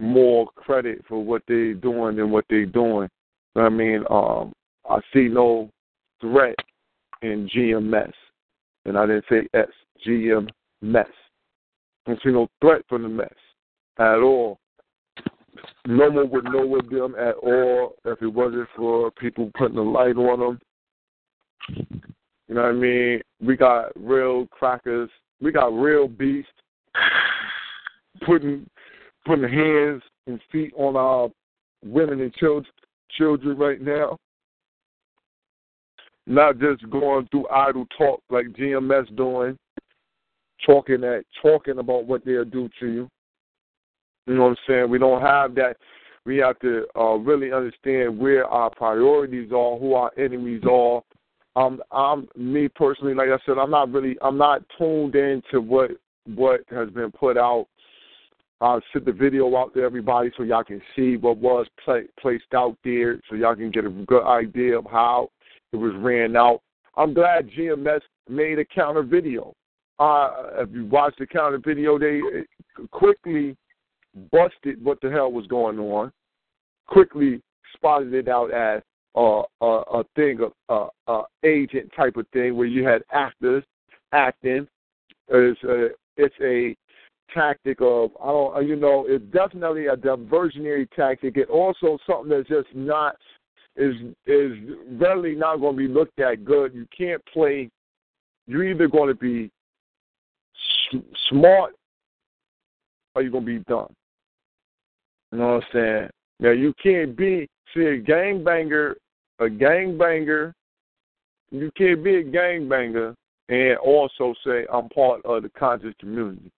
more 0.00 0.48
credit 0.54 1.02
for 1.08 1.24
what 1.24 1.42
they're 1.48 1.74
doing 1.74 2.16
than 2.16 2.30
what 2.30 2.44
they're 2.50 2.66
doing. 2.66 3.08
I 3.54 3.70
mean, 3.70 4.04
um, 4.10 4.52
I 4.88 4.98
see 5.14 5.28
no 5.28 5.70
threat 6.20 6.56
in 7.22 7.48
GMS, 7.48 8.12
and 8.84 8.98
I 8.98 9.06
didn't 9.06 9.24
say 9.30 9.48
S. 9.54 9.68
GM 10.06 10.48
mess. 10.82 11.06
I 12.06 12.10
don't 12.10 12.22
see 12.22 12.30
no 12.30 12.48
threat 12.60 12.82
from 12.88 13.02
the 13.02 13.08
mess 13.08 13.34
at 13.98 14.18
all. 14.18 14.58
No 15.86 16.10
one 16.10 16.30
would 16.30 16.44
know 16.44 16.66
with 16.66 16.90
them 16.90 17.14
at 17.14 17.36
all 17.36 17.94
if 18.04 18.20
it 18.20 18.26
wasn't 18.26 18.68
for 18.76 19.10
people 19.12 19.50
putting 19.56 19.78
a 19.78 19.82
light 19.82 20.16
on 20.16 20.40
them. 20.40 20.58
You 22.48 22.54
know 22.54 22.62
what 22.62 22.70
I 22.70 22.72
mean? 22.72 23.20
We 23.40 23.56
got 23.56 23.92
real 23.94 24.46
crackers. 24.48 25.10
We 25.40 25.52
got 25.52 25.68
real 25.68 26.08
beasts 26.08 26.50
putting 28.26 28.68
putting 29.24 29.48
hands 29.48 30.02
and 30.26 30.40
feet 30.50 30.72
on 30.76 30.96
our 30.96 31.28
women 31.84 32.20
and 32.20 32.34
children 32.34 32.72
children 33.16 33.56
right 33.56 33.80
now. 33.80 34.18
Not 36.26 36.58
just 36.58 36.88
going 36.90 37.28
through 37.30 37.48
idle 37.48 37.86
talk 37.96 38.20
like 38.30 38.46
GMS 38.48 39.14
doing, 39.16 39.56
talking 40.64 41.00
that 41.02 41.24
talking 41.40 41.78
about 41.78 42.06
what 42.06 42.24
they'll 42.24 42.44
do 42.44 42.68
to 42.80 42.86
you. 42.86 43.08
You 44.26 44.34
know 44.34 44.42
what 44.42 44.50
I'm 44.50 44.56
saying? 44.66 44.90
We 44.90 44.98
don't 44.98 45.22
have 45.22 45.54
that 45.54 45.76
We 46.24 46.38
have 46.38 46.58
to 46.60 46.86
uh, 46.96 47.14
really 47.14 47.52
understand 47.52 48.18
where 48.18 48.46
our 48.46 48.70
priorities 48.70 49.52
are, 49.52 49.78
who 49.78 49.94
our 49.94 50.10
enemies 50.18 50.62
are. 50.68 51.02
Um, 51.54 51.80
I'm 51.90 52.28
me 52.36 52.68
personally, 52.68 53.14
like 53.14 53.28
I 53.28 53.38
said, 53.46 53.56
I'm 53.58 53.70
not 53.70 53.90
really, 53.90 54.16
I'm 54.20 54.36
not 54.36 54.62
tuned 54.76 55.14
into 55.14 55.60
what 55.60 55.92
what 56.34 56.60
has 56.70 56.90
been 56.90 57.12
put 57.12 57.38
out. 57.38 57.66
I'll 58.60 58.80
the 58.94 59.12
video 59.12 59.54
out 59.56 59.74
to 59.74 59.82
everybody 59.82 60.30
so 60.36 60.42
y'all 60.42 60.64
can 60.64 60.80
see 60.94 61.16
what 61.16 61.36
was 61.36 61.66
pla- 61.84 62.00
placed 62.20 62.52
out 62.54 62.76
there, 62.84 63.20
so 63.28 63.36
y'all 63.36 63.54
can 63.54 63.70
get 63.70 63.84
a 63.84 63.90
good 63.90 64.24
idea 64.24 64.78
of 64.78 64.86
how 64.86 65.28
it 65.72 65.76
was 65.76 65.92
ran 65.96 66.36
out. 66.36 66.62
I'm 66.96 67.12
glad 67.14 67.50
GMS 67.50 68.00
made 68.28 68.58
a 68.58 68.64
counter 68.64 69.02
video. 69.02 69.54
Uh, 69.98 70.30
if 70.58 70.70
you 70.72 70.86
watch 70.86 71.14
the 71.18 71.26
counter 71.26 71.58
video, 71.58 71.98
they 71.98 72.20
quickly 72.90 73.56
busted 74.30 74.82
what 74.84 75.00
the 75.00 75.10
hell 75.10 75.30
was 75.30 75.46
going 75.46 75.78
on. 75.78 76.12
Quickly 76.86 77.40
spotted 77.74 78.14
it 78.14 78.28
out 78.28 78.52
as 78.52 78.82
a 79.14 79.42
a, 79.60 79.66
a 79.66 80.04
thing, 80.14 80.40
a, 80.68 80.72
a, 80.72 80.88
a 81.08 81.22
agent 81.44 81.90
type 81.96 82.16
of 82.16 82.26
thing, 82.32 82.56
where 82.56 82.66
you 82.66 82.86
had 82.86 83.02
actors 83.12 83.64
acting. 84.12 84.66
It's 85.28 85.62
a 85.64 85.88
it's 86.16 86.34
a 86.40 86.76
tactic 87.34 87.78
of 87.80 88.10
I 88.22 88.26
don't 88.26 88.56
uh, 88.56 88.60
you 88.60 88.76
know 88.76 89.04
it's 89.08 89.24
definitely 89.32 89.86
a 89.86 89.96
diversionary 89.96 90.88
tactic. 90.94 91.36
It 91.36 91.48
also 91.48 91.98
something 92.06 92.30
that's 92.30 92.48
just 92.48 92.68
not 92.74 93.16
is 93.76 93.94
is 94.26 94.52
really 94.92 95.34
not 95.34 95.58
going 95.58 95.76
to 95.76 95.78
be 95.78 95.88
looked 95.88 96.18
at 96.20 96.44
good. 96.44 96.74
You 96.74 96.86
can't 96.96 97.22
play. 97.32 97.68
You're 98.46 98.64
either 98.64 98.88
going 98.88 99.08
to 99.08 99.14
be 99.14 99.50
smart 101.28 101.74
or 103.14 103.22
you're 103.22 103.32
going 103.32 103.46
to 103.46 103.58
be 103.58 103.64
dumb. 103.64 103.92
You 105.32 105.38
know 105.38 105.54
what 105.54 105.64
I'm 105.64 105.68
saying? 105.72 106.10
Now 106.40 106.50
you 106.50 106.72
can't 106.82 107.16
be 107.16 107.48
see 107.74 107.82
a 107.82 108.00
gangbanger, 108.00 108.94
a 109.38 109.44
gangbanger. 109.44 110.52
You 111.50 111.70
can't 111.76 112.02
be 112.02 112.16
a 112.16 112.24
gangbanger 112.24 113.14
and 113.48 113.78
also 113.78 114.34
say 114.44 114.66
I'm 114.72 114.88
part 114.88 115.24
of 115.24 115.42
the 115.42 115.48
conscious 115.50 115.94
community. 116.00 116.50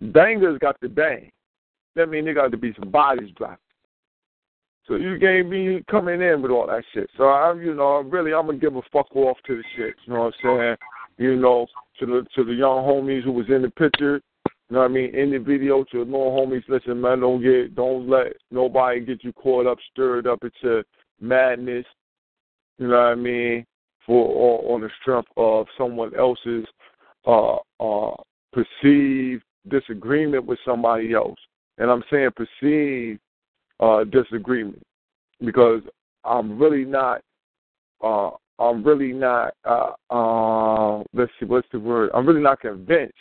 Bangers 0.00 0.58
got 0.58 0.80
to 0.80 0.88
bang. 0.88 1.30
That 1.94 2.08
means 2.08 2.26
there 2.26 2.34
got 2.34 2.50
to 2.50 2.56
be 2.56 2.74
some 2.78 2.90
bodies 2.90 3.30
dropped. 3.36 3.62
So 4.86 4.94
you 4.94 5.18
can't 5.18 5.50
be 5.50 5.82
coming 5.90 6.20
in 6.20 6.42
with 6.42 6.52
all 6.52 6.66
that 6.68 6.84
shit. 6.94 7.10
So 7.16 7.24
I'm, 7.24 7.60
you 7.60 7.74
know, 7.74 7.98
really, 8.02 8.32
I'm 8.32 8.46
gonna 8.46 8.58
give 8.58 8.76
a 8.76 8.82
fuck 8.92 9.14
off 9.16 9.36
to 9.46 9.56
the 9.56 9.62
shit. 9.76 9.94
You 10.04 10.12
know 10.12 10.24
what 10.24 10.34
I'm 10.44 10.58
saying? 10.58 10.76
You 11.18 11.36
know, 11.36 11.66
to 11.98 12.06
the 12.06 12.26
to 12.36 12.44
the 12.44 12.52
young 12.52 12.84
homies 12.84 13.24
who 13.24 13.32
was 13.32 13.46
in 13.48 13.62
the 13.62 13.70
picture. 13.70 14.20
You 14.68 14.74
know 14.74 14.80
what 14.80 14.90
I 14.90 14.94
mean? 14.94 15.14
In 15.14 15.30
the 15.30 15.38
video, 15.38 15.84
to 15.92 15.98
little 15.98 16.32
homies, 16.32 16.64
listen, 16.68 17.00
man, 17.00 17.20
don't 17.20 17.40
get, 17.40 17.76
don't 17.76 18.08
let 18.08 18.32
nobody 18.50 19.00
get 19.00 19.22
you 19.22 19.32
caught 19.32 19.66
up, 19.66 19.78
stirred 19.92 20.26
up 20.26 20.42
into 20.42 20.82
madness. 21.20 21.86
You 22.78 22.88
know 22.88 22.96
what 22.96 23.06
I 23.06 23.14
mean? 23.14 23.64
For 24.04 24.26
or, 24.26 24.74
on 24.74 24.80
the 24.80 24.90
strength 25.00 25.28
of 25.36 25.66
someone 25.78 26.14
else's 26.16 26.64
uh 27.26 27.56
uh 27.80 28.14
perceived 28.52 29.42
disagreement 29.68 30.46
with 30.46 30.58
somebody 30.64 31.12
else. 31.12 31.38
And 31.78 31.90
I'm 31.90 32.04
saying 32.10 32.30
perceived 32.36 33.20
uh, 33.80 34.04
disagreement 34.04 34.82
because 35.44 35.82
I'm 36.24 36.58
really 36.58 36.84
not. 36.84 37.22
Uh, 38.02 38.30
I'm 38.58 38.82
really 38.82 39.12
not. 39.12 39.54
Uh, 39.64 39.92
uh, 40.10 40.98
let's 41.12 41.32
see, 41.38 41.46
what's 41.46 41.68
the 41.72 41.78
word? 41.78 42.10
I'm 42.14 42.26
really 42.26 42.40
not 42.40 42.60
convinced. 42.60 43.14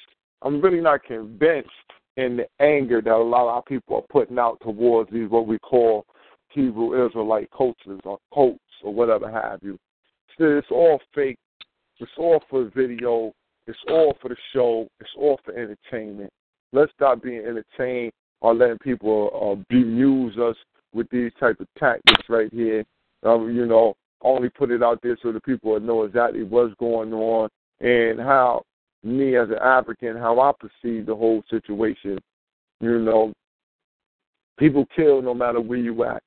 I'm 0.46 0.62
really 0.62 0.80
not 0.80 1.04
convinced 1.04 1.70
in 2.18 2.38
the 2.38 2.48
anger 2.64 3.02
that 3.02 3.12
a 3.12 3.18
lot 3.18 3.58
of 3.58 3.66
people 3.66 3.98
are 3.98 4.04
putting 4.10 4.38
out 4.38 4.60
towards 4.62 5.12
these 5.12 5.30
what 5.30 5.48
we 5.48 5.58
call 5.58 6.06
Hebrew 6.50 7.06
Israelite 7.06 7.50
coaches 7.50 8.00
or 8.04 8.20
cults 8.32 8.60
or 8.84 8.94
whatever 8.94 9.30
have 9.30 9.60
you. 9.64 9.78
It's 10.38 10.68
all 10.70 11.02
fake. 11.16 11.40
It's 12.00 12.12
all 12.18 12.42
for 12.50 12.72
video. 12.76 13.34
It's 13.66 13.80
all 13.90 14.16
for 14.22 14.30
the 14.30 14.36
show. 14.54 14.88
It's 15.00 15.10
all 15.18 15.40
for 15.44 15.54
entertainment. 15.54 16.32
Let's 16.72 16.92
stop 16.94 17.24
being 17.24 17.44
entertained 17.44 18.12
or 18.42 18.54
letting 18.54 18.78
people 18.78 19.32
uh, 19.34 19.64
bemuse 19.74 20.38
us 20.38 20.56
with 20.94 21.10
these 21.10 21.32
type 21.40 21.60
of 21.60 21.68
tactics 21.80 22.30
right 22.30 22.54
here. 22.54 22.84
Um, 23.24 23.52
you 23.56 23.66
know, 23.66 23.96
only 24.22 24.50
put 24.50 24.70
it 24.70 24.84
out 24.84 25.00
there 25.02 25.18
so 25.24 25.32
the 25.32 25.42
people 25.42 25.80
know 25.80 26.04
exactly 26.04 26.44
what's 26.44 26.76
going 26.76 27.14
on 27.14 27.50
and 27.80 28.20
how 28.20 28.64
me 29.06 29.38
as 29.38 29.50
an 29.50 29.60
African, 29.62 30.18
how 30.18 30.40
I 30.40 30.52
perceive 30.60 31.06
the 31.06 31.16
whole 31.16 31.44
situation. 31.50 32.18
You 32.82 33.00
know, 33.00 33.34
people 34.58 34.86
kill 34.96 35.22
no 35.22 35.34
matter 35.34 35.62
where 35.62 35.78
you 35.78 36.04
at. 36.04 36.22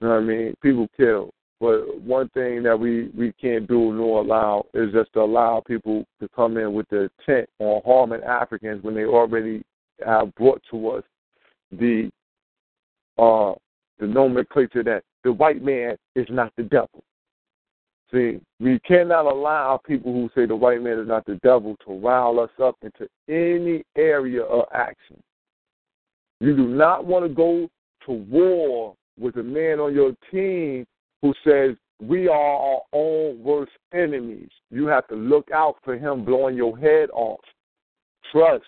You 0.00 0.08
know 0.08 0.14
what 0.14 0.22
I 0.22 0.26
mean? 0.26 0.54
People 0.62 0.88
kill. 0.96 1.30
But 1.60 2.00
one 2.00 2.28
thing 2.30 2.62
that 2.64 2.78
we, 2.78 3.08
we 3.16 3.32
can't 3.40 3.66
do 3.66 3.92
nor 3.92 4.20
allow 4.20 4.66
is 4.74 4.92
just 4.92 5.12
to 5.14 5.20
allow 5.20 5.62
people 5.66 6.04
to 6.20 6.28
come 6.28 6.56
in 6.56 6.72
with 6.72 6.88
the 6.88 7.08
intent 7.20 7.48
on 7.58 7.82
harming 7.84 8.22
Africans 8.22 8.82
when 8.82 8.94
they 8.94 9.04
already 9.04 9.62
have 10.04 10.32
brought 10.36 10.62
to 10.70 10.90
us 10.90 11.04
the 11.72 12.10
uh, 13.18 13.52
the 13.98 14.06
nomenclature 14.06 14.84
that 14.84 15.02
the 15.24 15.32
white 15.32 15.60
man 15.60 15.96
is 16.14 16.26
not 16.30 16.52
the 16.56 16.62
devil. 16.62 17.02
See, 18.12 18.40
we 18.58 18.78
cannot 18.80 19.26
allow 19.26 19.80
people 19.86 20.12
who 20.12 20.30
say 20.34 20.46
the 20.46 20.56
white 20.56 20.82
man 20.82 20.98
is 20.98 21.08
not 21.08 21.26
the 21.26 21.36
devil 21.42 21.76
to 21.86 21.98
rile 21.98 22.40
us 22.40 22.50
up 22.62 22.76
into 22.82 23.06
any 23.28 23.84
area 23.96 24.42
of 24.42 24.64
action. 24.72 25.22
You 26.40 26.56
do 26.56 26.68
not 26.68 27.04
want 27.04 27.26
to 27.26 27.28
go 27.28 27.68
to 28.06 28.12
war 28.12 28.94
with 29.18 29.36
a 29.36 29.42
man 29.42 29.80
on 29.80 29.94
your 29.94 30.12
team 30.30 30.86
who 31.20 31.34
says 31.44 31.76
we 32.00 32.28
are 32.28 32.34
our 32.34 32.80
own 32.92 33.42
worst 33.42 33.72
enemies. 33.92 34.50
You 34.70 34.86
have 34.86 35.06
to 35.08 35.14
look 35.14 35.50
out 35.52 35.76
for 35.84 35.98
him 35.98 36.24
blowing 36.24 36.56
your 36.56 36.78
head 36.78 37.10
off. 37.12 37.40
Trust. 38.32 38.64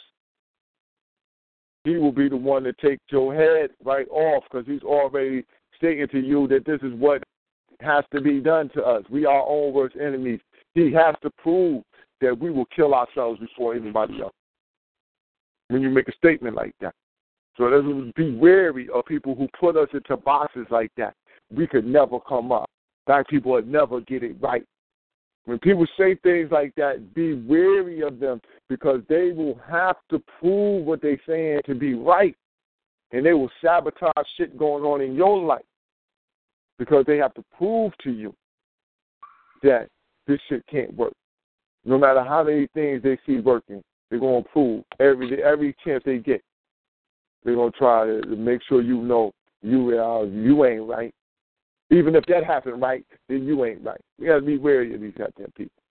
He 1.85 1.97
will 1.97 2.13
be 2.13 2.29
the 2.29 2.37
one 2.37 2.65
to 2.65 2.75
take 2.75 2.99
your 3.09 3.35
head 3.35 3.71
right 3.85 4.09
off 4.11 4.45
because 4.51 4.67
he's 4.67 4.83
already 4.83 5.47
stating 5.77 6.09
to 6.09 6.21
you 6.21 6.47
that 6.49 6.67
this 6.67 6.81
is 6.83 6.93
what 6.95 7.23
has 7.81 8.05
to 8.13 8.21
be 8.21 8.41
done 8.41 8.69
to 8.71 8.83
us. 8.83 9.05
We 9.11 9.27
are 9.27 9.41
our 9.41 9.49
own 9.49 9.73
worst 9.73 9.97
enemies. 10.01 10.41
He 10.75 10.93
has 10.93 11.15
to 11.23 11.31
prove 11.39 11.83
that 12.21 12.39
we 12.39 12.51
will 12.51 12.67
kill 12.67 12.95
ourselves 12.95 13.41
before 13.41 13.75
anybody 13.75 14.21
else. 14.21 14.33
When 15.69 15.83
you 15.83 15.91
make 15.91 16.09
a 16.09 16.13
statement 16.13 16.57
like 16.57 16.75
that. 16.81 16.95
So 17.57 17.65
let's 17.65 18.13
be 18.17 18.35
wary 18.37 18.89
of 18.95 19.05
people 19.07 19.35
who 19.35 19.49
put 19.59 19.77
us 19.77 19.89
into 19.93 20.17
boxes 20.17 20.67
like 20.71 20.91
that 20.97 21.15
we 21.53 21.67
could 21.67 21.87
never 21.87 22.19
come 22.21 22.53
up. 22.53 22.71
Black 23.07 23.29
people 23.29 23.53
would 23.53 23.69
never 23.69 24.01
get 24.01 24.23
it 24.23 24.37
right. 24.41 24.65
When 25.47 25.59
people 25.59 25.87
say 25.99 26.15
things 26.17 26.51
like 26.53 26.75
that, 26.77 27.15
be 27.15 27.35
wary 27.35 28.03
of 28.03 28.21
them 28.21 28.41
because 28.69 29.01
they 29.09 29.33
will 29.33 29.59
have 29.69 29.97
to 30.11 30.23
prove 30.39 30.85
what 30.85 31.03
they're 31.03 31.21
saying 31.27 31.63
to 31.67 31.75
be 31.75 31.95
right. 31.95 32.37
And 33.13 33.27
they 33.27 33.33
will 33.33 33.51
sabotage 33.63 34.27
shit 34.37 34.57
going 34.57 34.85
on 34.85 35.01
in 35.01 35.15
your 35.15 35.43
life 35.43 35.65
because 36.81 37.05
they 37.07 37.19
have 37.19 37.35
to 37.35 37.45
prove 37.57 37.93
to 38.03 38.11
you 38.11 38.35
that 39.63 39.87
this 40.27 40.41
shit 40.49 40.67
can't 40.67 40.93
work. 40.95 41.13
No 41.85 41.99
matter 41.99 42.25
how 42.25 42.43
many 42.43 42.67
things 42.73 43.03
they 43.03 43.19
see 43.27 43.39
working, 43.39 43.83
they're 44.09 44.19
gonna 44.19 44.43
prove 44.43 44.83
every 44.99 45.43
every 45.45 45.77
chance 45.85 46.03
they 46.05 46.19
get. 46.19 46.43
They're 47.45 47.55
gonna 47.55 47.71
try 47.73 48.07
to 48.07 48.35
make 48.35 48.63
sure 48.67 48.81
you 48.81 49.03
know 49.03 49.31
you 49.63 50.01
uh, 50.01 50.25
you 50.25 50.65
ain't 50.65 50.89
right. 50.89 51.15
Even 51.91 52.15
if 52.17 52.25
that 52.27 52.45
happened 52.45 52.81
right, 52.81 53.05
then 53.29 53.45
you 53.45 53.65
ain't 53.65 53.85
right. 53.85 54.01
We 54.19 54.27
got 54.27 54.37
to 54.37 54.43
be 54.43 54.57
wary 54.57 54.95
of 54.95 55.01
these 55.01 55.13
goddamn 55.19 55.53
people. 55.57 55.83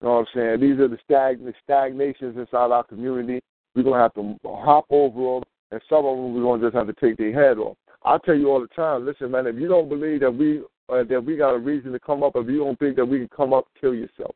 You 0.00 0.08
know 0.08 0.14
what 0.14 0.20
I'm 0.20 0.26
saying? 0.34 0.60
These 0.60 0.80
are 0.80 0.88
the 0.88 0.98
stag 1.04 1.40
stagnations 1.62 2.36
inside 2.36 2.70
our 2.70 2.84
community. 2.84 3.40
We're 3.74 3.84
gonna 3.84 4.02
have 4.02 4.14
to 4.14 4.36
hop 4.44 4.84
over 4.90 5.36
them, 5.36 5.42
and 5.70 5.80
some 5.88 6.04
of 6.04 6.16
them 6.16 6.34
we're 6.34 6.42
gonna 6.42 6.62
just 6.62 6.76
have 6.76 6.86
to 6.86 7.00
take 7.00 7.16
their 7.16 7.32
head 7.32 7.56
off. 7.58 7.76
I 8.04 8.18
tell 8.24 8.34
you 8.34 8.50
all 8.50 8.60
the 8.60 8.68
time, 8.68 9.04
listen, 9.04 9.30
man, 9.30 9.46
if 9.46 9.56
you 9.56 9.68
don't 9.68 9.88
believe 9.88 10.20
that 10.20 10.30
we 10.30 10.60
uh, 10.88 11.04
that 11.04 11.22
we 11.22 11.36
got 11.36 11.50
a 11.50 11.58
reason 11.58 11.92
to 11.92 12.00
come 12.00 12.22
up, 12.22 12.32
if 12.36 12.46
you 12.48 12.58
don't 12.58 12.78
think 12.78 12.96
that 12.96 13.04
we 13.04 13.18
can 13.18 13.28
come 13.28 13.52
up, 13.52 13.66
kill 13.80 13.94
yourself. 13.94 14.34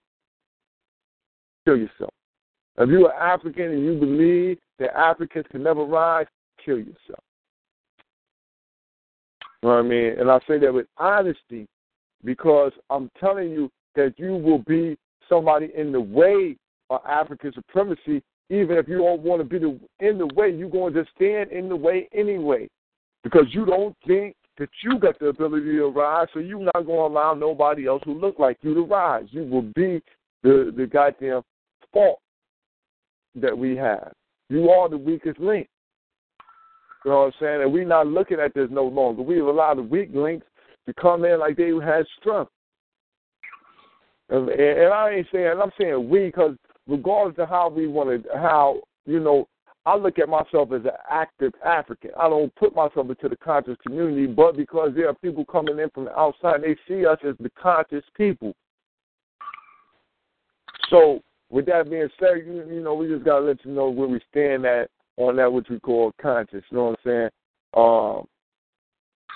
Kill 1.65 1.77
yourself. 1.77 2.13
If 2.79 2.91
you're 2.91 3.11
an 3.11 3.17
African 3.19 3.71
and 3.71 3.85
you 3.85 3.99
believe 3.99 4.59
that 4.79 4.97
Africans 4.97 5.47
can 5.51 5.63
never 5.63 5.85
rise, 5.85 6.27
kill 6.65 6.79
yourself. 6.79 7.23
You 9.63 9.69
know 9.69 9.77
what 9.77 9.79
I 9.79 9.83
mean? 9.83 10.15
And 10.19 10.31
I 10.31 10.41
say 10.49 10.59
that 10.59 10.73
with 10.73 10.87
honesty 10.99 11.67
because 12.25 12.73
I'm 12.91 13.11
telling 13.19 13.51
you 13.51 13.71
that 13.95 14.15
you 14.17 14.33
will 14.33 14.59
be 14.59 14.99
somebody 15.29 15.71
in 15.77 15.93
the 15.93 16.01
way 16.01 16.57
of 16.91 17.01
African 17.07 17.53
supremacy, 17.55 18.23
even 18.51 18.77
if 18.77 18.89
you 18.89 18.99
don't 18.99 19.23
want 19.23 19.41
to 19.41 19.45
be 19.45 19.59
the, 19.59 19.79
in 20.01 20.19
the 20.19 20.27
way, 20.35 20.51
you're 20.51 20.69
going 20.69 20.93
to 20.95 21.05
stand 21.15 21.51
in 21.53 21.69
the 21.69 21.77
way 21.77 22.09
anyway 22.13 22.69
because 23.23 23.47
you 23.51 23.65
don't 23.65 23.97
think 24.07 24.37
that 24.59 24.69
you 24.83 24.99
got 24.99 25.19
the 25.19 25.27
ability 25.27 25.77
to 25.77 25.87
rise, 25.87 26.29
so 26.35 26.41
you're 26.41 26.61
not 26.61 26.87
going 26.87 26.87
to 26.87 27.15
allow 27.15 27.35
nobody 27.35 27.87
else 27.87 28.03
who 28.05 28.19
look 28.19 28.39
like 28.39 28.59
you 28.63 28.75
to 28.75 28.83
rise. 28.83 29.25
You 29.31 29.45
will 29.45 29.63
be 29.63 30.03
the, 30.43 30.73
the 30.77 30.87
goddamn 30.87 31.43
fault 31.93 32.21
that 33.35 33.57
we 33.57 33.77
have. 33.77 34.13
You 34.49 34.71
are 34.71 34.89
the 34.89 34.99
weakest 34.99 35.41
link. 35.41 35.69
You 37.05 37.11
know 37.11 37.19
what 37.19 37.27
I'm 37.27 37.33
saying? 37.41 37.63
And 37.63 37.73
we're 37.73 37.85
not 37.85 38.07
looking 38.07 38.39
at 38.39 38.55
this 38.55 38.69
no 38.71 38.85
longer. 38.85 39.23
We've 39.23 39.45
allowed 39.45 39.79
the 39.79 39.83
weak 39.83 40.11
links 40.13 40.47
to 40.87 40.95
come 40.95 41.25
in 41.25 41.41
like 41.41 41.57
they 41.57 41.71
had 41.85 42.05
strength. 42.21 42.51
And, 44.29 44.49
and 44.49 44.93
I 44.93 45.11
ain't 45.11 45.27
saying, 45.33 45.55
I'm 45.61 45.73
saying 45.81 46.09
we 46.09 46.27
because 46.27 46.57
regardless 46.87 47.39
of 47.39 47.49
how 47.49 47.71
we 47.71 47.87
want 47.87 48.25
to, 48.25 48.29
how, 48.39 48.81
you 49.07 49.21
know, 49.21 49.49
I 49.85 49.97
look 49.97 50.19
at 50.19 50.29
myself 50.29 50.71
as 50.73 50.85
an 50.85 50.93
active 51.11 51.53
African. 51.65 52.11
I 52.19 52.29
don't 52.29 52.55
put 52.55 52.75
myself 52.75 53.09
into 53.09 53.29
the 53.29 53.37
conscious 53.37 53.77
community, 53.85 54.27
but 54.27 54.57
because 54.57 54.93
there 54.95 55.09
are 55.09 55.15
people 55.15 55.45
coming 55.45 55.79
in 55.79 55.91
from 55.91 56.05
the 56.05 56.17
outside, 56.17 56.63
they 56.63 56.77
see 56.87 57.05
us 57.05 57.19
as 57.27 57.35
the 57.41 57.51
conscious 57.51 58.05
people. 58.17 58.55
So, 60.89 61.21
with 61.51 61.67
that 61.67 61.91
being 61.91 62.09
said, 62.21 62.47
you, 62.47 62.65
you 62.71 62.81
know, 62.81 62.95
we 62.95 63.09
just 63.09 63.25
gotta 63.25 63.45
let 63.45 63.65
you 63.65 63.73
know 63.73 63.91
where 63.91 64.09
we 64.09 64.21
stand 64.31 64.65
at 64.67 64.89
on 65.17 65.37
that 65.37 65.53
which 65.53 65.69
we 65.69 65.81
call 65.81 66.13
conscious. 66.21 66.63
You 66.71 66.79
know 66.79 66.85
what 66.85 66.99
I'm 67.05 67.05
saying? 67.05 67.29
Um, 67.75 68.27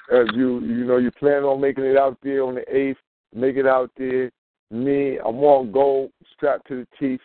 if 0.08 0.36
you 0.36 0.60
you 0.60 0.84
know 0.84 0.98
you 0.98 1.10
plan 1.10 1.42
on 1.42 1.60
making 1.60 1.84
it 1.84 1.96
out 1.96 2.16
there 2.22 2.44
on 2.44 2.54
the 2.54 2.74
eighth, 2.74 2.98
make 3.34 3.56
it 3.56 3.66
out 3.66 3.90
there. 3.96 4.30
Me, 4.70 5.18
I'm 5.18 5.36
on 5.36 5.72
gold, 5.72 6.10
strapped 6.34 6.68
to 6.68 6.84
the 6.84 6.86
teeth. 6.98 7.20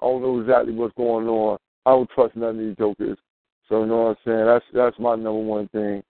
I 0.00 0.06
don't 0.06 0.22
know 0.22 0.40
exactly 0.40 0.72
what's 0.72 0.94
going 0.94 1.28
on. 1.28 1.58
I 1.84 1.90
don't 1.90 2.10
trust 2.10 2.36
none 2.36 2.50
of 2.50 2.58
these 2.58 2.76
jokers. 2.76 3.18
So 3.68 3.80
you 3.80 3.86
know 3.86 4.02
what 4.02 4.10
I'm 4.10 4.16
saying? 4.24 4.46
That's 4.46 4.64
that's 4.74 4.98
my 4.98 5.14
number 5.14 5.32
one 5.32 5.68
thing. 5.68 6.02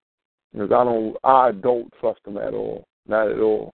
Because 0.53 0.70
I 0.73 0.85
don't 0.85 1.16
I 1.24 1.53
don't 1.53 1.93
trust 2.01 2.20
them 2.24 2.36
at 2.39 2.55
all. 2.55 2.85
Not 3.07 3.28
at 3.28 3.40
all. 3.40 3.73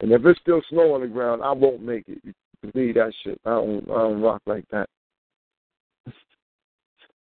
And 0.00 0.12
if 0.12 0.24
it's 0.24 0.40
still 0.40 0.62
snow 0.70 0.94
on 0.94 1.00
the 1.00 1.08
ground, 1.08 1.42
I 1.42 1.52
won't 1.52 1.82
make 1.82 2.04
it. 2.08 2.22
Believe 2.72 2.94
that 2.94 3.12
shit. 3.24 3.40
I 3.44 3.50
don't 3.50 3.90
I 3.90 3.94
don't 3.94 4.22
rock 4.22 4.42
like 4.46 4.64
that. 4.70 4.88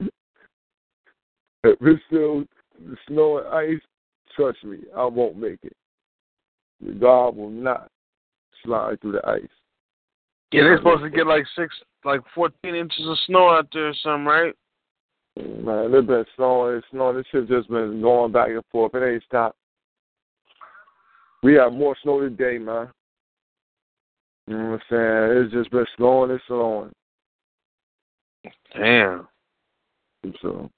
if 0.01 1.79
it's 1.81 2.03
still 2.09 2.45
snow 3.09 3.39
and 3.39 3.49
ice, 3.49 3.83
trust 4.35 4.65
me, 4.65 4.79
I 4.97 5.05
won't 5.05 5.37
make 5.37 5.59
it. 5.63 5.77
God 7.01 7.37
will 7.37 7.51
not 7.51 7.89
slide 8.65 9.01
through 9.01 9.13
the 9.13 9.27
ice. 9.27 9.62
Yeah, 10.53 10.65
they're 10.65 10.79
supposed 10.79 11.03
to 11.03 11.11
get 11.11 11.27
like 11.27 11.45
six, 11.57 11.75
like 12.05 12.21
fourteen 12.35 12.75
inches 12.75 13.07
of 13.07 13.17
snow 13.27 13.49
out 13.49 13.69
there 13.73 13.89
or 13.89 13.95
something, 14.03 14.27
right? 14.27 14.55
Man, 15.37 15.91
they've 15.91 16.07
been 16.07 16.27
snowing 16.37 16.75
and 16.75 16.85
snowing. 16.91 17.17
This 17.17 17.27
shit 17.33 17.49
just 17.49 17.69
been 17.71 18.03
going 18.03 18.33
back 18.33 18.51
and 18.51 18.63
forth. 18.71 18.95
It 18.95 19.03
ain't 19.03 19.23
stopped. 19.25 19.57
We 21.43 21.55
have 21.55 21.73
more 21.73 21.97
snow 22.03 22.21
today, 22.21 22.59
man. 22.59 22.89
You 24.47 24.59
know 24.59 24.71
what 24.73 24.75
I'm 24.75 24.81
saying? 24.91 25.45
It's 25.45 25.53
just 25.55 25.71
been 25.71 25.87
snowing 25.97 26.33
and 26.33 26.41
snowing. 26.47 26.93
Damn. 28.75 29.29
So, 30.43 30.71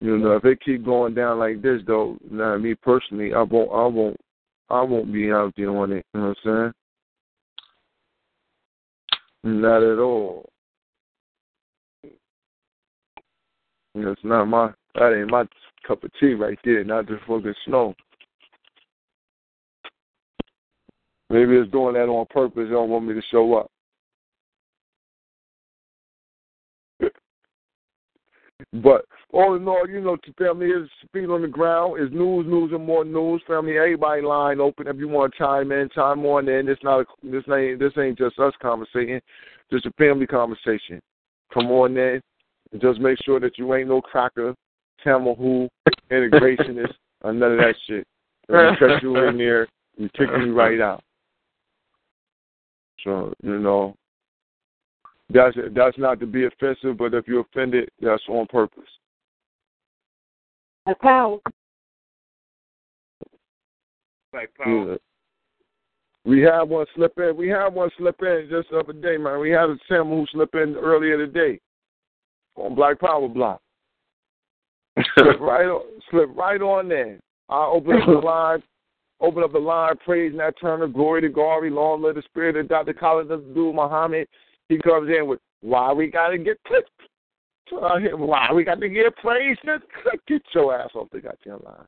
you 0.00 0.16
know, 0.18 0.36
if 0.36 0.44
it 0.44 0.60
keep 0.64 0.84
going 0.84 1.14
down 1.14 1.38
like 1.38 1.60
this, 1.60 1.82
though, 1.86 2.16
now 2.30 2.56
me 2.56 2.74
personally, 2.74 3.34
I 3.34 3.42
won't, 3.42 3.70
I 3.72 3.86
won't, 3.86 4.16
I 4.70 4.82
won't 4.82 5.12
be 5.12 5.32
out 5.32 5.54
there 5.56 5.70
on 5.70 5.92
it. 5.92 6.06
You 6.14 6.20
know 6.20 6.28
what 6.28 6.38
I'm 6.44 6.62
saying? 6.62 6.72
Not 9.44 9.82
at 9.82 9.98
all. 9.98 10.48
It's 13.94 14.20
not 14.24 14.44
my, 14.46 14.70
that 14.94 15.16
ain't 15.18 15.30
my 15.30 15.44
cup 15.86 16.04
of 16.04 16.10
tea 16.20 16.34
right 16.34 16.58
there. 16.64 16.84
Not 16.84 17.06
the 17.06 17.18
fucking 17.26 17.54
snow. 17.66 17.94
Maybe 21.30 21.56
it's 21.56 21.70
doing 21.70 21.94
that 21.94 22.08
on 22.08 22.26
purpose. 22.30 22.64
They 22.68 22.74
don't 22.74 22.90
want 22.90 23.06
me 23.06 23.14
to 23.14 23.22
show 23.30 23.54
up. 23.54 23.70
But 28.72 29.06
all 29.32 29.54
in 29.54 29.66
all, 29.66 29.88
you 29.88 30.00
know, 30.00 30.16
to 30.16 30.32
family 30.34 30.66
is 30.66 30.88
feet 31.12 31.28
on 31.28 31.42
the 31.42 31.48
ground. 31.48 32.00
Is 32.02 32.12
news, 32.12 32.46
news, 32.46 32.72
and 32.72 32.84
more 32.84 33.04
news. 33.04 33.42
Family, 33.46 33.78
everybody 33.78 34.22
line 34.22 34.60
open. 34.60 34.86
If 34.86 34.96
you 34.96 35.08
want 35.08 35.32
to 35.32 35.38
chime 35.38 35.72
in, 35.72 35.88
chime 35.94 36.24
on 36.26 36.48
in. 36.48 36.68
It's 36.68 36.82
not 36.82 37.00
a, 37.00 37.04
this 37.22 37.44
ain't 37.50 37.78
this 37.78 37.92
ain't 37.98 38.18
just 38.18 38.38
us 38.38 38.52
conversating. 38.60 39.20
Just 39.70 39.86
a 39.86 39.92
family 39.92 40.26
conversation. 40.26 41.00
Come 41.52 41.70
on 41.70 41.96
in. 41.96 42.20
And 42.72 42.80
just 42.80 43.00
make 43.00 43.18
sure 43.24 43.40
that 43.40 43.56
you 43.56 43.74
ain't 43.74 43.88
no 43.88 44.02
cracker, 44.02 44.54
camel 45.02 45.34
who, 45.34 45.68
integrationist, 46.10 46.92
or 47.22 47.32
none 47.32 47.52
of 47.52 47.58
that 47.58 47.74
shit. 47.86 48.06
If 48.50 48.80
we 48.80 48.86
catch 48.86 49.02
you 49.02 49.16
in 49.16 49.38
there, 49.38 49.66
we 49.98 50.10
kicking 50.10 50.42
you 50.42 50.54
right 50.54 50.80
out. 50.80 51.02
So 53.02 53.32
you 53.42 53.58
know, 53.58 53.94
that's 55.30 55.56
that's 55.74 55.98
not 55.98 56.20
to 56.20 56.26
be 56.26 56.46
offensive, 56.46 56.96
but 56.96 57.14
if 57.14 57.28
you're 57.28 57.40
offended, 57.40 57.90
that's 58.00 58.22
on 58.28 58.46
purpose. 58.46 58.88
That's 60.86 60.98
how. 61.02 61.40
Like 64.32 64.50
Yeah. 64.64 64.96
We 66.24 66.40
had 66.40 66.62
one 66.62 66.86
slip 66.94 67.12
in. 67.18 67.36
We 67.36 67.48
had 67.48 67.68
one 67.68 67.90
slip 67.96 68.20
in 68.20 68.48
just 68.50 68.70
the 68.70 68.78
other 68.78 68.92
day, 68.92 69.16
man. 69.16 69.40
We 69.40 69.50
had 69.50 69.70
a 69.70 69.76
Sam 69.88 70.08
who 70.08 70.26
slipped 70.32 70.54
in 70.54 70.76
earlier 70.76 71.16
today 71.16 71.58
on 72.56 72.74
Black 72.74 73.00
Power 73.00 73.28
Block. 73.28 73.60
slip 75.14 75.40
right 75.40 75.66
on, 75.66 75.82
slip 76.10 76.28
right 76.34 76.60
on 76.60 76.88
there. 76.88 77.18
I 77.48 77.64
opened 77.64 78.02
up 78.02 78.08
the 78.08 78.12
line, 78.26 78.62
open 79.20 79.42
up 79.42 79.52
the 79.52 79.58
line, 79.58 79.94
praise 80.04 80.32
Nat 80.34 80.52
Turner, 80.60 80.88
glory 80.88 81.22
to 81.22 81.28
God, 81.28 81.64
long 81.64 82.02
live 82.02 82.16
the 82.16 82.22
spirit 82.22 82.56
of 82.56 82.68
Dr. 82.68 82.92
Khalid 82.92 83.30
Abdul 83.30 83.72
Muhammad. 83.72 84.28
He 84.68 84.78
comes 84.78 85.08
in 85.16 85.26
with 85.26 85.40
why 85.60 85.92
we 85.92 86.08
gotta 86.08 86.38
get 86.38 86.58
clipped. 86.66 86.90
Hear 87.70 88.16
why 88.16 88.50
we 88.52 88.64
got 88.64 88.80
to 88.80 88.88
get 88.88 89.14
praise. 89.16 89.56
Just 89.64 89.84
Get 90.26 90.42
your 90.54 90.74
ass 90.74 90.90
off 90.94 91.08
the 91.12 91.20
goddamn 91.20 91.60
line. 91.64 91.86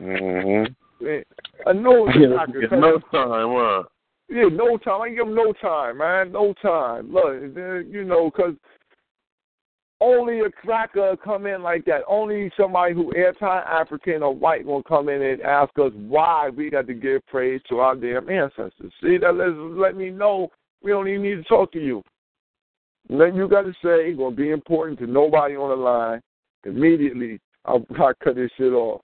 Mm-hmm. 0.00 1.04
Man, 1.04 1.24
I 1.66 1.72
know 1.72 2.08
it's 2.08 2.72
no 2.72 2.98
time, 3.12 3.52
what? 3.52 3.88
yeah, 4.30 4.44
no 4.50 4.78
time. 4.78 5.02
I 5.02 5.10
give 5.10 5.26
him 5.26 5.34
no 5.34 5.52
time, 5.60 5.98
man. 5.98 6.32
No 6.32 6.54
time. 6.62 7.12
Look, 7.12 7.34
you 7.90 8.04
know, 8.04 8.30
'cause 8.30 8.54
only 10.00 10.40
a 10.40 10.50
cracker 10.50 11.16
come 11.22 11.46
in 11.46 11.62
like 11.62 11.84
that. 11.86 12.02
Only 12.08 12.50
somebody 12.56 12.94
who 12.94 13.12
anti-African 13.12 14.22
or 14.22 14.34
white 14.34 14.64
will 14.64 14.82
come 14.84 15.08
in 15.08 15.20
and 15.20 15.42
ask 15.42 15.76
us 15.78 15.92
why 15.94 16.50
we 16.50 16.70
got 16.70 16.86
to 16.86 16.94
give 16.94 17.26
praise 17.26 17.60
to 17.68 17.80
our 17.80 17.96
damn 17.96 18.28
ancestors. 18.30 18.92
See, 19.02 19.18
that 19.18 19.34
lets 19.34 19.52
let 19.56 19.96
me 19.96 20.10
know 20.10 20.48
we 20.82 20.90
don't 20.90 21.08
even 21.08 21.22
need 21.22 21.36
to 21.36 21.42
talk 21.44 21.72
to 21.72 21.80
you. 21.80 22.02
Nothing 23.08 23.36
you 23.36 23.48
got 23.48 23.62
to 23.62 23.72
say 23.82 24.10
is 24.10 24.18
gonna 24.18 24.34
be 24.34 24.50
important 24.50 24.98
to 25.00 25.06
nobody 25.06 25.56
on 25.56 25.70
the 25.70 25.76
line. 25.76 26.20
Immediately, 26.64 27.40
I'll, 27.64 27.84
I'll 27.98 28.12
cut 28.22 28.34
this 28.34 28.50
shit 28.56 28.72
off. 28.72 29.00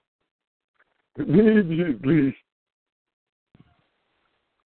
Immediately. 1.18 2.36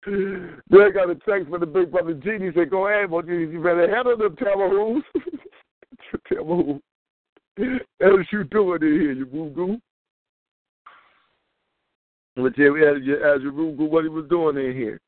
I 0.05 0.89
got 0.93 1.09
a 1.09 1.15
text 1.27 1.49
from 1.49 1.59
the 1.59 1.65
big 1.65 1.91
brother 1.91 2.13
Genie. 2.13 2.51
Said, 2.55 2.69
"Go 2.69 2.88
ahead, 2.88 3.09
boy. 3.09 3.23
You 3.23 3.61
better 3.61 3.93
handle 3.93 4.17
them 4.17 4.35
Tamaroos." 4.38 5.01
Tamaroo. 6.31 6.79
As 7.59 8.25
you 8.31 8.43
doing 8.45 8.81
in 8.81 9.01
here, 9.01 9.11
you 9.11 9.25
boo 9.25 9.49
goo? 9.49 9.77
But 12.35 12.57
yeah, 12.57 12.69
we 12.69 12.81
had 12.81 12.97
as 12.97 13.41
you 13.41 13.51
boo 13.51 13.75
goo 13.75 13.85
what 13.85 14.03
he 14.03 14.09
was 14.09 14.25
doing 14.29 14.57
in 14.57 14.73
here. 14.73 15.01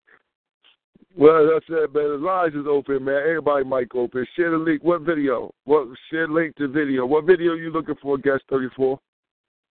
Well, 1.17 1.43
as 1.43 1.63
I 1.63 1.67
said, 1.67 1.93
man, 1.93 2.09
the 2.09 2.17
lines 2.17 2.55
is 2.55 2.67
open, 2.67 3.03
man. 3.03 3.15
Everybody 3.15 3.65
mic 3.65 3.95
open. 3.95 4.25
Share 4.35 4.51
the 4.51 4.57
link. 4.57 4.83
What 4.83 5.01
video? 5.01 5.51
What 5.65 5.87
share 6.09 6.27
link 6.27 6.55
to 6.57 6.67
video? 6.67 7.05
What 7.05 7.25
video 7.25 7.53
you 7.53 7.71
looking 7.71 7.95
for, 8.01 8.17
guest 8.17 8.43
thirty 8.49 8.69
four? 8.75 8.99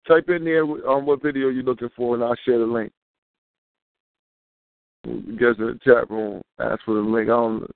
Type 0.07 0.29
in 0.29 0.45
there 0.45 0.65
on 0.65 1.07
what 1.07 1.23
video 1.23 1.49
you 1.49 1.63
looking 1.63 1.91
for, 1.97 2.15
and 2.15 2.23
I'll 2.23 2.37
share 2.45 2.59
the 2.59 2.65
link. 2.65 2.93
Guess 5.05 5.57
in 5.59 5.67
the 5.67 5.79
chat 5.85 6.09
room. 6.11 6.41
Ask 6.59 6.81
for 6.85 6.95
the 6.95 7.01
link. 7.01 7.29
I 7.29 7.33
don't. 7.33 7.71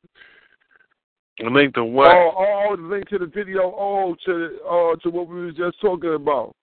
The 1.39 1.51
link 1.51 1.74
to 1.74 1.85
what? 1.85 2.09
Oh, 2.09 2.32
oh, 2.36 2.76
the 2.76 2.82
link 2.82 3.09
to 3.09 3.18
the 3.18 3.26
video. 3.26 3.74
Oh, 3.76 4.16
to 4.24 4.32
the, 4.32 4.59
oh, 4.64 4.97
to 5.02 5.10
what 5.10 5.28
we 5.28 5.47
was 5.47 5.55
just 5.55 5.80
talking 5.80 6.14
about, 6.14 6.55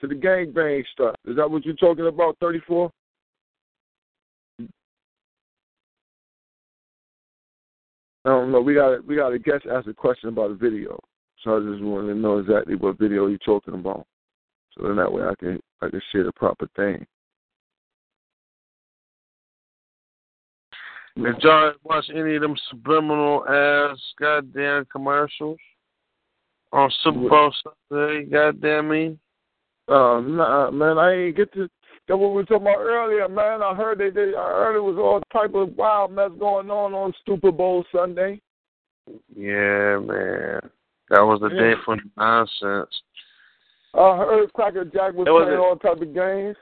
to 0.00 0.06
the 0.06 0.14
gangbang 0.14 0.84
stuff. 0.92 1.14
Is 1.26 1.36
that 1.36 1.50
what 1.50 1.64
you're 1.64 1.74
talking 1.74 2.06
about? 2.06 2.36
Thirty 2.38 2.60
four. 2.66 2.90
I 8.30 8.34
don't 8.34 8.52
know. 8.52 8.60
We 8.60 8.74
got 8.74 9.04
we 9.04 9.16
got 9.16 9.32
a 9.32 9.38
guest 9.40 9.66
ask 9.70 9.88
a 9.88 9.94
question 9.94 10.28
about 10.28 10.52
a 10.52 10.54
video, 10.54 11.00
so 11.42 11.56
I 11.56 11.68
just 11.68 11.82
wanted 11.82 12.14
to 12.14 12.14
know 12.14 12.38
exactly 12.38 12.76
what 12.76 12.96
video 12.96 13.26
you're 13.26 13.38
talking 13.38 13.74
about, 13.74 14.06
so 14.72 14.86
then 14.86 14.96
that 14.96 15.12
way 15.12 15.22
I 15.24 15.34
can 15.34 15.58
I 15.82 15.88
can 15.88 16.00
share 16.12 16.22
the 16.22 16.32
proper 16.32 16.68
thing. 16.76 17.04
Did 21.16 21.42
y'all 21.42 21.72
watch 21.82 22.04
any 22.14 22.36
of 22.36 22.42
them 22.42 22.54
subliminal 22.70 23.44
ass 23.48 23.98
goddamn 24.20 24.86
commercials 24.92 25.58
on 26.72 26.88
Super 27.02 27.28
Bowl 27.28 27.52
Sunday? 27.90 28.26
Goddamn 28.26 28.88
me. 28.90 29.18
Uh, 29.88 30.20
nah, 30.20 30.70
man, 30.70 30.98
I 30.98 31.14
ain't 31.14 31.36
get 31.36 31.52
to. 31.54 31.68
That's 32.10 32.18
what 32.18 32.30
we 32.30 32.34
were 32.34 32.44
talking 32.44 32.66
about 32.66 32.80
earlier, 32.80 33.28
man. 33.28 33.62
I 33.62 33.72
heard 33.72 33.98
they, 33.98 34.10
they 34.10 34.34
I 34.36 34.42
heard 34.42 34.76
it 34.76 34.80
was 34.80 34.96
all 34.98 35.22
type 35.32 35.54
of 35.54 35.76
wild 35.76 36.10
mess 36.10 36.30
going 36.40 36.68
on 36.68 36.92
on 36.92 37.14
Super 37.24 37.52
Bowl 37.52 37.84
Sunday. 37.94 38.40
Yeah, 39.36 40.00
man. 40.00 40.58
That 41.10 41.20
was 41.20 41.38
the 41.40 41.50
day 41.50 41.74
for 41.84 41.96
nonsense. 42.16 42.90
I 43.94 44.16
heard 44.16 44.52
Cracker 44.54 44.86
Jack 44.86 45.14
was 45.14 45.28
was 45.28 45.44
playing 45.44 45.60
a- 45.60 45.62
all 45.62 45.76
type 45.76 46.02
of 46.02 46.12
games. 46.12 46.56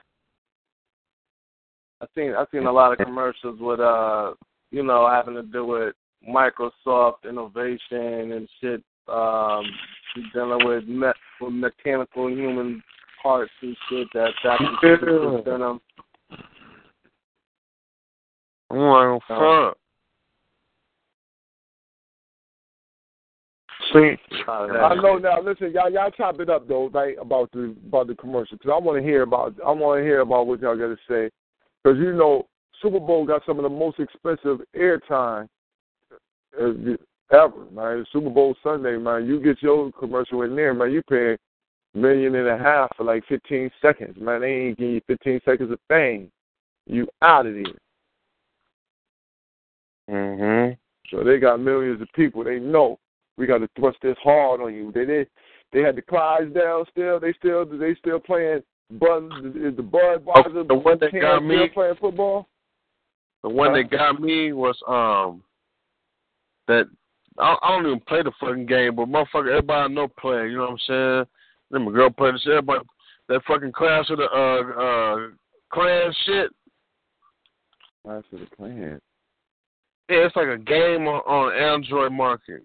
I 1.99 2.05
seen 2.13 2.35
I 2.37 2.45
seen 2.51 2.67
a 2.67 2.71
lot 2.71 2.91
of 2.91 3.03
commercials 3.03 3.59
with 3.59 3.79
uh 3.79 4.33
you 4.69 4.83
know 4.83 5.09
having 5.09 5.33
to 5.33 5.41
do 5.41 5.65
with 5.65 5.95
Microsoft 6.29 7.27
innovation 7.27 8.33
and 8.33 8.47
shit. 8.61 8.83
Um, 9.07 9.65
dealing 10.31 10.67
with 10.67 10.87
me- 10.87 11.07
with 11.41 11.53
mechanical 11.53 12.29
human 12.29 12.83
parts 13.21 13.51
and 13.61 13.75
shit 13.87 14.07
that's 14.13 14.33
Yeah. 14.43 14.57
within 14.81 15.61
them. 15.61 15.81
I'm 18.71 18.79
like, 18.79 19.21
fuck. 19.27 19.77
See, 23.93 24.17
I 24.47 24.93
know 24.95 25.17
now. 25.17 25.41
Listen, 25.41 25.71
y'all, 25.71 25.89
y'all 25.89 26.11
chop 26.11 26.39
it 26.39 26.49
up 26.49 26.67
though, 26.67 26.89
right? 26.89 27.15
About 27.19 27.51
the 27.51 27.75
about 27.87 28.05
the 28.07 28.15
commercial, 28.15 28.57
because 28.57 28.71
I 28.71 28.77
want 28.77 28.97
to 28.99 29.03
hear 29.03 29.23
about 29.23 29.55
I 29.65 29.71
want 29.71 29.99
to 29.99 30.03
hear 30.03 30.19
about 30.19 30.45
what 30.45 30.59
y'all 30.59 30.77
got 30.77 30.89
to 30.89 30.97
say, 31.07 31.31
because 31.83 31.97
you 31.97 32.13
know 32.13 32.45
Super 32.81 32.99
Bowl 32.99 33.25
got 33.25 33.41
some 33.47 33.57
of 33.57 33.63
the 33.63 33.69
most 33.69 33.99
expensive 33.99 34.59
airtime 34.77 35.47
uh, 36.61 36.73
ever, 37.31 37.65
man. 37.71 38.05
Super 38.11 38.29
Bowl 38.29 38.55
Sunday, 38.61 38.97
man. 38.97 39.25
You 39.25 39.39
get 39.41 39.61
your 39.63 39.91
commercial 39.93 40.43
in 40.43 40.55
there, 40.55 40.73
man. 40.75 40.91
You 40.91 41.01
pay 41.09 41.33
a 41.33 41.37
million 41.93 42.35
and 42.35 42.47
a 42.47 42.57
half 42.57 42.95
for 42.95 43.03
like 43.03 43.23
15 43.27 43.69
seconds, 43.81 44.17
man. 44.19 44.41
They 44.41 44.51
ain't 44.51 44.77
give 44.77 44.89
you 44.89 45.01
15 45.07 45.41
seconds 45.45 45.71
of 45.71 45.79
fame. 45.87 46.31
You 46.85 47.07
out 47.21 47.45
of 47.45 47.53
there. 47.53 47.63
Mm-hmm. 50.09 50.73
So 51.09 51.23
they 51.23 51.39
got 51.39 51.59
millions 51.59 52.01
of 52.01 52.07
people. 52.13 52.43
They 52.43 52.59
know 52.59 52.99
we 53.37 53.47
got 53.47 53.59
to 53.59 53.69
thrust 53.79 53.97
this 54.01 54.17
hard 54.23 54.61
on 54.61 54.73
you. 54.73 54.91
They 54.93 55.05
did. 55.05 55.27
They 55.71 55.81
had 55.81 55.95
the 55.95 56.01
Clydesdale 56.01 56.85
still. 56.91 57.19
They 57.19 57.33
still. 57.33 57.65
They 57.65 57.95
still 57.95 58.19
playing. 58.19 58.61
Bud 58.91 59.25
is 59.55 59.75
the 59.75 59.83
Budweiser. 59.83 60.55
Oh, 60.55 60.63
the 60.63 60.73
one 60.73 60.97
that 60.99 61.11
got 61.13 61.45
me- 61.45 61.69
playing 61.73 61.95
football. 62.01 62.47
The 63.43 63.49
one 63.49 63.73
that 63.73 63.89
got 63.89 64.19
me 64.19 64.51
was 64.51 64.77
um 64.87 65.43
that 66.67 66.87
I, 67.37 67.55
I 67.61 67.69
don't 67.69 67.85
even 67.85 67.99
play 68.01 68.21
the 68.21 68.31
fucking 68.39 68.65
game, 68.65 68.95
but 68.95 69.07
motherfucker, 69.07 69.49
everybody 69.49 69.81
I 69.81 69.87
know 69.87 70.07
play. 70.07 70.49
You 70.49 70.57
know 70.57 70.63
what 70.63 70.71
I'm 70.71 70.77
saying? 70.87 71.25
Then 71.71 71.83
my 71.83 71.91
girl 71.91 72.09
played 72.09 72.35
this. 72.35 72.47
Everybody 72.47 72.85
that 73.27 73.41
fucking 73.47 73.71
Clash 73.71 74.09
of 74.09 74.17
the 74.17 74.25
uh 74.25 74.81
uh 74.81 75.27
clan 75.71 76.13
shit. 76.25 76.51
That's 78.05 78.25
what 78.29 78.39
they're 78.39 78.57
playing. 78.57 78.99
Yeah, 80.09 80.25
it's 80.25 80.35
like 80.35 80.47
a 80.47 80.57
game 80.57 81.07
on, 81.07 81.21
on 81.27 81.53
Android 81.53 82.11
market. 82.11 82.63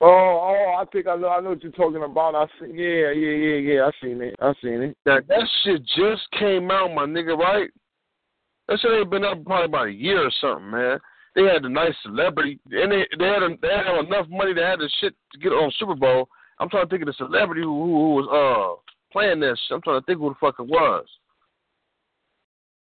Oh, 0.00 0.06
oh, 0.08 0.74
I 0.78 0.84
think 0.92 1.06
I 1.06 1.16
know. 1.16 1.28
I 1.28 1.40
know 1.40 1.50
what 1.50 1.62
you're 1.62 1.72
talking 1.72 2.02
about. 2.02 2.34
I 2.34 2.46
see. 2.58 2.72
Yeah, 2.74 3.12
yeah, 3.12 3.36
yeah, 3.36 3.56
yeah. 3.56 3.86
I 3.86 3.90
seen 4.02 4.20
it. 4.20 4.34
I 4.40 4.52
seen 4.60 4.82
it. 4.82 4.96
Now 5.06 5.20
that 5.26 5.48
shit 5.62 5.80
just 5.96 6.22
came 6.38 6.70
out, 6.70 6.92
my 6.92 7.06
nigga, 7.06 7.38
right? 7.38 7.70
That 8.68 8.80
shit 8.80 8.90
ain't 8.90 9.10
been 9.10 9.24
up 9.24 9.44
probably 9.44 9.66
about 9.66 9.86
a 9.86 9.92
year 9.92 10.26
or 10.26 10.30
something, 10.40 10.70
man. 10.70 10.98
They 11.34 11.44
had 11.44 11.64
a 11.64 11.68
nice 11.68 11.94
celebrity, 12.02 12.58
and 12.72 12.92
they 12.92 13.06
they 13.18 13.26
had 13.26 13.42
a, 13.42 13.50
they 13.62 13.68
had 13.68 14.04
enough 14.04 14.26
money 14.28 14.54
to 14.54 14.66
have 14.66 14.80
the 14.80 14.90
shit 15.00 15.14
to 15.32 15.38
get 15.38 15.52
on 15.52 15.72
Super 15.78 15.94
Bowl. 15.94 16.28
I'm 16.62 16.68
trying 16.68 16.84
to 16.84 16.90
think 16.90 17.02
of 17.02 17.08
the 17.08 17.12
celebrity 17.14 17.62
who, 17.62 17.84
who, 17.84 17.92
who 17.92 18.14
was 18.14 18.28
uh 18.30 18.92
playing 19.12 19.40
this. 19.40 19.58
I'm 19.70 19.82
trying 19.82 20.00
to 20.00 20.06
think 20.06 20.20
who 20.20 20.28
the 20.28 20.34
fuck 20.40 20.54
it 20.60 20.66
was. 20.66 21.04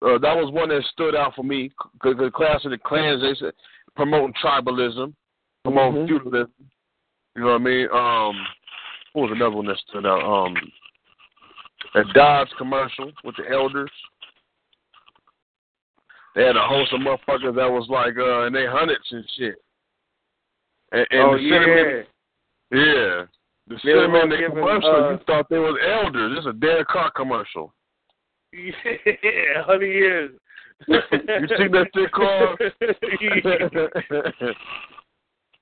Uh, 0.01 0.17
that 0.19 0.35
was 0.37 0.53
one 0.53 0.71
that 0.71 0.83
stood 0.93 1.15
out 1.15 1.35
for 1.35 1.43
me. 1.43 1.71
The, 2.03 2.15
the 2.15 2.31
Clash 2.35 2.65
of 2.65 2.71
the 2.71 2.79
clans, 2.79 3.21
they 3.21 3.35
said 3.35 3.53
promoting 3.95 4.33
tribalism, 4.43 5.13
promoting 5.65 6.03
Mhm. 6.03 6.09
feudalism. 6.09 6.53
You 7.37 7.43
know 7.43 7.49
what 7.49 7.61
I 7.61 7.65
mean? 7.65 7.89
Um, 7.93 8.47
what 9.13 9.29
was 9.29 9.33
another 9.33 9.57
one 9.57 9.67
that 9.67 9.77
stood 9.89 10.07
out? 10.07 10.23
Um, 10.23 10.57
a 11.95 12.05
Dodge 12.13 12.49
commercial 12.57 13.13
with 13.23 13.37
the 13.37 13.51
elders. 13.51 13.91
They 16.35 16.45
had 16.45 16.57
a 16.57 16.67
host 16.67 16.93
of 16.93 17.01
motherfuckers 17.01 17.57
that 17.57 17.71
was 17.71 17.89
like 17.89 18.17
uh 18.17 18.47
in 18.47 18.53
their 18.53 18.71
hundreds 18.71 19.05
and 19.11 19.25
shit. 19.37 19.57
And, 20.93 21.07
and 21.11 21.21
oh 21.21 21.37
cinnamon, 21.37 22.07
yeah. 22.71 23.25
Yeah. 23.71 23.75
The 23.75 23.81
cinnamon 23.83 24.23
in 24.23 24.29
the 24.31 24.37
giving, 24.37 24.57
commercial, 24.57 24.91
uh, 24.91 25.11
you 25.13 25.19
thought 25.27 25.49
they 25.49 25.59
was 25.59 25.79
elders. 25.87 26.39
It's 26.39 26.47
a 26.47 26.53
dead 26.53 26.87
car 26.87 27.11
commercial. 27.15 27.75
Yeah, 28.53 29.63
hundred 29.65 29.93
years. 29.93 30.31
you 30.89 31.01
seen 31.59 31.73
that 31.73 31.89
shit, 31.95 32.11
Carl? 32.13 32.57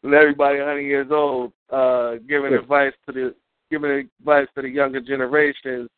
and 0.02 0.14
everybody 0.14 0.58
100 0.58 0.80
years 0.80 1.08
old, 1.10 1.52
uh, 1.72 2.16
giving 2.28 2.54
advice 2.54 2.92
to 3.06 3.12
the 3.12 3.34
giving 3.70 4.08
advice 4.20 4.46
to 4.54 4.62
the 4.62 4.68
younger 4.68 5.00
generations 5.00 5.88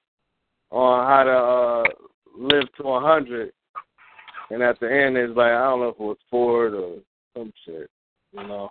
on 0.70 1.06
how 1.06 1.24
to 1.24 1.30
uh, 1.30 1.84
live 2.38 2.72
to 2.76 2.84
100. 2.84 3.52
And 4.50 4.62
at 4.62 4.80
the 4.80 4.90
end, 4.90 5.16
it's 5.16 5.36
like 5.36 5.50
I 5.50 5.64
don't 5.64 5.80
know 5.80 5.88
if 5.88 5.96
it 5.96 6.00
was 6.00 6.16
Ford 6.30 6.72
or 6.74 6.96
some 7.36 7.52
shit, 7.66 7.90
you 8.32 8.46
know. 8.46 8.70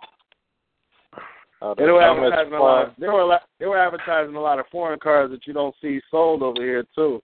Uh, 1.60 1.74
They 1.74 1.84
were 1.86 2.00
advertising 2.02 2.52
a 2.54 2.58
part- 2.58 2.88
lot. 2.88 3.00
They 3.00 3.08
were 3.08 3.38
they 3.58 3.66
were 3.66 3.78
advertising 3.78 4.36
a 4.36 4.40
lot 4.40 4.58
of 4.60 4.66
foreign 4.70 4.98
cars 5.00 5.30
that 5.30 5.46
you 5.46 5.52
don't 5.52 5.74
see 5.80 6.00
sold 6.10 6.42
over 6.42 6.62
here 6.62 6.84
too. 6.94 7.20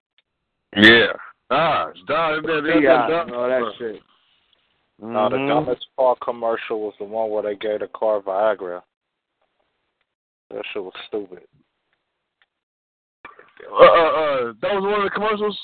yeah. 0.76 1.12
Ah, 1.50 1.88
it's 1.90 2.00
Dodge. 2.08 2.42
That, 2.42 2.62
that, 2.64 2.82
Fiat 2.82 3.10
that, 3.10 3.26
and 3.26 3.34
all 3.36 3.48
that 3.48 3.72
shit. 3.78 4.00
No, 5.00 5.28
the 5.28 5.36
dumbest 5.36 5.86
Paul 5.96 6.16
commercial 6.24 6.80
was 6.80 6.94
the 6.98 7.04
one 7.04 7.30
where 7.30 7.42
they 7.42 7.54
gave 7.56 7.80
the 7.80 7.88
car 7.88 8.20
Viagra. 8.22 8.80
That 10.50 10.62
shit 10.72 10.82
was 10.82 10.92
stupid. 11.08 11.42
Uh, 13.70 13.76
uh, 13.76 13.86
uh, 13.86 14.52
that 14.62 14.74
was 14.74 14.82
one 14.82 14.94
of 15.00 15.04
the 15.04 15.10
commercials. 15.10 15.58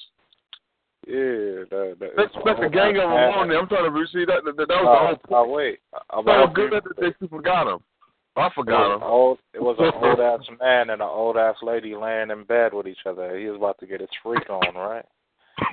Yeah, 1.07 1.65
that, 1.71 1.97
that, 2.01 2.11
Let's 2.17 2.35
it's 2.35 2.45
let 2.47 2.61
the 2.61 2.69
gang 2.69 2.97
of 2.97 3.09
them 3.09 3.11
bad. 3.11 3.35
on 3.35 3.49
there. 3.49 3.59
I'm 3.59 3.69
trying 3.69 3.91
to 3.93 4.07
see 4.13 4.25
that. 4.27 4.45
That, 4.45 4.57
that 4.57 4.69
was 4.69 4.69
the 4.69 4.91
Uh, 4.91 5.07
whole 5.07 5.17
point. 5.17 5.49
uh, 5.49 5.53
wait, 5.53 5.81
So 6.13 6.19
about 6.21 6.55
good 6.55 6.73
that 6.73 6.83
they 7.01 7.13
they 7.21 7.27
forgot 7.29 7.67
him. 7.67 7.81
I 8.37 8.47
It 8.47 8.53
forgot 8.55 8.89
was, 8.89 8.97
him. 8.97 9.03
old, 9.03 9.39
it 9.55 9.63
was 9.63 9.77
an 9.79 9.93
old 10.03 10.21
ass 10.21 10.47
man 10.61 10.91
and 10.91 11.03
an 11.03 11.09
old 11.09 11.37
ass 11.37 11.57
lady 11.63 11.95
laying 11.95 12.31
in 12.31 12.45
bed 12.45 12.73
with 12.73 12.87
each 12.87 13.05
other. 13.07 13.37
He 13.39 13.47
was 13.47 13.57
about 13.57 13.79
to 13.81 13.87
get 13.87 14.01
his 14.01 14.11
freak 14.23 14.49
on, 14.49 14.75
right? 14.75 15.05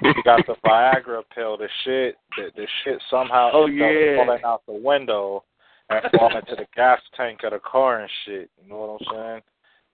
He 0.01 0.11
got 0.23 0.45
the 0.47 0.55
Viagra 0.65 1.23
pill. 1.33 1.57
The 1.57 1.69
shit, 1.83 2.17
the, 2.35 2.49
the 2.55 2.67
shit 2.83 3.01
somehow 3.09 3.51
Oh, 3.53 3.67
yeah. 3.67 4.17
falling 4.17 4.43
out 4.43 4.63
the 4.67 4.73
window 4.73 5.43
and 5.89 6.01
falling 6.17 6.37
into 6.37 6.55
the 6.55 6.67
gas 6.75 6.99
tank 7.15 7.39
of 7.43 7.51
the 7.51 7.59
car 7.59 8.01
and 8.01 8.11
shit. 8.25 8.49
You 8.61 8.69
know 8.69 8.77
what 8.99 8.99
I'm 9.13 9.13
saying? 9.13 9.41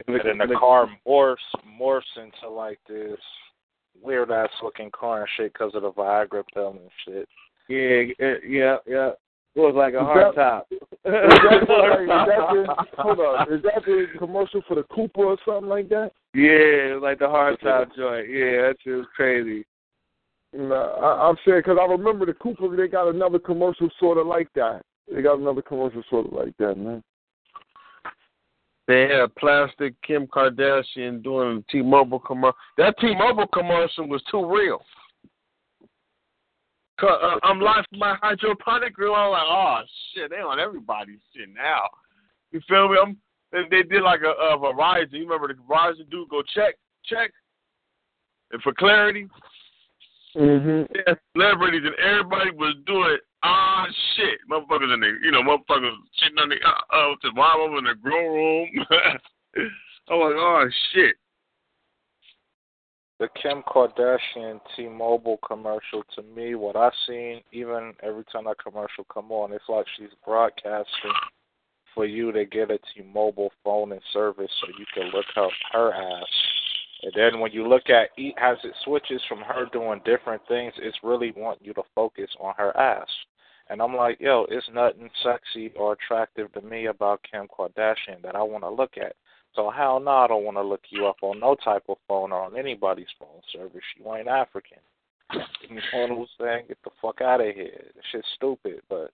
And 0.08 0.40
then 0.40 0.48
the 0.50 0.56
car 0.56 0.88
morphs 1.08 1.36
morphs 1.80 2.02
into 2.18 2.50
like 2.50 2.80
this 2.90 3.20
weird 4.02 4.32
ass 4.32 4.50
looking 4.64 4.90
car 4.92 5.22
and 5.22 5.30
shit 5.38 5.54
because 5.54 5.76
of 5.76 5.84
the 5.84 5.92
Viagra 5.92 6.44
pill 6.54 6.72
and 6.72 6.90
shit. 7.06 7.30
Yeah, 7.70 8.36
yeah, 8.46 8.78
yeah. 8.88 9.12
It 9.56 9.60
was 9.60 9.76
like 9.76 9.94
a 9.94 9.98
Is 9.98 10.04
hard 10.04 10.36
that- 10.36 10.42
top. 10.42 10.68
Is 10.72 10.80
that, 11.06 11.10
like, 11.70 12.02
is 12.02 12.08
that 12.08 12.88
the, 12.96 13.02
hold 13.04 13.20
on, 13.20 13.54
is 13.54 13.62
that 13.64 13.84
the 13.86 14.06
commercial 14.18 14.62
for 14.68 14.76
the 14.76 14.84
Cooper 14.84 15.26
or 15.26 15.38
something 15.46 15.68
like 15.70 15.90
that? 15.90 16.12
Yeah, 16.34 16.98
like 17.02 17.20
the 17.20 17.28
hard 17.28 17.60
top 17.62 17.90
joint. 17.96 18.30
Yeah, 18.30 18.62
that 18.70 18.76
shit 18.84 18.96
was 18.96 19.06
crazy. 19.16 19.66
No, 20.54 20.74
I, 20.76 21.28
I'm 21.28 21.36
saying 21.46 21.60
because 21.60 21.78
I 21.80 21.86
remember 21.86 22.26
the 22.26 22.34
Cooper. 22.34 22.74
They 22.76 22.88
got 22.88 23.10
another 23.10 23.38
commercial 23.38 23.90
sort 24.00 24.18
of 24.18 24.28
like 24.28 24.48
that. 24.56 24.82
They 25.14 25.22
got 25.22 25.40
another 25.40 25.62
commercial 25.62 26.04
sort 26.10 26.28
of 26.28 26.34
like 26.34 26.56
that, 26.58 26.76
man. 26.78 27.04
They 28.88 29.02
had 29.10 29.34
plastic 29.36 29.94
Kim 30.02 30.28
Kardashian 30.28 31.24
doing 31.24 31.58
a 31.68 31.72
T-Mobile 31.72 32.20
commercial. 32.20 32.58
That 32.78 32.96
T-Mobile 33.00 33.48
commercial 33.48 34.08
was 34.08 34.22
too 34.30 34.46
real. 34.46 34.82
Uh, 37.02 37.38
I'm 37.44 37.60
live 37.60 37.86
from 37.90 38.00
my 38.00 38.16
hydroponic 38.22 38.94
grill. 38.94 39.16
I'm 39.16 39.32
like, 39.32 39.42
oh 39.46 39.82
shit, 40.14 40.30
they 40.30 40.38
on 40.38 40.60
everybody's 40.60 41.20
shit 41.36 41.50
now. 41.54 41.88
You 42.52 42.62
feel 42.68 42.88
me? 42.88 42.98
I'm, 43.02 43.18
they, 43.52 43.64
they 43.70 43.84
did 43.84 44.04
like 44.04 44.22
a, 44.22 44.30
a 44.30 44.58
Verizon. 44.58 45.14
You 45.14 45.28
remember 45.28 45.48
the 45.48 45.56
Verizon 45.56 46.10
dude 46.10 46.30
go 46.30 46.44
check, 46.54 46.76
check, 47.06 47.32
and 48.52 48.62
for 48.62 48.74
clarity, 48.74 49.28
Mm-hmm. 50.36 50.92
yeah, 50.96 51.14
celebrities 51.36 51.84
and 51.86 51.94
everybody 51.96 52.50
was 52.52 52.76
doing 52.88 53.18
ah 53.44 53.86
shit. 54.16 54.40
Motherfuckers 54.50 54.92
in 54.92 55.00
the 55.00 55.14
you 55.22 55.30
know, 55.30 55.44
motherfuckers 55.44 55.94
sitting 56.18 56.40
on 56.40 56.50
the 56.50 56.56
uh 56.56 56.96
uh 56.96 57.16
the 57.22 57.32
mom 57.34 57.62
over 57.62 57.78
in 57.78 57.84
the 57.84 57.94
grow 58.02 58.34
room. 58.34 58.70
I'm 60.10 60.20
like, 60.20 60.34
oh 60.36 60.66
shit. 60.92 61.16
The 63.20 63.28
Kim 63.42 63.64
Kardashian 63.64 64.60
T-Mobile 64.76 65.40
commercial 65.46 66.04
to 66.16 66.24
me, 66.24 66.56
what 66.56 66.76
I've 66.76 66.94
seen, 67.08 67.42
even 67.52 67.94
every 68.02 68.24
time 68.32 68.46
that 68.46 68.58
commercial 68.64 69.06
come 69.14 69.32
on, 69.32 69.54
it's 69.54 69.64
like 69.70 69.86
she's 69.98 70.10
broadcasting 70.26 71.14
for 71.94 72.06
you 72.06 72.32
to 72.32 72.46
get 72.46 72.72
a 72.72 72.80
T-Mobile 72.94 73.52
phone 73.64 73.92
and 73.92 74.02
service 74.12 74.52
so 74.62 74.68
you 74.78 74.86
can 74.94 75.12
look 75.12 75.26
up 75.38 75.52
her 75.72 75.94
ass. 75.94 76.26
And 77.04 77.12
then 77.16 77.40
when 77.40 77.52
you 77.52 77.68
look 77.68 77.90
at 77.90 78.10
eat 78.18 78.36
as 78.42 78.58
it 78.64 78.74
switches 78.84 79.22
from 79.28 79.40
her 79.40 79.66
doing 79.72 80.02
different 80.06 80.42
things, 80.48 80.74
it's 80.78 80.98
really 81.04 81.34
wanting 81.36 81.68
you 81.68 81.74
to 81.74 81.84
focus 81.94 82.30
on 82.40 82.54
her 82.58 82.76
ass. 82.78 83.10
And 83.70 83.82
I'm 83.82 83.96
like, 83.96 84.20
yo, 84.20 84.46
it's 84.50 84.68
nothing 84.74 85.10
sexy 85.22 85.72
or 85.76 85.94
attractive 85.94 86.52
to 86.54 86.62
me 86.62 86.88
about 86.88 87.26
Kim 87.30 87.48
Kardashian 87.48 88.22
that 88.24 88.36
I 88.36 88.44
want 88.44 88.64
to 88.64 88.70
look 88.70 88.98
at. 88.98 89.16
So 89.56 89.70
hell 89.70 90.00
no, 90.00 90.12
I 90.12 90.28
don't 90.28 90.44
want 90.44 90.58
to 90.58 90.64
look 90.64 90.82
you 90.90 91.06
up 91.06 91.18
on 91.22 91.40
no 91.40 91.56
type 91.56 91.84
of 91.88 91.98
phone 92.08 92.32
or 92.32 92.44
on 92.44 92.58
anybody's 92.58 93.08
phone 93.20 93.42
service. 93.52 93.84
You 93.98 94.16
ain't 94.16 94.28
African. 94.28 94.80
You 95.70 95.76
know 95.76 96.16
what 96.16 96.20
I'm 96.20 96.28
saying? 96.40 96.66
Get 96.68 96.78
the 96.84 96.90
fuck 97.02 97.22
out 97.22 97.42
of 97.42 97.54
here. 97.54 97.92
This 97.96 98.04
shit's 98.12 98.28
stupid. 98.36 98.82
But 98.90 99.12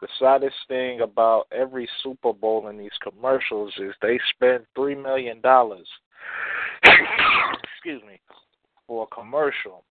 the 0.00 0.08
saddest 0.18 0.56
thing 0.68 1.00
about 1.00 1.46
every 1.52 1.88
Super 2.02 2.32
Bowl 2.32 2.68
in 2.68 2.78
these 2.78 2.90
commercials 3.02 3.72
is 3.78 3.94
they 4.02 4.18
spend 4.34 4.64
three 4.74 4.94
million 4.94 5.40
dollars. 5.40 5.86
excuse 7.74 8.02
me, 8.06 8.20
for 8.86 9.06
a 9.10 9.14
commercial. 9.14 9.84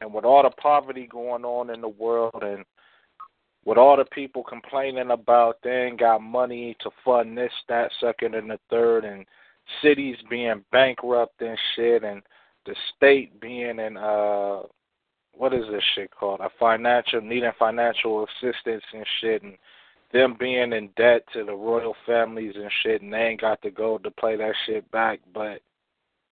And 0.00 0.12
with 0.12 0.24
all 0.24 0.42
the 0.42 0.50
poverty 0.50 1.06
going 1.10 1.44
on 1.44 1.70
in 1.70 1.80
the 1.80 1.88
world 1.88 2.42
and 2.42 2.64
with 3.64 3.78
all 3.78 3.96
the 3.96 4.04
people 4.06 4.42
complaining 4.42 5.10
about 5.10 5.58
they 5.62 5.86
ain't 5.86 6.00
got 6.00 6.20
money 6.20 6.76
to 6.80 6.90
fund 7.04 7.36
this, 7.36 7.52
that, 7.68 7.90
second, 8.00 8.34
and 8.34 8.50
the 8.50 8.58
third, 8.70 9.04
and 9.04 9.24
cities 9.82 10.16
being 10.28 10.64
bankrupt 10.72 11.40
and 11.40 11.58
shit, 11.76 12.02
and 12.02 12.22
the 12.66 12.74
state 12.96 13.40
being 13.40 13.78
in 13.78 13.96
uh 13.96 14.60
what 15.34 15.54
is 15.54 15.64
this 15.70 15.82
shit 15.94 16.10
called? 16.10 16.40
A 16.40 16.50
financial 16.60 17.20
needing 17.20 17.50
financial 17.58 18.26
assistance 18.26 18.84
and 18.92 19.06
shit 19.20 19.42
and 19.42 19.56
them 20.12 20.36
being 20.38 20.72
in 20.74 20.90
debt 20.96 21.22
to 21.32 21.42
the 21.44 21.54
royal 21.54 21.96
families 22.04 22.54
and 22.54 22.70
shit 22.82 23.00
and 23.00 23.12
they 23.12 23.18
ain't 23.18 23.40
got 23.40 23.60
the 23.62 23.70
gold 23.70 24.04
to 24.04 24.10
play 24.10 24.36
that 24.36 24.54
shit 24.66 24.88
back, 24.90 25.20
but 25.32 25.62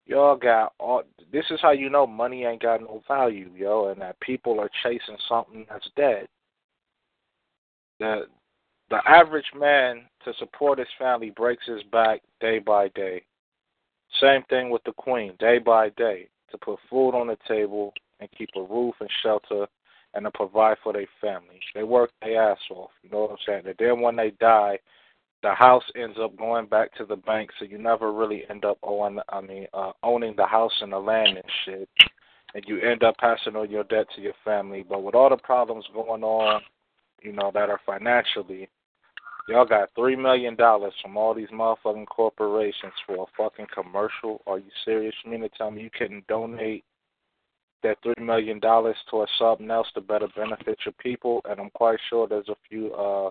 y'all 0.06 0.38
got 0.38 0.74
all 0.80 1.04
this 1.32 1.46
is 1.52 1.60
how 1.62 1.72
you 1.72 1.90
know 1.90 2.08
money 2.08 2.46
ain't 2.46 2.62
got 2.62 2.82
no 2.82 3.02
value, 3.08 3.52
yo, 3.56 3.90
and 3.90 4.02
that 4.02 4.20
people 4.22 4.60
are 4.60 4.70
chasing 4.82 5.18
something 5.28 5.66
that's 5.70 5.90
dead. 5.98 6.28
The 8.00 8.28
the 8.90 9.02
average 9.08 9.52
man 9.58 10.04
to 10.24 10.34
support 10.38 10.80
his 10.80 10.88
family 11.00 11.32
breaks 11.32 11.66
his 11.66 11.82
back 11.92 12.22
day 12.40 12.60
by 12.60 12.90
day. 12.90 13.24
Same 14.22 14.44
thing 14.44 14.70
with 14.70 14.84
the 14.84 14.94
queen, 14.94 15.34
day 15.40 15.58
by 15.58 15.90
day, 15.90 16.30
to 16.52 16.58
put 16.58 16.80
food 16.90 17.12
on 17.12 17.28
the 17.28 17.38
table 17.48 17.94
and 18.20 18.30
keep 18.38 18.50
a 18.56 18.62
roof 18.62 18.94
and 19.00 19.10
shelter 19.24 19.66
and 20.14 20.24
to 20.24 20.32
provide 20.32 20.78
for 20.84 20.94
their 20.94 21.08
family. 21.20 21.60
They 21.74 21.84
work 21.84 22.12
their 22.22 22.52
ass 22.52 22.60
off, 22.70 22.92
you 23.04 23.10
know 23.10 23.22
what 23.22 23.32
I'm 23.32 23.38
saying? 23.46 23.64
And 23.66 23.76
then 23.78 24.00
when 24.00 24.16
they 24.16 24.32
die, 24.40 24.78
the 25.44 25.54
house 25.54 25.84
ends 25.96 26.18
up 26.22 26.36
going 26.38 26.68
back 26.68 26.96
to 26.96 27.06
the 27.06 27.18
bank, 27.18 27.52
so 27.60 27.66
you 27.66 27.78
never 27.78 28.12
really 28.14 28.44
end 28.50 28.66
up 28.66 28.78
owing. 28.82 29.20
I 29.30 29.42
mean, 29.42 29.68
uh, 29.74 29.92
owning 30.02 30.34
the 30.36 30.46
house 30.46 30.72
and 30.82 30.92
the 30.94 30.98
land 30.98 31.38
and 31.38 31.44
shit, 31.66 31.90
and 32.54 32.64
you 32.68 32.80
end 32.80 33.04
up 33.04 33.18
passing 33.18 33.56
on 33.56 33.70
your 33.70 33.84
debt 33.84 34.08
to 34.16 34.22
your 34.22 34.34
family. 34.44 34.84
But 34.88 35.04
with 35.04 35.14
all 35.14 35.30
the 35.30 35.38
problems 35.38 35.86
going 35.94 36.24
on, 36.24 36.62
you 37.26 37.34
know 37.34 37.52
that 37.54 37.70
are 37.70 37.82
financially, 37.86 38.70
y'all 39.48 39.66
got 39.66 39.90
three 39.96 40.16
million 40.16 40.56
dollars 40.56 40.94
from 41.02 41.18
all 41.18 41.34
these 41.34 41.50
motherfucking 41.50 42.08
corporations 42.08 42.94
for 43.06 43.24
a 43.24 43.32
fucking 43.38 43.68
commercial. 43.74 44.42
Are 44.48 44.60
you 44.60 44.72
serious? 44.84 45.16
You 45.24 45.32
mean 45.32 45.42
to 45.42 45.50
tell 45.50 45.72
me 45.72 45.82
you 45.82 45.90
couldn't 45.98 46.28
donate 46.28 46.84
that 47.84 47.98
three 48.04 48.24
million 48.24 48.60
dollars 48.60 48.96
towards 49.10 49.32
something 49.38 49.70
else 49.70 49.88
to 49.96 50.02
better 50.02 50.28
benefit 50.36 50.80
your 50.86 50.94
people? 51.00 51.42
And 51.50 51.60
I'm 51.60 51.70
quite 51.72 52.00
sure 52.10 52.28
there's 52.28 52.50
a 52.50 52.56
few 52.70 52.94
uh 52.94 53.30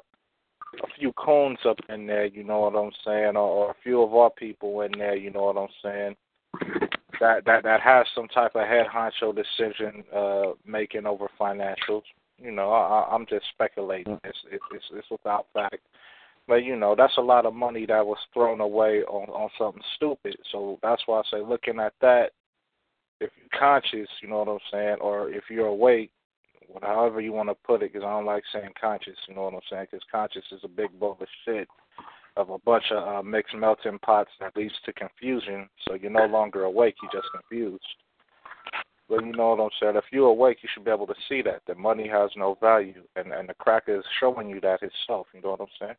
a 0.82 0.86
few 0.98 1.12
cones 1.12 1.58
up 1.64 1.78
in 1.88 2.06
there, 2.06 2.26
you 2.26 2.42
know 2.42 2.60
what 2.60 2.74
I'm 2.74 2.90
saying, 3.04 3.36
or, 3.36 3.48
or 3.48 3.70
a 3.70 3.76
few 3.84 4.02
of 4.02 4.12
our 4.12 4.30
people 4.30 4.80
in 4.80 4.90
there, 4.98 5.14
you 5.14 5.30
know 5.30 5.44
what 5.44 5.56
I'm 5.56 5.68
saying. 5.82 6.16
That 7.20 7.44
that 7.44 7.62
that 7.62 7.80
has 7.80 8.06
some 8.14 8.28
type 8.28 8.56
of 8.56 8.66
head 8.66 8.86
honcho 8.92 9.34
decision 9.34 10.04
uh 10.14 10.52
making 10.66 11.06
over 11.06 11.28
financials. 11.40 12.02
You 12.38 12.50
know, 12.50 12.70
I, 12.72 13.08
I'm 13.12 13.26
just 13.26 13.46
speculating. 13.52 14.18
It's 14.24 14.38
it's 14.50 14.64
it's, 14.72 14.84
it's 14.92 15.10
without 15.10 15.46
fact. 15.54 15.78
But 16.46 16.64
you 16.64 16.76
know, 16.76 16.94
that's 16.96 17.16
a 17.16 17.22
lot 17.22 17.46
of 17.46 17.54
money 17.54 17.86
that 17.86 18.06
was 18.06 18.18
thrown 18.32 18.60
away 18.60 19.02
on 19.02 19.28
on 19.30 19.48
something 19.58 19.82
stupid. 19.96 20.36
So 20.52 20.78
that's 20.82 21.02
why 21.06 21.20
I 21.20 21.22
say, 21.30 21.40
looking 21.40 21.80
at 21.80 21.94
that, 22.00 22.32
if 23.20 23.30
you're 23.36 23.58
conscious, 23.60 24.08
you 24.22 24.28
know 24.28 24.38
what 24.38 24.48
I'm 24.48 24.58
saying, 24.72 24.96
or 25.00 25.30
if 25.30 25.44
you're 25.48 25.66
awake, 25.66 26.10
however 26.82 27.20
you 27.20 27.32
want 27.32 27.48
to 27.48 27.54
put 27.54 27.82
it, 27.82 27.92
because 27.92 28.04
I 28.04 28.10
don't 28.10 28.26
like 28.26 28.42
saying 28.52 28.72
conscious, 28.80 29.16
you 29.28 29.34
know 29.34 29.44
what 29.44 29.54
I'm 29.54 29.60
saying, 29.70 29.86
because 29.90 30.04
conscious 30.10 30.44
is 30.52 30.60
a 30.64 30.68
big 30.68 30.98
bowl 30.98 31.16
of 31.20 31.28
shit 31.44 31.68
of 32.36 32.50
a 32.50 32.58
bunch 32.58 32.84
of 32.90 33.06
uh, 33.06 33.22
mixed 33.22 33.54
melting 33.54 33.98
pots 34.00 34.30
that 34.40 34.56
leads 34.56 34.74
to 34.84 34.92
confusion. 34.92 35.68
So 35.86 35.94
you're 35.94 36.10
no 36.10 36.26
longer 36.26 36.64
awake, 36.64 36.96
you're 37.02 37.22
just 37.22 37.32
confused. 37.32 37.84
But 39.08 39.24
you 39.24 39.32
know 39.32 39.50
what 39.50 39.60
I'm 39.60 39.70
saying? 39.80 39.96
If 39.96 40.04
you're 40.10 40.28
awake, 40.28 40.58
you 40.62 40.68
should 40.72 40.84
be 40.84 40.90
able 40.90 41.06
to 41.06 41.14
see 41.28 41.42
that 41.42 41.62
that 41.66 41.76
money 41.76 42.08
has 42.08 42.30
no 42.36 42.56
value, 42.60 43.02
and 43.16 43.32
and 43.32 43.48
the 43.48 43.54
cracker 43.54 43.98
is 43.98 44.04
showing 44.18 44.48
you 44.48 44.60
that 44.60 44.80
itself. 44.82 45.26
You 45.34 45.42
know 45.42 45.50
what 45.50 45.60
I'm 45.60 45.66
saying? 45.78 45.96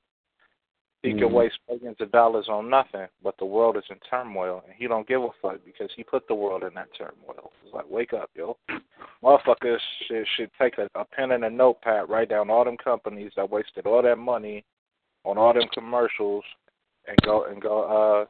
He 1.05 1.11
mm-hmm. 1.11 1.19
can 1.19 1.33
waste 1.33 1.59
millions 1.69 1.97
of 1.99 2.11
dollars 2.11 2.47
on 2.49 2.67
nothing, 2.67 3.05
but 3.23 3.35
the 3.37 3.45
world 3.45 3.77
is 3.77 3.83
in 3.91 3.97
turmoil, 4.09 4.63
and 4.65 4.73
he 4.75 4.87
don't 4.87 5.07
give 5.07 5.21
a 5.21 5.29
fuck 5.39 5.59
because 5.63 5.91
he 5.95 6.03
put 6.03 6.27
the 6.27 6.33
world 6.33 6.63
in 6.63 6.73
that 6.73 6.87
turmoil. 6.97 7.51
It's 7.63 7.73
like, 7.73 7.85
wake 7.87 8.13
up, 8.13 8.31
yo. 8.33 8.57
Motherfuckers 9.23 9.77
should, 10.07 10.25
should 10.35 10.49
take 10.59 10.79
a, 10.79 10.89
a 10.99 11.05
pen 11.05 11.31
and 11.31 11.45
a 11.45 11.49
notepad, 11.49 12.09
write 12.09 12.29
down 12.29 12.49
all 12.49 12.65
them 12.65 12.77
companies 12.77 13.31
that 13.35 13.47
wasted 13.47 13.85
all 13.85 14.01
that 14.01 14.17
money 14.17 14.65
on 15.23 15.37
all 15.37 15.53
them 15.53 15.69
commercials, 15.73 16.43
and 17.07 17.17
go 17.23 17.45
and 17.45 17.61
go 17.61 17.83
uh 17.83 18.25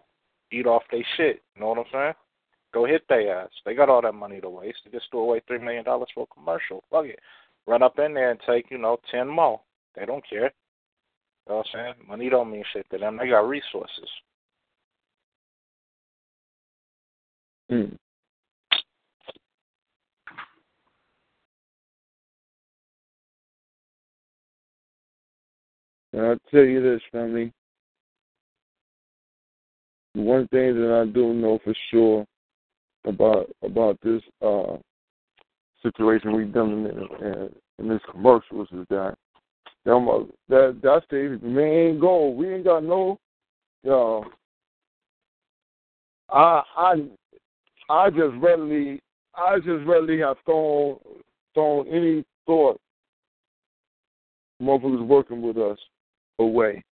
eat 0.52 0.66
off 0.66 0.84
their 0.92 1.06
shit. 1.16 1.42
You 1.56 1.62
know 1.62 1.70
what 1.70 1.80
I'm 1.80 1.86
saying? 1.94 2.14
Go 2.76 2.84
hit 2.84 3.04
their 3.08 3.40
ass. 3.40 3.50
They 3.66 3.74
got 3.74 3.88
all 3.88 4.02
that 4.02 4.14
money 4.14 4.42
to 4.42 4.50
waste. 4.50 4.80
They 4.84 4.92
just 4.92 5.10
threw 5.10 5.22
away 5.22 5.42
three 5.48 5.60
million 5.60 5.86
dollars 5.86 6.10
for 6.14 6.28
a 6.30 6.36
commercial. 6.36 6.84
Fuck 6.92 7.06
it. 7.06 7.20
Run 7.66 7.82
up 7.82 7.98
in 8.00 8.14
there 8.14 8.32
and 8.32 8.40
take, 8.46 8.70
you 8.70 8.78
know, 8.78 8.98
ten 9.10 9.30
more. 9.30 9.62
They 9.96 10.06
don't 10.06 10.28
care. 10.30 10.52
You 11.48 11.54
know 11.54 11.56
what 11.56 11.68
I'm 11.74 11.96
saying? 11.96 12.08
Money 12.10 12.30
don't 12.30 12.52
mean 12.52 12.66
shit 12.74 12.86
to 12.92 12.98
them. 12.98 13.18
They 13.18 13.30
got 13.30 13.48
resources. 13.48 14.10
Mm. 17.72 17.98
I'll 26.14 26.38
tell 26.52 26.66
you 26.66 26.84
this, 26.84 27.02
family. 27.14 27.54
One 30.14 30.46
thing 30.50 30.76
that 30.76 31.06
I 31.08 31.10
do 31.10 31.34
know 31.34 31.58
for 31.64 31.74
sure 31.90 32.26
about 33.06 33.50
about 33.64 34.00
this 34.02 34.22
uh, 34.42 34.78
situation 35.84 36.36
we've 36.36 36.54
done 36.54 36.72
in, 36.72 37.26
in, 37.26 37.50
in 37.80 37.90
this 37.90 38.02
commercials 38.12 38.68
is 38.72 38.86
that 38.90 39.16
them, 39.86 40.08
that 40.50 40.80
that's 40.82 41.06
the 41.10 41.40
main 41.44 42.00
goal. 42.00 42.36
We 42.36 42.54
ain't 42.54 42.66
got 42.66 42.84
no. 42.84 43.20
Uh, 43.88 44.22
I 46.32 46.64
I 46.76 47.08
I 47.90 48.10
just 48.10 48.36
readily 48.40 49.02
I 49.36 49.58
just 49.58 49.86
readily 49.86 50.20
have 50.20 50.38
thrown 50.46 50.98
thrown 51.54 51.88
any 51.88 52.26
thought 52.46 52.80
motherfuckers 54.62 55.06
working 55.06 55.42
with 55.42 55.58
us 55.58 55.78
away. 56.40 56.84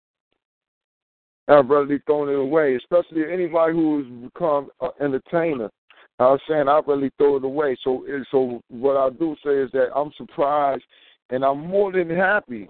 I've 1.49 1.69
readily 1.69 2.01
thrown 2.07 2.29
it 2.29 2.35
away, 2.35 2.77
especially 2.77 3.23
anybody 3.31 3.73
who 3.73 3.99
has 3.99 4.31
become 4.31 4.71
an 4.81 4.91
entertainer. 5.01 5.71
I 6.19 6.25
was 6.25 6.41
saying 6.49 6.69
I 6.69 6.81
really 6.87 7.11
throw 7.19 7.37
it 7.37 7.45
away. 7.45 7.77
So 7.83 8.05
so 8.31 8.61
what 8.69 8.97
I 8.97 9.11
do 9.11 9.35
say 9.45 9.57
is 9.57 9.71
that 9.73 9.89
I'm 9.95 10.13
surprised 10.17 10.85
and 11.31 11.45
I'm 11.45 11.67
more 11.67 11.93
than 11.93 12.11
happy 12.11 12.69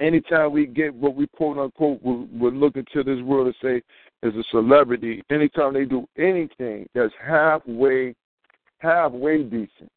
anytime 0.00 0.52
we 0.52 0.66
get 0.66 0.94
what 0.94 1.14
we 1.14 1.26
quote 1.28 1.58
unquote 1.58 2.00
look 2.02 2.76
into 2.76 3.02
this 3.02 3.22
world 3.24 3.46
and 3.46 3.56
say 3.62 3.82
is 4.22 4.34
a 4.34 4.44
celebrity, 4.50 5.22
anytime 5.30 5.74
they 5.74 5.84
do 5.84 6.06
anything 6.18 6.86
that's 6.94 7.12
halfway 7.24 8.14
halfway 8.78 9.42
decent. 9.42 9.90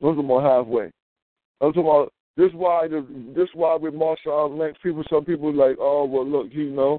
Those 0.00 0.18
are 0.18 0.22
more 0.22 0.42
halfway. 0.42 0.90
I'm 1.60 1.72
talking 1.72 1.82
about 1.82 2.12
this 2.36 2.50
why 2.54 2.88
the 2.88 3.06
this 3.36 3.48
why 3.54 3.76
with 3.76 3.94
Marshawn 3.94 4.58
Lynch 4.58 4.76
people 4.82 5.04
some 5.10 5.24
people 5.24 5.52
like, 5.52 5.76
oh 5.78 6.04
well 6.04 6.26
look, 6.26 6.48
you 6.50 6.70
know, 6.70 6.98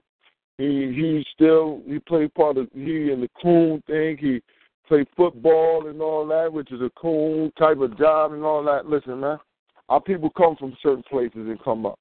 he 0.63 0.93
he 0.93 1.25
still 1.33 1.81
he 1.85 1.99
played 1.99 2.33
part 2.33 2.57
of 2.57 2.67
he 2.73 3.11
in 3.11 3.21
the 3.21 3.29
coon 3.41 3.83
thing, 3.87 4.17
he 4.17 4.41
played 4.87 5.07
football 5.15 5.87
and 5.87 6.01
all 6.01 6.25
that, 6.27 6.51
which 6.51 6.71
is 6.71 6.81
a 6.81 6.91
cool 6.95 7.51
type 7.57 7.79
of 7.79 7.97
job 7.97 8.31
and 8.33 8.43
all 8.43 8.63
that. 8.63 8.85
Listen, 8.85 9.19
man, 9.19 9.37
our 9.89 9.99
people 9.99 10.29
come 10.29 10.55
from 10.55 10.75
certain 10.81 11.03
places 11.03 11.35
and 11.35 11.61
come 11.63 11.85
up. 11.85 11.99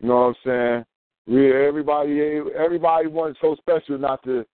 You 0.00 0.08
know 0.08 0.16
what 0.16 0.50
I'm 0.50 0.84
saying? 1.26 1.36
We 1.36 1.52
everybody 1.52 2.40
everybody 2.56 3.08
wasn't 3.08 3.38
so 3.40 3.56
special 3.56 3.98
not 3.98 4.22
to 4.24 4.44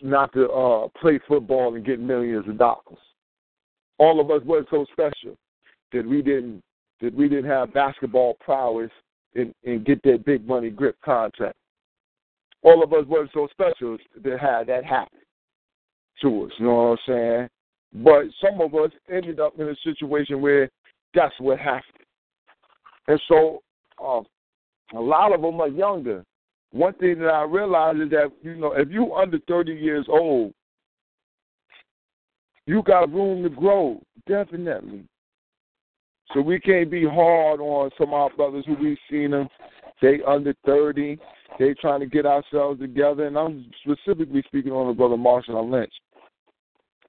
not 0.00 0.32
to 0.32 0.48
uh 0.48 0.88
play 1.00 1.20
football 1.28 1.74
and 1.74 1.84
get 1.84 2.00
millions 2.00 2.48
of 2.48 2.58
dollars. 2.58 2.98
All 3.98 4.18
of 4.20 4.30
us 4.30 4.40
wasn't 4.46 4.68
so 4.70 4.86
special 4.92 5.36
that 5.92 6.06
we 6.06 6.22
didn't 6.22 6.62
that 7.00 7.14
we 7.14 7.28
didn't 7.28 7.50
have 7.50 7.74
basketball 7.74 8.34
prowess 8.40 8.90
and, 9.34 9.54
and 9.64 9.84
get 9.84 10.02
that 10.04 10.24
big 10.24 10.46
money 10.46 10.70
grip 10.70 10.96
contract. 11.04 11.56
All 12.62 12.82
of 12.82 12.92
us 12.92 13.04
wasn't 13.06 13.30
so 13.32 13.48
special 13.50 13.96
to 14.22 14.38
have 14.38 14.66
that 14.66 14.84
happen 14.84 15.18
to 16.22 16.44
us, 16.44 16.52
you 16.58 16.66
know 16.66 16.74
what 16.74 16.90
I'm 16.90 16.98
saying? 17.06 17.48
But 18.04 18.24
some 18.42 18.60
of 18.60 18.74
us 18.74 18.90
ended 19.10 19.40
up 19.40 19.58
in 19.58 19.68
a 19.68 19.74
situation 19.82 20.40
where 20.40 20.68
that's 21.14 21.34
what 21.38 21.58
happened. 21.58 22.04
And 23.08 23.20
so 23.26 23.62
um, 24.02 24.24
a 24.94 25.00
lot 25.00 25.34
of 25.34 25.42
them 25.42 25.60
are 25.60 25.68
younger. 25.68 26.24
one 26.72 26.94
thing 26.94 27.18
that 27.20 27.28
I 27.28 27.42
realized 27.42 28.00
is 28.00 28.10
that 28.10 28.30
you 28.42 28.54
know 28.56 28.72
if 28.72 28.90
you 28.90 29.14
under 29.14 29.38
thirty 29.48 29.72
years 29.72 30.06
old, 30.08 30.52
you 32.66 32.82
got 32.82 33.12
room 33.12 33.42
to 33.42 33.48
grow, 33.48 34.00
definitely. 34.28 35.04
So 36.32 36.40
we 36.40 36.60
can't 36.60 36.90
be 36.90 37.04
hard 37.04 37.60
on 37.60 37.90
some 37.98 38.08
of 38.08 38.14
our 38.14 38.30
brothers 38.36 38.64
who 38.66 38.74
we've 38.74 38.98
seen 39.10 39.32
them. 39.32 39.48
They 40.00 40.20
under 40.26 40.54
thirty, 40.64 41.18
they 41.58 41.74
trying 41.74 42.00
to 42.00 42.06
get 42.06 42.26
ourselves 42.26 42.80
together, 42.80 43.26
and 43.26 43.36
I'm 43.36 43.70
specifically 43.82 44.42
speaking 44.46 44.72
on 44.72 44.88
the 44.88 44.94
brother 44.94 45.16
Marshawn 45.16 45.70
Lynch. 45.70 45.92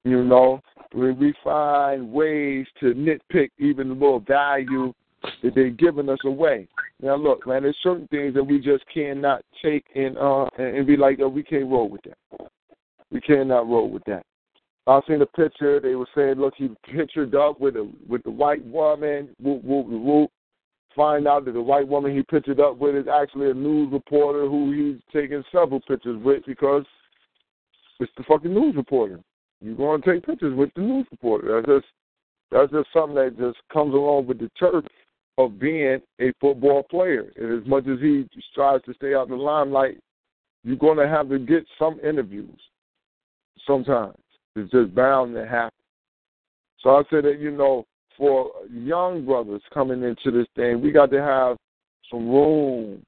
You 0.04 0.24
know, 0.24 0.60
we 0.94 1.32
find 1.44 2.10
ways 2.10 2.66
to 2.80 2.86
nitpick 2.86 3.50
even 3.58 3.88
the 3.88 3.94
little 3.94 4.20
value 4.20 4.92
that 5.42 5.54
they're 5.54 5.70
giving 5.70 6.08
us 6.08 6.18
away. 6.24 6.66
Now 7.00 7.16
look, 7.16 7.46
man, 7.46 7.62
there's 7.62 7.76
certain 7.82 8.08
things 8.08 8.34
that 8.34 8.42
we 8.42 8.60
just 8.60 8.84
cannot 8.92 9.42
take 9.62 9.84
and 9.94 10.18
uh 10.18 10.46
and 10.58 10.86
be 10.86 10.96
like, 10.96 11.18
oh, 11.20 11.28
we 11.28 11.42
can't 11.42 11.70
roll 11.70 11.88
with 11.88 12.02
that. 12.02 12.48
We 13.10 13.20
cannot 13.20 13.68
roll 13.68 13.90
with 13.90 14.04
that. 14.04 14.24
I 14.86 15.00
seen 15.06 15.22
a 15.22 15.26
picture. 15.26 15.78
They 15.78 15.94
were 15.94 16.08
saying, 16.14 16.34
look, 16.36 16.54
he 16.56 16.70
pictured 16.84 17.34
up 17.34 17.60
with 17.60 17.76
a 17.76 17.88
with 18.08 18.22
the 18.24 18.30
white 18.30 18.64
woman. 18.64 19.28
Whoop, 19.40 19.62
whoop, 19.62 19.86
whoop. 19.86 20.30
Find 20.94 21.26
out 21.26 21.46
that 21.46 21.52
the 21.52 21.62
white 21.62 21.88
woman 21.88 22.14
he 22.14 22.22
pictured 22.22 22.60
up 22.60 22.76
with 22.76 22.94
is 22.94 23.06
actually 23.08 23.50
a 23.50 23.54
news 23.54 23.92
reporter 23.92 24.46
who 24.46 24.72
he's 24.72 25.02
taking 25.12 25.42
several 25.50 25.80
pictures 25.80 26.22
with 26.22 26.44
because 26.46 26.84
it's 27.98 28.12
the 28.16 28.24
fucking 28.24 28.52
news 28.52 28.76
reporter. 28.76 29.20
You're 29.60 29.76
going 29.76 30.02
to 30.02 30.12
take 30.12 30.26
pictures 30.26 30.56
with 30.56 30.70
the 30.74 30.82
news 30.82 31.06
reporter. 31.10 31.62
That's 31.62 31.80
just 31.80 31.92
that's 32.50 32.72
just 32.72 32.88
something 32.92 33.14
that 33.14 33.38
just 33.38 33.58
comes 33.72 33.94
along 33.94 34.26
with 34.26 34.38
the 34.38 34.50
turf 34.58 34.84
of 35.38 35.58
being 35.58 36.00
a 36.20 36.32
football 36.40 36.82
player. 36.82 37.32
And 37.36 37.62
as 37.62 37.66
much 37.66 37.86
as 37.86 37.98
he 38.00 38.28
tries 38.54 38.82
to 38.82 38.94
stay 38.94 39.14
out 39.14 39.28
in 39.28 39.36
the 39.36 39.42
limelight, 39.42 39.98
you're 40.62 40.76
going 40.76 40.98
to 40.98 41.08
have 41.08 41.30
to 41.30 41.38
get 41.38 41.64
some 41.78 41.98
interviews 42.00 42.58
sometimes. 43.66 44.16
It's 44.54 44.70
just 44.70 44.94
bound 44.94 45.34
to 45.34 45.46
happen. 45.46 45.72
So 46.80 46.90
I 46.90 47.02
said 47.10 47.24
that, 47.24 47.38
you 47.40 47.50
know, 47.50 47.86
for 48.16 48.50
young 48.70 49.24
brothers 49.24 49.62
coming 49.72 50.02
into 50.02 50.30
this 50.30 50.46
thing, 50.56 50.80
we 50.80 50.92
got 50.92 51.10
to 51.10 51.20
have 51.20 51.56
some 52.10 52.28
room 52.28 53.02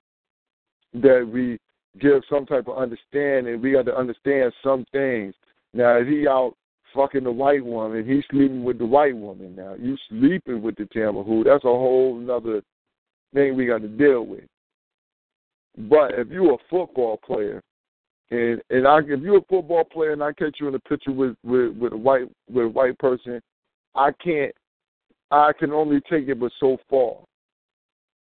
that 0.94 1.28
we 1.30 1.58
give 2.00 2.22
some 2.30 2.46
type 2.46 2.68
of 2.68 2.78
understanding. 2.78 3.60
We 3.60 3.72
got 3.72 3.86
to 3.86 3.96
understand 3.96 4.52
some 4.62 4.84
things. 4.92 5.34
Now, 5.72 5.96
if 5.96 6.08
he 6.08 6.26
out 6.26 6.54
fucking 6.94 7.24
the 7.24 7.32
white 7.32 7.64
woman, 7.64 8.06
he's 8.06 8.24
sleeping 8.30 8.64
with 8.64 8.78
the 8.78 8.86
white 8.86 9.16
woman 9.16 9.54
now. 9.56 9.74
You 9.78 9.96
sleeping 10.08 10.62
with 10.62 10.76
the 10.76 10.84
Tamahu. 10.84 11.44
That's 11.44 11.64
a 11.64 11.68
whole 11.68 12.18
another 12.18 12.62
thing 13.32 13.56
we 13.56 13.66
got 13.66 13.82
to 13.82 13.88
deal 13.88 14.24
with. 14.24 14.44
But 15.76 16.12
if 16.14 16.28
you're 16.28 16.54
a 16.54 16.58
football 16.70 17.18
player, 17.24 17.60
and 18.30 18.62
and 18.70 18.86
I, 18.86 19.00
if 19.00 19.20
you're 19.20 19.38
a 19.38 19.44
football 19.50 19.84
player 19.84 20.12
and 20.12 20.22
I 20.22 20.32
catch 20.32 20.56
you 20.60 20.68
in 20.68 20.74
a 20.74 20.80
picture 20.80 21.12
with 21.12 21.36
with 21.44 21.76
with 21.76 21.92
a 21.92 21.96
white 21.96 22.28
with 22.48 22.66
a 22.66 22.68
white 22.68 22.98
person, 22.98 23.40
I 23.94 24.12
can't. 24.22 24.54
I 25.34 25.52
can 25.52 25.72
only 25.72 26.00
take 26.08 26.28
it 26.28 26.38
but 26.38 26.52
so 26.60 26.76
far. 26.88 27.16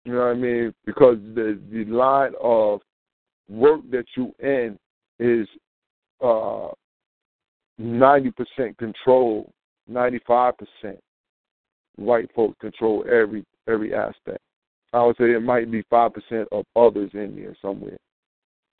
You 0.04 0.14
know 0.14 0.18
what 0.18 0.30
I 0.30 0.34
mean? 0.34 0.74
Because 0.84 1.16
the 1.34 1.60
the 1.70 1.84
line 1.84 2.32
of 2.42 2.80
work 3.48 3.80
that 3.92 4.06
you 4.16 4.34
in 4.40 4.76
is 5.20 5.46
uh 6.20 6.68
ninety 7.78 8.32
percent 8.32 8.76
control, 8.78 9.52
ninety 9.86 10.20
five 10.26 10.54
percent 10.58 10.98
white 11.96 12.28
folks 12.34 12.56
control 12.60 13.04
every 13.10 13.44
every 13.68 13.94
aspect. 13.94 14.40
I 14.92 15.04
would 15.04 15.16
say 15.16 15.32
it 15.32 15.42
might 15.42 15.70
be 15.70 15.84
five 15.88 16.12
percent 16.14 16.48
of 16.50 16.64
others 16.74 17.10
in 17.14 17.36
there 17.36 17.56
somewhere. 17.62 17.98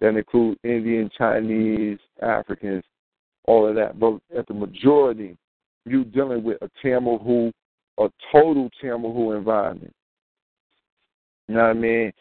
That 0.00 0.16
include 0.16 0.58
Indian, 0.64 1.08
Chinese, 1.16 1.98
Africans, 2.20 2.82
all 3.44 3.68
of 3.68 3.76
that. 3.76 4.00
But 4.00 4.18
at 4.36 4.48
the 4.48 4.54
majority, 4.54 5.36
you 5.86 6.04
dealing 6.04 6.42
with 6.42 6.58
a 6.62 6.70
Tamahu, 6.84 7.52
a 7.98 8.08
total 8.32 8.70
Tamahu 8.82 9.36
environment. 9.36 9.94
You 11.48 11.56
know 11.56 11.62
what 11.62 11.70
I 11.70 11.74
mean? 11.74 12.12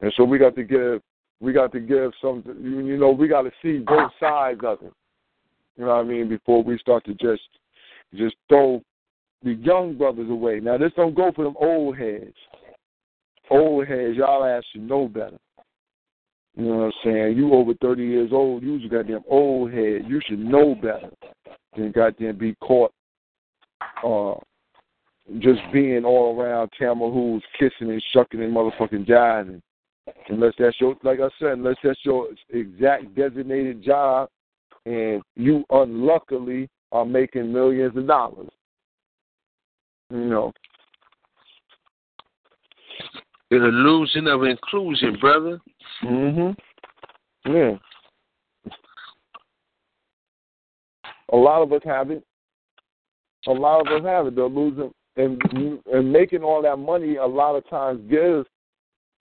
And 0.00 0.12
so 0.16 0.24
we 0.24 0.38
got 0.38 0.54
to 0.56 0.64
give, 0.64 1.00
we 1.40 1.52
got 1.52 1.72
to 1.72 1.80
give 1.80 2.12
some, 2.20 2.42
you 2.46 2.96
know, 2.96 3.10
we 3.10 3.28
got 3.28 3.42
to 3.42 3.52
see 3.62 3.78
both 3.78 4.10
sides 4.18 4.60
of 4.64 4.78
it. 4.82 4.92
You 5.76 5.84
know 5.84 5.96
what 5.96 6.00
I 6.00 6.02
mean? 6.04 6.28
Before 6.28 6.62
we 6.62 6.78
start 6.78 7.04
to 7.06 7.14
just, 7.14 7.42
just 8.14 8.36
throw 8.48 8.82
the 9.42 9.54
young 9.54 9.96
brothers 9.96 10.30
away. 10.30 10.60
Now 10.60 10.78
this 10.78 10.92
don't 10.96 11.14
go 11.14 11.32
for 11.34 11.44
them 11.44 11.56
old 11.58 11.96
heads. 11.96 12.34
Old 13.50 13.86
heads, 13.86 14.16
y'all 14.16 14.44
ass 14.44 14.62
should 14.72 14.88
know 14.88 15.08
better. 15.08 15.38
You 16.56 16.64
know 16.66 16.76
what 16.76 16.84
I'm 16.84 16.92
saying? 17.04 17.36
You 17.36 17.54
over 17.54 17.72
30 17.80 18.02
years 18.02 18.30
old, 18.32 18.62
you's 18.62 18.84
a 18.84 18.88
goddamn 18.88 19.22
old 19.28 19.72
head. 19.72 20.02
You 20.06 20.20
should 20.26 20.38
know 20.38 20.74
better 20.74 21.10
than 21.76 21.92
goddamn 21.92 22.38
be 22.38 22.54
caught 22.56 22.92
uh, 24.04 24.34
just 25.38 25.60
being 25.72 26.04
all 26.04 26.38
around 26.38 26.70
Tamahus 26.80 27.42
kissing 27.58 27.90
and 27.90 28.02
shucking 28.12 28.42
and 28.42 28.54
motherfucking 28.54 29.06
jiving. 29.06 29.62
Unless 30.28 30.54
that's 30.58 30.80
your, 30.80 30.96
like 31.02 31.20
I 31.20 31.28
said, 31.38 31.52
unless 31.52 31.76
that's 31.82 32.04
your 32.04 32.28
exact 32.50 33.14
designated 33.14 33.82
job 33.82 34.28
and 34.84 35.22
you 35.36 35.64
unluckily 35.70 36.68
are 36.90 37.04
making 37.04 37.52
millions 37.52 37.96
of 37.96 38.06
dollars. 38.06 38.48
You 40.10 40.26
know. 40.26 40.52
It's 43.50 43.62
a 43.62 43.68
illusion 43.68 44.26
of 44.26 44.42
inclusion, 44.42 45.18
brother. 45.20 45.60
Mhm. 46.02 46.56
Yeah. 47.44 47.78
A 51.28 51.36
lot 51.36 51.62
of 51.62 51.72
us 51.72 51.82
have 51.84 52.10
it. 52.10 52.24
A 53.46 53.52
lot 53.52 53.86
of 53.86 53.92
us 53.92 54.04
have 54.04 54.26
it. 54.26 54.34
They're 54.34 54.46
losing 54.46 54.92
and 55.16 55.40
and 55.92 56.12
making 56.12 56.42
all 56.42 56.62
that 56.62 56.78
money. 56.78 57.16
A 57.16 57.26
lot 57.26 57.56
of 57.56 57.68
times 57.68 58.00
gives 58.10 58.46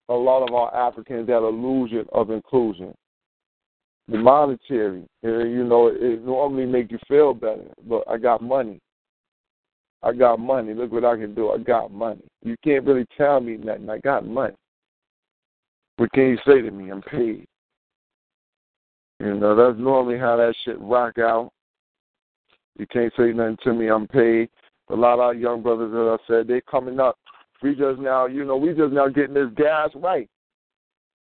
a 0.09 0.15
lot 0.15 0.47
of 0.47 0.55
our 0.55 0.75
Africans 0.75 1.27
that 1.29 1.39
illusion 1.39 2.07
of 2.13 2.31
inclusion. 2.31 2.95
The 4.09 4.19
monetary, 4.19 5.05
you 5.23 5.65
know, 5.65 5.87
it 5.87 6.25
normally 6.25 6.67
make 6.67 6.91
you 6.91 6.99
feel 7.07 7.33
better. 7.33 7.69
But 7.89 8.03
I 8.09 8.17
got 8.17 8.43
money. 8.43 8.81
I 10.03 10.13
got 10.13 10.41
money. 10.41 10.75
Look 10.75 10.91
what 10.91 11.05
I 11.05 11.17
can 11.17 11.35
do. 11.35 11.51
I 11.51 11.59
got 11.59 11.93
money. 11.93 12.23
You 12.43 12.57
can't 12.65 12.85
really 12.85 13.07
tell 13.17 13.41
me 13.41 13.57
nothing. 13.57 13.89
I 13.89 13.99
got 13.99 14.27
money. 14.27 14.57
What 15.97 16.11
can 16.13 16.25
you 16.25 16.39
say 16.47 16.61
to 16.61 16.71
me? 16.71 16.91
I'm 16.91 17.03
paid. 17.03 17.47
You 19.21 19.35
know, 19.35 19.55
that's 19.55 19.79
normally 19.79 20.19
how 20.19 20.37
that 20.39 20.55
shit 20.65 20.81
rock 20.81 21.19
out. 21.19 21.51
You 22.79 22.87
can't 22.87 23.13
say 23.17 23.33
nothing 23.33 23.59
to 23.65 23.75
me, 23.75 23.89
I'm 23.89 24.09
paid. 24.09 24.49
A 24.91 24.97
lot 24.97 25.15
of 25.15 25.21
our 25.21 25.35
young 25.35 25.63
brothers, 25.63 25.93
as 25.93 26.21
I 26.21 26.33
said, 26.33 26.49
they're 26.49 26.61
coming 26.63 26.99
up. 26.99 27.17
We 27.63 27.75
just 27.75 28.01
now, 28.01 28.27
you 28.27 28.45
know, 28.45 28.57
we 28.57 28.71
just 28.71 28.93
now 28.93 29.09
getting 29.09 29.35
this 29.35 29.51
gas 29.57 29.91
right. 29.95 30.29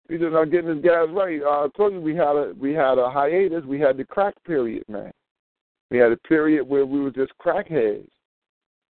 We 0.10 0.18
just 0.18 0.34
now 0.34 0.44
getting 0.44 0.76
this 0.76 0.84
gas 0.84 1.07
right. 1.11 1.41
Uh, 1.41 1.65
I 1.65 1.68
told 1.77 1.94
you 1.94 2.02
we 2.02 2.15
had 2.15 2.35
a 2.35 2.53
we 2.60 2.73
had 2.73 2.98
a 2.98 3.10
hiatus. 3.10 3.64
We 3.65 3.80
had 3.80 3.98
the 3.98 4.03
crack 4.03 4.34
period, 4.45 4.84
man. 4.90 5.11
We 5.91 5.98
had 5.98 6.11
a 6.11 6.18
period 6.18 6.68
where 6.68 6.85
we 6.85 6.99
were 6.99 7.11
just 7.11 7.31
crackheads 7.40 8.07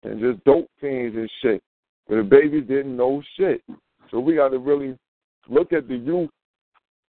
and 0.03 0.19
just 0.19 0.43
dope 0.43 0.69
fiends 0.79 1.15
and 1.15 1.29
shit. 1.41 1.63
Where 2.05 2.21
the 2.21 2.29
babies 2.29 2.67
didn't 2.67 2.95
know 2.95 3.23
shit. 3.37 3.61
So 4.11 4.19
we 4.19 4.35
got 4.35 4.49
to 4.49 4.59
really 4.59 4.97
look 5.47 5.73
at 5.73 5.87
the 5.87 5.95
youth 5.95 6.29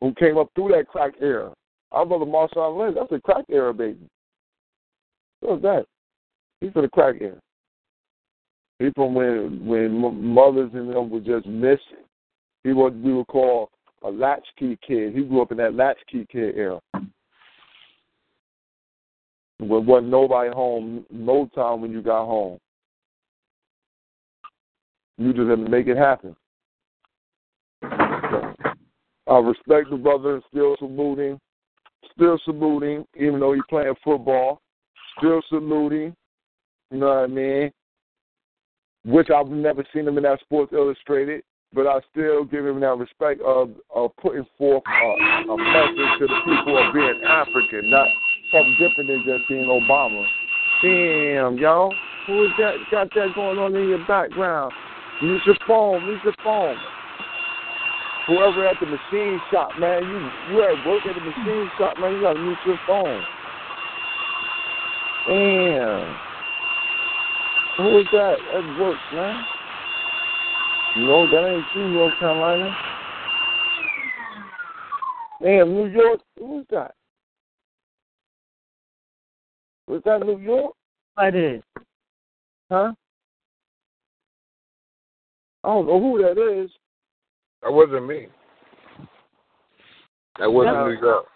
who 0.01 0.15
came 0.15 0.39
up 0.39 0.49
through 0.55 0.69
that 0.69 0.89
crack 0.89 1.15
era. 1.21 1.53
Our 1.93 2.07
brother 2.07 2.25
Marshawn 2.25 2.79
Lynch, 2.79 2.97
that's 2.99 3.13
a 3.13 3.21
crack 3.21 3.45
era 3.51 3.75
baby. 3.75 4.09
What's 5.41 5.63
that? 5.63 5.85
He's 6.61 6.73
from 6.73 6.83
the 6.83 6.89
crack 6.89 7.17
era. 7.21 7.41
From 8.95 9.15
when 9.15 9.67
when 9.67 10.33
mothers 10.35 10.71
and 10.73 10.91
them 10.91 11.11
were 11.11 11.21
just 11.21 11.47
missing. 11.47 12.05
He 12.65 12.73
was 12.73 12.93
we 13.05 13.13
would 13.13 13.27
call 13.27 13.71
a 14.03 14.11
latchkey 14.11 14.79
kid. 14.87 15.15
He 15.15 15.23
grew 15.23 15.43
up 15.43 15.53
in 15.53 15.59
that 15.59 15.75
latchkey 15.75 16.27
kid 16.33 16.57
era. 16.57 16.81
When 19.59 19.85
wasn't 19.87 20.09
nobody 20.09 20.51
home 20.51 21.05
no 21.11 21.47
time 21.55 21.83
when 21.83 21.93
you 21.93 22.01
got 22.01 22.25
home. 22.25 22.59
You 25.19 25.35
just 25.35 25.51
had 25.51 25.63
to 25.63 25.69
make 25.69 25.87
it 25.87 25.99
happen. 25.99 26.35
I 27.83 29.39
respect 29.39 29.91
the 29.91 29.99
brother 30.03 30.37
and 30.37 30.43
still 30.49 30.77
saluting. 30.79 31.39
Still 32.15 32.39
saluting, 32.47 33.05
even 33.15 33.41
though 33.41 33.53
he's 33.53 33.63
playing 33.69 33.95
football. 34.03 34.63
Still 35.19 35.43
saluting. 35.51 36.17
You 36.91 36.99
know 36.99 37.09
what 37.09 37.19
I 37.19 37.27
mean? 37.27 37.71
Which 39.05 39.29
I've 39.31 39.49
never 39.49 39.85
seen 39.95 40.07
him 40.07 40.19
in 40.19 40.25
that 40.25 40.41
Sports 40.41 40.73
Illustrated, 40.75 41.43
but 41.73 41.87
I 41.87 42.01
still 42.11 42.45
give 42.45 42.67
him 42.67 42.81
that 42.81 42.99
respect 42.99 43.41
of 43.41 43.71
of 43.95 44.11
putting 44.17 44.47
forth 44.59 44.83
a, 44.87 45.51
a 45.51 45.57
message 45.57 46.19
to 46.19 46.27
the 46.27 46.41
people 46.45 46.77
of 46.77 46.93
being 46.93 47.23
African, 47.27 47.91
not 47.91 48.09
something 48.53 48.77
different 48.79 49.09
than 49.09 49.25
just 49.25 49.49
being 49.49 49.65
Obama. 49.65 50.27
Damn, 50.83 51.59
y'all. 51.59 51.95
Who 52.27 52.45
is 52.45 52.51
that 52.59 52.75
got 52.91 53.09
that 53.15 53.35
going 53.35 53.59
on 53.59 53.75
in 53.75 53.89
your 53.89 54.07
background? 54.07 54.73
Use 55.23 55.43
your 55.47 55.57
phone, 55.67 56.05
use 56.07 56.21
your 56.25 56.35
phone. 56.45 56.77
whoever 58.27 58.67
at 58.67 58.77
the 58.81 58.87
machine 58.87 59.41
shop, 59.51 59.71
man, 59.79 60.03
you 60.03 60.55
you 60.55 60.63
at 60.63 60.87
work 60.87 61.05
at 61.07 61.15
the 61.15 61.21
machine 61.21 61.71
shop, 61.79 61.99
man, 61.99 62.15
you 62.15 62.21
gotta 62.23 62.39
mute 62.39 62.59
your 62.67 62.79
phone. 62.87 63.23
Damn. 65.27 66.30
Who 67.81 67.99
is 67.99 68.07
that 68.13 68.37
at 68.55 68.79
work, 68.79 68.99
man? 69.15 69.45
No, 70.99 71.27
that 71.31 71.49
ain't 71.49 71.65
you, 71.75 71.89
North 71.89 72.13
Carolina. 72.19 72.77
Damn, 75.43 75.73
New 75.73 75.87
York. 75.87 76.21
Who's 76.39 76.67
that? 76.71 76.95
Was 79.87 80.03
that 80.05 80.21
New 80.21 80.39
York? 80.39 80.75
I 81.17 81.31
did. 81.31 81.63
Huh? 82.71 82.93
I 85.65 85.69
don't 85.69 85.87
know 85.87 86.01
who 86.01 86.23
that 86.23 86.63
is. 86.63 86.71
That 87.63 87.73
wasn't 87.73 88.07
me. 88.07 88.29
That 90.39 90.53
wasn't 90.53 90.77
No. 90.77 90.89
New 90.89 91.01
York. 91.01 91.27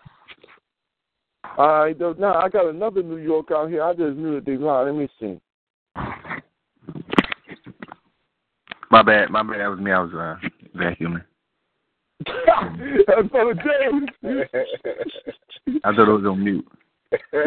I 1.59 1.95
don't 1.99 2.19
know. 2.19 2.35
I 2.35 2.49
got 2.49 2.67
another 2.67 3.03
New 3.03 3.17
York 3.17 3.51
out 3.51 3.71
here. 3.71 3.83
I 3.83 3.95
just 3.95 4.17
knew 4.17 4.35
that 4.35 4.45
they 4.45 4.57
lied. 4.57 4.87
Let 4.87 4.95
me 4.95 5.09
see. 5.19 5.41
My 8.95 9.03
bad, 9.03 9.29
my 9.29 9.43
bad. 9.43 9.59
That 9.59 9.71
was 9.71 9.81
me. 9.81 9.91
I 9.91 9.99
was 9.99 10.13
uh, 10.15 10.37
vacuuming. 10.79 11.25
That's 13.09 13.27
Brother 13.29 13.55
James. 13.55 14.09
I 15.83 15.91
thought 15.91 16.09
it 16.09 16.13
was 16.13 16.25
on 16.25 16.45
mute. 16.45 16.65
all 17.35 17.41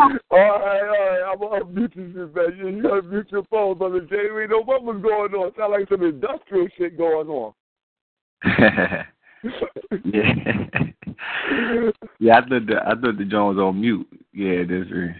right, 0.00 0.20
all 0.32 0.40
right. 0.40 1.22
I'm 1.30 1.38
gonna 1.38 1.64
unmute 1.64 1.94
you, 1.94 2.28
man. 2.34 2.58
You, 2.58 2.68
you 2.70 2.82
gotta 2.82 3.02
mute 3.02 3.28
your 3.30 3.44
phone, 3.44 3.78
Brother 3.78 4.00
James. 4.00 4.32
We 4.34 4.48
know 4.48 4.64
what 4.64 4.82
was 4.82 5.00
going 5.00 5.32
on. 5.32 5.52
Sound 5.56 5.70
like 5.70 5.88
some 5.88 6.02
industrial 6.02 6.66
shit 6.76 6.98
going 6.98 7.28
on. 7.28 7.52
yeah. 8.52 9.04
yeah, 12.18 12.38
I 12.38 12.40
thought 12.40 12.66
the 12.66 12.80
I 12.84 12.94
thought 13.00 13.16
the 13.16 13.26
John 13.30 13.54
was 13.54 13.62
on 13.62 13.80
mute. 13.80 14.08
Yeah, 14.32 14.64
that's 14.68 14.90
right. 14.90 15.14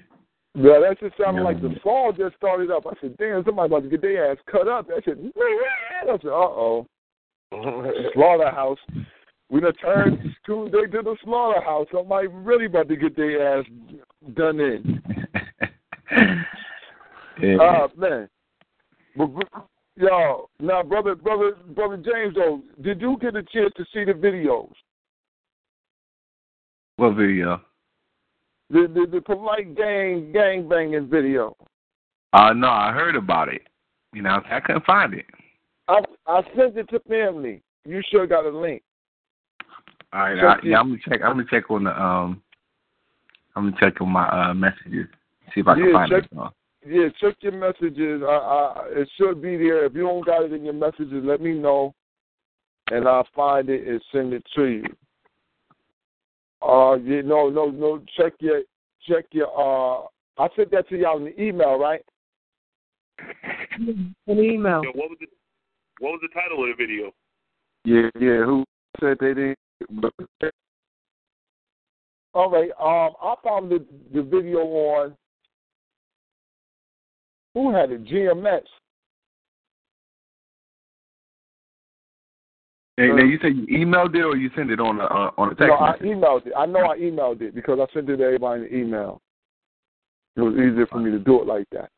Yeah, 0.57 0.79
that 0.81 1.01
just 1.01 1.17
sounded 1.17 1.41
Yeah. 1.41 1.45
like 1.47 1.61
the 1.61 1.75
song 1.83 2.15
just 2.17 2.37
started 2.37 2.71
up. 2.71 2.87
I 2.87 2.95
said, 3.01 3.17
damn, 3.19 3.45
somebody 3.45 3.67
about 3.67 3.83
to 3.83 3.89
get 3.89 4.03
their 4.03 4.31
ass 4.31 4.39
cut 4.51 4.69
up. 4.69 4.87
That 4.87 5.05
shit, 5.05 5.19
I 5.37 6.07
said, 6.07 6.27
uh 6.27 6.33
oh. 6.33 6.87
Slaughterhouse. 8.15 8.79
We 9.51 9.61
done 9.61 9.75
turned 9.75 10.19
Tuesday 10.47 10.87
to 10.87 11.03
the 11.03 11.17
slaughterhouse. 11.23 11.87
Somebody 11.93 12.29
really 12.29 12.67
about 12.67 12.89
to 12.89 12.97
get 12.97 13.17
their 13.17 13.59
ass 13.59 13.65
done 14.35 14.59
in. 14.61 15.03
yeah. 17.43 17.57
Ah, 17.61 17.89
man. 17.97 18.29
But, 19.17 19.31
yo, 19.97 20.49
now, 20.61 20.83
brother, 20.83 21.15
brother, 21.15 21.53
brother 21.75 21.97
James, 21.97 22.35
though, 22.35 22.63
did 22.81 23.01
you 23.01 23.17
get 23.21 23.37
a 23.37 23.43
chance 23.43 23.73
to 23.77 23.85
see 23.93 24.05
the 24.05 24.13
videos? 24.13 24.73
what 26.97 27.15
video? 27.17 27.61
The 28.75 28.89
the, 28.93 29.07
the 29.07 29.21
polite 29.21 29.77
gang 29.77 30.33
gang 30.33 30.69
banging 30.69 31.09
video. 31.09 31.57
Uh 32.33 32.53
no, 32.53 32.67
I 32.67 32.91
heard 32.91 33.15
about 33.15 33.49
it. 33.49 33.63
You 34.13 34.23
know, 34.23 34.41
I 34.51 34.59
couldn't 34.59 34.85
find 34.85 35.15
it. 35.15 35.27
I 35.87 36.01
I 36.27 36.43
sent 36.57 36.77
it 36.77 36.89
to 36.91 36.99
family. 37.09 37.63
You 37.85 38.03
sure 38.11 38.27
got 38.27 38.45
a 38.45 38.51
link. 38.51 38.83
All 40.13 40.23
right, 40.23 40.39
I, 40.39 40.57
yeah, 40.65 40.81
I'm 40.81 40.89
gonna 40.89 41.01
check. 41.09 41.21
I'm 41.25 41.37
gonna 41.37 41.45
check 41.49 41.71
on 41.71 41.85
the 41.85 42.03
um. 42.03 42.43
I'm 43.55 43.71
gonna 43.71 43.77
check 43.79 44.01
on 44.01 44.09
my 44.09 44.29
uh 44.29 44.55
messages. 44.55 45.07
See 45.55 45.61
if 45.61 45.69
I 45.69 45.77
can 45.77 45.93
find 45.93 46.11
check- 46.11 46.29
it. 46.33 46.53
Yeah, 46.85 47.09
check 47.21 47.37
your 47.43 47.53
messages. 47.53 48.23
I, 48.27 48.27
I, 48.27 48.85
it 48.91 49.09
should 49.17 49.41
be 49.41 49.57
there. 49.57 49.85
If 49.87 49.95
you 49.95 50.03
don't 50.03 50.27
got 50.27 50.43
it 50.43 50.53
in 50.53 50.65
your 50.65 50.75
messages, 50.75 51.23
let 51.25 51.41
me 51.41 51.55
know, 51.55 51.95
and 52.91 53.07
I'll 53.07 53.27
find 53.37 53.69
it 53.71 53.87
and 53.87 54.03
send 54.13 54.33
it 54.33 54.45
to 54.57 54.65
you. 54.65 54.85
Uh, 56.67 56.97
yeah, 56.97 57.21
no, 57.23 57.51
no, 57.51 57.67
no. 57.67 58.03
Check 58.17 58.33
your, 58.41 58.63
check 59.07 59.27
your. 59.33 59.49
Uh, 59.49 60.07
I 60.39 60.49
sent 60.57 60.71
that 60.71 60.89
to 60.89 60.97
y'all 60.97 61.19
in 61.19 61.25
the 61.25 61.41
email, 61.41 61.79
right? 61.79 62.01
An 63.79 64.15
email. 64.29 64.83
Yo, 64.83 64.91
what 64.95 65.11
was 65.11 65.19
the 65.21 65.27
what 66.01 66.13
was 66.13 66.21
the 66.23 66.29
title 66.29 66.63
of 66.65 66.77
the 66.77 66.83
video? 66.83 67.13
Yeah, 67.85 68.11
yeah. 68.19 68.45
Who 68.45 68.65
said 69.01 69.19
they 69.21 69.35
didn't? 69.35 69.59
All 72.33 72.51
right. 72.51 72.71
Um, 72.81 73.15
I 73.23 73.35
found 73.45 73.71
the 73.71 73.85
the 74.13 74.23
video 74.23 74.61
on. 74.61 75.17
Who 77.55 77.73
had 77.73 77.93
it? 77.93 78.05
GMX. 78.07 78.63
Hey, 82.97 83.09
now 83.09 83.25
you 83.25 83.39
said 83.43 83.57
you 83.57 83.67
emailed 83.67 84.15
it 84.15 84.23
or 84.23 84.37
you 84.37 84.51
sent 84.57 84.71
it 84.71 84.81
on 84.81 85.01
a 85.01 85.05
uh, 85.05 85.31
on 85.37 85.49
a 85.49 85.55
text 85.55 85.69
No, 85.69 85.75
I 85.75 85.97
emailed 85.99 86.47
it. 86.47 86.53
I 86.57 86.67
know 86.67 86.81
I 86.81 86.97
emailed 86.99 87.41
it 87.43 87.55
because 87.55 87.79
I 87.81 87.93
sent 87.93 88.09
it 88.09 88.17
to 88.19 88.25
everybody 88.25 88.63
in 88.63 88.69
the 88.69 88.77
email. 88.77 89.21
It 90.37 90.41
was 90.41 90.55
easier 90.55 90.87
for 90.87 90.99
me 90.99 91.11
to 91.11 91.19
do 91.19 91.41
it 91.41 91.47
like 91.47 91.67
that. 91.71 91.91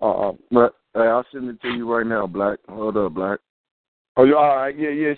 Uh, 0.00 0.32
But 0.50 0.74
hey, 0.94 1.00
I'll 1.00 1.26
send 1.32 1.48
it 1.50 1.60
to 1.62 1.68
you 1.68 1.92
right 1.92 2.06
now, 2.06 2.26
Black. 2.26 2.58
Hold 2.68 2.96
up, 2.96 3.14
Black. 3.14 3.38
oh, 4.16 4.24
you 4.24 4.36
all 4.36 4.56
right? 4.56 4.78
Yeah, 4.78 4.90
yeah. 4.90 5.14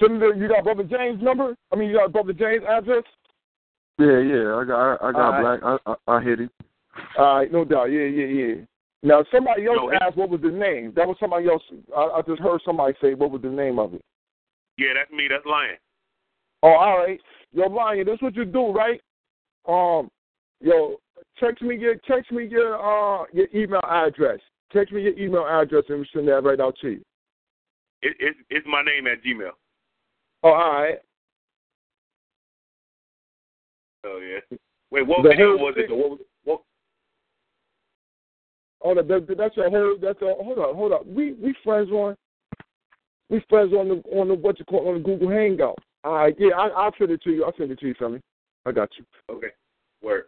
Send 0.00 0.22
it. 0.22 0.36
You 0.36 0.48
got 0.48 0.64
Brother 0.64 0.84
James' 0.84 1.22
number? 1.22 1.56
I 1.72 1.76
mean, 1.76 1.90
you 1.90 1.98
got 1.98 2.12
Brother 2.12 2.32
James' 2.32 2.64
address? 2.68 3.04
Yeah, 3.98 4.18
yeah. 4.18 4.56
I 4.56 4.64
got, 4.64 4.80
I, 4.80 5.08
I 5.08 5.12
got 5.12 5.20
All 5.20 5.42
right. 5.42 5.60
Black. 5.60 5.80
I, 5.86 5.92
I, 5.92 6.16
I 6.16 6.22
hit 6.22 6.40
him. 6.40 6.50
All 7.18 7.36
right, 7.36 7.52
no 7.52 7.64
doubt. 7.64 7.86
Yeah, 7.86 8.04
yeah, 8.04 8.26
yeah. 8.26 8.54
Now, 9.02 9.24
somebody 9.32 9.66
else 9.66 9.78
No, 9.78 9.92
asked 10.00 10.16
what 10.16 10.30
was 10.30 10.40
the 10.40 10.50
name. 10.50 10.92
That 10.94 11.08
was 11.08 11.16
somebody 11.18 11.48
else. 11.48 11.62
I, 11.96 12.00
I 12.00 12.22
just 12.26 12.40
heard 12.40 12.60
somebody 12.64 12.94
say 13.00 13.14
what 13.14 13.30
was 13.30 13.42
the 13.42 13.48
name 13.48 13.78
of 13.78 13.94
it. 13.94 14.02
Yeah, 14.78 14.90
that's 14.94 15.10
me. 15.10 15.26
That's 15.28 15.44
Lion. 15.44 15.76
Oh, 16.62 16.68
all 16.68 16.98
right. 16.98 17.20
Yo, 17.52 17.66
Lion, 17.66 18.06
this 18.06 18.20
what 18.20 18.36
you 18.36 18.44
do, 18.44 18.70
right? 18.70 19.00
Um, 19.68 20.10
yo, 20.60 20.96
text 21.38 21.62
me 21.62 21.76
your 21.76 21.96
text 22.08 22.30
me 22.32 22.46
your 22.46 22.74
uh 22.74 23.24
your 23.32 23.48
email 23.54 23.82
address. 23.88 24.38
Text 24.72 24.92
me 24.92 25.02
your 25.02 25.18
email 25.18 25.46
address 25.46 25.84
and 25.88 26.00
we 26.00 26.08
send 26.12 26.28
that 26.28 26.42
right 26.42 26.60
out 26.60 26.76
to 26.80 26.90
you. 26.90 27.02
It, 28.02 28.16
it's 28.18 28.38
it's 28.50 28.66
my 28.68 28.82
name 28.82 29.06
at 29.06 29.22
Gmail. 29.22 29.50
Oh, 30.44 30.48
all 30.48 30.82
right. 30.82 30.98
Oh 34.04 34.20
yeah. 34.20 34.56
Wait, 34.90 35.06
what 35.06 35.22
The 35.22 35.30
video 35.30 35.56
was 35.56 35.74
it? 35.76 35.90
What 35.90 36.10
was 36.10 36.18
what? 36.20 36.26
Oh, 38.84 38.94
that, 38.94 39.06
that, 39.08 39.36
that's 39.36 39.56
a 39.58 39.70
whole. 39.70 39.96
That's 40.00 40.20
a 40.22 40.34
hold 40.42 40.58
on, 40.58 40.74
hold 40.74 40.92
on. 40.92 41.14
We 41.14 41.34
we 41.34 41.54
friends 41.62 41.90
on. 41.90 42.16
We 43.28 43.42
friends 43.48 43.72
on 43.72 43.88
the 43.88 44.02
on 44.10 44.28
the 44.28 44.34
what 44.34 44.58
you 44.58 44.64
call 44.64 44.88
on 44.88 44.94
the 44.94 45.00
Google 45.00 45.30
Hangout. 45.30 45.78
All 46.04 46.14
right, 46.14 46.34
yeah, 46.38 46.54
I, 46.56 46.68
I'll 46.68 46.92
send 46.98 47.10
it 47.10 47.22
to 47.22 47.30
you. 47.30 47.44
I'll 47.44 47.56
send 47.56 47.70
it 47.70 47.78
to 47.78 47.86
you, 47.86 47.94
family. 47.94 48.20
I 48.66 48.72
got 48.72 48.90
you. 48.98 49.04
Okay. 49.30 49.48
Word. 50.02 50.24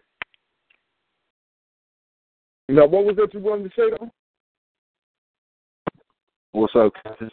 Now, 2.69 2.87
what 2.87 3.05
was 3.05 3.17
that 3.17 3.35
you 3.35 3.41
wanted 3.41 3.65
to 3.65 3.71
say 3.71 3.91
though? 3.91 4.11
What's 6.53 6.75
up, 6.77 6.93
Captain? 7.03 7.31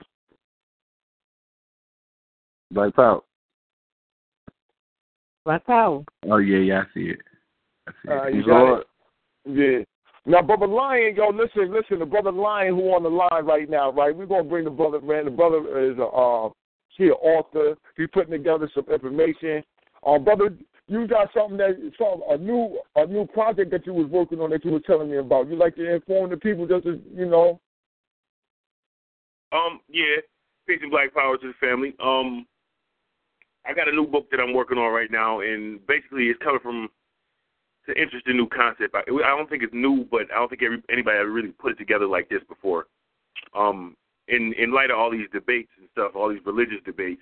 Black 2.72 2.95
Power. 2.95 3.22
Black 5.45 5.65
Power. 5.65 6.03
Oh 6.30 6.38
yeah, 6.38 6.57
yeah, 6.57 6.81
I 6.81 6.93
see 6.93 7.11
it. 7.11 7.19
I 7.88 7.91
see 7.91 8.11
it. 8.11 8.11
Uh, 8.11 8.27
you 8.27 8.35
He's 8.38 8.45
got 8.45 8.80
it. 8.80 8.88
Yeah. 9.45 9.84
Now, 10.26 10.41
brother 10.41 10.68
Lion, 10.68 11.15
yo, 11.15 11.30
listen, 11.30 11.73
listen. 11.73 11.99
The 11.99 12.06
brother 12.06 12.31
Lion 12.31 12.76
who 12.76 12.93
on 12.93 13.03
the 13.03 13.10
line 13.10 13.45
right 13.45 13.69
now, 13.69 13.91
right? 13.91 14.15
We're 14.15 14.27
gonna 14.27 14.43
bring 14.43 14.65
the 14.65 14.69
brother. 14.69 15.02
Man, 15.02 15.26
the 15.26 15.31
brother 15.31 15.91
is 15.91 15.98
a 15.98 16.06
uh, 16.06 16.49
he 16.98 17.06
an 17.06 17.11
author. 17.14 17.76
He 17.98 18.06
putting 18.06 18.31
together 18.31 18.69
some 18.76 18.85
information. 18.91 19.64
Um, 20.06 20.23
brother, 20.23 20.56
you 20.88 21.07
got 21.07 21.30
something 21.34 21.57
that 21.57 21.76
some 21.98 22.22
a 22.30 22.38
new 22.38 22.80
a 22.95 23.07
new 23.07 23.26
project 23.27 23.72
that 23.72 23.88
you 23.88 23.93
was 23.93 24.07
working 24.07 24.39
on 24.39 24.52
that 24.52 24.64
you 24.64 24.72
was 24.72 24.84
telling 24.85 25.10
me 25.10 25.18
about. 25.18 25.48
You 25.48 25.56
like 25.56 25.76
to 25.77 25.95
inform 25.95 26.30
the 26.30 26.38
people, 26.38 26.68
just 26.68 26.84
to, 26.84 27.02
you 27.15 27.26
know. 27.26 27.60
Um, 29.52 29.80
yeah. 29.89 30.22
Peace 30.68 30.80
and 30.81 30.91
black 30.91 31.14
power 31.14 31.38
to 31.38 31.48
the 31.48 31.53
family. 31.65 31.95
Um, 32.03 32.45
I 33.65 33.73
got 33.73 33.88
a 33.88 33.91
new 33.91 34.06
book 34.06 34.30
that 34.31 34.39
I'm 34.39 34.53
working 34.53 34.77
on 34.77 34.93
right 34.93 35.11
now, 35.11 35.39
and 35.39 35.85
basically 35.88 36.26
it's 36.26 36.41
coming 36.43 36.60
from 36.61 36.89
it's 37.81 37.97
an 37.97 38.01
interesting 38.01 38.37
new 38.37 38.47
concept. 38.47 38.95
I, 38.95 38.99
I 38.99 39.35
don't 39.35 39.49
think 39.49 39.63
it's 39.63 39.73
new, 39.73 40.07
but 40.09 40.23
I 40.31 40.35
don't 40.35 40.49
think 40.49 40.63
every, 40.63 40.81
anybody 40.91 41.17
ever 41.17 41.31
really 41.31 41.49
put 41.49 41.71
it 41.71 41.77
together 41.77 42.05
like 42.05 42.29
this 42.29 42.41
before. 42.47 42.87
Um, 43.55 43.95
in 44.27 44.53
in 44.57 44.71
light 44.71 44.91
of 44.91 44.99
all 44.99 45.11
these 45.11 45.27
debates 45.33 45.71
and 45.79 45.87
stuff, 45.91 46.11
all 46.15 46.29
these 46.29 46.45
religious 46.45 46.77
debates, 46.85 47.21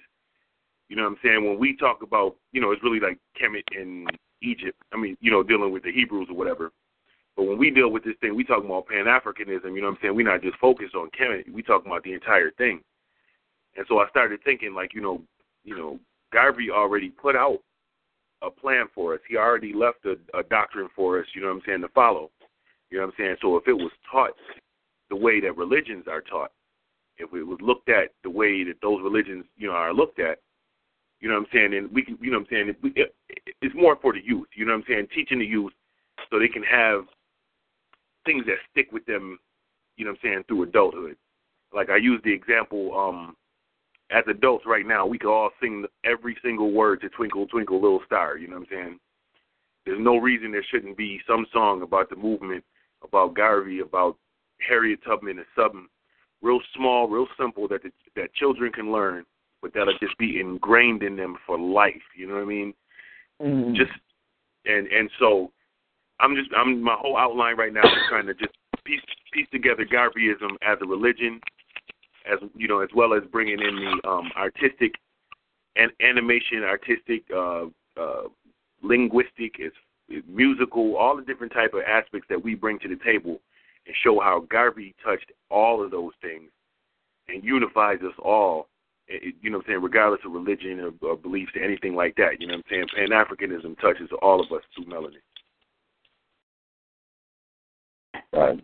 you 0.90 0.96
know 0.96 1.04
what 1.04 1.10
I'm 1.10 1.18
saying? 1.24 1.46
When 1.48 1.58
we 1.58 1.78
talk 1.78 2.02
about, 2.04 2.36
you 2.52 2.62
know, 2.62 2.72
it's 2.72 2.84
really 2.84 3.00
like 3.00 3.18
Kemet 3.40 3.64
in 3.80 4.06
Egypt. 4.42 4.78
I 4.94 4.98
mean, 4.98 5.16
you 5.22 5.32
know, 5.32 5.44
dealing 5.44 5.72
with 5.72 5.84
the 5.84 5.92
Hebrews 5.92 6.28
or 6.30 6.36
whatever. 6.36 6.72
But 7.38 7.44
when 7.44 7.58
we 7.58 7.72
deal 7.72 7.90
with 7.90 8.04
this 8.04 8.16
thing, 8.20 8.36
we 8.36 8.44
talk 8.44 8.66
about 8.66 8.88
Pan 8.88 9.06
Africanism. 9.06 9.74
You 9.74 9.82
know 9.82 9.88
what 9.88 9.94
I'm 9.94 9.98
saying? 10.02 10.16
We're 10.16 10.30
not 10.30 10.42
just 10.42 10.58
focused 10.58 10.96
on 10.96 11.10
Kemet. 11.18 11.52
We 11.52 11.64
talk 11.64 11.86
about 11.86 12.04
the 12.04 12.14
entire 12.14 12.52
thing. 12.52 12.82
And 13.78 13.86
so 13.88 14.00
I 14.00 14.10
started 14.10 14.42
thinking, 14.44 14.74
like, 14.74 14.94
you 14.94 15.02
know, 15.02 15.22
you 15.64 15.78
know, 15.78 16.00
Garvey 16.34 16.70
already 16.70 17.10
put 17.10 17.36
out 17.36 17.60
a 18.42 18.50
plan 18.50 18.86
for 18.94 19.14
us. 19.14 19.20
He 19.28 19.38
already 19.38 19.74
left 19.74 20.06
a, 20.06 20.16
a 20.38 20.44
doctrine 20.44 20.90
for 20.96 21.20
us. 21.20 21.26
You 21.34 21.42
know 21.42 21.48
what 21.48 21.56
I'm 21.56 21.62
saying 21.66 21.82
to 21.82 21.90
follow. 21.90 22.32
You 22.90 22.98
know 22.98 23.06
what 23.06 23.14
I'm 23.20 23.24
saying? 23.26 23.36
So 23.42 23.58
if 23.58 23.68
it 23.68 23.74
was 23.74 23.92
taught 24.12 24.32
the 25.10 25.16
way 25.16 25.40
that 25.42 25.58
religions 25.58 26.06
are 26.08 26.22
taught, 26.22 26.52
if 27.18 27.34
it 27.34 27.44
was 27.44 27.60
looked 27.62 27.90
at 27.90 28.12
the 28.24 28.30
way 28.30 28.64
that 28.64 28.76
those 28.82 29.02
religions, 29.04 29.46
you 29.58 29.68
know, 29.68 29.74
are 29.74 29.94
looked 29.94 30.20
at, 30.20 30.40
you 31.20 31.28
know 31.28 31.36
what 31.36 31.42
I'm 31.42 31.48
saying, 31.54 31.74
and 31.74 31.92
we 31.92 32.02
can, 32.02 32.18
you 32.22 32.32
know 32.32 32.38
what 32.40 32.48
I'm 32.50 32.56
saying, 32.56 32.70
it, 32.96 33.14
it, 33.30 33.56
it's 33.62 33.76
more 33.76 33.98
for 34.02 34.14
the 34.14 34.24
youth, 34.24 34.48
you 34.56 34.66
know 34.66 34.72
what 34.72 34.80
I'm 34.80 34.86
saying, 34.88 35.08
teaching 35.14 35.40
the 35.40 35.46
youth 35.46 35.74
so 36.30 36.40
they 36.40 36.48
can 36.48 36.64
have 36.64 37.06
things 38.26 38.46
that 38.46 38.56
stick 38.72 38.92
with 38.92 39.06
them, 39.06 39.38
you 39.98 40.06
know 40.06 40.12
what 40.12 40.20
I'm 40.24 40.32
saying, 40.32 40.44
through 40.48 40.64
adulthood. 40.64 41.18
Like 41.74 41.90
I 41.90 41.98
use 41.98 42.22
the 42.24 42.34
example, 42.34 42.98
um, 42.98 43.36
as 44.12 44.24
adults 44.28 44.66
right 44.66 44.86
now, 44.88 45.06
we 45.06 45.18
could 45.18 45.32
all 45.32 45.52
sing 45.62 45.86
every 46.04 46.38
single 46.44 46.72
word 46.72 47.02
to 47.02 47.10
Twinkle 47.10 47.48
Twinkle 47.48 47.82
Little 47.82 48.02
Star, 48.06 48.38
you 48.38 48.48
know 48.48 48.56
what 48.56 48.68
I'm 48.72 48.78
saying? 48.78 49.00
There's 49.86 50.00
no 50.02 50.18
reason 50.18 50.52
there 50.52 50.66
shouldn't 50.72 50.98
be 50.98 51.20
some 51.28 51.46
song 51.54 51.82
about 51.82 52.10
the 52.10 52.16
movement, 52.16 52.64
about 53.04 53.36
Garvey, 53.36 53.80
about 53.80 54.18
Harriet 54.68 55.00
Tubman, 55.04 55.38
and 55.38 55.48
something 55.56 55.88
real 56.42 56.60
small, 56.76 57.08
real 57.08 57.28
simple 57.40 57.68
that 57.68 57.84
the, 57.84 57.92
that 58.16 58.34
children 58.34 58.72
can 58.72 58.92
learn, 58.92 59.26
but 59.62 59.74
that'll 59.74 59.98
just 60.00 60.18
be 60.18 60.40
ingrained 60.40 61.04
in 61.04 61.16
them 61.16 61.38
for 61.46 61.60
life. 61.60 61.96
You 62.16 62.28
know 62.28 62.36
what 62.36 62.44
I 62.44 62.46
mean? 62.46 62.74
Mm-hmm. 63.42 63.76
Just 63.76 63.92
and 64.66 64.88
and 64.88 65.10
so 65.20 65.52
I'm 66.20 66.36
just 66.36 66.50
I'm 66.56 66.82
my 66.82 66.96
whole 67.00 67.18
outline 67.18 67.58
right 67.58 67.74
now 67.74 67.84
is 67.84 67.94
trying 68.10 68.28
to 68.28 68.34
just 68.34 68.54
piece 68.86 69.02
piece 69.32 69.48
together 69.52 69.86
Garveyism 69.86 70.56
as 70.62 70.78
a 70.82 70.86
religion, 70.86 71.40
as 72.32 72.40
you 72.56 72.68
know, 72.68 72.80
as 72.80 72.90
well 72.96 73.14
as 73.14 73.24
bringing 73.32 73.60
in 73.60 73.76
the 73.76 74.08
um, 74.10 74.32
artistic 74.38 74.96
and 75.76 75.92
animation, 76.02 76.64
artistic, 76.64 77.24
uh, 77.36 77.66
uh, 78.00 78.24
linguistic, 78.82 79.56
is 79.60 79.72
musical, 80.28 80.96
all 80.98 81.16
the 81.16 81.22
different 81.24 81.54
type 81.54 81.74
of 81.74 81.82
aspects 81.88 82.28
that 82.30 82.44
we 82.44 82.56
bring 82.56 82.80
to 82.80 82.88
the 82.88 82.98
table, 83.04 83.40
and 83.86 83.96
show 84.04 84.20
how 84.20 84.42
Garvey 84.50 84.96
touched 85.04 85.32
all 85.50 85.84
of 85.84 85.92
those 85.92 86.14
things 86.22 86.50
and 87.28 87.44
unifies 87.44 88.00
us 88.02 88.16
all. 88.20 88.68
eh, 89.10 89.32
You 89.42 89.52
know 89.52 89.58
what 89.60 89.66
I'm 89.68 89.72
saying, 89.74 89.84
regardless 89.84 90.22
of 90.26 90.32
religion 90.32 90.80
or, 90.80 91.08
or 91.08 91.16
beliefs 91.16 91.52
or 91.56 91.62
anything 91.64 91.96
like 91.96 92.16
that. 92.16 92.40
You 92.42 92.48
know 92.48 92.56
what 92.56 92.66
I'm 92.72 92.88
saying? 92.96 93.10
Pan 93.10 93.10
Africanism 93.10 93.80
touches 93.80 94.10
all 94.22 94.40
of 94.42 94.52
us 94.52 94.64
through 94.76 94.86
melanin. 94.86 95.22
Right. 98.32 98.60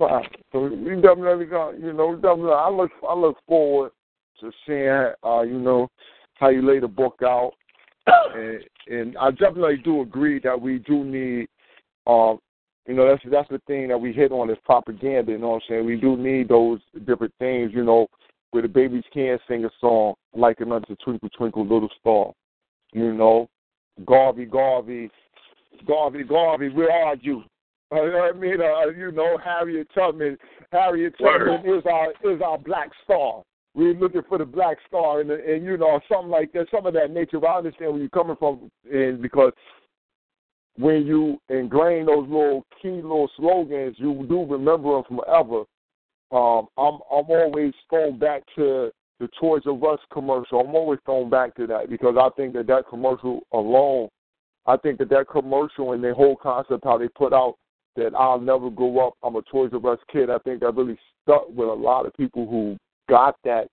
So 0.51 0.67
we 0.67 0.95
definitely 1.01 1.45
got, 1.45 1.79
you 1.79 1.91
know, 1.91 2.15
definitely. 2.15 2.51
I 2.51 2.69
look, 2.69 2.91
I 3.07 3.15
look 3.15 3.37
forward 3.47 3.91
to 4.39 4.51
seeing, 4.65 5.13
uh, 5.23 5.41
you 5.41 5.59
know, 5.59 5.89
how 6.35 6.49
you 6.49 6.61
lay 6.61 6.79
the 6.79 6.87
book 6.87 7.19
out, 7.23 7.53
and 8.07 8.63
and 8.87 9.17
I 9.17 9.31
definitely 9.31 9.77
do 9.77 10.01
agree 10.01 10.39
that 10.43 10.59
we 10.59 10.79
do 10.79 11.03
need, 11.03 11.47
um, 12.05 12.39
you 12.85 12.93
know, 12.93 13.07
that's 13.07 13.23
that's 13.31 13.49
the 13.49 13.61
thing 13.65 13.87
that 13.87 13.97
we 13.97 14.13
hit 14.13 14.31
on 14.31 14.51
is 14.51 14.57
propaganda. 14.65 15.31
You 15.31 15.39
know 15.39 15.49
what 15.49 15.55
I'm 15.55 15.61
saying? 15.67 15.85
We 15.85 15.99
do 15.99 16.15
need 16.15 16.49
those 16.49 16.79
different 17.07 17.33
things, 17.39 17.71
you 17.73 17.83
know, 17.83 18.05
where 18.51 18.61
the 18.61 18.69
babies 18.69 19.03
can 19.11 19.39
sing 19.47 19.65
a 19.65 19.69
song 19.81 20.13
like 20.35 20.61
it 20.61 20.71
unto 20.71 20.95
Twinkle 20.97 21.29
Twinkle 21.29 21.63
Little 21.63 21.89
Star, 21.99 22.31
you 22.93 23.13
know, 23.13 23.49
Garvey, 24.05 24.45
Garvey, 24.45 25.09
Garvey, 25.87 26.23
Garvey, 26.23 26.69
where 26.69 26.91
are 26.91 27.15
you? 27.15 27.43
I 27.91 28.31
mean, 28.33 28.61
uh, 28.61 28.89
you 28.89 29.11
know, 29.11 29.37
Harriet 29.43 29.87
Tubman. 29.93 30.37
Harriet 30.71 31.13
Tubman 31.17 31.61
is 31.65 31.83
our 31.85 32.11
is 32.23 32.41
our 32.41 32.57
black 32.57 32.89
star. 33.03 33.43
We're 33.75 33.93
looking 33.93 34.23
for 34.27 34.37
the 34.37 34.45
black 34.45 34.77
star, 34.87 35.21
and 35.21 35.29
and 35.31 35.63
you 35.63 35.77
know, 35.77 35.99
something 36.11 36.31
like 36.31 36.51
that, 36.53 36.67
some 36.71 36.85
of 36.85 36.93
that 36.93 37.11
nature. 37.11 37.39
But 37.39 37.47
I 37.47 37.57
understand 37.57 37.91
where 37.91 38.01
you're 38.01 38.09
coming 38.09 38.35
from, 38.37 38.71
and 38.91 39.21
because 39.21 39.51
when 40.77 41.05
you 41.05 41.39
ingrain 41.49 42.05
those 42.05 42.27
little 42.27 42.65
key 42.81 42.89
little 42.89 43.29
slogans, 43.37 43.95
you 43.99 44.25
do 44.27 44.45
remember 44.45 44.93
them 44.93 45.19
forever. 45.19 45.63
Um, 46.31 46.67
I'm 46.77 46.99
I'm 47.11 47.29
always 47.29 47.73
thrown 47.89 48.17
back 48.17 48.43
to 48.55 48.91
the 49.19 49.29
Toys 49.39 49.61
R 49.65 49.93
Us 49.93 49.99
commercial. 50.11 50.59
I'm 50.59 50.75
always 50.75 50.99
thrown 51.05 51.29
back 51.29 51.55
to 51.55 51.67
that 51.67 51.89
because 51.89 52.15
I 52.19 52.29
think 52.35 52.53
that 52.53 52.67
that 52.67 52.89
commercial 52.89 53.41
alone, 53.53 54.09
I 54.65 54.75
think 54.77 54.97
that 54.99 55.09
that 55.09 55.29
commercial 55.29 55.93
and 55.93 56.03
the 56.03 56.13
whole 56.13 56.35
concept 56.35 56.83
how 56.83 56.97
they 56.97 57.07
put 57.09 57.31
out 57.31 57.55
that 57.95 58.13
I'll 58.15 58.39
never 58.39 58.69
grow 58.69 59.07
up. 59.07 59.13
I'm 59.23 59.35
a 59.35 59.41
Toys 59.43 59.71
R 59.73 59.93
Us 59.93 59.99
kid. 60.11 60.29
I 60.29 60.37
think 60.39 60.61
that 60.61 60.75
really 60.75 60.97
stuck 61.23 61.47
with 61.49 61.69
a 61.69 61.73
lot 61.73 62.05
of 62.05 62.13
people 62.13 62.47
who 62.47 62.77
got 63.09 63.35
that 63.43 63.67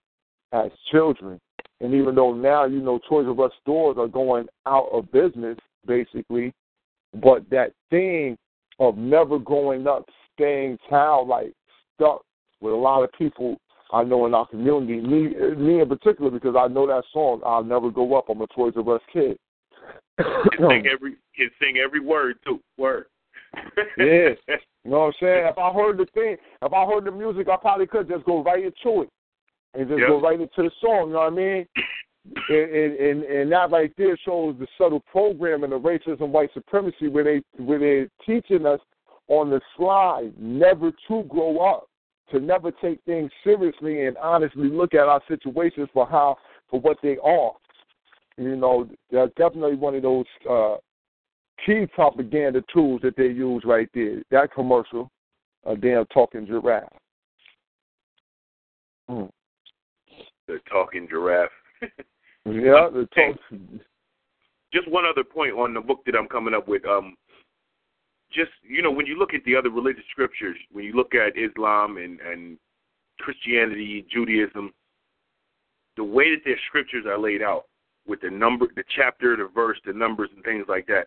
as 0.52 0.70
children. 0.90 1.40
And 1.80 1.94
even 1.94 2.14
though 2.14 2.32
now, 2.32 2.64
you 2.64 2.80
know, 2.80 3.00
Toys 3.08 3.26
R 3.26 3.46
Us 3.46 3.52
stores 3.60 3.96
are 3.98 4.08
going 4.08 4.46
out 4.66 4.88
of 4.92 5.10
business, 5.10 5.58
basically, 5.86 6.52
but 7.22 7.48
that 7.50 7.72
thing 7.90 8.36
of 8.78 8.96
never 8.96 9.38
growing 9.38 9.86
up, 9.86 10.04
staying 10.34 10.78
childlike, 10.88 11.52
stuck 11.94 12.22
with 12.60 12.72
a 12.72 12.76
lot 12.76 13.02
of 13.02 13.12
people 13.12 13.56
I 13.92 14.04
know 14.04 14.24
in 14.26 14.34
our 14.34 14.46
community. 14.46 15.00
Me, 15.00 15.34
me 15.56 15.80
in 15.80 15.88
particular, 15.88 16.30
because 16.30 16.54
I 16.58 16.68
know 16.68 16.86
that 16.86 17.04
song. 17.12 17.42
I'll 17.44 17.64
never 17.64 17.90
grow 17.90 18.14
up. 18.14 18.26
I'm 18.30 18.40
a 18.40 18.46
Toys 18.48 18.74
R 18.76 18.94
Us 18.94 19.02
kid. 19.12 19.36
Can 20.18 20.68
sing 20.68 20.86
every 20.86 21.16
can 21.34 21.50
sing 21.60 21.78
every 21.78 22.00
word 22.00 22.36
too. 22.46 22.60
Word. 22.78 23.06
Yeah. 23.98 24.30
You 24.84 24.90
know 24.90 24.98
what 24.98 25.06
I'm 25.06 25.12
saying? 25.20 25.46
If 25.46 25.58
I 25.58 25.72
heard 25.72 25.98
the 25.98 26.06
thing, 26.14 26.36
if 26.62 26.72
I 26.72 26.86
heard 26.86 27.04
the 27.04 27.12
music, 27.12 27.48
I 27.48 27.56
probably 27.56 27.86
could 27.86 28.08
just 28.08 28.24
go 28.24 28.42
right 28.42 28.64
into 28.64 29.02
it 29.02 29.10
and 29.74 29.88
just 29.88 30.00
Yep. 30.00 30.08
go 30.08 30.20
right 30.20 30.40
into 30.40 30.62
the 30.62 30.70
song. 30.80 31.08
You 31.08 31.12
know 31.14 31.18
what 31.20 31.32
I 31.32 31.36
mean? 31.36 31.66
And, 32.48 32.70
and 32.70 32.94
and 32.98 33.22
and 33.24 33.52
that 33.52 33.70
right 33.70 33.92
there 33.98 34.16
shows 34.24 34.54
the 34.58 34.66
subtle 34.78 35.00
programming 35.00 35.72
of 35.72 35.82
racism, 35.82 36.20
and 36.20 36.32
white 36.32 36.52
supremacy, 36.54 37.08
where 37.08 37.24
they 37.24 37.42
where 37.62 37.78
they're 37.78 38.08
teaching 38.24 38.64
us 38.64 38.80
on 39.28 39.50
the 39.50 39.60
slide 39.76 40.32
never 40.38 40.92
to 41.08 41.22
grow 41.24 41.58
up, 41.58 41.88
to 42.30 42.38
never 42.38 42.70
take 42.70 43.00
things 43.04 43.30
seriously 43.42 44.06
and 44.06 44.16
honestly 44.18 44.68
look 44.68 44.94
at 44.94 45.08
our 45.08 45.20
situations 45.26 45.88
for 45.92 46.06
how 46.06 46.36
for 46.70 46.80
what 46.80 46.96
they 47.02 47.18
are. 47.24 47.52
You 48.36 48.56
know, 48.56 48.88
that's 49.10 49.32
definitely 49.36 49.76
one 49.76 49.94
of 49.94 50.02
those 50.02 50.24
uh, 50.48 50.76
key 51.64 51.86
propaganda 51.94 52.62
tools 52.72 53.00
that 53.02 53.16
they 53.16 53.28
use 53.28 53.62
right 53.64 53.88
there. 53.94 54.22
That 54.30 54.52
commercial, 54.52 55.10
a 55.64 55.76
damn 55.76 56.06
talking 56.06 56.46
giraffe. 56.46 56.88
Mm. 59.10 59.30
The 60.48 60.58
talking 60.70 61.08
giraffe. 61.08 61.50
Yeah, 62.44 62.88
the 62.92 63.06
Hey, 63.14 63.34
talk. 63.34 63.60
just 64.74 64.90
one 64.90 65.04
other 65.06 65.22
point 65.22 65.54
on 65.54 65.74
the 65.74 65.80
book 65.80 66.00
that 66.06 66.16
I'm 66.16 66.26
coming 66.26 66.54
up 66.54 66.66
with. 66.66 66.84
Um, 66.84 67.14
just 68.32 68.50
you 68.62 68.82
know, 68.82 68.90
when 68.90 69.06
you 69.06 69.16
look 69.16 69.32
at 69.32 69.44
the 69.44 69.54
other 69.54 69.70
religious 69.70 70.02
scriptures, 70.10 70.56
when 70.72 70.84
you 70.84 70.92
look 70.92 71.14
at 71.14 71.38
Islam 71.38 71.98
and 71.98 72.18
and 72.20 72.58
Christianity, 73.20 74.04
Judaism, 74.12 74.72
the 75.96 76.02
way 76.02 76.34
that 76.34 76.42
their 76.44 76.58
scriptures 76.66 77.06
are 77.06 77.18
laid 77.18 77.42
out 77.42 77.66
with 78.08 78.20
the 78.20 78.30
number, 78.30 78.66
the 78.74 78.82
chapter, 78.96 79.36
the 79.36 79.48
verse, 79.54 79.78
the 79.86 79.92
numbers, 79.92 80.30
and 80.34 80.44
things 80.44 80.64
like 80.68 80.88
that. 80.88 81.06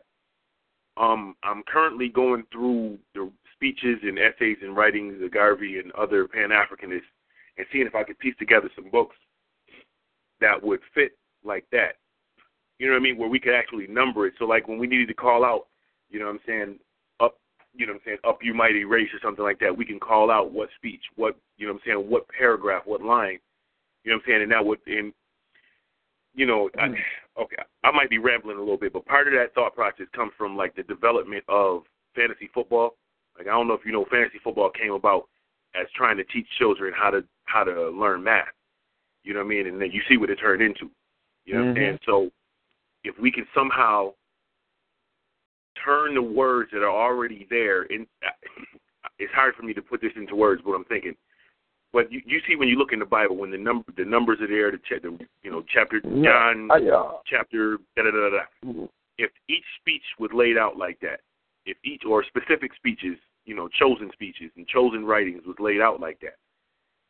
Um, 0.98 1.36
I'm 1.44 1.64
currently 1.64 2.10
going 2.10 2.44
through 2.52 2.98
the 3.14 3.32
speeches 3.54 4.00
and 4.04 4.18
essays 4.18 4.58
and 4.62 4.76
writings 4.76 5.22
of 5.22 5.32
Garvey 5.32 5.80
and 5.80 5.92
other 5.94 6.28
Pan 6.28 6.50
Africanists 6.50 7.02
and 7.58 7.68
seeing 7.72 7.88
if 7.88 7.96
I 7.96 8.04
could 8.04 8.20
piece 8.20 8.36
together 8.38 8.70
some 8.76 8.90
books 8.90 9.16
that 10.42 10.62
would 10.62 10.80
fit 10.94 11.18
like 11.44 11.66
that. 11.72 11.98
You 12.80 12.88
know 12.88 12.94
what 12.94 13.00
I 13.00 13.04
mean? 13.04 13.18
Where 13.18 13.30
we 13.30 13.40
could 13.40 13.54
actually 13.54 13.88
number 13.88 14.28
it. 14.28 14.34
So 14.38 14.46
like 14.46 14.68
when 14.68 14.78
we 14.78 14.88
needed 14.88 15.08
to 15.08 15.14
call 15.14 15.46
out, 15.46 15.68
you 16.10 16.20
know 16.20 16.26
what 16.26 16.36
I'm 16.36 16.40
saying, 16.46 16.80
up 17.20 17.38
you 17.74 17.86
know 17.86 17.94
what 17.94 18.00
I'm 18.00 18.06
saying, 18.06 18.18
up 18.28 18.40
you 18.42 18.54
mighty 18.54 18.84
race 18.84 19.10
or 19.14 19.20
something 19.24 19.44
like 19.44 19.60
that, 19.60 19.76
we 19.76 19.86
can 19.86 20.00
call 20.00 20.30
out 20.30 20.52
what 20.52 20.70
speech, 20.76 21.02
what 21.16 21.38
you 21.58 21.68
know 21.68 21.74
what 21.74 21.82
I'm 21.86 21.94
saying, 21.94 22.10
what 22.10 22.28
paragraph, 22.30 22.84
what 22.86 23.02
line. 23.02 23.40
You 24.04 24.12
know 24.12 24.18
what 24.18 24.24
I'm 24.24 24.32
saying? 24.32 24.44
And 24.44 24.52
that 24.52 24.66
would 24.66 24.80
and 24.86 25.14
you 26.36 26.46
know, 26.46 26.70
I, 26.78 26.88
mm. 26.88 26.96
okay, 27.42 27.56
I 27.84 27.92
might 27.92 28.10
be 28.10 28.18
rambling 28.18 28.58
a 28.58 28.60
little 28.60 28.78
bit, 28.78 28.94
but 28.94 29.06
part 29.06 29.28
of 29.28 29.34
that 29.34 29.54
thought 29.54 29.74
process 29.74 30.08
comes 30.14 30.32
from 30.38 30.56
like 30.56 30.76
the 30.76 30.84
development 30.84 31.44
of 31.48 31.84
fantasy 32.16 32.50
football. 32.54 32.96
Like 33.38 33.48
I 33.48 33.52
don't 33.52 33.68
know 33.68 33.74
if 33.74 33.86
you 33.86 33.92
know 33.92 34.06
fantasy 34.12 34.40
football 34.44 34.70
came 34.70 34.92
about 34.92 35.28
as 35.80 35.88
trying 35.96 36.18
to 36.18 36.24
teach 36.26 36.48
children 36.58 36.94
how 36.96 37.10
to 37.10 37.24
how 37.46 37.64
to 37.64 37.90
learn 37.90 38.24
math. 38.24 38.46
You 39.24 39.34
know 39.34 39.40
what 39.40 39.48
I 39.48 39.50
mean? 39.50 39.68
And 39.68 39.82
then 39.82 39.92
you 39.92 40.02
see 40.08 40.18
what 40.18 40.30
it 40.30 40.36
turned 40.36 40.62
into. 40.62 40.92
You 41.46 41.56
know 41.56 41.60
mm-hmm. 41.62 41.70
what 41.70 41.78
I'm 41.78 41.84
saying? 41.84 42.00
So 42.06 42.30
if 43.04 43.16
we 43.20 43.32
can 43.32 43.48
somehow 43.56 44.14
turn 45.84 46.16
the 46.16 46.22
words 46.22 46.72
that 46.74 46.84
are 46.84 46.90
already 46.90 47.48
there 47.50 47.84
in 47.84 48.08
uh, 48.26 48.30
it's 49.20 49.34
hard 49.34 49.56
for 49.56 49.64
me 49.64 49.74
to 49.74 49.82
put 49.82 50.02
this 50.02 50.12
into 50.16 50.36
words 50.36 50.62
what 50.64 50.76
I'm 50.76 50.86
thinking. 50.86 51.16
But 51.96 52.12
you, 52.12 52.22
you 52.26 52.42
see 52.46 52.58
when 52.58 52.68
you 52.68 52.76
look 52.76 52.92
in 52.92 53.00
the 53.00 53.06
Bible 53.06 53.38
when 53.38 53.52
the 53.52 53.58
number 53.58 53.86
the 53.96 54.04
numbers 54.04 54.40
are 54.42 54.50
there, 54.50 54.70
the, 54.70 54.80
the 55.02 55.18
you 55.44 55.50
know 55.50 55.64
chapter 55.74 56.02
Yeah, 56.04 56.24
John 56.24 56.70
I, 56.70 56.86
uh, 56.90 57.12
chapter 57.26 57.78
da 57.96 58.04
da 58.04 58.12
da 58.12 58.30
da. 58.32 58.88
If 59.18 59.32
each 59.48 59.64
speech 59.80 60.04
was 60.20 60.30
laid 60.34 60.58
out 60.58 60.76
like 60.76 61.00
that, 61.00 61.22
if 61.66 61.78
each 61.86 62.02
or 62.06 62.26
specific 62.26 62.72
speeches, 62.76 63.18
you 63.46 63.56
know, 63.56 63.70
chosen 63.70 64.12
speeches 64.12 64.52
and 64.58 64.68
chosen 64.68 65.06
writings 65.06 65.44
was 65.48 65.56
laid 65.58 65.80
out 65.80 66.02
like 66.02 66.20
that, 66.20 66.36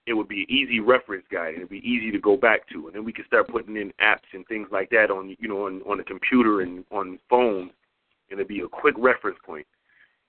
it 0.05 0.13
would 0.13 0.27
be 0.27 0.41
an 0.41 0.51
easy 0.51 0.79
reference 0.79 1.25
guide 1.31 1.55
and 1.55 1.57
it'd 1.57 1.69
be 1.69 1.79
easy 1.79 2.11
to 2.11 2.19
go 2.19 2.37
back 2.37 2.69
to, 2.69 2.85
and 2.85 2.95
then 2.95 3.03
we 3.03 3.11
could 3.11 3.25
start 3.25 3.47
putting 3.47 3.77
in 3.77 3.91
apps 3.99 4.29
and 4.33 4.45
things 4.45 4.67
like 4.71 4.91
that 4.91 5.09
on 5.09 5.35
you 5.39 5.47
know 5.47 5.65
on 5.65 5.81
on 5.89 5.97
the 5.97 6.03
computer 6.03 6.61
and 6.61 6.85
on 6.91 7.17
phones, 7.27 7.71
and 8.29 8.39
it'd 8.39 8.47
be 8.47 8.59
a 8.59 8.67
quick 8.67 8.93
reference 8.99 9.39
point. 9.43 9.65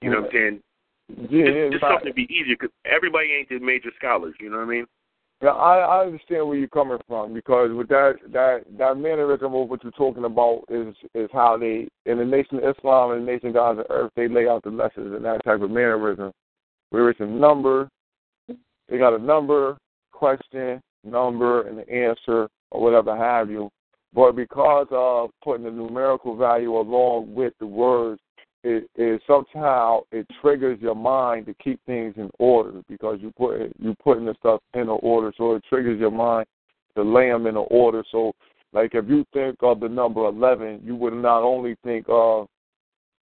You 0.01 0.09
know 0.09 0.21
what 0.23 0.27
I'm 0.27 0.33
saying? 0.33 0.63
Yeah, 1.09 1.69
just 1.71 1.83
right. 1.83 1.93
something 1.93 2.09
to 2.09 2.15
be 2.15 2.29
easier 2.33 2.57
because 2.59 2.75
everybody 2.85 3.33
ain't 3.33 3.49
the 3.49 3.59
major 3.59 3.91
scholars. 3.97 4.35
You 4.41 4.51
know 4.51 4.57
what 4.57 4.65
I 4.65 4.67
mean? 4.67 4.87
Yeah, 5.43 5.51
I, 5.51 5.79
I 5.79 6.07
understand 6.07 6.49
where 6.49 6.57
you're 6.57 6.69
coming 6.69 6.99
from 7.07 7.35
because 7.35 7.71
with 7.73 7.89
that 7.89 8.15
that 8.33 8.65
that 8.79 8.97
mannerism 8.97 9.55
of 9.55 9.69
what 9.69 9.83
you're 9.85 9.93
talking 9.93 10.25
about 10.25 10.65
is 10.71 10.95
is 11.15 11.29
how 11.33 11.59
they 11.59 11.89
in 12.07 12.19
the 12.19 12.25
nation 12.25 12.59
of 12.59 12.77
Islam 12.77 13.13
and 13.13 13.23
the 13.23 13.33
nation 13.33 13.49
of 13.49 13.55
God's 13.55 13.81
earth 13.91 14.13
they 14.17 14.29
lay 14.29 14.49
out 14.49 14.63
the 14.65 14.71
lessons 14.71 15.15
in 15.15 15.23
that 15.23 15.45
type 15.45 15.61
of 15.61 15.71
mannerism, 15.71 16.33
where 16.91 17.11
it's 17.11 17.21
a 17.21 17.27
number, 17.27 17.89
they 18.89 18.99
got 18.99 19.15
a 19.15 19.19
number, 19.19 19.77
question, 20.11 20.81
number, 21.05 21.69
and 21.69 21.79
the 21.79 21.89
answer 21.91 22.49
or 22.71 22.83
whatever 22.83 23.15
have 23.15 23.51
you. 23.51 23.71
But 24.15 24.33
because 24.33 24.87
of 24.91 25.31
putting 25.45 25.65
the 25.65 25.71
numerical 25.71 26.37
value 26.37 26.79
along 26.79 27.35
with 27.35 27.53
the 27.61 27.67
words, 27.67 28.21
it, 28.67 28.91
it 28.97 29.23
somehow 29.29 30.01
it 30.11 30.27
triggers 30.43 30.81
your 30.81 30.97
mind 30.97 31.47
to 31.47 31.55
keep 31.55 31.81
things 31.87 32.15
in 32.17 32.29
order 32.41 32.83
because 32.89 33.19
you 33.21 33.33
put 33.37 33.61
you 33.79 33.95
putting 34.03 34.27
the 34.27 34.35
stuff 34.41 34.61
in 34.75 34.89
order, 34.89 35.33
so 35.39 35.55
it 35.55 35.63
triggers 35.69 36.01
your 36.01 36.11
mind 36.11 36.47
to 36.97 37.03
lay 37.03 37.29
them 37.29 37.47
in 37.47 37.57
order. 37.57 38.03
So, 38.11 38.33
like 38.73 38.95
if 38.95 39.09
you 39.09 39.25
think 39.33 39.57
of 39.63 39.79
the 39.79 39.89
number 39.89 40.25
eleven, 40.27 40.81
you 40.85 40.97
would 40.97 41.13
not 41.13 41.43
only 41.43 41.77
think 41.85 42.07
of 42.09 42.49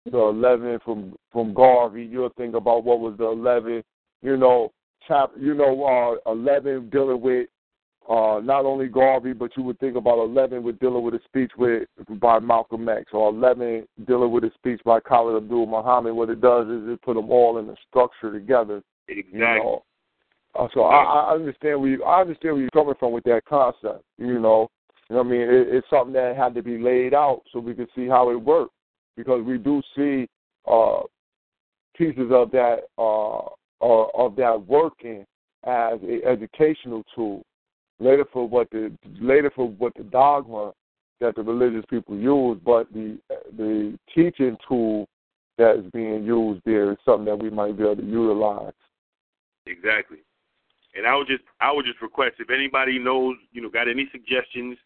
the 0.04 0.18
eleven 0.18 0.78
from 0.84 1.14
from 1.32 1.54
Garvey, 1.54 2.04
you'll 2.04 2.34
think 2.36 2.54
about 2.54 2.84
what 2.84 3.00
was 3.00 3.14
the 3.16 3.24
eleven, 3.24 3.82
you 4.20 4.36
know, 4.36 4.72
chap, 5.08 5.30
you 5.38 5.54
know, 5.54 6.18
uh, 6.26 6.30
eleven 6.30 6.90
dealing 6.90 7.22
with 7.22 7.48
uh, 8.08 8.40
not 8.42 8.64
only 8.64 8.88
Garvey, 8.88 9.32
but 9.32 9.50
you 9.56 9.62
would 9.62 9.78
think 9.78 9.96
about 9.96 10.18
11 10.18 10.62
with 10.62 10.78
dealing 10.80 11.02
with 11.02 11.14
a 11.14 11.20
speech 11.26 11.52
with 11.56 11.86
by 12.20 12.38
Malcolm 12.38 12.88
X, 12.88 13.10
or 13.12 13.30
11 13.30 13.86
dealing 14.06 14.32
with 14.32 14.44
a 14.44 14.50
speech 14.54 14.80
by 14.84 14.98
Khalid 15.00 15.42
Abdul 15.42 15.66
Muhammad. 15.66 16.14
What 16.14 16.30
it 16.30 16.40
does 16.40 16.66
is 16.66 16.88
it 16.88 17.02
put 17.02 17.14
them 17.14 17.30
all 17.30 17.58
in 17.58 17.68
a 17.68 17.74
structure 17.88 18.32
together. 18.32 18.82
Exactly. 19.08 19.38
You 19.38 19.38
know? 19.38 19.82
uh, 20.58 20.68
so 20.74 20.82
I, 20.82 21.02
I 21.02 21.34
understand 21.34 21.80
where 21.80 21.90
you, 21.90 22.04
I 22.04 22.22
understand 22.22 22.54
where 22.54 22.62
you're 22.62 22.70
coming 22.70 22.94
from 22.98 23.12
with 23.12 23.24
that 23.24 23.42
concept. 23.48 24.02
You 24.18 24.40
know, 24.40 24.68
you 25.08 25.16
know 25.16 25.22
what 25.22 25.26
I 25.26 25.30
mean? 25.30 25.42
It, 25.42 25.68
it's 25.70 25.86
something 25.90 26.14
that 26.14 26.36
had 26.36 26.54
to 26.54 26.62
be 26.62 26.78
laid 26.78 27.14
out 27.14 27.42
so 27.52 27.60
we 27.60 27.74
could 27.74 27.88
see 27.94 28.08
how 28.08 28.30
it 28.30 28.34
worked, 28.36 28.74
because 29.16 29.44
we 29.44 29.58
do 29.58 29.82
see 29.94 30.26
uh, 30.66 31.02
pieces 31.96 32.30
of 32.32 32.50
that 32.52 32.78
uh, 32.98 33.38
uh, 33.82 34.06
of 34.14 34.36
that 34.36 34.66
working 34.66 35.24
as 35.64 36.00
an 36.02 36.22
educational 36.26 37.04
tool 37.14 37.44
later 38.00 38.24
for 38.32 38.48
what 38.48 38.68
the 38.70 38.90
later 39.20 39.50
for 39.54 39.68
what 39.68 39.94
the 39.94 40.02
dogma 40.04 40.72
that 41.20 41.36
the 41.36 41.42
religious 41.42 41.84
people 41.88 42.16
use, 42.16 42.58
but 42.64 42.90
the 42.92 43.18
the 43.56 43.98
teaching 44.14 44.56
tool 44.66 45.06
that 45.58 45.76
is 45.76 45.90
being 45.92 46.24
used 46.24 46.62
there 46.64 46.90
is 46.90 46.98
something 47.04 47.26
that 47.26 47.38
we 47.38 47.50
might 47.50 47.76
be 47.76 47.84
able 47.84 47.96
to 47.96 48.02
utilize. 48.02 48.72
Exactly. 49.66 50.18
And 50.96 51.06
I 51.06 51.14
would 51.14 51.28
just 51.28 51.44
I 51.60 51.70
would 51.70 51.84
just 51.84 52.02
request 52.02 52.36
if 52.38 52.50
anybody 52.50 52.98
knows, 52.98 53.36
you 53.52 53.62
know, 53.62 53.68
got 53.68 53.88
any 53.88 54.08
suggestions, 54.10 54.76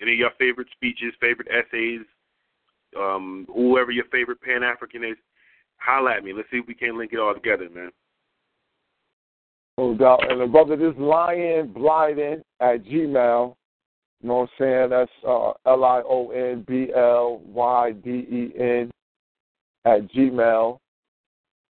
any 0.00 0.12
of 0.12 0.18
your 0.18 0.30
favorite 0.38 0.68
speeches, 0.72 1.12
favorite 1.20 1.48
essays, 1.50 2.00
um, 2.96 3.46
whoever 3.52 3.90
your 3.90 4.06
favorite 4.06 4.40
Pan 4.40 4.62
African 4.62 5.04
is, 5.04 5.16
holla 5.76 6.14
at 6.16 6.24
me. 6.24 6.32
Let's 6.32 6.48
see 6.50 6.58
if 6.58 6.66
we 6.66 6.74
can 6.74 6.96
link 6.96 7.12
it 7.12 7.18
all 7.18 7.34
together, 7.34 7.68
man. 7.68 7.90
No 9.80 9.94
doubt. 9.94 10.30
And 10.30 10.42
the 10.42 10.46
brother, 10.46 10.76
this 10.76 10.92
Lion 10.98 11.72
Blyden 11.74 12.42
at 12.60 12.84
Gmail. 12.84 13.54
You 14.20 14.28
know 14.28 14.34
what 14.34 14.42
I'm 14.42 14.48
saying? 14.58 14.90
That's 14.90 15.10
uh, 15.26 15.52
L 15.64 15.84
I 15.84 16.02
O 16.06 16.30
N 16.32 16.66
B 16.68 16.88
L 16.94 17.40
Y 17.46 17.92
D 18.04 18.10
E 18.10 18.52
N 18.60 18.90
at 19.86 20.06
Gmail. 20.12 20.76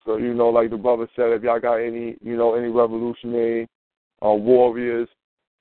So 0.06 0.16
you 0.16 0.32
know, 0.32 0.48
like 0.48 0.70
the 0.70 0.78
brother 0.78 1.06
said, 1.14 1.32
if 1.32 1.42
y'all 1.42 1.60
got 1.60 1.74
any, 1.74 2.16
you 2.22 2.38
know, 2.38 2.54
any 2.54 2.68
revolutionary 2.68 3.68
uh, 4.24 4.30
warriors, 4.30 5.08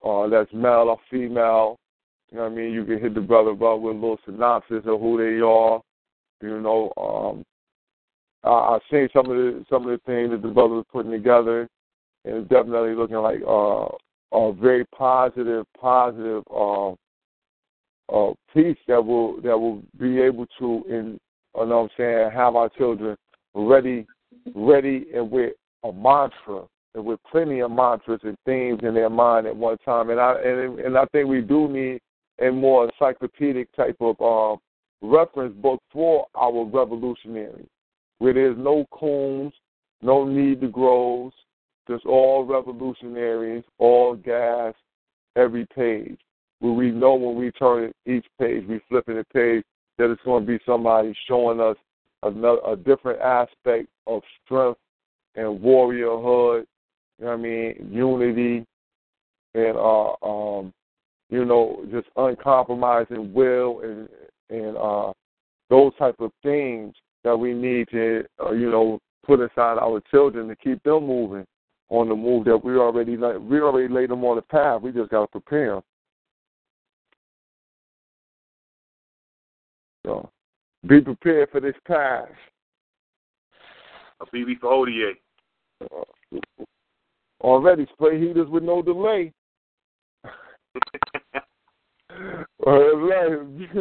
uh, 0.05 0.29
that's 0.29 0.53
male 0.53 0.87
or 0.87 0.99
female, 1.11 1.75
you 2.31 2.37
know 2.37 2.43
what 2.43 2.53
I 2.53 2.55
mean. 2.55 2.71
You 2.71 2.85
can 2.85 3.01
hit 3.01 3.13
the 3.13 3.19
brother 3.19 3.51
up 3.51 3.81
with 3.81 3.97
a 3.97 3.99
little 3.99 4.19
synopsis 4.23 4.83
of 4.85 5.01
who 5.01 5.17
they 5.17 5.41
are. 5.41 5.81
You 6.41 6.61
know, 6.61 6.93
um, 6.95 7.43
I, 8.49 8.75
I've 8.75 8.81
seen 8.89 9.09
some 9.11 9.29
of 9.29 9.35
the 9.35 9.65
some 9.69 9.83
of 9.85 9.89
the 9.89 9.99
things 10.05 10.31
that 10.31 10.41
the 10.41 10.53
brother 10.53 10.75
was 10.75 10.85
putting 10.93 11.11
together 11.11 11.67
it's 12.27 12.49
definitely 12.49 12.95
looking 12.95 13.17
like 13.17 13.41
uh, 13.47 13.87
a 14.33 14.53
very 14.53 14.85
positive, 14.85 15.65
positive 15.79 16.43
uh, 16.53 16.91
uh, 18.09 18.33
piece 18.53 18.77
that 18.87 19.03
will 19.03 19.41
that 19.41 19.57
will 19.57 19.81
be 19.99 20.19
able 20.21 20.45
to, 20.59 20.83
in 20.89 21.19
you 21.57 21.65
know 21.65 21.81
what 21.81 21.83
I'm 21.83 21.89
saying, 21.97 22.31
have 22.33 22.55
our 22.55 22.69
children 22.69 23.17
ready, 23.53 24.05
ready, 24.55 25.07
and 25.13 25.31
with 25.31 25.53
a 25.83 25.91
mantra, 25.91 26.63
and 26.95 27.05
with 27.05 27.19
plenty 27.31 27.61
of 27.61 27.71
mantras 27.71 28.21
and 28.23 28.37
themes 28.45 28.79
in 28.83 28.93
their 28.93 29.09
mind 29.09 29.47
at 29.47 29.55
one 29.55 29.77
time. 29.79 30.09
And 30.09 30.19
I 30.19 30.35
and 30.41 30.79
and 30.79 30.97
I 30.97 31.05
think 31.11 31.27
we 31.27 31.41
do 31.41 31.67
need 31.67 31.99
a 32.39 32.51
more 32.51 32.85
encyclopedic 32.85 33.73
type 33.75 33.97
of 33.99 34.21
uh, 34.21 34.57
reference 35.01 35.55
book 35.55 35.81
for 35.91 36.27
our 36.35 36.65
revolutionaries, 36.65 37.67
where 38.19 38.33
there's 38.33 38.57
no 38.57 38.85
coons, 38.91 39.53
no 40.01 40.25
need 40.25 40.61
to 40.61 40.67
grows, 40.67 41.31
just 41.87 42.05
all 42.05 42.45
revolutionaries, 42.45 43.63
all 43.77 44.15
gas, 44.15 44.73
every 45.35 45.65
page. 45.75 46.19
Where 46.59 46.73
we 46.73 46.91
know 46.91 47.15
when 47.15 47.35
we 47.35 47.51
turn 47.51 47.91
each 48.05 48.25
page, 48.39 48.65
we 48.67 48.81
flipping 48.89 49.15
the 49.15 49.25
page, 49.25 49.63
that 49.97 50.11
it's 50.11 50.21
going 50.23 50.45
to 50.45 50.47
be 50.47 50.59
somebody 50.65 51.15
showing 51.27 51.59
us 51.59 51.77
another, 52.23 52.59
a 52.67 52.75
different 52.75 53.21
aspect 53.21 53.87
of 54.07 54.21
strength 54.43 54.79
and 55.35 55.59
warriorhood. 55.59 56.65
You 57.19 57.25
know 57.25 57.31
what 57.31 57.33
I 57.33 57.37
mean? 57.37 57.89
Unity 57.91 58.65
and 59.53 59.77
uh, 59.77 60.13
um, 60.23 60.73
you 61.29 61.45
know, 61.45 61.85
just 61.91 62.07
uncompromising 62.15 63.33
will 63.33 63.81
and 63.81 64.09
and 64.49 64.77
uh, 64.77 65.11
those 65.69 65.91
type 65.99 66.15
of 66.19 66.31
things 66.41 66.93
that 67.23 67.35
we 67.35 67.53
need 67.53 67.87
to 67.89 68.23
uh, 68.43 68.51
you 68.51 68.71
know 68.71 68.99
put 69.25 69.39
inside 69.39 69.77
our 69.77 70.01
children 70.09 70.47
to 70.47 70.55
keep 70.55 70.81
them 70.83 71.05
moving 71.05 71.45
on 71.89 72.09
the 72.09 72.15
move 72.15 72.45
that 72.45 72.57
we 72.57 72.75
already 72.75 73.15
we 73.15 73.61
already 73.61 73.93
laid 73.93 74.09
them 74.09 74.23
on 74.23 74.35
the 74.35 74.41
path. 74.41 74.81
We 74.81 74.91
just 74.91 75.11
got 75.11 75.21
to 75.21 75.27
prepare 75.27 75.75
them. 75.75 75.83
So, 80.05 80.29
be 80.87 81.01
prepared 81.01 81.49
for 81.51 81.59
this 81.59 81.75
path. 81.85 82.29
A 84.21 84.25
BB 84.25 84.59
for 84.59 84.71
ODA. 84.71 85.11
Uh, 85.83 86.39
already 87.41 87.85
spray 87.93 88.19
heaters 88.19 88.49
with 88.49 88.63
no 88.63 88.81
delay. 88.81 89.31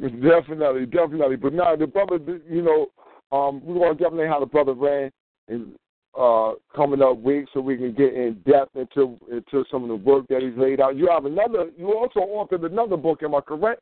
definitely, 0.00 0.86
definitely. 0.86 1.36
But 1.36 1.52
now 1.54 1.76
the 1.76 1.86
brother, 1.86 2.18
you 2.48 2.62
know, 2.62 2.86
um, 3.32 3.60
we're 3.64 3.74
going 3.74 3.96
to 3.96 4.02
definitely 4.02 4.28
have 4.28 4.40
the 4.40 4.46
brother 4.46 4.74
Ray 4.74 5.10
in 5.48 5.74
uh, 6.18 6.52
coming 6.74 7.02
up 7.02 7.18
weeks 7.18 7.50
so 7.52 7.60
we 7.60 7.76
can 7.76 7.92
get 7.92 8.14
in 8.14 8.42
depth 8.46 8.74
into 8.74 9.18
into 9.30 9.64
some 9.70 9.82
of 9.82 9.88
the 9.88 9.96
work 9.96 10.26
that 10.28 10.42
he's 10.42 10.56
laid 10.56 10.80
out. 10.80 10.96
You 10.96 11.08
have 11.08 11.26
another. 11.26 11.70
You 11.76 11.92
also 11.94 12.20
authored 12.20 12.64
another 12.64 12.96
book. 12.96 13.22
Am 13.22 13.34
I 13.34 13.40
correct? 13.40 13.80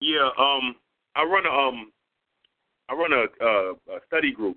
Yeah. 0.00 0.30
Um, 0.38 0.74
I 1.14 1.22
run 1.22 1.46
a 1.46 1.50
um, 1.50 1.92
I 2.88 2.94
run 2.94 3.12
a, 3.12 3.44
a, 3.44 3.72
a 3.72 4.00
study 4.06 4.32
group 4.32 4.56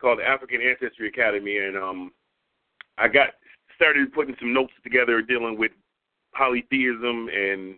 called 0.00 0.18
the 0.18 0.24
African 0.24 0.60
Ancestry 0.60 1.08
Academy, 1.08 1.58
and 1.58 1.76
um, 1.76 2.12
I 2.98 3.06
got 3.06 3.28
started 3.76 4.12
putting 4.12 4.34
some 4.40 4.52
notes 4.52 4.72
together 4.82 5.22
dealing 5.22 5.56
with 5.58 5.72
polytheism 6.34 7.28
and 7.28 7.76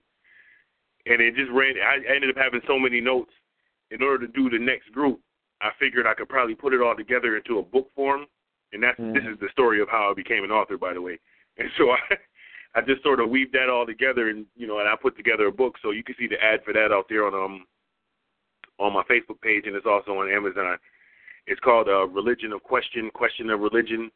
and 1.07 1.21
it 1.21 1.35
just 1.35 1.51
ran. 1.53 1.75
I 1.77 1.99
ended 2.15 2.31
up 2.31 2.37
having 2.37 2.61
so 2.67 2.79
many 2.79 3.01
notes. 3.01 3.33
In 3.91 4.03
order 4.03 4.27
to 4.27 4.33
do 4.33 4.51
the 4.51 4.59
next 4.59 4.91
group, 4.93 5.21
I 5.61 5.71
figured 5.79 6.07
I 6.07 6.15
could 6.15 6.29
probably 6.29 6.55
put 6.55 6.73
it 6.73 6.81
all 6.81 6.97
together 6.97 7.37
into 7.37 7.59
a 7.59 7.63
book 7.63 7.91
form, 7.95 8.27
and 8.73 8.83
that's 8.83 8.99
mm-hmm. 8.99 9.13
this 9.15 9.23
is 9.25 9.39
the 9.41 9.49
story 9.53 9.81
of 9.81 9.89
how 9.89 10.11
I 10.11 10.15
became 10.15 10.43
an 10.43 10.51
author, 10.51 10.79
by 10.79 10.95
the 10.95 11.01
way. 11.01 11.19
And 11.57 11.69
so 11.79 11.91
I, 11.91 12.17
I 12.75 12.81
just 12.81 13.05
sort 13.05 13.21
of 13.21 13.31
weaved 13.31 13.53
that 13.53 13.71
all 13.71 13.87
together, 13.87 14.29
and 14.29 14.45
you 14.57 14.67
know, 14.67 14.81
and 14.81 14.89
I 14.89 14.97
put 15.01 15.17
together 15.17 15.47
a 15.47 15.53
book. 15.53 15.77
So 15.81 15.93
you 15.93 16.03
can 16.03 16.17
see 16.19 16.27
the 16.27 16.43
ad 16.43 16.65
for 16.65 16.73
that 16.73 16.91
out 16.91 17.07
there 17.09 17.29
on 17.29 17.33
um 17.33 17.65
on 18.81 18.93
my 18.93 19.05
Facebook 19.05 19.41
page, 19.41 19.63
and 19.67 19.77
it's 19.77 19.87
also 19.87 20.19
on 20.19 20.29
Amazon. 20.29 20.77
It's 21.47 21.61
called 21.61 21.89
uh, 21.89 22.09
"Religion 22.09 22.53
of 22.53 22.65
Question: 22.65 23.09
Question 23.15 23.51
of 23.51 23.61
Religion," 23.61 24.11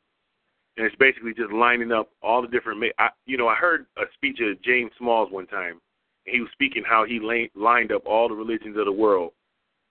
and 0.76 0.86
it's 0.86 0.96
basically 0.96 1.32
just 1.32 1.52
lining 1.52 1.92
up 1.92 2.08
all 2.20 2.42
the 2.42 2.48
different. 2.48 2.82
I, 2.98 3.10
you 3.24 3.36
know, 3.36 3.46
I 3.46 3.54
heard 3.54 3.86
a 3.96 4.02
speech 4.14 4.40
of 4.40 4.60
James 4.62 4.90
Smalls 4.98 5.30
one 5.30 5.46
time, 5.46 5.80
he 6.30 6.40
was 6.40 6.50
speaking 6.52 6.82
how 6.86 7.04
he 7.04 7.20
lined 7.54 7.92
up 7.92 8.06
all 8.06 8.28
the 8.28 8.34
religions 8.34 8.76
of 8.76 8.84
the 8.84 8.92
world. 8.92 9.32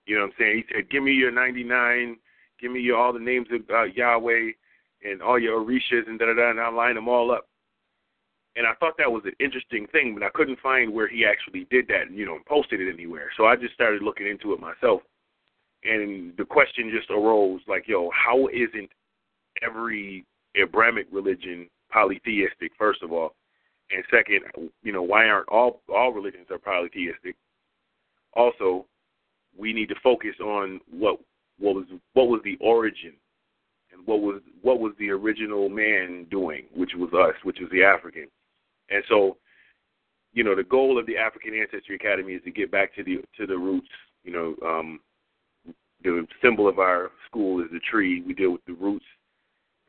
You 0.05 0.15
know 0.15 0.21
what 0.21 0.27
I'm 0.27 0.33
saying? 0.39 0.57
He 0.57 0.73
said, 0.73 0.89
"Give 0.89 1.03
me 1.03 1.11
your 1.11 1.31
99, 1.31 2.17
give 2.59 2.71
me 2.71 2.79
your 2.79 2.97
all 2.97 3.13
the 3.13 3.19
names 3.19 3.47
of 3.51 3.61
uh, 3.69 3.83
Yahweh 3.83 4.51
and 5.03 5.21
all 5.21 5.37
your 5.39 5.59
Orishas 5.63 6.07
and 6.07 6.17
da 6.17 6.25
da 6.27 6.33
da," 6.33 6.49
and 6.49 6.59
I 6.59 6.69
lined 6.69 6.97
them 6.97 7.07
all 7.07 7.31
up. 7.31 7.47
And 8.55 8.65
I 8.65 8.73
thought 8.79 8.97
that 8.97 9.11
was 9.11 9.21
an 9.25 9.35
interesting 9.39 9.85
thing, 9.91 10.15
but 10.15 10.23
I 10.23 10.29
couldn't 10.33 10.59
find 10.59 10.91
where 10.91 11.07
he 11.07 11.25
actually 11.25 11.67
did 11.69 11.87
that, 11.89 12.07
and 12.07 12.17
you 12.17 12.25
know, 12.25 12.39
posted 12.47 12.81
it 12.81 12.91
anywhere. 12.91 13.29
So 13.37 13.45
I 13.45 13.55
just 13.55 13.75
started 13.75 14.01
looking 14.01 14.27
into 14.27 14.53
it 14.53 14.59
myself. 14.59 15.01
and 15.83 16.35
the 16.37 16.45
question 16.45 16.91
just 16.91 17.09
arose 17.11 17.61
like, 17.67 17.87
yo, 17.87 18.09
how 18.11 18.47
isn't 18.47 18.89
every 19.61 20.25
Abrahamic 20.55 21.07
religion 21.11 21.69
polytheistic? 21.91 22.71
First 22.77 23.03
of 23.03 23.11
all, 23.11 23.35
and 23.91 24.03
second, 24.11 24.41
you 24.83 24.91
know, 24.91 25.01
why 25.01 25.27
aren't 25.27 25.49
all 25.49 25.81
all 25.93 26.11
religions 26.11 26.47
are 26.51 26.57
polytheistic? 26.57 27.35
Also, 28.33 28.85
we 29.57 29.73
need 29.73 29.89
to 29.89 29.95
focus 30.03 30.35
on 30.41 30.79
what 30.89 31.19
what 31.59 31.75
was 31.75 31.85
what 32.13 32.27
was 32.27 32.41
the 32.43 32.57
origin 32.59 33.13
and 33.91 34.05
what 34.05 34.21
was 34.21 34.41
what 34.61 34.79
was 34.79 34.93
the 34.99 35.09
original 35.09 35.69
man 35.69 36.25
doing, 36.29 36.65
which 36.75 36.91
was 36.95 37.13
us, 37.13 37.35
which 37.43 37.59
was 37.59 37.69
the 37.71 37.83
African. 37.83 38.27
And 38.89 39.03
so, 39.09 39.37
you 40.33 40.43
know, 40.43 40.55
the 40.55 40.63
goal 40.63 40.97
of 40.97 41.05
the 41.05 41.17
African 41.17 41.53
Ancestry 41.53 41.95
Academy 41.95 42.33
is 42.33 42.43
to 42.43 42.51
get 42.51 42.71
back 42.71 42.93
to 42.95 43.03
the 43.03 43.23
to 43.37 43.47
the 43.47 43.57
roots. 43.57 43.89
You 44.23 44.33
know, 44.33 44.67
um, 44.67 44.99
the 46.03 46.27
symbol 46.41 46.67
of 46.67 46.79
our 46.79 47.11
school 47.25 47.61
is 47.61 47.69
the 47.71 47.79
tree. 47.79 48.21
We 48.21 48.33
deal 48.33 48.51
with 48.51 48.65
the 48.65 48.73
roots, 48.73 49.05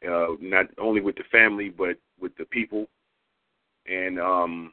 uh, 0.09 0.37
not 0.41 0.67
only 0.79 1.01
with 1.01 1.17
the 1.17 1.25
family 1.31 1.69
but 1.69 1.97
with 2.21 2.37
the 2.37 2.45
people. 2.47 2.87
And 3.89 4.21
um, 4.21 4.73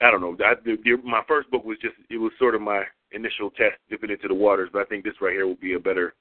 I 0.00 0.10
don't 0.10 0.20
know. 0.20 0.36
I, 0.44 0.54
the, 0.64 0.76
the, 0.84 0.96
my 1.04 1.22
first 1.26 1.50
book 1.50 1.64
was 1.64 1.78
just 1.80 1.94
it 2.10 2.18
was 2.18 2.32
sort 2.38 2.54
of 2.54 2.60
my 2.60 2.84
initial 3.12 3.50
test 3.50 3.76
dipping 3.90 4.10
into 4.10 4.28
the 4.28 4.34
waters, 4.34 4.70
but 4.72 4.82
I 4.82 4.84
think 4.86 5.04
this 5.04 5.14
right 5.20 5.32
here 5.32 5.46
will 5.46 5.56
be 5.56 5.74
a 5.74 5.80
better 5.80 6.14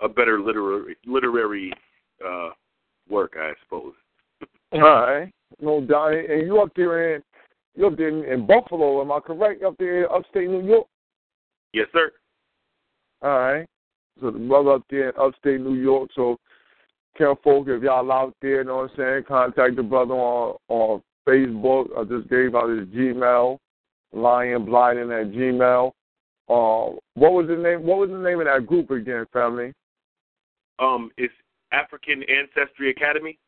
a 0.00 0.08
better 0.08 0.40
literary 0.40 0.96
literary 1.06 1.72
uh, 2.26 2.50
work, 3.08 3.34
I 3.38 3.52
suppose. 3.64 3.94
All 4.72 4.80
right, 4.80 5.32
no 5.60 5.80
doubt. 5.80 6.14
And 6.14 6.46
you 6.46 6.60
up 6.60 6.70
there 6.76 7.16
in 7.16 7.22
you 7.78 7.86
up 7.86 7.96
there 7.96 8.08
in, 8.08 8.24
in 8.24 8.46
Buffalo? 8.46 9.00
Am 9.00 9.12
I 9.12 9.20
correct? 9.20 9.62
Up 9.62 9.76
there 9.78 10.04
in 10.04 10.06
upstate 10.12 10.50
New 10.50 10.66
York? 10.66 10.86
Yes, 11.72 11.86
sir. 11.92 12.10
All 13.22 13.38
right. 13.38 13.66
So 14.20 14.30
the 14.30 14.38
brother 14.38 14.72
up 14.72 14.82
there 14.90 15.10
in 15.10 15.14
upstate 15.16 15.60
New 15.60 15.74
York. 15.74 16.10
So, 16.14 16.38
tell 17.18 17.38
if 17.44 17.82
y'all 17.82 18.12
out 18.12 18.34
there, 18.40 18.58
you 18.58 18.64
know 18.64 18.76
what 18.76 18.90
I'm 18.92 18.96
saying, 18.96 19.24
contact 19.26 19.76
the 19.76 19.82
brother 19.82 20.14
on 20.14 20.56
on 20.68 21.02
Facebook. 21.28 21.88
I 21.98 22.04
just 22.04 22.30
gave 22.30 22.54
out 22.54 22.70
his 22.70 22.88
Gmail, 22.88 23.58
Lion 24.12 24.64
Blyden 24.64 25.20
at 25.20 25.32
Gmail. 25.32 25.92
Uh, 26.48 26.96
what 27.14 27.32
was 27.32 27.46
the 27.48 27.56
name? 27.56 27.84
What 27.84 27.98
was 27.98 28.10
the 28.10 28.16
name 28.16 28.40
of 28.40 28.46
that 28.46 28.66
group 28.66 28.90
again, 28.90 29.26
family? 29.32 29.72
Um, 30.78 31.10
it's 31.18 31.34
African 31.72 32.22
Ancestry 32.22 32.90
Academy. 32.90 33.38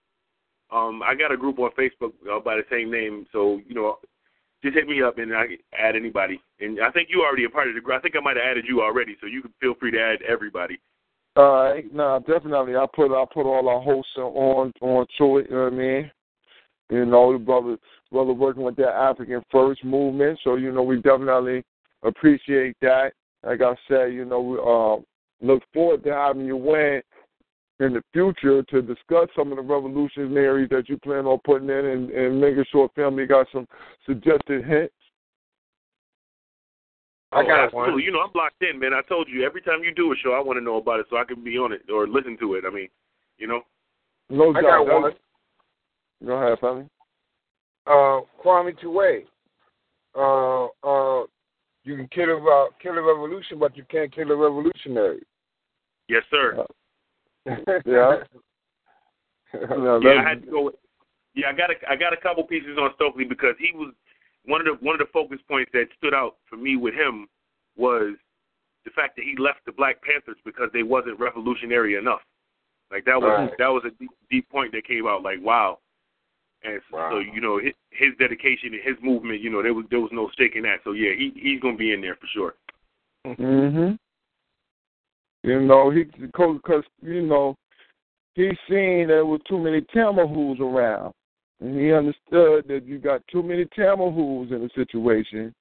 Um, 0.70 1.02
I 1.02 1.14
got 1.14 1.32
a 1.32 1.36
group 1.36 1.58
on 1.58 1.70
Facebook 1.78 2.12
uh, 2.30 2.40
by 2.40 2.56
the 2.56 2.64
same 2.70 2.90
name, 2.90 3.26
so 3.32 3.60
you 3.66 3.74
know, 3.74 3.98
just 4.62 4.74
hit 4.74 4.86
me 4.86 5.02
up 5.02 5.18
and 5.18 5.34
I 5.34 5.56
add 5.76 5.96
anybody. 5.96 6.40
And 6.60 6.80
I 6.80 6.90
think 6.90 7.08
you 7.10 7.22
already 7.22 7.44
a 7.44 7.50
part 7.50 7.68
of 7.68 7.74
the 7.74 7.80
group. 7.80 7.96
I 7.96 8.02
think 8.02 8.14
I 8.16 8.20
might 8.20 8.36
have 8.36 8.44
added 8.44 8.66
you 8.68 8.82
already, 8.82 9.16
so 9.20 9.26
you 9.26 9.42
can 9.42 9.52
feel 9.60 9.74
free 9.80 9.90
to 9.92 10.00
add 10.00 10.18
everybody. 10.22 10.78
Uh, 11.40 11.74
no, 11.92 12.22
definitely. 12.26 12.76
I 12.76 12.84
put 12.94 13.12
I 13.12 13.24
put 13.32 13.46
all 13.46 13.68
our 13.68 13.80
hosts 13.80 14.12
on 14.16 14.72
on 14.82 15.06
to 15.16 15.38
it. 15.38 15.46
You 15.48 15.56
know 15.56 15.64
what 15.64 15.72
I 15.72 15.76
mean? 15.76 16.10
You 16.90 17.06
know, 17.06 17.32
the 17.32 17.38
brother 17.38 17.78
brother 18.12 18.32
working 18.32 18.62
with 18.62 18.76
that 18.76 18.94
African 18.94 19.42
First 19.50 19.82
movement. 19.84 20.38
So 20.44 20.56
you 20.56 20.70
know, 20.70 20.82
we 20.82 20.96
definitely 20.96 21.64
appreciate 22.02 22.76
that. 22.82 23.12
Like 23.42 23.62
I 23.62 23.74
said, 23.88 24.12
you 24.12 24.26
know, 24.26 24.40
we 24.40 24.58
uh, 24.58 25.52
look 25.52 25.62
forward 25.72 26.04
to 26.04 26.12
having 26.12 26.44
you 26.44 26.74
in 26.74 27.00
in 27.78 27.94
the 27.94 28.02
future 28.12 28.62
to 28.64 28.82
discuss 28.82 29.28
some 29.34 29.50
of 29.50 29.56
the 29.56 29.62
revolutionaries 29.62 30.68
that 30.68 30.90
you 30.90 30.98
plan 30.98 31.24
on 31.24 31.38
putting 31.44 31.70
in 31.70 31.86
and, 31.86 32.10
and 32.10 32.38
making 32.38 32.64
sure 32.70 32.90
family 32.94 33.24
got 33.24 33.46
some 33.50 33.66
suggested 34.04 34.66
hints. 34.66 34.92
I 37.32 37.42
got 37.44 37.64
absolutely. 37.64 37.92
One. 37.92 38.02
You 38.02 38.12
know, 38.12 38.20
I'm 38.20 38.30
locked 38.34 38.62
in, 38.62 38.78
man. 38.78 38.92
I 38.92 39.02
told 39.08 39.28
you 39.28 39.44
every 39.44 39.62
time 39.62 39.84
you 39.84 39.94
do 39.94 40.12
a 40.12 40.16
show, 40.16 40.32
I 40.32 40.40
want 40.40 40.58
to 40.58 40.64
know 40.64 40.78
about 40.78 41.00
it 41.00 41.06
so 41.08 41.16
I 41.16 41.24
can 41.24 41.44
be 41.44 41.58
on 41.58 41.72
it 41.72 41.82
or 41.92 42.08
listen 42.08 42.36
to 42.38 42.54
it. 42.54 42.64
I 42.66 42.70
mean, 42.70 42.88
you 43.38 43.46
know. 43.46 43.62
No 44.28 44.50
I 44.50 44.62
doubt. 44.62 44.86
got 44.86 45.02
one. 45.02 45.12
Go 46.24 46.32
ahead, 46.32 46.58
family. 46.58 46.86
Uh, 47.86 48.20
Kwame 48.44 48.78
Ture. 48.80 49.22
Uh, 50.14 50.66
uh, 50.82 51.26
you 51.84 51.96
can 51.96 52.08
kill 52.08 52.30
a 52.30 52.36
uh, 52.36 52.66
kill 52.82 52.92
a 52.92 53.02
revolution, 53.02 53.58
but 53.58 53.76
you 53.76 53.84
can't 53.90 54.12
kill 54.14 54.30
a 54.30 54.36
revolutionary. 54.36 55.22
Yes, 56.08 56.22
sir. 56.30 56.64
yeah. 57.46 58.16
no, 59.54 60.00
yeah, 60.02 60.22
I 60.24 60.28
had 60.28 60.42
to 60.42 60.50
go. 60.50 60.62
With, 60.64 60.74
yeah, 61.34 61.48
I 61.48 61.52
got 61.52 61.70
a 61.70 61.74
I 61.88 61.96
got 61.96 62.12
a 62.12 62.16
couple 62.16 62.44
pieces 62.44 62.76
on 62.78 62.90
Stokely 62.96 63.24
because 63.24 63.54
he 63.58 63.76
was 63.76 63.94
one 64.46 64.60
of 64.60 64.66
the 64.66 64.84
one 64.84 64.94
of 64.94 65.00
the 65.00 65.12
focus 65.12 65.38
points 65.48 65.70
that 65.72 65.86
stood 65.98 66.14
out 66.14 66.36
for 66.48 66.56
me 66.56 66.76
with 66.76 66.94
him 66.94 67.28
was 67.76 68.14
the 68.84 68.90
fact 68.90 69.16
that 69.16 69.24
he 69.24 69.36
left 69.36 69.60
the 69.66 69.72
Black 69.72 70.02
Panthers 70.02 70.38
because 70.44 70.70
they 70.72 70.82
wasn't 70.82 71.18
revolutionary 71.20 71.96
enough. 71.96 72.20
Like 72.90 73.04
that 73.04 73.20
was 73.20 73.48
right. 73.48 73.58
that 73.58 73.68
was 73.68 73.82
a 73.86 73.90
deep, 73.98 74.10
deep 74.30 74.50
point 74.50 74.72
that 74.72 74.86
came 74.86 75.06
out. 75.06 75.22
Like 75.22 75.38
wow, 75.42 75.78
and 76.64 76.80
so, 76.90 76.96
wow. 76.96 77.10
so 77.12 77.18
you 77.18 77.40
know 77.40 77.58
his, 77.58 77.74
his 77.90 78.10
dedication 78.18 78.74
and 78.74 78.82
his 78.82 78.96
movement. 79.02 79.40
You 79.40 79.50
know 79.50 79.62
there 79.62 79.74
was 79.74 79.86
there 79.90 80.00
was 80.00 80.10
no 80.12 80.30
shaking 80.36 80.62
that. 80.62 80.78
So 80.84 80.92
yeah, 80.92 81.12
he 81.16 81.32
he's 81.36 81.60
gonna 81.60 81.76
be 81.76 81.92
in 81.92 82.00
there 82.00 82.16
for 82.16 82.26
sure. 82.32 82.54
Mhm. 83.26 83.98
You 85.42 85.60
know 85.60 85.90
he 85.90 86.04
because 86.18 86.84
you 87.02 87.22
know 87.22 87.56
he 88.34 88.50
seen 88.68 89.08
there 89.08 89.26
was 89.26 89.40
too 89.48 89.58
many 89.58 89.82
Tamahoos 89.94 90.60
around, 90.60 91.12
and 91.60 91.78
he 91.78 91.92
understood 91.92 92.66
that 92.68 92.82
you 92.86 92.98
got 92.98 93.22
too 93.28 93.42
many 93.42 93.64
Tamahoos 93.66 94.50
in 94.52 94.64
a 94.64 94.68
situation. 94.74 95.54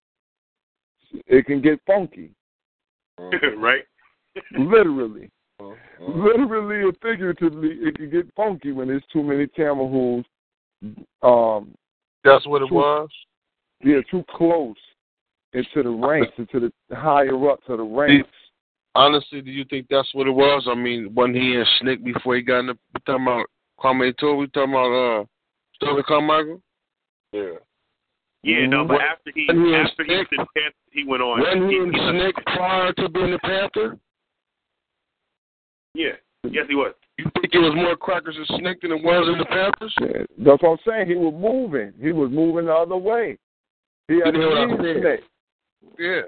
It 1.27 1.45
can 1.45 1.61
get 1.61 1.79
funky. 1.85 2.31
right. 3.57 3.83
Literally. 4.57 5.29
Mm-hmm. 5.61 6.23
Literally 6.23 6.83
or 6.83 6.93
figuratively, 7.01 7.69
it 7.81 7.95
can 7.95 8.09
get 8.09 8.33
funky 8.35 8.71
when 8.71 8.87
there's 8.87 9.03
too 9.11 9.23
many 9.23 9.47
Tamahoos. 9.47 10.23
Um, 11.21 11.75
That's 12.23 12.47
what 12.47 12.61
it 12.61 12.69
too, 12.69 12.75
was. 12.75 13.09
Yeah, 13.83 13.99
too 14.09 14.23
close 14.29 14.77
into 15.53 15.83
the 15.83 15.89
ranks, 15.89 16.31
into 16.37 16.59
the 16.59 16.95
higher 16.95 17.49
up 17.49 17.63
to 17.65 17.75
the 17.75 17.83
ranks. 17.83 18.29
Honestly, 18.95 19.41
do 19.41 19.51
you 19.51 19.65
think 19.65 19.87
that's 19.89 20.09
what 20.13 20.27
it 20.27 20.31
was? 20.31 20.67
I 20.69 20.75
mean, 20.75 21.13
wasn't 21.13 21.35
he 21.35 21.55
in 21.55 21.65
Snick 21.79 22.03
before 22.03 22.35
he 22.35 22.41
got 22.41 22.59
in 22.59 22.67
the? 22.67 22.77
We 22.93 23.01
talking 23.05 23.23
about 23.23 23.45
Kwame 23.79 24.17
Ture? 24.17 24.35
We 24.35 24.47
talking 24.47 24.73
about 24.73 25.21
uh, 25.21 25.25
Stokely 25.81 26.03
Carmichael? 26.03 26.61
Yeah. 27.31 27.59
Yeah, 28.43 28.67
no, 28.67 28.85
but 28.85 29.01
after 29.01 29.31
he 29.35 29.45
When 29.47 29.65
he 29.65 29.75
after 29.75 30.03
he 30.03 30.09
Snick- 30.15 30.29
did 30.29 30.39
the 30.39 30.45
Panthers, 30.55 30.73
he 30.91 31.03
went 31.05 31.21
on. 31.21 31.39
Wasn't 31.41 31.69
he 31.69 31.77
in 31.77 31.93
he 31.93 31.99
left- 31.99 32.35
Snick 32.37 32.45
prior 32.55 32.93
to 32.93 33.09
being 33.09 33.31
the 33.31 33.39
Panther? 33.39 33.99
Yeah. 35.93 36.15
Yes, 36.49 36.65
he 36.69 36.75
was. 36.75 36.93
You 37.17 37.25
think 37.35 37.53
it 37.53 37.59
was 37.59 37.75
more 37.75 37.97
crackers 37.97 38.37
in 38.37 38.45
Snick 38.59 38.79
than 38.81 38.93
it 38.93 39.03
was 39.03 39.27
in 39.27 39.37
the 39.39 39.45
Panthers? 39.45 39.93
Yeah, 39.99 40.23
That's 40.37 40.63
what 40.63 40.71
I'm 40.71 40.77
saying. 40.87 41.07
He 41.07 41.15
was 41.15 41.33
moving. 41.35 41.91
He 41.99 42.13
was 42.13 42.31
moving 42.31 42.65
the 42.67 42.73
other 42.73 42.95
way. 42.95 43.37
He 44.07 44.21
had 44.23 44.33
You 44.33 44.39
know 44.39 44.49
what 44.49 44.77
to 44.77 44.83
leave? 44.83 45.01
Snick. 45.01 45.23
Yeah. 45.99 46.21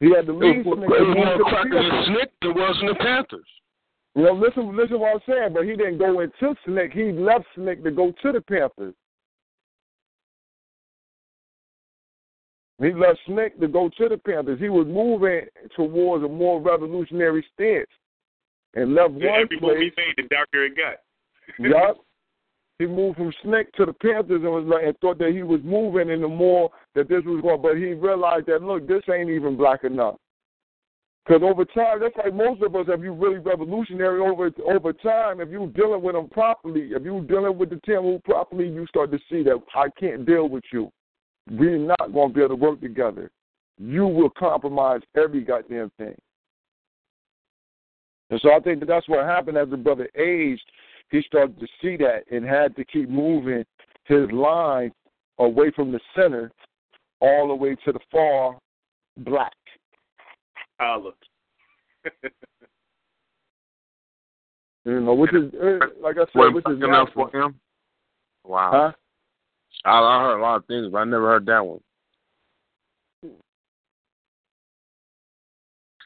He 0.00 0.10
had 0.12 0.26
to 0.26 0.32
It 0.32 0.38
leave 0.38 0.66
was 0.66 0.76
Snick. 0.78 0.88
more, 0.88 0.98
to 0.98 1.04
it 1.04 1.08
was 1.08 1.16
more 1.16 1.38
the 1.38 1.44
crackers 1.44 1.84
in 1.84 1.90
Panthers. 1.90 2.06
Snick 2.12 2.30
than 2.42 2.54
was 2.54 2.76
in 2.82 2.86
the 2.88 2.94
Panthers. 2.96 3.48
You 4.14 4.24
know, 4.24 4.32
listen, 4.32 4.76
listen 4.76 4.98
what 4.98 5.14
I'm 5.14 5.20
saying. 5.28 5.52
But 5.54 5.64
he 5.64 5.76
didn't 5.76 5.98
go 5.98 6.20
into 6.20 6.54
Snick. 6.64 6.92
He 6.92 7.12
left 7.12 7.44
Snick 7.54 7.84
to 7.84 7.90
go 7.90 8.12
to 8.22 8.32
the 8.32 8.40
Panthers. 8.40 8.94
He 12.80 12.92
left 12.92 13.18
Snick 13.26 13.58
to 13.60 13.68
go 13.68 13.90
to 13.98 14.08
the 14.08 14.18
Panthers. 14.18 14.60
He 14.60 14.68
was 14.68 14.86
moving 14.86 15.42
towards 15.74 16.24
a 16.24 16.28
more 16.28 16.60
revolutionary 16.60 17.44
stance, 17.54 17.88
and 18.74 18.94
left 18.94 19.14
Yeah, 19.16 19.30
one 19.30 19.40
every 19.42 19.60
move 19.60 19.76
he 19.78 19.92
made, 19.96 20.14
the 20.16 20.22
darker 20.30 20.64
it 20.64 20.76
got. 20.76 20.96
Yup. 21.58 21.98
He 22.78 22.86
moved 22.86 23.16
from 23.16 23.32
Snick 23.42 23.72
to 23.72 23.86
the 23.86 23.92
Panthers 23.92 24.42
and 24.42 24.52
was 24.52 24.64
like 24.64 24.84
and 24.84 24.96
thought 25.00 25.18
that 25.18 25.32
he 25.32 25.42
was 25.42 25.60
moving 25.64 26.10
in 26.10 26.20
the 26.20 26.28
more 26.28 26.70
that 26.94 27.08
this 27.08 27.24
was 27.24 27.42
going, 27.42 27.60
but 27.60 27.76
he 27.76 27.94
realized 27.94 28.46
that 28.46 28.62
look, 28.62 28.86
this 28.86 29.02
ain't 29.12 29.30
even 29.30 29.56
black 29.56 29.82
enough. 29.82 30.14
Because 31.26 31.42
over 31.42 31.64
time, 31.66 32.00
that's 32.00 32.16
like 32.16 32.34
most 32.34 32.62
of 32.62 32.74
us. 32.74 32.86
If 32.88 33.02
you 33.02 33.12
really 33.12 33.38
revolutionary 33.38 34.20
over 34.20 34.50
over 34.66 34.92
time, 34.94 35.40
if 35.40 35.50
you're 35.50 35.66
dealing 35.66 36.02
with 36.02 36.14
them 36.14 36.28
properly, 36.28 36.92
if 36.92 37.02
you're 37.02 37.20
dealing 37.22 37.58
with 37.58 37.70
the 37.70 37.76
Tamahu 37.76 38.24
properly, 38.24 38.68
you 38.68 38.86
start 38.86 39.10
to 39.12 39.18
see 39.30 39.42
that 39.42 39.60
I 39.74 39.88
can't 40.00 40.24
deal 40.24 40.48
with 40.48 40.64
you. 40.72 40.90
We're 41.50 41.78
not 41.78 42.12
going 42.12 42.28
to 42.28 42.34
be 42.34 42.40
able 42.40 42.56
to 42.56 42.62
work 42.62 42.80
together. 42.80 43.30
You 43.78 44.06
will 44.06 44.30
compromise 44.30 45.02
every 45.16 45.42
goddamn 45.42 45.90
thing. 45.98 46.14
And 48.30 48.40
so 48.42 48.52
I 48.52 48.60
think 48.60 48.80
that 48.80 48.86
that's 48.86 49.08
what 49.08 49.24
happened 49.24 49.56
as 49.56 49.70
the 49.70 49.76
brother 49.76 50.08
aged. 50.14 50.64
He 51.10 51.22
started 51.22 51.58
to 51.60 51.66
see 51.80 51.96
that 51.98 52.24
and 52.30 52.44
had 52.44 52.76
to 52.76 52.84
keep 52.84 53.08
moving 53.08 53.64
his 54.04 54.30
line 54.32 54.92
away 55.38 55.70
from 55.70 55.92
the 55.92 56.00
center 56.14 56.50
all 57.20 57.48
the 57.48 57.54
way 57.54 57.76
to 57.84 57.92
the 57.92 58.00
far 58.10 58.58
black. 59.18 59.52
Holla. 60.78 61.12
You 64.84 65.00
know, 65.00 65.12
which 65.12 65.34
is 65.34 65.52
uh, 65.60 65.84
like 66.00 66.16
I 66.16 66.20
said, 66.20 66.28
Wasn't 66.34 66.54
which 66.54 66.64
is 66.70 66.78
black 66.78 66.88
enough 66.88 67.08
natural. 67.08 67.28
for 67.30 67.38
him? 67.42 67.54
Wow. 68.44 68.70
Huh? 68.72 68.92
I, 69.84 69.98
I 69.98 70.22
heard 70.22 70.38
a 70.38 70.40
lot 70.42 70.56
of 70.56 70.64
things, 70.66 70.88
but 70.90 70.98
I 70.98 71.04
never 71.04 71.26
heard 71.28 71.44
that 71.44 71.66
one. 71.66 71.80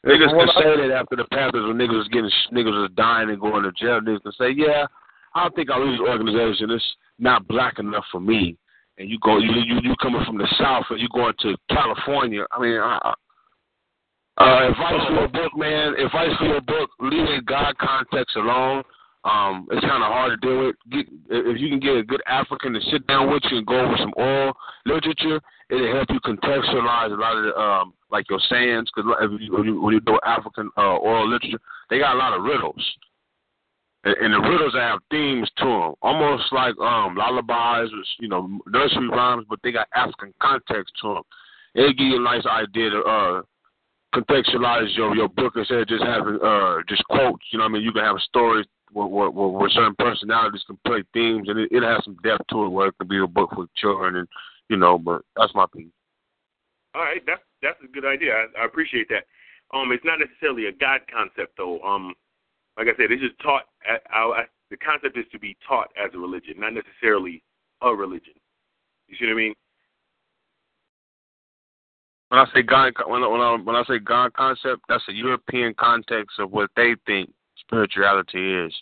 Niggas 0.05 0.35
Well, 0.35 0.47
can 0.47 0.61
say 0.61 0.87
that 0.87 0.93
after 0.95 1.15
the 1.15 1.23
Panthers 1.31 1.65
when 1.65 1.77
niggas 1.77 1.95
was 1.97 2.07
getting 2.09 2.29
niggas 2.51 2.81
was 2.81 2.89
dying 2.97 3.29
and 3.29 3.39
going 3.39 3.63
to 3.63 3.71
jail. 3.71 4.01
Niggas 4.01 4.23
can 4.23 4.31
say, 4.33 4.49
yeah, 4.53 4.85
I 5.33 5.43
don't 5.43 5.55
think 5.55 5.69
our 5.69 5.79
lead 5.79 6.01
organization 6.01 6.69
It's 6.71 6.83
not 7.19 7.47
black 7.47 7.79
enough 7.79 8.03
for 8.11 8.19
me. 8.19 8.57
And 8.97 9.09
you 9.09 9.17
go, 9.19 9.37
you 9.37 9.49
you 9.65 9.79
you 9.81 9.95
coming 10.01 10.25
from 10.25 10.37
the 10.37 10.47
south 10.59 10.85
and 10.89 10.99
you 10.99 11.07
going 11.13 11.33
to 11.39 11.55
California. 11.69 12.45
I 12.51 12.59
mean, 12.61 12.77
I, 12.79 12.99
I- 13.01 13.13
uh, 14.37 14.69
advice 14.69 15.07
for 15.07 15.13
your 15.13 15.27
book, 15.27 15.55
man. 15.57 15.93
Advice 15.95 16.35
for 16.39 16.45
your 16.45 16.61
book: 16.61 16.89
leaving 16.99 17.41
God 17.45 17.77
context 17.77 18.35
alone. 18.35 18.83
Um, 19.25 19.67
it's 19.71 19.85
kind 19.85 20.03
of 20.03 20.11
hard 20.11 20.41
to 20.41 20.47
do 20.47 20.67
it. 20.67 20.75
Get, 20.91 21.05
if 21.29 21.61
you 21.61 21.69
can 21.69 21.79
get 21.79 21.95
a 21.95 22.03
good 22.03 22.21
African 22.27 22.73
to 22.73 22.81
sit 22.91 23.07
down 23.07 23.31
with 23.31 23.41
you 23.49 23.57
and 23.59 23.65
go 23.65 23.79
over 23.79 23.95
some 23.97 24.13
oral 24.17 24.53
literature, 24.85 25.39
it'll 25.69 25.95
help 25.95 26.09
you 26.09 26.19
contextualize 26.19 27.11
a 27.11 27.15
lot 27.15 27.37
of 27.37 27.43
the, 27.45 27.57
um, 27.57 27.93
like 28.11 28.29
your 28.29 28.41
sayings. 28.49 28.89
Because 28.93 29.09
when 29.49 29.63
you, 29.63 29.81
when 29.81 29.93
you 29.93 30.01
do 30.01 30.19
African 30.25 30.69
uh, 30.77 30.97
oral 30.97 31.29
literature, 31.29 31.59
they 31.89 31.99
got 31.99 32.15
a 32.15 32.19
lot 32.19 32.37
of 32.37 32.43
riddles, 32.43 32.83
and, 34.03 34.33
the 34.33 34.39
riddles 34.39 34.73
have 34.73 34.99
themes 35.09 35.49
to 35.59 35.65
them, 35.65 35.93
almost 36.01 36.51
like 36.51 36.77
um, 36.79 37.15
lullabies, 37.15 37.93
or, 37.93 38.03
you 38.19 38.27
know, 38.27 38.59
nursery 38.67 39.07
rhymes, 39.07 39.45
but 39.49 39.59
they 39.63 39.71
got 39.71 39.87
African 39.95 40.33
context 40.41 40.93
to 41.01 41.13
them. 41.13 41.23
It'll 41.75 41.93
give 41.93 42.07
you 42.07 42.17
a 42.17 42.23
nice 42.23 42.45
idea 42.45 42.89
to 42.89 43.01
uh, 43.03 43.41
contextualize 44.13 44.95
your 44.95 45.15
your 45.15 45.29
book 45.29 45.53
instead 45.55 45.79
of 45.79 45.87
just 45.87 46.03
having 46.03 46.39
uh 46.43 46.77
just 46.87 47.03
quotes. 47.05 47.43
You 47.51 47.59
know 47.59 47.65
what 47.65 47.71
I 47.71 47.73
mean? 47.73 47.83
You 47.83 47.91
can 47.91 48.03
have 48.03 48.17
stories 48.19 48.65
where, 48.93 49.07
where, 49.07 49.29
where 49.29 49.69
certain 49.69 49.95
personalities 49.97 50.63
can 50.67 50.77
play 50.85 51.03
themes, 51.13 51.49
and 51.49 51.59
it, 51.59 51.69
it 51.71 51.83
has 51.83 52.03
some 52.03 52.17
depth 52.23 52.47
to 52.49 52.65
it 52.65 52.69
where 52.69 52.87
it 52.87 52.95
can 52.99 53.07
be 53.07 53.19
a 53.19 53.27
book 53.27 53.49
for 53.55 53.65
children, 53.75 54.17
and 54.17 54.27
you 54.69 54.77
know. 54.77 54.97
But 54.97 55.21
that's 55.35 55.53
my 55.55 55.65
piece. 55.75 55.91
All 56.95 57.01
right, 57.01 57.21
that's 57.25 57.41
that's 57.61 57.79
a 57.83 57.87
good 57.87 58.05
idea. 58.05 58.33
I, 58.33 58.61
I 58.61 58.65
appreciate 58.65 59.09
that. 59.09 59.25
Um, 59.75 59.91
it's 59.91 60.05
not 60.05 60.19
necessarily 60.19 60.67
a 60.67 60.71
God 60.71 61.01
concept 61.11 61.57
though. 61.57 61.81
Um, 61.81 62.13
like 62.77 62.87
I 62.87 62.95
said, 62.97 63.11
it's 63.11 63.21
just 63.21 63.39
taught. 63.41 63.63
I, 63.85 64.17
I, 64.17 64.43
the 64.69 64.77
concept 64.77 65.17
is 65.17 65.25
to 65.31 65.39
be 65.39 65.57
taught 65.67 65.89
as 65.97 66.11
a 66.13 66.17
religion, 66.17 66.55
not 66.57 66.73
necessarily 66.73 67.43
a 67.81 67.93
religion. 67.93 68.33
You 69.07 69.15
see 69.17 69.25
what 69.25 69.33
I 69.33 69.35
mean? 69.35 69.53
When 72.33 72.41
I 72.41 72.45
say 72.51 72.63
God, 72.63 72.93
when 73.05 73.21
I, 73.21 73.27
when 73.27 73.41
I, 73.41 73.57
when 73.63 73.75
I 73.75 73.83
say 73.83 73.99
God 73.99 74.33
concept, 74.33 74.81
that's 74.89 75.03
a 75.07 75.13
European 75.13 75.75
context 75.75 76.39
of 76.39 76.49
what 76.51 76.71
they 76.75 76.95
think 77.05 77.29
spirituality 77.59 78.55
is. 78.55 78.73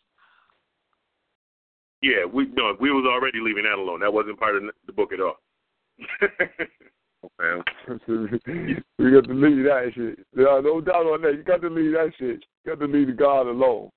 Yeah, 2.02 2.24
we 2.24 2.46
no, 2.54 2.78
we 2.80 2.92
was 2.92 3.06
already 3.06 3.40
leaving 3.42 3.64
that 3.64 3.78
alone. 3.78 4.00
That 4.00 4.14
wasn't 4.14 4.40
part 4.40 4.56
of 4.56 4.64
the 4.88 4.94
book 4.94 5.12
at 5.12 5.20
all. 5.20 5.36
okay. 7.42 7.62
we 8.98 9.12
got 9.12 9.26
to 9.26 9.34
leave 9.34 9.66
that 9.66 9.92
shit. 9.96 10.26
Yeah, 10.34 10.62
no 10.64 10.80
doubt 10.80 11.08
on 11.08 11.22
that. 11.24 11.34
You 11.34 11.44
got 11.44 11.60
to 11.60 11.70
leave 11.70 11.92
that 11.92 12.14
shit. 12.18 12.46
You 12.64 12.76
got 12.76 12.80
to 12.80 12.86
leave 12.86 13.18
God 13.18 13.48
alone. 13.48 13.90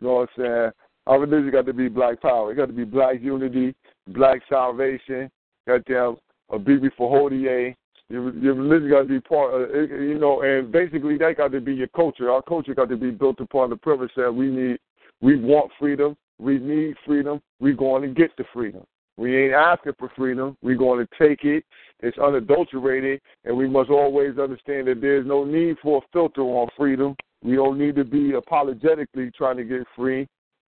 You 0.00 0.06
know 0.06 0.14
what 0.14 0.28
I'm 0.38 0.44
saying? 0.44 0.70
Our 1.08 1.18
religion 1.18 1.50
got 1.50 1.66
to 1.66 1.72
be 1.72 1.88
black 1.88 2.22
power. 2.22 2.52
It 2.52 2.54
got 2.54 2.66
to 2.66 2.72
be 2.72 2.84
black 2.84 3.20
unity, 3.20 3.74
black 4.06 4.40
salvation. 4.48 5.28
Got 5.66 5.84
to 5.86 5.92
Goddamn, 5.92 6.16
a 6.50 6.58
BB 6.60 6.92
for 6.96 7.10
Hodier. 7.10 7.74
Your, 8.10 8.34
your 8.34 8.54
religion 8.54 8.90
got 8.90 9.02
to 9.02 9.08
be 9.08 9.20
part 9.20 9.54
of 9.54 9.70
it, 9.70 9.90
you 9.90 10.18
know, 10.18 10.42
and 10.42 10.70
basically 10.72 11.16
that 11.18 11.36
got 11.36 11.52
to 11.52 11.60
be 11.60 11.74
your 11.74 11.88
culture. 11.88 12.30
Our 12.30 12.42
culture 12.42 12.74
got 12.74 12.88
to 12.88 12.96
be 12.96 13.10
built 13.10 13.40
upon 13.40 13.70
the 13.70 13.76
premise 13.76 14.10
that 14.16 14.32
we 14.32 14.48
need, 14.48 14.78
we 15.20 15.36
want 15.36 15.70
freedom, 15.78 16.16
we 16.38 16.58
need 16.58 16.96
freedom, 17.06 17.40
we're 17.60 17.74
going 17.74 18.02
to 18.02 18.08
get 18.08 18.36
the 18.36 18.44
freedom. 18.52 18.82
We 19.16 19.36
ain't 19.36 19.52
asking 19.52 19.92
for 19.98 20.10
freedom. 20.16 20.56
We're 20.62 20.78
going 20.78 21.06
to 21.06 21.08
take 21.18 21.44
it. 21.44 21.62
It's 22.00 22.16
unadulterated, 22.16 23.20
and 23.44 23.54
we 23.54 23.68
must 23.68 23.90
always 23.90 24.38
understand 24.38 24.88
that 24.88 25.02
there's 25.02 25.26
no 25.26 25.44
need 25.44 25.76
for 25.82 25.98
a 25.98 26.06
filter 26.10 26.40
on 26.40 26.68
freedom. 26.74 27.14
We 27.42 27.56
don't 27.56 27.78
need 27.78 27.96
to 27.96 28.04
be 28.04 28.32
apologetically 28.32 29.30
trying 29.36 29.58
to 29.58 29.64
get 29.64 29.82
free. 29.94 30.26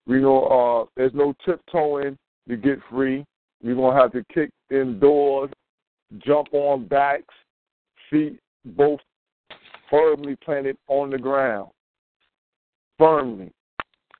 We 0.06 0.22
know 0.22 0.44
uh, 0.46 0.86
there's 0.96 1.12
no 1.12 1.34
tiptoeing 1.44 2.16
to 2.48 2.56
get 2.56 2.78
free. 2.90 3.26
We're 3.62 3.74
gonna 3.74 4.00
have 4.00 4.12
to 4.12 4.24
kick 4.32 4.48
in 4.70 4.98
doors, 4.98 5.50
jump 6.18 6.48
on 6.52 6.86
backs, 6.86 7.34
feet 8.10 8.40
both 8.64 9.00
firmly 9.90 10.36
planted 10.44 10.76
on 10.88 11.10
the 11.10 11.18
ground, 11.18 11.70
firmly. 12.98 13.52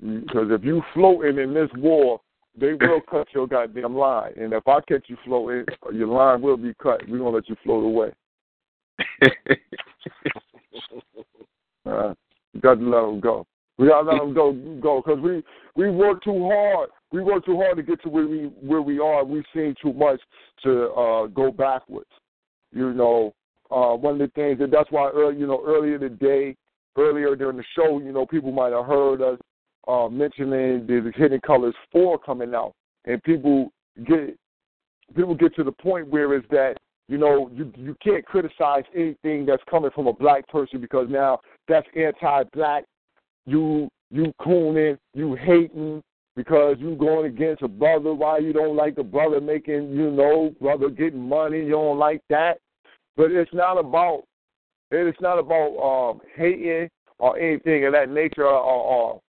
Because 0.00 0.48
if 0.50 0.64
you 0.64 0.82
floating 0.94 1.38
in 1.38 1.52
this 1.52 1.70
war, 1.76 2.20
they 2.58 2.74
will 2.74 3.00
cut 3.10 3.28
your 3.34 3.46
goddamn 3.46 3.96
line. 3.96 4.32
And 4.36 4.52
if 4.52 4.66
I 4.66 4.80
catch 4.88 5.04
you 5.08 5.16
floating, 5.24 5.64
your 5.92 6.08
line 6.08 6.40
will 6.40 6.56
be 6.56 6.74
cut. 6.80 7.00
We're 7.08 7.18
gonna 7.18 7.30
let 7.30 7.48
you 7.48 7.56
float 7.64 7.84
away. 7.84 8.12
Uh, 11.88 12.12
you 12.52 12.60
got 12.60 12.74
to 12.74 12.84
let 12.84 13.00
them 13.00 13.20
go. 13.20 13.46
We 13.78 13.88
got 13.88 14.02
to 14.02 14.10
let 14.10 14.18
them 14.18 14.34
go, 14.34 14.52
go, 14.80 15.00
because 15.00 15.20
we 15.22 15.42
we 15.74 15.90
work 15.90 16.22
too 16.22 16.48
hard. 16.52 16.90
We 17.10 17.22
work 17.22 17.44
too 17.46 17.56
hard 17.56 17.76
to 17.78 17.82
get 17.82 18.02
to 18.02 18.08
where 18.08 18.26
we 18.26 18.50
where 18.60 18.82
we 18.82 18.98
are. 18.98 19.24
We've 19.24 19.44
seen 19.54 19.74
too 19.82 19.92
much 19.92 20.20
to 20.64 20.90
uh, 20.90 21.26
go 21.26 21.50
backwards. 21.50 22.10
You 22.72 22.92
know, 22.92 23.34
uh, 23.70 23.94
one 23.94 24.14
of 24.14 24.18
the 24.18 24.32
things 24.34 24.58
that 24.58 24.70
that's 24.70 24.90
why 24.90 25.10
early, 25.10 25.38
you 25.38 25.46
know 25.46 25.62
earlier 25.66 25.98
today, 25.98 26.54
earlier 26.96 27.34
during 27.34 27.56
the 27.56 27.64
show, 27.74 27.98
you 27.98 28.12
know, 28.12 28.26
people 28.26 28.52
might 28.52 28.72
have 28.72 28.84
heard 28.84 29.22
us 29.22 29.38
uh, 29.86 30.08
mentioning 30.08 30.86
the 30.86 31.10
Hidden 31.16 31.40
Colors 31.46 31.74
four 31.90 32.18
coming 32.18 32.54
out, 32.54 32.74
and 33.06 33.22
people 33.22 33.72
get 34.06 34.36
people 35.16 35.34
get 35.34 35.54
to 35.56 35.64
the 35.64 35.72
point 35.72 36.08
where 36.08 36.36
is 36.36 36.44
that 36.50 36.76
you 37.08 37.16
know 37.16 37.50
you 37.54 37.72
you 37.76 37.96
can't 38.04 38.24
criticize 38.26 38.84
anything 38.94 39.46
that's 39.46 39.62
coming 39.70 39.90
from 39.94 40.06
a 40.06 40.12
black 40.12 40.46
person 40.48 40.80
because 40.80 41.06
now 41.08 41.40
that's 41.68 41.86
anti-black. 41.96 42.84
You 43.46 43.88
you 44.10 44.32
cooning, 44.40 44.98
you 45.14 45.34
hating 45.34 46.02
because 46.38 46.76
you 46.78 46.94
going 46.94 47.26
against 47.26 47.62
a 47.62 47.68
brother. 47.68 48.14
Why 48.14 48.38
you 48.38 48.52
don't 48.52 48.76
like 48.76 48.94
the 48.94 49.02
brother 49.02 49.40
making 49.40 49.90
you 49.90 50.08
know 50.08 50.54
brother 50.60 50.88
getting 50.88 51.28
money? 51.28 51.64
You 51.64 51.72
don't 51.72 51.98
like 51.98 52.22
that. 52.30 52.58
But 53.16 53.32
it's 53.32 53.52
not 53.52 53.76
about 53.76 54.22
it's 54.92 55.20
not 55.20 55.40
about 55.40 55.76
um, 55.82 56.20
hating 56.36 56.90
or 57.18 57.36
anything 57.36 57.84
of 57.86 57.92
that 57.92 58.08
nature. 58.08 58.46
Or, 58.46 58.52
or 58.54 59.20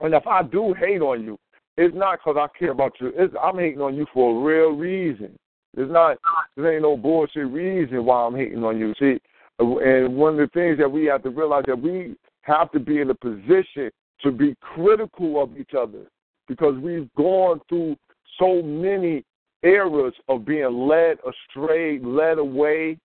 and 0.00 0.14
if 0.14 0.26
I 0.26 0.42
do 0.42 0.74
hate 0.80 1.02
on 1.02 1.22
you, 1.22 1.38
it's 1.76 1.94
not 1.94 2.20
because 2.20 2.36
I 2.38 2.58
care 2.58 2.70
about 2.70 2.94
you. 3.00 3.12
It's, 3.14 3.34
I'm 3.40 3.58
hating 3.58 3.82
on 3.82 3.94
you 3.94 4.06
for 4.14 4.34
a 4.34 4.42
real 4.42 4.70
reason. 4.70 5.38
It's 5.76 5.92
not. 5.92 6.16
There 6.56 6.72
ain't 6.72 6.82
no 6.82 6.96
bullshit 6.96 7.48
reason 7.48 8.02
why 8.02 8.24
I'm 8.24 8.34
hating 8.34 8.64
on 8.64 8.78
you. 8.78 8.94
See, 8.98 9.18
and 9.58 10.16
one 10.16 10.40
of 10.40 10.50
the 10.50 10.50
things 10.54 10.78
that 10.78 10.90
we 10.90 11.04
have 11.04 11.22
to 11.24 11.28
realize 11.28 11.64
that 11.66 11.78
we 11.78 12.16
have 12.40 12.72
to 12.72 12.80
be 12.80 13.02
in 13.02 13.10
a 13.10 13.14
position 13.14 13.90
to 14.22 14.30
be 14.30 14.56
critical 14.62 15.42
of 15.42 15.54
each 15.58 15.72
other 15.78 16.06
because 16.48 16.76
we've 16.78 17.12
gone 17.16 17.60
through 17.68 17.96
so 18.38 18.62
many 18.62 19.24
eras 19.62 20.14
of 20.28 20.44
being 20.44 20.86
led 20.86 21.18
astray, 21.26 21.98
led 22.00 22.38
away, 22.38 22.98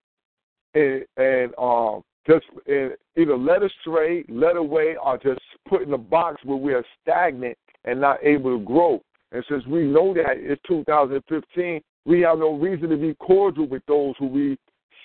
and, 0.73 1.05
and 1.17 1.53
um, 1.57 2.03
just 2.27 2.45
and 2.67 2.95
either 3.17 3.37
led 3.37 3.63
astray, 3.63 4.23
led 4.29 4.55
away, 4.55 4.95
or 5.03 5.17
just 5.17 5.39
put 5.67 5.81
in 5.81 5.93
a 5.93 5.97
box 5.97 6.41
where 6.43 6.57
we 6.57 6.73
are 6.73 6.85
stagnant 7.01 7.57
and 7.85 7.99
not 7.99 8.23
able 8.23 8.57
to 8.57 8.63
grow. 8.63 9.01
And 9.31 9.43
since 9.49 9.65
we 9.67 9.83
know 9.83 10.13
that 10.13 10.37
it's 10.37 10.61
2015, 10.67 11.81
we 12.05 12.21
have 12.21 12.39
no 12.39 12.55
reason 12.55 12.89
to 12.89 12.97
be 12.97 13.13
cordial 13.15 13.67
with 13.67 13.83
those 13.87 14.15
who 14.17 14.27
we 14.27 14.57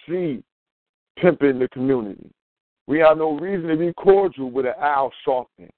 see 0.09 0.43
pimping 1.19 1.59
the 1.59 1.69
community. 1.69 2.31
We 2.87 2.99
have 3.01 3.19
no 3.19 3.39
reason 3.39 3.69
to 3.69 3.77
be 3.77 3.93
cordial 3.95 4.51
with 4.51 4.67
an 4.67 4.75
Al 4.81 5.13
Sharpton. 5.27 5.71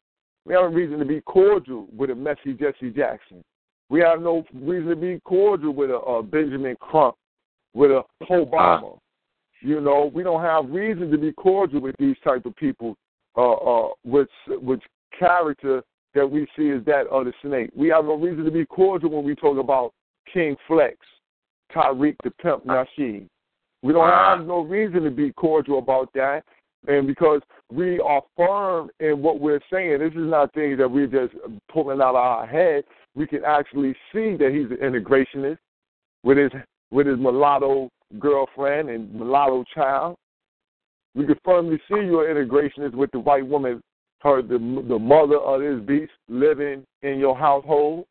We 0.47 0.55
have 0.55 0.70
no 0.70 0.76
reason 0.76 0.99
to 1.00 1.05
be 1.05 1.20
cordial 1.23 1.89
with 1.94 2.10
a 2.10 2.15
messy 2.15 2.55
Jesse 2.55 2.91
Jackson. 2.91 3.42
We 3.91 4.00
have 4.00 4.20
no 4.20 4.44
reason 4.55 4.91
to 4.91 4.97
be 4.97 5.20
cordial 5.25 5.75
with 5.75 5.91
a, 5.91 5.97
a 5.97 6.23
Benjamin 6.23 6.76
Crump, 6.81 7.16
with 7.75 7.91
a 7.91 8.02
Obama. 8.31 8.99
You 9.60 9.81
know, 9.81 10.10
we 10.15 10.23
don't 10.23 10.42
have 10.42 10.70
reason 10.70 11.10
to 11.10 11.18
be 11.18 11.33
cordial 11.33 11.81
with 11.81 11.97
these 11.99 12.16
type 12.23 12.47
of 12.47 12.55
people, 12.55 12.97
uh, 13.36 13.52
uh, 13.52 13.89
which 14.05 14.31
which 14.49 14.83
character 15.18 15.83
that 16.15 16.31
we 16.31 16.47
see 16.57 16.68
is 16.68 16.84
that 16.84 17.07
of 17.08 17.25
the 17.25 17.33
snake. 17.42 17.70
We 17.75 17.89
have 17.89 18.05
no 18.05 18.15
reason 18.15 18.44
to 18.44 18.50
be 18.50 18.65
cordial 18.65 19.10
when 19.10 19.25
we 19.25 19.34
talk 19.34 19.58
about 19.58 19.92
King 20.33 20.57
Flex, 20.68 20.97
Tariq 21.75 22.16
the 22.23 22.31
Pimp 22.31 22.65
Nasheed. 22.65 23.26
We 23.83 23.92
don't 23.92 24.08
have 24.08 24.47
no 24.47 24.60
reason 24.60 25.02
to 25.02 25.10
be 25.10 25.33
cordial 25.33 25.78
about 25.78 26.12
that. 26.15 26.42
And 26.86 27.06
because 27.06 27.40
we 27.73 27.98
are 28.00 28.23
firm 28.36 28.90
in 29.00 29.23
what 29.23 29.40
we're 29.40 29.60
saying, 29.73 29.98
this 29.98 30.12
is 30.12 30.31
not 30.31 30.55
things 30.55 30.78
that 30.78 30.89
we're 30.89 31.06
just 31.06 31.34
pulling 31.73 32.00
out 32.00 32.10
of 32.10 32.16
our 32.16 32.47
head. 32.47 32.84
We 33.15 33.26
can 33.26 33.44
actually 33.44 33.92
see 34.12 34.36
that 34.36 34.52
he's 34.52 34.70
an 34.70 34.78
integrationist 34.82 35.58
with 36.23 36.39
his 36.39 36.52
with 36.90 37.06
his 37.06 37.18
mulatto 37.18 37.90
girlfriend 38.18 38.89
and 38.89 39.12
mulatto 39.12 39.65
child. 39.74 40.16
We 41.15 41.26
can 41.26 41.36
firmly 41.44 41.78
see 41.89 41.97
you're 41.97 42.32
integrationist 42.32 42.94
with 42.94 43.10
the 43.10 43.18
white 43.18 43.47
woman, 43.47 43.81
her 44.20 44.42
the 44.42 44.58
the 44.89 44.98
mother 44.98 45.39
of 45.39 45.60
this 45.60 45.84
beast 45.86 46.12
living 46.28 46.84
in 47.02 47.18
your 47.18 47.36
household. 47.36 48.05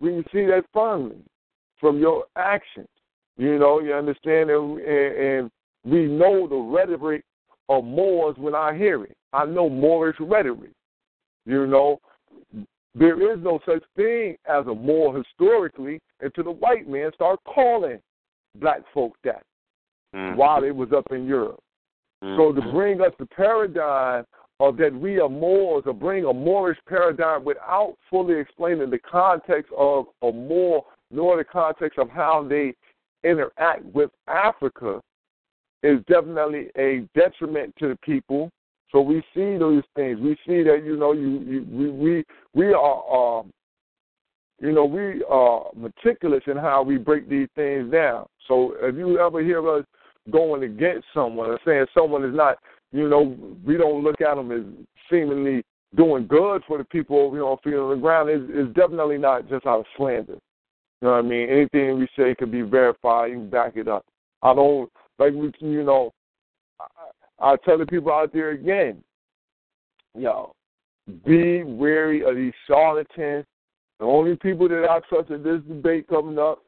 We 0.00 0.10
can 0.10 0.24
see 0.32 0.46
that 0.46 0.64
firmly 0.72 1.16
from 1.78 1.98
your 1.98 2.24
actions. 2.36 2.88
You 3.36 3.58
know, 3.58 3.80
you 3.80 3.92
understand, 3.92 4.50
and, 4.50 4.80
and 4.80 5.50
we 5.84 6.06
know 6.06 6.46
the 6.48 6.56
rhetoric 6.56 7.24
of 7.68 7.84
Moors 7.84 8.36
when 8.38 8.54
I 8.54 8.76
hear 8.76 9.04
it. 9.04 9.16
I 9.32 9.44
know 9.44 9.68
Moorish 9.68 10.16
rhetoric. 10.20 10.70
You 11.46 11.66
know, 11.66 12.00
there 12.94 13.32
is 13.32 13.42
no 13.42 13.60
such 13.66 13.82
thing 13.96 14.36
as 14.46 14.66
a 14.66 14.74
Moor 14.74 15.16
historically 15.16 16.00
until 16.20 16.44
the 16.44 16.50
white 16.52 16.88
man 16.88 17.10
start 17.14 17.40
calling 17.44 17.98
black 18.56 18.80
folk 18.92 19.14
that 19.24 19.42
Mm-hmm. 20.14 20.36
while 20.38 20.62
it 20.62 20.74
was 20.74 20.92
up 20.92 21.06
in 21.10 21.26
Europe. 21.26 21.58
So 22.22 22.52
to 22.52 22.62
bring 22.72 23.00
us 23.00 23.10
the 23.18 23.26
paradigm 23.26 24.24
of 24.60 24.76
that 24.76 24.94
we 24.94 25.18
are 25.18 25.28
Moors, 25.28 25.82
or 25.86 25.92
bring 25.92 26.24
a 26.24 26.32
Moorish 26.32 26.78
paradigm 26.88 27.44
without 27.44 27.96
fully 28.08 28.38
explaining 28.38 28.90
the 28.90 28.98
context 28.98 29.72
of 29.76 30.06
a 30.22 30.30
Moor, 30.30 30.84
nor 31.10 31.36
the 31.36 31.44
context 31.44 31.98
of 31.98 32.08
how 32.08 32.46
they 32.48 32.74
interact 33.24 33.84
with 33.86 34.10
Africa, 34.28 35.02
is 35.84 36.00
definitely 36.08 36.68
a 36.78 37.06
detriment 37.14 37.74
to 37.78 37.88
the 37.88 37.96
people. 37.96 38.50
So 38.90 39.00
we 39.00 39.22
see 39.34 39.56
those 39.58 39.82
things. 39.94 40.18
We 40.20 40.36
see 40.46 40.62
that 40.62 40.82
you 40.84 40.96
know 40.96 41.12
you, 41.12 41.40
you 41.40 41.66
we 41.70 41.90
we 41.90 42.24
we 42.54 42.72
are 42.72 43.38
um, 43.40 43.50
you 44.60 44.72
know 44.72 44.84
we 44.84 45.22
are 45.28 45.66
meticulous 45.76 46.42
in 46.46 46.56
how 46.56 46.82
we 46.82 46.96
break 46.96 47.28
these 47.28 47.48
things 47.54 47.92
down. 47.92 48.26
So 48.48 48.74
if 48.80 48.94
you 48.96 49.18
ever 49.18 49.42
hear 49.42 49.68
us 49.68 49.84
going 50.30 50.62
against 50.62 51.06
someone 51.12 51.50
or 51.50 51.58
saying 51.66 51.86
someone 51.92 52.24
is 52.24 52.34
not, 52.34 52.56
you 52.92 53.08
know, 53.08 53.36
we 53.64 53.76
don't 53.76 54.02
look 54.02 54.20
at 54.20 54.36
them 54.36 54.52
as 54.52 54.62
seemingly 55.10 55.62
doing 55.96 56.26
good 56.26 56.62
for 56.66 56.78
the 56.78 56.84
people 56.84 57.18
over 57.18 57.36
here 57.36 57.44
on 57.44 57.58
feet 57.62 57.74
on 57.74 57.90
the 57.90 58.00
ground. 58.00 58.30
is 58.30 58.42
is 58.50 58.72
definitely 58.74 59.18
not 59.18 59.48
just 59.48 59.66
out 59.66 59.80
of 59.80 59.86
slander. 59.96 60.38
You 61.02 61.08
know 61.08 61.10
what 61.10 61.18
I 61.18 61.22
mean? 61.22 61.48
Anything 61.48 61.98
we 61.98 62.08
say 62.16 62.34
could 62.34 62.50
be 62.50 62.62
verified. 62.62 63.30
You 63.30 63.36
can 63.38 63.50
back 63.50 63.76
it 63.76 63.88
up. 63.88 64.04
I 64.42 64.54
don't 64.54 64.90
like 65.18 65.32
we, 65.32 65.52
you 65.60 65.84
know. 65.84 66.12
I, 66.80 67.52
I 67.52 67.56
tell 67.64 67.78
the 67.78 67.86
people 67.86 68.12
out 68.12 68.32
there 68.32 68.50
again, 68.50 69.02
yo, 70.16 70.54
be 71.24 71.62
wary 71.62 72.24
of 72.24 72.36
these 72.36 72.52
charlatans. 72.66 73.44
The 73.98 74.04
only 74.04 74.36
people 74.36 74.68
that 74.68 74.88
I 74.88 75.00
trust 75.08 75.30
in 75.30 75.42
this 75.42 75.60
debate 75.68 76.08
coming 76.08 76.38
up 76.38 76.62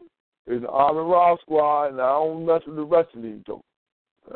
is 0.46 0.62
the 0.62 0.68
Army 0.68 1.00
Raw 1.00 1.36
Squad, 1.38 1.88
and 1.88 2.00
I 2.00 2.12
don't 2.12 2.46
mess 2.46 2.62
with 2.66 2.76
the 2.76 2.84
rest 2.84 3.14
of 3.14 3.22
these 3.22 3.40
jokers. 3.46 3.64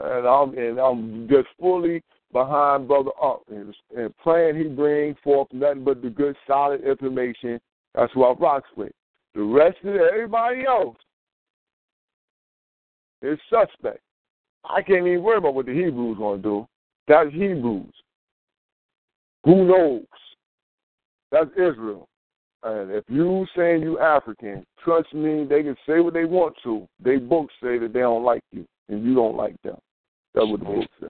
And 0.02 0.26
I'm 0.26 0.56
and 0.56 0.78
I'm 0.78 1.28
just 1.28 1.48
fully 1.58 2.02
behind 2.32 2.86
Brother 2.86 3.10
Up 3.22 3.42
and, 3.50 3.74
and 3.96 4.16
praying 4.18 4.56
he 4.56 4.68
brings 4.68 5.16
forth 5.22 5.48
nothing 5.52 5.84
but 5.84 6.00
the 6.00 6.10
good, 6.10 6.36
solid 6.46 6.84
information. 6.84 7.60
That's 7.94 8.12
who 8.12 8.24
I 8.24 8.32
rocks 8.32 8.68
with. 8.76 8.92
The 9.34 9.42
rest 9.42 9.78
of 9.84 9.96
everybody 9.96 10.64
else 10.64 10.96
is 13.22 13.38
suspect. 13.48 14.00
I 14.64 14.82
can't 14.82 15.06
even 15.06 15.22
worry 15.22 15.38
about 15.38 15.54
what 15.54 15.66
the 15.66 15.72
Hebrews 15.72 16.18
gonna 16.18 16.42
do. 16.42 16.66
That's 17.08 17.30
Hebrews. 17.32 17.92
Who 19.44 19.66
knows? 19.66 20.04
That's 21.32 21.50
Israel. 21.52 22.08
And 22.62 22.90
if 22.90 23.04
you 23.08 23.46
saying 23.56 23.82
you 23.82 23.98
African, 23.98 24.64
trust 24.84 25.12
me, 25.14 25.46
they 25.48 25.62
can 25.62 25.76
say 25.86 26.00
what 26.00 26.12
they 26.12 26.26
want 26.26 26.54
to. 26.62 26.86
They 27.02 27.16
books 27.16 27.54
say 27.62 27.78
that 27.78 27.92
they 27.92 28.00
don't 28.00 28.24
like 28.24 28.42
you 28.52 28.66
and 28.88 29.02
you 29.04 29.14
don't 29.14 29.36
like 29.36 29.56
them. 29.62 29.78
That's 30.34 30.46
what 30.46 30.60
the 30.60 30.66
book 30.66 30.88
say. 31.00 31.08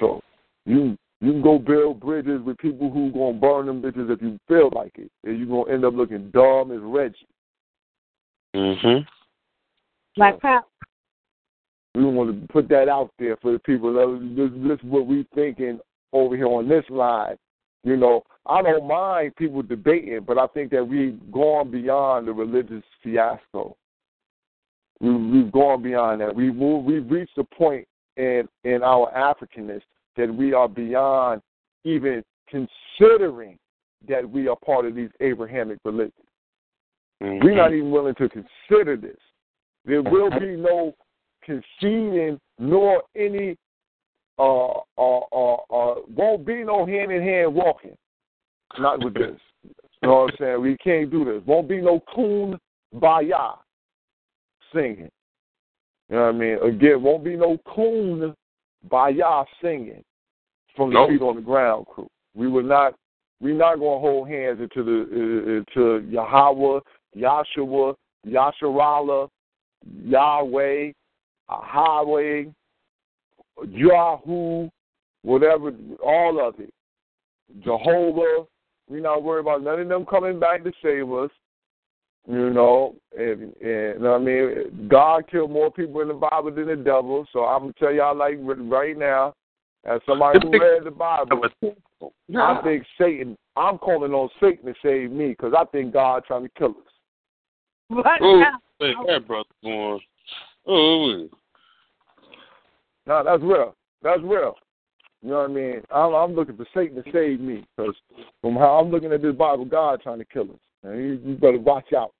So 0.00 0.20
you 0.66 0.96
you 1.20 1.32
can 1.32 1.42
go 1.42 1.58
build 1.58 2.00
bridges 2.00 2.40
with 2.42 2.58
people 2.58 2.90
who 2.90 3.12
gonna 3.12 3.34
burn 3.34 3.66
them 3.66 3.82
bitches 3.82 4.10
if 4.10 4.22
you 4.22 4.38
feel 4.48 4.70
like 4.74 4.92
it. 4.96 5.10
And 5.24 5.38
you're 5.38 5.46
gonna 5.46 5.72
end 5.72 5.84
up 5.84 5.94
looking 5.94 6.30
dumb 6.30 6.72
as 6.72 6.80
Reggie. 6.80 7.28
Mhm. 8.54 9.06
Black 10.16 10.40
Power. 10.40 10.64
We 11.94 12.04
want 12.04 12.40
to 12.40 12.52
put 12.52 12.68
that 12.68 12.88
out 12.88 13.10
there 13.18 13.36
for 13.38 13.52
the 13.52 13.58
people. 13.58 13.92
This, 13.92 14.50
this 14.62 14.78
is 14.78 14.84
what 14.84 15.06
we're 15.06 15.24
thinking 15.34 15.80
over 16.12 16.36
here 16.36 16.46
on 16.46 16.68
this 16.68 16.84
line. 16.88 17.36
You 17.82 17.96
know, 17.96 18.22
I 18.46 18.62
don't 18.62 18.86
mind 18.86 19.36
people 19.36 19.62
debating, 19.62 20.20
but 20.26 20.38
I 20.38 20.46
think 20.48 20.70
that 20.70 20.84
we've 20.86 21.18
gone 21.32 21.70
beyond 21.70 22.28
the 22.28 22.32
religious 22.32 22.84
fiasco. 23.02 23.76
We, 25.00 25.14
we've 25.16 25.52
gone 25.52 25.82
beyond 25.82 26.20
that. 26.20 26.34
We've 26.34 26.54
we've 26.54 27.10
reached 27.10 27.38
a 27.38 27.44
point 27.44 27.88
in 28.16 28.46
in 28.64 28.82
our 28.82 29.10
Africanness 29.12 29.80
that 30.16 30.32
we 30.32 30.52
are 30.52 30.68
beyond 30.68 31.40
even 31.84 32.22
considering 32.48 33.58
that 34.08 34.28
we 34.28 34.48
are 34.48 34.56
part 34.56 34.84
of 34.84 34.94
these 34.94 35.10
Abrahamic 35.20 35.78
religions. 35.84 36.12
Mm-hmm. 37.22 37.44
We're 37.44 37.56
not 37.56 37.72
even 37.72 37.90
willing 37.90 38.14
to 38.16 38.28
consider 38.28 38.96
this. 38.96 39.16
There 39.84 40.02
will 40.02 40.30
be 40.30 40.56
no 40.56 40.94
conceding 41.44 42.38
nor 42.58 43.02
any 43.16 43.56
uh 44.38 44.68
uh 44.98 45.18
uh 45.32 45.54
uh 45.54 45.94
won't 46.14 46.46
be 46.46 46.64
no 46.64 46.86
hand 46.86 47.12
in 47.12 47.22
hand 47.22 47.54
walking. 47.54 47.96
Not 48.78 49.04
with 49.04 49.14
this. 49.14 49.38
You 49.64 50.08
know 50.08 50.14
what 50.22 50.30
I'm 50.32 50.36
saying? 50.38 50.62
We 50.62 50.76
can't 50.78 51.10
do 51.10 51.24
this. 51.24 51.42
Won't 51.46 51.68
be 51.68 51.80
no 51.80 52.00
coon 52.14 52.58
baya 52.92 53.52
singing. 54.72 55.10
You 56.08 56.16
know 56.16 56.22
what 56.22 56.34
I 56.34 56.38
mean? 56.38 56.58
Again, 56.62 57.02
won't 57.02 57.24
be 57.24 57.36
no 57.36 57.58
coon 57.66 58.34
baya 58.88 59.44
singing 59.60 60.02
from 60.74 60.90
the 60.90 60.94
Nope. 60.94 61.10
feet 61.10 61.22
on 61.22 61.36
the 61.36 61.42
ground 61.42 61.86
crew. 61.86 62.08
We 62.34 62.48
will 62.48 62.62
not 62.62 62.94
we're 63.40 63.54
not 63.54 63.76
gonna 63.76 64.00
hold 64.00 64.28
hands 64.28 64.60
into 64.60 64.82
the 64.82 65.00
uh, 65.12 65.82
into 65.88 66.06
Yahweh, 66.08 66.80
Yahshua, 67.16 67.94
Yasharala, 68.26 69.28
Yahweh, 70.04 70.92
Highway, 71.50 72.52
Yahoo, 73.68 74.68
whatever, 75.22 75.72
all 76.04 76.46
of 76.46 76.58
it. 76.60 76.72
Jehovah, 77.64 78.46
we're 78.88 79.00
not 79.00 79.22
worried 79.22 79.40
about 79.40 79.62
none 79.62 79.80
of 79.80 79.88
them 79.88 80.06
coming 80.06 80.38
back 80.38 80.64
to 80.64 80.72
save 80.82 81.12
us. 81.12 81.30
You 82.28 82.50
know, 82.50 82.94
and, 83.18 83.42
and 83.42 83.54
you 83.60 83.96
know 83.98 84.12
what 84.12 84.20
I 84.20 84.24
mean, 84.24 84.88
God 84.88 85.24
killed 85.30 85.50
more 85.50 85.70
people 85.70 86.02
in 86.02 86.08
the 86.08 86.14
Bible 86.14 86.50
than 86.50 86.66
the 86.66 86.76
devil. 86.76 87.26
So 87.32 87.44
I'm 87.44 87.62
gonna 87.62 87.72
tell 87.78 87.92
y'all 87.92 88.14
like 88.14 88.36
right 88.42 88.96
now, 88.96 89.34
as 89.84 90.00
somebody 90.06 90.38
who 90.42 90.50
read 90.52 90.84
the 90.84 90.90
Bible, 90.90 91.40
I 92.36 92.60
think 92.62 92.84
Satan. 92.98 93.36
I'm 93.56 93.78
calling 93.78 94.12
on 94.12 94.28
Satan 94.38 94.66
to 94.66 94.74
save 94.82 95.10
me 95.10 95.28
because 95.28 95.54
I 95.58 95.64
think 95.72 95.94
God 95.94 96.24
trying 96.26 96.42
to 96.42 96.50
kill 96.56 96.70
us. 96.70 97.94
Oh, 98.20 98.44
hey, 98.78 98.92
that 99.06 99.26
brother 99.26 99.48
going. 99.64 100.00
Oh, 100.66 101.28
No, 103.06 103.22
that's 103.24 103.42
real. 103.42 103.74
That's 104.02 104.22
real. 104.22 104.54
You 105.22 105.30
know 105.30 105.40
what 105.40 105.50
I 105.50 105.52
mean? 105.52 105.82
I'm, 105.90 106.14
I'm 106.14 106.34
looking 106.34 106.56
for 106.56 106.66
Satan 106.74 107.02
to 107.02 107.12
save 107.12 107.40
me 107.40 107.66
because 107.76 107.94
from 108.40 108.56
how 108.56 108.78
I'm 108.78 108.90
looking 108.90 109.12
at 109.12 109.22
this 109.22 109.34
Bible, 109.34 109.64
God 109.64 110.00
trying 110.02 110.18
to 110.18 110.24
kill 110.24 110.44
us. 110.44 110.58
And 110.82 110.98
you, 110.98 111.20
you 111.24 111.36
better 111.36 111.58
watch 111.58 111.92
out. 111.92 112.12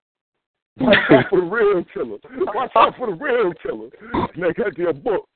Watch 0.79 0.97
out 1.11 1.25
for 1.31 1.41
the 1.41 1.47
real 1.47 1.85
killer. 1.93 2.19
Watch 2.55 2.71
out 2.75 2.95
for 2.97 3.07
the 3.07 3.13
real 3.13 3.53
killer. 3.63 3.89
They 4.37 4.53
got 4.53 4.77
your 4.79 4.93
book. 4.93 5.27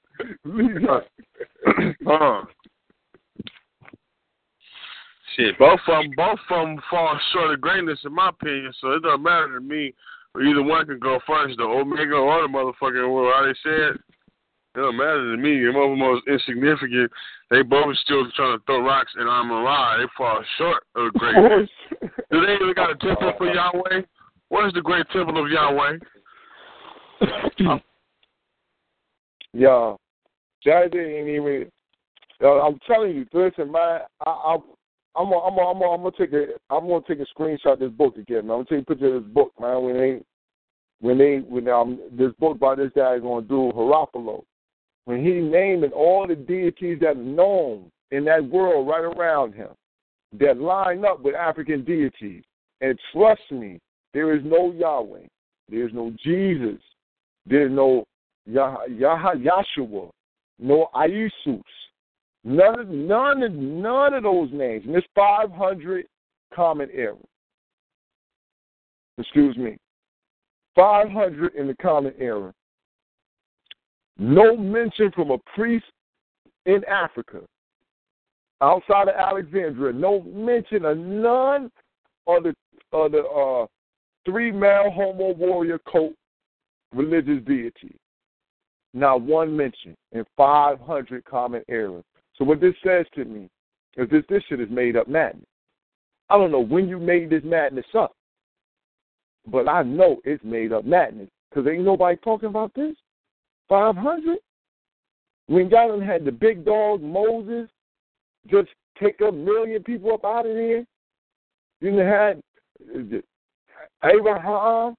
Leave 0.45 0.83
that. 0.83 1.97
uh. 2.11 2.43
Shit, 5.37 5.59
both 5.59 5.81
of 5.89 6.05
them, 6.05 6.13
both 6.17 6.39
of 6.51 6.67
them 6.67 6.83
fall 6.89 7.19
short 7.33 7.55
of 7.55 7.61
greatness 7.61 7.99
in 8.05 8.15
my 8.15 8.29
opinion. 8.29 8.73
So 8.81 8.93
it 8.93 9.03
doesn't 9.03 9.23
matter 9.23 9.59
to 9.59 9.61
me. 9.61 9.95
Either 10.37 10.63
one 10.63 10.87
can 10.87 10.99
go 10.99 11.19
first, 11.27 11.57
the 11.57 11.65
Omega 11.65 12.15
or 12.15 12.43
the 12.43 12.49
motherfucking 12.49 13.15
well, 13.15 13.33
how 13.35 13.47
they 13.47 13.55
said. 13.63 13.99
It 14.75 14.81
don't 14.81 14.97
matter 14.97 15.37
to 15.37 15.41
me. 15.41 15.61
They're 15.61 15.73
both 15.73 15.93
the 15.93 15.97
most 15.97 16.27
insignificant. 16.27 17.11
They 17.51 17.63
both 17.63 17.97
still 17.99 18.29
trying 18.35 18.59
to 18.59 18.65
throw 18.67 18.85
rocks 18.85 19.13
and 19.17 19.29
I'm 19.29 19.51
alive. 19.51 20.01
They 20.01 20.07
fall 20.17 20.43
short 20.59 20.83
of 20.97 21.13
greatness. 21.15 21.71
Do 22.31 22.45
they 22.45 22.55
even 22.55 22.75
got 22.75 22.91
a 22.91 22.97
temple 22.97 23.33
for 23.39 23.47
Yahweh? 23.47 24.03
What 24.49 24.67
is 24.67 24.73
the 24.73 24.81
great 24.81 25.07
temple 25.13 25.43
of 25.43 25.51
Yahweh? 25.51 25.99
Yeah, 29.57 29.95
that 30.65 30.97
ain't 30.97 31.29
even. 31.29 31.71
Uh, 32.43 32.61
I'm 32.61 32.79
telling 32.87 33.15
you, 33.15 33.27
listen, 33.33 33.71
man. 33.71 34.01
I, 34.27 34.31
I, 34.31 34.57
I'm 35.17 35.31
gonna, 35.31 35.39
I'm 35.39 35.55
gonna, 35.55 35.69
I'm 35.69 35.79
gonna, 35.79 35.91
I'm 35.93 36.03
gonna 36.03 36.11
take 36.19 36.33
a, 36.33 36.47
I'm 36.71 36.89
gonna 36.89 37.05
take 37.07 37.21
a 37.21 37.41
screenshot 37.41 37.75
of 37.75 37.79
this 37.79 37.93
book 37.93 38.17
again. 38.17 38.49
Man. 38.49 38.57
I'm 38.57 38.65
gonna 38.65 38.81
take 38.81 38.81
a 38.81 38.87
picture 38.87 39.15
of 39.15 39.23
this 39.23 39.33
book, 39.33 39.53
man. 39.61 39.83
When 39.85 39.97
they, 39.97 40.21
when 41.01 41.19
they, 41.19 41.37
when 41.37 41.69
um, 41.69 42.01
this 42.13 42.33
book 42.41 42.59
by 42.59 42.75
this 42.75 42.91
guy 42.97 43.15
is 43.15 43.23
gonna 43.23 43.47
do 43.47 43.71
Harapalo, 43.77 44.43
when 45.05 45.25
he 45.25 45.33
named 45.33 45.85
all 45.93 46.27
the 46.27 46.35
deities 46.35 46.99
that 47.01 47.09
are 47.09 47.15
known 47.15 47.91
in 48.11 48.25
that 48.25 48.45
world 48.45 48.89
right 48.89 49.05
around 49.05 49.55
him, 49.55 49.71
that 50.39 50.59
line 50.59 51.05
up 51.05 51.23
with 51.23 51.35
African 51.35 51.85
deities. 51.85 52.43
And 52.81 52.99
trust 53.13 53.43
me, 53.51 53.79
there 54.13 54.35
is 54.35 54.43
no 54.45 54.73
Yahweh, 54.73 55.27
there 55.69 55.87
is 55.87 55.93
no 55.93 56.13
Jesus, 56.23 56.81
there 57.47 57.67
is 57.67 57.73
no 57.73 58.05
Yah, 58.47 58.77
Yah, 58.91 59.35
Yahshua, 59.35 60.11
no 60.59 60.89
Isus. 60.95 61.63
None 62.47 62.79
of 62.79 62.89
none 62.89 63.43
of 63.43 63.53
none 63.53 64.13
of 64.13 64.23
those 64.23 64.51
names. 64.53 64.85
And 64.87 65.03
five 65.15 65.51
hundred 65.51 66.07
common 66.55 66.91
errors. 66.93 67.17
Excuse 69.17 69.57
me. 69.57 69.79
Five 70.77 71.11
hundred 71.11 71.55
in 71.55 71.67
the 71.67 71.77
common 71.77 72.13
era. 72.19 72.53
No 74.19 74.57
mention 74.57 75.11
from 75.13 75.31
a 75.31 75.39
priest 75.55 75.87
in 76.67 76.85
Africa, 76.85 77.41
outside 78.61 79.09
of 79.09 79.15
Alexandria, 79.17 79.93
no 79.93 80.23
mention 80.23 80.85
of 80.85 80.97
none 80.99 81.71
of 82.27 82.45
the 82.45 82.55
of 82.93 83.13
the 83.13 83.23
uh, 83.23 83.67
three 84.25 84.53
male 84.53 84.91
homo 84.91 85.35
warrior 85.35 85.79
cult 85.91 86.13
religious 86.93 87.45
deity. 87.45 87.97
Not 88.93 89.23
one 89.23 89.57
mention 89.57 89.97
in 90.13 90.25
500 90.37 91.25
common 91.25 91.63
errors. 91.69 92.05
So 92.37 92.45
what 92.45 92.61
this 92.61 92.75
says 92.87 93.07
to 93.17 93.25
me 93.25 93.49
is 93.97 94.09
this 94.11 94.23
this 94.29 94.43
shit 94.49 94.61
is 94.61 94.71
made 94.71 94.97
up 94.97 95.09
madness. 95.09 95.45
I 96.31 96.39
don't 96.39 96.53
know 96.53 96.65
when 96.65 96.89
you 96.89 96.99
made 96.99 97.31
this 97.31 97.43
madness 97.45 97.85
up, 97.99 98.13
but 99.47 99.69
I 99.69 99.83
know 99.83 100.21
it's 100.25 100.43
made 100.45 100.73
up 100.73 100.85
madness 100.85 101.29
because 101.51 101.69
ain't 101.69 101.85
nobody 101.85 102.17
talking 102.23 102.49
about 102.49 102.73
this. 102.75 102.95
500? 103.69 104.39
When 105.47 105.69
y'all 105.69 106.01
had 106.01 106.25
the 106.25 106.33
big 106.33 106.65
dog 106.65 107.03
Moses 107.03 107.69
just 108.51 108.69
take 109.01 109.21
a 109.21 109.33
million 109.33 109.83
people 109.83 110.13
up 110.13 110.25
out 110.25 110.47
of 110.47 110.57
here, 110.57 110.85
you 111.81 111.91
done 111.91 112.07
had 112.07 113.23
Abraham, 114.05 114.95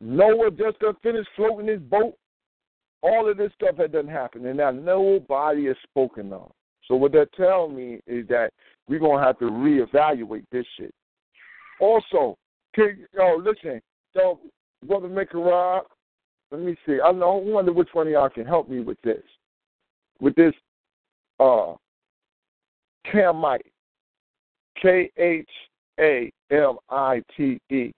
Noah 0.00 0.50
just 0.50 0.78
got 0.78 1.00
finished 1.02 1.28
floating 1.36 1.68
his 1.68 1.80
boat. 1.80 2.14
All 3.02 3.28
of 3.28 3.36
this 3.36 3.52
stuff 3.54 3.76
had 3.76 3.92
done 3.92 4.06
happened, 4.06 4.46
and 4.46 4.56
now 4.56 4.70
nobody 4.70 5.66
is 5.66 5.76
spoken 5.82 6.32
of. 6.32 6.52
So 6.86 6.94
what 6.94 7.12
that 7.12 7.32
tells 7.34 7.72
me 7.72 8.00
is 8.06 8.26
that 8.28 8.50
we're 8.88 9.00
gonna 9.00 9.24
have 9.24 9.38
to 9.40 9.46
reevaluate 9.46 10.44
this 10.52 10.66
shit. 10.76 10.94
Also, 11.80 12.36
can, 12.74 13.06
yo, 13.14 13.36
listen, 13.36 13.80
yo, 14.14 14.38
brother 14.86 15.08
Mikarab, 15.08 15.82
let 16.52 16.60
me 16.60 16.76
see. 16.86 16.98
I 17.02 17.10
know. 17.12 17.40
I 17.40 17.42
wonder 17.42 17.72
which 17.72 17.88
one 17.94 18.06
of 18.06 18.12
y'all 18.12 18.28
can 18.28 18.44
help 18.44 18.68
me 18.68 18.80
with 18.80 19.00
this. 19.02 19.22
With 20.20 20.34
this, 20.34 20.52
uh, 21.40 21.72
Khamite, 23.10 23.72
K 24.80 25.10
H 25.16 25.48
A 25.98 26.30
M 26.50 26.76
I 26.90 27.22
T 27.36 27.58
E. 27.70 27.90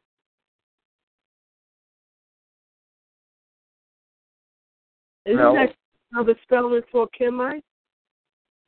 Isn't 5.27 5.37
Now- 5.37 5.55
that 5.55 5.75
another 6.13 6.39
spelling 6.45 6.83
for 6.93 7.09
Kemite? 7.19 7.63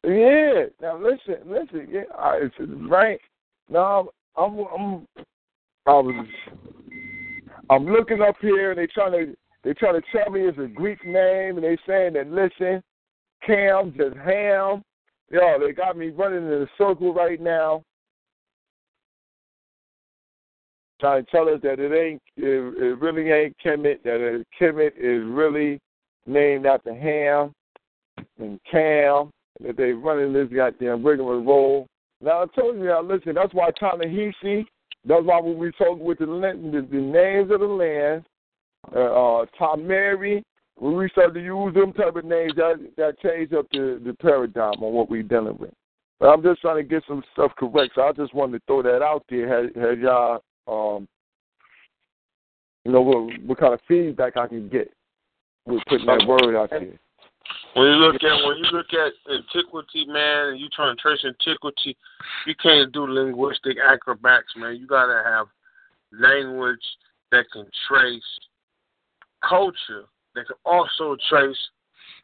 Yeah. 0.02 0.66
Now 0.80 0.98
listen, 0.98 1.36
listen. 1.46 1.88
Yeah, 1.90 2.02
I, 2.18 2.40
it's 2.42 2.54
right. 2.88 3.20
Now 3.68 4.08
I'm, 4.36 4.58
I'm, 4.58 5.06
I 5.86 5.92
was, 5.92 6.26
I'm 7.70 7.86
looking 7.86 8.20
up 8.22 8.36
here, 8.40 8.70
and 8.70 8.78
they're 8.78 8.86
trying 8.86 9.12
to, 9.12 9.36
they 9.66 9.74
trying 9.74 10.00
to 10.00 10.06
tell 10.12 10.30
me 10.30 10.42
it's 10.42 10.58
a 10.58 10.68
Greek 10.68 11.04
name, 11.04 11.56
and 11.56 11.64
they 11.64 11.76
saying 11.88 12.12
that 12.12 12.30
listen, 12.30 12.80
Cam 13.44 13.92
just 13.96 14.16
ham. 14.16 14.80
Yo, 15.28 15.58
they 15.58 15.72
got 15.72 15.98
me 15.98 16.10
running 16.10 16.46
in 16.46 16.62
a 16.62 16.66
circle 16.78 17.12
right 17.12 17.40
now, 17.40 17.82
trying 21.00 21.24
to 21.24 21.30
tell 21.32 21.48
us 21.48 21.58
that 21.64 21.80
it 21.80 21.92
ain't, 21.92 22.22
it, 22.36 22.44
it 22.80 23.00
really 23.00 23.32
ain't 23.32 23.56
Kemet. 23.58 24.04
That 24.04 24.20
it, 24.20 24.46
Kemet 24.60 24.92
is 24.96 25.26
really 25.26 25.80
named 26.26 26.64
after 26.64 26.94
Ham 26.94 27.52
and 28.38 28.60
Cam 28.70 29.30
that 29.64 29.76
they 29.76 29.90
running 29.90 30.32
this 30.32 30.48
goddamn 30.54 31.04
rigmarole. 31.04 31.88
Now 32.20 32.44
I 32.44 32.46
told 32.54 32.76
you, 32.76 32.84
now 32.84 33.02
listen, 33.02 33.34
that's 33.34 33.52
why 33.52 33.70
Ta-Nehisi, 33.80 34.64
that's 35.04 35.24
why 35.24 35.40
when 35.40 35.58
we 35.58 35.72
talk 35.72 35.98
with 35.98 36.18
the, 36.18 36.26
the, 36.26 36.86
the 36.88 37.00
names 37.00 37.50
of 37.50 37.58
the 37.58 37.66
land, 37.66 38.24
uh, 38.94 39.42
uh 39.42 39.46
when 40.78 40.96
we 40.96 41.08
start 41.08 41.34
to 41.34 41.40
use 41.40 41.74
them 41.74 41.92
type 41.92 42.16
of 42.16 42.24
names, 42.24 42.52
that 42.56 42.74
that 42.96 43.18
change 43.20 43.52
up 43.52 43.66
the, 43.72 44.00
the 44.04 44.12
paradigm 44.14 44.82
on 44.82 44.92
what 44.92 45.08
we're 45.08 45.22
dealing 45.22 45.56
with. 45.58 45.72
But 46.20 46.28
I'm 46.28 46.42
just 46.42 46.60
trying 46.60 46.76
to 46.76 46.82
get 46.82 47.02
some 47.08 47.22
stuff 47.32 47.52
correct, 47.58 47.92
so 47.94 48.02
I 48.02 48.12
just 48.12 48.34
wanted 48.34 48.58
to 48.58 48.64
throw 48.66 48.82
that 48.82 49.02
out 49.02 49.24
there. 49.28 49.48
Had, 49.48 50.00
y'all, 50.00 50.42
um, 50.66 51.08
you 52.84 52.92
know, 52.92 53.02
what, 53.02 53.42
what 53.44 53.58
kind 53.58 53.74
of 53.74 53.80
feedback 53.86 54.36
I 54.36 54.46
can 54.46 54.68
get 54.68 54.92
with 55.66 55.82
putting 55.88 56.06
that 56.06 56.26
word 56.26 56.56
out 56.56 56.70
there. 56.70 56.98
When 57.74 57.86
you 57.86 57.94
look 57.94 58.16
at 58.16 58.46
when 58.46 58.56
you 58.56 58.70
look 58.72 58.86
at 58.92 59.12
antiquity, 59.30 60.06
man, 60.06 60.48
and 60.50 60.60
you 60.60 60.68
try 60.74 60.88
to 60.88 60.96
trace 60.96 61.24
antiquity, 61.24 61.96
you 62.46 62.54
can't 62.62 62.92
do 62.92 63.06
linguistic 63.06 63.76
acrobats, 63.78 64.48
man. 64.56 64.76
You 64.76 64.86
gotta 64.86 65.22
have 65.24 65.46
language 66.12 66.80
that 67.32 67.44
can 67.52 67.66
trace 67.88 68.22
culture, 69.46 70.04
that 70.34 70.46
can 70.46 70.56
also 70.64 71.16
trace 71.28 71.56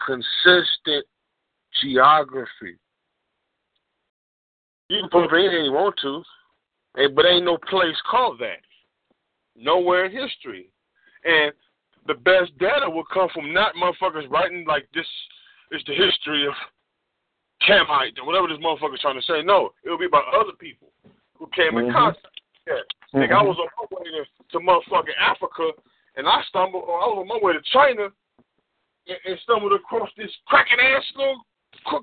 consistent 0.05 1.07
geography. 1.81 2.76
You 4.89 5.00
can 5.00 5.10
put 5.10 5.34
anything 5.34 5.65
you 5.65 5.73
want 5.73 5.97
to, 6.02 6.23
but 7.15 7.24
ain't 7.24 7.44
no 7.44 7.57
place 7.57 7.97
called 8.10 8.39
that. 8.41 8.60
Nowhere 9.57 10.07
in 10.07 10.12
history. 10.12 10.68
And 11.24 11.52
the 12.07 12.15
best 12.15 12.57
data 12.58 12.89
will 12.89 13.05
come 13.12 13.28
from 13.32 13.52
not 13.52 13.74
motherfuckers 13.74 14.28
writing 14.28 14.65
like 14.66 14.89
this 14.92 15.07
is 15.70 15.82
the 15.86 15.94
history 15.94 16.47
of 16.47 16.52
Khamite 17.66 18.18
or 18.20 18.26
whatever 18.26 18.49
this 18.49 18.58
motherfucker's 18.58 19.00
trying 19.00 19.20
to 19.20 19.23
say. 19.23 19.42
No, 19.42 19.70
it'll 19.84 19.99
be 19.99 20.07
about 20.07 20.34
other 20.34 20.52
people 20.58 20.92
who 21.39 21.47
came 21.55 21.78
in 21.78 21.86
Mhm. 21.86 21.92
contact. 21.92 22.41
Yeah. 22.66 22.82
Like 23.15 23.31
I 23.31 23.42
was 23.42 23.57
on 23.58 23.68
my 23.78 23.99
way 23.99 24.10
to, 24.10 24.24
to 24.50 24.58
motherfucking 24.58 25.16
Africa 25.18 25.70
and 26.16 26.26
I 26.26 26.42
stumbled 26.49 26.84
I 26.84 27.07
was 27.08 27.18
on 27.20 27.28
my 27.28 27.39
way 27.41 27.52
to 27.52 27.62
China 27.73 28.08
and, 29.07 29.18
and 29.24 29.39
stumbled 29.42 29.73
across 29.73 30.08
this 30.16 30.31
cracking 30.47 30.78
ass 30.81 31.05
little 31.16 31.42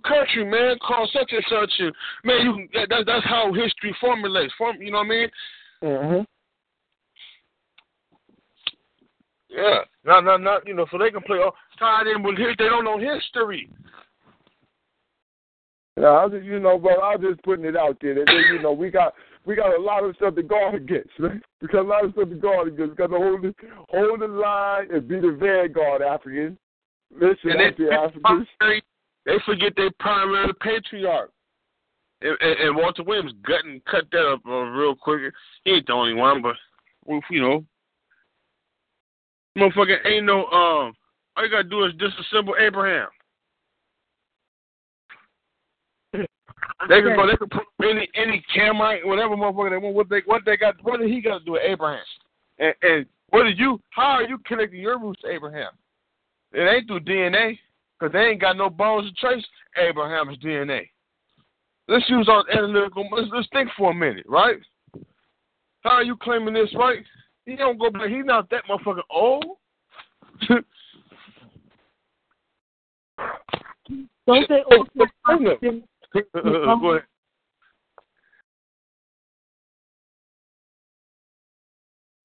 country, 0.04 0.44
man, 0.46 0.78
called 0.86 1.10
such 1.14 1.32
and 1.32 1.46
such 1.50 1.72
and 1.80 1.94
man 2.24 2.46
you 2.46 2.54
can 2.54 2.90
that, 2.90 3.04
that's 3.06 3.26
how 3.26 3.54
history 3.54 3.96
formulates. 4.02 4.54
Form 4.58 4.82
you 4.82 4.92
know 4.92 5.00
what 5.00 5.06
I 5.06 5.10
mean? 5.10 5.30
Mm-hmm. 5.84 6.22
Yeah. 9.50 9.80
Not 10.06 10.24
not 10.24 10.42
not 10.42 10.68
you 10.68 10.74
know, 10.74 10.86
so 10.92 10.98
they 10.98 11.12
can 11.12 11.22
play 11.22 11.40
all 11.40 11.56
tied 11.78 12.08
in 12.08 12.24
with 12.24 12.38
his 12.38 12.56
they 12.58 12.66
don't 12.66 12.86
know 12.86 13.00
history. 13.00 13.70
No, 16.00 16.16
I 16.16 16.26
was, 16.26 16.42
you 16.46 16.60
know, 16.62 16.78
but 16.78 16.94
I 16.94 17.18
was 17.18 17.26
just 17.30 17.44
putting 17.44 17.66
it 17.66 17.76
out 17.76 17.98
there. 18.02 18.16
That, 18.16 18.32
you 18.54 18.62
know, 18.62 18.72
we 18.72 18.90
got 18.90 19.14
we 19.46 19.56
got 19.56 19.78
a 19.78 19.82
lot 19.82 20.04
of 20.04 20.16
stuff 20.16 20.36
to 20.36 20.44
guard 20.44 20.76
against, 20.82 21.12
right? 21.20 21.42
We 21.62 21.68
got 21.68 21.82
a 21.86 21.88
lot 21.88 22.06
of 22.06 22.12
stuff 22.14 22.30
to 22.30 22.36
guard 22.36 22.68
against. 22.68 22.92
We 22.92 22.96
got 22.96 23.08
to 23.08 23.18
hold 23.18 23.42
the 23.44 23.54
hold 23.90 24.22
the 24.22 24.28
line 24.28 24.88
and 24.92 25.08
be 25.08 25.20
the 25.20 25.38
vanguard 25.40 26.02
Africans. 26.02 26.58
Listen, 27.12 27.52
And 27.52 27.76
they, 27.78 27.96
Africans. 27.96 28.48
they, 29.26 29.38
forget 29.46 29.74
their 29.76 29.90
primary 30.00 30.54
patriarch. 30.62 31.32
And, 32.22 32.38
and, 32.42 32.60
and 32.60 32.76
Walter 32.76 33.04
Williams 33.04 33.34
gutting 33.48 33.82
cut 33.90 34.06
that 34.12 34.26
up 34.26 34.42
uh, 34.46 34.52
real 34.52 34.96
quick. 34.96 35.34
He 35.64 35.72
ain't 35.72 35.88
the 35.88 35.94
only 35.94 36.14
one, 36.14 36.42
but 36.42 36.56
you 37.30 37.42
know, 37.42 37.66
motherfucker 39.58 40.06
ain't 40.06 40.26
no 40.26 40.46
um. 40.46 40.94
All 41.36 41.46
you 41.46 41.50
gotta 41.50 41.64
do 41.64 41.86
is 41.86 41.94
disassemble 41.94 42.60
Abraham. 42.60 43.08
They 46.88 47.02
can 47.02 47.16
go. 47.16 47.28
They 47.28 47.38
can 47.38 47.50
put 47.50 47.64
any 47.84 48.08
any 48.16 48.44
Khamite, 48.56 49.06
whatever 49.06 49.36
motherfucker 49.36 49.72
they 49.72 49.78
want. 49.78 49.96
What 49.96 50.10
they 50.10 50.22
what 50.26 50.44
they 50.46 50.58
got? 50.58 50.76
What 50.84 51.00
did 51.00 51.10
he 51.10 51.22
got 51.22 51.40
to 51.40 51.46
do 51.46 51.52
with 51.54 51.62
Abraham? 51.66 52.04
And, 52.60 52.74
and 52.82 53.06
what 53.30 53.46
are 53.46 53.50
you? 53.50 53.80
How 53.92 54.18
are 54.18 54.24
you 54.24 54.38
connecting 54.46 54.80
your 54.80 55.00
roots 55.00 55.22
to 55.22 55.30
Abraham? 55.30 55.72
It 56.52 56.62
ain't 56.62 56.88
through 56.88 57.02
DNA 57.02 57.58
because 58.00 58.14
they 58.14 58.20
ain't 58.20 58.42
got 58.42 58.58
no 58.58 58.70
bones 58.70 59.10
to 59.10 59.16
trace 59.16 59.46
Abraham's 59.78 60.38
DNA. 60.40 60.90
Let's 61.88 62.10
use 62.10 62.28
our 62.30 62.44
analytical. 62.52 63.08
Let's, 63.12 63.30
let's 63.34 63.48
think 63.52 63.70
for 63.78 63.92
a 63.92 63.96
minute, 63.96 64.26
right? 64.28 64.58
How 65.82 65.92
are 65.92 66.04
you 66.04 66.16
claiming 66.18 66.54
this, 66.54 66.70
right? 66.76 67.04
He 67.46 67.56
don't 67.56 67.80
go 67.80 67.90
back. 67.90 68.10
He's 68.10 68.26
not 68.26 68.50
that 68.52 68.64
motherfucker 68.70 69.02
old. 69.10 69.46
Don't 74.28 74.48
they 74.48 74.62
also 74.72 75.06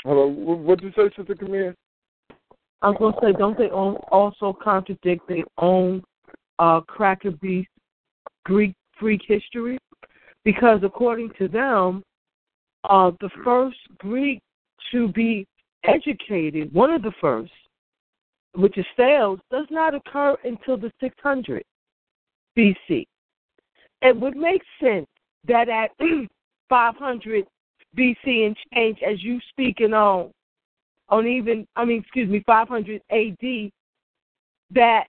Hello, 0.04 0.26
what 0.26 0.80
did 0.80 0.92
you 0.94 1.04
say, 1.10 1.14
Sister 1.16 1.34
Camille? 1.34 1.72
I 2.82 2.90
was 2.90 2.96
gonna 2.98 3.16
say, 3.22 3.38
don't 3.38 3.56
they 3.56 3.68
also 3.68 4.52
contradict 4.62 5.26
their 5.26 5.44
own 5.56 6.02
uh, 6.58 6.82
cracker 6.82 7.30
beast 7.30 7.70
Greek 8.44 8.74
freak 9.00 9.22
history? 9.26 9.78
Because 10.44 10.80
according 10.82 11.30
to 11.38 11.48
them, 11.48 12.02
uh, 12.84 13.12
the 13.20 13.30
first 13.42 13.78
Greek 13.98 14.40
to 14.92 15.08
be 15.08 15.46
educated, 15.84 16.72
one 16.74 16.90
of 16.90 17.00
the 17.00 17.12
first, 17.20 17.52
which 18.54 18.76
is 18.76 18.84
Thales, 18.98 19.40
does 19.50 19.66
not 19.70 19.94
occur 19.94 20.36
until 20.44 20.76
the 20.76 20.92
600 21.00 21.62
BC. 22.56 23.06
It 24.04 24.14
would 24.20 24.36
make 24.36 24.62
sense 24.80 25.06
that 25.48 25.68
at 25.68 25.90
500 26.68 27.44
BC 27.96 28.46
and 28.46 28.56
change, 28.72 28.98
as 29.06 29.22
you 29.22 29.40
speaking 29.50 29.94
on, 29.94 30.30
on 31.08 31.26
even, 31.26 31.66
I 31.74 31.84
mean, 31.84 32.00
excuse 32.00 32.28
me, 32.28 32.42
500 32.46 33.02
AD, 33.10 33.70
that 34.70 35.04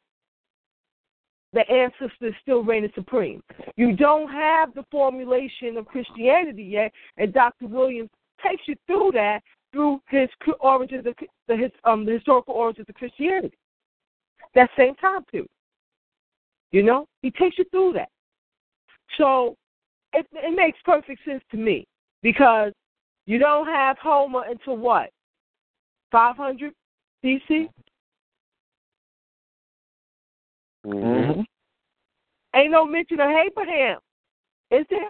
the 1.53 1.69
ancestors 1.69 2.33
still 2.41 2.64
reigning 2.64 2.91
supreme. 2.95 3.41
You 3.75 3.95
don't 3.95 4.30
have 4.30 4.74
the 4.74 4.85
formulation 4.91 5.77
of 5.77 5.85
Christianity 5.85 6.64
yet, 6.64 6.91
and 7.17 7.33
Dr. 7.33 7.67
Williams 7.67 8.09
takes 8.45 8.64
you 8.67 8.75
through 8.88 9.11
that 9.14 9.41
through 9.72 9.99
his 10.07 10.30
origins, 10.61 11.06
of, 11.06 11.15
the, 11.48 11.57
his 11.57 11.72
um 11.83 12.06
the 12.06 12.14
historical 12.14 12.53
origins 12.53 12.88
of 12.88 12.95
Christianity. 12.95 13.57
That 14.53 14.69
same 14.77 14.95
time 14.95 15.24
period. 15.25 15.49
You 16.72 16.83
know, 16.83 17.07
he 17.22 17.32
takes 17.32 17.57
you 17.57 17.65
through 17.72 17.93
that. 17.93 18.09
So 19.17 19.56
it, 20.14 20.25
it 20.34 20.56
makes 20.56 20.77
perfect 20.84 21.22
sense 21.25 21.43
to 21.51 21.58
me 21.58 21.85
because 22.22 22.72
you 23.25 23.40
don't 23.40 23.67
have 23.67 23.98
Homer 23.98 24.43
until 24.50 24.77
what? 24.77 25.09
500 26.11 26.74
BC? 27.24 27.69
Mm-hmm. 30.85 31.42
Ain't 32.56 32.72
no 32.72 32.85
mention 32.85 33.19
of 33.19 33.30
Abraham, 33.30 34.00
is 34.72 34.85
there? 34.90 35.09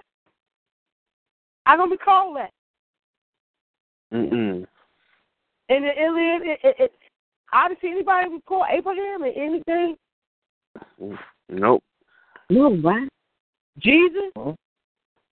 I 1.65 1.75
don't 1.75 1.91
recall 1.91 2.33
that. 2.35 2.51
Mm-mm. 4.13 4.65
In 5.67 5.81
the 5.81 6.03
Iliad, 6.03 6.41
it, 6.43 6.59
it, 6.63 6.75
it, 6.79 6.91
obviously, 7.53 7.89
anybody 7.89 8.29
recall 8.29 8.65
Abraham 8.69 9.23
or 9.23 9.27
anything? 9.27 9.95
Nope. 11.49 11.83
No, 12.49 12.69
what? 12.69 13.09
Jesus? 13.79 14.31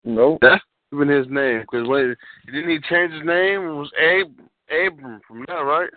Nope. 0.04 0.40
That's 0.42 0.64
even 0.94 1.08
his 1.08 1.28
name. 1.30 1.62
Because 1.62 1.88
wait, 1.88 2.16
didn't 2.46 2.70
he 2.70 2.80
change 2.90 3.14
his 3.14 3.26
name? 3.26 3.62
It 3.62 3.74
was 3.74 3.92
Ab 4.00 4.32
Abram 4.70 5.22
from 5.28 5.46
that, 5.48 5.54
right? 5.54 5.90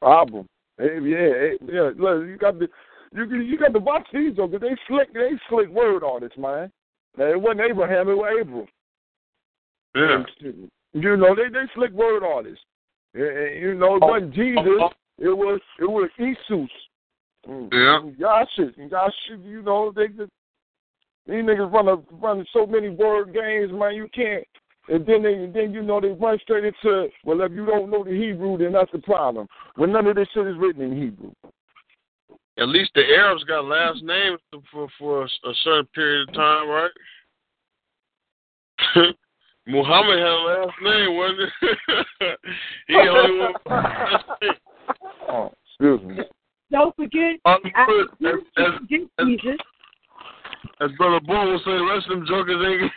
Problem. 0.00 0.46
Hey, 0.78 0.98
yeah, 1.02 1.16
hey, 1.18 1.58
yeah. 1.70 1.90
Look, 1.96 2.26
you 2.26 2.36
got 2.38 2.58
the 2.58 2.68
you 3.14 3.24
you 3.36 3.58
got 3.58 3.72
to 3.72 3.78
watch 3.78 4.06
these 4.12 4.36
though, 4.36 4.48
'cause 4.48 4.60
they 4.60 4.76
slick 4.88 5.12
they 5.12 5.30
slick 5.48 5.68
word 5.68 6.02
artists, 6.02 6.38
man. 6.38 6.72
Now, 7.16 7.26
it 7.26 7.40
wasn't 7.40 7.60
Abraham, 7.60 8.08
it 8.08 8.14
was 8.14 8.38
Abram. 8.40 8.66
Yeah. 9.94 10.24
You 10.94 11.16
know, 11.16 11.34
they 11.34 11.48
they 11.48 11.66
slick 11.74 11.92
word 11.92 12.24
artists. 12.24 12.64
And, 13.14 13.24
and, 13.24 13.62
you 13.62 13.74
know, 13.74 13.96
it 13.96 14.02
wasn't 14.02 14.34
Jesus. 14.34 14.64
It 15.18 15.28
was 15.28 15.60
it 15.78 15.84
was 15.84 16.10
Jesus. 16.18 16.70
Mm. 17.46 17.68
Yeah. 17.72 18.10
Y'all 18.18 18.46
shit, 18.56 18.76
y'all 18.90 19.12
shit. 19.28 19.40
You 19.40 19.62
know, 19.62 19.92
they 19.94 20.08
just 20.08 20.30
these 21.26 21.36
niggas 21.36 21.72
run 21.72 21.88
a, 21.88 21.96
run 22.16 22.44
so 22.52 22.66
many 22.66 22.88
word 22.88 23.32
games, 23.32 23.70
man. 23.72 23.94
You 23.94 24.08
can't. 24.14 24.44
And 24.88 25.06
then 25.06 25.22
they, 25.22 25.48
then 25.54 25.72
you 25.72 25.82
know 25.82 26.00
they 26.00 26.08
run 26.08 26.38
straight 26.42 26.64
into 26.64 27.08
well, 27.24 27.40
if 27.42 27.52
you 27.52 27.64
don't 27.64 27.90
know 27.90 28.02
the 28.02 28.10
Hebrew, 28.10 28.58
then 28.58 28.72
that's 28.72 28.90
the 28.90 28.98
problem. 28.98 29.46
When 29.76 29.92
none 29.92 30.06
of 30.06 30.16
this 30.16 30.28
shit 30.34 30.46
is 30.46 30.56
written 30.58 30.82
in 30.82 31.00
Hebrew. 31.00 31.32
At 32.58 32.68
least 32.68 32.90
the 32.94 33.02
Arabs 33.16 33.44
got 33.44 33.64
last 33.64 34.02
names 34.02 34.40
for 34.70 34.88
for 34.98 35.22
a, 35.22 35.24
a 35.24 35.54
certain 35.62 35.86
period 35.94 36.28
of 36.28 36.34
time, 36.34 36.68
right? 36.68 36.90
Muhammad 39.66 40.18
had 40.18 40.26
a 40.26 40.42
last 40.42 40.74
name, 40.82 41.16
wasn't 41.16 41.50
it? 41.62 42.38
he 42.88 42.96
only 42.96 43.38
one. 43.38 43.54
Oh, 45.28 45.52
excuse 45.66 46.02
me. 46.02 46.24
Don't 46.70 46.94
forget, 46.96 47.36
Um, 47.44 47.58
I, 47.74 47.82
as, 47.82 48.34
as, 48.56 48.64
forget 48.80 49.00
Jesus. 49.24 49.56
As 50.80 50.90
Brother 50.98 51.20
Bull 51.20 51.52
will 51.52 51.58
say, 51.58 51.72
the 51.72 51.84
rest 51.84 52.06
of 52.08 52.18
them 52.18 52.26
jokers 52.26 52.64
ain't 52.66 52.94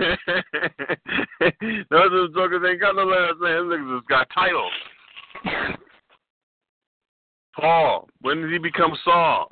the 1.40 1.86
rest 1.92 2.06
of 2.06 2.12
them 2.12 2.34
jokers 2.34 2.64
ain't 2.68 2.82
got 2.82 2.96
no 2.96 3.04
last 3.04 3.36
name. 3.42 3.70
Niggas 3.70 4.00
just 4.00 4.10
got 4.10 4.28
titles. 4.34 4.72
Paul. 7.60 8.10
When 8.22 8.42
did 8.42 8.52
he 8.52 8.58
become 8.58 8.98
Saul? 9.04 9.50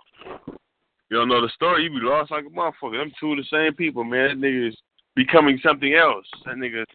You 1.10 1.20
don't 1.20 1.30
know 1.30 1.42
the 1.42 1.50
story, 1.50 1.84
you 1.84 1.90
be 1.90 1.98
lost 2.02 2.32
like 2.32 2.46
a 2.46 2.50
motherfucker. 2.50 2.98
Them 2.98 3.12
two 3.20 3.34
of 3.34 3.38
the 3.38 3.44
same 3.52 3.76
people, 3.76 4.04
man. 4.04 4.40
That 4.42 4.48
nigga 4.48 4.70
is 4.70 4.78
becoming 5.16 5.60
something 5.64 5.94
else. 5.94 6.26
That 6.46 6.56
nigga 6.56 6.86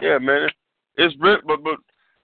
Yeah, 0.00 0.18
man. 0.18 0.48
It's 0.96 1.14
written 1.20 1.44
but 1.46 1.62
but 1.62 1.76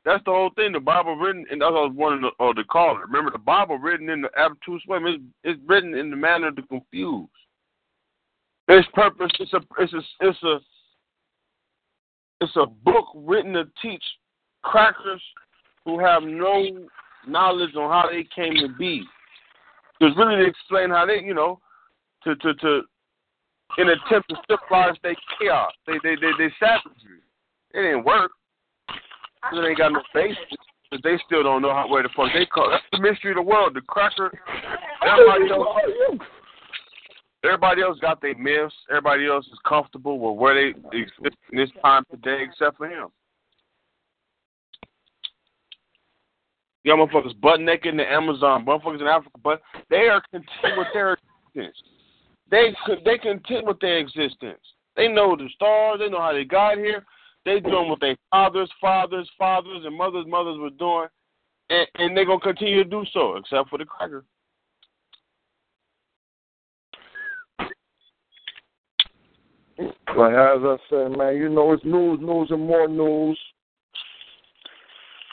that's 0.05 0.25
the 0.25 0.31
whole 0.31 0.50
thing. 0.57 0.73
The 0.73 0.81
Bible 0.81 1.17
written 1.17 1.44
and 1.50 1.60
that's 1.60 1.70
was 1.70 1.92
wanting 1.94 2.23
to, 2.23 2.31
or 2.39 2.55
to 2.55 2.65
call 2.65 2.97
it. 2.97 3.02
Remember 3.02 3.31
the 3.31 3.39
Bible 3.39 3.78
written 3.78 4.08
in 4.08 4.23
the 4.23 4.31
obtuse 4.39 4.83
way. 4.89 4.99
It's, 5.02 5.23
it's 5.44 5.60
written 5.67 5.94
in 5.94 6.10
the 6.10 6.17
manner 6.17 6.50
to 6.50 6.62
confuse. 6.62 7.28
Its 8.68 8.86
purpose 8.92 9.30
it's 9.40 9.52
a 9.55 9.60
it's 9.78 9.92
a 9.94 10.00
it's 10.20 10.42
a 10.42 10.58
it's 12.40 12.56
a 12.56 12.66
book 12.66 13.06
written 13.14 13.55
to 13.55 13.64
teach 13.82 14.02
crackers 14.62 15.22
who 15.84 15.98
have 15.98 16.22
no 16.22 16.86
knowledge 17.26 17.74
on 17.74 17.90
how 17.90 18.08
they 18.10 18.26
came 18.34 18.55
to 18.55 18.68
be. 18.78 19.02
It's 20.00 20.16
really 20.16 20.36
to 20.36 20.48
explain 20.48 20.90
how 20.90 21.06
they, 21.06 21.20
you 21.24 21.34
know, 21.34 21.60
to 22.24 22.36
to 22.36 22.55
to 22.55 22.82
in 23.78 23.88
attempt 23.88 24.28
to 24.28 24.36
civilize 24.48 24.97
their 25.02 25.16
chaos. 25.38 25.72
They 25.86 25.94
they 26.02 26.14
they 26.14 26.30
they 26.38 26.52
savagery. 26.60 27.24
It 27.74 27.82
didn't 27.82 28.05
work. 28.05 28.30
They 29.52 29.58
ain't 29.58 29.78
got 29.78 29.92
no 29.92 30.02
basis. 30.14 30.36
But 30.90 31.00
they 31.02 31.18
still 31.26 31.42
don't 31.42 31.62
know 31.62 31.72
how 31.72 31.88
where 31.88 32.02
the 32.02 32.08
fuck 32.16 32.28
they 32.32 32.47
call. 32.47 32.70
That's 32.70 32.84
the 32.92 33.00
mystery 33.00 33.32
of 33.32 33.36
the 33.36 33.42
world. 33.42 33.74
The 33.74 33.82
cracker. 33.82 34.30
Everybody 35.02 35.50
else. 35.50 36.20
Everybody 37.44 37.83
else 37.83 37.99
got 38.00 38.20
their 38.20 38.36
myths. 38.36 38.75
Everybody 38.91 39.26
else 39.26 39.47
is 39.47 39.58
comfortable 39.67 40.18
with 40.18 40.41
where 40.41 40.55
they 40.55 40.78
exist 40.97 41.36
in 41.52 41.58
this 41.58 41.70
time 41.83 42.05
today, 42.10 42.42
except 42.42 42.76
for 42.76 42.89
him. 42.89 43.08
Y'all 46.84 46.97
motherfuckers 46.97 47.39
butt 47.41 47.60
naked 47.60 47.91
in 47.91 47.97
the 47.99 48.10
Amazon, 48.10 48.65
motherfuckers 48.65 49.00
in 49.00 49.07
Africa, 49.07 49.39
but 49.42 49.60
they 49.91 50.08
are 50.08 50.23
content 50.31 50.78
with 50.78 50.86
their 50.94 51.17
existence. 51.55 51.83
They 52.50 52.75
they 53.05 53.18
content 53.18 53.67
with 53.67 53.78
their 53.81 53.99
existence. 53.99 54.60
They 54.97 55.07
know 55.07 55.36
the 55.36 55.49
stars. 55.55 56.00
They 56.00 56.08
know 56.08 56.20
how 56.20 56.33
they 56.33 56.44
got 56.44 56.78
here. 56.78 57.05
They 57.44 57.60
doing 57.60 57.89
what 57.89 58.00
their 58.00 58.17
fathers, 58.31 58.70
fathers, 58.81 59.31
fathers, 59.39 59.84
and 59.84 59.97
mothers, 59.97 60.25
mothers 60.26 60.58
were 60.58 60.70
doing, 60.70 61.08
and, 61.70 61.86
and 61.97 62.17
they're 62.17 62.25
gonna 62.25 62.41
continue 62.41 62.83
to 62.83 62.91
do 62.91 63.05
so, 63.12 63.36
except 63.36 63.68
for 63.70 63.78
the 63.78 63.84
cracker. 63.84 64.25
Like 69.78 70.32
as 70.32 70.60
I 70.62 70.76
said, 70.90 71.16
man, 71.16 71.36
you 71.36 71.48
know 71.48 71.73
it's 71.73 71.84
news, 71.84 72.18
news, 72.20 72.48
and 72.50 72.66
more 72.66 72.89
news. 72.89 73.39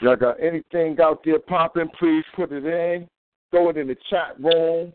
Y'all 0.00 0.16
got 0.16 0.40
anything 0.40 0.96
out 1.00 1.22
there 1.24 1.38
popping? 1.38 1.88
Please 1.98 2.24
put 2.34 2.52
it 2.52 2.64
in. 2.64 3.08
Throw 3.50 3.70
it 3.70 3.76
in 3.76 3.88
the 3.88 3.96
chat 4.10 4.38
room. 4.38 4.92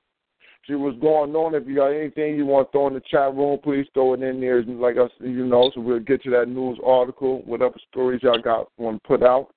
See 0.68 0.76
what's 0.76 1.00
going 1.00 1.36
on. 1.36 1.56
If 1.56 1.68
you 1.68 1.76
got 1.76 1.88
anything 1.88 2.36
you 2.36 2.46
want 2.46 2.68
to 2.68 2.72
throw 2.72 2.88
in 2.88 2.94
the 2.94 3.02
chat 3.02 3.34
room, 3.34 3.58
please 3.64 3.88
throw 3.94 4.14
it 4.14 4.22
in 4.22 4.40
there. 4.40 4.64
Like 4.64 4.96
I 4.98 5.08
you 5.26 5.46
know, 5.46 5.72
so 5.74 5.82
we'll 5.82 6.00
get 6.00 6.22
to 6.24 6.30
that 6.32 6.48
news 6.48 6.78
article, 6.86 7.42
whatever 7.46 7.76
stories 7.90 8.22
y'all 8.24 8.42
got 8.42 8.68
want 8.78 9.02
to 9.02 9.08
put 9.08 9.24
out. 9.24 9.50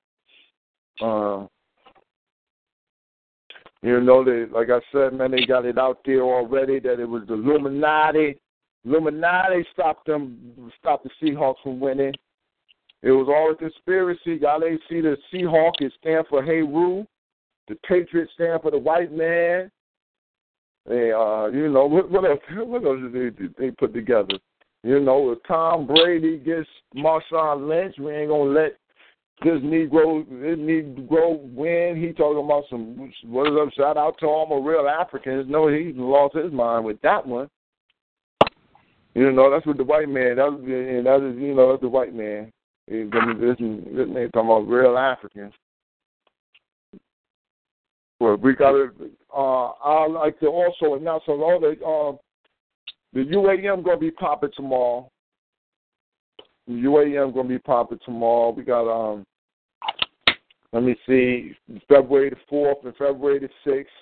Uh, 1.03 1.47
you 3.83 4.01
know, 4.01 4.25
they 4.25 4.51
like 4.51 4.71
I 4.71 4.81
said, 4.93 5.13
man, 5.13 5.33
they 5.33 5.45
got 5.45 5.67
it 5.67 5.77
out 5.77 5.99
there 6.07 6.23
already 6.23 6.81
that 6.81 6.99
it 6.99 7.09
was 7.09 7.25
the 7.29 7.35
Illuminati. 7.35 8.41
Illuminati 8.85 9.67
stopped 9.73 10.07
them, 10.07 10.73
stopped 10.79 11.05
the 11.05 11.11
Seahawks 11.23 11.63
from 11.63 11.81
winning. 11.81 12.13
It 13.03 13.11
was 13.11 13.29
all 13.29 13.53
a 13.53 13.57
conspiracy. 13.57 14.39
Y'all 14.41 14.65
ain't 14.65 14.81
see 14.89 15.01
the 15.01 15.17
Seahawk. 15.33 15.73
It 15.81 15.93
stand 16.01 16.27
for 16.29 16.43
Heru. 16.43 17.05
The 17.69 17.77
Patriots 17.87 18.33
stand 18.35 18.63
for 18.63 18.71
the 18.71 18.79
white 18.79 19.13
man. 19.13 19.71
They, 20.87 21.13
uh, 21.13 21.47
you 21.47 21.71
know, 21.71 21.87
what, 21.87 22.11
what 22.11 22.25
else? 22.25 22.41
What 22.53 22.85
else 22.85 23.01
did 23.13 23.37
they, 23.39 23.67
they 23.67 23.71
put 23.71 23.95
together? 23.95 24.35
You 24.83 25.01
know, 25.01 25.33
if 25.33 25.39
Tom 25.49 25.87
Brady 25.87 26.37
gets 26.39 26.69
Marshawn 26.95 27.69
Lynch, 27.69 27.97
we 27.99 28.13
ain't 28.13 28.29
gonna 28.29 28.51
let 28.51 28.77
this 29.43 29.61
Negro, 29.63 30.29
this 30.29 30.59
Negro 30.59 31.41
win. 31.55 32.03
He 32.03 32.13
talking 32.13 32.45
about 32.45 32.65
some. 32.69 33.11
What 33.25 33.51
is 33.51 33.59
up? 33.61 33.73
Shout 33.73 33.97
out 33.97 34.17
to 34.21 34.27
all 34.27 34.47
my 34.47 34.57
real 34.57 34.87
Africans. 34.87 35.47
No, 35.49 35.69
he 35.69 35.93
lost 35.95 36.37
his 36.37 36.53
mind 36.53 36.85
with 36.85 37.01
that 37.01 37.27
one. 37.27 37.49
You 39.15 39.31
know, 39.31 39.51
that's 39.51 39.65
what 39.65 39.77
the 39.77 39.85
white 39.85 40.09
man. 40.09 40.37
That 40.37 40.51
was, 40.51 40.61
and 40.61 41.07
that 41.07 41.31
is, 41.31 41.41
you 41.41 41.55
know, 41.55 41.71
that's 41.71 41.83
the 41.83 41.89
white 41.89 42.15
man. 42.15 42.53
This, 42.89 43.07
this, 43.11 43.57
man 43.61 44.31
talking 44.33 44.51
about 44.51 44.69
real 44.69 44.99
Africans. 44.99 45.53
Well, 48.21 48.37
we 48.37 48.55
got 48.55 48.73
to. 48.73 48.91
Uh, 49.35 49.69
I 49.69 50.07
like 50.09 50.39
to 50.41 50.47
also 50.49 50.95
announce 50.95 51.25
on 51.29 51.41
all 51.41 51.61
the 51.61 51.73
uh, 51.85 52.17
the 53.13 53.31
UAM 53.33 53.85
going 53.85 53.97
to 53.97 54.01
be 54.01 54.11
popping 54.11 54.51
tomorrow. 54.55 55.09
The 56.67 56.75
UAM 56.75 57.35
going 57.35 57.49
to 57.49 57.55
be 57.55 57.59
popping 57.59 58.01
tomorrow. 58.05 58.51
We 58.51 58.65
got 58.65 58.91
um. 58.91 59.25
Let 60.73 60.83
me 60.83 60.97
see, 61.07 61.53
February 61.89 62.31
the 62.31 62.37
fourth 62.49 62.79
and 62.85 62.97
February 62.97 63.39
the 63.39 63.49
sixth. 63.65 63.93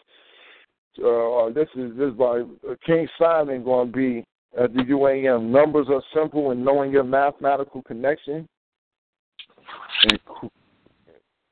Uh, 1.04 1.52
this 1.52 1.68
is 1.76 1.96
this 1.98 2.12
by 2.14 2.40
uh, 2.40 2.74
King 2.86 3.06
Simon 3.18 3.62
going 3.62 3.92
to 3.92 3.96
be 3.96 4.24
at 4.58 4.72
the 4.74 4.80
UAM. 4.80 5.50
Numbers 5.50 5.86
are 5.90 6.02
simple 6.14 6.50
and 6.50 6.64
knowing 6.64 6.90
your 6.90 7.04
mathematical 7.04 7.82
connection. 7.82 8.48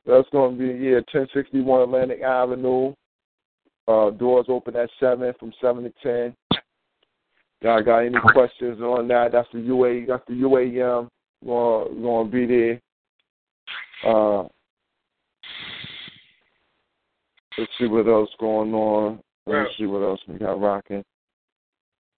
That's 0.06 0.28
going 0.32 0.56
to 0.56 0.58
be 0.58 0.84
yeah, 0.84 0.94
1061 1.12 1.82
Atlantic 1.82 2.22
Avenue. 2.22 2.94
Uh, 3.88 4.10
doors 4.10 4.46
open 4.48 4.76
at 4.76 4.88
seven 5.00 5.32
from 5.38 5.52
seven 5.60 5.82
to 5.84 5.92
ten. 6.02 6.34
Y'all 7.62 7.82
got 7.82 7.98
any 7.98 8.16
questions 8.32 8.80
on 8.80 9.08
that? 9.08 9.32
That's 9.32 9.48
the 9.52 9.60
UA. 9.60 10.06
That's 10.06 10.22
the 10.28 10.34
UAM. 10.34 11.08
Going 11.44 12.02
going 12.02 12.30
to 12.30 12.32
be 12.32 12.46
there. 12.46 12.80
Uh, 14.06 14.42
let's 17.58 17.70
see 17.78 17.86
what 17.86 18.06
else 18.06 18.30
going 18.38 18.72
on. 18.74 19.20
Let's 19.46 19.70
see 19.76 19.86
what 19.86 20.02
else 20.02 20.20
we 20.28 20.38
got 20.38 20.60
rocking. 20.60 21.02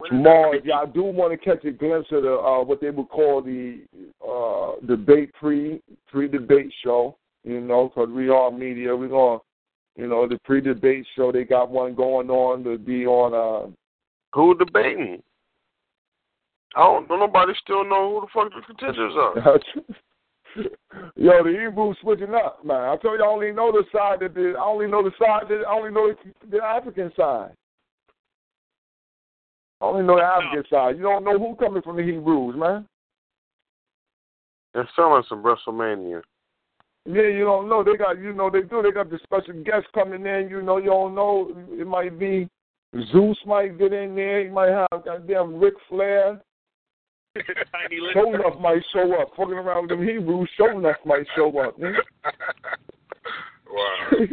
Tomorrow, 0.08 0.52
y'all 0.64 0.86
do 0.86 1.02
want 1.02 1.32
to 1.32 1.38
catch 1.38 1.64
a 1.64 1.70
glimpse 1.70 2.08
of 2.12 2.22
the 2.22 2.32
uh, 2.34 2.62
what 2.64 2.80
they 2.80 2.90
would 2.90 3.08
call 3.08 3.42
the 3.42 3.80
uh, 4.26 4.84
debate 4.86 5.32
pre 5.34 5.80
pre 6.10 6.28
debate 6.28 6.72
show. 6.84 7.16
You 7.44 7.60
know, 7.60 7.88
because 7.88 8.08
we 8.10 8.28
are 8.28 8.50
media. 8.50 8.94
We're 8.94 9.08
going, 9.08 9.40
you 9.96 10.06
know, 10.06 10.28
the 10.28 10.38
pre 10.44 10.60
debate 10.60 11.06
show. 11.16 11.32
They 11.32 11.44
got 11.44 11.70
one 11.70 11.94
going 11.94 12.30
on 12.30 12.64
to 12.64 12.78
be 12.78 13.06
on. 13.06 13.34
Uh, 13.34 13.70
Who 14.34 14.56
debating? 14.56 15.22
I 16.76 16.80
don't. 16.80 17.08
Don't 17.08 17.20
nobody 17.20 17.52
still 17.62 17.84
know 17.84 18.14
who 18.14 18.20
the 18.20 18.26
fuck 18.32 18.52
the 18.54 18.62
contenders 18.66 19.14
are. 19.16 19.60
Yo, 21.16 21.42
the 21.42 21.50
Hebrews 21.50 21.96
switching 22.02 22.34
up, 22.34 22.64
man. 22.64 22.76
I 22.76 22.96
told 22.96 23.18
you 23.18 23.24
I 23.24 23.28
only 23.28 23.52
know 23.52 23.72
the 23.72 23.84
side 23.92 24.20
that 24.20 24.34
the 24.34 24.54
I 24.58 24.64
only 24.64 24.86
know 24.86 25.02
the 25.02 25.12
side 25.18 25.48
that 25.48 25.64
I 25.66 25.72
only 25.72 25.90
know 25.90 26.12
the, 26.12 26.56
the 26.56 26.62
African 26.62 27.10
side. 27.16 27.52
I 29.82 29.86
only 29.86 30.04
know 30.04 30.16
the 30.16 30.22
African 30.22 30.62
side. 30.70 30.96
You 30.96 31.02
don't 31.02 31.24
know 31.24 31.38
who 31.38 31.56
coming 31.56 31.82
from 31.82 31.96
the 31.96 32.04
Hebrews, 32.04 32.54
man. 32.56 32.86
They're 34.72 34.88
selling 34.94 35.24
some 35.28 35.42
WrestleMania. 35.42 36.22
Yeah, 37.04 37.22
you 37.22 37.44
don't 37.44 37.68
know. 37.68 37.82
They 37.82 37.96
got 37.96 38.20
you 38.20 38.32
know 38.32 38.48
they 38.48 38.62
do. 38.62 38.80
They 38.80 38.92
got 38.92 39.10
the 39.10 39.18
special 39.24 39.60
guests 39.64 39.88
coming 39.92 40.24
in. 40.24 40.48
You 40.48 40.62
know 40.62 40.76
you 40.76 40.90
don't 40.90 41.16
know. 41.16 41.50
It 41.72 41.86
might 41.86 42.16
be 42.16 42.48
Zeus 43.10 43.36
might 43.44 43.76
get 43.76 43.92
in 43.92 44.14
there. 44.14 44.42
You 44.42 44.52
might 44.52 44.68
have 44.68 45.04
goddamn 45.04 45.58
Ric 45.58 45.74
Flair. 45.88 46.40
Tiny 47.34 47.98
Sho'nuff 48.14 48.60
might 48.60 48.82
show 48.92 49.20
up. 49.20 49.30
Fucking 49.36 49.54
around 49.54 49.88
with 49.88 49.98
them 49.98 50.06
Hebrews, 50.06 50.48
Sho'nuff 50.60 50.94
might 51.04 51.26
show 51.34 51.58
up. 51.58 51.76
Man. 51.78 51.94
wow. 53.68 54.10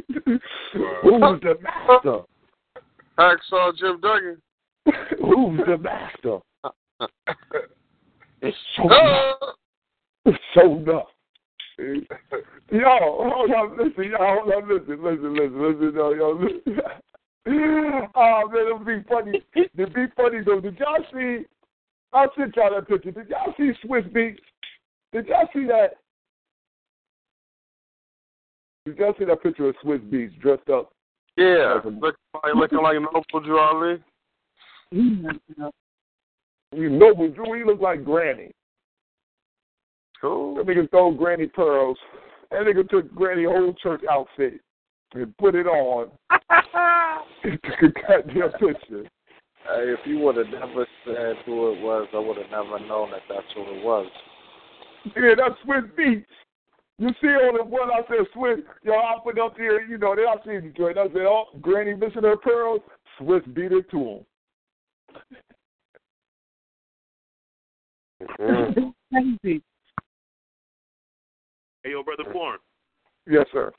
Who's 1.02 1.42
the 1.42 1.56
master? 1.64 2.20
Hacksaw 3.18 3.76
Jim 3.78 4.00
Duggan. 4.00 4.42
Who's 5.20 5.60
the 5.66 5.78
master? 5.78 6.40
It's 8.42 8.56
Sho'nuff. 8.78 9.34
So 10.54 10.78
enough. 10.78 11.06
Yo, 11.78 12.00
hold 12.72 13.52
on, 13.52 13.78
listen, 13.78 14.12
yo, 14.12 14.18
hold 14.18 14.54
on, 14.54 14.70
listen, 14.70 15.04
listen, 15.04 15.34
listen, 15.34 15.62
listen, 15.62 15.96
yo, 15.96 16.14
yo, 16.14 16.32
listen. 16.32 16.82
Oh 18.16 18.48
man, 18.52 18.66
it'll 18.68 18.80
be 18.80 19.04
funny. 19.10 19.42
It'll 19.56 19.90
be 19.90 20.06
funny 20.16 20.44
though. 20.46 20.60
Did 20.60 20.78
y'all 20.78 21.04
see? 21.12 21.46
I'll 22.14 22.30
send 22.38 22.54
y'all 22.56 22.76
that 22.76 22.88
picture. 22.88 23.12
Did 23.12 23.30
y'all 23.30 23.54
see 23.58 23.72
Swizz 23.84 24.12
Beatz? 24.12 24.38
Did 25.14 25.28
y'all 25.28 25.48
see 25.54 25.66
that? 25.66 25.98
Did 28.86 28.98
y'all 28.98 29.16
see 29.18 29.26
that 29.26 29.42
picture 29.42 29.70
of 29.70 29.76
Swizz 29.84 30.08
Beatz 30.12 30.40
dressed 30.42 30.70
up? 30.70 30.92
Yeah, 31.38 31.80
looking 31.86 32.00
like 32.02 32.56
looking 32.56 32.84
like 32.84 32.98
Noble 33.02 33.40
Drew 33.44 33.60
Ali. 33.60 34.04
You 34.92 36.90
know, 36.90 37.16
but 37.16 37.36
Drew, 37.36 37.54
he 37.58 37.64
look 37.64 37.82
like 37.82 38.04
Granny. 38.04 38.52
Cool. 40.20 40.56
That 40.56 40.68
nigga 40.68 40.90
throw 40.90 41.12
Granny 41.12 41.48
pearls. 41.48 41.98
That 42.52 42.62
nigga 42.62 42.88
took 42.90 43.14
Granny 43.14 43.46
whole 43.46 43.74
church 43.82 44.02
outfit 44.10 44.60
and 45.14 45.38
put 45.38 45.56
it 45.56 45.68
on. 45.68 46.10
he 47.44 47.52
took 47.52 47.82
a 47.82 47.90
goddamn 48.02 48.52
picture. 48.52 49.04
Hey, 49.64 49.94
if 49.94 50.00
you 50.06 50.20
would 50.20 50.38
have 50.38 50.48
never 50.48 50.88
said 51.06 51.36
who 51.46 51.72
it 51.72 51.82
was, 51.82 52.08
I 52.14 52.20
would 52.20 52.38
have 52.38 52.50
never 52.50 52.80
known 52.86 53.12
that 53.12 53.22
that's 53.30 53.46
who 53.56 53.62
it 53.62 53.84
was. 53.84 54.08
Yeah, 55.16 55.36
that's 55.38 55.56
Swizz 55.66 55.92
Beatz. 55.94 56.26
You 56.98 57.10
see 57.22 57.28
on 57.28 57.56
the 57.58 57.64
one 57.64 57.90
I 57.90 58.02
said 58.10 58.28
Swiss, 58.34 58.60
yo, 58.84 58.94
I 58.94 59.16
put 59.24 59.40
up 59.40 59.56
here, 59.56 59.80
you 59.82 59.98
know, 59.98 60.16
they 60.16 60.24
all 60.24 60.42
see 60.46 60.60
joint. 60.76 60.98
I 60.98 61.08
said, 61.08 61.22
oh, 61.22 61.46
Granny 61.62 61.94
missing 61.94 62.24
her 62.24 62.36
pearls. 62.36 62.82
Swiss 63.18 63.44
beat 63.54 63.72
it 63.72 63.90
to 63.92 63.98
him. 63.98 64.26
Crazy. 68.36 69.64
Hey, 71.84 71.92
yo, 71.92 72.04
brother 72.04 72.26
Foreign. 72.32 72.60
Yes, 73.28 73.46
sir. 73.52 73.72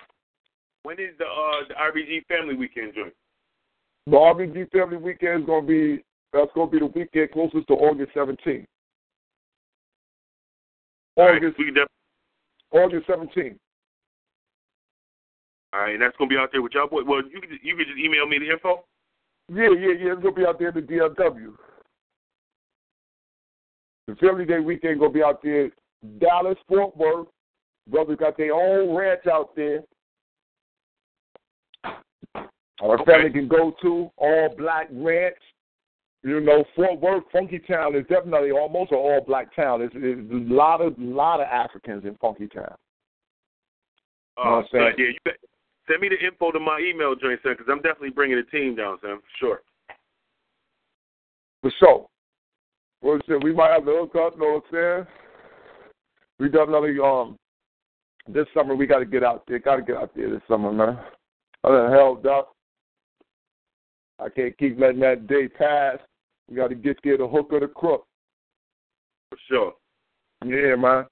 When 0.83 0.99
is 0.99 1.10
the 1.18 1.25
uh 1.25 1.68
the 1.68 1.75
RBG 1.75 2.26
family 2.26 2.55
weekend 2.55 2.94
joint? 2.94 3.15
The 4.07 4.17
RBG 4.17 4.70
Family 4.73 4.97
Weekend 4.97 5.42
is 5.42 5.47
going 5.47 5.62
to 5.62 5.68
be, 5.68 6.05
that's 6.33 6.50
going 6.55 6.68
to 6.68 6.73
be 6.73 6.78
the 6.78 6.86
weekend 6.86 7.31
closest 7.33 7.68
to 7.68 7.75
August 7.75 8.12
17th. 8.17 8.67
August, 11.17 11.59
we 11.59 11.67
can 11.67 11.75
def- 11.75 11.89
August 12.73 13.07
17th. 13.07 13.57
All 15.73 15.81
right, 15.81 15.92
and 15.92 16.02
that's 16.02 16.17
gonna 16.17 16.28
be 16.28 16.36
out 16.36 16.49
there 16.50 16.62
with 16.62 16.73
y'all 16.73 16.89
boy. 16.89 17.02
Well, 17.07 17.23
you 17.23 17.41
can 17.41 17.57
you 17.62 17.76
can 17.76 17.86
just 17.86 17.99
email 17.99 18.26
me 18.26 18.41
the 18.41 18.50
info. 18.50 18.84
Yeah, 19.53 19.70
yeah, 19.77 19.95
yeah. 19.99 20.12
It's 20.12 20.23
to 20.23 20.31
be 20.31 20.47
out 20.47 20.59
there 20.61 20.69
at 20.69 20.75
the 20.75 20.81
DFW. 20.81 21.55
The 24.07 24.15
Family 24.17 24.45
Day 24.45 24.61
weekend 24.61 25.01
to 25.01 25.09
be 25.09 25.23
out 25.25 25.43
there, 25.43 25.70
Dallas, 26.19 26.57
Fort 26.69 26.97
Worth. 26.97 27.27
Brothers 27.89 28.19
got 28.20 28.37
their 28.37 28.55
own 28.55 28.95
ranch 28.95 29.27
out 29.27 29.57
there. 29.57 29.81
Our 32.81 33.05
family 33.05 33.31
can 33.31 33.49
go 33.49 33.75
to 33.83 34.11
all 34.17 34.55
black 34.57 34.89
ranch. 34.93 35.37
You 36.23 36.41
know, 36.41 36.65
Fort 36.77 37.01
Worth, 37.01 37.25
Funky 37.33 37.59
Town 37.59 37.97
is 37.97 38.07
definitely 38.09 38.53
almost 38.53 38.93
an 38.93 38.99
all 38.99 39.25
black 39.27 39.55
town. 39.57 39.83
It's, 39.83 39.95
it's 39.97 40.31
a 40.31 40.55
lot 40.55 40.81
of 40.81 40.95
lot 40.97 41.41
of 41.41 41.47
Africans 41.47 42.05
in 42.05 42.15
Funky 42.20 42.47
Town. 42.47 42.75
Uh, 44.37 44.45
know 44.45 44.51
what 44.51 44.57
I'm 44.59 44.65
saying? 44.73 44.95
yeah, 44.99 45.07
you 45.07 45.19
bet. 45.25 45.35
Send 45.91 46.01
me 46.02 46.09
the 46.09 46.25
info 46.25 46.52
to 46.52 46.60
my 46.60 46.78
email 46.78 47.17
joint, 47.17 47.41
son, 47.43 47.55
because 47.59 47.67
I'm 47.69 47.83
definitely 47.83 48.10
bringing 48.10 48.39
a 48.39 48.44
team 48.44 48.77
down, 48.77 48.99
son. 49.02 49.19
For 49.19 49.39
sure. 49.39 49.60
For 51.62 51.73
sure. 51.78 52.07
Well, 53.02 53.19
shit, 53.27 53.43
we 53.43 53.52
might 53.52 53.73
have 53.73 53.85
to 53.86 53.91
hook 53.91 54.15
up. 54.15 54.39
Know 54.39 54.60
what 54.70 54.78
I'm 54.78 55.07
saying? 55.07 55.07
We 56.39 56.49
definitely 56.49 56.97
um 57.01 57.36
this 58.28 58.47
summer 58.55 58.75
we 58.75 58.86
got 58.86 59.01
to 59.01 59.05
get 59.05 59.25
out 59.25 59.43
there. 59.49 59.59
Got 59.59 59.77
to 59.77 59.83
get 59.83 59.97
out 59.97 60.15
there 60.15 60.31
this 60.31 60.43
summer, 60.47 60.73
man. 60.73 60.99
I 61.65 61.69
done 61.69 61.93
held 61.93 62.27
up. 62.27 62.52
I 64.19 64.28
can't 64.28 64.57
keep 64.59 64.78
letting 64.78 65.01
that 65.01 65.27
day 65.27 65.49
pass. 65.49 65.99
We 66.49 66.57
got 66.57 66.69
to 66.69 66.75
get 66.75 66.99
there 67.02 67.19
the 67.19 67.27
hook 67.27 67.49
or 67.52 67.60
the 67.60 67.69
crook. 67.69 68.07
For 69.31 69.39
sure. 69.49 69.73
Yeah, 70.44 70.77
man. 70.77 71.07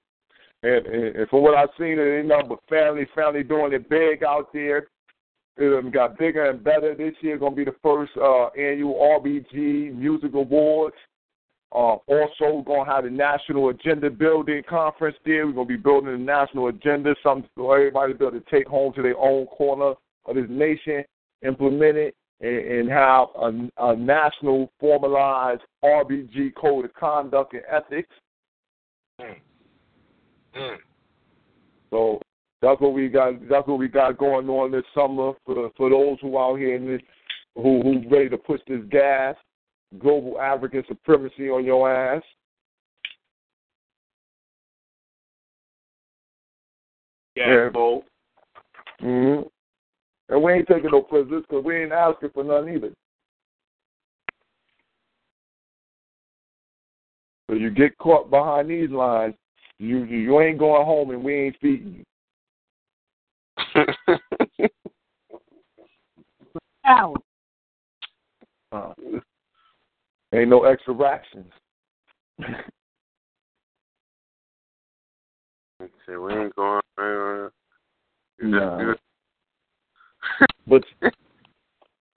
And, 0.63 0.85
and, 0.85 1.15
and 1.15 1.29
from 1.29 1.43
what 1.43 1.55
I've 1.55 1.69
seen, 1.77 1.97
it 1.99 2.19
ain't 2.19 2.27
nothing 2.27 2.49
but 2.49 2.59
family, 2.69 3.07
family 3.15 3.43
doing 3.43 3.73
it 3.73 3.89
big 3.89 4.23
out 4.23 4.51
there. 4.53 4.87
It 5.57 5.77
um, 5.77 5.91
got 5.91 6.17
bigger 6.17 6.49
and 6.49 6.63
better. 6.63 6.95
This 6.95 7.13
year 7.21 7.37
going 7.37 7.53
to 7.53 7.57
be 7.57 7.65
the 7.65 7.75
first 7.83 8.11
uh, 8.17 8.47
annual 8.57 8.95
RBG 9.19 9.93
Music 9.93 10.33
Awards. 10.33 10.95
Uh, 11.71 11.97
also 12.07 12.63
going 12.65 12.85
to 12.85 12.91
have 12.91 13.03
the 13.03 13.09
National 13.09 13.69
Agenda 13.69 14.09
Building 14.09 14.63
Conference 14.67 15.15
there. 15.23 15.45
We're 15.45 15.53
going 15.53 15.67
to 15.67 15.77
be 15.77 15.81
building 15.81 16.11
the 16.11 16.17
national 16.17 16.67
agenda, 16.67 17.13
something 17.21 17.49
for 17.55 17.77
everybody 17.77 18.13
to 18.13 18.19
be 18.19 18.25
able 18.25 18.39
to 18.39 18.45
take 18.49 18.67
home 18.67 18.91
to 18.93 19.03
their 19.03 19.17
own 19.17 19.45
corner 19.47 19.93
of 20.25 20.35
this 20.35 20.47
nation, 20.49 21.03
implement 21.45 21.97
it, 21.97 22.15
and, 22.41 22.57
and 22.57 22.89
have 22.89 23.27
a, 23.35 23.69
a 23.77 23.95
national 23.95 24.71
formalized 24.79 25.61
RBG 25.83 26.55
code 26.55 26.85
of 26.85 26.93
conduct 26.95 27.53
and 27.53 27.63
ethics. 27.69 28.09
Mm. 30.55 30.77
So 31.91 32.21
that's 32.61 32.79
what 32.81 32.93
we 32.93 33.07
got. 33.09 33.33
That's 33.49 33.67
what 33.67 33.79
we 33.79 33.87
got 33.87 34.17
going 34.17 34.49
on 34.49 34.71
this 34.71 34.83
summer 34.93 35.33
for 35.45 35.69
for 35.77 35.89
those 35.89 36.17
who 36.21 36.37
out 36.37 36.55
here 36.55 36.75
in 36.75 36.85
this, 36.85 37.01
who 37.55 37.81
who 37.81 38.03
ready 38.09 38.29
to 38.29 38.37
push 38.37 38.61
this 38.67 38.81
gas, 38.89 39.35
global 39.99 40.39
African 40.39 40.83
supremacy 40.87 41.49
on 41.49 41.65
your 41.65 41.91
ass. 41.91 42.23
Yeah, 47.35 47.69
hmm 48.99 49.41
And 50.27 50.43
we 50.43 50.51
ain't 50.51 50.67
taking 50.67 50.91
no 50.91 51.01
prisoners 51.01 51.43
because 51.47 51.63
we 51.63 51.77
ain't 51.77 51.93
asking 51.93 52.31
for 52.33 52.43
none 52.43 52.67
either. 52.67 52.91
So 57.49 57.55
you 57.55 57.71
get 57.71 57.97
caught 57.97 58.29
behind 58.29 58.69
these 58.69 58.89
lines, 58.89 59.35
you 59.79 60.03
you 60.03 60.39
ain't 60.41 60.59
going 60.59 60.85
home 60.85 61.11
and 61.11 61.23
we 61.23 61.33
ain't 61.35 61.55
feeding 61.61 62.05
you. 63.75 64.67
Out. 66.85 67.23
Uh, 68.71 68.93
ain't 70.33 70.49
no 70.49 70.63
extra 70.63 70.93
rations. 70.93 71.51
Okay, 75.81 76.17
we 76.17 76.33
ain't 76.33 76.55
going. 76.55 76.81
Uh, 76.97 77.49
Nah. 78.41 78.93
but 80.65 80.83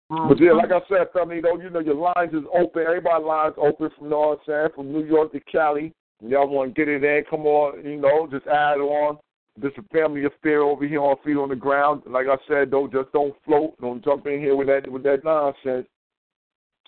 But 0.09 0.39
yeah, 0.41 0.53
like 0.53 0.71
I 0.71 0.81
said, 0.89 1.09
family, 1.13 1.41
though, 1.41 1.59
you 1.59 1.71
know, 1.71 1.81
your 1.81 1.95
lines 1.95 2.33
is 2.33 2.45
open. 2.55 2.83
Everybody 2.83 3.25
lines 3.25 3.55
open 3.57 3.91
from, 3.97 4.05
you 4.05 4.11
know 4.11 4.19
what 4.21 4.39
I'm 4.41 4.45
saying, 4.47 4.69
from 4.75 4.93
New 4.93 5.05
York 5.05 5.33
to 5.33 5.41
Cali. 5.41 5.93
Y'all 6.27 6.49
want 6.49 6.75
to 6.75 6.81
get 6.81 6.89
it 6.89 7.03
in, 7.03 7.25
come 7.29 7.47
on, 7.47 7.85
you 7.85 7.97
know, 7.97 8.29
just 8.31 8.47
add 8.47 8.79
on. 8.79 9.19
This 9.61 9.73
a 9.77 9.83
family 9.95 10.25
affair 10.25 10.63
over 10.63 10.87
here 10.87 11.01
on 11.01 11.17
feet 11.23 11.37
on 11.37 11.51
the 11.51 11.57
ground. 11.57 12.03
Like 12.07 12.27
I 12.27 12.37
said, 12.49 12.71
don't 12.71 12.91
just 12.91 13.13
don't 13.13 13.35
float. 13.45 13.79
Don't 13.83 14.03
jump 14.03 14.27
in 14.27 14.41
here 14.41 14.57
with 14.57 14.69
that 14.69 14.91
with 14.91 15.03
that 15.03 15.25
nonsense. 15.25 15.87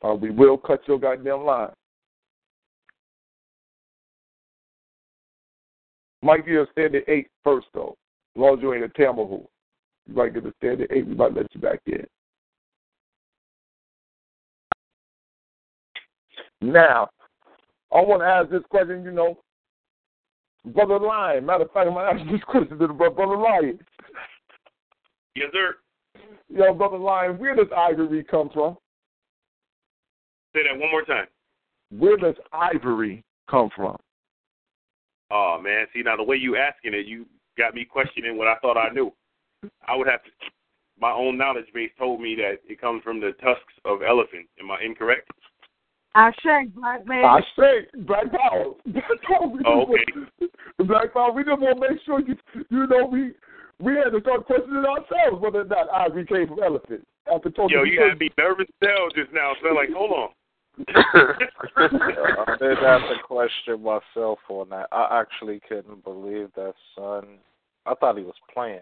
Uh, 0.02 0.14
we 0.14 0.30
will 0.30 0.56
cut 0.56 0.80
your 0.88 0.98
goddamn 0.98 1.44
line. 1.44 1.72
Might 6.22 6.46
be 6.46 6.56
a 6.56 6.64
standard 6.72 7.04
eight 7.06 7.28
first 7.42 7.66
though. 7.74 7.96
As 8.34 8.40
long 8.40 8.56
as 8.56 8.62
you 8.62 8.72
ain't 8.72 8.84
a 8.84 8.88
Tamahu. 8.88 9.46
You 10.06 10.14
might 10.14 10.32
get 10.32 10.46
a 10.46 10.52
standard 10.58 10.90
eight, 10.90 11.06
we 11.06 11.14
might 11.14 11.34
let 11.34 11.54
you 11.54 11.60
back 11.60 11.80
in. 11.86 12.06
Now, 16.62 17.10
I 17.94 18.00
want 18.00 18.22
to 18.22 18.26
ask 18.26 18.50
this 18.50 18.62
question, 18.70 19.04
you 19.04 19.12
know, 19.12 19.38
Brother 20.66 20.98
Lion. 20.98 21.46
Matter 21.46 21.64
of 21.64 21.72
fact, 21.72 21.86
I'm 21.86 21.94
going 21.94 22.16
to 22.16 22.20
ask 22.20 22.30
this 22.30 22.42
question 22.44 22.78
to 22.78 22.86
the 22.86 22.92
brother, 22.92 23.14
brother 23.14 23.36
Lion. 23.36 23.78
Yes, 25.36 25.50
sir. 25.52 25.76
Yo, 26.48 26.74
Brother 26.74 26.98
Lion, 26.98 27.38
where 27.38 27.56
does 27.56 27.66
ivory 27.76 28.24
come 28.24 28.50
from? 28.52 28.76
Say 30.54 30.62
that 30.70 30.78
one 30.78 30.90
more 30.90 31.02
time. 31.02 31.26
Where 31.90 32.16
does 32.16 32.34
ivory 32.52 33.24
come 33.50 33.70
from? 33.74 33.96
Oh 35.30 35.58
man, 35.60 35.86
see 35.92 36.02
now 36.02 36.16
the 36.16 36.22
way 36.22 36.36
you 36.36 36.56
asking 36.56 36.94
it, 36.94 37.06
you 37.06 37.26
got 37.58 37.74
me 37.74 37.84
questioning 37.84 38.36
what 38.36 38.46
I 38.46 38.56
thought 38.56 38.76
I 38.76 38.90
knew. 38.90 39.12
I 39.88 39.96
would 39.96 40.06
have 40.06 40.22
to. 40.24 40.30
My 41.00 41.10
own 41.10 41.36
knowledge 41.36 41.66
base 41.74 41.90
told 41.98 42.20
me 42.20 42.36
that 42.36 42.58
it 42.68 42.80
comes 42.80 43.02
from 43.02 43.20
the 43.20 43.32
tusks 43.42 43.74
of 43.84 44.02
elephant. 44.02 44.46
Am 44.60 44.70
I 44.70 44.78
incorrect? 44.84 45.28
I 46.14 46.30
say, 46.44 46.66
black 46.74 47.06
man. 47.06 47.24
I 47.24 47.40
say, 47.58 47.86
Black 48.06 48.30
Power. 48.30 48.74
Black 48.86 49.04
Power. 49.26 49.46
We 49.48 49.60
Oh, 49.66 49.86
just 49.86 50.16
want- 50.16 50.88
Black 50.88 51.12
Power. 51.12 51.32
We 51.32 51.42
just 51.44 51.60
want 51.60 51.80
to 51.80 51.88
make 51.90 52.00
sure 52.06 52.20
you, 52.20 52.36
you 52.70 52.86
know, 52.86 53.06
we 53.06 53.32
we 53.80 53.94
had 53.96 54.10
to 54.10 54.20
start 54.20 54.46
questioning 54.46 54.84
ourselves 54.84 55.40
whether 55.42 55.62
or 55.62 55.64
not 55.64 55.90
ivory 55.92 56.24
came 56.26 56.46
from 56.46 56.62
elephants. 56.62 57.04
After 57.32 57.50
talking 57.50 57.76
Yo, 57.76 57.84
to 57.84 57.90
you 57.90 58.00
had 58.00 58.18
me 58.20 58.30
nervous 58.38 58.66
as 58.82 58.88
hell 58.88 59.08
just 59.16 59.32
now. 59.32 59.52
So 59.60 59.70
I'm 59.70 59.74
like, 59.74 59.88
hold 59.92 60.12
on. 60.12 60.28
I 60.88 62.56
did 62.60 62.78
have 62.78 63.00
to 63.02 63.16
question 63.26 63.82
myself 63.82 64.38
on 64.48 64.68
that. 64.70 64.88
I 64.92 65.20
actually 65.20 65.60
couldn't 65.68 66.04
believe 66.04 66.50
that 66.54 66.74
son. 66.96 67.38
I 67.86 67.94
thought 67.94 68.16
he 68.18 68.24
was 68.24 68.34
playing. 68.52 68.80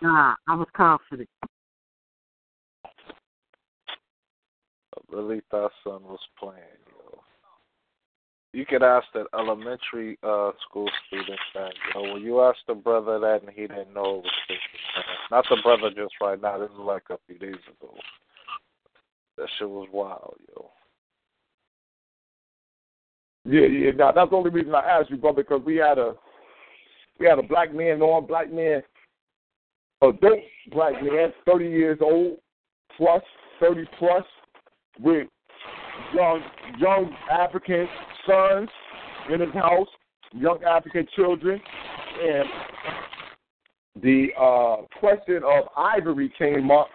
Nah, 0.00 0.34
I 0.48 0.54
was 0.54 0.68
confident. 0.76 1.28
I 2.84 2.88
really 5.10 5.42
thought 5.50 5.72
son 5.84 6.02
was 6.04 6.20
playing, 6.38 6.62
yo. 6.88 7.20
You 8.52 8.64
could 8.64 8.82
ask 8.82 9.06
that 9.14 9.26
elementary 9.34 10.18
uh 10.22 10.52
school 10.68 10.88
student 11.06 11.38
that, 11.54 11.72
you 11.94 12.02
know, 12.02 12.14
when 12.14 12.22
you 12.22 12.40
asked 12.40 12.66
the 12.66 12.74
brother 12.74 13.18
that 13.18 13.42
and 13.42 13.50
he 13.54 13.62
didn't 13.62 13.94
know 13.94 14.16
it 14.16 14.24
was 14.24 14.32
50 14.48 14.60
Not 15.30 15.44
the 15.50 15.58
brother 15.62 15.90
just 15.90 16.14
right 16.20 16.40
now, 16.40 16.58
this 16.58 16.70
is 16.70 16.78
like 16.78 17.04
a 17.10 17.18
few 17.26 17.38
days 17.38 17.60
ago. 17.80 17.94
That 19.36 19.48
shit 19.58 19.68
was 19.68 19.88
wild, 19.92 20.36
yo. 20.48 20.70
Yeah, 23.44 23.66
yeah. 23.66 23.90
Now 23.92 24.12
that's 24.12 24.30
the 24.30 24.36
only 24.36 24.50
reason 24.50 24.74
I 24.74 24.80
asked 24.80 25.10
you, 25.10 25.16
brother, 25.16 25.42
because 25.42 25.62
we 25.64 25.76
had 25.76 25.98
a 25.98 26.14
we 27.18 27.26
had 27.26 27.38
a 27.38 27.42
black 27.42 27.74
man, 27.74 27.98
non 28.00 28.26
black 28.26 28.52
man, 28.52 28.82
adult 30.02 30.40
black 30.70 31.02
man, 31.02 31.32
thirty 31.46 31.68
years 31.68 31.98
old 32.02 32.38
plus, 32.96 33.22
thirty 33.60 33.84
plus, 33.98 34.24
with 35.00 35.26
young 36.14 36.42
young 36.78 37.14
African 37.30 37.88
sons 38.26 38.68
in 39.32 39.40
his 39.40 39.52
house, 39.54 39.88
young 40.32 40.62
African 40.64 41.06
children, 41.14 41.60
and 42.22 42.44
the 44.02 44.28
uh, 44.38 44.76
question 44.98 45.42
of 45.44 45.64
ivory 45.76 46.32
came 46.38 46.70
up 46.70 46.88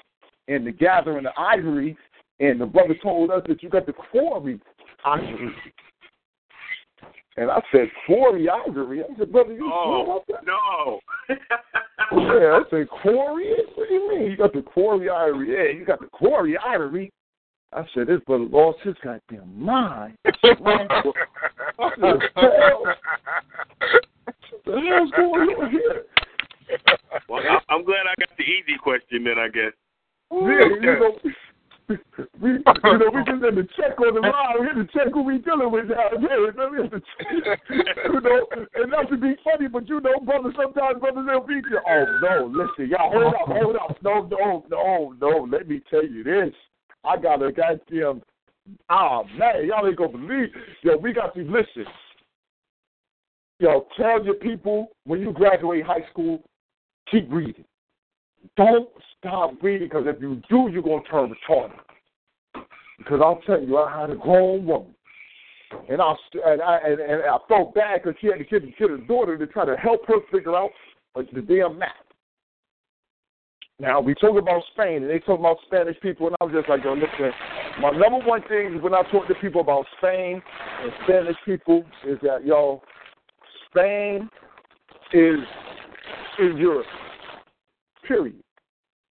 in 0.48 0.66
the 0.66 0.72
gathering 0.72 1.26
of 1.26 1.34
ivory, 1.38 1.98
and 2.40 2.60
the 2.60 2.66
brother 2.66 2.96
told 3.02 3.32
us 3.32 3.42
that 3.48 3.62
you 3.62 3.70
got 3.70 3.86
the 3.86 3.94
quarry 3.94 4.60
ivory. 5.06 5.54
And 7.36 7.50
I 7.50 7.62
said, 7.72 7.88
quarry 8.06 8.48
ivory? 8.48 9.04
I 9.04 9.18
said, 9.18 9.32
brother, 9.32 9.54
you 9.54 9.70
Oh 9.74 10.04
about 10.04 10.28
that? 10.28 10.46
no. 10.46 11.00
Yeah, 12.12 12.60
I 12.60 12.62
said, 12.70 12.90
quarry? 12.90 13.54
What 13.76 13.88
do 13.88 13.94
you 13.94 14.10
mean? 14.10 14.32
You 14.32 14.38
got 14.38 14.54
the 14.54 14.62
quarry 14.62 15.10
ivory? 15.10 15.54
Yeah, 15.54 15.78
you 15.78 15.86
got 15.86 16.00
the 16.00 16.08
quarry 16.08 16.58
ivory. 16.58 17.12
I 17.76 17.86
said, 17.94 18.08
this 18.08 18.22
brother 18.26 18.46
lost 18.46 18.80
his 18.84 18.96
goddamn 19.04 19.62
mind. 19.62 20.18
I 20.26 20.32
said, 20.42 20.60
what 20.60 20.88
the 21.98 22.20
hell? 22.36 22.84
What 24.26 24.36
the 24.66 24.72
hell's 24.72 25.12
going 25.12 25.50
on 25.50 25.72
here? 25.72 26.04
well, 27.28 27.42
I, 27.42 27.74
I'm 27.74 27.84
glad 27.84 28.06
I 28.06 28.14
got 28.20 28.38
the 28.38 28.44
easy 28.44 28.78
question 28.82 29.24
then. 29.24 29.40
I 29.40 29.48
guess. 29.48 29.74
Yeah, 30.32 30.66
you 30.70 30.82
know, 30.82 31.18
we, 32.42 32.50
you 32.50 32.60
know, 32.64 33.12
we 33.14 33.22
just 33.26 33.44
had 33.44 33.56
to 33.56 33.68
check 33.76 34.00
on 34.00 34.16
the 34.16 34.22
line. 34.22 34.56
We 34.60 34.68
had 34.68 34.76
to 34.76 34.88
check 34.94 35.14
who 35.14 35.24
we 35.24 35.38
dealing 35.40 35.72
with 35.72 35.90
down 35.90 36.22
here. 36.22 36.42
We 36.42 36.82
had 36.82 36.92
to 36.92 37.02
check, 37.02 37.60
you 37.70 38.22
know, 38.22 38.48
and 38.76 38.92
not 38.92 39.10
to 39.10 39.18
be 39.18 39.36
funny, 39.44 39.68
but 39.68 39.88
you 39.88 40.00
know, 40.00 40.20
brother, 40.26 40.54
sometimes 40.56 41.00
brothers 41.00 41.26
they'll 41.28 41.46
beat 41.46 41.66
you. 41.70 41.80
Oh 41.88 42.06
no, 42.22 42.46
listen, 42.48 42.90
y'all, 42.90 43.12
hold 43.12 43.34
up, 43.34 43.48
hold 43.48 43.76
up, 43.76 43.98
no, 44.02 44.28
no, 44.32 44.64
no, 44.70 45.16
no. 45.20 45.48
Let 45.52 45.68
me 45.68 45.82
tell 45.90 46.06
you 46.06 46.24
this. 46.24 46.54
I 47.04 47.18
got 47.18 47.42
a 47.44 47.52
goddamn. 47.52 48.22
Ah 48.90 49.24
man, 49.38 49.66
y'all 49.68 49.86
ain't 49.86 49.98
gonna 49.98 50.18
believe. 50.18 50.50
Yo, 50.84 50.98
we 50.98 51.12
got 51.14 51.36
these. 51.36 51.48
Listen, 51.50 51.86
yo, 53.60 53.88
tell 53.98 54.24
your 54.24 54.36
people 54.36 54.88
when 55.06 55.20
you 55.20 55.34
graduate 55.34 55.86
high 55.86 56.06
school, 56.12 56.42
keep 57.12 57.28
reading. 57.30 57.66
Don't 58.56 58.90
stop 59.18 59.54
reading 59.62 59.90
because 59.90 60.06
if 60.08 60.22
you 60.22 60.42
do, 60.50 60.70
you're 60.72 60.82
gonna 60.82 61.04
turn 61.10 61.34
retarded. 61.34 61.80
Because 62.98 63.20
I'll 63.22 63.42
tell 63.46 63.62
you, 63.62 63.78
I 63.78 64.02
had 64.02 64.10
a 64.12 64.16
grown 64.16 64.66
woman, 64.66 64.96
and 65.90 66.02
I 66.02 66.14
and 66.46 66.62
I 66.62 66.78
and, 66.86 67.00
and 67.02 67.24
I 67.24 67.38
felt 67.50 67.74
bad 67.74 68.02
because 68.02 68.18
she 68.22 68.28
had 68.28 68.38
to 68.38 68.46
get 68.46 68.78
get 68.78 68.90
her 68.90 68.98
daughter 68.98 69.38
to 69.38 69.48
try 69.48 69.66
to 69.66 69.76
help 69.76 70.06
her 70.08 70.20
figure 70.32 70.56
out 70.56 70.70
uh, 71.16 71.24
the 71.34 71.42
damn 71.42 71.78
map. 71.78 71.96
Now 73.84 74.00
we 74.00 74.16
talk 74.16 74.38
about 74.40 74.64
Spain, 74.72 75.04
and 75.04 75.10
they 75.10 75.20
talk 75.20 75.40
about 75.40 75.58
Spanish 75.66 76.00
people, 76.00 76.28
and 76.28 76.36
I 76.40 76.46
was 76.46 76.54
just 76.54 76.70
like, 76.70 76.86
yo, 76.86 76.94
listen. 76.94 77.32
My 77.82 77.90
number 77.90 78.26
one 78.26 78.42
thing 78.44 78.82
when 78.82 78.94
I 78.94 79.02
talk 79.12 79.28
to 79.28 79.36
people 79.36 79.60
about 79.60 79.86
Spain 79.98 80.42
and 80.82 80.92
Spanish 81.04 81.36
people 81.44 81.84
is 82.08 82.18
that 82.22 82.46
yo, 82.46 82.82
Spain 83.70 84.30
is 85.12 85.40
is 86.40 86.56
Europe. 86.56 86.86
Period. 88.08 88.42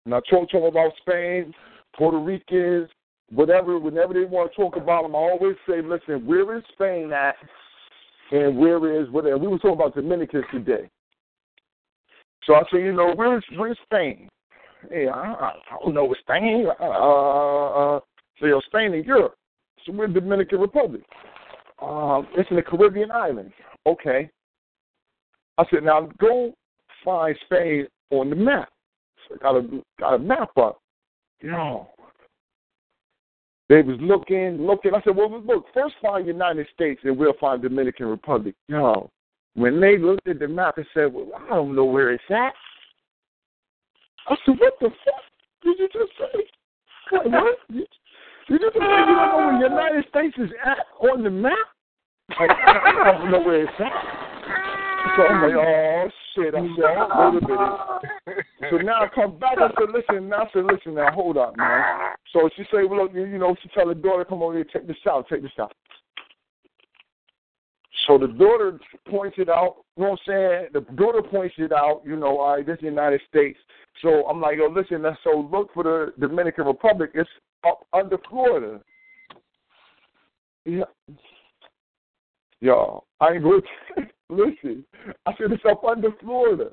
And 0.04 0.14
I 0.14 0.20
talk 0.28 0.50
to 0.50 0.58
them 0.58 0.66
about 0.66 0.92
Spain, 1.00 1.54
Puerto 1.96 2.18
Ricans, 2.18 2.90
whatever. 3.30 3.78
Whenever 3.78 4.12
they 4.12 4.24
want 4.24 4.50
to 4.50 4.56
talk 4.56 4.76
about 4.76 5.04
them, 5.04 5.16
I 5.16 5.18
always 5.18 5.56
say, 5.66 5.80
listen, 5.80 6.26
where 6.26 6.58
is 6.58 6.64
Spain 6.74 7.10
at, 7.14 7.36
and 8.32 8.58
where 8.58 9.00
is 9.00 9.08
whatever. 9.08 9.38
We 9.38 9.48
were 9.48 9.56
talking 9.56 9.80
about 9.80 9.94
Dominicans 9.94 10.44
today. 10.52 10.90
So 12.44 12.54
I 12.54 12.64
say, 12.70 12.82
you 12.82 12.92
know, 12.92 13.14
where's 13.14 13.44
where's 13.56 13.78
Spain? 13.84 14.28
Yeah, 14.90 15.10
I, 15.10 15.52
I 15.70 15.76
don't 15.82 15.94
know 15.94 16.04
where 16.04 16.18
Spain. 16.20 16.66
Uh, 16.80 16.84
uh, 16.84 18.00
so 18.38 18.46
you 18.46 18.52
know, 18.52 18.62
Spain 18.66 18.94
in 18.94 19.04
Europe. 19.04 19.34
So 19.84 19.92
we're 19.92 20.08
Dominican 20.08 20.60
Republic. 20.60 21.02
Uh, 21.80 22.22
it's 22.36 22.50
in 22.50 22.56
the 22.56 22.62
Caribbean 22.62 23.10
islands. 23.10 23.52
Okay. 23.86 24.30
I 25.56 25.64
said, 25.70 25.84
now 25.84 26.08
go 26.18 26.54
find 27.04 27.36
Spain 27.46 27.86
on 28.10 28.30
the 28.30 28.36
map. 28.36 28.68
So 29.28 29.34
I 29.34 29.38
got 29.38 29.56
a 29.56 29.82
got 29.98 30.14
a 30.14 30.18
map 30.18 30.56
up. 30.56 30.80
You 31.40 31.50
know. 31.50 31.88
They 33.68 33.82
was 33.82 33.98
looking, 34.00 34.66
looking. 34.66 34.94
I 34.94 35.02
said, 35.02 35.14
well, 35.14 35.42
look, 35.42 35.66
first 35.74 35.94
find 36.00 36.26
United 36.26 36.66
States 36.74 37.00
and 37.04 37.18
we'll 37.18 37.34
find 37.38 37.60
Dominican 37.60 38.06
Republic. 38.06 38.54
Yo, 38.68 39.10
when 39.54 39.78
they 39.78 39.98
looked 39.98 40.26
at 40.26 40.38
the 40.38 40.48
map 40.48 40.78
and 40.78 40.86
said, 40.94 41.12
well, 41.12 41.28
I 41.38 41.50
don't 41.50 41.76
know 41.76 41.84
where 41.84 42.12
it's 42.12 42.24
at. 42.30 42.54
I 44.28 44.36
said, 44.44 44.56
what 44.58 44.74
the 44.80 44.90
fuck 44.90 45.24
did 45.62 45.78
you 45.78 45.88
just 45.92 46.12
say? 46.18 46.44
What? 47.10 47.30
what? 47.30 47.58
Did 48.48 48.62
you 48.62 48.70
just 48.72 48.74
say 48.76 48.80
you 48.80 48.88
don't 48.88 49.28
know 49.28 49.36
where 49.36 49.58
the 49.58 49.68
United 49.68 50.04
States 50.08 50.34
is 50.38 50.50
at 50.64 50.78
on 51.06 51.22
the 51.22 51.28
map? 51.28 51.52
Like, 52.40 52.50
I 52.50 53.18
don't 53.18 53.30
know 53.30 53.40
where 53.40 53.62
it's 53.64 53.72
at. 53.78 54.28
So 55.16 55.22
I'm 55.26 55.42
like, 55.42 55.66
oh 55.66 56.08
shit. 56.34 56.54
I 56.54 56.60
said, 56.60 56.96
oh, 56.96 57.30
wait 57.32 57.42
a 57.42 57.48
minute. 57.48 58.46
So 58.70 58.76
now 58.78 59.02
I 59.02 59.08
come 59.14 59.38
back. 59.38 59.58
I 59.58 59.68
said, 59.78 59.90
listen. 59.92 60.28
Now 60.28 60.44
I 60.44 60.46
said, 60.52 60.64
listen. 60.64 60.94
Now 60.94 61.12
hold 61.12 61.36
up, 61.36 61.56
man. 61.56 61.84
So 62.32 62.48
she 62.56 62.62
say, 62.64 62.84
well, 62.84 63.04
look, 63.04 63.14
you 63.14 63.38
know, 63.38 63.54
she 63.62 63.68
tell 63.74 63.88
her 63.88 63.94
daughter, 63.94 64.24
come 64.24 64.42
over 64.42 64.54
here, 64.54 64.64
take 64.64 64.86
this 64.86 64.96
out, 65.08 65.26
take 65.30 65.42
this 65.42 65.52
out. 65.60 65.72
So 68.08 68.16
the 68.16 68.26
daughter 68.26 68.80
points 69.06 69.36
it 69.38 69.50
out, 69.50 69.76
you 69.96 70.04
know 70.04 70.10
what 70.10 70.20
I'm 70.26 70.26
saying? 70.26 70.68
The 70.72 70.80
daughter 70.94 71.22
points 71.22 71.54
it 71.58 71.72
out, 71.72 72.00
you 72.06 72.16
know, 72.16 72.38
all 72.38 72.56
right, 72.56 72.66
this 72.66 72.76
is 72.76 72.80
the 72.80 72.86
United 72.86 73.20
States. 73.28 73.58
So 74.00 74.26
I'm 74.26 74.40
like, 74.40 74.56
yo, 74.56 74.68
listen, 74.68 75.04
so 75.22 75.46
look 75.52 75.68
for 75.74 75.82
the 75.82 76.14
Dominican 76.18 76.64
Republic. 76.64 77.10
It's 77.12 77.28
up 77.66 77.86
under 77.92 78.16
Florida. 78.30 78.80
Yeah. 80.64 80.84
Y'all, 82.60 83.04
I 83.20 83.34
ain't 83.34 83.44
look. 83.44 83.64
listen, 84.30 84.84
I 85.26 85.32
said 85.36 85.52
it's 85.52 85.62
up 85.70 85.84
under 85.84 86.08
Florida. 86.20 86.70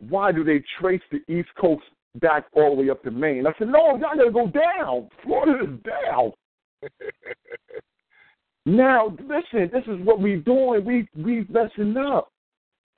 Why 0.00 0.32
do 0.32 0.44
they 0.44 0.62
trace 0.80 1.02
the 1.12 1.20
East 1.30 1.50
Coast 1.60 1.84
back 2.20 2.46
all 2.54 2.74
the 2.74 2.82
way 2.82 2.90
up 2.90 3.02
to 3.02 3.10
Maine? 3.10 3.46
I 3.46 3.52
said, 3.58 3.68
no, 3.68 3.98
y'all 3.98 4.16
gotta 4.16 4.30
go 4.30 4.46
down. 4.46 5.10
Florida 5.22 5.64
is 5.64 5.80
down. 5.82 6.32
now, 8.76 9.16
listen, 9.20 9.70
this 9.72 9.84
is 9.86 10.04
what 10.04 10.20
we're 10.20 10.40
doing. 10.40 10.84
We 10.84 11.08
we 11.16 11.46
messing 11.48 11.96
up. 11.96 12.30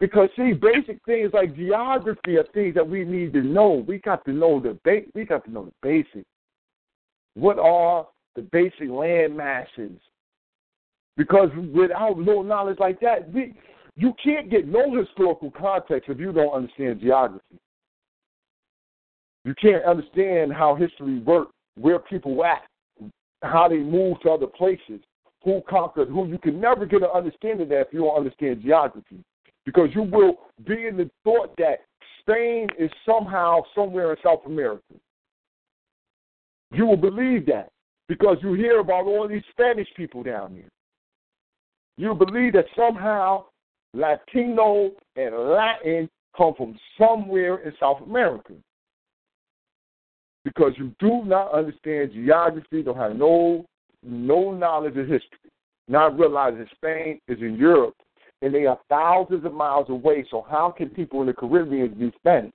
Because 0.00 0.30
see, 0.34 0.52
basic 0.52 0.98
things 1.04 1.30
like 1.34 1.54
geography 1.54 2.38
are 2.38 2.46
things 2.54 2.74
that 2.74 2.88
we 2.88 3.04
need 3.04 3.34
to 3.34 3.42
know. 3.42 3.84
We 3.86 3.98
got 3.98 4.24
to 4.24 4.32
know 4.32 4.58
the 4.58 4.78
ba- 4.82 5.06
we 5.14 5.24
got 5.24 5.44
to 5.44 5.50
know 5.50 5.66
the 5.66 5.72
basics. 5.82 6.28
What 7.34 7.58
are 7.58 8.06
the 8.34 8.42
basic 8.42 8.88
land 8.88 9.36
masses? 9.36 10.00
Because 11.16 11.50
without 11.72 12.18
no 12.18 12.42
knowledge 12.42 12.78
like 12.80 12.98
that, 13.00 13.30
we 13.32 13.54
you 13.96 14.14
can't 14.24 14.50
get 14.50 14.66
no 14.66 14.96
historical 14.98 15.50
context 15.50 16.08
if 16.08 16.18
you 16.18 16.32
don't 16.32 16.52
understand 16.52 17.00
geography. 17.00 17.58
You 19.44 19.54
can't 19.60 19.84
understand 19.84 20.52
how 20.52 20.74
history 20.74 21.20
worked, 21.20 21.52
where 21.78 21.98
people 21.98 22.42
at, 22.44 22.62
how 23.42 23.68
they 23.68 23.78
moved 23.78 24.22
to 24.22 24.30
other 24.30 24.46
places, 24.46 25.00
who 25.42 25.62
conquered 25.68 26.08
who. 26.08 26.26
You 26.26 26.38
can 26.38 26.60
never 26.60 26.86
get 26.86 27.02
an 27.02 27.08
understanding 27.14 27.68
that 27.68 27.80
if 27.80 27.88
you 27.92 28.00
don't 28.00 28.16
understand 28.16 28.62
geography 28.62 29.24
because 29.64 29.88
you 29.94 30.02
will 30.02 30.38
be 30.66 30.86
in 30.86 30.96
the 30.96 31.10
thought 31.24 31.54
that 31.58 31.80
Spain 32.20 32.68
is 32.78 32.90
somehow 33.06 33.62
somewhere 33.74 34.12
in 34.12 34.16
South 34.22 34.40
America. 34.46 34.94
You 36.72 36.86
will 36.86 36.96
believe 36.96 37.46
that 37.46 37.70
because 38.08 38.36
you 38.42 38.54
hear 38.54 38.80
about 38.80 39.06
all 39.06 39.28
these 39.28 39.42
Spanish 39.50 39.88
people 39.96 40.22
down 40.22 40.54
here. 40.54 40.68
You 41.96 42.14
believe 42.14 42.54
that 42.54 42.66
somehow 42.76 43.44
Latino 43.92 44.90
and 45.16 45.34
Latin 45.34 46.08
come 46.36 46.54
from 46.56 46.78
somewhere 46.98 47.58
in 47.58 47.72
South 47.78 48.00
America. 48.02 48.54
Because 50.44 50.72
you 50.76 50.94
do 50.98 51.22
not 51.24 51.52
understand 51.52 52.12
geography, 52.12 52.82
don't 52.82 52.96
have 52.96 53.16
no 53.16 53.66
no 54.02 54.52
knowledge 54.52 54.96
of 54.96 55.06
history. 55.06 55.38
Not 55.88 56.18
realizing 56.18 56.66
Spain 56.76 57.20
is 57.28 57.38
in 57.40 57.56
Europe 57.56 57.94
and 58.42 58.54
they 58.54 58.66
are 58.66 58.78
thousands 58.88 59.44
of 59.44 59.52
miles 59.52 59.88
away. 59.88 60.24
So 60.30 60.46
how 60.48 60.72
can 60.76 60.88
people 60.88 61.20
in 61.20 61.26
the 61.26 61.34
Caribbean 61.34 61.94
be 61.94 62.12
Spanish? 62.18 62.52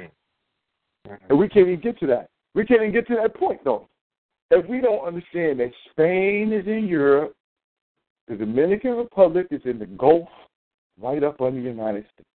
Mm-hmm. 0.00 1.14
And 1.28 1.38
we 1.38 1.48
can't 1.48 1.68
even 1.68 1.80
get 1.80 1.98
to 2.00 2.06
that. 2.06 2.28
We 2.54 2.64
can't 2.64 2.82
even 2.82 2.92
get 2.92 3.06
to 3.08 3.16
that 3.16 3.34
point 3.34 3.60
though. 3.64 3.88
If 4.50 4.66
we 4.68 4.80
don't 4.80 5.06
understand 5.06 5.60
that 5.60 5.72
Spain 5.90 6.52
is 6.52 6.66
in 6.66 6.86
Europe, 6.86 7.34
the 8.28 8.36
Dominican 8.36 8.92
Republic 8.92 9.46
is 9.50 9.62
in 9.64 9.78
the 9.78 9.86
Gulf, 9.86 10.28
right 11.00 11.22
up 11.22 11.40
under 11.40 11.60
the 11.60 11.68
United 11.68 12.04
States. 12.14 12.28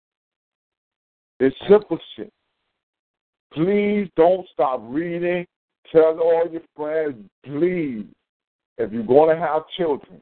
It's 1.40 1.56
simple 1.70 2.00
shit. 2.16 2.32
Please 3.54 4.10
don't 4.16 4.46
stop 4.52 4.82
reading. 4.84 5.46
Tell 5.92 6.20
all 6.20 6.48
your 6.52 6.62
friends, 6.76 7.16
please, 7.46 8.06
if 8.78 8.92
you're 8.92 9.04
going 9.04 9.36
to 9.36 9.42
have 9.42 9.64
children, 9.78 10.22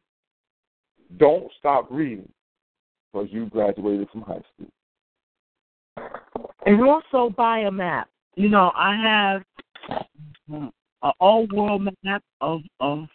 don't 1.18 1.52
stop 1.58 1.88
reading 1.90 2.30
because 3.12 3.28
you 3.32 3.48
graduated 3.48 4.10
from 4.10 4.22
high 4.22 4.42
school. 4.54 4.70
And 6.66 6.82
also 6.82 7.30
buy 7.36 7.60
a 7.60 7.72
map. 7.72 8.10
You 8.36 8.50
know, 8.50 8.72
I 8.76 8.96
have 8.96 9.44
an 10.50 10.72
all 11.20 11.48
world 11.54 11.88
map 12.04 12.24
of 12.42 12.62
of 12.80 13.08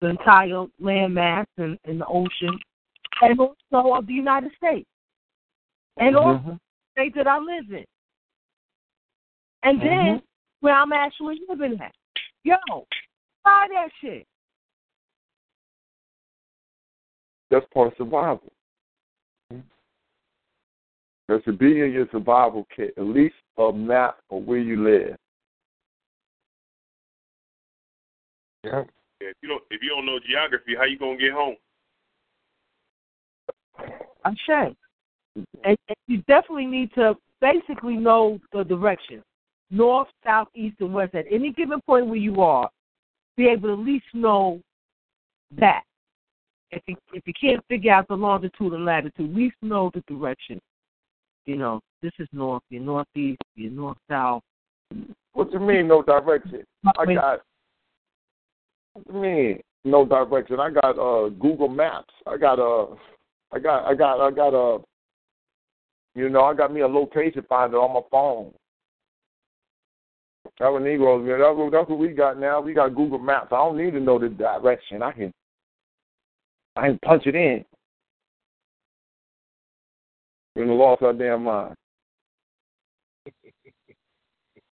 the 0.00 0.08
entire 0.08 0.66
land 0.78 1.14
mass 1.14 1.46
and, 1.56 1.78
and 1.84 2.00
the 2.00 2.06
ocean, 2.06 2.58
and 3.22 3.40
also 3.40 3.94
of 3.94 4.06
the 4.06 4.12
United 4.12 4.52
States, 4.56 4.88
and 5.96 6.14
Mm-hmm. 6.14 6.26
also 6.28 6.58
the 6.58 6.58
state 7.00 7.14
that 7.14 7.26
I 7.26 7.38
live 7.38 7.70
in, 7.70 7.84
and 9.62 9.80
then 9.80 9.88
Mhm. 9.88 10.22
Where 10.60 10.74
I'm 10.74 10.92
actually 10.92 11.40
living 11.48 11.78
at. 11.80 11.92
Yo, 12.44 12.56
buy 13.44 13.66
that 13.72 13.88
shit. 14.00 14.26
That's 17.50 17.66
part 17.72 17.88
of 17.88 17.94
survival. 17.98 18.52
There 21.28 21.42
should 21.44 21.58
be 21.58 21.80
in 21.80 21.92
your 21.92 22.06
survival 22.12 22.66
kit 22.74 22.94
at 22.96 23.04
least 23.04 23.34
a 23.58 23.72
map 23.72 24.18
of 24.30 24.44
where 24.44 24.58
you 24.58 24.82
live. 24.82 25.16
Yeah. 28.62 28.84
Yeah, 29.20 29.28
if 29.28 29.36
you 29.42 29.48
don't 29.48 29.62
if 29.70 29.82
you 29.82 29.88
don't 29.88 30.06
know 30.06 30.18
geography, 30.28 30.74
how 30.76 30.84
you 30.84 30.98
gonna 30.98 31.16
get 31.16 31.32
home? 31.32 31.56
I'm 34.24 34.36
sure. 34.44 34.70
And, 35.36 35.76
and 35.88 35.96
you 36.06 36.18
definitely 36.28 36.66
need 36.66 36.92
to 36.94 37.14
basically 37.40 37.96
know 37.96 38.38
the 38.52 38.64
direction 38.64 39.22
north, 39.70 40.08
south, 40.24 40.48
east, 40.54 40.76
and 40.80 40.92
west. 40.92 41.14
At 41.14 41.26
any 41.30 41.52
given 41.52 41.80
point 41.82 42.06
where 42.06 42.16
you 42.16 42.40
are, 42.40 42.70
be 43.36 43.48
able 43.48 43.68
to 43.68 43.80
at 43.80 43.86
least 43.86 44.06
know 44.14 44.60
that. 45.58 45.82
If 46.70 46.82
you, 46.86 46.96
if 47.12 47.22
you 47.26 47.32
can't 47.40 47.64
figure 47.68 47.92
out 47.92 48.08
the 48.08 48.16
longitude 48.16 48.72
and 48.72 48.84
latitude, 48.84 49.30
at 49.30 49.36
least 49.36 49.56
know 49.62 49.90
the 49.94 50.02
direction. 50.08 50.60
You 51.44 51.56
know, 51.56 51.80
this 52.02 52.12
is 52.18 52.28
north, 52.32 52.62
you're 52.70 52.82
northeast, 52.82 53.40
you're 53.54 53.70
north 53.70 53.98
south. 54.10 54.42
What 55.32 55.52
you 55.52 55.60
mean 55.60 55.88
no 55.88 56.02
direction? 56.02 56.64
I 56.98 57.14
got 57.14 57.40
what 58.94 59.06
you 59.06 59.20
mean 59.20 59.62
no 59.84 60.04
direction? 60.04 60.58
I 60.58 60.70
got 60.70 60.98
uh 60.98 61.28
Google 61.28 61.68
Maps. 61.68 62.12
I 62.26 62.36
got 62.36 62.58
uh 62.58 62.94
I 63.52 63.58
got 63.58 63.84
I 63.84 63.94
got 63.94 64.20
I 64.20 64.30
got 64.30 64.54
uh 64.54 64.78
you 66.14 66.30
know, 66.30 66.44
I 66.44 66.54
got 66.54 66.72
me 66.72 66.80
a 66.80 66.88
location 66.88 67.44
finder 67.48 67.76
on 67.76 67.92
my 67.92 68.00
phone. 68.10 68.52
That's 70.58 70.72
what 70.72 70.82
Negroes, 70.82 71.26
man. 71.26 71.40
That's 71.40 71.56
what, 71.56 71.72
that's 71.72 71.88
what 71.88 71.98
we 71.98 72.08
got 72.08 72.38
now. 72.38 72.60
We 72.60 72.74
got 72.74 72.94
Google 72.94 73.18
Maps. 73.18 73.48
I 73.52 73.56
don't 73.56 73.76
need 73.76 73.92
to 73.92 74.00
know 74.00 74.18
the 74.18 74.28
direction. 74.28 75.02
I 75.02 75.12
can 75.12 75.32
I 76.76 76.88
can 76.88 76.98
punch 77.04 77.26
it 77.26 77.34
in. 77.34 77.64
We 80.54 80.64
lost 80.64 81.02
our 81.02 81.12
damn 81.12 81.44
mind. 81.44 81.74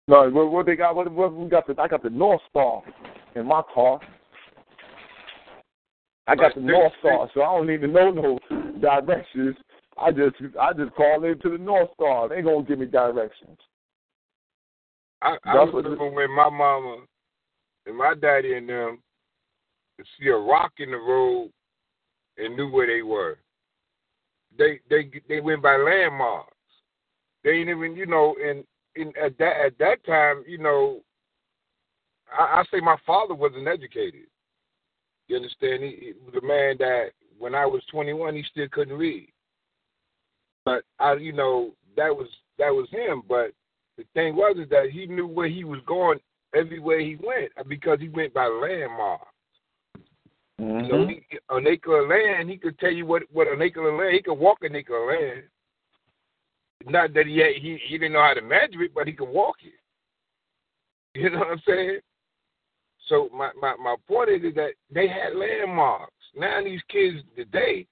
No, 0.06 0.30
what, 0.30 0.52
what 0.52 0.66
they 0.66 0.76
got? 0.76 0.98
What, 0.98 1.10
what 1.10 1.34
we 1.34 1.48
got? 1.48 1.66
The, 1.66 1.82
I 1.82 1.88
got 1.88 2.04
the 2.04 2.10
North 2.10 2.42
Star 2.50 2.82
in 3.38 3.46
my 3.48 3.62
car. 3.74 4.02
I 6.28 6.36
got 6.36 6.56
the 6.56 6.62
North 6.62 6.92
Star, 7.00 7.30
so 7.34 7.42
I 7.42 7.58
don't 7.58 7.68
need 7.68 7.80
to 7.82 7.88
know 7.88 8.12
no 8.12 8.40
directions. 8.82 9.56
I 9.98 10.12
just 10.12 10.36
I 10.60 10.74
just 10.74 10.94
call 10.96 11.24
into 11.24 11.50
the 11.50 11.58
North 11.58 11.90
Star. 11.94 12.28
They 12.28 12.42
gonna 12.42 12.64
give 12.64 12.80
me 12.80 12.86
directions. 12.86 13.58
I, 15.24 15.38
I 15.46 15.54
remember 15.64 16.10
when 16.10 16.32
my 16.32 16.50
mama 16.50 16.98
and 17.86 17.98
my 17.98 18.14
daddy 18.14 18.56
and 18.56 18.68
them 18.68 19.00
see 20.20 20.28
a 20.28 20.36
rock 20.36 20.74
in 20.80 20.92
the 20.92 20.98
road 20.98 21.50
and 22.38 22.58
knew 22.58 22.70
where 22.70 22.88
they 22.88 23.02
were. 23.02 23.38
They 24.58 24.80
they 24.90 25.10
they 25.30 25.40
went 25.40 25.64
by 25.64 25.78
landmarks. 25.78 26.50
They 27.44 27.52
ain't 27.52 27.70
even 27.70 27.96
you 27.96 28.06
know 28.06 28.36
and 28.44 28.64
in 28.96 29.14
at 29.22 29.38
that 29.38 29.66
at 29.66 29.78
that 29.80 30.06
time 30.06 30.44
you 30.46 30.58
know 30.58 31.02
I, 32.38 32.60
I 32.60 32.64
say 32.72 32.82
my 32.82 32.98
father 33.06 33.34
wasn't 33.34 33.68
educated. 33.68 34.28
You 35.28 35.38
understand? 35.38 35.84
He, 35.84 35.90
he 35.90 36.14
was 36.26 36.36
a 36.42 36.46
man 36.46 36.76
that 36.80 37.12
when 37.40 37.56
I 37.56 37.66
was 37.66 37.82
21 37.92 38.36
he 38.36 38.44
still 38.52 38.68
couldn't 38.72 38.98
read. 38.98 39.30
But 40.66 40.84
I 41.00 41.14
you 41.14 41.32
know 41.32 41.72
that 41.96 42.14
was 42.16 42.28
that 42.60 42.70
was 42.70 42.90
him. 42.92 43.24
But 43.28 43.54
the 43.98 44.06
thing 44.14 44.36
was 44.36 44.58
is 44.58 44.70
that 44.70 44.90
he 44.92 45.06
knew 45.06 45.28
where 45.28 45.48
he 45.48 45.64
was 45.64 45.80
going 45.86 46.20
everywhere 46.56 47.00
he 47.00 47.18
went 47.24 47.52
uh, 47.60 47.64
because 47.68 48.00
he 48.00 48.10
went 48.10 48.34
by 48.34 48.48
landmarks. 48.48 49.28
You 50.60 50.66
mm-hmm. 50.66 50.88
know, 50.88 51.08
he, 51.08 51.26
an 51.50 51.68
acre 51.68 52.00
of 52.00 52.10
land, 52.10 52.50
he 52.50 52.58
could 52.58 52.78
tell 52.80 52.92
you 52.92 53.06
what 53.06 53.24
what 53.32 53.48
an 53.48 53.62
acre 53.62 53.88
of 53.88 54.00
land. 54.00 54.14
He 54.14 54.22
could 54.22 54.36
walk 54.36 54.60
an 54.62 54.76
acre 54.76 54.98
of 54.98 55.08
land. 55.08 55.44
Not 56.86 57.14
that 57.14 57.28
he 57.28 57.38
had, 57.38 57.56
he 57.56 57.80
he 57.88 57.98
didn't 57.98 58.14
know 58.14 58.22
how 58.22 58.34
to 58.34 58.42
measure 58.42 58.84
it, 58.84 58.94
but 58.94 59.08
he 59.08 59.14
could 59.14 59.30
walk 59.30 59.58
it. 59.64 59.74
You 61.16 61.30
know 61.30 61.40
what 61.40 61.52
I'm 61.52 61.62
saying? 61.68 62.00
So 63.08 63.30
my 63.34 63.52
my 63.60 63.76
my 63.76 63.96
point 64.08 64.30
is, 64.30 64.44
is 64.44 64.56
that 64.56 64.72
they 64.92 65.08
had 65.08 65.36
landmarks. 65.36 66.12
Now 66.36 66.64
these 66.64 66.82
kids 66.90 67.18
today, 67.36 67.86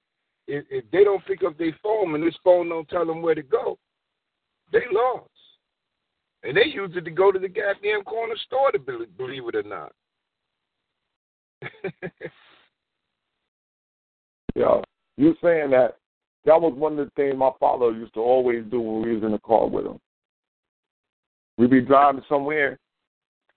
if, 0.48 0.66
if 0.70 0.86
they 0.92 1.04
don't 1.04 1.26
pick 1.26 1.44
up 1.44 1.58
their 1.58 1.76
phone 1.84 2.16
and 2.16 2.24
this 2.24 2.38
phone 2.44 2.70
don't 2.70 2.90
tell 2.90 3.06
them 3.06 3.22
where 3.22 3.36
to 3.36 3.44
go, 3.44 3.78
they 4.72 4.82
lost. 4.92 5.30
And 6.44 6.58
they 6.58 6.66
use 6.66 6.92
it 6.96 7.06
to 7.06 7.12
go 7.12 7.32
to 7.32 7.40
the 7.40 7.48
goddamn 7.48 8.04
corner 8.04 8.36
store 8.46 8.72
to 8.72 8.80
believe, 8.80 9.16
believe 9.18 9.44
it 9.48 9.56
or 9.56 9.64
not. 9.64 9.92
Yeah, 14.56 14.82
you 15.18 15.36
saying 15.42 15.72
that 15.72 15.98
that 16.46 16.60
was 16.60 16.74
one 16.76 16.98
of 17.00 17.06
the 17.06 17.12
things 17.16 17.38
my 17.38 17.52
father 17.60 17.92
used 17.92 18.14
to 18.16 18.20
always 18.20 18.64
do 18.70 18.82
when 18.82 19.02
we 19.04 19.16
was 19.16 19.24
in 19.24 19.32
the 19.32 19.40
car 19.40 19.68
with 19.68 19.86
him. 19.86 20.00
We'd 21.58 21.70
be 21.70 21.82
driving 21.82 22.24
somewhere, 22.28 22.80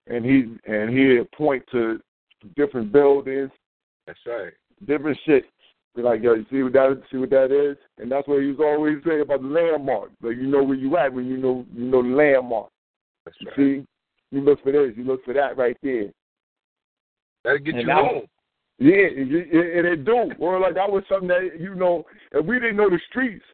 and 0.07 0.25
he 0.25 0.55
and 0.67 0.91
he'd 0.91 1.31
point 1.33 1.65
to 1.73 2.01
different 2.57 2.93
buildings, 2.93 3.51
That's 4.07 4.19
right. 4.27 4.53
different 4.87 5.19
shit. 5.25 5.45
Be 5.97 6.03
like, 6.03 6.23
yo, 6.23 6.35
you 6.35 6.47
see 6.51 6.63
what 6.63 6.73
that 6.73 7.03
see 7.11 7.19
what 7.19 7.31
that 7.31 7.53
is? 7.53 7.77
And 7.99 8.11
that's 8.11 8.27
what 8.27 8.43
he 8.43 8.49
was 8.49 8.59
always 8.61 8.99
saying 9.07 9.21
about 9.21 9.43
the 9.43 9.49
landmark. 9.49 10.11
Like 10.23 10.37
you 10.37 10.47
know 10.47 10.63
where 10.63 10.77
you 10.77 10.97
at 10.97 11.13
when 11.13 11.27
you 11.27 11.37
know 11.39 11.65
you 11.75 11.85
know 11.85 12.03
the 12.03 12.09
landmark. 12.09 12.71
That's 13.25 13.37
You 13.41 13.49
right. 13.49 13.57
see, 13.57 13.87
you 14.31 14.41
look 14.43 14.63
for 14.63 14.73
this, 14.73 14.93
you 14.97 15.05
look 15.05 15.25
for 15.25 15.35
that 15.35 15.57
right 15.57 15.77
there. 15.83 16.09
That'll 17.45 17.59
get 17.59 17.75
And 17.75 17.89
you 17.89 17.93
home. 17.95 18.23
Yeah, 18.79 19.07
and 19.07 19.87
it 19.87 20.05
do. 20.05 20.33
Or 20.39 20.59
like 20.59 20.75
that 20.75 20.91
was 20.91 21.05
something 21.09 21.29
that 21.29 21.61
you 21.61 21.75
know, 21.75 22.05
if 22.33 22.45
we 22.45 22.59
didn't 22.59 22.77
know 22.77 22.91
the 22.91 22.99
streets, 23.09 23.45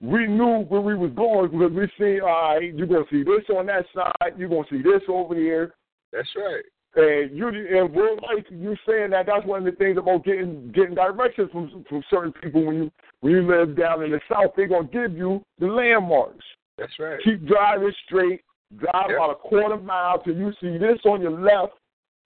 we 0.00 0.26
knew 0.26 0.64
where 0.68 0.80
we 0.80 0.94
was 0.96 1.12
going 1.12 1.50
because 1.50 1.72
we 1.72 1.88
seen, 1.98 2.20
all 2.20 2.56
right, 2.56 2.74
you're 2.74 2.86
gonna 2.86 3.04
see 3.10 3.22
this 3.22 3.44
on 3.56 3.66
that 3.66 3.86
side, 3.94 4.34
you're 4.36 4.48
gonna 4.48 4.64
see 4.68 4.82
this 4.82 5.02
over 5.08 5.34
here, 5.34 5.72
That's 6.12 6.28
right. 6.36 6.64
and 6.96 7.36
you 7.36 7.48
and 7.48 7.94
we're 7.94 8.16
like 8.16 8.46
you 8.50 8.76
saying 8.86 9.10
that 9.10 9.26
that's 9.26 9.46
one 9.46 9.60
of 9.66 9.72
the 9.72 9.78
things 9.78 9.96
about 9.98 10.24
getting 10.24 10.72
getting 10.74 10.96
directions 10.96 11.50
from 11.52 11.84
from 11.88 12.02
certain 12.10 12.32
people 12.32 12.64
when 12.64 12.76
you 12.76 12.90
when 13.20 13.32
you 13.32 13.42
live 13.46 13.76
down 13.76 14.02
in 14.02 14.10
the 14.10 14.20
south, 14.28 14.50
they're 14.56 14.66
gonna 14.66 14.88
give 14.88 15.16
you 15.16 15.42
the 15.60 15.66
landmarks. 15.66 16.44
That's 16.76 16.92
right. 16.98 17.20
Keep 17.24 17.46
driving 17.46 17.92
straight, 18.04 18.42
drive 18.76 19.10
Yep. 19.10 19.16
about 19.16 19.30
a 19.30 19.34
quarter 19.36 19.76
mile 19.76 20.18
till 20.22 20.36
you 20.36 20.52
see 20.60 20.78
this 20.78 20.98
on 21.04 21.20
your 21.22 21.30
left. 21.40 21.74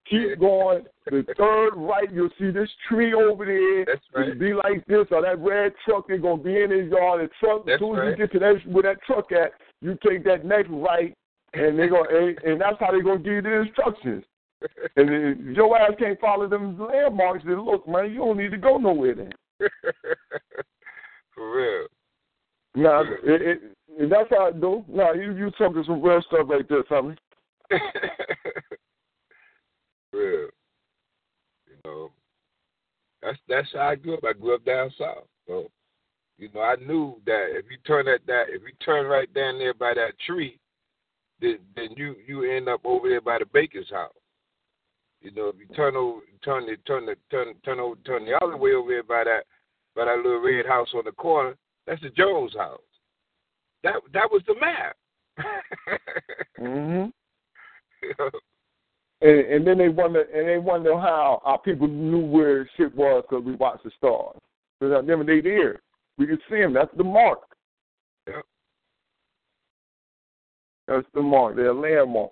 Keep 0.09 0.39
going. 0.39 0.85
The 1.05 1.23
third 1.37 1.75
right, 1.75 2.11
you'll 2.11 2.29
see 2.39 2.49
this 2.49 2.69
tree 2.87 3.13
over 3.13 3.45
there. 3.45 3.85
That's 3.85 4.01
right. 4.15 4.29
It'll 4.29 4.39
be 4.39 4.53
like 4.53 4.83
this, 4.87 5.05
or 5.11 5.21
that 5.21 5.37
red 5.39 5.73
truck 5.85 6.05
is 6.09 6.21
gonna 6.21 6.41
be 6.41 6.61
in 6.61 6.71
his 6.71 6.91
yard. 6.91 7.21
The 7.21 7.29
truck, 7.39 7.69
as 7.69 7.79
soon 7.79 7.95
as 7.95 7.99
right. 7.99 8.09
you 8.09 8.15
get 8.15 8.31
to 8.33 8.39
that 8.39 8.55
where 8.67 8.83
that 8.83 9.03
truck 9.03 9.31
at, 9.31 9.51
you 9.81 9.97
take 10.05 10.23
that 10.25 10.43
next 10.43 10.69
right, 10.71 11.15
and 11.53 11.77
they 11.77 11.87
gonna 11.87 12.09
and, 12.09 12.37
and 12.39 12.59
that's 12.61 12.77
how 12.79 12.89
they're 12.91 13.03
gonna 13.03 13.19
give 13.19 13.33
you 13.33 13.41
the 13.41 13.61
instructions. 13.61 14.23
And 14.95 15.09
then 15.09 15.53
your 15.55 15.75
ass 15.75 15.93
can't 15.97 16.19
follow 16.19 16.47
them 16.47 16.77
landmarks. 16.79 17.43
Then 17.43 17.65
look, 17.65 17.87
man, 17.87 18.11
you 18.11 18.19
don't 18.19 18.37
need 18.37 18.51
to 18.51 18.57
go 18.57 18.77
nowhere. 18.77 19.15
Then 19.15 19.31
For 21.33 21.57
real. 21.57 21.87
now, 22.75 23.01
it, 23.01 23.41
it, 23.41 23.61
that's 23.99 24.29
how 24.29 24.47
I 24.47 24.51
do. 24.51 24.83
Now 24.87 25.13
you 25.13 25.35
you 25.35 25.51
talking 25.51 25.83
some 25.85 26.01
real 26.01 26.21
stuff 26.27 26.47
like 26.49 26.67
this, 26.67 26.83
homie. 26.91 27.17
real. 30.13 30.49
You 31.67 31.77
know, 31.85 32.11
that's 33.21 33.37
that's 33.47 33.67
how 33.73 33.89
I 33.89 33.95
grew 33.95 34.15
up. 34.15 34.23
I 34.27 34.33
grew 34.33 34.55
up 34.55 34.65
down 34.65 34.91
south. 34.97 35.27
So, 35.47 35.69
you 36.37 36.49
know, 36.53 36.61
I 36.61 36.75
knew 36.75 37.21
that 37.25 37.47
if 37.51 37.65
you 37.69 37.77
turn 37.85 38.05
that 38.05 38.19
that, 38.27 38.45
if 38.49 38.61
you 38.61 38.73
turn 38.83 39.05
right 39.05 39.31
down 39.33 39.59
there 39.59 39.73
by 39.73 39.93
that 39.95 40.13
tree, 40.25 40.59
then 41.39 41.59
then 41.75 41.89
you 41.95 42.15
you 42.25 42.49
end 42.49 42.69
up 42.69 42.81
over 42.83 43.09
there 43.09 43.21
by 43.21 43.39
the 43.39 43.45
baker's 43.45 43.89
house. 43.89 44.13
You 45.21 45.31
know, 45.31 45.49
if 45.49 45.55
you 45.59 45.67
turn 45.75 45.95
over, 45.95 46.21
turn 46.43 46.65
the 46.65 46.77
turn 46.87 47.05
the 47.05 47.15
turn 47.29 47.53
turn 47.63 47.79
over 47.79 47.95
turn 48.05 48.25
the 48.25 48.37
other 48.43 48.57
way 48.57 48.73
over 48.73 48.89
there 48.89 49.03
by 49.03 49.23
that 49.23 49.43
by 49.95 50.05
that 50.05 50.17
little 50.17 50.41
red 50.41 50.65
house 50.65 50.89
on 50.95 51.03
the 51.05 51.11
corner, 51.11 51.55
that's 51.85 52.01
the 52.01 52.09
Jones 52.09 52.53
house. 52.57 52.79
That 53.83 53.95
that 54.13 54.31
was 54.31 54.41
the 54.47 54.55
map. 54.59 54.95
hmm 56.57 57.05
You? 58.03 58.29
And, 59.23 59.39
and 59.39 59.67
then 59.67 59.77
they 59.77 59.89
wonder, 59.89 60.21
and 60.21 60.49
they 60.49 60.57
wonder 60.57 60.97
how 60.97 61.41
our 61.45 61.59
people 61.59 61.87
knew 61.87 62.25
where 62.25 62.67
shit 62.75 62.95
was 62.95 63.23
because 63.29 63.45
we 63.45 63.53
watched 63.53 63.83
the 63.83 63.91
stars. 63.95 64.35
Because 64.79 65.05
then 65.05 65.19
when 65.19 65.27
they 65.27 65.41
there, 65.41 65.79
we 66.17 66.25
could 66.25 66.39
see 66.49 66.57
them. 66.57 66.73
That's 66.73 66.89
the 66.97 67.03
mark. 67.03 67.39
Yep. 68.25 68.43
That's 70.87 71.07
the 71.13 71.21
mark. 71.21 71.55
They're 71.55 71.67
a 71.67 71.79
landmark. 71.79 72.31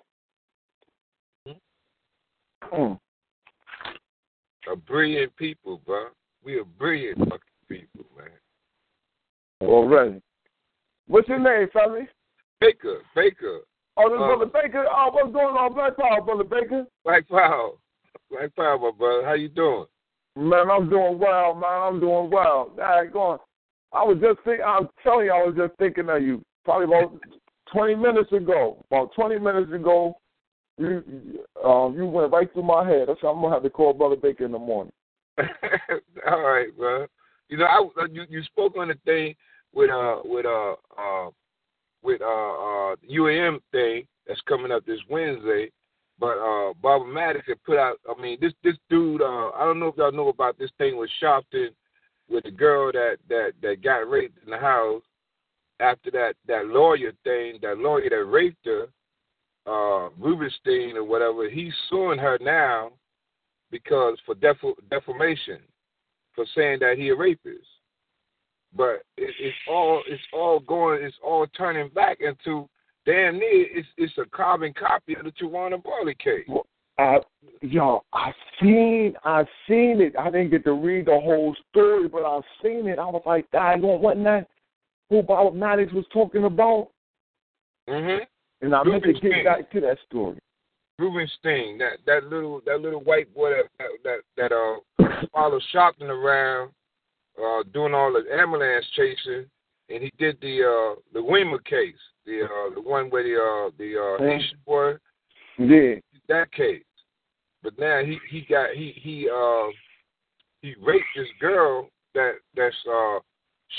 Mm. 2.72 2.98
A 4.70 4.76
brilliant 4.76 5.34
people, 5.36 5.80
bro. 5.86 6.06
We 6.44 6.58
are 6.58 6.64
brilliant 6.64 7.18
fucking 7.18 7.38
people, 7.68 8.04
man. 8.18 8.28
Already. 9.62 10.20
What's 11.10 11.28
your 11.28 11.40
name, 11.40 11.68
family? 11.72 12.06
Baker, 12.60 13.02
Baker, 13.16 13.62
Oh, 13.96 14.08
this 14.08 14.20
Uh, 14.20 14.26
brother 14.28 14.46
Baker. 14.46 14.86
Oh, 14.88 15.10
what's 15.10 15.32
going 15.32 15.56
on, 15.56 15.74
Black 15.74 15.96
Power, 15.96 16.22
brother 16.22 16.44
Baker? 16.44 16.86
Black 17.04 17.28
Power, 17.28 17.72
Black 18.30 18.54
Power, 18.54 18.78
my 18.78 18.92
brother. 18.92 19.24
How 19.24 19.32
you 19.32 19.48
doing? 19.48 19.86
Man, 20.36 20.70
I'm 20.70 20.88
doing 20.88 21.18
well, 21.18 21.54
man. 21.54 21.82
I'm 21.82 21.98
doing 21.98 22.30
well. 22.30 22.70
All 22.70 22.76
right, 22.78 23.12
go 23.12 23.20
on. 23.22 23.38
I 23.92 24.04
was 24.04 24.18
just 24.20 24.38
think. 24.44 24.60
I'm 24.64 24.88
telling 25.02 25.26
you, 25.26 25.32
I 25.32 25.44
was 25.44 25.56
just 25.56 25.76
thinking 25.78 26.08
of 26.08 26.22
you. 26.22 26.44
Probably 26.64 26.84
about 26.84 27.18
20 27.72 27.96
minutes 27.96 28.30
ago. 28.30 28.82
About 28.88 29.12
20 29.14 29.40
minutes 29.40 29.72
ago, 29.72 30.16
you 30.78 31.44
um 31.64 31.96
you 31.96 32.06
went 32.06 32.32
right 32.32 32.50
through 32.52 32.62
my 32.62 32.88
head. 32.88 33.08
That's 33.08 33.20
why 33.20 33.30
I'm 33.30 33.40
gonna 33.40 33.52
have 33.52 33.64
to 33.64 33.70
call 33.70 33.92
Brother 33.92 34.16
Baker 34.16 34.44
in 34.44 34.52
the 34.52 34.58
morning. 34.60 34.92
All 35.38 36.40
right, 36.40 36.68
bro. 36.78 37.06
You 37.48 37.58
know, 37.58 37.64
I 37.64 38.06
you 38.12 38.22
you 38.28 38.44
spoke 38.44 38.76
on 38.76 38.88
the 38.88 38.94
thing 39.04 39.34
with 39.72 39.90
uh 39.90 40.18
with 40.24 40.46
uh 40.46 40.72
uh 40.98 41.30
with 42.02 42.20
uh 42.20 42.24
uh 42.24 42.96
UAM 43.10 43.60
thing 43.72 44.04
that's 44.26 44.40
coming 44.42 44.72
up 44.72 44.84
this 44.86 45.00
Wednesday. 45.08 45.70
But 46.18 46.38
uh 46.38 46.74
Baba 46.82 47.04
Maddox 47.06 47.46
had 47.46 47.62
put 47.64 47.78
out 47.78 47.96
I 48.08 48.20
mean 48.20 48.38
this 48.40 48.52
this 48.62 48.76
dude 48.88 49.22
uh 49.22 49.50
I 49.50 49.64
don't 49.64 49.80
know 49.80 49.88
if 49.88 49.96
y'all 49.96 50.12
know 50.12 50.28
about 50.28 50.58
this 50.58 50.70
thing 50.78 50.96
with 50.96 51.10
Sharpton 51.22 51.68
with 52.28 52.44
the 52.44 52.50
girl 52.50 52.92
that 52.92 53.16
that 53.28 53.52
that 53.62 53.82
got 53.82 54.08
raped 54.08 54.38
in 54.44 54.50
the 54.50 54.58
house 54.58 55.02
after 55.80 56.10
that 56.10 56.34
that 56.46 56.66
lawyer 56.66 57.12
thing, 57.24 57.58
that 57.62 57.78
lawyer 57.78 58.10
that 58.10 58.24
raped 58.24 58.66
her, 58.66 58.86
uh 59.66 60.10
Rubenstein 60.18 60.96
or 60.96 61.04
whatever, 61.04 61.48
he's 61.48 61.72
suing 61.88 62.18
her 62.18 62.38
now 62.40 62.92
because 63.70 64.18
for 64.26 64.34
def- 64.34 64.56
defamation 64.90 65.58
for 66.34 66.44
saying 66.54 66.78
that 66.80 66.96
he 66.96 67.08
a 67.08 67.16
rapist. 67.16 67.66
But 68.76 69.02
it, 69.16 69.34
it's 69.40 69.56
all 69.68 70.02
it's 70.06 70.22
all 70.32 70.60
going 70.60 71.02
it's 71.02 71.16
all 71.24 71.46
turning 71.56 71.88
back 71.88 72.18
into 72.20 72.68
damn 73.06 73.38
near 73.38 73.66
it's 73.76 73.88
it's 73.96 74.16
a 74.18 74.24
carbon 74.34 74.72
copy 74.78 75.16
of 75.16 75.24
the 75.24 75.32
Tawana 75.32 75.82
Brawley 75.82 76.14
case. 76.14 76.46
I, 76.98 77.18
yo, 77.62 78.04
I 78.12 78.30
seen, 78.60 79.14
I 79.24 79.44
seen 79.66 80.02
it. 80.02 80.14
I 80.18 80.30
didn't 80.30 80.50
get 80.50 80.64
to 80.64 80.74
read 80.74 81.06
the 81.06 81.18
whole 81.18 81.56
story, 81.70 82.08
but 82.08 82.24
I 82.24 82.40
seen 82.62 82.86
it. 82.88 82.98
I 82.98 83.06
was 83.06 83.22
like, 83.24 83.50
daggone, 83.52 84.00
wasn't 84.00 84.24
that 84.24 84.48
who 85.08 85.22
Bob 85.22 85.54
Maddox 85.54 85.92
was 85.94 86.04
talking 86.12 86.44
about? 86.44 86.88
Mm-hmm. 87.88 88.24
And 88.62 88.74
I 88.74 88.84
meant 88.84 89.02
to 89.04 89.12
get 89.14 89.44
back 89.44 89.70
to 89.72 89.80
that 89.80 89.96
story. 90.06 90.38
Rubenstein, 90.98 91.78
that 91.78 91.98
that 92.06 92.24
little 92.24 92.60
that 92.66 92.80
little 92.80 93.00
white 93.00 93.34
boy 93.34 93.50
that 93.50 93.88
that 94.04 94.18
that, 94.36 94.52
uh 94.52 95.22
followed 95.32 95.62
Sharpton 95.74 96.10
around, 96.10 96.70
uh 97.40 97.62
doing 97.72 97.94
all 97.94 98.12
the 98.12 98.24
ambulance 98.34 98.86
chasing, 98.94 99.46
and 99.88 100.02
he 100.02 100.10
did 100.18 100.36
the 100.40 100.62
uh 100.62 101.00
the 101.12 101.20
Louima 101.20 101.62
case, 101.64 101.94
the 102.26 102.42
uh 102.44 102.74
the 102.74 102.80
one 102.80 103.10
where 103.10 103.22
the 103.22 103.34
uh 103.34 103.70
the 103.78 103.98
uh. 103.98 104.22
Haitian 104.22 104.58
boy 104.66 104.92
Yeah. 105.58 105.96
that 106.28 106.52
case. 106.52 106.82
But 107.62 107.78
now 107.78 108.02
he 108.04 108.18
he 108.30 108.46
got 108.48 108.70
he 108.74 108.92
he 108.96 109.28
uh 109.28 109.68
he 110.62 110.74
raped 110.82 111.04
this 111.16 111.28
girl 111.40 111.88
that 112.14 112.34
that's 112.54 112.76
uh 112.90 113.18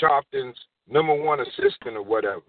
Sharpton's 0.00 0.56
number 0.88 1.14
one 1.14 1.40
assistant 1.40 1.96
or 1.96 2.02
whatever. 2.02 2.42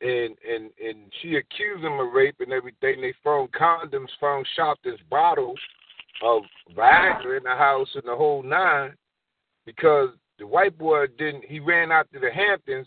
And 0.00 0.36
and 0.48 0.70
and 0.82 1.12
she 1.20 1.36
accused 1.36 1.84
him 1.84 1.98
of 1.98 2.12
rape 2.12 2.36
and 2.40 2.52
everything. 2.52 3.00
They 3.00 3.14
found 3.24 3.50
condoms, 3.52 4.08
found 4.20 4.46
Sharpton's 4.54 5.00
bottles 5.10 5.58
of 6.22 6.42
Viagra 6.76 7.38
in 7.38 7.44
the 7.44 7.50
house 7.50 7.88
and 7.94 8.04
the 8.04 8.14
whole 8.16 8.42
nine 8.42 8.92
because 9.68 10.08
the 10.38 10.46
white 10.46 10.78
boy 10.78 11.04
didn't 11.18 11.44
he 11.44 11.60
ran 11.60 11.92
out 11.92 12.06
to 12.10 12.18
the 12.18 12.30
Hamptons 12.32 12.86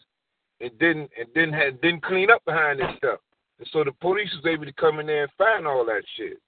and 0.60 0.72
didn't 0.80 1.12
and 1.16 1.32
didn't 1.36 1.54
had 1.54 1.80
didn't 1.80 2.04
clean 2.04 2.32
up 2.32 2.44
behind 2.44 2.80
his 2.80 2.90
stuff. 2.98 3.20
And 3.60 3.68
so 3.72 3.84
the 3.84 3.92
police 4.02 4.32
was 4.34 4.52
able 4.52 4.66
to 4.66 4.74
come 4.74 5.00
in 5.00 5.06
there 5.06 5.24
and 5.24 5.32
find 5.38 5.68
all 5.68 5.86
that 5.86 6.02
shit. 6.18 6.40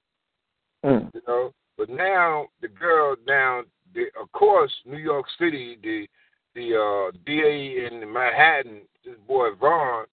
Mm. 0.83 1.13
You 1.13 1.21
know? 1.27 1.53
But 1.77 1.89
now 1.89 2.47
the 2.61 2.67
girl 2.67 3.15
down 3.27 3.65
the 3.93 4.05
of 4.19 4.31
course, 4.31 4.71
New 4.87 4.97
York 4.97 5.27
City, 5.39 5.77
the 5.83 6.07
the 6.55 6.77
uh 6.77 7.15
DA 7.27 7.85
in 7.85 8.11
Manhattan, 8.11 8.81
this 9.05 9.13
boy 9.27 9.49
Vaughn, 9.59 10.05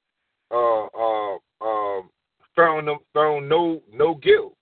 uh 0.51 0.85
uh 0.85 1.37
uh 1.65 2.03
found 2.55 2.89
them 2.89 2.99
found 3.15 3.49
no 3.49 3.81
no 3.91 4.17
guilt 4.17 4.53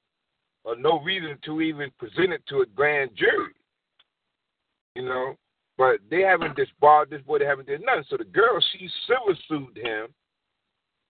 or 0.62 0.76
no 0.76 1.00
reason 1.00 1.36
to 1.44 1.60
even 1.62 1.90
present 1.98 2.32
it 2.32 2.42
to 2.48 2.60
a 2.60 2.66
grand 2.66 3.10
jury. 3.16 3.54
You 4.94 5.02
know? 5.02 5.34
But 5.78 6.00
they 6.10 6.22
haven't 6.22 6.56
disbarred 6.56 7.08
this 7.08 7.22
boy, 7.22 7.38
they 7.38 7.44
haven't 7.46 7.68
did 7.68 7.82
nothing. 7.86 8.04
So 8.10 8.16
the 8.16 8.24
girl, 8.24 8.60
she 8.72 8.90
civil 9.06 9.40
sued 9.48 9.78
him, 9.78 10.08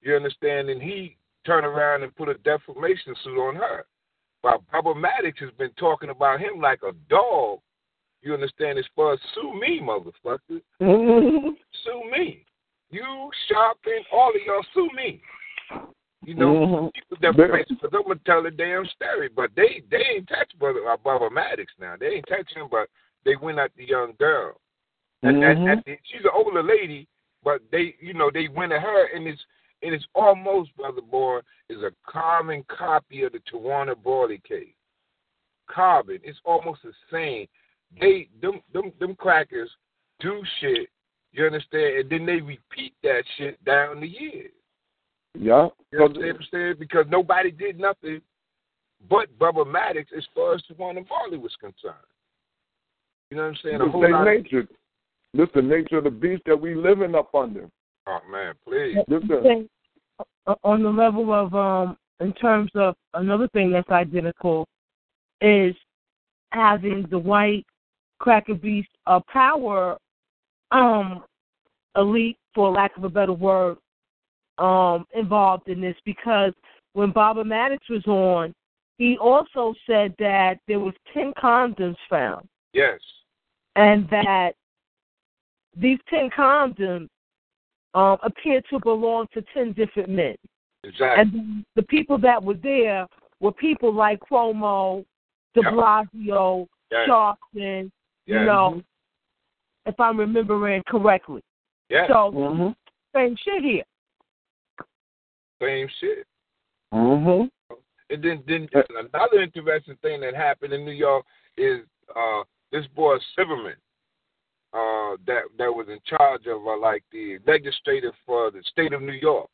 you 0.02 0.14
understand, 0.14 0.68
and 0.68 0.80
he 0.80 1.16
turned 1.46 1.66
around 1.66 2.02
and 2.02 2.14
put 2.14 2.28
a 2.28 2.34
defamation 2.34 3.14
suit 3.24 3.38
on 3.38 3.56
her. 3.56 3.86
But 4.42 4.60
Baba 4.70 4.94
Maddox 4.94 5.40
has 5.40 5.50
been 5.58 5.72
talking 5.78 6.10
about 6.10 6.38
him 6.38 6.60
like 6.60 6.80
a 6.86 6.92
dog 7.08 7.60
You 8.20 8.34
understand? 8.34 8.80
As 8.80 8.84
far 8.96 9.12
as 9.12 9.20
sue 9.32 9.54
me, 9.60 9.80
motherfucker. 9.80 10.60
Mm-hmm. 10.82 11.50
Sue 11.84 12.10
me. 12.10 12.44
You, 12.90 13.30
Sharpton, 13.48 14.00
all 14.12 14.30
of 14.30 14.42
y'all 14.44 14.66
sue 14.74 14.90
me. 14.94 15.22
You 16.24 16.34
know, 16.34 16.52
Mhm. 16.52 16.92
people 16.94 17.16
that 17.20 17.36
because 17.36 17.90
I'm 17.94 18.02
gonna 18.02 18.20
tell 18.26 18.42
the 18.42 18.50
damn 18.50 18.84
story, 18.86 19.28
but 19.28 19.54
they 19.54 19.82
they 19.88 20.04
ain't 20.16 20.28
touch 20.28 20.50
brother 20.58 20.80
uh, 20.90 21.30
Maddox 21.30 21.72
now. 21.78 21.94
They 21.96 22.16
ain't 22.16 22.26
touch 22.26 22.52
him, 22.52 22.66
but 22.68 22.90
they 23.28 23.36
went 23.36 23.58
at 23.58 23.70
the 23.76 23.84
young 23.84 24.14
girl. 24.18 24.58
And, 25.22 25.44
and, 25.44 25.58
Mhm. 25.58 25.72
and 25.72 25.84
the- 25.84 25.98
she's 26.04 26.24
an 26.24 26.30
older 26.32 26.62
lady, 26.62 27.06
but 27.42 27.60
they 27.70 27.94
you 28.00 28.14
know 28.14 28.30
they 28.30 28.48
went 28.48 28.72
at 28.72 28.80
her, 28.82 29.06
and 29.14 29.26
it's 29.26 29.44
and 29.82 29.94
it's 29.94 30.06
almost 30.14 30.74
brother 30.76 31.02
boy 31.02 31.40
is 31.68 31.82
a 31.82 31.92
carbon 32.06 32.64
copy 32.64 33.22
of 33.24 33.32
the 33.32 33.40
Tawana 33.40 33.94
Brawley 34.02 34.38
case. 34.38 34.74
Carbon, 35.68 36.18
it's 36.24 36.40
almost 36.44 36.82
the 36.82 36.92
same. 37.10 37.46
They 38.00 38.28
them 38.40 38.62
them 38.72 38.92
them 38.98 39.14
crackers 39.16 39.70
do 40.20 40.42
shit. 40.60 40.88
You 41.32 41.44
understand? 41.44 41.98
And 41.98 42.10
then 42.10 42.26
they 42.26 42.40
repeat 42.40 42.94
that 43.02 43.24
shit 43.36 43.62
down 43.64 44.00
the 44.00 44.08
years. 44.08 44.52
Yeah. 45.34 45.68
You 45.90 45.98
know 45.98 46.06
what 46.06 46.16
I'm 46.16 46.42
saying? 46.50 46.76
Because 46.78 47.06
nobody 47.08 47.50
did 47.50 47.78
nothing 47.78 48.22
but 49.08 49.36
Baba 49.38 49.64
Maddox 49.64 50.10
as 50.16 50.26
far 50.34 50.54
as 50.54 50.62
Tawana 50.62 51.06
Brawley 51.06 51.38
was 51.38 51.54
concerned. 51.56 52.06
You 53.30 53.36
know 53.36 53.44
what 53.44 53.48
I'm 53.50 53.56
saying? 53.62 53.74
A 53.80 53.84
This 53.84 53.92
whole 53.92 54.00
their 54.00 54.10
lot 54.12 54.28
of- 54.28 54.34
nature. 54.42 54.68
This 55.34 55.48
the 55.54 55.62
nature 55.62 55.98
of 55.98 56.04
the 56.04 56.10
beast 56.10 56.42
that 56.46 56.58
we 56.58 56.74
living 56.74 57.14
up 57.14 57.34
under. 57.34 57.68
oh 58.06 58.20
man, 58.30 58.54
please. 58.66 58.96
This 59.08 59.22
the, 59.28 59.40
Thing, 59.42 59.68
uh, 60.46 60.54
on 60.64 60.82
the 60.82 60.88
level 60.90 61.32
of 61.32 61.54
um 61.54 61.96
in 62.20 62.32
terms 62.32 62.70
of 62.74 62.96
another 63.14 63.46
thing 63.48 63.70
that's 63.70 63.90
identical 63.90 64.66
is 65.40 65.74
having 66.52 67.06
the 67.10 67.18
white 67.18 67.64
cracker 68.18 68.54
beast 68.54 68.88
a 69.06 69.20
power 69.20 69.98
um 70.72 71.22
elite 71.96 72.38
for 72.54 72.70
lack 72.70 72.96
of 72.96 73.04
a 73.04 73.08
better 73.08 73.32
word 73.34 73.76
um 74.56 75.04
involved 75.14 75.68
in 75.68 75.80
this 75.80 75.96
because 76.04 76.52
when 76.94 77.12
Baba 77.12 77.44
Maddox 77.44 77.86
was 77.90 78.04
on 78.06 78.54
he 78.96 79.16
also 79.18 79.74
said 79.86 80.14
that 80.18 80.58
there 80.66 80.80
was 80.80 80.94
ten 81.12 81.32
condoms 81.34 81.96
found 82.08 82.48
Yes. 82.72 82.98
And 83.78 84.08
that 84.10 84.54
these 85.76 85.98
ten 86.10 86.28
condoms 86.36 87.08
um, 87.94 88.18
appear 88.22 88.60
to 88.70 88.80
belong 88.80 89.26
to 89.32 89.42
ten 89.54 89.72
different 89.72 90.08
men. 90.08 90.34
Exactly. 90.84 91.20
And 91.20 91.64
the 91.76 91.82
people 91.84 92.18
that 92.18 92.42
were 92.42 92.54
there 92.54 93.06
were 93.40 93.52
people 93.52 93.94
like 93.94 94.18
Cuomo, 94.30 95.04
De 95.54 95.60
Yeah. 95.62 95.70
Blasio, 95.70 96.66
Yes. 96.90 97.08
Sharpton, 97.08 97.90
you 98.26 98.34
Yes. 98.34 98.46
know, 98.46 98.82
if 99.86 99.98
I'm 100.00 100.18
remembering 100.18 100.82
correctly. 100.86 101.42
Yes. 101.88 102.08
So, 102.08 102.32
Mm-hmm. 102.32 102.70
same 103.14 103.36
shit 103.36 103.62
here. 103.62 103.84
Same 105.60 105.88
shit. 106.00 106.26
Mm-hmm. 106.92 107.46
And 108.10 108.22
then, 108.22 108.42
then 108.46 108.68
another 108.74 109.40
interesting 109.42 109.96
thing 109.96 110.20
that 110.22 110.34
happened 110.34 110.72
in 110.72 110.84
New 110.84 110.92
York 110.92 111.24
is 111.56 111.80
uh, 112.16 112.42
this 112.72 112.86
boy 112.94 113.16
Silverman, 113.34 113.76
uh, 114.72 115.16
that 115.26 115.42
that 115.58 115.72
was 115.72 115.86
in 115.88 115.98
charge 116.04 116.46
of 116.46 116.66
uh, 116.66 116.78
like 116.78 117.02
the 117.12 117.38
legislative 117.46 118.12
for 118.26 118.50
the 118.50 118.62
state 118.70 118.92
of 118.92 119.02
New 119.02 119.12
York. 119.12 119.48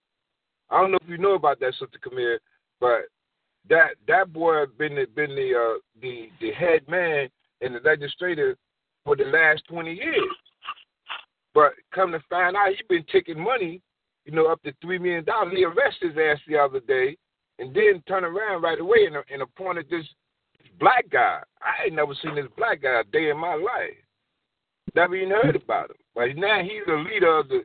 I 0.71 0.81
don't 0.81 0.91
know 0.91 0.99
if 1.03 1.09
you 1.09 1.19
know 1.19 1.35
about 1.35 1.61
that, 1.61 1.75
Sister 1.75 1.99
Camille, 2.03 2.39
but 2.81 3.03
that 3.69 3.91
that 4.09 4.33
boy 4.33 4.65
been 4.79 4.97
the, 4.97 5.07
been 5.15 5.35
the 5.35 5.53
uh, 5.55 5.79
the 6.01 6.29
the 6.41 6.53
head 6.53 6.81
man 6.89 7.29
in 7.61 7.73
the 7.73 7.81
legislature 7.85 8.57
for 9.05 9.17
the 9.17 9.25
last 9.25 9.63
twenty 9.69 9.95
years. 9.95 10.37
But 11.55 11.75
come 11.95 12.11
to 12.13 12.21
find 12.29 12.57
out, 12.57 12.71
he 12.71 12.83
been 12.89 13.05
taking 13.13 13.39
money, 13.39 13.81
you 14.25 14.33
know, 14.33 14.51
up 14.51 14.61
to 14.65 14.73
three 14.83 14.99
million 14.99 15.25
dollars. 15.25 15.55
He 15.57 15.65
arrested 15.65 16.11
his 16.11 16.19
ass 16.19 16.41
the 16.49 16.59
other 16.59 16.81
day, 16.81 17.17
and 17.61 17.73
then 17.73 18.03
turn 18.09 18.25
around 18.25 18.63
right 18.63 18.81
away 18.81 19.07
and, 19.07 19.17
and 19.33 19.43
appointed 19.43 19.87
this 19.89 20.05
black 20.79 21.09
guy. 21.11 21.41
I 21.61 21.85
ain't 21.87 21.95
never 21.95 22.15
seen 22.23 22.35
this 22.35 22.47
black 22.57 22.83
guy 22.83 23.01
a 23.01 23.05
day 23.05 23.31
in 23.31 23.39
my 23.39 23.55
life. 23.55 23.97
Never 24.95 25.17
even 25.17 25.31
heard 25.31 25.57
about 25.57 25.91
him. 25.91 25.97
But 26.15 26.37
now 26.37 26.63
he's 26.63 26.87
the 26.87 26.95
leader 26.95 27.39
of 27.39 27.49
the 27.49 27.65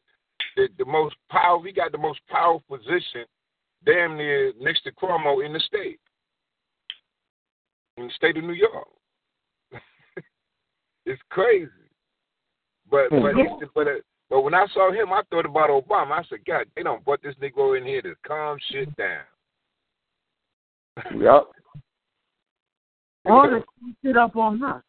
the, 0.55 0.67
the 0.77 0.85
most 0.85 1.15
powerful. 1.29 1.65
He 1.65 1.71
got 1.71 1.91
the 1.91 1.97
most 1.97 2.19
powerful 2.29 2.77
position, 2.77 3.25
damn 3.85 4.17
near 4.17 4.53
next 4.59 4.83
to 4.83 4.91
Cuomo 4.91 5.45
in 5.45 5.53
the 5.53 5.59
state, 5.59 5.99
in 7.97 8.07
the 8.07 8.13
state 8.13 8.38
of 8.38 8.43
New 8.43 8.53
York. 8.53 8.88
it's 11.05 11.21
crazy. 11.29 11.69
But 12.89 13.09
but 13.09 13.38
it's, 13.38 13.71
but 13.75 13.88
uh, 13.88 14.01
but 14.29 14.41
when 14.41 14.53
I 14.53 14.65
saw 14.73 14.91
him, 14.91 15.11
I 15.13 15.21
thought 15.29 15.45
about 15.45 15.69
Obama. 15.69 16.11
I 16.11 16.23
said, 16.29 16.39
God, 16.45 16.65
they 16.75 16.83
don't 16.83 17.05
put 17.05 17.21
this 17.21 17.35
Negro 17.41 17.77
in 17.77 17.85
here 17.85 18.01
to 18.01 18.15
calm 18.25 18.57
shit 18.71 18.95
down. 18.95 19.23
Yep. 21.19 21.47
All 23.30 23.49
this 23.49 23.64
shit 24.03 24.17
up 24.17 24.35
on 24.35 24.59
her. 24.59 24.83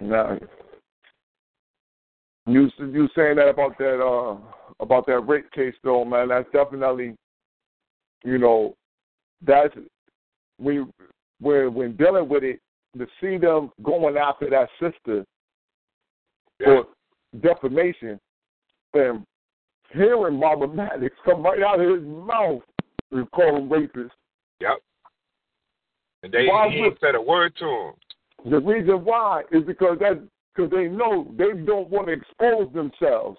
Now, 0.00 0.38
you 2.46 2.70
you 2.78 3.08
saying 3.14 3.36
that 3.36 3.48
about 3.48 3.78
that 3.78 4.00
uh 4.02 4.36
about 4.80 5.06
that 5.06 5.20
rape 5.20 5.50
case 5.52 5.74
though, 5.84 6.04
man? 6.04 6.28
That's 6.28 6.50
definitely, 6.52 7.14
you 8.24 8.38
know, 8.38 8.74
that's 9.46 9.74
we 10.58 10.84
when 11.40 11.72
when 11.74 11.96
dealing 11.96 12.28
with 12.28 12.42
it 12.42 12.60
to 12.98 13.06
see 13.20 13.38
them 13.38 13.70
going 13.82 14.16
after 14.16 14.50
that 14.50 14.68
sister 14.80 15.24
for 16.62 16.84
defamation 17.40 18.18
and 18.94 19.24
hearing 19.92 20.38
Mama 20.38 20.68
Maddox 20.68 21.14
come 21.24 21.42
right 21.42 21.62
out 21.62 21.80
of 21.80 21.90
his 21.90 22.06
mouth 22.06 22.62
and 23.12 23.30
call 23.30 23.56
him 23.56 23.70
rapist. 23.70 24.14
Yep. 24.60 24.78
And 26.22 26.32
they 26.32 26.46
Why 26.46 26.68
he 26.70 26.78
ain't 26.78 26.98
said 27.00 27.14
a 27.14 27.20
word 27.20 27.54
to 27.58 27.66
him. 27.66 27.92
The 28.50 28.60
reason 28.60 29.04
why 29.04 29.42
is 29.52 29.62
because 29.64 29.98
that 30.00 30.22
because 30.54 30.70
they 30.70 30.86
know 30.88 31.32
they 31.36 31.52
don't 31.64 31.88
want 31.88 32.08
to 32.08 32.12
expose 32.12 32.72
themselves 32.72 33.38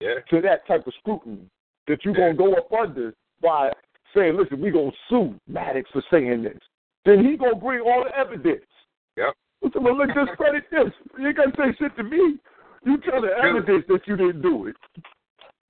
Yeah. 0.00 0.20
to 0.30 0.40
that 0.42 0.66
type 0.66 0.86
of 0.86 0.94
scrutiny 0.94 1.46
that 1.86 2.04
you're 2.04 2.14
gonna 2.14 2.34
go 2.34 2.54
up 2.54 2.72
under 2.72 3.14
by 3.40 3.72
saying, 4.14 4.36
"Listen, 4.36 4.60
we're 4.60 4.72
gonna 4.72 4.92
sue 5.08 5.34
Maddox 5.46 5.90
for 5.90 6.02
saying 6.10 6.42
this." 6.42 6.58
Then 7.04 7.24
he 7.24 7.36
gonna 7.36 7.54
bring 7.54 7.80
all 7.80 8.04
the 8.04 8.16
evidence. 8.16 8.66
Yep. 9.16 9.34
Listen, 9.62 9.82
well, 9.82 9.96
look, 9.96 10.12
just 10.14 10.30
credit 10.36 10.64
this. 10.70 10.92
You 11.18 11.28
ain't 11.28 11.36
gotta 11.36 11.56
say 11.56 11.74
shit 11.78 11.96
to 11.96 12.02
me. 12.02 12.38
You 12.84 12.96
tell 12.98 13.20
the 13.20 13.36
evidence 13.36 13.84
that 13.88 14.06
you 14.06 14.16
didn't 14.16 14.42
do 14.42 14.66
it. 14.66 14.76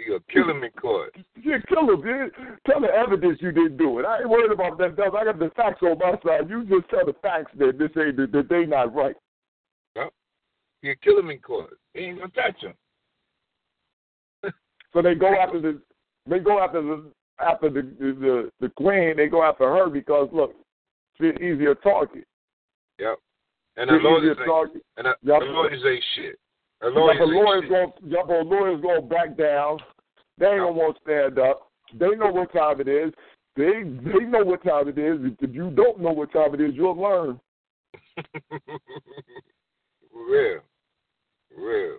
You'll 0.06 0.20
kill 0.32 0.50
him 0.50 0.62
in 0.64 0.70
court. 0.72 1.14
Yeah, 1.42 1.58
kill 1.68 1.90
him. 1.90 2.04
man. 2.04 2.30
Tell 2.66 2.80
the 2.80 2.88
evidence 2.88 3.38
you 3.40 3.52
didn't 3.52 3.76
do 3.76 3.98
it. 3.98 4.04
I 4.04 4.20
ain't 4.20 4.28
worried 4.28 4.52
about 4.52 4.78
that 4.78 4.94
stuff. 4.94 5.14
I 5.14 5.24
got 5.24 5.38
the 5.38 5.50
facts 5.56 5.82
on 5.82 5.98
my 5.98 6.12
side. 6.24 6.48
You 6.48 6.64
just 6.64 6.88
tell 6.90 7.04
the 7.06 7.14
facts 7.22 7.52
that 7.58 7.78
this 7.78 7.90
ain't 7.96 8.16
that, 8.16 8.32
that 8.32 8.48
they 8.48 8.66
not 8.66 8.94
right. 8.94 9.16
Yep. 9.96 10.12
You'll 10.82 10.94
kill 11.02 11.18
him 11.18 11.30
in 11.30 11.38
court. 11.38 11.78
He 11.94 12.00
ain't 12.00 12.18
gonna 12.18 12.30
touch 12.30 12.62
him. 12.62 12.74
So 14.92 15.02
they 15.02 15.14
go 15.14 15.34
after 15.34 15.60
the 15.60 15.80
they 16.28 16.38
go 16.38 16.62
after 16.62 16.82
the 16.82 17.10
after 17.40 17.70
the 17.70 17.82
the, 17.98 18.50
the, 18.60 18.68
queen. 18.70 19.16
They 19.16 19.28
go 19.28 19.42
after 19.42 19.64
her 19.64 19.88
because 19.88 20.28
look, 20.32 20.54
she's 21.16 21.30
an 21.36 21.42
easier 21.42 21.74
target. 21.76 22.24
Yep. 22.98 23.18
And 23.76 23.88
the 23.88 23.94
lawyers 23.94 24.36
ain't, 24.38 24.82
and 24.96 25.06
the, 25.06 25.14
Yep. 25.22 25.40
the 25.40 25.46
lawyers 25.46 25.82
ain't 25.86 26.04
shit. 26.16 26.38
The 26.80 26.86
Yup, 26.88 26.96
lawyers 26.96 27.16
but 27.18 27.24
ain't 27.24 27.34
lawyers 27.34 27.62
shit. 27.62 27.70
going 27.70 27.92
yup, 28.04 28.28
but 28.28 28.46
lawyers 28.46 28.80
going 28.80 29.08
back 29.08 29.36
down. 29.36 29.78
They 30.38 30.46
ain't 30.46 30.60
gonna 30.60 30.72
want 30.72 30.96
to 30.96 31.02
stand 31.02 31.38
up. 31.38 31.70
They 31.98 32.14
know 32.16 32.30
what 32.32 32.52
time 32.52 32.80
it 32.80 32.88
is. 32.88 33.12
They 33.56 33.82
they 33.84 34.24
know 34.24 34.44
what 34.44 34.62
time 34.64 34.88
it 34.88 34.98
is. 34.98 35.18
If 35.40 35.54
you 35.54 35.70
don't 35.70 36.00
know 36.00 36.12
what 36.12 36.32
time 36.32 36.54
it 36.54 36.60
is, 36.60 36.72
you'll 36.74 37.00
learn. 37.00 37.38
Real. 40.14 40.60
Real. 41.56 41.98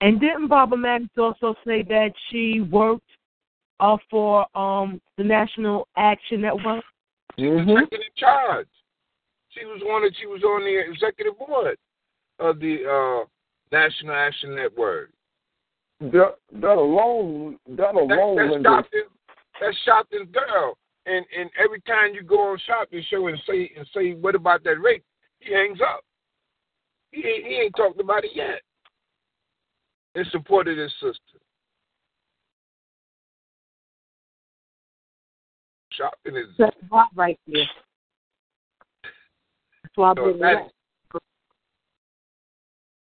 And 0.00 0.20
didn't 0.20 0.48
Baba 0.48 0.76
Maddox 0.76 1.10
also 1.16 1.54
say 1.66 1.82
that 1.84 2.12
she 2.30 2.60
worked 2.60 3.08
uh, 3.80 3.96
for 4.10 4.46
um 4.56 5.00
the 5.16 5.24
National 5.24 5.88
Action 5.96 6.42
Network? 6.42 6.84
Mm-hmm. 7.38 7.68
Second 7.70 7.88
in 7.92 8.14
charge. 8.16 8.68
She 9.50 9.64
was 9.64 9.80
one 9.84 10.02
that 10.02 10.12
she 10.20 10.26
was 10.26 10.42
on 10.42 10.62
the 10.62 10.78
executive 10.90 11.38
board 11.38 11.76
of 12.38 12.58
the 12.58 12.84
uh, 12.86 13.24
National 13.72 14.14
Action 14.14 14.54
Network. 14.54 15.10
That, 16.00 16.34
that 16.60 16.76
alone, 16.76 17.58
that 17.76 17.94
alone, 17.94 18.36
That, 18.36 18.50
Linda, 18.50 18.70
that's 18.70 18.88
Sharpton, 18.88 19.02
that's 19.60 19.76
Sharpton's 19.86 20.30
girl. 20.32 20.76
And 21.06 21.24
and 21.36 21.50
every 21.62 21.80
time 21.82 22.12
you 22.14 22.22
go 22.22 22.52
on 22.52 22.58
Sharpton 22.68 23.02
show 23.10 23.26
and 23.28 23.38
say 23.48 23.72
and 23.76 23.86
say 23.94 24.12
what 24.14 24.34
about 24.36 24.62
that 24.64 24.80
rape, 24.80 25.02
he 25.40 25.52
hangs 25.52 25.78
up. 25.80 26.00
He 27.10 27.26
ain't 27.26 27.44
he 27.46 27.54
ain't 27.54 27.76
talked 27.76 27.98
about 28.00 28.24
it 28.24 28.30
yet. 28.34 28.60
In 30.14 30.24
support 30.30 30.68
of 30.68 30.76
his 30.76 30.92
sister. 31.00 31.38
Sharpton 35.98 36.40
is 36.40 36.48
That's 36.58 36.76
right 36.90 37.08
right 37.14 37.40
there. 37.46 37.64
That's 39.02 39.96
why 39.96 40.10
I 40.10 40.14
So 40.14 40.22
bring 40.22 40.36
it 40.36 40.40
that- 40.40 40.56
up. 40.56 40.70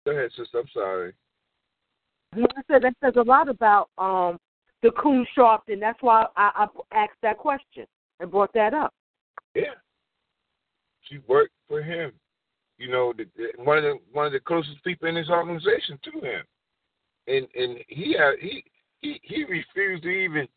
Go 0.06 0.11
ahead, 0.11 0.30
sister. 0.38 0.59
I'm 0.59 0.69
sorry. 0.74 1.14
Like 2.35 2.51
I 2.58 2.61
said, 2.72 2.84
that 2.84 2.93
says 3.03 3.14
a 3.17 3.22
lot 3.22 3.50
about 3.50 3.90
um 3.98 4.38
the 4.84 4.92
Coon 4.92 5.25
Sharpton. 5.38 5.80
That's 5.80 6.01
why 6.01 6.25
I, 6.38 6.67
I 6.93 6.95
asked 6.95 7.17
that 7.24 7.38
question 7.38 7.85
and 8.19 8.30
brought 8.30 8.53
that 8.53 8.74
up. 8.74 8.93
Yeah. 9.56 9.74
She 11.09 11.19
worked 11.27 11.53
for 11.67 11.82
him. 11.82 12.11
You 12.77 12.90
know, 12.92 13.14
the, 13.16 13.25
the, 13.35 13.64
one 13.64 13.77
of 13.77 13.84
the 13.84 13.95
one 14.11 14.25
of 14.25 14.34
the 14.34 14.40
closest 14.40 14.84
people 14.84 15.08
in 15.08 15.16
his 15.16 15.30
organization 15.30 15.98
to 16.03 16.11
him, 16.19 16.43
and 17.27 17.48
and 17.56 17.77
he 17.88 18.16
had, 18.17 18.34
he 18.42 18.64
he 19.00 19.19
he 19.24 19.43
refused 19.45 20.03
to 20.03 20.09
even 20.09 20.48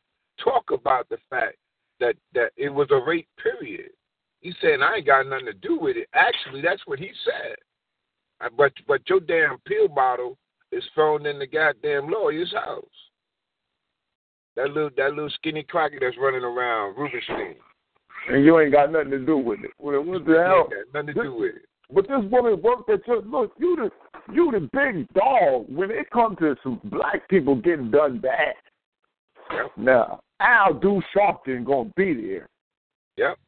talk 0.43 0.71
about 0.73 1.09
the 1.09 1.19
fact 1.31 1.57
that 2.01 2.17
that 2.35 2.51
it 2.57 2.71
was 2.71 2.89
a 2.91 3.01
rape 3.07 3.29
period. 3.41 3.91
He 4.41 4.53
said, 4.61 4.81
"I 4.83 4.97
ain't 4.97 5.07
got 5.07 5.29
nothing 5.29 5.47
to 5.47 5.53
do 5.53 5.79
with 5.79 5.97
it." 5.97 6.09
Actually, 6.13 6.61
that's 6.61 6.83
what 6.87 6.99
he 6.99 7.11
said. 7.25 7.57
But 8.57 8.73
but 8.87 9.01
your 9.09 9.21
damn 9.21 9.59
pill 9.67 9.89
bottle 9.89 10.37
is 10.73 10.85
thrown 10.95 11.27
in 11.27 11.39
the 11.39 11.47
goddamn 11.47 12.09
lawyer's 12.09 12.53
house. 12.53 12.85
That 14.57 14.69
little 14.69 14.91
that 14.97 15.11
little 15.11 15.31
skinny 15.31 15.63
cracker 15.63 15.99
that's 16.01 16.17
running 16.19 16.45
around 16.45 16.97
Rubenstein. 16.97 17.57
And 18.29 18.45
you 18.45 18.59
ain't 18.61 18.73
got 18.73 18.93
nothing 18.93 19.11
to 19.11 19.19
do 19.25 19.39
with 19.39 19.61
it. 19.61 19.71
What, 19.79 20.05
what 20.05 20.25
the 20.27 20.45
hell? 20.45 20.69
Nothing 20.93 21.15
to 21.15 21.23
do 21.23 21.35
with 21.35 21.57
it. 21.57 21.63
But 21.93 22.07
this 22.07 22.31
woman 22.31 22.61
worked 22.61 22.91
at 22.91 23.07
your 23.07 23.23
look. 23.23 23.53
You 23.59 23.77
the 23.77 24.33
you 24.33 24.51
the 24.53 24.69
big 24.73 25.09
dog 25.15 25.67
when 25.69 25.91
it 25.91 26.11
comes 26.11 26.39
to 26.39 26.55
some 26.63 26.81
black 26.85 27.29
people 27.29 27.57
getting 27.57 27.91
done 27.91 28.19
bad. 28.19 28.55
Now 29.77 30.21
Al 30.41 30.75
Do 30.75 31.01
Sharpton 31.17 31.65
gonna 31.65 31.91
be 31.97 32.15
there. 32.15 32.49
Yep. 33.17 33.39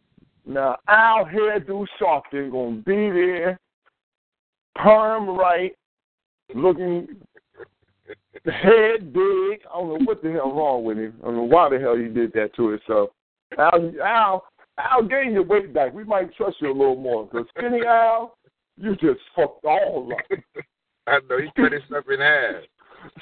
Now 0.47 0.77
Al 0.89 1.27
Hairdo 1.27 1.87
Sharpton 2.01 2.51
gonna 2.51 2.83
be 2.83 3.11
there, 3.11 3.59
perm 4.75 5.29
right, 5.29 5.73
looking 6.55 7.09
head 8.45 9.13
big. 9.13 9.61
I 9.73 9.79
don't 9.79 9.89
know 9.89 10.05
what 10.05 10.23
the 10.23 10.33
hell 10.33 10.53
wrong 10.53 10.85
with 10.85 10.99
him. 10.99 11.15
I 11.23 11.27
don't 11.27 11.37
know 11.37 11.43
why 11.43 11.69
the 11.69 11.79
hell 11.79 11.97
he 11.97 12.09
did 12.09 12.33
that 12.35 12.55
to 12.57 12.69
himself. 12.69 13.11
Al 13.59 13.93
Al 14.03 14.45
Al 14.79 15.03
gain 15.03 15.33
your 15.33 15.43
weight 15.43 15.75
back. 15.75 15.93
We 15.93 16.05
might 16.05 16.35
trust 16.35 16.57
you 16.61 16.69
a 16.69 16.73
little 16.73 16.97
more. 16.97 17.27
Because 17.27 17.47
skinny 17.57 17.85
Al, 17.87 18.37
you 18.77 18.95
just 18.97 19.21
fucked 19.35 19.65
all 19.65 20.13
up. 20.13 20.41
I 21.07 21.19
know 21.29 21.39
he 21.39 21.51
cut 21.57 21.73
himself 21.73 22.05
in 22.11 22.21
half. 22.21 22.63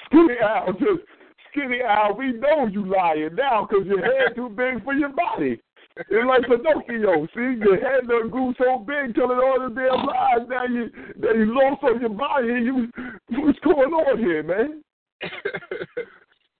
Skinny 0.06 0.34
Al, 0.42 0.72
just 0.72 1.02
skinny 1.50 1.80
Al. 1.80 2.14
We 2.14 2.32
know 2.32 2.66
you 2.66 2.84
lying 2.86 3.34
now 3.34 3.66
because 3.68 3.86
your 3.86 4.02
head 4.02 4.34
too 4.36 4.50
big 4.50 4.84
for 4.84 4.94
your 4.94 5.10
body. 5.10 5.60
It's 5.98 6.26
like 6.26 6.42
Pinocchio. 6.42 7.26
See, 7.34 7.58
your 7.58 7.76
head 7.76 8.08
done 8.08 8.30
grew 8.30 8.54
so 8.58 8.78
big 8.78 9.14
telling 9.14 9.38
all 9.38 9.68
the 9.68 9.74
damn 9.74 10.06
lies. 10.06 10.46
Now 10.48 10.64
you, 10.64 10.90
now 11.18 11.32
you 11.32 11.54
lost 11.54 11.82
on 11.82 12.00
your 12.00 12.10
body. 12.10 12.46
You, 12.46 12.88
what's 13.30 13.58
going 13.60 13.92
on 13.92 14.18
here, 14.18 14.42
man? 14.42 14.82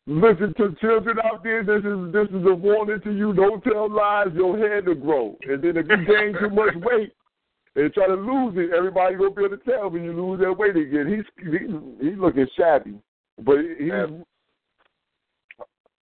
Listen 0.07 0.55
to 0.57 0.75
children 0.81 1.18
out 1.23 1.44
there. 1.44 1.62
This 1.62 1.84
is 1.84 2.12
this 2.12 2.28
is 2.28 2.47
a 2.47 2.55
warning 2.55 3.00
to 3.05 3.12
you. 3.12 3.34
Don't 3.34 3.62
tell 3.62 3.94
lies. 3.94 4.28
Your 4.34 4.57
head 4.57 4.86
will 4.86 4.94
grow, 4.94 5.36
and 5.42 5.62
then 5.62 5.76
if 5.76 5.86
you 5.86 5.97
gain 5.97 6.33
too 6.41 6.49
much 6.49 6.75
weight 6.76 7.12
and 7.76 7.92
try 7.92 8.07
to 8.07 8.15
lose 8.15 8.55
it, 8.57 8.75
everybody 8.75 9.17
gonna 9.17 9.31
be 9.31 9.44
able 9.44 9.58
to 9.58 9.70
tell 9.70 9.91
when 9.91 10.05
you 10.05 10.15
lose 10.15 10.41
that 10.41 10.55
weight 10.55 10.76
again. 10.76 11.07
He's 11.08 11.44
he, 11.44 12.08
he's 12.08 12.18
looking 12.18 12.47
shabby, 12.57 12.94
but 13.44 13.58
he's 13.78 13.92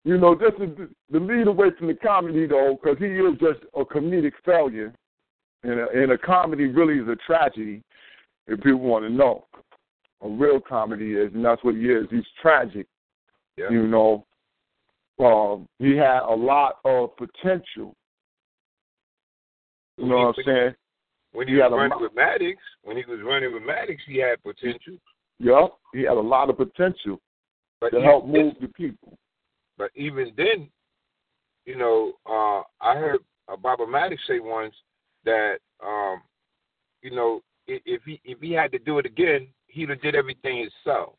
you 0.08 0.18
know 0.18 0.34
this 0.36 0.54
is 0.60 0.76
the- 0.78 0.90
the 1.10 1.20
lead 1.20 1.48
away 1.48 1.70
from 1.78 1.88
the 1.88 1.94
comedy 1.96 2.46
though, 2.48 2.76
because 2.82 2.98
he 3.00 3.06
is 3.28 3.38
just 3.40 3.60
a 3.76 3.84
comedic 3.86 4.34
failure, 4.46 4.94
and 5.64 5.80
a, 5.80 5.90
and 5.90 6.12
a 6.12 6.18
comedy 6.18 6.68
really 6.68 6.98
is 7.00 7.08
a 7.08 7.16
tragedy. 7.18 7.84
If 8.48 8.62
people 8.62 8.80
want 8.80 9.04
to 9.06 9.10
know, 9.10 9.46
a 10.22 10.30
real 10.30 10.62
comedy 10.62 11.14
is, 11.16 11.34
and 11.34 11.44
that's 11.44 11.64
what 11.64 11.76
he 11.76 11.90
is. 11.92 12.08
He's 12.10 12.24
tragic. 12.42 12.88
Yeah. 13.58 13.70
You 13.70 13.88
know, 13.88 14.26
um, 15.20 15.68
he 15.80 15.98
had 15.98 16.22
a 16.24 16.34
lot 16.34 16.78
of 16.86 17.16
potential. 17.18 17.94
You 19.98 20.06
know 20.08 20.18
what 20.28 20.36
I'm 20.38 20.44
saying? 20.46 20.76
When 21.34 21.48
he, 21.48 21.54
He 21.56 21.58
was 21.60 21.64
had 21.66 21.74
a 21.74 21.76
running 21.76 21.92
lot- 21.92 22.02
with 22.02 22.16
Maddox, 22.16 22.58
when 22.84 22.98
he 22.98 23.04
was 23.06 23.20
running 23.22 23.54
with 23.54 23.64
Maddox, 23.64 24.02
he 24.08 24.18
had 24.20 24.42
potential. 24.44 24.96
Yep, 25.40 25.74
he 25.94 26.02
had 26.04 26.18
a 26.18 26.20
lot 26.22 26.50
of 26.50 26.58
potential 26.58 27.20
But 27.82 27.90
to 27.90 27.98
even 27.98 28.10
help 28.10 28.26
move 28.28 28.54
the 28.62 28.68
people. 28.70 29.18
But 29.78 29.92
even 29.96 30.32
then, 30.36 30.70
you 31.66 31.78
know, 31.78 32.14
uh, 32.26 32.64
I 32.82 32.96
heard 32.96 33.20
Baba 33.62 33.86
Maddox 33.88 34.22
say 34.28 34.40
once 34.40 34.74
that, 35.26 35.58
um, 35.86 36.22
you 37.02 37.12
know, 37.12 37.42
if, 37.68 37.82
if 37.86 38.02
he 38.06 38.20
if 38.24 38.40
he 38.40 38.54
had 38.54 38.72
to 38.72 38.80
do 38.80 39.00
it 39.00 39.06
again, 39.06 39.48
he'd 39.68 39.90
have 39.90 40.02
did 40.02 40.16
everything 40.16 40.58
himself 40.86 41.14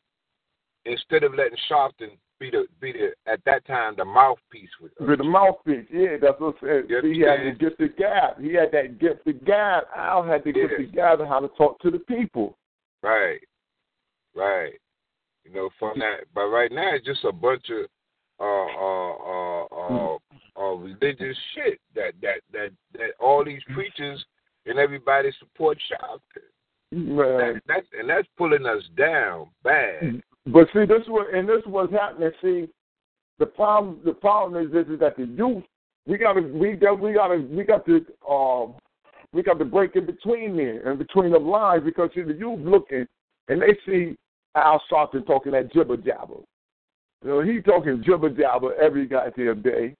instead 0.84 1.22
of 1.22 1.34
letting 1.34 1.58
Sharpton 1.70 2.16
be 2.40 2.50
the 2.50 2.66
be 2.80 2.92
the 2.92 3.30
at 3.30 3.40
that 3.44 3.66
time 3.66 3.94
the 3.96 4.04
mouthpiece 4.04 4.70
with. 4.80 4.92
With 5.00 5.18
the 5.18 5.24
mouthpiece, 5.24 5.86
yeah, 5.92 6.16
that's 6.20 6.40
what 6.40 6.56
I'm 6.62 6.68
saying. 6.68 6.84
Yes, 6.88 7.04
he 7.04 7.20
had 7.20 7.42
to 7.44 7.52
get 7.52 7.78
the 7.78 7.88
gab. 7.88 8.40
He 8.40 8.54
had 8.54 8.72
that 8.72 8.98
get 8.98 9.24
the 9.24 9.32
gab. 9.32 9.84
Al 9.94 10.22
had 10.22 10.44
to 10.44 10.52
get 10.52 10.70
Yeah. 10.70 10.78
the 10.78 10.84
gab 10.86 11.20
on 11.20 11.26
how 11.26 11.40
to 11.40 11.48
talk 11.48 11.78
to 11.80 11.90
the 11.90 11.98
people. 11.98 12.56
Right, 13.02 13.40
right. 14.34 14.74
You 15.44 15.54
know, 15.54 15.70
from 15.78 15.98
that, 15.98 16.24
but 16.34 16.46
right 16.48 16.70
now 16.70 16.94
it's 16.94 17.06
just 17.06 17.24
a 17.24 17.32
bunch 17.32 17.70
of 17.70 17.88
uh 18.40 18.44
uh 18.44 19.12
uh 19.12 19.64
uh, 19.64 20.16
uh 20.56 20.74
religious 20.74 21.36
shit 21.54 21.80
that 21.94 22.12
that 22.22 22.40
that 22.52 22.70
that 22.92 23.10
all 23.20 23.44
these 23.44 23.62
preachers 23.74 24.24
and 24.66 24.78
everybody 24.78 25.30
support 25.38 25.78
Sharpton. 25.90 26.42
Man. 26.90 27.16
That, 27.16 27.62
that's 27.66 27.86
and 27.98 28.08
that's 28.08 28.28
pulling 28.36 28.66
us 28.66 28.82
down 28.96 29.48
bad. 29.62 30.22
But 30.46 30.68
see, 30.72 30.86
this 30.86 31.06
was 31.08 31.28
and 31.34 31.48
this 31.48 31.62
was 31.66 31.90
happening. 31.92 32.30
See, 32.42 32.68
the 33.38 33.46
problem 33.46 34.00
the 34.04 34.12
problem 34.12 34.64
is 34.64 34.72
this 34.72 34.86
is 34.86 35.00
that 35.00 35.16
the 35.16 35.24
youth 35.24 35.64
we 36.06 36.16
gotta 36.16 36.40
we 36.40 36.72
got 36.72 37.00
we 37.00 37.12
gotta 37.12 37.46
we 37.50 37.64
got 37.64 37.84
to 37.86 38.04
um 38.28 38.74
we 39.32 39.42
got 39.42 39.58
to 39.58 39.64
break 39.64 39.94
in 39.94 40.06
between 40.06 40.56
there 40.56 40.88
and 40.88 40.98
between 40.98 41.32
the 41.32 41.38
lines 41.38 41.84
because 41.84 42.10
see 42.14 42.22
the 42.22 42.32
youth 42.32 42.60
looking 42.60 43.06
and 43.48 43.60
they 43.60 43.76
see 43.86 44.16
Al 44.54 44.82
Sharpton 44.90 45.26
talking 45.26 45.52
that 45.52 45.72
jibber 45.72 45.98
jabber. 45.98 46.40
You 47.24 47.30
know, 47.30 47.40
he 47.40 47.60
talking 47.60 48.02
jibber 48.04 48.30
jabber 48.30 48.74
every 48.74 49.06
goddamn 49.06 49.62
day. 49.62 49.94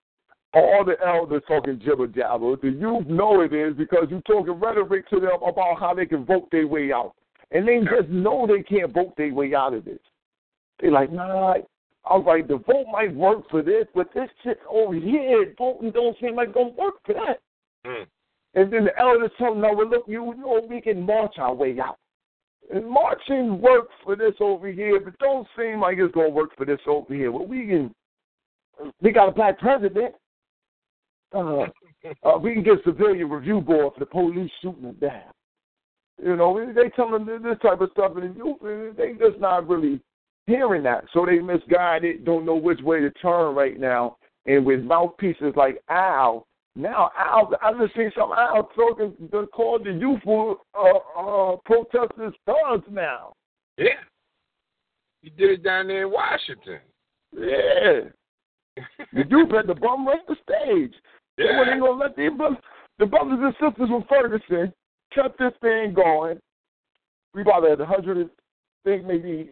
All 0.55 0.85
the 0.85 0.97
elders 1.07 1.43
talking 1.47 1.81
jibber 1.85 2.07
jabber. 2.07 2.57
The 2.57 2.71
youth 2.71 3.07
know 3.07 3.43
it 3.43 3.53
is 3.53 3.75
because 3.77 4.07
you 4.11 4.23
talking 4.27 4.55
rhetoric 4.55 5.09
to 5.11 5.21
them 5.21 5.43
about 5.47 5.79
how 5.79 5.95
they 5.95 6.07
can 6.07 6.25
vote 6.25 6.49
their 6.51 6.67
way 6.67 6.93
out. 6.93 7.15
And 7.51 7.67
they 7.67 7.81
just 7.81 8.09
know 8.09 8.47
they 8.47 8.63
can't 8.63 8.93
vote 8.93 9.15
their 9.17 9.33
way 9.33 9.55
out 9.55 9.75
of 9.75 9.85
this. 9.85 9.99
They 10.81 10.91
like, 10.91 11.13
nah, 11.13 11.55
all 12.05 12.23
right, 12.23 12.47
the 12.47 12.57
vote 12.57 12.87
might 12.91 13.15
work 13.15 13.49
for 13.51 13.63
this, 13.63 13.87
but 13.95 14.09
this 14.15 14.29
shit 14.43 14.59
over 14.71 14.95
here, 14.95 15.55
voting 15.59 15.91
don't 15.91 16.17
seem 16.21 16.37
like 16.37 16.55
gonna 16.55 16.71
work 16.71 16.95
for 17.05 17.15
that. 17.15 17.41
Mm. 17.87 18.07
And 18.55 18.73
then 18.73 18.85
the 18.85 18.99
elders 18.99 19.31
tell 19.39 19.53
them, 19.53 19.61
no, 19.61 19.73
well, 19.75 19.89
look, 19.89 20.05
you 20.07 20.35
know 20.39 20.67
we 20.69 20.81
can 20.81 21.05
march 21.05 21.35
our 21.39 21.55
way 21.55 21.79
out. 21.81 21.99
And 22.73 22.87
marching 22.89 23.61
works 23.61 23.95
for 24.05 24.15
this 24.15 24.35
over 24.41 24.69
here, 24.71 25.01
but 25.01 25.19
don't 25.19 25.47
seem 25.57 25.81
like 25.81 25.99
it's 25.99 26.15
gonna 26.15 26.29
work 26.29 26.57
for 26.57 26.67
this 26.67 26.81
over 26.87 27.15
here. 27.15 27.33
Well, 27.33 27.47
we 27.47 27.67
can, 27.67 27.95
we 29.01 29.11
got 29.11 29.29
a 29.29 29.33
black 29.33 29.59
president. 29.59 30.15
Uh, 31.35 31.67
uh, 32.25 32.39
we 32.41 32.55
can 32.55 32.63
get 32.63 32.79
civilian 32.85 33.31
review 33.31 33.61
board 33.61 33.95
for 33.95 34.01
the 34.01 34.07
police 34.07 34.51
shooting 34.63 34.83
them 34.83 34.97
down. 35.01 35.33
You 36.23 36.37
know, 36.37 36.73
they 36.75 36.91
tell 36.91 37.11
them 37.11 37.27
this 37.27 37.59
type 37.63 37.81
of 37.81 37.91
stuff, 37.93 38.13
and 38.17 38.37
you, 38.37 38.95
they 38.97 39.13
just 39.13 39.41
not 39.41 39.69
really 39.69 40.01
hearing 40.47 40.83
that. 40.83 41.05
So 41.13 41.25
they 41.25 41.39
misguided, 41.39 42.25
don't 42.25 42.45
know 42.45 42.57
which 42.57 42.81
way 42.81 43.01
to 43.01 43.11
turn 43.13 43.55
right 43.55 43.79
now. 43.79 44.17
And 44.47 44.65
with 44.65 44.83
mouthpieces 44.83 45.53
like 45.57 45.83
Al, 45.89 46.47
now 46.77 47.11
Al, 47.19 47.51
I 47.63 47.73
just 47.75 47.95
seen 47.97 48.13
some 48.17 48.33
Al 48.33 48.65
talking, 48.75 49.15
they 49.33 49.47
called 49.47 49.85
the 49.85 49.93
youthful 49.93 50.59
uh, 50.79 51.21
uh, 51.21 51.57
protesters 51.65 52.35
thugs 52.47 52.87
now. 52.91 53.33
Yeah. 53.77 53.89
He 55.23 55.31
did 55.31 55.51
it 55.51 55.63
down 55.65 55.89
there 55.89 56.05
in 56.07 56.13
Washington. 56.13 56.79
Yeah. 57.33 58.01
the 59.13 59.25
youth 59.29 59.51
had 59.51 59.67
the 59.67 59.75
bum 59.75 60.07
right 60.07 60.21
the 60.29 60.37
stage. 60.37 60.95
They 61.37 61.45
Yeah. 61.45 61.59
weren't 61.59 61.81
gonna 61.81 61.93
let 61.93 62.17
the 62.17 62.29
brothers, 62.29 62.59
the 62.99 63.07
brothers 63.07 63.39
and 63.41 63.55
sisters 63.55 63.89
from 63.89 64.05
Ferguson 64.09 64.73
kept 65.13 65.39
this 65.39 65.53
thing 65.61 65.95
going. 65.95 66.39
We 67.35 67.43
about 67.43 67.65
at 67.69 67.79
100, 67.79 68.27
I 68.27 68.29
think 68.85 69.05
maybe 69.05 69.51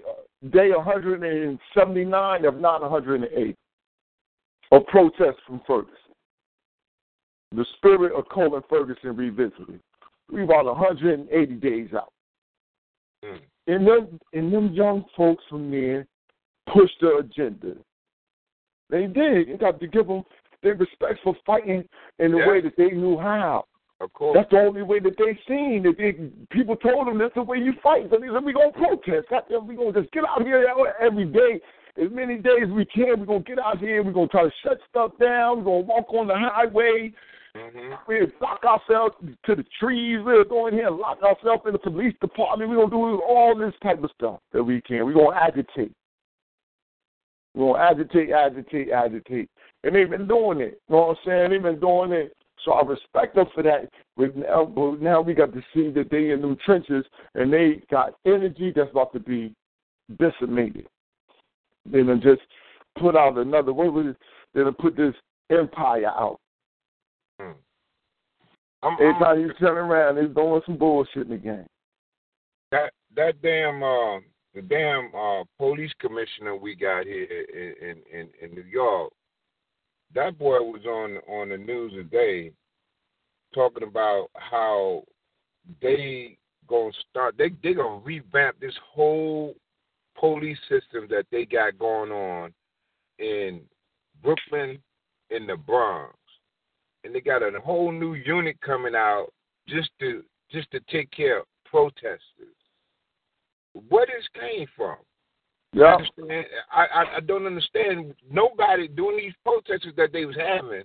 day 0.50 0.70
179, 0.70 2.44
if 2.44 2.54
not 2.54 2.82
108, 2.82 3.56
of 4.72 4.86
protests 4.86 5.40
from 5.46 5.60
Ferguson. 5.66 6.05
The 7.56 7.64
spirit 7.76 8.12
of 8.12 8.28
Colin 8.28 8.62
Ferguson 8.68 9.16
revisited. 9.16 9.80
We 10.30 10.42
about 10.42 10.66
180 10.66 11.54
days 11.54 11.88
out. 11.94 12.12
Mm. 13.24 13.40
And 13.68 13.86
them, 13.86 14.20
and 14.32 14.52
them 14.52 14.72
young 14.72 15.04
folks 15.16 15.42
from 15.48 15.70
there 15.70 16.06
pushed 16.72 17.00
the 17.00 17.16
agenda. 17.16 17.76
They 18.90 19.06
did. 19.06 19.48
You 19.48 19.56
got 19.56 19.80
to 19.80 19.86
give 19.86 20.06
them 20.06 20.22
their 20.62 20.74
respect 20.74 21.20
for 21.24 21.34
fighting 21.46 21.88
in 22.18 22.32
the 22.32 22.38
Yeah. 22.38 22.48
way 22.48 22.60
that 22.60 22.76
they 22.76 22.90
knew 22.90 23.16
how. 23.18 23.64
Of 24.00 24.12
course. 24.12 24.36
That's 24.36 24.50
the 24.50 24.60
only 24.60 24.82
way 24.82 24.98
that 25.00 25.16
they 25.16 25.38
seen 25.48 25.82
that 25.84 25.96
they, 25.96 26.12
people 26.50 26.76
told 26.76 27.06
them 27.06 27.16
that's 27.16 27.34
the 27.34 27.42
way 27.42 27.58
you 27.58 27.72
fight. 27.82 28.10
So 28.10 28.18
they 28.18 28.28
said 28.28 28.44
we 28.44 28.52
gonna 28.52 28.72
protest. 28.72 29.28
Goddamn, 29.30 29.66
we 29.66 29.74
gonna 29.74 29.92
just 29.92 30.12
get 30.12 30.24
out 30.28 30.42
here 30.42 30.66
every 31.00 31.24
day, 31.24 31.60
as 31.96 32.10
many 32.10 32.36
days 32.36 32.64
as 32.64 32.70
we 32.70 32.84
can. 32.84 33.18
We're 33.18 33.24
gonna 33.26 33.40
get 33.40 33.58
out 33.58 33.78
here. 33.78 34.02
We're 34.02 34.12
gonna 34.12 34.28
try 34.28 34.44
to 34.44 34.52
shut 34.62 34.78
stuff 34.90 35.12
down. 35.18 35.58
We're 35.58 35.64
gonna 35.64 35.80
walk 35.80 36.12
on 36.12 36.26
the 36.26 36.36
highway. 36.36 37.14
Mm-hmm. 37.56 37.94
We 38.06 38.20
lock 38.40 38.62
ourselves 38.64 39.14
to 39.46 39.54
the 39.54 39.64
trees. 39.80 40.20
We'll 40.24 40.44
go 40.44 40.66
in 40.66 40.74
here 40.74 40.88
and 40.88 40.96
lock 40.96 41.22
ourselves 41.22 41.62
in 41.66 41.72
the 41.72 41.78
police 41.78 42.14
department. 42.20 42.70
We're 42.70 42.76
gonna 42.76 42.90
do 42.90 43.22
all 43.22 43.56
this 43.56 43.74
type 43.82 44.02
of 44.02 44.10
stuff 44.14 44.40
that 44.52 44.62
we 44.62 44.80
can. 44.82 45.04
We're 45.06 45.14
gonna 45.14 45.36
agitate. 45.36 45.92
We're 47.54 47.72
gonna 47.72 47.84
agitate, 47.84 48.30
agitate, 48.30 48.90
agitate. 48.90 49.50
And 49.84 49.94
they've 49.94 50.10
been 50.10 50.28
doing 50.28 50.60
it. 50.60 50.80
You 50.88 50.96
know 50.96 51.06
what 51.06 51.08
I'm 51.08 51.16
saying? 51.24 51.50
They've 51.50 51.62
been 51.62 51.80
doing 51.80 52.12
it. 52.12 52.36
So 52.64 52.72
I 52.72 52.82
respect 52.84 53.36
them 53.36 53.46
for 53.54 53.62
that. 53.62 53.88
But 54.16 54.36
now, 54.36 54.96
now 55.00 55.20
we 55.20 55.34
got 55.34 55.52
to 55.52 55.62
see 55.72 55.90
that 55.90 56.10
they 56.10 56.30
in 56.30 56.40
them 56.42 56.56
trenches 56.64 57.04
and 57.34 57.52
they 57.52 57.82
got 57.90 58.14
energy 58.26 58.72
that's 58.74 58.90
about 58.90 59.12
to 59.12 59.20
be 59.20 59.54
decimated. 60.18 60.86
They 61.84 62.02
done 62.02 62.20
just 62.22 62.42
put 62.98 63.14
out 63.16 63.38
another 63.38 63.72
what 63.72 63.92
was 63.92 64.06
it? 64.06 64.16
They 64.52 64.62
done 64.64 64.74
put 64.74 64.96
this 64.96 65.14
empire 65.50 66.06
out. 66.06 66.40
I'm, 68.82 68.94
Every 68.94 69.08
I'm, 69.08 69.20
time 69.20 69.40
you 69.40 69.52
turn 69.54 69.76
around, 69.76 70.16
they're 70.16 70.28
doing 70.28 70.60
some 70.66 70.76
bullshit 70.76 71.24
in 71.24 71.30
the 71.30 71.36
game. 71.36 71.66
that 72.70 72.92
that 73.16 73.40
damn 73.42 73.82
uh, 73.82 74.20
the 74.54 74.62
damn 74.62 75.14
uh, 75.14 75.44
police 75.58 75.92
commissioner 76.00 76.56
we 76.56 76.74
got 76.74 77.04
here 77.04 77.24
in, 77.24 77.88
in 77.88 78.20
in 78.20 78.28
in 78.42 78.54
New 78.54 78.64
York. 78.70 79.12
That 80.14 80.38
boy 80.38 80.58
was 80.60 80.84
on 80.86 81.16
on 81.28 81.48
the 81.48 81.56
news 81.58 81.92
today 81.92 82.52
talking 83.54 83.86
about 83.88 84.28
how 84.34 85.02
they 85.80 86.36
gonna 86.68 86.92
start 87.10 87.36
they 87.38 87.50
they 87.62 87.74
gonna 87.74 88.02
revamp 88.04 88.58
this 88.60 88.74
whole 88.92 89.54
police 90.18 90.58
system 90.68 91.06
that 91.10 91.26
they 91.30 91.44
got 91.44 91.78
going 91.78 92.10
on 92.10 92.52
in 93.18 93.60
Brooklyn 94.22 94.78
in 95.30 95.46
the 95.46 95.56
Bronx. 95.56 96.14
And 97.06 97.14
they 97.14 97.20
got 97.20 97.42
a 97.42 97.52
whole 97.60 97.92
new 97.92 98.14
unit 98.14 98.60
coming 98.60 98.96
out 98.96 99.28
just 99.68 99.90
to 100.00 100.24
just 100.50 100.68
to 100.72 100.80
take 100.90 101.08
care 101.12 101.38
of 101.40 101.46
protesters. 101.64 102.20
Where 103.88 104.06
this 104.06 104.26
came 104.34 104.66
from? 104.76 104.96
Yeah. 105.72 105.96
I, 106.72 106.86
I 106.94 107.16
I 107.16 107.20
don't 107.20 107.46
understand. 107.46 108.12
Nobody 108.28 108.88
doing 108.88 109.18
these 109.18 109.34
protests 109.44 109.86
that 109.96 110.12
they 110.12 110.24
was 110.24 110.36
having 110.36 110.82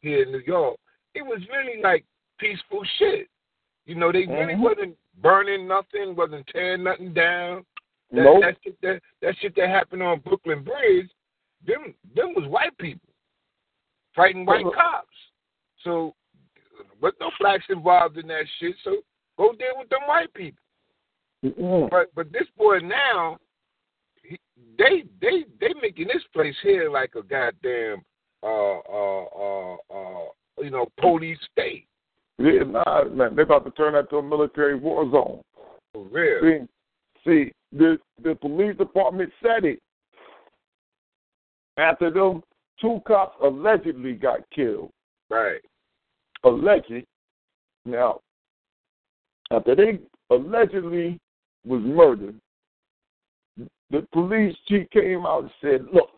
here 0.00 0.22
in 0.24 0.32
New 0.32 0.42
York. 0.46 0.76
It 1.14 1.22
was 1.22 1.40
really 1.50 1.80
like 1.82 2.04
peaceful 2.38 2.82
shit. 2.98 3.26
You 3.86 3.94
know, 3.94 4.12
they 4.12 4.26
really 4.26 4.54
Mhm. 4.54 4.60
wasn't 4.60 4.98
burning 5.22 5.66
nothing, 5.66 6.14
wasn't 6.14 6.46
tearing 6.48 6.82
nothing 6.82 7.14
down. 7.14 7.64
That, 8.10 8.22
Nope. 8.24 8.42
that 8.42 8.56
shit 8.62 8.80
that 8.82 9.02
that 9.22 9.36
shit 9.38 9.54
that 9.56 9.68
happened 9.70 10.02
on 10.02 10.20
Brooklyn 10.20 10.62
Bridge, 10.62 11.10
them 11.66 11.94
them 12.14 12.34
was 12.34 12.46
white 12.48 12.76
people 12.76 13.08
fighting 14.14 14.44
white 14.46 14.64
Uh-huh. 14.66 14.74
cops. 14.74 15.13
So, 15.84 16.14
but 17.00 17.14
no 17.20 17.30
blacks 17.38 17.64
involved 17.68 18.18
in 18.18 18.26
that 18.28 18.44
shit. 18.58 18.74
So 18.82 18.96
go 19.38 19.52
deal 19.52 19.78
with 19.78 19.88
them 19.88 20.00
white 20.06 20.32
people. 20.34 20.58
But 21.90 22.14
but 22.14 22.32
this 22.32 22.48
boy 22.56 22.78
now, 22.78 23.36
he, 24.22 24.38
they 24.78 25.04
they 25.20 25.44
they 25.60 25.74
making 25.80 26.08
this 26.08 26.22
place 26.32 26.54
here 26.62 26.90
like 26.90 27.12
a 27.16 27.22
goddamn 27.22 28.02
uh 28.42 28.78
uh 28.78 29.24
uh 29.24 29.76
uh 29.94 30.24
you 30.62 30.70
know 30.70 30.86
police 31.00 31.38
state 31.52 31.86
Yeah, 32.38 32.62
nah, 32.66 33.04
man, 33.04 33.34
they're 33.34 33.44
about 33.44 33.66
to 33.66 33.70
turn 33.72 33.92
that 33.92 34.08
to 34.10 34.16
a 34.16 34.22
military 34.22 34.74
war 34.74 35.10
zone. 35.10 35.42
for 35.92 36.04
real. 36.04 36.66
See, 37.26 37.30
see, 37.30 37.52
the 37.72 37.98
the 38.22 38.34
police 38.36 38.76
department 38.78 39.30
said 39.42 39.66
it 39.66 39.80
after 41.76 42.10
them 42.10 42.42
two 42.80 43.00
cops 43.06 43.36
allegedly 43.42 44.14
got 44.14 44.40
killed. 44.54 44.90
Right. 45.30 45.60
Alleged. 46.44 47.06
Now, 47.86 48.20
after 49.50 49.74
they 49.74 49.98
allegedly 50.30 51.18
was 51.66 51.82
murdered, 51.82 52.38
the 53.90 54.06
police 54.12 54.56
chief 54.68 54.88
came 54.90 55.26
out 55.26 55.42
and 55.42 55.50
said, 55.60 55.86
"Look, 55.92 56.10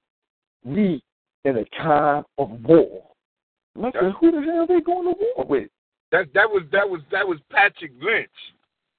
we 0.64 1.02
in 1.44 1.58
a 1.58 1.64
time 1.76 2.24
of 2.38 2.50
war." 2.64 3.10
And 3.74 3.86
I 3.86 3.92
said, 3.92 4.12
"Who 4.20 4.30
the 4.30 4.42
hell 4.42 4.60
are 4.60 4.66
they 4.66 4.80
going 4.80 5.12
to 5.12 5.18
war 5.18 5.44
with?" 5.46 5.70
That 6.12 6.32
that 6.34 6.48
was 6.48 6.62
that 6.72 6.88
was 6.88 7.00
that 7.10 7.26
was 7.26 7.38
Patrick 7.50 7.92
Lynch. 8.00 8.30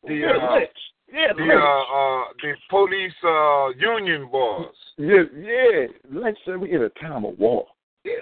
The 0.03 0.15
Yeah, 0.15 0.37
uh, 0.37 0.55
Lynch. 0.55 0.69
Yeah, 1.11 1.33
the 1.33 1.53
uh, 1.53 1.55
uh 1.55 2.25
the 2.41 2.53
police 2.69 3.13
uh 3.23 3.69
union 3.69 4.29
boss. 4.29 4.75
Yeah, 4.97 5.23
yeah. 5.35 5.87
Lynch 6.09 6.37
said 6.45 6.57
we 6.57 6.73
in 6.73 6.83
a 6.83 6.89
time 6.89 7.23
of 7.23 7.39
war. 7.39 7.65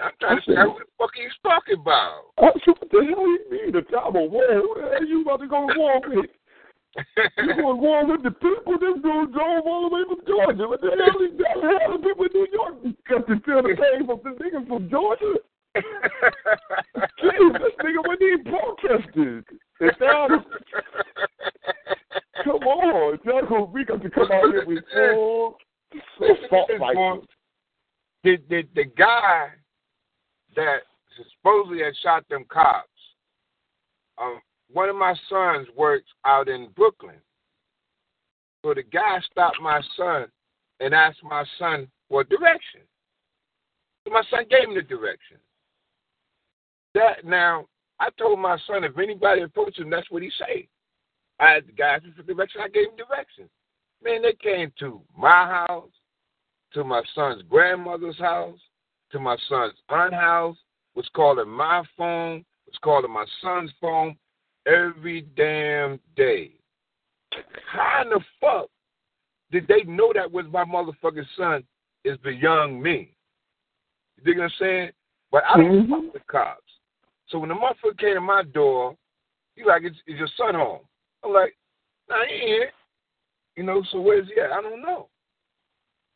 I'm 0.01 0.11
trying 0.19 0.37
to 0.37 0.41
figure 0.45 0.61
out 0.61 0.69
what 0.69 0.79
the 0.79 0.91
fuck 0.97 1.11
he's 1.15 1.37
talking 1.43 1.79
about. 1.79 2.33
I 2.37 2.51
said, 2.65 2.73
oh, 2.73 2.75
what 2.79 2.89
the 2.91 3.01
hell 3.05 3.27
you 3.27 3.39
mean 3.51 3.75
a 3.75 3.81
time 3.83 4.15
of 4.15 4.31
war? 4.31 4.45
Who 4.49 4.75
the 4.81 4.89
hell 4.91 5.05
you 5.05 5.21
about 5.21 5.39
to 5.41 5.47
go 5.47 5.67
to 5.67 5.79
war 5.79 6.01
with? 6.07 6.29
You 7.37 7.55
going 7.55 7.59
to 7.59 7.75
war 7.75 8.05
with 8.07 8.23
the 8.23 8.31
people? 8.31 8.79
Them 8.79 9.01
dudes 9.01 9.33
drove 9.33 9.65
all 9.67 9.89
the 9.89 9.95
way 9.95 10.03
from 10.07 10.21
Georgia. 10.25 10.67
What 10.67 10.81
the 10.81 10.95
hell 10.95 11.19
is 11.21 11.37
that? 11.37 11.55
The 11.59 11.79
hell 11.79 11.97
the 11.97 12.03
people 12.03 12.25
in 12.25 12.31
New 12.33 12.47
York 12.51 12.73
got 13.09 13.27
to 13.27 13.35
feel 13.43 13.61
the 13.61 13.75
pain 13.75 14.07
from 14.07 14.19
the 14.23 14.31
niggas 14.39 14.67
from 14.67 14.89
Georgia? 14.89 15.33
Jeez, 15.75 17.53
this 17.59 17.75
nigga 17.83 18.01
with 18.07 18.19
these 18.19 18.39
protesters. 18.47 19.43
It's 19.81 19.97
down. 19.99 20.45
Come 22.43 22.63
on, 22.63 23.19
Jungle, 23.25 23.67
we 23.67 23.83
got 23.83 24.01
to 24.01 24.09
come 24.09 24.31
out 24.31 24.51
here 24.51 24.65
with 24.65 24.83
full 24.93 25.57
assault 26.21 26.69
rifles. 26.79 27.25
the, 28.23 28.37
the 28.49 28.63
the 28.75 28.85
guy 28.97 29.49
that 30.55 30.79
supposedly 31.17 31.83
had 31.83 31.93
shot 32.01 32.27
them 32.29 32.45
cops, 32.49 32.89
um, 34.17 34.39
one 34.71 34.89
of 34.89 34.95
my 34.95 35.13
sons 35.29 35.67
works 35.75 36.09
out 36.25 36.47
in 36.49 36.69
Brooklyn. 36.75 37.15
So 38.63 38.73
the 38.73 38.83
guy 38.83 39.19
stopped 39.31 39.61
my 39.61 39.81
son 39.95 40.25
and 40.79 40.93
asked 40.93 41.23
my 41.23 41.43
son 41.59 41.87
for 42.09 42.23
direction. 42.23 42.81
So 44.03 44.13
my 44.13 44.23
son 44.29 44.45
gave 44.49 44.69
him 44.69 44.75
the 44.75 44.81
direction. 44.81 45.37
That 46.93 47.25
now 47.25 47.65
I 47.99 48.09
told 48.17 48.39
my 48.39 48.57
son 48.67 48.83
if 48.83 48.97
anybody 48.97 49.41
approached 49.41 49.79
him, 49.79 49.89
that's 49.89 50.09
what 50.09 50.23
he 50.23 50.31
say. 50.39 50.67
I 51.39 51.51
had 51.51 51.67
the 51.67 51.73
guy 51.73 51.99
for 52.15 52.23
direction, 52.23 52.61
I 52.63 52.69
gave 52.69 52.87
him 52.89 52.95
direction. 52.95 53.49
Man, 54.03 54.21
they 54.21 54.33
came 54.33 54.71
to 54.79 55.01
my 55.17 55.65
house, 55.67 55.91
to 56.73 56.83
my 56.83 57.01
son's 57.13 57.41
grandmother's 57.49 58.19
house, 58.19 58.59
to 59.11 59.19
my 59.19 59.37
son's 59.49 59.73
aunt's 59.89 60.15
house, 60.15 60.57
was 60.95 61.07
calling 61.15 61.49
my 61.49 61.83
phone, 61.97 62.43
was 62.67 62.77
calling 62.81 63.11
my 63.11 63.25
son's 63.41 63.71
phone 63.79 64.15
every 64.65 65.21
damn 65.35 65.99
day. 66.15 66.51
How 67.71 68.01
in 68.03 68.09
the 68.09 68.21
fuck 68.39 68.69
did 69.51 69.67
they 69.67 69.83
know 69.83 70.11
that 70.13 70.31
was 70.31 70.45
my 70.51 70.63
motherfucking 70.63 71.25
son 71.37 71.63
is 72.03 72.17
beyond 72.23 72.81
me? 72.81 73.11
You 74.17 74.23
dig 74.23 74.37
what 74.37 74.45
I'm 74.45 74.51
saying? 74.59 74.89
But 75.31 75.43
I 75.49 75.57
don't 75.57 75.83
mm-hmm. 75.83 75.91
fuck 75.91 76.13
with 76.13 76.27
cops. 76.27 76.61
So 77.27 77.39
when 77.39 77.49
the 77.49 77.55
motherfucker 77.55 77.97
came 77.97 78.15
to 78.15 78.21
my 78.21 78.43
door, 78.43 78.95
he 79.55 79.63
like, 79.63 79.83
is, 79.83 79.93
is 80.07 80.17
your 80.17 80.29
son 80.37 80.55
home? 80.55 80.81
I'm 81.23 81.33
like, 81.33 81.55
nah, 82.09 82.17
he 82.27 82.35
ain't 82.35 82.47
here. 82.47 82.71
You 83.57 83.63
know, 83.63 83.83
so 83.91 84.01
where's 84.01 84.27
he 84.27 84.39
at? 84.39 84.51
I 84.51 84.61
don't 84.61 84.81
know. 84.81 85.07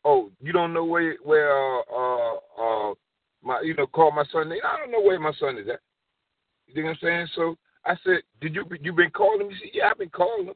Oh, 0.04 0.30
you 0.40 0.52
don't 0.52 0.72
know 0.72 0.84
where 0.84 1.16
where 1.22 1.52
uh 1.52 1.80
uh 1.94 2.34
uh 2.58 2.94
my 3.42 3.60
you 3.62 3.74
know 3.74 3.86
call 3.86 4.12
my 4.12 4.24
son? 4.32 4.52
I 4.52 4.78
don't 4.78 4.90
know 4.90 5.02
where 5.02 5.20
my 5.20 5.32
son 5.38 5.58
is 5.58 5.68
at. 5.68 5.80
You 6.66 6.82
know 6.82 6.88
what 6.88 6.90
I'm 6.90 6.98
saying? 7.02 7.26
So 7.34 7.56
I 7.84 7.94
said, 8.04 8.20
Did 8.40 8.54
you 8.54 8.64
you 8.80 8.92
been 8.92 9.10
calling 9.10 9.42
him? 9.42 9.50
He 9.50 9.56
said, 9.56 9.70
Yeah, 9.74 9.90
I've 9.90 9.98
been 9.98 10.10
calling 10.10 10.46
him. 10.46 10.54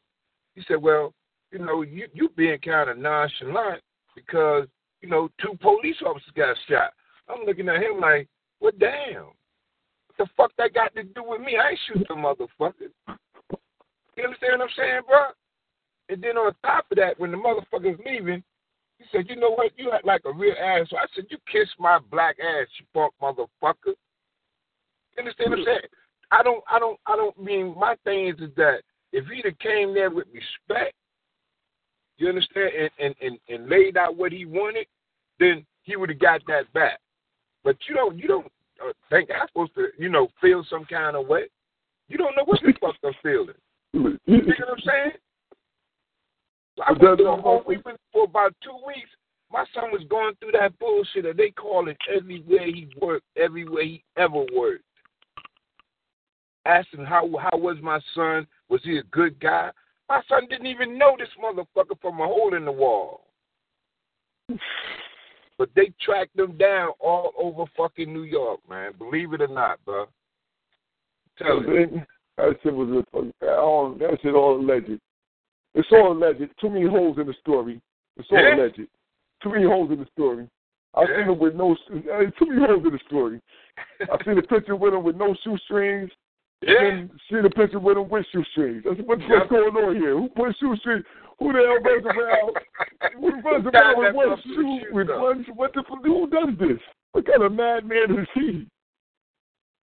He 0.55 0.63
said, 0.69 0.81
Well, 0.81 1.13
you 1.51 1.59
know, 1.59 1.83
you 1.83 2.07
you 2.13 2.31
being 2.37 2.59
kind 2.61 2.91
of 2.91 2.99
nonchalant 2.99 3.83
because, 4.15 4.67
you 5.01 5.09
know, 5.09 5.29
two 5.41 5.57
police 5.61 5.97
officers 6.05 6.33
got 6.37 6.57
shot. 6.69 6.93
I'm 7.29 7.45
looking 7.47 7.69
at 7.69 7.83
him 7.83 8.01
like, 8.01 8.29
Well 8.61 8.73
damn. 8.79 9.25
What 10.07 10.19
the 10.19 10.27
fuck 10.37 10.53
that 10.59 10.75
got 10.75 10.95
to 10.95 11.03
do 11.03 11.25
with 11.25 11.41
me? 11.41 11.57
I 11.59 11.71
ain't 11.71 11.81
shoot 11.87 12.07
the 12.09 12.15
motherfucker. 12.15 12.91
You 14.17 14.25
understand 14.25 14.61
what 14.61 14.63
I'm 14.63 14.69
saying, 14.77 15.01
bro? 15.09 15.27
And 16.09 16.23
then 16.23 16.37
on 16.37 16.53
top 16.63 16.87
of 16.91 16.99
that, 16.99 17.19
when 17.19 17.33
the 17.33 17.37
motherfucker's 17.37 17.99
leaving, 18.07 18.45
he 18.99 19.05
said, 19.13 19.29
"You 19.29 19.37
know 19.37 19.51
what? 19.51 19.73
You 19.77 19.93
act 19.93 20.05
like 20.05 20.23
a 20.25 20.33
real 20.33 20.55
asshole." 20.55 20.99
I 20.99 21.07
said, 21.15 21.27
"You 21.31 21.39
kiss 21.51 21.69
my 21.79 21.99
black 22.11 22.37
ass, 22.41 22.67
you 22.79 22.87
punk 22.95 23.15
motherfucker." 23.21 23.95
You 25.13 25.19
understand 25.19 25.51
what 25.51 25.59
I'm 25.61 25.65
saying? 25.65 25.81
I 26.31 26.43
don't, 26.43 26.65
I 26.69 26.79
don't, 26.79 26.99
I 27.07 27.17
don't 27.17 27.39
mean 27.39 27.75
my 27.79 27.97
thing 28.05 28.29
is, 28.29 28.41
is 28.41 28.55
that 28.57 28.83
if 29.13 29.27
he'd 29.27 29.45
have 29.45 29.59
came 29.59 29.95
there 29.95 30.11
with 30.11 30.27
respect, 30.33 30.95
you 32.19 32.29
understand, 32.29 32.71
and 32.79 32.91
and 32.99 33.15
and, 33.21 33.39
and 33.49 33.69
laid 33.69 33.97
out 33.97 34.17
what 34.17 34.33
he 34.33 34.45
wanted, 34.45 34.87
then 35.39 35.65
he 35.83 35.97
would 35.97 36.09
have 36.09 36.19
got 36.19 36.41
that 36.47 36.73
back. 36.73 36.99
But 37.63 37.77
you 37.89 37.95
don't, 37.95 38.19
you 38.19 38.29
don't 38.29 38.47
uh, 38.85 38.93
think 39.11 39.31
I'm 39.31 39.47
supposed 39.49 39.75
to, 39.77 39.89
you 39.99 40.09
know, 40.09 40.29
feel 40.41 40.65
some 40.69 40.85
kind 40.85 41.17
of 41.17 41.27
way. 41.27 41.45
You 42.09 42.19
don't 42.19 42.37
know 42.37 42.45
what 42.45 42.61
the 42.61 42.75
fuck 42.81 42.97
I'm 43.05 43.13
feeling. 43.23 43.55
You 43.93 44.01
know 44.27 44.39
what 44.59 44.71
I'm 44.71 44.85
saying? 44.85 45.13
So 46.77 46.83
I 46.85 46.93
went 46.93 47.19
through 47.19 47.33
a 47.33 47.41
whole 47.41 47.63
week 47.67 47.81
for 48.13 48.25
about 48.25 48.55
two 48.63 48.77
weeks. 48.87 49.11
My 49.53 49.65
son 49.75 49.93
was 49.93 50.03
going 50.09 50.35
through 50.41 50.53
that 50.53 50.79
bullshit, 50.79 51.27
and 51.27 51.39
they 51.39 51.51
call 51.51 51.89
it 51.89 51.97
everywhere 52.13 52.67
he 52.67 52.89
worked, 53.01 53.27
everywhere 53.37 53.85
he 53.85 54.03
ever 54.17 54.45
worked. 54.55 54.83
Asking 56.67 57.05
how 57.05 57.31
how 57.39 57.57
was 57.59 57.77
my 57.83 58.01
son? 58.15 58.47
Was 58.69 58.81
he 58.83 58.99
a 58.99 59.03
good 59.05 59.39
guy? 59.39 59.71
My 60.09 60.23
son 60.29 60.49
didn't 60.49 60.67
even 60.67 60.99
know 60.99 61.17
this 61.19 61.29
motherfucker 61.43 62.01
from 62.01 62.21
a 62.21 62.27
hole 62.27 62.55
in 62.55 62.65
the 62.65 62.73
wall. 62.73 63.23
But 65.57 65.69
they 65.77 65.93
tracked 66.05 66.37
them 66.37 66.57
down 66.59 66.91
all 66.99 67.31
over 67.39 67.65
fucking 67.77 68.13
New 68.13 68.25
York, 68.25 68.59
man. 68.69 68.91
Believe 68.99 69.35
it 69.35 69.41
or 69.41 69.47
not, 69.47 69.79
bro. 69.85 70.07
Tell 71.39 71.63
it. 71.65 71.93
That 72.37 72.57
shit 72.61 72.75
was 72.75 73.05
a, 73.15 73.47
oh, 73.47 73.97
that 74.01 74.19
shit 74.21 74.35
all 74.35 74.61
alleged. 74.61 74.99
It's 75.75 75.89
all 75.93 76.13
alleged. 76.13 76.43
Too 76.61 76.71
many 76.71 76.87
holes 76.87 77.19
in 77.19 77.27
the 77.27 77.35
story. 77.41 77.81
It's 78.17 78.29
all 78.31 78.39
Yeah. 78.41 78.55
alleged. 78.55 78.87
Too 79.43 79.49
many 79.51 79.65
holes 79.65 79.91
in 79.91 79.99
the 79.99 80.07
story. 80.07 80.49
I 80.95 81.03
Yeah. 81.03 81.17
seen 81.25 81.31
it 81.35 81.39
with 81.39 81.55
no. 81.57 81.73
uh, 81.73 82.31
Too 82.39 82.47
many 82.47 82.65
holes 82.67 82.85
in 82.87 82.93
the 82.93 82.99
story. 83.07 83.41
I 84.01 84.25
seen 84.25 84.39
a 84.39 84.43
picture 84.43 84.77
with 84.77 84.95
him 84.95 85.03
with 85.03 85.17
no 85.17 85.35
shoestrings. 85.43 86.11
Yeah. 86.63 86.83
And 86.85 87.11
seen 87.29 87.45
a 87.45 87.51
picture 87.51 87.81
with 87.81 87.99
him 87.99 88.09
with 88.09 88.25
shoestrings. 88.29 88.87
I 88.87 88.95
said, 88.95 89.07
what's, 89.07 89.21
Yeah. 89.23 89.39
what's 89.41 89.51
going 89.51 89.77
on 89.77 89.97
here? 89.97 90.17
Who 90.17 90.29
put 90.29 90.57
shoestrings? 90.57 91.05
Who 91.41 91.53
the 91.53 91.59
hell 91.59 91.81
runs 91.81 92.07
around? 92.07 92.57
Who 93.19 93.41
runs 93.43 93.67
around 93.67 93.99
with 93.99 94.15
one 94.15 94.43
shoe? 94.43 94.81
With 94.93 95.09
one? 95.09 95.45
What 95.57 95.73
the? 95.75 95.83
Who 95.83 96.29
does 96.31 96.57
this? 96.59 96.79
What 97.13 97.27
kind 97.27 97.43
of 97.43 97.53
madman 97.53 98.19
is 98.21 98.29
he? 98.35 98.67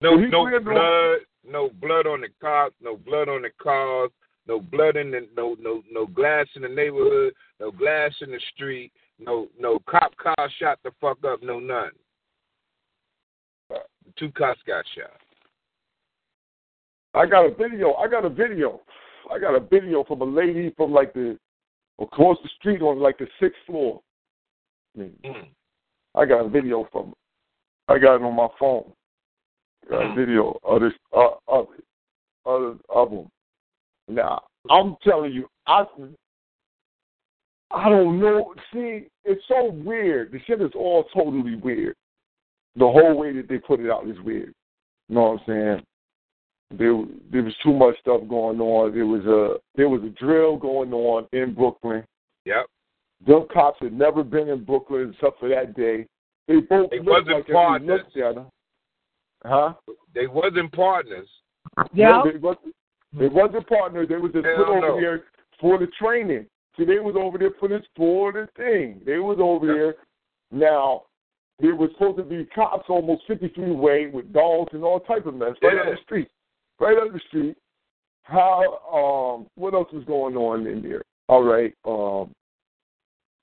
No, 0.01 0.17
He 0.17 0.27
no 0.27 0.45
blood, 0.61 1.19
no 1.43 1.69
blood 1.81 2.07
on 2.07 2.21
the 2.21 2.29
cops, 2.39 2.75
no 2.81 2.95
blood 2.97 3.27
on 3.27 3.41
the 3.41 3.49
cars, 3.61 4.11
no 4.49 4.59
blood 4.59 4.97
in 4.97 5.11
the 5.11 5.27
no 5.37 5.55
no 5.61 5.83
no 5.91 6.07
glass 6.07 6.47
in 6.55 6.63
the 6.63 6.67
neighborhood, 6.67 7.33
no 7.59 7.71
glass 7.71 8.11
in 8.21 8.31
the 8.31 8.39
street, 8.53 8.91
no 9.19 9.47
no 9.59 9.79
cop 9.87 10.11
car 10.17 10.49
shot 10.57 10.79
the 10.83 10.91
fuck 10.99 11.19
up, 11.23 11.43
no 11.43 11.59
none. 11.59 11.91
Two 14.17 14.31
cops 14.31 14.59
got 14.65 14.83
shot. 14.95 15.11
I 17.13 17.27
got 17.27 17.45
a 17.45 17.53
video. 17.53 17.93
I 17.93 18.07
got 18.07 18.25
a 18.25 18.29
video. 18.29 18.81
I 19.31 19.37
got 19.37 19.55
a 19.55 19.59
video 19.59 20.03
from 20.03 20.21
a 20.21 20.25
lady 20.25 20.73
from 20.75 20.91
like 20.91 21.13
the 21.13 21.37
across 22.01 22.37
the 22.41 22.49
street 22.59 22.81
on 22.81 22.99
like 22.99 23.19
the 23.19 23.27
sixth 23.39 23.59
floor. 23.67 24.01
I, 24.95 25.01
mean, 25.01 25.13
Mm. 25.23 25.47
I 26.15 26.25
got 26.25 26.45
a 26.45 26.49
video 26.49 26.87
from. 26.91 27.13
I 27.87 27.99
got 27.99 28.15
it 28.15 28.23
on 28.23 28.35
my 28.35 28.47
phone. 28.59 28.91
I 29.85 29.91
got 29.91 30.11
a 30.11 30.15
video 30.15 30.59
of 30.63 30.81
this 30.81 30.93
uh, 31.15 31.35
of 31.47 31.67
it, 31.77 31.85
of, 32.45 32.79
of 32.89 33.11
them. 33.11 33.29
Now 34.09 34.41
I'm 34.69 34.95
telling 35.03 35.31
you, 35.31 35.47
I 35.67 35.85
I 37.71 37.87
don't 37.89 38.19
know. 38.19 38.53
See, 38.73 39.07
it's 39.23 39.43
so 39.47 39.71
weird. 39.71 40.31
The 40.31 40.39
shit 40.47 40.61
is 40.61 40.71
all 40.75 41.05
totally 41.13 41.55
weird. 41.55 41.95
The 42.75 42.87
whole 42.87 43.15
way 43.17 43.33
that 43.33 43.47
they 43.47 43.57
put 43.59 43.79
it 43.79 43.91
out 43.91 44.07
is 44.07 44.19
weird. 44.21 44.53
You 45.07 45.15
know 45.15 45.21
what 45.21 45.41
I'm 45.41 45.45
saying? 45.47 45.83
There, 46.71 47.03
there 47.31 47.43
was 47.43 47.53
too 47.63 47.73
much 47.73 47.99
stuff 47.99 48.21
going 48.29 48.59
on. 48.59 48.93
There 48.93 49.05
was 49.05 49.25
a 49.25 49.57
there 49.75 49.89
was 49.89 50.01
a 50.03 50.09
drill 50.09 50.55
going 50.57 50.93
on 50.93 51.27
in 51.33 51.53
Brooklyn. 51.53 52.03
Yep. 52.45 52.65
Them 53.25 53.45
cops 53.51 53.79
had 53.81 53.93
never 53.93 54.23
been 54.23 54.49
in 54.49 54.63
Brooklyn 54.63 55.13
except 55.13 55.39
for 55.39 55.49
that 55.49 55.75
day. 55.75 56.05
They 56.47 56.57
both 56.61 56.89
They 56.91 56.97
looked 56.97 57.09
wasn't 57.09 57.29
like 57.35 57.47
they 57.47 57.53
partners. 57.53 58.01
looked 58.03 58.17
at 58.17 58.35
them. 58.35 58.45
Huh? 59.45 59.73
They 60.13 60.27
wasn't 60.27 60.71
partners. 60.71 61.27
No, 61.93 62.23
they 62.31 62.37
wasn't. 62.37 62.73
They 63.17 63.27
wasn't 63.27 63.67
partners. 63.67 64.07
They 64.09 64.17
was 64.17 64.31
just 64.31 64.45
Hell 64.45 64.57
put 64.57 64.67
over 64.69 64.81
no. 64.81 65.01
there 65.01 65.23
for 65.59 65.77
the 65.77 65.87
training. 65.99 66.45
See, 66.77 66.85
they 66.85 66.99
was 66.99 67.15
over 67.17 67.37
there 67.37 67.51
for 67.59 67.67
this 67.67 67.81
for 67.95 68.31
the 68.31 68.47
thing. 68.55 69.01
They 69.05 69.17
was 69.17 69.37
over 69.41 69.65
there. 69.65 69.95
Now, 70.51 71.03
there 71.59 71.75
was 71.75 71.89
supposed 71.93 72.17
to 72.17 72.23
be 72.23 72.45
cops 72.53 72.85
almost 72.89 73.23
50 73.27 73.49
feet 73.49 73.67
away 73.67 74.07
with 74.07 74.31
dogs 74.31 74.73
and 74.73 74.83
all 74.83 74.99
type 74.99 75.25
of 75.25 75.33
mess 75.35 75.55
right 75.61 75.73
Yeah. 75.75 75.81
on 75.81 75.95
the 75.95 76.01
street. 76.03 76.29
Right 76.79 76.97
on 76.97 77.11
the 77.11 77.19
street. 77.27 77.57
How? 78.23 78.77
Um. 78.93 79.47
What 79.55 79.73
else 79.73 79.91
was 79.91 80.03
going 80.05 80.37
on 80.37 80.67
in 80.67 80.81
there? 80.81 81.03
All 81.27 81.43
right. 81.43 81.73
Um. 81.85 82.33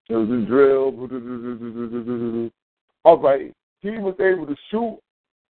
There 0.09 0.21
was 0.21 0.31
a 0.31 0.47
drill. 0.47 0.93
All 3.05 3.19
right. 3.19 3.53
He 3.81 3.91
was 3.91 4.15
able 4.21 4.47
to 4.47 4.57
shoot 4.71 4.99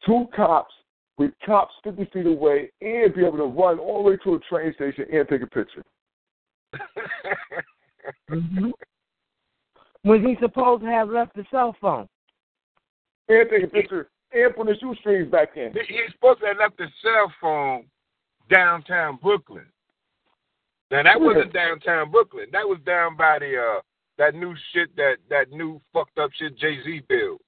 two 0.07 0.27
cops 0.35 0.73
with 1.19 1.31
cops 1.45 1.75
50 1.85 2.07
feet 2.13 2.27
away 2.27 2.71
and 2.81 3.15
be 3.15 3.25
able 3.25 3.39
to 3.39 3.45
run 3.45 3.79
all 3.79 4.03
the 4.03 4.11
way 4.11 4.17
to 4.25 4.35
a 4.35 4.39
train 4.41 4.73
station 4.75 5.07
and 5.13 5.29
take 5.29 5.43
a 5.43 5.47
picture. 5.47 5.85
Was 10.05 10.21
he 10.23 10.37
supposed 10.41 10.83
to 10.83 10.89
have 10.91 11.09
left 11.09 11.35
the 11.35 11.45
cell 11.51 11.75
phone? 11.81 12.09
And 13.29 13.49
take 13.49 13.65
a 13.65 13.69
picture 13.69 14.09
and 14.33 14.55
put 14.55 14.67
the 14.67 14.77
shoestrings 14.81 15.31
back 15.31 15.57
in. 15.57 15.73
He- 15.73 15.95
He's 15.95 16.13
supposed 16.13 16.41
to 16.41 16.47
have 16.47 16.59
left 16.59 16.77
the 16.77 16.89
cell 17.03 17.33
phone 17.41 17.85
downtown 18.51 19.19
Brooklyn. 19.23 19.65
Now 20.91 21.03
that 21.05 21.21
wasn't 21.21 21.53
downtown 21.53 22.11
Brooklyn. 22.11 22.47
That 22.53 22.69
was 22.69 22.79
down 22.85 23.17
by 23.17 23.39
the 23.39 23.57
uh 23.57 23.81
that 24.19 24.35
new 24.35 24.55
shit 24.73 24.95
that 24.97 25.17
that 25.31 25.51
new 25.51 25.81
fucked 25.93 26.19
up 26.19 26.31
shit 26.35 26.57
Jay 26.59 26.83
Z 26.85 27.03
built. 27.09 27.41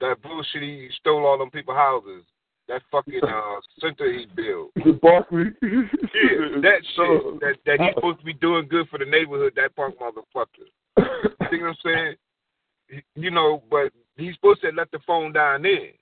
That 0.00 0.22
bullshit 0.22 0.62
he 0.62 0.88
stole 1.00 1.26
all 1.26 1.36
them 1.38 1.50
people's 1.50 1.76
houses. 1.76 2.22
That 2.68 2.82
fucking 2.92 3.20
uh 3.22 3.60
center 3.80 4.12
he 4.12 4.26
built. 4.36 4.72
The 4.74 4.98
Barclays. 5.00 5.54
Yeah, 5.62 6.60
that 6.60 6.80
shit 6.96 7.40
that 7.40 7.54
that 7.64 7.80
he's 7.80 7.94
supposed 7.94 8.18
to 8.18 8.24
be 8.24 8.34
doing 8.34 8.68
good 8.68 8.88
for 8.90 8.98
the 8.98 9.06
neighborhood. 9.06 9.54
That 9.56 9.74
punk 9.74 9.96
motherfucker. 9.98 10.68
You 10.98 11.48
think 11.50 11.62
what 11.62 11.70
I'm 11.70 11.76
saying? 11.82 13.02
You 13.14 13.30
know, 13.30 13.62
but 13.70 13.92
he's 14.16 14.34
supposed 14.34 14.60
to 14.62 14.70
let 14.76 14.90
the 14.90 14.98
phone 15.06 15.32
down 15.32 15.62
there. 15.62 15.92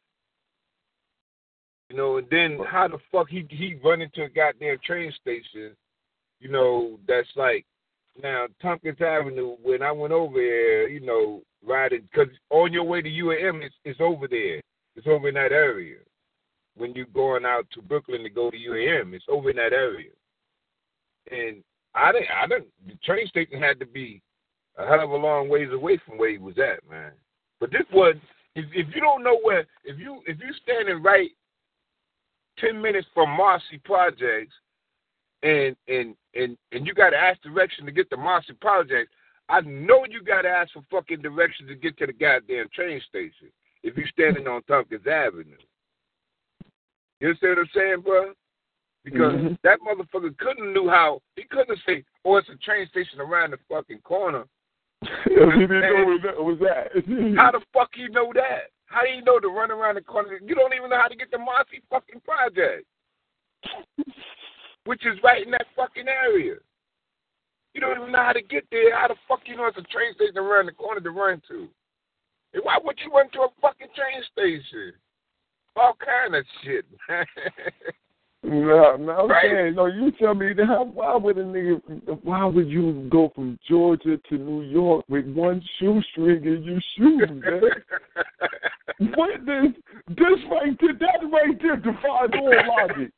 You 1.89 1.97
know, 1.97 2.17
and 2.19 2.27
then 2.31 2.59
how 2.69 2.89
the 2.89 2.99
fuck 3.13 3.29
he 3.29 3.47
he 3.49 3.79
run 3.85 4.03
into 4.03 4.25
a 4.25 4.29
goddamn 4.29 4.79
train 4.85 5.13
station? 5.21 5.77
You 6.41 6.51
know, 6.51 6.99
that's 7.07 7.29
like 7.37 7.65
now 8.21 8.47
Tompkins 8.61 9.01
Avenue. 9.01 9.57
When 9.63 9.83
I 9.83 9.93
went 9.93 10.13
over 10.13 10.35
there, 10.35 10.89
you 10.89 11.01
know, 11.01 11.43
riding 11.65 12.09
because 12.11 12.33
on 12.51 12.73
your 12.73 12.85
way 12.85 13.03
to 13.03 13.09
UAM, 13.09 13.63
it's 13.63 13.75
it's 13.85 14.01
over 14.01 14.27
there. 14.27 14.61
It's 14.97 15.07
over 15.07 15.29
in 15.29 15.35
that 15.35 15.53
area. 15.53 15.99
When 16.77 16.95
you're 16.95 17.07
going 17.07 17.45
out 17.45 17.67
to 17.73 17.83
Brooklyn 17.83 18.23
to 18.23 18.31
go 18.31 18.51
to 18.51 18.57
UAM, 18.57 19.15
it's 19.15 19.25
over 19.29 19.51
in 19.51 19.57
that 19.57 19.73
area. 19.73 20.11
And 21.31 21.63
I 21.95 22.13
didn't, 22.13 22.29
I 22.31 22.47
didn't. 22.47 22.69
The 22.87 22.95
train 23.05 23.27
station 23.27 23.61
had 23.61 23.81
to 23.81 23.87
be 23.87 24.21
a 24.77 24.87
hell 24.87 25.01
of 25.01 25.11
a 25.11 25.17
long 25.17 25.49
ways 25.49 25.69
away 25.73 25.99
from 26.07 26.19
where 26.19 26.31
he 26.31 26.39
was 26.39 26.59
at, 26.59 26.89
man. 26.89 27.13
But 27.59 27.71
this 27.71 27.87
was, 27.93 28.15
if 28.55 28.67
if 28.75 28.95
you 28.95 29.01
don't 29.01 29.25
know 29.25 29.39
where, 29.43 29.67
if 29.85 29.99
you 29.99 30.21
if 30.27 30.39
you 30.39 30.53
standing 30.63 31.03
right 31.03 31.31
ten 32.59 32.81
minutes 32.81 33.07
from 33.15 33.31
Marcy 33.31 33.79
Projects, 33.85 34.55
and 35.43 35.77
and 35.89 36.15
and 36.35 36.57
and 36.73 36.87
you 36.87 36.93
got 36.93 37.11
to 37.11 37.17
ask 37.17 37.41
direction 37.43 37.87
to 37.87 37.93
get 37.93 38.11
to 38.11 38.17
Marcy 38.17 38.53
Projects, 38.61 39.11
I 39.49 39.61
know 39.63 40.05
you 40.09 40.23
got 40.23 40.43
to 40.43 40.49
ask 40.49 40.73
for 40.73 40.83
fucking 40.91 41.23
directions 41.23 41.69
to 41.71 41.75
get 41.75 41.97
to 41.99 42.07
the 42.07 42.13
goddamn 42.13 42.67
train 42.75 43.01
station. 43.09 43.49
If 43.83 43.97
you're 43.97 44.09
standing 44.09 44.47
on 44.47 44.63
Tompkins 44.65 45.07
Avenue, 45.07 45.57
you 47.27 47.31
understand 47.31 47.57
what 47.57 47.63
I'm 47.63 47.71
saying, 47.75 48.01
bro? 48.01 48.35
Because 49.05 49.35
Mhm. 49.35 49.59
that 49.63 49.81
motherfucker 49.81 50.37
couldn't 50.39 50.73
knew 50.73 50.89
how 50.89 51.23
he 51.37 51.45
couldn't 51.45 51.79
say, 51.87 52.05
"Oh, 52.25 52.37
it's 52.37 52.49
a 52.49 52.57
train 52.57 52.87
station 52.89 53.21
around 53.21 53.51
the 53.53 53.59
fucking 53.69 54.03
corner." 54.03 54.45
he 55.25 55.67
didn't 55.67 55.81
know 55.81 56.05
where 56.07 56.19
that 56.19 56.43
was 56.43 56.61
at. 56.63 56.93
How 57.37 57.51
the 57.53 57.61
fuck 57.73 57.97
you 57.97 58.09
know 58.09 58.33
that? 58.33 58.71
How 58.87 59.03
do 59.03 59.11
you 59.11 59.23
know 59.23 59.39
to 59.39 59.49
run 59.49 59.71
around 59.71 59.97
the 59.97 60.03
corner? 60.03 60.39
You 60.43 60.55
don't 60.55 60.73
even 60.73 60.91
know 60.91 60.99
how 60.99 61.09
to 61.09 61.17
get 61.17 61.31
to 61.33 61.39
Marcy 61.39 61.83
fucking 61.91 62.21
project, 62.21 62.87
which 64.85 65.05
is 65.05 65.21
right 65.23 65.45
in 65.45 65.51
that 65.51 65.67
fucking 65.75 66.07
area. 66.09 66.57
You 67.75 67.81
don't 67.81 67.99
even 68.01 68.13
know 68.13 68.23
how 68.23 68.33
to 68.33 68.43
get 68.43 68.65
there. 68.71 68.97
How 68.97 69.09
the 69.09 69.17
fuck 69.29 69.41
you 69.47 69.57
know 69.57 69.67
it's 69.67 69.77
a 69.77 69.83
train 69.83 70.15
station 70.15 70.39
around 70.39 70.67
the 70.67 70.73
corner 70.73 71.01
to 71.01 71.11
run 71.11 71.43
to? 71.49 71.69
And 72.55 72.65
why 72.65 72.79
would 72.83 72.97
you 73.05 73.11
run 73.13 73.29
to 73.31 73.43
a 73.43 73.49
fucking 73.61 73.89
train 73.95 74.23
station? 74.33 74.95
All 75.77 75.97
kind 76.05 76.35
of 76.35 76.45
shit, 76.65 76.85
man. 77.09 77.27
No, 78.43 78.97
no, 78.97 79.13
I'm 79.13 79.29
Right. 79.29 79.51
saying, 79.51 79.75
no, 79.75 79.87
you 79.87 80.13
tell 80.13 80.35
me 80.35 80.55
how, 80.57 80.85
why 80.85 81.17
would 81.17 81.37
a 81.37 81.45
nigga, 81.45 81.81
why 82.23 82.45
would 82.45 82.69
you 82.69 83.09
go 83.11 83.31
from 83.35 83.59
Georgia 83.69 84.19
to 84.29 84.39
New 84.39 84.63
York 84.63 85.05
with 85.09 85.27
one 85.35 85.61
shoestring 85.79 86.45
in 86.45 86.63
your 86.63 86.81
shoes, 86.97 87.29
man? 87.29 87.61
what 89.17 89.45
this, 89.45 89.73
this 90.09 90.45
right 90.49 90.77
there, 90.81 90.95
that 90.95 91.27
right 91.33 91.61
there 91.61 91.77
defies 91.77 92.31
all 92.35 92.55
logic. 92.69 93.11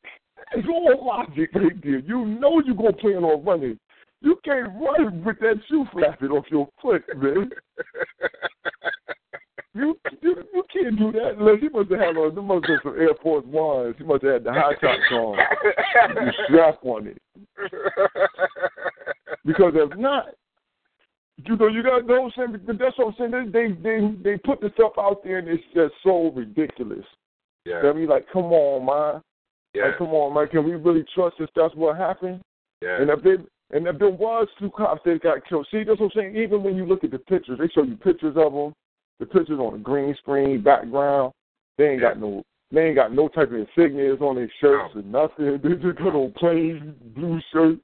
It's 0.53 0.67
all 0.67 1.05
logic 1.05 1.51
right 1.53 1.83
there. 1.83 1.99
You 1.99 2.25
know 2.25 2.59
you're 2.65 2.75
going 2.75 2.93
to 2.93 2.99
plan 2.99 3.23
on 3.23 3.45
running. 3.45 3.79
You 4.21 4.39
can't 4.43 4.69
run 4.81 5.23
with 5.23 5.39
that 5.39 5.61
shoe 5.69 5.85
flapping 5.93 6.29
off 6.29 6.45
your 6.49 6.67
foot, 6.81 7.03
man. 7.15 7.51
You, 9.75 9.99
you, 10.21 10.35
you 10.53 10.63
can't 10.73 10.97
do 10.97 11.11
that 11.11 11.35
unless 11.37 11.61
he 11.61 11.69
must 11.69 11.91
have 11.91 11.99
had 11.99 12.17
on. 12.17 12.33
Must 12.45 12.65
have 12.67 12.79
some 12.81 12.99
Air 12.99 13.13
Force 13.21 13.45
Ones. 13.45 13.95
He 13.97 14.03
must 14.03 14.23
have 14.23 14.33
had 14.33 14.43
the 14.43 14.51
high 14.51 14.73
tops 14.73 15.11
on, 15.11 15.37
you 16.25 16.31
strap 16.47 16.79
on 16.83 17.07
it. 17.07 17.21
Because 19.45 19.73
if 19.75 19.97
not, 19.97 20.29
you 21.45 21.55
know, 21.55 21.67
you 21.67 21.83
got 21.83 21.99
to 21.99 22.05
know 22.05 22.21
what 22.23 22.33
That's 22.79 22.97
what 22.97 23.15
I'm 23.19 23.31
saying. 23.31 23.51
They 23.51 23.67
they 23.81 23.99
they 24.23 24.37
put 24.39 24.59
the 24.59 24.71
stuff 24.73 24.93
out 24.97 25.23
there 25.23 25.37
and 25.37 25.47
it's 25.47 25.63
just 25.73 25.93
so 26.03 26.31
ridiculous. 26.31 27.05
Yeah. 27.65 27.81
I 27.85 27.93
mean, 27.93 28.07
like, 28.07 28.25
come 28.33 28.51
on, 28.51 28.85
man. 28.85 29.21
Yeah. 29.73 29.87
Like, 29.89 29.97
come 29.99 30.09
on, 30.09 30.33
man. 30.33 30.47
Can 30.47 30.65
we 30.65 30.73
really 30.73 31.05
trust 31.13 31.37
this? 31.39 31.49
that's 31.55 31.75
what 31.75 31.95
happened? 31.95 32.41
Yeah. 32.81 33.01
And 33.01 33.09
if 33.09 33.21
they 33.23 33.35
and 33.71 33.87
if 33.87 33.99
there 33.99 34.09
was 34.09 34.47
two 34.59 34.71
cops 34.71 35.01
that 35.05 35.21
got 35.21 35.47
killed, 35.47 35.67
see, 35.71 35.83
that's 35.83 35.99
what 35.99 36.11
I'm 36.15 36.21
saying. 36.21 36.35
Even 36.35 36.63
when 36.63 36.75
you 36.75 36.85
look 36.85 37.03
at 37.03 37.11
the 37.11 37.19
pictures, 37.19 37.59
they 37.59 37.67
show 37.69 37.83
you 37.83 37.95
pictures 37.95 38.35
of 38.35 38.51
them. 38.51 38.73
The 39.19 39.25
pictures 39.25 39.59
on 39.59 39.73
the 39.73 39.79
green 39.79 40.15
screen 40.15 40.61
background. 40.61 41.33
They 41.77 41.89
ain't 41.89 42.01
got 42.01 42.19
no. 42.19 42.43
They 42.71 42.87
ain't 42.87 42.95
got 42.95 43.13
no 43.13 43.27
type 43.29 43.51
of 43.51 43.67
insignias 43.77 44.21
on 44.21 44.35
their 44.35 44.51
shirts 44.61 44.95
or 44.95 45.01
nothing. 45.01 45.59
They 45.63 45.75
just 45.81 45.97
got 45.97 46.15
on 46.15 46.33
plain 46.37 46.95
blue 47.15 47.41
shirts. 47.51 47.81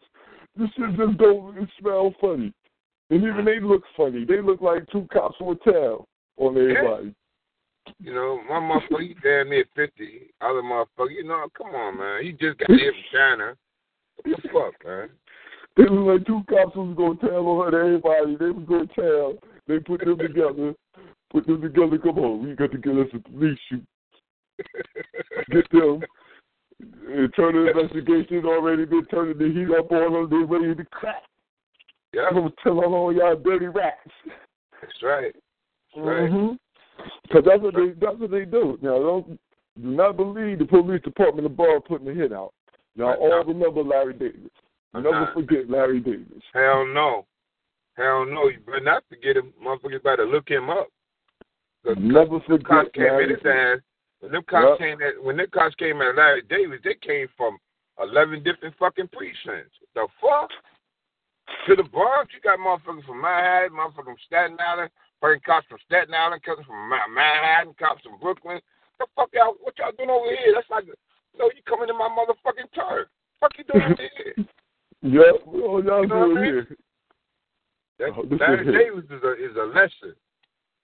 This 0.56 0.70
shit 0.78 0.96
just 0.96 1.18
don't 1.18 1.58
it 1.58 1.70
smell 1.80 2.14
funny. 2.22 2.54
And 3.10 3.22
even 3.22 3.34
mm. 3.36 3.46
they 3.46 3.60
look 3.60 3.84
funny. 3.98 4.26
They 4.26 4.42
look 4.42 4.62
like 4.62 4.90
two 4.92 5.08
cops 5.12 5.36
with 5.40 5.60
a 5.66 5.72
tail 5.72 6.08
on 6.38 6.58
everybody. 6.58 7.14
You 8.00 8.14
know, 8.14 8.42
my 8.50 8.56
motherfucker, 8.56 9.02
he 9.02 9.16
damn 9.22 9.50
near 9.50 9.66
50. 9.76 10.34
Other 10.42 10.62
motherfucker, 10.62 11.12
you 11.12 11.24
know, 11.24 11.48
come 11.56 11.68
on, 11.68 11.98
man. 11.98 12.24
He 12.24 12.32
just 12.32 12.58
got 12.60 12.72
here 12.72 12.94
from 12.94 13.04
China. 13.14 13.54
What 14.16 14.42
the 14.42 14.50
fuck, 14.50 14.86
man? 14.86 15.10
They 15.78 15.84
look 15.84 16.08
like 16.08 16.26
two 16.26 16.42
cops 16.50 16.76
was 16.76 16.96
gonna 16.96 17.20
tell 17.20 17.46
on 17.48 17.76
everybody. 17.76 18.38
They 18.38 18.52
was 18.52 18.66
gonna 18.68 18.88
tell. 18.96 19.34
They 19.68 19.80
put 19.80 20.06
them 20.06 20.18
together. 20.18 20.74
Put 21.36 21.48
them 21.48 21.62
together. 21.62 21.98
Come 21.98 22.18
on, 22.20 22.48
we 22.48 22.56
got 22.56 22.72
to 22.72 22.78
get 22.78 22.96
us 22.96 23.08
a 23.14 23.20
police 23.20 23.60
shoot. 23.68 23.84
Get 25.52 25.70
them. 25.70 26.02
And 26.80 27.34
turn 27.36 27.56
the 27.56 27.68
investigation 27.68 28.46
already 28.46 28.86
been 28.86 29.04
turning 29.12 29.38
the 29.38 29.52
heat 29.54 29.68
up 29.78 29.92
on 29.92 30.14
them. 30.14 30.30
They 30.30 30.46
ready 30.46 30.76
to 30.76 30.86
crack. 30.92 31.24
Yeah. 32.14 32.28
I'm 32.30 32.36
gonna 32.36 32.52
tell 32.64 32.80
all 32.80 33.14
y'all 33.14 33.36
dirty 33.36 33.68
rats. 33.68 33.98
That's 34.82 35.04
right. 35.04 35.36
That's 35.94 36.06
right. 36.08 36.32
Mhm. 36.32 36.58
Cause 37.34 37.44
that's 37.46 37.62
what 37.62 37.74
they 37.76 37.90
that's 38.00 38.18
what 38.18 38.32
they 38.32 38.46
do. 38.46 38.78
Now 38.82 38.98
don't 39.00 39.28
do 39.28 39.38
not 39.76 40.16
believe 40.16 40.60
the 40.60 40.66
police 40.66 41.02
department 41.02 41.46
of 41.48 41.58
Borough 41.58 41.82
putting 41.82 42.08
the 42.08 42.14
hit 42.14 42.32
out. 42.32 42.54
Y'all 42.96 43.10
Right. 43.10 43.20
all 43.20 43.44
remember 43.44 43.84
Larry 43.84 44.14
Davis. 44.14 44.52
Never 44.94 45.10
Uh-huh. 45.10 45.34
forget 45.34 45.70
Larry 45.70 46.00
Davis. 46.00 46.44
Hell 46.54 46.86
no. 46.86 47.26
Hell 47.98 48.26
no. 48.26 48.48
You 48.48 48.60
better 48.66 48.80
not 48.80 49.04
forget 49.10 49.36
him. 49.36 49.52
Motherfuckers 49.62 50.02
better 50.04 50.26
look 50.26 50.48
him 50.50 50.70
up. 50.70 50.88
Never 51.98 52.40
Them 52.48 52.62
cops 52.64 52.90
came 52.94 53.06
in 53.06 53.30
Davis. 53.44 53.82
When 54.20 54.32
them 54.32 54.44
cops 54.50 54.66
Yep. 54.70 54.78
came 54.80 55.02
at 55.02 55.24
when 55.24 55.38
them 55.38 55.48
cops 55.52 55.76
came 55.76 56.02
at 56.02 56.16
Larry 56.16 56.42
Davis, 56.44 56.80
they 56.84 56.96
came 56.96 57.28
from 57.38 57.58
eleven 58.02 58.42
different 58.44 58.76
fucking 58.78 59.10
precincts. 59.10 59.78
The 59.94 60.08
fuck? 60.20 60.50
To 61.68 61.76
the 61.76 61.84
Bronx, 61.84 62.34
you 62.34 62.42
got 62.42 62.58
motherfuckers 62.58 63.06
from 63.06 63.22
Manhattan, 63.22 63.78
motherfuckers 63.78 64.06
from 64.06 64.16
Staten 64.26 64.58
Island, 64.60 64.90
fucking 65.22 65.42
cops 65.46 65.68
from 65.68 65.78
Staten 65.86 66.14
Island, 66.14 66.42
cops 66.42 66.66
from 66.66 66.90
Manhattan, 66.90 67.76
cops 67.78 68.02
from 68.02 68.18
Brooklyn. 68.20 68.60
The 68.98 69.06
fuck 69.16 69.30
y'all 69.34 69.54
what 69.62 69.78
y'all 69.78 69.92
doing 69.96 70.10
over 70.10 70.26
here? 70.30 70.54
That's 70.56 70.70
like 70.72 70.86
you 70.88 70.94
know, 71.38 71.52
you 71.54 71.62
coming 71.68 71.88
to 71.88 71.94
my 71.94 72.10
motherfucking 72.10 72.74
turf. 72.74 73.08
Fuck 73.40 73.52
you 73.60 73.64
doing 73.66 73.84
over 73.84 73.96
here? 74.26 74.46
Yep, 75.04 75.36
all 75.46 75.84
y'all 75.84 76.02
You 76.02 76.08
know 76.08 76.26
doing 76.34 76.38
I 76.38 76.42
mean? 76.42 76.44
here. 76.46 76.78
That, 78.00 78.10
Oh, 78.18 78.26
Larry 78.40 78.68
is. 78.68 78.74
Davis 78.74 79.06
is 79.12 79.24
a 79.24 79.34
is 79.34 79.56
a 79.56 79.66
lesson 79.66 80.16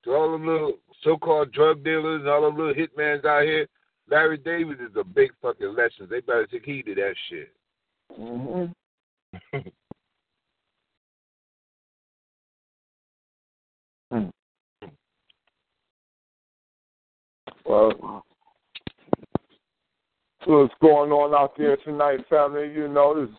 to 0.04 0.12
all 0.12 0.32
them 0.32 0.46
little 0.48 0.74
so-called 1.04 1.52
drug 1.52 1.84
dealers 1.84 2.22
and 2.22 2.30
all 2.30 2.42
them 2.42 2.58
little 2.58 2.74
hitmans 2.74 3.26
out 3.26 3.44
here. 3.44 3.68
Larry 4.10 4.38
Davis 4.38 4.78
is 4.80 4.96
a 4.98 5.04
big 5.04 5.32
fucking 5.42 5.76
lesson. 5.76 6.08
They 6.10 6.22
better 6.22 6.48
take 6.48 6.66
heed 6.66 6.84
to 6.84 6.96
that 6.96 7.16
shit. 7.30 7.54
Mhm. 8.20 8.74
Hmm. 14.12 14.30
Well, 17.64 18.26
so 20.44 20.62
what's 20.64 20.74
going 20.82 21.12
on 21.12 21.36
out 21.36 21.56
there 21.58 21.78
tonight, 21.78 22.20
family? 22.28 22.72
You 22.74 22.88
know, 22.88 23.14
there's 23.16 23.30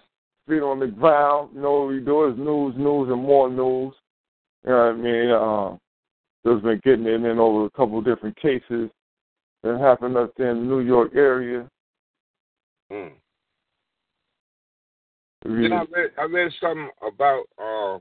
feet 0.49 0.63
on 0.63 0.79
the 0.79 0.87
ground. 0.87 1.51
You 1.55 1.61
know 1.63 1.81
what 1.81 1.89
we 1.89 2.01
do 2.01 2.29
is 2.29 2.39
news, 2.39 2.75
news, 2.77 3.11
and 3.11 3.23
more 3.23 3.51
news. 3.51 3.95
You 4.65 4.71
know 4.71 4.77
what 4.77 4.93
I 4.93 4.93
mean? 4.93 5.31
Uh, 5.31 5.77
just 6.47 6.63
been 6.63 6.81
getting 6.85 7.07
in 7.07 7.39
over 7.39 7.67
a 7.67 7.71
couple 7.71 7.99
of 7.99 8.05
different 8.05 8.37
cases 8.37 8.91
that 9.63 9.79
happened 9.79 10.17
up 10.17 10.33
there 10.37 10.51
in 10.51 10.59
the 10.59 10.65
New 10.65 10.81
York 10.81 11.13
area. 11.15 11.69
Mm. 12.93 13.13
Then 15.45 15.73
I 15.73 15.85
read 15.91 16.11
I 16.19 16.25
read 16.25 16.53
something 16.61 16.91
about 17.03 17.45
uh, 17.59 17.99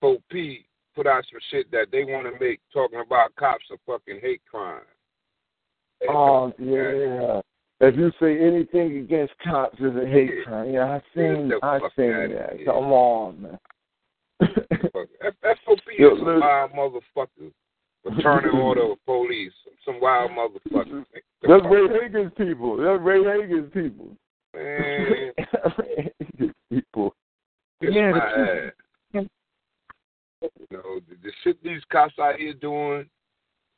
FOP 0.00 0.64
put 0.94 1.06
out 1.06 1.24
some 1.30 1.40
shit 1.50 1.70
that 1.70 1.86
they 1.92 2.04
want 2.04 2.26
to 2.26 2.44
make 2.44 2.60
talking 2.72 3.00
about 3.04 3.34
cops 3.36 3.64
a 3.70 3.76
fucking 3.86 4.18
hate 4.20 4.40
crime. 4.50 4.80
Oh 6.08 6.52
yeah. 6.58 7.40
If 7.78 7.94
you 7.96 8.10
say 8.18 8.40
anything 8.40 8.98
against 8.98 9.34
cops, 9.44 9.76
it's 9.78 9.96
a 9.96 10.08
hate 10.08 10.44
crime. 10.44 10.72
Yeah, 10.72 10.84
I 10.84 11.02
seen, 11.14 11.52
I 11.62 11.78
seen 11.94 12.34
that. 12.34 12.58
Come 12.64 12.90
on, 12.90 13.42
man. 13.42 13.58
F- 14.40 15.34
FOP 15.66 15.78
Yo, 15.98 16.14
is 16.14 16.20
a 16.20 16.24
listen. 16.24 16.40
wild 16.40 16.70
motherfucker. 16.72 17.52
Returning 18.04 18.56
order 18.60 18.92
of 18.92 18.98
police. 19.06 19.52
Some 19.84 20.00
wild 20.00 20.30
motherfuckers. 20.32 21.04
That's 21.42 21.62
Ray 21.70 21.88
Hagan's 22.02 22.32
people. 22.36 22.76
That's 22.76 23.00
Ray 23.02 23.22
Hagan's 23.24 23.72
people. 23.72 24.08
Man, 24.54 25.32
Ray 25.78 26.12
Hagan's 26.18 26.54
people. 26.70 27.14
kiss 27.80 27.90
Yeah, 27.92 28.10
my 28.12 28.18
the- 28.18 28.66
ass. 28.66 28.72
You 30.42 30.66
know, 30.70 31.00
the, 31.08 31.16
the 31.22 31.32
shit 31.42 31.60
these 31.64 31.80
cops 31.90 32.18
out 32.20 32.36
here 32.36 32.52
doing, 32.52 33.08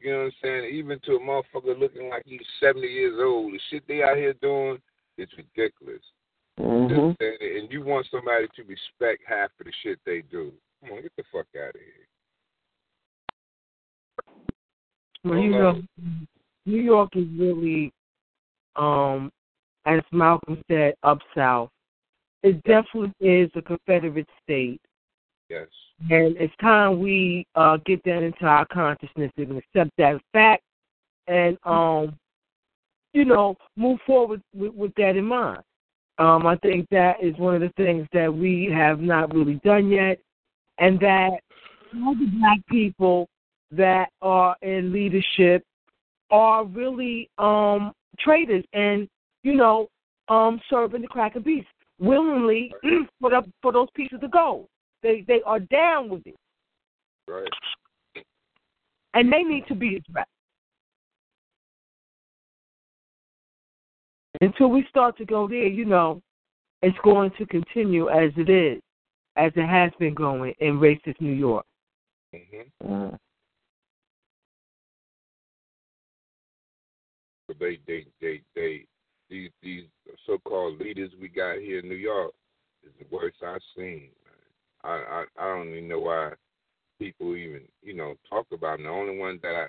you 0.01 0.11
know 0.11 0.19
what 0.19 0.25
I'm 0.25 0.33
saying, 0.43 0.75
even 0.75 0.99
to 1.05 1.13
a 1.13 1.21
motherfucker 1.21 1.79
looking 1.79 2.09
like 2.11 2.25
he's 2.27 2.41
70 2.61 2.87
years 2.87 3.15
old, 3.23 3.53
the 3.53 3.61
shit 3.71 3.85
they 3.87 4.03
out 4.03 4.17
here 4.17 4.35
doing 4.43 4.79
is 5.19 5.29
ridiculous. 5.37 6.03
Mhm. 6.59 7.17
And, 7.21 7.41
and 7.41 7.73
you 7.73 7.83
want 7.83 8.07
somebody 8.11 8.49
to 8.57 8.63
respect 8.65 9.23
half 9.27 9.51
of 9.61 9.67
the 9.67 9.73
shit 9.83 9.99
they 10.05 10.23
do. 10.23 10.53
Come 10.83 10.93
on, 10.93 11.03
get 11.03 11.13
the 11.17 11.25
fuck 11.33 11.47
out 11.57 11.75
of 11.75 11.81
here. 11.81 12.09
Well, 15.25 15.39
you 15.39 15.51
know, 15.51 15.83
New 16.67 16.81
York 16.81 17.11
is 17.17 17.27
really, 17.37 17.93
um, 18.77 19.33
as 19.87 20.01
Malcolm 20.13 20.63
said, 20.69 20.95
up 21.03 21.19
south. 21.35 21.71
It 22.43 22.63
definitely 22.65 23.13
is 23.21 23.51
a 23.57 23.63
Confederate 23.63 24.29
state, 24.43 24.81
Yes. 25.49 25.67
and 26.11 26.37
it's 26.37 26.55
time 26.61 27.01
we 27.01 27.47
uh, 27.57 27.79
get 27.85 28.03
that 28.05 28.23
into 28.23 28.45
our 28.45 28.65
consciousness 28.67 29.33
and 29.37 29.59
accept 29.59 29.91
that 29.99 30.21
fact, 30.33 30.63
and 31.27 31.59
um, 31.65 32.17
you 33.13 33.25
know, 33.25 33.57
move 33.77 33.99
forward 34.07 34.41
with, 34.55 34.73
with 34.75 34.95
that 34.97 35.17
in 35.17 35.25
mind. 35.25 35.63
Um, 36.19 36.47
I 36.47 36.57
think 36.57 36.89
that 36.91 37.23
is 37.23 37.37
one 37.39 37.55
of 37.55 37.61
the 37.61 37.73
things 37.77 38.07
that 38.13 38.33
we 38.33 38.71
have 38.75 39.01
not 39.01 39.33
really 39.33 39.61
done 39.65 39.89
yet, 39.89 40.19
and 40.79 40.99
that 41.01 41.31
all 41.97 42.15
the 42.15 42.27
black 42.39 42.59
people 42.69 43.29
that 43.71 44.09
are 44.21 44.57
in 44.63 44.93
leadership 44.93 45.63
are 46.31 46.65
really 46.65 47.29
um 47.39 47.93
traitors 48.19 48.65
and 48.73 49.09
you 49.43 49.55
know 49.55 49.89
um 50.29 50.61
serving 50.69 51.03
the 51.03 51.09
cracker 51.09 51.41
beast 51.41 51.67
willingly 51.99 52.73
for 53.21 53.31
the, 53.31 53.43
for 53.63 53.73
those 53.73 53.89
pieces 53.95 54.19
of 54.23 54.31
gold. 54.31 54.67
They 55.03 55.25
they 55.27 55.41
are 55.47 55.61
down 55.61 56.09
with 56.09 56.27
it, 56.27 56.35
Right. 57.29 57.49
and 59.15 59.33
they 59.33 59.43
need 59.43 59.67
to 59.69 59.75
be 59.75 59.97
addressed. 59.97 60.29
Until 64.41 64.69
we 64.69 64.87
start 64.89 65.17
to 65.19 65.25
go 65.25 65.49
there, 65.49 65.67
you 65.67 65.85
know, 65.85 66.23
it's 66.83 66.97
going 67.03 67.31
to 67.39 67.47
continue 67.47 68.09
as 68.09 68.31
it 68.37 68.49
is, 68.49 68.81
as 69.37 69.53
it 69.57 69.67
has 69.67 69.91
been 69.99 70.15
going 70.15 70.55
in 70.61 70.79
racist 70.79 71.21
New 71.21 71.33
York. 71.33 71.67
Mm-hmm. 72.35 72.93
Mm. 72.93 73.19
They, 77.59 77.81
they, 77.87 78.07
they, 78.21 78.43
they, 78.55 78.85
these, 79.29 79.51
these 79.63 79.85
so-called 80.27 80.79
leaders 80.79 81.11
we 81.21 81.29
got 81.29 81.59
here 81.59 81.81
in 81.81 81.89
New 81.89 81.97
York 81.97 82.33
is 82.85 82.93
the 82.99 83.07
worst 83.15 83.37
I've 83.45 83.61
seen. 83.77 84.11
I, 84.85 84.91
I, 84.91 85.25
I 85.39 85.57
don't 85.57 85.69
even 85.71 85.89
know 85.89 86.01
why 86.01 86.33
people 87.01 87.35
even, 87.35 87.63
you 87.83 87.95
know, 87.95 88.15
talk 88.29 88.47
about 88.53 88.79
them. 88.79 88.85
The 88.85 88.91
only 88.91 89.19
one 89.19 89.41
that 89.43 89.55
I, 89.55 89.67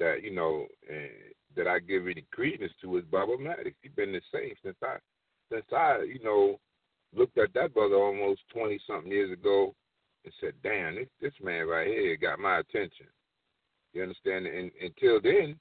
that 0.00 0.22
you 0.22 0.34
know, 0.34 0.66
uh, 0.90 1.30
that 1.56 1.66
I 1.66 1.78
give 1.78 2.06
any 2.06 2.24
credence 2.32 2.72
to 2.80 2.98
is 2.98 3.04
Baba 3.10 3.36
Maddox. 3.38 3.70
He's 3.82 3.92
been 3.92 4.12
the 4.12 4.20
same 4.32 4.54
since 4.62 4.76
I, 4.82 4.96
since 5.52 5.66
I, 5.72 6.02
you 6.02 6.22
know, 6.22 6.58
looked 7.14 7.38
at 7.38 7.52
that 7.54 7.74
brother 7.74 7.96
almost 7.96 8.42
twenty 8.52 8.80
something 8.86 9.10
years 9.10 9.32
ago 9.32 9.74
and 10.24 10.34
said, 10.40 10.54
"Damn, 10.62 10.94
this 10.94 11.08
this 11.20 11.32
man 11.42 11.66
right 11.66 11.86
here 11.86 12.16
got 12.16 12.38
my 12.38 12.58
attention." 12.58 13.06
You 13.92 14.02
understand? 14.02 14.46
And 14.46 14.70
until 14.80 15.20
then, 15.20 15.58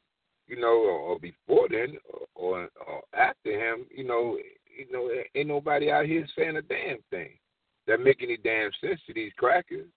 you 0.47 0.59
know, 0.59 0.67
or, 0.67 0.99
or 0.99 1.19
before 1.19 1.67
then, 1.69 1.97
or, 2.11 2.27
or, 2.35 2.69
or 2.87 3.01
after 3.13 3.51
him, 3.51 3.85
you 3.89 4.03
know, 4.03 4.37
you 4.77 4.91
know, 4.91 5.09
ain't 5.35 5.47
nobody 5.47 5.91
out 5.91 6.05
here 6.05 6.25
saying 6.37 6.57
a 6.57 6.61
damn 6.61 6.99
thing 7.09 7.31
that 7.87 7.99
make 7.99 8.21
any 8.21 8.37
damn 8.37 8.71
sense 8.81 8.99
to 9.07 9.13
these 9.13 9.31
crackers. 9.37 9.87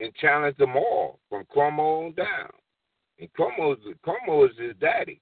And 0.00 0.12
challenge 0.16 0.56
them 0.56 0.76
all 0.76 1.20
from 1.28 1.44
Cuomo 1.54 2.06
on 2.06 2.14
down. 2.14 2.50
And 3.18 3.28
Cuomo's 3.38 3.80
Cuomo 4.04 4.48
is 4.48 4.56
his 4.58 4.74
daddy. 4.80 5.20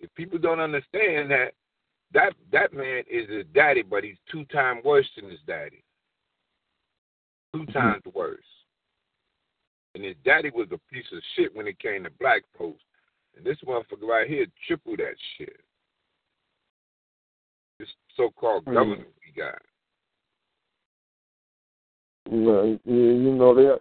If 0.00 0.14
people 0.14 0.38
don't 0.38 0.60
understand 0.60 1.30
that, 1.30 1.52
that 2.12 2.32
that 2.52 2.72
man 2.72 3.02
is 3.10 3.28
his 3.28 3.44
daddy, 3.54 3.82
but 3.82 4.04
he's 4.04 4.16
two 4.30 4.44
times 4.46 4.84
worse 4.84 5.08
than 5.16 5.30
his 5.30 5.40
daddy. 5.46 5.82
Two 7.54 7.66
times 7.66 8.02
worse. 8.14 8.38
And 9.94 10.04
his 10.04 10.16
daddy 10.24 10.50
was 10.50 10.68
a 10.70 10.78
piece 10.92 11.06
of 11.12 11.20
shit 11.34 11.54
when 11.54 11.66
it 11.66 11.78
came 11.78 12.04
to 12.04 12.10
black 12.20 12.42
folks. 12.56 12.82
And 13.36 13.44
this 13.44 13.56
motherfucker 13.66 14.08
right 14.08 14.28
here 14.28 14.46
triple 14.66 14.96
that 14.96 15.14
shit. 15.36 15.60
This 17.78 17.88
so 18.16 18.30
called 18.30 18.64
Mm. 18.64 18.74
governor 18.74 19.06
we 19.24 19.32
got. 19.32 19.62
Yeah, 22.30 22.76
you 22.84 23.32
know 23.34 23.54
they 23.54 23.78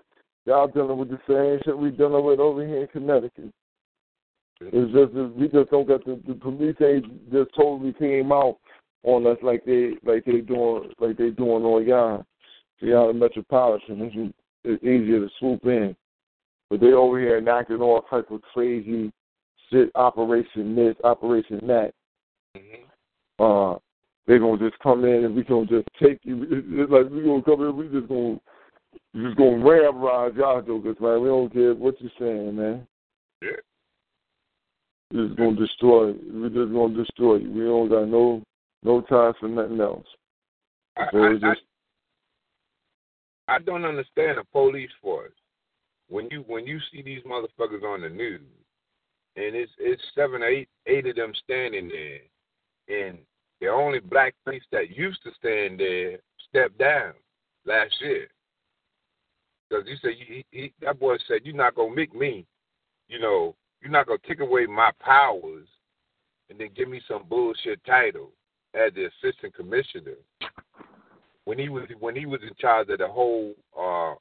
y'all 0.47 0.67
dealing 0.67 0.97
with 0.97 1.09
the 1.09 1.19
same 1.27 1.59
shit 1.65 1.77
we 1.77 1.91
dealing 1.91 2.23
with 2.23 2.39
over 2.39 2.65
here 2.65 2.81
in 2.81 2.87
Connecticut. 2.87 3.51
It's 4.61 4.93
just 4.93 5.13
we 5.35 5.47
just 5.49 5.69
don't 5.69 5.87
got 5.87 6.03
the, 6.05 6.19
the 6.27 6.33
police 6.33 6.75
ain't 6.81 7.31
just 7.31 7.51
totally 7.55 7.93
came 7.93 8.31
out 8.31 8.57
on 9.03 9.27
us 9.27 9.37
like 9.43 9.63
they 9.65 9.91
like 10.03 10.25
they 10.25 10.39
doing 10.39 10.89
like 10.99 11.17
they 11.17 11.29
doing 11.29 11.63
on 11.63 11.85
y'all. 11.85 12.25
See 12.79 12.87
y'all 12.87 13.07
the 13.07 13.13
metropolitan 13.13 14.01
it's, 14.01 14.33
it's 14.63 14.83
easier 14.83 15.19
to 15.19 15.29
swoop 15.37 15.63
in. 15.65 15.95
But 16.69 16.79
they 16.79 16.93
over 16.93 17.19
here 17.19 17.37
enacting 17.37 17.81
all 17.81 18.01
type 18.09 18.31
of 18.31 18.41
crazy 18.53 19.11
shit, 19.69 19.91
operation 19.95 20.75
this, 20.75 20.95
operation 21.03 21.59
that. 21.67 21.91
Uh 23.37 23.75
they 24.25 24.39
gonna 24.39 24.57
just 24.57 24.79
come 24.79 25.05
in 25.05 25.25
and 25.25 25.35
we 25.35 25.43
gonna 25.43 25.67
just 25.67 25.87
take 26.01 26.19
you. 26.23 26.47
It's 26.49 26.91
like 26.91 27.09
we 27.11 27.21
gonna 27.21 27.43
come 27.43 27.61
in, 27.61 27.77
we 27.77 27.89
just 27.89 28.07
gonna 28.07 28.39
just 29.15 29.37
gonna 29.37 29.57
ramrod 29.57 30.35
y'all 30.35 30.61
jokers, 30.61 30.97
man. 30.99 31.21
We 31.21 31.27
don't 31.27 31.53
care 31.53 31.73
what 31.73 31.99
you're 31.99 32.11
saying, 32.19 32.55
man. 32.55 32.87
Yeah. 33.41 33.51
We're 35.13 35.27
just 35.27 35.37
gonna 35.37 35.55
destroy. 35.55 36.13
We're 36.31 36.49
just 36.49 36.73
gonna 36.73 36.95
destroy 36.95 37.35
you. 37.37 37.51
We 37.51 37.63
don't 37.63 37.89
got 37.89 38.07
no 38.07 38.43
no 38.83 39.01
time 39.01 39.33
for 39.39 39.47
nothing 39.47 39.79
else. 39.79 40.05
I, 40.97 41.05
So 41.11 41.23
I, 41.23 41.31
it's 41.31 41.41
just 41.41 41.61
I, 43.47 43.55
I 43.55 43.59
don't 43.59 43.85
understand 43.85 44.37
the 44.37 44.43
police 44.51 44.89
force. 45.01 45.33
When 46.09 46.27
you 46.31 46.43
when 46.47 46.65
you 46.65 46.79
see 46.91 47.01
these 47.01 47.21
motherfuckers 47.23 47.83
on 47.83 48.01
the 48.01 48.09
news, 48.09 48.41
and 49.35 49.55
it's 49.55 49.71
it's 49.77 50.01
seven 50.15 50.41
or 50.41 50.47
eight 50.47 50.69
eight 50.85 51.07
of 51.07 51.15
them 51.15 51.33
standing 51.43 51.89
there, 51.89 53.07
and 53.07 53.17
the 53.61 53.67
only 53.67 53.99
black 53.99 54.35
police 54.43 54.63
that 54.71 54.95
used 54.95 55.21
to 55.23 55.31
stand 55.37 55.79
there 55.79 56.19
stepped 56.49 56.77
down 56.77 57.13
last 57.65 57.93
year. 58.01 58.27
Because 59.69 59.85
he 59.87 59.95
said 60.01 60.11
he, 60.27 60.45
he, 60.51 60.73
that 60.81 60.99
boy 60.99 61.17
said 61.27 61.41
you're 61.43 61.55
not 61.55 61.75
gonna 61.75 61.95
make 61.95 62.13
me, 62.15 62.45
you 63.07 63.19
know, 63.19 63.55
you're 63.81 63.91
not 63.91 64.07
gonna 64.07 64.19
take 64.27 64.39
away 64.39 64.65
my 64.65 64.91
powers, 64.99 65.67
and 66.49 66.59
then 66.59 66.69
give 66.75 66.89
me 66.89 67.01
some 67.07 67.23
bullshit 67.27 67.83
title 67.85 68.31
as 68.73 68.93
the 68.93 69.05
assistant 69.05 69.53
commissioner 69.53 70.15
when 71.45 71.57
he 71.57 71.69
was 71.69 71.83
when 71.99 72.15
he 72.15 72.25
was 72.25 72.41
in 72.43 72.53
charge 72.59 72.89
of 72.89 72.99
the 72.99 73.07
whole 73.07 73.53
uh 73.77 74.13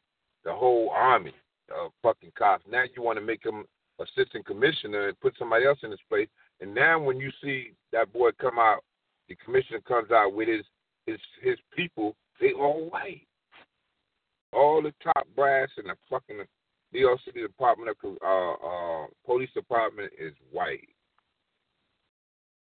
the 0.44 0.52
whole 0.52 0.91
army 0.94 1.34
of 1.76 1.91
fucking 2.02 2.33
cops. 2.39 2.65
Now 2.70 2.84
you 2.94 3.02
want 3.02 3.18
to 3.18 3.25
make 3.25 3.44
him 3.44 3.65
assistant 4.00 4.47
commissioner 4.47 5.08
and 5.08 5.20
put 5.20 5.34
somebody 5.39 5.66
else 5.66 5.78
in 5.83 5.91
his 5.91 6.00
place. 6.08 6.28
And 6.60 6.75
now 6.75 7.00
when 7.00 7.18
you 7.18 7.31
see 7.42 7.73
that 7.92 8.12
boy 8.12 8.31
come 8.41 8.58
out, 8.58 8.84
the 9.28 9.36
commissioner 9.44 9.81
comes 9.81 10.10
out 10.10 10.34
with 10.34 10.49
his 10.49 10.65
his 11.07 11.18
his 11.42 11.58
people, 11.75 12.15
they 12.41 12.52
all 12.52 12.89
white. 12.91 13.25
All 14.57 14.83
the 14.83 14.93
top 15.05 15.26
brass 15.36 15.68
in 15.76 15.85
the 15.85 15.94
fucking 16.09 16.39
New 16.93 17.01
York 17.01 17.20
City 17.26 17.43
Department 17.43 17.91
of 17.91 18.17
uh 18.25 18.52
uh 18.67 19.07
police 19.26 19.51
department 19.55 20.10
is 20.18 20.33
white. 20.51 20.89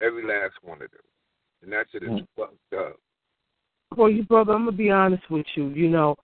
Every 0.03 0.27
last 0.27 0.55
one 0.63 0.83
of 0.83 0.91
them. 0.91 1.01
And 1.63 1.73
that 1.73 1.87
shit 1.91 2.03
is 2.03 2.21
fucked 2.37 2.55
up. 2.77 2.97
Well, 3.97 4.11
you 4.11 4.25
brother, 4.25 4.53
I'm 4.53 4.65
gonna 4.65 4.77
be 4.77 4.91
honest 4.91 5.23
with 5.31 5.47
you. 5.55 5.69
You 5.69 5.89
know, 5.89 6.17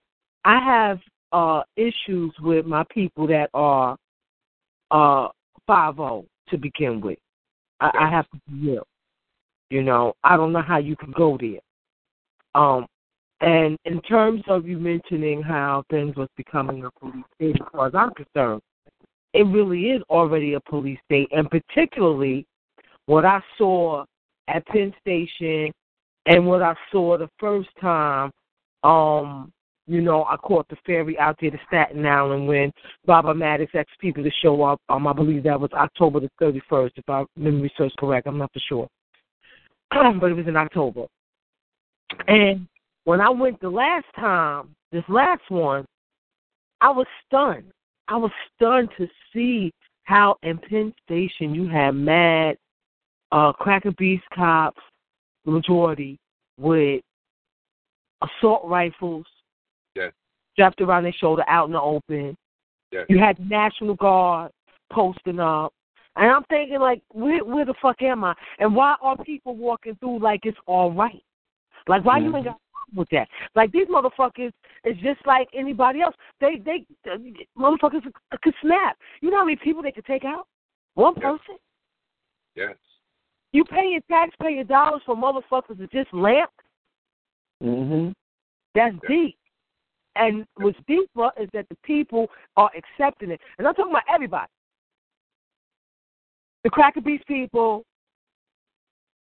I 0.45 0.59
have 0.59 0.99
uh 1.33 1.63
issues 1.77 2.35
with 2.41 2.67
my 2.67 2.85
people 2.91 3.29
that 3.29 3.49
are 3.55 3.97
uh 4.91 5.29
five 5.67 5.95
zero 5.95 6.25
to 6.49 6.59
begin 6.59 7.01
with. 7.01 7.19
I, 7.81 7.91
I 8.01 8.11
have 8.11 8.29
to 8.31 8.41
be 8.49 8.71
real. 8.71 8.87
You 9.71 9.83
know, 9.83 10.15
I 10.25 10.37
don't 10.37 10.53
know 10.53 10.61
how 10.61 10.79
you 10.79 10.97
can 10.97 11.13
go 11.13 11.39
there. 11.41 11.61
Um, 12.55 12.87
and 13.43 13.77
in 13.85 14.01
terms 14.03 14.43
of 14.47 14.69
you 14.69 14.79
mentioning 14.79 15.43
how 15.43 15.83
things 15.91 16.15
was 16.15 16.29
becoming 16.37 16.85
a 16.85 16.91
police 16.93 17.25
state, 17.35 17.57
as 17.61 17.67
far 17.73 17.89
as 17.89 17.95
I'm 17.95 18.15
concerned, 18.15 18.63
it 19.35 19.43
really 19.43 19.87
is 19.87 20.03
already 20.09 20.55
a 20.55 20.61
police 20.61 20.99
state, 21.05 21.29
and 21.33 21.51
particularly 21.51 22.47
what 23.07 23.25
I 23.25 23.41
saw 23.59 24.05
at 24.47 24.65
Penn 24.69 24.95
Station 25.01 25.73
and 26.27 26.47
what 26.47 26.63
I 26.63 26.75
saw 26.93 27.19
the 27.19 27.29
first 27.41 27.69
time, 27.81 28.31
um, 28.85 29.53
you 29.89 30.01
know, 30.01 30.25
I 30.25 30.37
caught 30.37 30.69
the 30.69 30.77
ferry 30.87 31.19
out 31.19 31.37
there 31.41 31.51
to 31.51 31.59
Staten 31.67 32.07
Island 32.07 32.47
when 32.47 32.71
Baba 33.07 33.35
Maddox 33.35 33.73
asked 33.75 33.99
people 34.01 34.23
to 34.23 34.31
show 34.41 34.63
up. 34.63 34.81
Um, 34.89 35.09
I 35.09 35.13
believe 35.13 35.43
that 35.43 35.61
was 35.61 35.73
October 35.73 36.21
the 36.21 36.31
31st, 36.41 36.93
if 36.95 37.09
I 37.09 37.25
memory 37.37 37.73
serves 37.77 37.95
correct. 37.99 38.29
I'm 38.29 38.39
not 38.39 38.53
for 38.53 38.61
sure. 38.69 38.89
but 39.91 40.31
it 40.31 40.35
was 40.35 40.47
in 40.47 40.57
October. 40.57 41.07
And 42.29 42.69
when 43.05 43.21
I 43.21 43.31
went 43.31 43.61
the 43.61 43.71
last 43.71 44.07
time, 44.17 44.75
this 44.91 45.05
last 45.09 45.43
one, 45.49 45.85
I 46.81 46.91
was 46.91 47.07
stunned. 47.27 47.71
I 48.09 48.17
was 48.17 48.31
stunned 48.55 48.91
to 48.99 49.07
see 49.33 49.73
how 50.05 50.37
in 50.43 50.59
Penn 50.59 50.93
Station 51.05 51.55
you 51.55 51.69
had 51.69 51.93
mad 51.93 52.57
uh, 53.31 53.53
Cracker 53.53 53.93
Beast 53.93 54.25
cops, 54.35 54.83
the 55.45 55.51
majority, 55.51 56.19
with 56.59 57.03
assault 58.23 58.63
rifles 58.65 59.27
Yes. 59.95 60.13
strapped 60.53 60.81
around 60.81 61.05
their 61.05 61.13
shoulder 61.13 61.45
out 61.49 61.67
in 61.67 61.73
the 61.73 61.81
open. 61.81 62.37
Yes. 62.91 63.07
You 63.09 63.19
had 63.19 63.39
National 63.49 63.95
Guard 63.95 64.51
posting 64.93 65.41
up. 65.41 65.73
And 66.17 66.31
I'm 66.31 66.45
thinking, 66.45 66.79
like, 66.79 67.03
where, 67.11 67.43
where 67.45 67.65
the 67.65 67.75
fuck 67.81 68.03
am 68.03 68.23
I? 68.23 68.35
And 68.59 68.75
why 68.77 68.97
are 69.01 69.17
people 69.25 69.57
walking 69.57 69.97
through 69.97 70.19
like 70.21 70.41
it's 70.45 70.59
all 70.67 70.93
right? 70.93 71.23
Like, 71.89 72.05
why 72.05 72.19
you 72.19 72.35
ain't 72.37 72.45
got 72.45 72.61
with 72.95 73.09
that? 73.11 73.29
Like, 73.55 73.73
these 73.73 73.87
motherfuckers 73.87 74.53
is 74.85 74.97
just 75.03 75.25
like 75.27 75.49
anybody 75.55 76.01
else. 76.01 76.15
They, 76.41 76.61
they, 76.65 76.87
uh, 77.11 77.17
motherfuckers 77.59 78.03
could 78.43 78.55
snap. 78.63 78.97
You 79.21 79.31
know 79.31 79.39
how 79.39 79.45
many 79.45 79.57
people 79.57 79.83
they 79.83 79.93
could 79.93 80.07
take 80.07 80.25
out? 80.25 80.47
One 80.95 81.15
person? 81.15 81.57
Yes. 82.55 82.77
You 83.53 83.65
paying 83.65 84.01
taxpayer 84.11 84.65
dollars 84.65 85.03
for 85.05 85.15
motherfuckers 85.15 85.79
to 85.79 85.87
just 85.89 86.13
lamp? 86.13 86.51
Mhm. 87.63 88.13
That's 88.75 88.97
deep. 89.09 89.37
And 90.17 90.47
what's 90.57 90.79
deeper 90.87 91.31
is 91.41 91.49
that 91.53 91.69
the 91.69 91.77
people 91.85 92.29
are 92.57 92.71
accepting 92.77 93.31
it. 93.31 93.41
And 93.59 93.67
I'm 93.67 93.75
talking 93.75 93.93
about 93.93 94.05
everybody. 94.13 94.51
The 96.65 96.71
Cracker 96.71 97.01
Beast 97.01 97.27
people, 97.27 97.85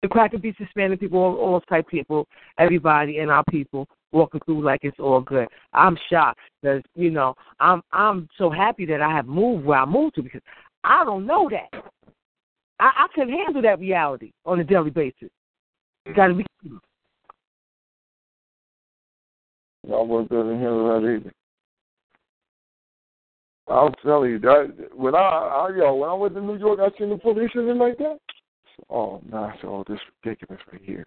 the 0.06 0.10
Cracker 0.10 0.38
Beast 0.38 0.60
Hispanic 0.60 1.00
people, 1.00 1.18
all, 1.18 1.36
all 1.36 1.62
type 1.62 1.88
people, 1.88 2.28
everybody 2.60 3.18
and 3.18 3.32
our 3.32 3.44
people 3.50 3.88
walking 4.12 4.40
through 4.46 4.64
like 4.64 4.82
it's 4.84 5.00
all 5.00 5.20
good. 5.20 5.48
I'm 5.74 5.98
shocked 6.12 6.40
because, 6.62 6.84
you 6.94 7.10
know, 7.10 7.34
I'm 7.60 7.82
I'm 7.92 8.30
so 8.38 8.52
happy 8.52 8.86
that 8.86 9.02
I 9.02 9.10
have 9.10 9.26
moved 9.26 9.66
where 9.66 9.80
I 9.80 9.86
moved 9.86 10.14
to 10.16 10.22
because 10.22 10.44
I 10.84 11.04
don't 11.04 11.26
know 11.26 11.50
that. 11.50 11.84
I, 12.80 12.92
I 12.96 13.08
can 13.16 13.30
handle 13.30 13.64
that 13.64 13.80
reality 13.80 14.32
on 14.46 14.60
a 14.60 14.64
daily 14.64 14.92
basis. 14.92 15.30
Mm-hmm. 16.08 16.14
Gotta 16.16 16.34
be 16.36 16.46
Y'all 19.88 20.24
doesn't 20.24 20.60
handle 20.60 21.02
that 21.02 21.08
either. 21.08 21.34
I'll 23.68 23.92
tell 24.04 24.28
you 24.28 24.38
that 24.38 24.90
when 24.94 25.16
I, 25.16 25.18
I 25.18 25.76
yo 25.76 25.96
when 25.96 26.10
I 26.12 26.14
went 26.14 26.36
to 26.36 26.42
New 26.42 26.60
York, 26.60 26.80
I 26.80 26.96
seen 26.96 27.10
the 27.10 27.18
police 27.18 27.50
and 27.56 27.80
like 27.80 27.98
that. 27.98 28.20
Oh, 28.90 29.22
nah, 29.30 29.54
so 29.62 29.68
all 29.70 29.86
this 29.88 30.00
ridiculous 30.24 30.62
right 30.72 30.82
here. 30.84 31.06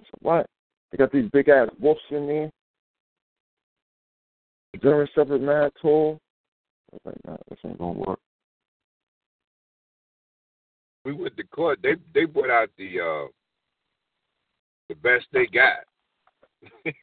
So 0.00 0.18
what? 0.20 0.46
They 0.90 0.98
got 0.98 1.12
these 1.12 1.30
big 1.32 1.48
ass 1.48 1.68
wolves 1.80 2.00
in 2.10 2.26
there. 2.26 2.50
During 4.80 5.08
separate 5.14 5.42
mad 5.42 5.72
tour. 5.80 6.18
I 6.92 6.96
was 6.96 7.00
like, 7.04 7.24
nah, 7.24 7.36
this 7.48 7.58
ain't 7.64 7.78
gonna 7.78 7.92
work. 7.92 8.18
We 11.04 11.12
went 11.12 11.36
to 11.36 11.44
court. 11.44 11.80
They 11.82 11.94
they 12.14 12.24
brought 12.24 12.50
out 12.50 12.68
the 12.78 13.00
uh 13.00 13.28
the 14.88 14.94
best 14.96 15.26
they 15.32 15.46
got. 15.46 15.84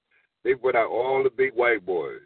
they 0.43 0.53
brought 0.53 0.75
out 0.75 0.89
all 0.89 1.23
the 1.23 1.29
big 1.29 1.53
white 1.53 1.85
boys. 1.85 2.21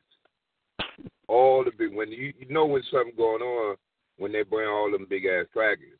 all 1.27 1.63
the 1.63 1.71
big 1.77 1.93
when 1.93 2.11
you 2.11 2.33
you 2.37 2.47
know 2.49 2.65
when 2.65 2.83
something 2.91 3.15
going 3.15 3.41
on 3.41 3.75
when 4.17 4.31
they 4.31 4.43
bring 4.43 4.67
all 4.67 4.91
them 4.91 5.07
big 5.09 5.25
ass 5.25 5.45
crackers. 5.51 5.99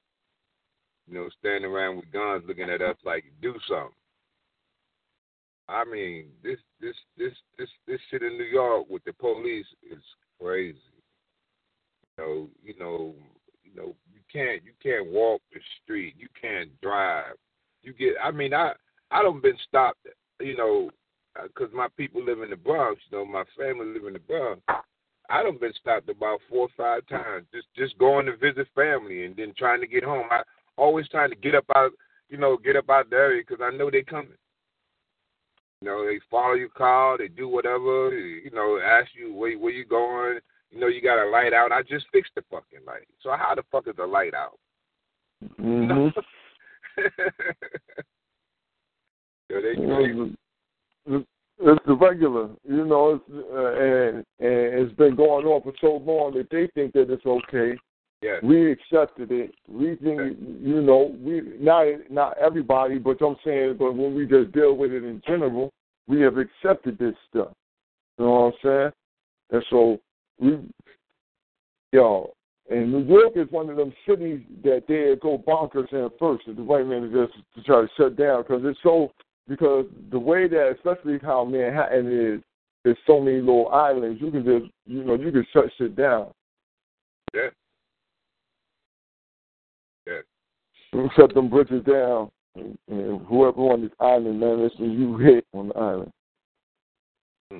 You 1.07 1.15
know, 1.15 1.29
standing 1.39 1.69
around 1.69 1.97
with 1.97 2.11
guns 2.11 2.43
looking 2.47 2.69
at 2.69 2.81
us 2.81 2.95
like 3.03 3.25
do 3.41 3.53
something. 3.67 3.91
I 5.67 5.85
mean, 5.85 6.27
this 6.43 6.59
this 6.81 6.95
this 7.17 7.33
this 7.57 7.69
this 7.87 7.99
shit 8.09 8.23
in 8.23 8.37
New 8.37 8.45
York 8.45 8.89
with 8.89 9.03
the 9.05 9.13
police 9.13 9.65
is 9.89 10.03
crazy. 10.39 10.79
You 12.17 12.23
know, 12.23 12.49
you 12.63 12.75
know, 12.79 13.15
you 13.63 13.75
know, 13.75 13.95
you 14.13 14.21
can't 14.31 14.63
you 14.63 14.71
can't 14.81 15.11
walk 15.11 15.41
the 15.51 15.59
street, 15.81 16.15
you 16.17 16.27
can't 16.39 16.69
drive. 16.81 17.35
You 17.81 17.93
get, 17.93 18.15
I 18.23 18.31
mean, 18.31 18.53
I 18.53 18.73
I 19.11 19.21
don't 19.21 19.41
been 19.41 19.57
stopped, 19.67 20.05
you 20.39 20.57
know, 20.57 20.89
uh, 21.39 21.47
because 21.47 21.73
my 21.73 21.87
people 21.97 22.23
live 22.23 22.41
in 22.41 22.49
the 22.49 22.55
Bronx. 22.55 23.01
You 23.09 23.19
know, 23.19 23.25
my 23.25 23.43
family 23.57 23.87
live 23.87 24.05
in 24.05 24.13
the 24.13 24.19
Bronx. 24.19 24.61
I 25.29 25.41
don't 25.41 25.59
been 25.59 25.73
stopped 25.79 26.09
about 26.09 26.39
four 26.49 26.67
or 26.67 26.69
five 26.75 27.07
times 27.07 27.45
just 27.53 27.67
just 27.75 27.97
going 27.97 28.25
to 28.25 28.35
visit 28.35 28.67
family 28.75 29.25
and 29.25 29.35
then 29.35 29.53
trying 29.57 29.81
to 29.81 29.87
get 29.87 30.03
home. 30.03 30.27
I 30.29 30.41
always 30.77 31.07
trying 31.09 31.29
to 31.29 31.35
get 31.35 31.55
up 31.55 31.65
out, 31.75 31.91
you 32.29 32.37
know, 32.37 32.57
get 32.57 32.75
up 32.75 32.89
out 32.89 33.09
the 33.09 33.15
area 33.15 33.43
because 33.47 33.63
I 33.63 33.75
know 33.75 33.89
they 33.89 34.03
coming. 34.03 34.37
You 35.81 35.89
know, 35.89 36.05
they 36.05 36.19
follow 36.31 36.53
your 36.53 36.69
car, 36.69 37.17
they 37.17 37.27
do 37.27 37.47
whatever. 37.47 38.17
You 38.17 38.51
know, 38.51 38.79
ask 38.83 39.09
you 39.15 39.33
where 39.33 39.57
where 39.57 39.73
you 39.73 39.85
going. 39.85 40.39
You 40.71 40.79
know, 40.79 40.87
you 40.87 41.01
got 41.01 41.23
a 41.23 41.29
light 41.29 41.53
out. 41.53 41.71
I 41.71 41.83
just 41.83 42.05
fixed 42.11 42.31
the 42.35 42.43
fucking 42.49 42.85
light. 42.87 43.07
So 43.21 43.31
how 43.31 43.53
the 43.53 43.63
fuck 43.71 43.87
is 43.87 43.95
the 43.95 44.05
light 44.05 44.33
out? 44.33 44.57
Mm-hmm. 45.59 46.19
They 49.49 49.73
You 49.77 49.87
know, 49.87 50.31
it's, 51.05 51.27
it's 51.59 51.85
the 51.85 51.95
regular, 51.95 52.49
you 52.67 52.85
know, 52.85 53.15
it's, 53.15 53.23
uh, 53.29 53.73
and 53.75 54.17
and 54.39 54.87
it's 54.87 54.95
been 54.95 55.15
going 55.15 55.45
on 55.45 55.61
for 55.61 55.73
so 55.79 56.01
long 56.03 56.33
that 56.35 56.49
they 56.49 56.67
think 56.73 56.93
that 56.93 57.11
it's 57.11 57.25
okay. 57.25 57.77
We 58.41 58.71
accepted 58.71 59.31
it. 59.31 59.53
We 59.67 59.95
think, 59.95 60.37
you 60.39 60.81
know, 60.81 61.15
we 61.21 61.41
not 61.59 61.85
not 62.09 62.37
everybody, 62.37 62.97
but 62.97 63.21
I'm 63.21 63.35
saying, 63.43 63.75
but 63.77 63.93
when 63.93 64.15
we 64.15 64.25
just 64.25 64.51
deal 64.53 64.75
with 64.75 64.91
it 64.91 65.03
in 65.03 65.21
general, 65.27 65.71
we 66.07 66.21
have 66.21 66.37
accepted 66.37 66.97
this 66.97 67.15
stuff. 67.29 67.53
You 68.17 68.25
know 68.25 68.31
what 68.31 68.45
I'm 68.45 68.53
saying? 68.63 68.91
And 69.51 69.65
so 69.69 69.99
we, 70.39 70.59
yo, 71.91 72.33
and 72.69 72.91
New 72.91 73.03
York 73.03 73.33
is 73.35 73.51
one 73.51 73.69
of 73.69 73.75
them 73.75 73.93
cities 74.07 74.41
that 74.63 74.83
they 74.87 75.15
go 75.21 75.37
bonkers 75.37 75.91
in 75.91 76.09
first. 76.17 76.45
The 76.47 76.63
white 76.63 76.87
man 76.87 77.03
is 77.03 77.11
just 77.11 77.33
to 77.55 77.63
try 77.63 77.81
to 77.81 77.89
shut 77.97 78.15
down 78.15 78.43
because 78.43 78.61
it's 78.63 78.79
so 78.83 79.11
because 79.47 79.85
the 80.11 80.19
way 80.19 80.47
that, 80.47 80.75
especially 80.77 81.19
how 81.21 81.43
Manhattan 81.43 82.07
is, 82.07 82.41
there's 82.83 82.97
so 83.05 83.19
many 83.19 83.39
little 83.39 83.69
islands. 83.69 84.21
You 84.21 84.31
can 84.31 84.45
just, 84.45 84.71
you 84.85 85.03
know, 85.03 85.15
you 85.15 85.31
can 85.31 85.45
shut 85.51 85.65
shit 85.77 85.95
down. 85.95 86.31
Yeah. 87.33 87.49
Yeah. 90.07 91.07
Shut 91.15 91.33
them 91.33 91.49
bridges 91.49 91.83
down, 91.85 92.29
and, 92.55 92.77
whoever 93.27 93.61
on 93.61 93.81
this 93.81 93.91
island, 93.99 94.39
man, 94.39 94.61
that's 94.61 94.77
when 94.79 94.91
you 94.91 95.17
hit 95.17 95.45
on 95.53 95.69
the 95.69 95.75
island. 95.75 96.11
Hmm. 97.51 97.59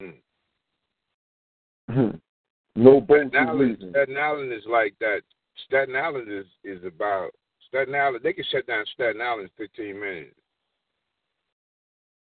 Hmm. 0.00 0.10
Hmm. 1.90 2.16
no 2.76 3.00
boats 3.00 3.30
Staten 3.30 3.34
is 3.34 3.48
Island. 3.48 3.86
Staten 3.90 4.16
Island 4.16 4.52
is 4.52 4.62
like 4.68 4.94
that. 5.00 5.20
Staten 5.66 5.96
Island 5.96 6.28
is 6.30 6.46
is 6.64 6.84
about 6.84 7.30
Staten 7.68 7.94
Island. 7.94 8.20
They 8.22 8.32
can 8.32 8.44
shut 8.50 8.66
down 8.66 8.84
Staten 8.94 9.20
Island 9.20 9.50
in 9.58 9.66
15 9.66 9.98
minutes. 10.00 10.34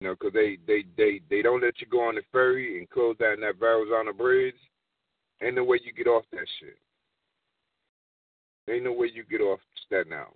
You 0.00 0.08
know, 0.08 0.16
'cause 0.16 0.32
they 0.32 0.56
they 0.66 0.82
they 0.96 1.20
they 1.30 1.42
don't 1.42 1.62
let 1.62 1.80
you 1.80 1.86
go 1.86 2.02
on 2.02 2.16
the 2.16 2.22
ferry 2.30 2.78
and 2.78 2.90
close 2.90 3.16
down 3.16 3.40
that 3.40 3.56
Verrazano 3.56 4.12
Bridge. 4.12 4.56
Ain't 5.40 5.54
no 5.56 5.64
way 5.64 5.80
you 5.82 5.92
get 5.92 6.06
off 6.06 6.24
that 6.30 6.46
shit. 6.60 6.78
Ain't 8.68 8.84
no 8.84 8.92
way 8.92 9.10
you 9.12 9.24
get 9.24 9.42
off 9.42 9.60
Staten 9.86 10.12
Island. 10.12 10.34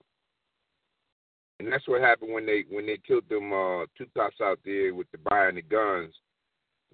And 1.61 1.73
that's 1.73 1.89
what 1.89 2.01
happened 2.01 2.33
when 2.33 2.47
they 2.47 2.65
when 2.71 2.87
they 2.87 2.99
killed 3.07 3.29
them 3.29 3.53
uh 3.53 3.87
two 3.97 4.07
cops 4.17 4.37
out 4.43 4.61
there 4.65 4.95
with 4.95 5.11
the 5.11 5.19
buying 5.19 5.57
the 5.57 5.63
guns. 5.63 6.15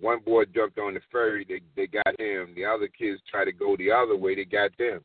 One 0.01 0.21
boy 0.21 0.45
jumped 0.47 0.79
on 0.79 0.95
the 0.95 1.01
ferry, 1.13 1.45
they 1.49 1.61
they 1.77 1.87
got 1.87 2.19
him. 2.19 2.55
The 2.55 2.65
other 2.65 2.89
kids 2.89 3.21
tried 3.31 3.45
to 3.47 3.53
go 3.53 3.77
the 3.77 3.93
other 3.93 4.17
way, 4.17 4.35
they 4.35 4.45
got 4.45 4.71
them. 4.79 5.01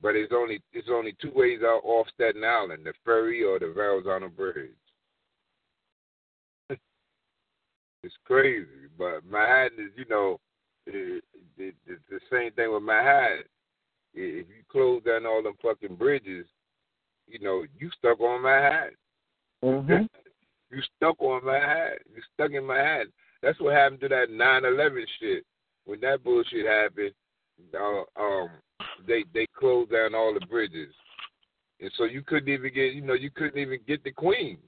But 0.00 0.16
it's 0.16 0.32
only 0.34 0.60
it's 0.72 0.88
only 0.90 1.14
two 1.20 1.32
ways 1.34 1.60
out 1.62 1.82
off 1.84 2.08
Staten 2.14 2.44
Island, 2.44 2.84
the 2.84 2.92
ferry 3.04 3.44
or 3.44 3.58
the 3.58 3.72
Verrazano 3.72 4.28
Bridge. 4.28 4.70
it's 6.70 8.14
crazy. 8.24 8.66
But 8.96 9.24
Manhattan 9.24 9.86
is, 9.86 9.92
you 9.96 10.04
know, 10.08 10.40
the, 10.86 11.20
it's 11.58 12.02
the 12.10 12.20
same 12.30 12.52
thing 12.52 12.72
with 12.72 12.82
Manhattan. 12.82 13.44
If 14.20 14.48
you 14.48 14.64
close 14.70 15.02
down 15.04 15.26
all 15.26 15.42
them 15.42 15.54
fucking 15.62 15.96
bridges, 15.96 16.46
you 17.28 17.38
know, 17.40 17.64
you 17.78 17.90
stuck 17.98 18.20
on 18.20 18.42
Manhattan. 18.42 18.96
Mm-hmm. 19.64 20.04
You 20.70 20.82
stuck 20.96 21.20
on 21.20 21.44
Manhattan. 21.44 21.98
You 22.14 22.22
stuck 22.34 22.52
in 22.52 22.66
Manhattan. 22.66 23.12
That's 23.42 23.60
what 23.60 23.74
happened 23.74 24.00
to 24.00 24.08
that 24.08 24.30
9/11 24.30 25.04
shit. 25.20 25.44
When 25.84 26.00
that 26.00 26.24
bullshit 26.24 26.66
happened, 26.66 27.12
uh, 27.74 28.20
um, 28.20 28.50
they 29.06 29.24
they 29.32 29.46
closed 29.56 29.92
down 29.92 30.14
all 30.14 30.34
the 30.34 30.44
bridges, 30.46 30.92
and 31.80 31.90
so 31.96 32.04
you 32.04 32.22
couldn't 32.22 32.52
even 32.52 32.74
get, 32.74 32.94
you 32.94 33.02
know, 33.02 33.14
you 33.14 33.30
couldn't 33.30 33.58
even 33.58 33.78
get 33.86 34.02
the 34.04 34.12
Queens 34.12 34.58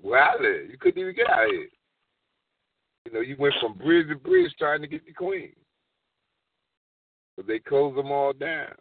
where 0.00 0.22
I 0.22 0.34
live. 0.34 0.70
You 0.70 0.78
couldn't 0.78 1.00
even 1.00 1.14
get 1.14 1.30
out 1.30 1.46
of 1.46 1.50
here. 1.50 1.68
You 3.06 3.12
know, 3.12 3.20
you 3.20 3.36
went 3.38 3.54
from 3.60 3.78
bridge 3.78 4.08
to 4.08 4.16
bridge 4.16 4.52
trying 4.58 4.82
to 4.82 4.86
get 4.86 5.04
the 5.06 5.12
Queens, 5.12 5.56
but 7.36 7.46
they 7.46 7.58
closed 7.58 7.96
them 7.96 8.12
all 8.12 8.32
down. 8.32 8.74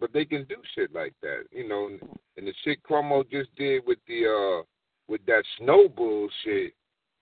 But 0.00 0.12
they 0.12 0.24
can 0.24 0.44
do 0.44 0.56
shit 0.74 0.94
like 0.94 1.14
that, 1.22 1.44
you 1.50 1.68
know. 1.68 1.88
And 2.36 2.46
the 2.46 2.54
shit 2.64 2.82
Cuomo 2.84 3.28
just 3.28 3.54
did 3.56 3.82
with 3.86 3.98
the 4.06 4.26
uh 4.26 4.62
with 5.08 5.24
that 5.26 5.42
snow 5.58 5.88
bullshit 5.88 6.74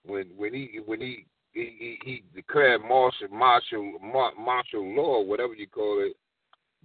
when 0.05 0.27
when 0.37 0.53
he 0.53 0.81
when 0.85 1.01
he 1.01 1.27
he, 1.53 1.75
he, 1.79 1.99
he 2.05 2.23
declared 2.35 2.83
martial 2.83 3.29
martial 3.31 3.99
martial 4.39 4.95
law, 4.95 5.23
whatever 5.23 5.55
you 5.55 5.67
call 5.67 6.05
it, 6.07 6.17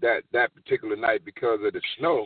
that 0.02 0.24
that 0.32 0.54
particular 0.54 0.96
night 0.96 1.26
because 1.26 1.60
of 1.66 1.74
the 1.74 1.82
snow. 1.98 2.26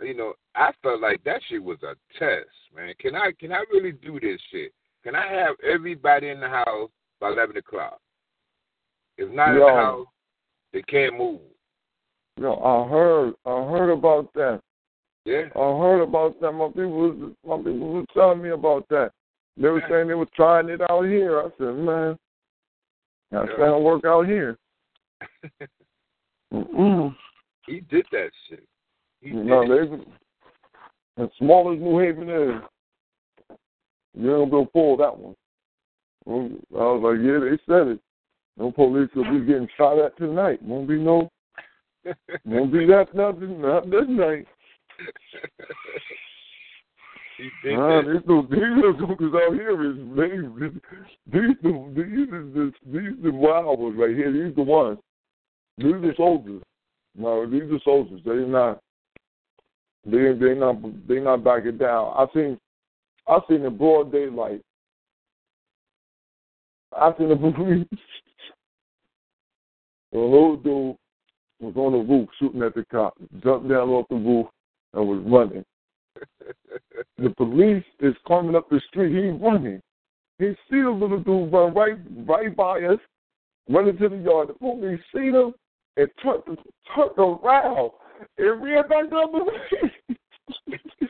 You 0.00 0.14
know, 0.14 0.32
I 0.56 0.72
felt 0.82 1.00
like 1.00 1.22
that 1.24 1.40
shit 1.48 1.62
was 1.62 1.78
a 1.82 1.94
test, 2.18 2.48
man. 2.74 2.94
Can 2.98 3.14
I 3.14 3.32
can 3.38 3.52
I 3.52 3.62
really 3.70 3.92
do 3.92 4.18
this 4.18 4.40
shit? 4.50 4.72
Can 5.04 5.14
I 5.14 5.26
have 5.30 5.56
everybody 5.62 6.30
in 6.30 6.40
the 6.40 6.48
house 6.48 6.90
by 7.20 7.28
eleven 7.28 7.56
o'clock? 7.58 8.00
If 9.18 9.30
not 9.30 9.50
in 9.50 9.60
the 9.60 9.68
house, 9.68 10.06
they 10.72 10.82
can't 10.82 11.16
move. 11.16 11.40
Yo, 12.40 12.54
I 12.54 12.88
heard, 12.90 13.34
I 13.46 13.70
heard 13.70 13.90
about 13.92 14.32
that. 14.34 14.60
Yeah. 15.24 15.44
I 15.54 15.78
heard 15.78 16.02
about 16.02 16.40
that. 16.40 16.52
My 16.52 16.68
people, 16.68 16.90
was, 16.90 17.32
my 17.46 17.56
people 17.58 17.92
were 17.92 18.04
telling 18.12 18.42
me 18.42 18.50
about 18.50 18.88
that. 18.88 19.12
They 19.56 19.68
were 19.68 19.82
saying 19.88 20.08
they 20.08 20.14
were 20.14 20.26
trying 20.34 20.68
it 20.68 20.80
out 20.90 21.04
here. 21.04 21.40
I 21.40 21.48
said, 21.58 21.76
man, 21.76 22.18
that's 23.30 23.48
Yeah. 23.50 23.56
gonna 23.56 23.80
work 23.80 24.04
out 24.04 24.26
here. 24.26 24.58
He 27.66 27.80
did 27.80 28.06
that 28.12 28.30
shit. 28.46 28.62
He 29.22 29.30
did 29.30 29.46
No, 29.46 29.62
it. 29.62 29.90
they, 31.18 31.22
as 31.22 31.30
small 31.38 31.72
as 31.72 31.80
New 31.80 31.98
Haven 31.98 32.28
is, 32.28 32.62
you 34.12 34.36
ain't 34.36 34.50
gonna 34.50 34.66
pull 34.66 34.98
that 34.98 35.16
one. 35.16 35.34
I 36.26 36.30
was 36.76 37.02
like, 37.02 37.24
yeah, 37.24 37.38
they 37.38 37.58
said 37.66 37.88
it. 37.94 38.00
No 38.56 38.70
police 38.70 39.08
will 39.14 39.30
be 39.30 39.44
getting 39.44 39.68
shot 39.76 39.98
at 39.98 40.16
tonight. 40.16 40.62
Won't 40.62 40.88
be 40.88 40.98
no, 40.98 41.30
won't 42.44 42.72
be 42.72 42.86
that 42.86 43.14
nothing, 43.14 43.60
not 43.60 43.90
this 43.90 44.08
night. 44.08 44.46
Nah, 47.64 48.02
these 48.02 48.22
little, 48.26 48.42
these 48.42 48.60
little 48.76 48.94
gookers 48.94 49.34
out 49.34 49.54
here 49.54 49.90
is 49.90 49.96
these 51.32 51.56
the 51.62 51.92
these 51.96 52.28
is 52.28 52.54
the 52.54 52.72
these 52.86 53.22
the 53.24 53.30
wild 53.32 53.80
ones 53.80 53.96
right 53.98 54.14
here. 54.14 54.32
These 54.32 54.54
the 54.54 54.62
ones. 54.62 54.98
These 55.78 55.94
are 55.94 56.14
soldiers. 56.16 56.62
No, 57.16 57.44
these 57.50 57.62
are 57.62 57.80
soldiers. 57.84 58.20
They 58.24 58.36
not. 58.36 58.80
They 60.04 60.32
they 60.38 60.54
not 60.54 60.76
they 61.08 61.18
not 61.18 61.42
backing 61.42 61.78
down. 61.78 62.12
I 62.16 62.26
seen 62.32 62.58
I 63.26 63.40
seen 63.48 63.64
in 63.64 63.76
broad 63.76 64.12
daylight. 64.12 64.62
I 66.96 67.12
seen 67.18 67.30
the 67.30 67.36
police. 67.56 67.86
A 70.12 70.16
little 70.16 70.56
dude 70.56 70.96
was 71.60 71.74
on 71.76 71.92
the 71.92 71.98
roof 71.98 72.28
shooting 72.38 72.62
at 72.62 72.74
the 72.74 72.84
cop. 72.90 73.14
Jumped 73.42 73.68
down 73.68 73.90
off 73.90 74.06
the 74.08 74.16
roof 74.16 74.46
and 74.92 75.08
was 75.08 75.22
running. 75.26 75.64
The 77.16 77.30
police 77.30 77.84
is 78.00 78.14
coming 78.26 78.56
up 78.56 78.68
the 78.68 78.80
street. 78.88 79.14
He's 79.14 79.40
running. 79.40 79.80
He 80.38 80.46
see 80.68 80.82
the 80.82 80.90
little 80.90 81.20
dude 81.20 81.52
run 81.52 81.72
right 81.74 81.96
right 82.26 82.54
by 82.54 82.82
us, 82.82 82.98
running 83.68 83.96
to 83.98 84.08
the 84.08 84.16
yard. 84.16 84.48
The 84.48 84.54
police 84.54 85.00
see 85.14 85.30
him 85.30 85.54
and 85.96 86.08
turned 86.22 86.42
turned 86.94 87.18
around 87.18 87.90
and 88.38 88.62
ran 88.62 88.88
back 88.88 89.10
down 89.10 89.32
the 89.32 89.44
way. 89.44 90.28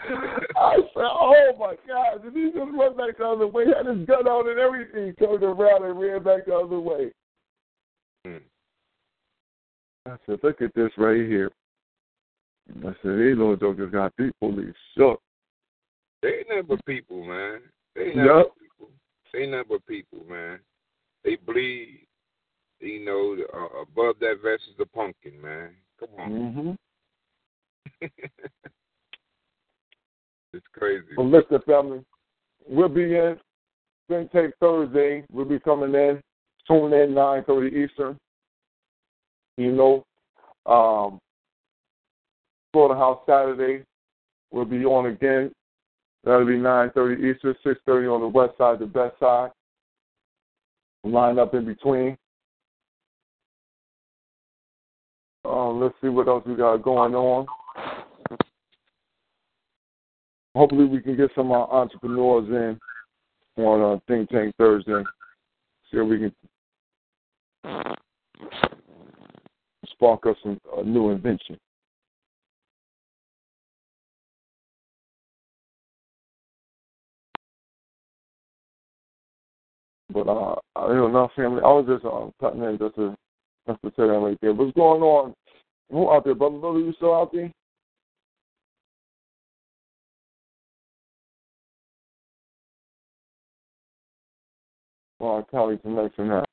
I 0.00 0.76
said, 0.76 1.02
"Oh 1.02 1.52
my 1.58 1.74
God!" 1.86 2.22
Did 2.24 2.32
he 2.34 2.46
just 2.46 2.72
run 2.72 2.96
back 2.96 3.18
the 3.18 3.26
other 3.26 3.46
way? 3.46 3.64
Had 3.66 3.86
his 3.86 4.06
gun 4.06 4.26
out 4.26 4.48
and 4.48 4.58
everything. 4.58 5.14
Turned 5.18 5.42
around 5.42 5.84
and 5.84 6.00
ran 6.00 6.22
back 6.22 6.46
the 6.46 6.54
other 6.56 6.80
way. 6.80 7.12
Mm. 8.28 8.40
I 10.06 10.16
said, 10.26 10.40
"Look 10.42 10.60
at 10.62 10.74
this 10.74 10.90
right 10.96 11.20
here." 11.20 11.50
I 12.68 12.94
said, 13.02 13.18
"These 13.18 13.36
little 13.36 13.56
jokers 13.56 13.90
got 13.90 14.16
people 14.16 14.54
these 14.54 14.74
shook." 14.96 15.22
They 16.22 16.44
ain't 16.50 16.68
but 16.68 16.84
people, 16.84 17.24
man. 17.24 17.62
They 17.94 18.08
ain't 18.08 18.16
Yep. 18.16 18.56
people. 18.58 18.90
They 19.32 19.42
ain't 19.44 19.68
but 19.68 19.86
people, 19.86 20.24
man. 20.24 20.60
They 21.24 21.36
bleed. 21.36 22.06
You 22.80 23.04
know, 23.04 23.36
uh, 23.52 23.80
above 23.80 24.18
that 24.20 24.40
vest 24.42 24.62
is 24.68 24.78
a 24.78 24.86
pumpkin, 24.86 25.40
man. 25.40 25.76
Come 25.98 26.08
on. 26.16 26.30
Mm-hmm. 26.30 26.72
it's 30.52 30.66
crazy. 30.72 31.16
Well, 31.16 31.28
listen, 31.28 31.60
family, 31.62 32.04
we'll 32.68 32.88
be 32.88 33.16
in. 33.16 33.40
Think 34.08 34.30
Tank 34.30 34.54
Thursday. 34.60 35.24
We'll 35.30 35.44
be 35.44 35.58
coming 35.58 35.94
in. 35.94 36.22
Tune 36.68 36.92
in 36.92 37.14
9:30 37.14 37.84
Eastern. 37.84 38.18
You 39.56 39.72
know, 39.72 40.04
um, 40.66 41.18
Slaughterhouse 42.72 43.20
Saturday. 43.26 43.84
We'll 44.50 44.66
be 44.66 44.84
on 44.84 45.06
again. 45.06 45.50
That'll 46.24 46.46
be 46.46 46.58
9:30 46.58 47.24
Eastern, 47.24 47.54
6:30 47.64 48.08
on 48.08 48.20
the 48.20 48.28
west 48.28 48.56
side, 48.58 48.78
the 48.78 48.86
best 48.86 49.18
side. 49.18 49.50
Line 51.04 51.38
up 51.38 51.54
in 51.54 51.64
between. 51.64 52.18
Um, 55.44 55.80
let's 55.80 55.94
see 56.02 56.08
what 56.08 56.28
else 56.28 56.44
we 56.44 56.54
got 56.54 56.82
going 56.82 57.14
on. 57.14 57.46
Hopefully, 60.54 60.84
we 60.84 61.00
can 61.00 61.16
get 61.16 61.30
some 61.34 61.52
uh, 61.52 61.64
entrepreneurs 61.66 62.48
in 62.48 63.64
on 63.64 63.80
uh, 63.80 64.00
Think 64.06 64.28
Tank 64.28 64.54
Thursday. 64.58 65.02
See 65.90 65.98
if 65.98 66.06
we 66.06 66.18
can 66.18 66.32
spark 69.90 70.26
up 70.26 70.36
some 70.42 70.60
uh, 70.76 70.82
new 70.82 71.10
invention. 71.10 71.58
But 80.12 80.26
uh, 80.28 80.56
you 80.88 80.94
know, 80.94 81.30
family. 81.36 81.60
I 81.62 81.68
was 81.68 81.86
just 81.86 82.04
um, 82.04 82.32
cutting 82.40 82.62
in 82.62 82.78
just 82.78 82.94
to 82.96 83.14
just 83.66 83.82
to 83.82 83.88
say 83.90 84.06
that 84.06 84.18
right 84.18 84.38
there. 84.40 84.54
What's 84.54 84.74
going 84.74 85.02
on? 85.02 85.34
Who 85.90 86.10
out 86.10 86.24
there, 86.24 86.34
brother? 86.34 86.58
Brother, 86.58 86.78
you 86.78 86.92
still 86.94 87.14
out 87.14 87.30
there? 87.32 87.50
Well, 95.18 95.46
Kelly 95.50 95.78
connection 95.78 96.28
now. 96.28 96.44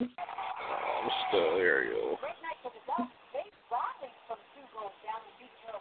I'm 0.00 0.08
still 1.28 1.56
here, 1.56 1.84
yo. 1.84 2.16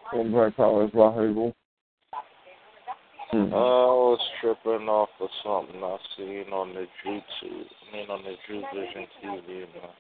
From 0.09 0.31
Black 0.31 0.55
Power 0.55 0.85
is 0.85 0.91
Rahable. 0.91 1.53
Hmm. 3.31 3.53
I 3.53 3.57
was 3.57 4.19
tripping 4.39 4.87
off 4.87 5.09
of 5.19 5.29
something 5.43 5.83
I 5.83 5.97
seen 6.15 6.53
on 6.53 6.73
the 6.73 6.87
YouTube. 7.05 7.65
I 7.67 7.95
mean, 7.95 8.09
on 8.09 8.23
the 8.23 8.35
Drew 8.47 8.61
Vision 8.73 9.05
TV, 9.21 9.59
man. 9.59 9.91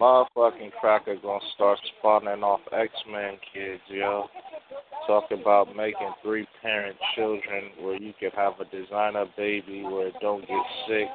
Motherfucking 0.00 0.72
cracker 0.80 1.16
gonna 1.22 1.40
start 1.54 1.78
spawning 1.98 2.42
off 2.42 2.60
X 2.72 2.92
Men 3.10 3.38
kids, 3.54 3.82
yo. 3.88 4.28
Talk 5.06 5.30
about 5.30 5.76
making 5.76 6.12
three 6.22 6.46
parent 6.60 6.96
children 7.14 7.70
where 7.80 7.96
you 7.96 8.12
could 8.18 8.32
have 8.34 8.54
a 8.60 8.64
designer 8.64 9.26
baby 9.36 9.82
where 9.84 10.08
it 10.08 10.14
don't 10.20 10.40
get 10.40 10.64
sick 10.88 11.08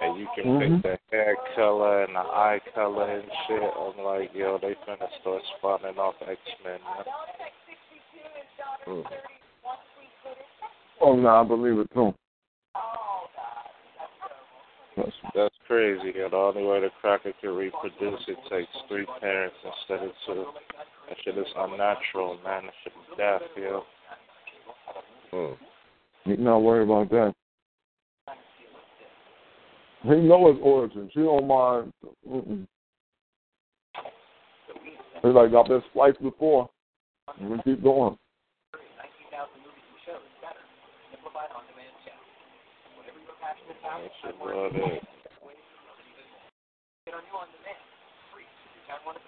and 0.00 0.18
you 0.18 0.26
can 0.34 0.44
Mhm. 0.44 0.82
pick 0.82 0.82
the 0.82 1.16
hair 1.16 1.36
color 1.54 2.04
and 2.04 2.16
the 2.16 2.20
eye 2.20 2.60
color 2.74 3.04
and 3.04 3.30
shit. 3.46 3.62
I'm 3.62 3.98
like, 4.04 4.34
yo, 4.34 4.58
they 4.58 4.74
finna 4.86 5.08
start 5.20 5.42
spawning 5.56 5.98
off 5.98 6.20
X 6.22 6.40
Men, 6.64 6.80
man. 6.84 7.04
Oh, 11.00 11.16
no, 11.16 11.28
I 11.28 11.44
believe 11.44 11.78
it 11.78 11.90
too. 11.92 12.14
That's, 14.96 15.16
That's 15.34 15.54
crazy. 15.66 16.12
Yo. 16.16 16.28
The 16.28 16.36
only 16.36 16.64
way 16.64 16.80
the 16.80 16.90
cracker 17.00 17.32
can 17.40 17.54
reproduce 17.54 18.20
it 18.28 18.36
takes 18.50 18.70
three 18.88 19.06
parents 19.20 19.56
instead 19.64 20.06
of 20.06 20.12
two. 20.26 20.46
That 21.08 21.18
shit 21.22 21.38
is 21.38 21.46
unnatural, 21.56 22.38
man. 22.44 22.66
That 22.66 22.74
shit 22.82 22.92
is 22.92 23.16
death, 23.16 23.42
yo. 23.56 23.84
you 26.24 26.36
not 26.36 26.58
worry 26.58 26.84
about 26.84 27.08
that. 27.10 27.34
He 30.02 30.16
know 30.16 30.52
his 30.52 30.60
origins. 30.62 31.10
He 31.14 31.20
don't 31.20 31.46
mind. 31.46 31.92
Mm-mm. 32.28 32.66
He's 35.22 35.34
like, 35.34 35.52
I've 35.52 35.68
been 35.68 35.82
spliced 35.90 36.22
before. 36.22 36.70
Going 37.38 37.58
to 37.58 37.62
keep 37.62 37.82
going. 37.82 38.16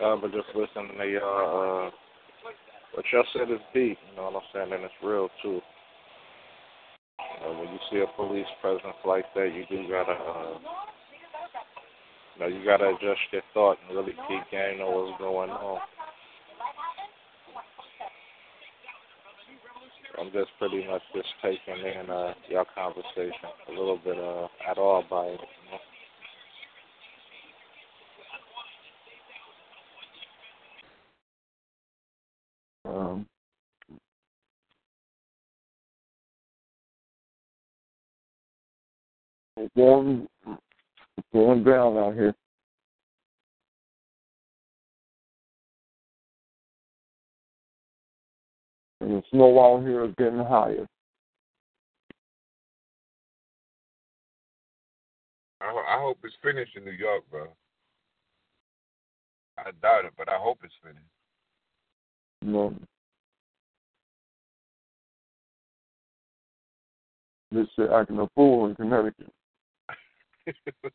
Uh, 0.02 0.17
but 0.17 0.33
just 0.33 0.49
listening 0.55 0.99
to 0.99 1.07
y'all, 1.07 1.86
uh, 1.86 1.91
what 2.94 3.05
y'all 3.12 3.25
said 3.33 3.51
is 3.51 3.60
deep, 3.73 3.99
you 4.10 4.17
know 4.17 4.25
what 4.25 4.34
I'm 4.34 4.42
saying, 4.52 4.73
and 4.73 4.84
it's 4.84 4.94
real 5.02 5.28
too. 5.42 5.60
Uh, 7.42 7.52
when 7.58 7.68
you 7.68 7.78
see 7.90 7.98
a 7.98 8.06
police 8.16 8.46
presence 8.60 8.94
like 9.04 9.24
that, 9.34 9.52
you 9.52 9.64
do 9.68 9.88
gotta, 9.90 10.12
uh, 10.12 10.58
you 12.34 12.40
know, 12.40 12.46
you 12.46 12.64
gotta 12.64 12.88
adjust 12.90 13.20
your 13.32 13.42
thought 13.52 13.78
and 13.88 13.96
really 13.96 14.12
keep 14.28 14.50
game 14.50 14.80
on 14.80 15.10
what's 15.10 15.18
going 15.20 15.50
on. 15.50 15.80
I'm 20.18 20.30
just 20.32 20.50
pretty 20.58 20.86
much 20.86 21.02
just 21.14 21.28
taking 21.42 21.84
in 21.84 22.10
uh, 22.10 22.34
y'all 22.48 22.66
conversation 22.74 23.48
a 23.68 23.70
little 23.72 23.98
bit 24.04 24.18
uh, 24.18 24.46
at 24.70 24.78
all 24.78 25.02
by 25.10 25.26
it. 25.26 25.40
You 32.84 32.90
know? 32.92 32.98
Um, 33.00 33.26
it's 39.56 39.74
going, 39.76 40.26
going 41.32 41.64
down 41.64 41.97
out 41.97 42.14
here. 42.14 42.34
And 49.00 49.16
the 49.16 49.22
snow 49.31 49.60
out 49.60 49.82
here 49.82 50.05
is 50.05 50.14
getting 50.16 50.39
higher. 50.39 50.86
I, 55.60 55.66
I 55.66 56.00
hope 56.00 56.18
it's 56.24 56.34
finished 56.42 56.76
in 56.76 56.84
New 56.84 56.92
York, 56.92 57.24
bro. 57.31 57.48
I 59.58 59.70
doubt 59.82 60.05
it, 60.06 60.12
but 60.16 60.28
I 60.28 60.36
hope 60.39 60.58
it's 60.64 60.74
finished. 60.82 61.00
No. 62.42 62.74
this 67.52 67.66
shit 67.76 67.90
acting 67.90 68.18
a 68.18 68.28
fool 68.34 68.66
in 68.66 68.74
Connecticut. 68.74 69.32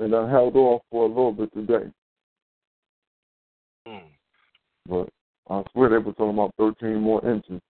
They 0.00 0.06
I 0.06 0.30
held 0.30 0.56
off 0.56 0.80
for 0.90 1.04
a 1.04 1.08
little 1.08 1.32
bit 1.32 1.52
today. 1.52 1.90
Hmm. 3.86 4.08
But 4.88 5.10
I 5.50 5.62
swear 5.72 5.90
they 5.90 5.98
were 5.98 6.14
talking 6.14 6.30
about 6.30 6.54
13 6.58 6.98
more 6.98 7.20
inches. 7.28 7.60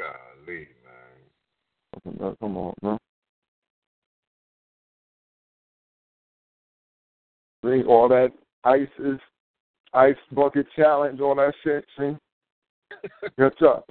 Golly, 0.00 0.66
man. 2.18 2.36
Come 2.40 2.56
on, 2.56 2.74
man. 2.82 2.98
See, 7.64 7.84
all 7.86 8.08
that 8.08 8.32
ice 8.64 8.88
is 8.98 9.20
ice 9.92 10.16
bucket 10.32 10.66
challenge, 10.74 11.20
all 11.20 11.36
that 11.36 11.54
shit. 11.62 11.84
See, 11.96 12.16
catch 13.38 13.62
up, 13.62 13.90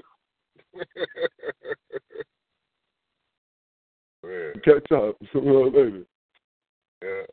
yeah. 4.23 4.51
catch 4.63 4.91
up 4.91 5.15
sooner 5.31 5.51
or 5.51 5.65
later. 5.67 6.03
yeah. 7.03 7.23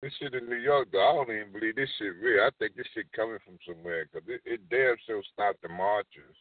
This 0.00 0.12
shit 0.20 0.32
in 0.34 0.48
New 0.48 0.56
York, 0.56 0.88
though, 0.92 1.00
I 1.10 1.12
don't 1.26 1.34
even 1.34 1.52
believe 1.52 1.74
this 1.74 1.88
shit 1.98 2.14
real. 2.22 2.44
I 2.44 2.50
think 2.60 2.76
this 2.76 2.86
shit 2.94 3.10
coming 3.16 3.38
from 3.44 3.58
somewhere 3.66 4.06
because 4.12 4.28
it, 4.28 4.40
it 4.44 4.60
damn 4.70 4.94
sure 5.06 5.20
stopped 5.32 5.60
the 5.62 5.68
marches. 5.68 6.36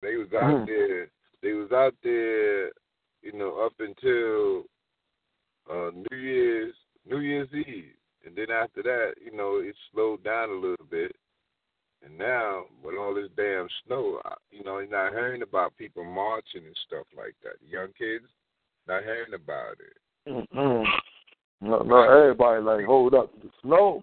They 0.00 0.16
was 0.16 0.28
out 0.32 0.42
Mhm. 0.42 0.66
there. 0.66 1.10
They 1.42 1.52
was 1.52 1.70
out 1.70 1.94
there, 2.02 2.68
you 3.22 3.32
know, 3.34 3.58
up 3.64 3.72
until 3.78 4.64
uh 5.70 5.90
New 6.10 6.16
Year's 6.16 6.74
New 7.04 7.18
Year's 7.18 7.52
Eve, 7.52 7.94
and 8.24 8.36
then 8.36 8.50
after 8.50 8.82
that, 8.82 9.12
you 9.24 9.36
know, 9.36 9.56
it 9.56 9.74
slowed 9.92 10.22
down 10.24 10.50
a 10.50 10.54
little 10.54 10.86
bit. 10.90 11.14
And 12.04 12.18
now, 12.18 12.64
with 12.82 12.96
all 12.96 13.14
this 13.14 13.30
damn 13.36 13.68
snow, 13.86 14.20
you 14.50 14.64
know, 14.64 14.78
you're 14.80 14.90
not 14.90 15.12
hearing 15.12 15.42
about 15.42 15.76
people 15.76 16.04
marching 16.04 16.66
and 16.66 16.76
stuff 16.86 17.06
like 17.16 17.36
that. 17.44 17.54
Young 17.68 17.88
kids 17.96 18.24
not 18.88 19.04
hearing 19.04 19.34
about 19.34 19.76
it. 19.78 19.96
Mm-mm. 20.28 20.84
No, 21.60 21.78
no, 21.78 22.02
everybody 22.02 22.60
like 22.60 22.84
hold 22.86 23.14
up 23.14 23.30
the 23.40 23.48
snow. 23.62 24.02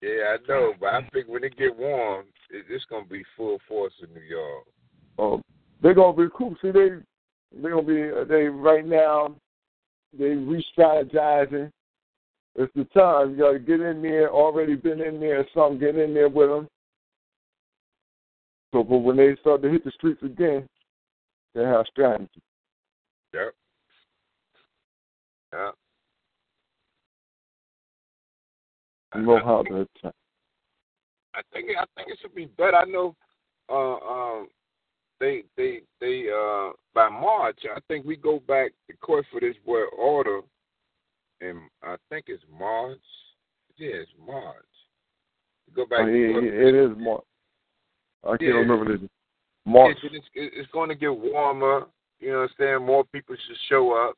Yeah, 0.00 0.34
I 0.34 0.36
know, 0.48 0.72
but 0.78 0.94
I 0.94 1.08
think 1.12 1.28
when 1.28 1.42
it 1.42 1.56
get 1.56 1.76
warm, 1.76 2.26
it, 2.50 2.64
it's 2.68 2.84
gonna 2.84 3.06
be 3.06 3.24
full 3.36 3.58
force 3.68 3.92
in 4.02 4.14
New 4.14 4.26
York. 4.26 4.64
Oh, 5.18 5.42
they're 5.82 5.94
gonna 5.94 6.16
recruit. 6.16 6.58
See, 6.62 6.70
they 6.70 6.90
they're 7.60 7.70
gonna 7.72 7.82
be 7.82 8.10
uh, 8.10 8.24
they 8.24 8.44
right 8.44 8.86
now. 8.86 9.34
They 10.16 10.34
re-strategizing. 10.34 11.70
It's 12.56 12.72
the 12.74 12.84
time. 12.84 13.30
You 13.30 13.36
gotta 13.38 13.58
get 13.58 13.80
in 13.80 14.02
there. 14.02 14.30
Already 14.30 14.74
been 14.74 15.00
in 15.00 15.20
there. 15.20 15.46
Some 15.54 15.78
get 15.78 15.96
in 15.96 16.12
there 16.12 16.28
with 16.28 16.48
them. 16.48 16.68
So, 18.72 18.82
but 18.82 18.98
when 18.98 19.16
they 19.16 19.36
start 19.40 19.62
to 19.62 19.70
hit 19.70 19.84
the 19.84 19.90
streets 19.90 20.22
again, 20.22 20.68
they 21.54 21.62
have 21.62 21.86
strategy. 21.90 22.42
Yep. 23.34 23.54
Yeah. 25.52 25.70
You 29.14 29.22
know 29.22 29.40
how 29.44 29.62
to 29.62 29.80
attack. 29.80 30.14
I 31.34 31.40
think 31.52 31.68
I 31.78 31.84
think 31.96 32.08
it 32.08 32.18
should 32.20 32.34
be 32.34 32.46
better. 32.46 32.76
I 32.76 32.84
know 32.84 33.14
uh 33.70 33.96
um 33.96 34.48
they 35.20 35.44
they 35.56 35.80
they 36.00 36.26
uh 36.28 36.70
by 36.94 37.08
March 37.08 37.60
I 37.74 37.80
think 37.88 38.04
we 38.04 38.16
go 38.16 38.40
back 38.40 38.72
the 38.88 38.94
court 38.94 39.24
for 39.30 39.40
this 39.40 39.56
word 39.64 39.88
order 39.96 40.40
and 41.42 41.58
I 41.82 41.96
think 42.08 42.26
it's 42.28 42.42
March. 42.58 42.98
Yeah, 43.76 43.94
it's 43.94 44.10
March. 44.24 44.56
Go 45.74 45.86
back 45.86 46.00
Oh, 46.02 46.06
to 46.06 46.12
yeah, 46.12 46.40
yeah, 46.40 46.68
it 46.68 46.74
is 46.74 46.96
March. 46.96 47.24
I 48.24 48.30
can't 48.36 48.42
Yeah. 48.42 48.48
remember 48.48 48.96
this. 48.96 49.08
March. 49.64 49.96
It's, 50.02 50.14
it's, 50.14 50.26
it's 50.34 50.70
going 50.72 50.88
to 50.88 50.94
get 50.94 51.14
warmer. 51.16 51.86
You 52.20 52.30
know 52.32 52.40
what 52.40 52.50
I'm 52.50 52.56
saying? 52.58 52.86
More 52.86 53.04
people 53.04 53.36
should 53.46 53.56
show 53.68 53.92
up. 53.92 54.16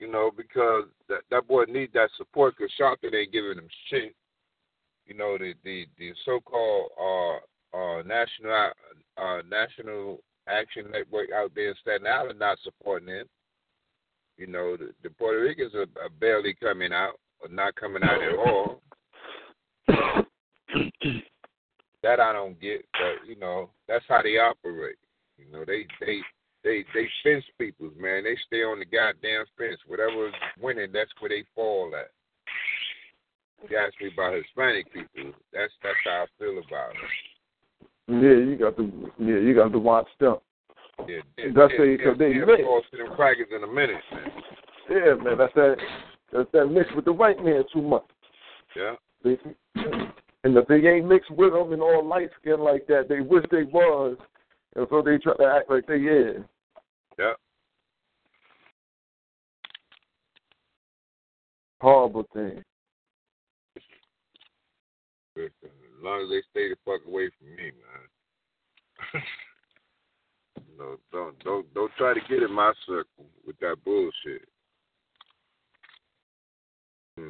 You 0.00 0.10
know, 0.10 0.30
because 0.36 0.84
that 1.08 1.22
that 1.30 1.48
boy 1.48 1.64
need 1.64 1.92
that 1.92 2.10
support 2.16 2.54
because 2.56 2.72
Sharpton 2.80 3.14
ain't 3.14 3.32
giving 3.32 3.58
him 3.58 3.68
shit. 3.88 4.14
You 5.06 5.16
know, 5.16 5.36
the 5.36 5.54
the 5.64 5.86
the 5.98 6.12
so-called 6.24 6.90
uh 7.00 7.76
uh 7.76 8.02
national 8.02 8.70
uh 9.16 9.42
national 9.50 10.20
action 10.48 10.90
network 10.92 11.30
out 11.34 11.50
there 11.54 11.70
in 11.70 11.74
Staten 11.80 12.06
Island 12.06 12.38
not 12.38 12.58
supporting 12.62 13.08
him. 13.08 13.26
You 14.38 14.46
know, 14.46 14.76
the, 14.76 14.90
the 15.02 15.10
Puerto 15.10 15.40
Ricans 15.40 15.74
are, 15.74 15.88
are 16.02 16.10
barely 16.20 16.54
coming 16.54 16.92
out 16.92 17.14
or 17.40 17.48
not 17.48 17.74
coming 17.74 18.04
out 18.04 18.22
at 18.22 18.38
all. 18.38 18.80
that 22.02 22.20
I 22.20 22.32
don't 22.32 22.60
get, 22.60 22.84
but 22.92 23.26
you 23.28 23.36
know, 23.36 23.70
that's 23.88 24.04
how 24.08 24.22
they 24.22 24.38
operate. 24.38 24.96
You 25.36 25.50
know, 25.52 25.64
they 25.66 25.86
they 26.00 26.20
they 26.62 26.84
they 26.94 27.08
fence 27.24 27.44
peoples, 27.58 27.94
man. 27.98 28.24
They 28.24 28.36
stay 28.46 28.62
on 28.62 28.78
the 28.78 28.84
goddamn 28.84 29.44
fence. 29.56 29.80
Whatever's 29.86 30.34
winning, 30.60 30.92
that's 30.92 31.10
where 31.18 31.30
they 31.30 31.44
fall 31.54 31.92
at. 31.98 32.10
You 33.68 33.76
ask 33.76 33.94
me 34.00 34.10
about 34.12 34.34
Hispanic 34.34 34.92
people, 34.92 35.32
that's 35.52 35.72
that's 35.82 35.96
how 36.04 36.24
I 36.24 36.26
feel 36.38 36.58
about 36.58 36.90
it. 36.90 37.10
Yeah, 38.06 38.38
you 38.46 38.56
got 38.56 38.76
to 38.76 39.12
yeah, 39.18 39.38
you 39.38 39.54
got 39.54 39.72
to 39.72 39.78
watch 39.78 40.08
them. 40.20 40.36
Yeah, 41.06 41.20
That's 41.54 41.72
yeah, 41.72 41.78
they- 41.78 41.96
'cause 41.98 42.18
they 42.18 42.30
yeah, 42.32 42.44
mix. 42.44 42.62
to 42.90 42.96
them 42.96 43.14
crackers 43.14 43.46
in 43.54 43.62
a 43.62 43.66
minute, 43.66 44.02
man. 44.12 44.42
Yeah, 44.90 45.14
man, 45.14 45.38
that's 45.38 45.54
that 45.54 45.76
that's 46.32 46.50
that 46.52 46.66
mix 46.66 46.90
with 46.94 47.04
the 47.04 47.12
white 47.12 47.42
man 47.42 47.64
too 47.72 47.82
much. 47.82 48.04
Yeah. 48.74 48.96
They, 49.22 49.38
and 50.44 50.56
if 50.56 50.66
they 50.68 50.76
ain't 50.86 51.06
mixed 51.06 51.30
with 51.30 51.52
them 51.52 51.72
and 51.72 51.82
all 51.82 52.04
light 52.04 52.30
skin 52.40 52.60
like 52.60 52.86
that, 52.86 53.08
they 53.08 53.20
wish 53.20 53.44
they 53.50 53.64
was, 53.64 54.16
and 54.76 54.86
so 54.90 55.02
they 55.02 55.18
try 55.18 55.34
to 55.36 55.44
act 55.44 55.70
like 55.70 55.86
they 55.86 55.96
is. 56.00 56.42
Yeah. 57.18 57.34
Horrible 61.80 62.24
thing. 62.32 62.62
As 65.36 65.50
long 66.02 66.22
as 66.22 66.28
they 66.30 66.42
stay 66.50 66.68
the 66.68 66.76
fuck 66.84 67.06
away 67.06 67.30
from 67.38 67.54
me, 67.54 67.70
man. 69.14 69.22
you 70.78 70.84
know, 70.84 70.96
don't 71.12 71.38
don't 71.44 71.74
don't 71.74 71.92
try 71.96 72.14
to 72.14 72.20
get 72.28 72.42
in 72.42 72.52
my 72.52 72.72
circle 72.86 73.26
with 73.46 73.58
that 73.60 73.76
bullshit. 73.84 74.48
Hmm. 77.16 77.28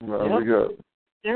No, 0.00 0.38
we 0.38 0.44
got 0.46 0.70
Yeah. 1.22 1.34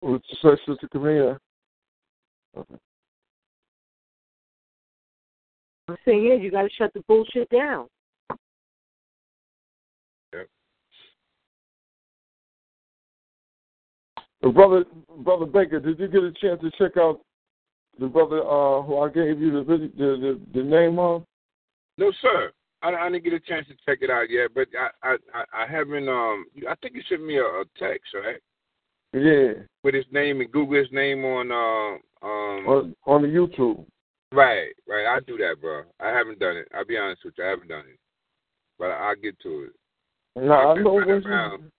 what's 0.00 0.24
the 0.30 0.56
say, 0.56 0.62
Sister 0.66 0.88
Camilla? 0.88 1.38
I'm 5.88 5.96
saying, 6.04 6.24
yeah, 6.24 6.34
you 6.34 6.50
got 6.50 6.62
to 6.62 6.70
shut 6.76 6.92
the 6.92 7.02
bullshit 7.08 7.48
down. 7.48 7.86
Uh, 14.44 14.50
Brother 14.50 14.84
Brother 15.18 15.46
Baker, 15.46 15.80
did 15.80 15.98
you 15.98 16.08
get 16.08 16.22
a 16.22 16.32
chance 16.32 16.60
to 16.60 16.70
check 16.78 16.96
out 16.96 17.20
the 17.98 18.06
brother 18.06 18.38
uh, 18.38 18.82
who 18.82 18.98
I 18.98 19.08
gave 19.08 19.40
you 19.40 19.50
the 19.50 19.64
the, 19.64 19.90
the 19.96 20.40
the 20.54 20.62
name 20.62 20.98
of? 20.98 21.24
No, 21.96 22.12
sir. 22.22 22.52
I, 22.80 22.94
I 22.94 23.10
didn't 23.10 23.24
get 23.24 23.32
a 23.32 23.40
chance 23.40 23.66
to 23.66 23.74
check 23.84 23.98
it 24.02 24.10
out 24.10 24.30
yet, 24.30 24.50
but 24.54 24.68
I 24.78 24.90
I 25.02 25.16
I, 25.34 25.64
I 25.64 25.66
haven't. 25.66 26.08
Um, 26.08 26.46
I 26.68 26.74
think 26.80 26.94
you 26.94 27.02
sent 27.08 27.24
me 27.24 27.38
a, 27.38 27.42
a 27.42 27.64
text, 27.78 28.14
right? 28.14 28.40
Yeah, 29.12 29.64
With 29.82 29.94
his 29.94 30.04
name 30.12 30.40
and 30.40 30.52
Google 30.52 30.78
his 30.78 30.92
name 30.92 31.24
on 31.24 31.50
uh 31.50 32.26
um. 32.26 32.68
on, 32.68 32.96
on 33.06 33.22
the 33.22 33.28
YouTube. 33.28 33.84
Right, 34.32 34.72
right. 34.86 35.06
I 35.06 35.20
do 35.20 35.38
that, 35.38 35.56
bro. 35.60 35.84
I 36.00 36.08
haven't 36.08 36.38
done 36.38 36.56
it. 36.56 36.68
I'll 36.74 36.84
be 36.84 36.98
honest 36.98 37.24
with 37.24 37.34
you. 37.38 37.44
I 37.44 37.48
haven't 37.48 37.68
done 37.68 37.84
it, 37.90 37.98
but 38.78 38.90
I'll 38.90 39.16
get 39.16 39.38
to 39.40 39.64
it. 39.64 39.72
No, 40.36 40.52
I've 40.52 40.74
been 40.76 40.84
know 40.84 40.98
running 40.98 41.26
around. 41.26 41.70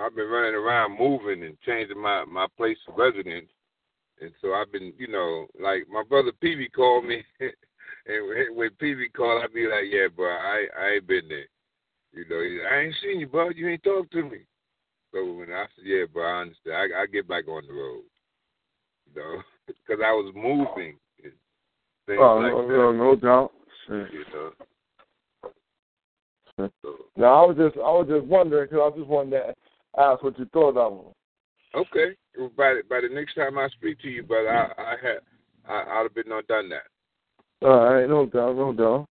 I've 0.00 0.14
been 0.14 0.28
running 0.28 0.54
around 0.54 0.98
moving 0.98 1.44
and 1.44 1.60
changing 1.60 2.00
my 2.00 2.24
my 2.24 2.46
place 2.56 2.78
of 2.88 2.96
residence, 2.96 3.50
and 4.20 4.30
so 4.40 4.54
I've 4.54 4.72
been, 4.72 4.92
you 4.96 5.08
know, 5.08 5.46
like 5.60 5.86
my 5.90 6.02
brother 6.08 6.32
PV 6.42 6.72
called 6.74 7.04
me, 7.04 7.22
and 7.40 8.56
when- 8.56 8.70
PV 8.80 9.12
called, 9.14 9.42
I'd 9.42 9.52
be 9.52 9.66
like, 9.66 9.84
"Yeah, 9.90 10.08
bro, 10.14 10.30
I 10.30 10.66
I 10.78 10.88
ain't 10.94 11.06
been 11.06 11.28
there." 11.28 11.48
You 12.12 12.24
know, 12.28 12.40
he, 12.42 12.60
I 12.64 12.80
ain't 12.82 12.94
seen 13.02 13.20
you, 13.20 13.26
bro. 13.26 13.50
You 13.50 13.68
ain't 13.68 13.82
talked 13.82 14.12
to 14.12 14.22
me. 14.22 14.38
So 15.12 15.32
when 15.34 15.52
I 15.52 15.66
said, 15.76 15.84
"Yeah, 15.84 16.04
bro, 16.10 16.24
I 16.24 16.40
understand," 16.42 16.92
I, 16.94 17.02
I 17.02 17.06
get 17.06 17.28
back 17.28 17.48
on 17.48 17.66
the 17.66 17.72
road, 17.74 18.04
know, 19.16 19.42
because 19.66 20.02
I 20.04 20.12
was 20.12 20.32
moving. 20.34 20.96
And 21.22 21.32
things 22.06 22.18
Oh, 22.20 22.38
like 22.38 22.52
no, 22.52 22.62
that, 22.62 22.74
no, 22.74 22.92
no 22.92 23.16
doubt. 23.16 23.52
Sure. 23.86 24.08
You 24.08 24.24
know. 24.34 24.50
No, 27.16 27.24
I 27.24 27.46
was 27.46 27.56
just 27.56 27.76
I 27.76 27.90
was 27.90 28.06
just 28.08 28.26
wondering 28.26 28.68
because 28.70 28.92
I 28.92 28.98
just 28.98 29.08
wanted 29.08 29.30
to 29.30 29.54
ask 29.98 30.22
what 30.22 30.38
you 30.38 30.44
thought 30.52 30.76
of 30.76 30.92
him. 30.92 31.14
Okay. 31.74 32.16
By 32.56 32.74
the, 32.74 32.82
by 32.88 33.00
the 33.00 33.08
next 33.12 33.34
time 33.34 33.58
I 33.58 33.68
speak 33.68 34.00
to 34.02 34.08
you, 34.08 34.22
brother, 34.22 34.50
I 34.50 34.82
I 34.82 34.96
had 35.02 35.18
I 35.68 35.98
I'd 35.98 36.02
have 36.02 36.14
been 36.14 36.32
on 36.32 36.42
done 36.48 36.68
that. 36.68 37.66
All 37.66 37.92
right, 37.94 38.08
no 38.08 38.26
doubt, 38.26 38.56
no 38.56 38.72
doubt. 38.72 39.06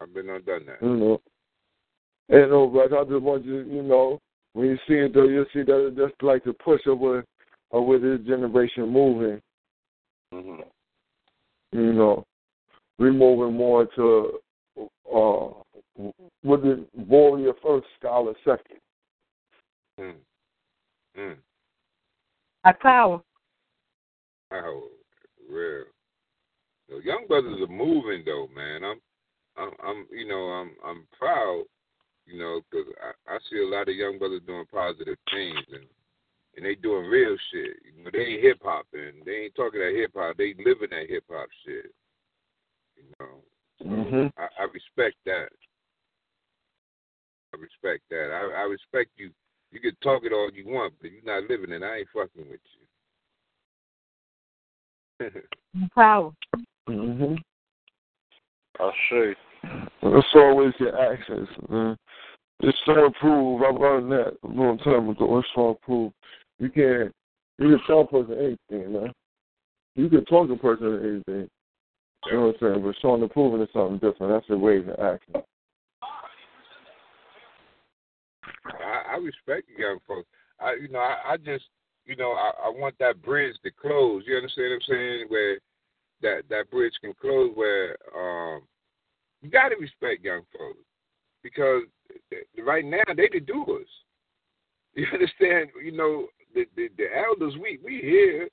I've 0.00 0.14
been 0.14 0.28
on 0.30 0.42
done 0.44 0.66
that. 0.66 0.82
You 0.82 0.96
know, 0.96 1.20
and 2.28 2.50
no, 2.50 2.66
but 2.66 2.92
I 2.96 3.04
just 3.04 3.22
want 3.22 3.44
you, 3.44 3.60
you 3.60 3.82
know, 3.82 4.20
when 4.54 4.68
you 4.68 4.76
see 4.88 4.94
it 4.94 5.14
though, 5.14 5.28
you'll 5.28 5.44
see 5.52 5.62
that 5.62 5.86
it's 5.88 5.96
just 5.96 6.22
like 6.22 6.44
the 6.44 6.52
push 6.52 6.80
of 6.86 6.98
where, 6.98 7.24
of 7.72 7.84
where 7.84 7.98
this 7.98 8.26
generation 8.26 8.88
moving. 8.88 9.40
hmm 10.32 10.60
You 11.72 11.92
know, 11.92 12.24
we're 12.98 13.12
moving 13.12 13.56
more 13.56 13.86
to, 13.96 14.38
uh, 14.78 15.48
with 16.42 16.62
the 16.62 16.86
warrior 16.94 17.52
first, 17.62 17.86
scholar 17.98 18.34
second. 18.44 18.78
Mm. 19.98 20.14
Mm. 21.18 21.36
High 22.64 22.72
power. 22.72 23.20
Oh, 24.52 24.88
real. 25.50 25.84
The 26.88 27.00
young 27.04 27.26
brothers 27.26 27.60
are 27.60 27.72
moving 27.72 28.22
though, 28.24 28.48
man. 28.54 28.84
I'm, 28.84 29.00
I'm, 29.56 29.70
I'm 29.84 30.06
you 30.10 30.28
know, 30.28 30.34
I'm, 30.34 30.72
I'm 30.84 31.06
proud, 31.18 31.64
you 32.26 32.38
know, 32.38 32.60
because 32.70 32.86
I, 33.02 33.34
I 33.34 33.38
see 33.50 33.58
a 33.58 33.68
lot 33.68 33.88
of 33.88 33.94
young 33.94 34.18
brothers 34.18 34.42
doing 34.46 34.64
positive 34.70 35.16
things 35.32 35.66
and 35.72 35.84
and 36.56 36.64
they 36.64 36.74
doing 36.74 37.06
real 37.06 37.36
shit. 37.50 37.76
You 37.96 38.04
know, 38.04 38.10
they 38.12 38.18
ain't 38.20 38.42
hip 38.42 38.58
hop 38.62 38.86
and 38.92 39.24
they 39.24 39.44
ain't 39.44 39.54
talking 39.54 39.80
that 39.80 39.94
hip 39.94 40.12
hop. 40.14 40.36
They 40.36 40.54
living 40.58 40.90
that 40.90 41.08
hip 41.08 41.24
hop 41.30 41.48
shit. 41.64 41.92
hmm 43.82 44.26
I, 44.36 44.46
I 44.60 44.64
respect 44.72 45.16
that. 45.26 45.48
I 47.54 47.58
respect 47.58 48.02
that. 48.10 48.30
I, 48.32 48.62
I 48.62 48.64
respect 48.64 49.10
you. 49.16 49.30
You 49.70 49.80
can 49.80 49.96
talk 50.02 50.24
it 50.24 50.32
all 50.32 50.50
you 50.52 50.66
want, 50.66 50.94
but 51.00 51.10
you're 51.10 51.24
not 51.24 51.48
living 51.48 51.72
it, 51.72 51.82
I 51.82 51.98
ain't 51.98 52.08
fucking 52.12 52.50
with 52.50 52.60
you. 55.20 55.88
Power. 55.94 56.32
hmm 56.86 57.34
I 58.78 58.90
see. 59.10 59.32
It's 60.02 60.28
always 60.34 60.72
your 60.78 61.12
actions, 61.12 61.48
man. 61.68 61.96
It's 62.60 62.78
so 62.86 63.06
approved. 63.06 63.64
I 63.64 63.70
learned 63.70 64.12
that 64.12 64.36
a 64.44 64.46
long 64.46 64.78
time 64.78 65.08
ago. 65.08 65.38
It's 65.38 65.48
so 65.54 65.70
approved. 65.70 66.14
You 66.62 66.70
can't. 66.70 67.12
You 67.58 67.76
can 67.76 67.80
tell 67.88 68.02
a 68.02 68.06
person 68.06 68.38
anything, 68.38 68.92
man. 68.92 69.12
You 69.96 70.08
can 70.08 70.24
talk 70.26 70.46
to 70.46 70.52
a 70.52 70.56
person 70.56 71.22
anything. 71.26 71.48
You 72.26 72.32
know 72.32 72.46
what 72.46 72.62
I'm 72.62 72.74
saying? 72.74 72.84
But 72.84 72.94
showing 73.02 73.22
approving 73.24 73.62
is 73.62 73.68
something 73.72 73.98
different. 73.98 74.32
That's 74.32 74.46
the 74.48 74.56
way 74.56 74.76
of 74.76 74.88
action. 74.90 75.42
I, 78.64 79.14
I 79.14 79.16
respect 79.16 79.68
you 79.76 79.84
young 79.84 79.98
folks. 80.06 80.28
I, 80.60 80.76
you 80.80 80.86
know, 80.86 81.00
I, 81.00 81.32
I 81.32 81.36
just, 81.36 81.64
you 82.06 82.14
know, 82.14 82.30
I, 82.30 82.52
I 82.66 82.68
want 82.68 82.94
that 83.00 83.20
bridge 83.22 83.56
to 83.64 83.70
close. 83.72 84.22
You 84.24 84.36
understand 84.36 84.68
what 84.70 84.74
I'm 84.74 84.80
saying? 84.88 85.24
Where 85.30 85.58
that 86.22 86.42
that 86.48 86.70
bridge 86.70 86.92
can 87.00 87.12
close, 87.20 87.50
where 87.56 87.96
um, 88.16 88.62
you 89.42 89.50
got 89.50 89.70
to 89.70 89.76
respect 89.80 90.24
young 90.24 90.42
folks 90.56 90.78
because 91.42 91.82
right 92.64 92.84
now 92.84 93.02
they 93.16 93.28
the 93.32 93.40
doers. 93.40 93.88
You 94.94 95.06
understand? 95.10 95.70
You 95.82 95.92
know, 95.92 96.26
the 96.54 96.64
the, 96.76 96.88
the 96.96 97.06
elders 97.16 97.54
we 97.60 97.78
we 97.84 98.00
here, 98.00 98.48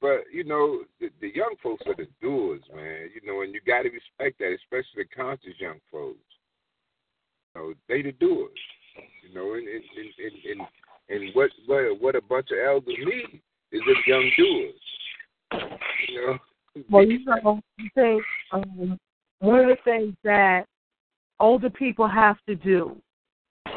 but 0.00 0.24
you 0.32 0.44
know 0.44 0.80
the, 1.00 1.08
the 1.20 1.32
young 1.34 1.54
folks 1.62 1.84
are 1.86 1.96
the 1.96 2.06
doers, 2.20 2.62
man. 2.74 3.10
You 3.14 3.26
know, 3.26 3.42
and 3.42 3.54
you 3.54 3.60
got 3.66 3.82
to 3.82 3.90
respect 3.90 4.38
that, 4.38 4.56
especially 4.62 5.04
the 5.04 5.16
conscious 5.16 5.58
young 5.58 5.78
folks. 5.90 6.18
You 7.54 7.60
know, 7.60 7.74
they 7.88 8.02
the 8.02 8.12
doers. 8.12 8.50
You 9.22 9.34
know, 9.34 9.54
and 9.54 9.66
and 9.66 9.84
and 9.96 10.60
and, 10.60 10.68
and 11.08 11.34
what 11.34 11.50
what 11.66 12.00
what 12.00 12.16
a 12.16 12.22
bunch 12.22 12.48
of 12.52 12.58
elders 12.64 12.94
need 12.98 13.40
is 13.72 13.80
them 13.86 14.02
young 14.06 14.30
doers. 14.38 15.70
You 16.08 16.26
know. 16.26 16.38
Well, 16.90 17.06
you 17.06 17.24
know, 17.24 17.60
I 17.78 17.88
think 17.94 18.22
um, 18.52 18.98
one 19.38 19.60
of 19.60 19.66
the 19.66 19.76
things 19.84 20.14
that 20.24 20.66
older 21.38 21.70
people 21.70 22.08
have 22.08 22.36
to 22.48 22.56
do, 22.56 22.96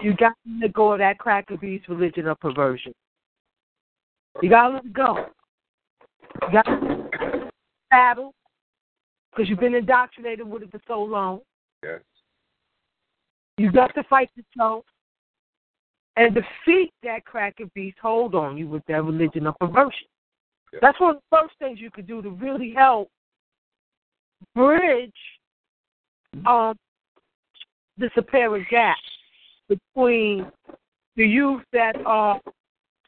you 0.01 0.15
got 0.15 0.33
to 0.61 0.69
go 0.69 0.93
of 0.93 0.99
that 0.99 1.19
cracker 1.19 1.57
beast 1.57 1.87
religion 1.89 2.27
of 2.27 2.39
perversion. 2.39 2.93
You 4.41 4.49
got 4.49 4.67
to 4.67 4.73
let 4.75 4.85
it 4.85 4.93
go. 4.93 5.25
You 6.43 6.51
got 6.51 6.63
to 6.63 7.49
battle 7.89 8.33
because 9.31 9.49
you've 9.49 9.59
been 9.59 9.75
indoctrinated 9.75 10.47
with 10.47 10.63
it 10.63 10.71
for 10.71 10.79
so 10.87 11.01
long. 11.01 11.41
Yes. 11.83 12.01
You 13.57 13.71
got 13.71 13.93
to 13.95 14.03
fight 14.03 14.29
yourself 14.35 14.85
and 16.15 16.33
defeat 16.33 16.91
that 17.03 17.25
cracker 17.25 17.65
beast 17.73 17.97
hold 18.01 18.35
on 18.35 18.57
you 18.57 18.67
with 18.67 18.83
that 18.87 19.03
religion 19.03 19.47
of 19.47 19.57
perversion. 19.59 20.07
That's 20.81 20.99
one 20.99 21.15
of 21.15 21.21
the 21.21 21.37
first 21.37 21.53
things 21.59 21.79
you 21.79 21.89
could 21.89 22.07
do 22.07 22.21
to 22.21 22.29
really 22.29 22.73
help 22.75 23.09
bridge 24.53 25.11
um, 26.45 26.75
this 27.97 28.11
apparent 28.17 28.67
gap 28.69 28.97
between 29.69 30.51
the 31.15 31.25
youth 31.25 31.63
that 31.73 31.95
are 32.05 32.39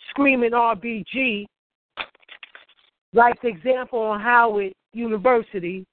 screaming 0.10 0.52
RBG, 0.52 1.46
like 3.14 3.42
the 3.42 3.48
example 3.48 4.00
on 4.00 4.20
Howard 4.20 4.74
University, 4.94 5.86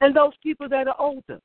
and 0.00 0.14
those 0.14 0.32
people 0.42 0.68
that 0.68 0.88
are 0.88 0.96
older. 0.98 1.40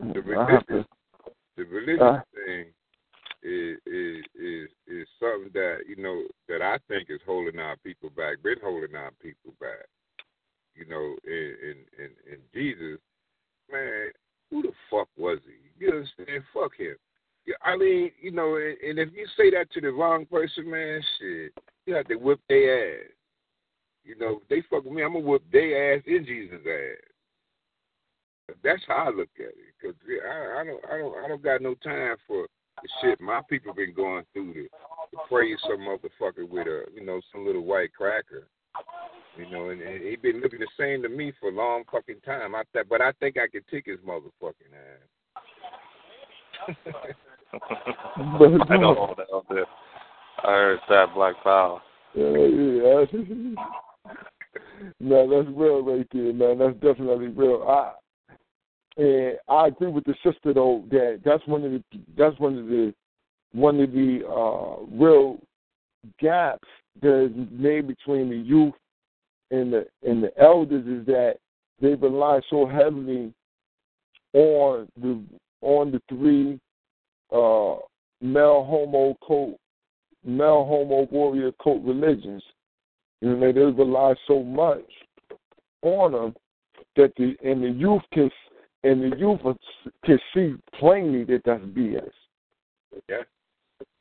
The 0.00 0.18
I 0.18 0.22
religious, 0.22 0.64
to. 0.68 0.84
the 1.56 1.64
religious 1.64 2.00
Uh. 2.02 2.20
thing 2.34 2.66
is 3.42 3.78
is 3.86 4.24
is 4.34 4.68
is 4.86 5.08
something 5.20 5.50
that 5.54 5.80
you 5.86 5.96
know 5.96 6.22
that 6.48 6.62
I 6.62 6.78
think 6.88 7.10
is 7.10 7.20
holding 7.24 7.58
our 7.58 7.76
people 7.84 8.10
back. 8.10 8.42
Been 8.42 8.58
holding 8.62 8.94
our 8.96 9.12
people 9.22 9.54
back. 9.60 9.86
You 10.74 10.86
know, 10.86 11.16
in 11.24 11.54
in 11.62 12.04
in, 12.04 12.10
in 12.32 12.38
Jesus, 12.52 12.98
man, 13.70 14.08
who 14.50 14.62
the 14.62 14.72
fuck 14.90 15.08
was 15.16 15.38
he? 15.44 15.84
You 15.84 15.92
understand? 15.92 16.44
Fuck 16.52 16.76
him. 16.76 16.96
I 17.62 17.76
mean, 17.76 18.10
you 18.20 18.30
know, 18.30 18.56
and, 18.56 18.76
and 18.78 18.98
if 18.98 19.14
you 19.14 19.26
say 19.36 19.50
that 19.50 19.70
to 19.72 19.80
the 19.80 19.90
wrong 19.90 20.24
person, 20.26 20.70
man, 20.70 21.02
shit, 21.18 21.52
you 21.86 21.94
have 21.94 22.08
to 22.08 22.16
whip 22.16 22.40
their 22.48 22.94
ass. 22.94 23.10
You 24.04 24.18
know, 24.18 24.40
they 24.48 24.62
fuck 24.70 24.84
with 24.84 24.92
me, 24.92 25.02
I'm 25.02 25.14
gonna 25.14 25.24
whip 25.24 25.42
their 25.52 25.96
ass 25.96 26.02
in 26.06 26.24
Jesus' 26.24 26.60
ass. 26.66 28.56
That's 28.62 28.82
how 28.86 29.06
I 29.06 29.08
look 29.08 29.30
at 29.38 29.46
it. 29.46 29.74
Cause 29.82 29.94
I, 30.08 30.60
I 30.60 30.64
don't, 30.64 30.84
I 30.84 30.98
don't, 30.98 31.24
I 31.24 31.28
don't 31.28 31.42
got 31.42 31.62
no 31.62 31.74
time 31.76 32.16
for 32.26 32.46
the 32.82 32.88
shit 33.00 33.20
my 33.20 33.40
people 33.48 33.72
been 33.72 33.94
going 33.94 34.24
through 34.32 34.54
to 34.54 34.68
praise 35.28 35.56
some 35.62 35.80
motherfucker 35.80 36.48
with 36.48 36.66
a, 36.66 36.84
you 36.94 37.04
know, 37.04 37.20
some 37.32 37.46
little 37.46 37.64
white 37.64 37.94
cracker. 37.94 38.48
You 39.36 39.50
know, 39.50 39.70
and, 39.70 39.80
and 39.82 40.02
he 40.02 40.16
been 40.16 40.40
looking 40.40 40.60
the 40.60 40.68
same 40.78 41.02
to 41.02 41.08
me 41.08 41.32
for 41.40 41.48
a 41.48 41.52
long 41.52 41.82
fucking 41.90 42.20
time. 42.24 42.54
I 42.54 42.62
th- 42.72 42.86
but 42.88 43.00
I 43.00 43.12
think 43.12 43.36
I 43.36 43.48
could 43.48 43.66
take 43.68 43.86
his 43.86 43.98
motherfucking 44.00 44.72
ass. 46.68 46.76
I 47.52 48.38
don't 48.38 48.80
know 48.80 49.14
that 49.16 49.26
out 49.34 49.46
there. 49.48 49.66
I 50.44 50.50
heard 50.50 50.80
that 50.88 51.14
Black 51.14 51.34
Power. 51.42 51.80
Yeah, 52.14 52.28
yeah. 52.28 53.04
no, 55.00 55.28
that's 55.28 55.56
real 55.56 55.82
right 55.82 56.06
there, 56.12 56.32
man. 56.32 56.58
That's 56.58 56.74
definitely 56.74 57.28
real. 57.28 57.64
I 57.68 57.92
and 58.96 59.38
I 59.48 59.66
agree 59.66 59.88
with 59.88 60.04
the 60.04 60.14
sister 60.22 60.54
though 60.54 60.84
that 60.90 61.20
that's 61.24 61.44
one 61.46 61.64
of 61.64 61.72
the 61.72 61.82
that's 62.16 62.38
one 62.38 62.58
of 62.58 62.66
the 62.66 62.94
one 63.52 63.80
of 63.80 63.90
the 63.92 64.20
uh, 64.28 64.84
real 64.90 65.38
gaps 66.20 66.68
that 67.02 67.24
is 67.26 67.48
made 67.50 67.88
between 67.88 68.30
the 68.30 68.36
youth 68.36 68.74
and 69.54 69.72
the 69.72 69.86
and 70.02 70.22
the 70.22 70.30
elders 70.40 70.86
is 70.86 71.06
that 71.06 71.36
they 71.80 71.94
rely 71.94 72.40
so 72.50 72.66
heavily 72.66 73.32
on 74.32 74.88
the 75.00 75.22
on 75.60 75.92
the 75.92 76.00
three 76.08 76.58
uh, 77.32 77.76
male 78.20 78.64
homo 78.64 79.16
cult 79.26 79.58
male 80.24 80.64
homo 80.64 81.06
warrior 81.10 81.52
cult 81.62 81.82
religions. 81.84 82.42
You 83.20 83.36
know, 83.36 83.52
they 83.52 83.60
rely 83.60 84.14
so 84.26 84.42
much 84.42 84.84
on 85.82 86.12
them 86.12 86.34
that 86.96 87.12
the 87.16 87.36
and 87.44 87.62
the 87.62 87.70
youth 87.70 88.02
can 88.12 88.30
and 88.82 89.12
the 89.12 89.16
youth 89.16 89.40
can 90.04 90.18
see 90.34 90.54
plainly 90.78 91.24
that 91.24 91.42
that's 91.44 91.64
BS. 91.64 92.10
Yeah. 93.08 93.22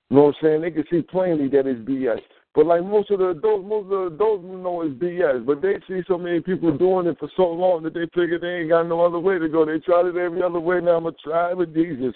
You 0.09 0.17
know 0.17 0.23
what 0.23 0.35
I'm 0.35 0.43
saying? 0.43 0.61
They 0.61 0.71
can 0.71 0.83
see 0.91 1.01
plainly 1.01 1.47
that 1.49 1.65
it's 1.65 1.79
BS. 1.87 2.21
But 2.55 2.67
like 2.67 2.83
most 2.83 3.09
of 3.09 3.19
the 3.19 3.29
adults, 3.29 3.65
most 3.67 3.85
of 3.85 3.89
the 3.89 4.15
adults 4.15 4.43
know 4.43 4.83
it's 4.83 4.93
BS. 4.95 5.45
But 5.45 5.61
they 5.61 5.75
see 5.87 6.03
so 6.07 6.17
many 6.17 6.39
people 6.39 6.77
doing 6.77 7.07
it 7.07 7.17
for 7.17 7.29
so 7.35 7.47
long 7.47 7.81
that 7.83 7.95
they 7.95 8.05
figure 8.13 8.37
they 8.37 8.61
ain't 8.61 8.69
got 8.69 8.87
no 8.87 9.01
other 9.01 9.19
way 9.19 9.39
to 9.39 9.49
go. 9.49 9.65
They 9.65 9.79
tried 9.79 10.05
it 10.05 10.17
every 10.17 10.43
other 10.43 10.59
way. 10.59 10.79
Now 10.79 10.97
I'm 10.97 11.03
gonna 11.03 11.15
try 11.23 11.51
it 11.51 11.57
with 11.57 11.73
Jesus. 11.73 12.13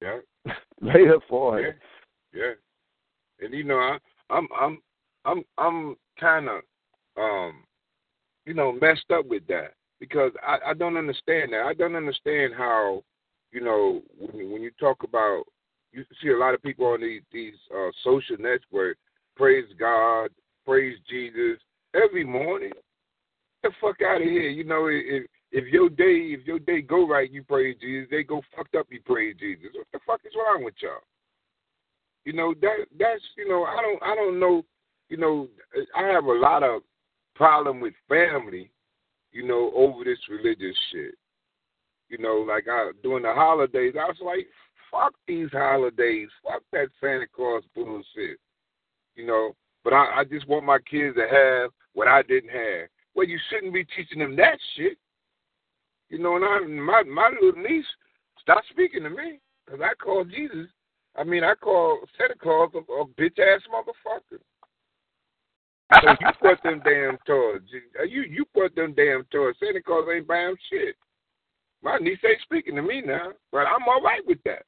Yeah. 0.00 0.18
Lay 0.80 1.00
it 1.00 1.20
for 1.28 1.60
Yeah. 1.60 1.68
it. 1.68 1.76
Yeah. 2.32 3.44
And 3.44 3.54
you 3.54 3.64
know, 3.64 3.78
I, 3.78 3.98
I'm 4.30 4.46
I'm 4.58 4.78
I'm 5.24 5.44
I'm 5.58 5.96
kind 6.20 6.48
of 6.48 6.60
um 7.16 7.64
you 8.44 8.54
know 8.54 8.72
messed 8.72 9.10
up 9.12 9.26
with 9.26 9.46
that 9.48 9.72
because 9.98 10.30
I 10.46 10.58
I 10.70 10.74
don't 10.74 10.96
understand 10.96 11.52
that. 11.52 11.62
I 11.66 11.74
don't 11.74 11.96
understand 11.96 12.54
how 12.56 13.02
you 13.50 13.62
know 13.62 14.02
when 14.16 14.36
you, 14.36 14.48
when 14.48 14.62
you 14.62 14.70
talk 14.78 15.02
about 15.02 15.42
you 15.90 16.04
see 16.22 16.28
a 16.28 16.38
lot 16.38 16.54
of 16.54 16.62
people 16.62 16.86
on 16.86 17.00
these 17.00 17.22
these 17.32 17.54
uh, 17.76 17.90
social 18.04 18.36
networks 18.38 19.00
praise 19.36 19.66
God, 19.78 20.30
praise 20.64 20.96
Jesus 21.08 21.58
every 21.94 22.24
morning. 22.24 22.72
Get 23.62 23.70
the 23.70 23.70
fuck 23.80 24.00
out 24.02 24.22
of 24.22 24.28
here. 24.28 24.48
You 24.48 24.64
know 24.64 24.86
if 24.88 25.26
if 25.52 25.66
your 25.72 25.88
day 25.88 26.34
if 26.34 26.46
your 26.46 26.58
day 26.58 26.82
go 26.82 27.06
right, 27.06 27.30
you 27.30 27.42
praise 27.44 27.76
Jesus. 27.80 28.08
They 28.10 28.22
go 28.22 28.42
fucked 28.54 28.74
up, 28.74 28.86
you 28.90 29.00
praise 29.04 29.36
Jesus. 29.38 29.68
What 29.74 29.86
the 29.92 30.00
fuck 30.06 30.20
is 30.24 30.32
wrong 30.36 30.64
with 30.64 30.74
y'all? 30.80 31.02
You 32.24 32.32
know 32.32 32.54
that 32.60 32.86
that's 32.98 33.22
you 33.36 33.48
know 33.48 33.64
I 33.64 33.80
don't 33.82 34.02
I 34.02 34.14
don't 34.14 34.40
know. 34.40 34.64
You 35.08 35.16
know 35.16 35.48
I 35.96 36.02
have 36.08 36.24
a 36.24 36.32
lot 36.32 36.62
of 36.62 36.82
problem 37.34 37.80
with 37.80 37.94
family. 38.08 38.70
You 39.32 39.46
know 39.46 39.72
over 39.74 40.04
this 40.04 40.18
religious 40.28 40.76
shit. 40.92 41.14
You 42.08 42.18
know 42.18 42.44
like 42.46 42.64
I 42.70 42.90
during 43.02 43.22
the 43.22 43.32
holidays 43.32 43.94
I 43.98 44.06
was 44.06 44.16
like 44.24 44.46
fuck 44.90 45.14
these 45.26 45.50
holidays. 45.52 46.28
Fuck 46.42 46.62
that 46.72 46.88
Santa 47.00 47.26
Claus 47.34 47.62
bullshit. 47.74 48.38
You 49.16 49.26
know, 49.26 49.56
but 49.82 49.92
I, 49.92 50.20
I 50.20 50.24
just 50.24 50.46
want 50.48 50.64
my 50.64 50.78
kids 50.78 51.16
to 51.16 51.26
have 51.30 51.70
what 51.94 52.06
I 52.08 52.22
didn't 52.22 52.50
have. 52.50 52.88
Well, 53.14 53.26
you 53.26 53.38
shouldn't 53.48 53.72
be 53.72 53.84
teaching 53.96 54.18
them 54.18 54.36
that 54.36 54.58
shit. 54.76 54.98
You 56.10 56.18
know, 56.18 56.36
and 56.36 56.44
I, 56.44 56.60
my 56.60 57.02
my 57.02 57.30
little 57.40 57.60
niece 57.60 57.86
stopped 58.40 58.66
speaking 58.70 59.02
to 59.02 59.10
me 59.10 59.40
because 59.64 59.80
I 59.82 59.94
call 59.94 60.24
Jesus. 60.24 60.68
I 61.16 61.24
mean, 61.24 61.42
I 61.42 61.54
call 61.54 62.00
Santa 62.18 62.34
Claus 62.40 62.70
a, 62.74 62.78
a 62.78 63.06
bitch 63.06 63.38
ass 63.38 63.62
motherfucker. 63.72 64.38
So 66.02 66.10
you 66.20 66.26
put 66.42 66.62
them 66.62 66.82
damn 66.84 67.16
toys. 67.26 67.62
You 68.08 68.22
you 68.22 68.44
put 68.54 68.74
them 68.76 68.94
damn 68.94 69.24
toys. 69.32 69.54
Santa 69.58 69.82
Claus 69.82 70.06
ain't 70.14 70.28
buying 70.28 70.56
shit. 70.70 70.94
My 71.82 71.98
niece 71.98 72.18
ain't 72.24 72.40
speaking 72.42 72.76
to 72.76 72.82
me 72.82 73.02
now, 73.04 73.32
but 73.52 73.66
I'm 73.66 73.88
all 73.88 74.02
right 74.02 74.22
with 74.26 74.42
that. 74.44 74.64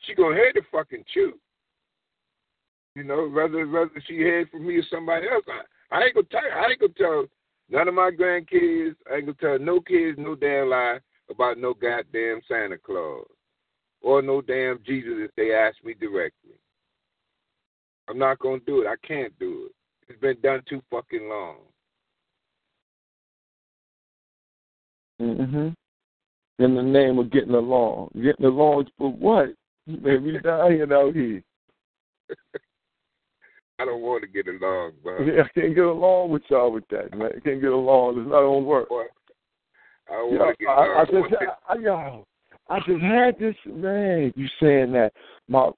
She 0.00 0.14
gonna 0.14 0.34
head 0.34 0.52
the 0.54 0.62
fucking 0.72 1.04
chew. 1.12 1.34
You 2.94 3.04
know, 3.04 3.28
whether 3.28 3.66
whether 3.66 4.02
she 4.06 4.20
had 4.22 4.50
for 4.50 4.58
me 4.58 4.76
or 4.76 4.82
somebody 4.90 5.26
else, 5.28 5.44
I, 5.48 5.96
I 5.96 6.04
ain't 6.04 6.14
gonna 6.14 6.26
tell. 6.30 6.40
I 6.40 6.70
ain't 6.70 6.80
gonna 6.80 6.92
tell 6.98 7.26
none 7.68 7.88
of 7.88 7.94
my 7.94 8.10
grandkids. 8.10 8.96
I 9.10 9.16
ain't 9.16 9.26
gonna 9.26 9.36
tell 9.40 9.58
no 9.58 9.80
kids 9.80 10.18
no 10.18 10.34
damn 10.34 10.70
lie 10.70 10.98
about 11.30 11.58
no 11.58 11.72
goddamn 11.74 12.40
Santa 12.48 12.78
Claus 12.78 13.26
or 14.02 14.22
no 14.22 14.40
damn 14.40 14.80
Jesus 14.84 15.12
if 15.16 15.30
they 15.36 15.54
ask 15.54 15.76
me 15.84 15.94
directly. 15.94 16.54
I'm 18.08 18.18
not 18.18 18.40
gonna 18.40 18.60
do 18.66 18.82
it. 18.82 18.88
I 18.88 18.96
can't 19.06 19.36
do 19.38 19.66
it. 19.66 19.72
It's 20.08 20.20
been 20.20 20.40
done 20.42 20.62
too 20.68 20.82
fucking 20.90 21.28
long. 21.28 21.58
hmm 25.20 25.68
In 26.58 26.74
the 26.74 26.82
name 26.82 27.20
of 27.20 27.30
getting 27.30 27.54
along. 27.54 28.10
Getting 28.20 28.46
along 28.46 28.86
for 28.98 29.12
what? 29.12 29.50
Man, 29.86 30.24
we 30.24 30.38
dying 30.42 30.92
out 30.92 31.14
here. 31.14 31.42
I 33.80 33.86
don't 33.86 34.02
want 34.02 34.22
to 34.22 34.28
get 34.28 34.46
along, 34.46 34.92
bro. 35.02 35.24
Yeah, 35.24 35.44
I 35.44 35.48
can't 35.58 35.74
get 35.74 35.84
along 35.84 36.30
with 36.30 36.42
y'all 36.50 36.70
with 36.70 36.86
that, 36.90 37.16
man. 37.16 37.30
I 37.34 37.40
can't 37.40 37.62
get 37.62 37.72
along. 37.72 38.18
It's 38.18 38.28
not 38.28 38.42
gonna 38.42 38.58
work. 38.58 38.88
I 40.08 40.12
don't 40.12 40.38
want 40.38 40.58
to 40.58 40.64
get 40.64 40.70
I, 40.70 41.00
I 41.00 41.04
just, 41.04 41.34
I, 41.68 41.72
I, 41.72 41.78
yo, 41.78 42.26
I 42.68 42.78
just 42.80 43.00
had 43.00 43.38
this 43.38 43.54
man. 43.66 44.34
You 44.36 44.48
saying 44.60 44.92
that 44.92 45.12
my, 45.48 45.70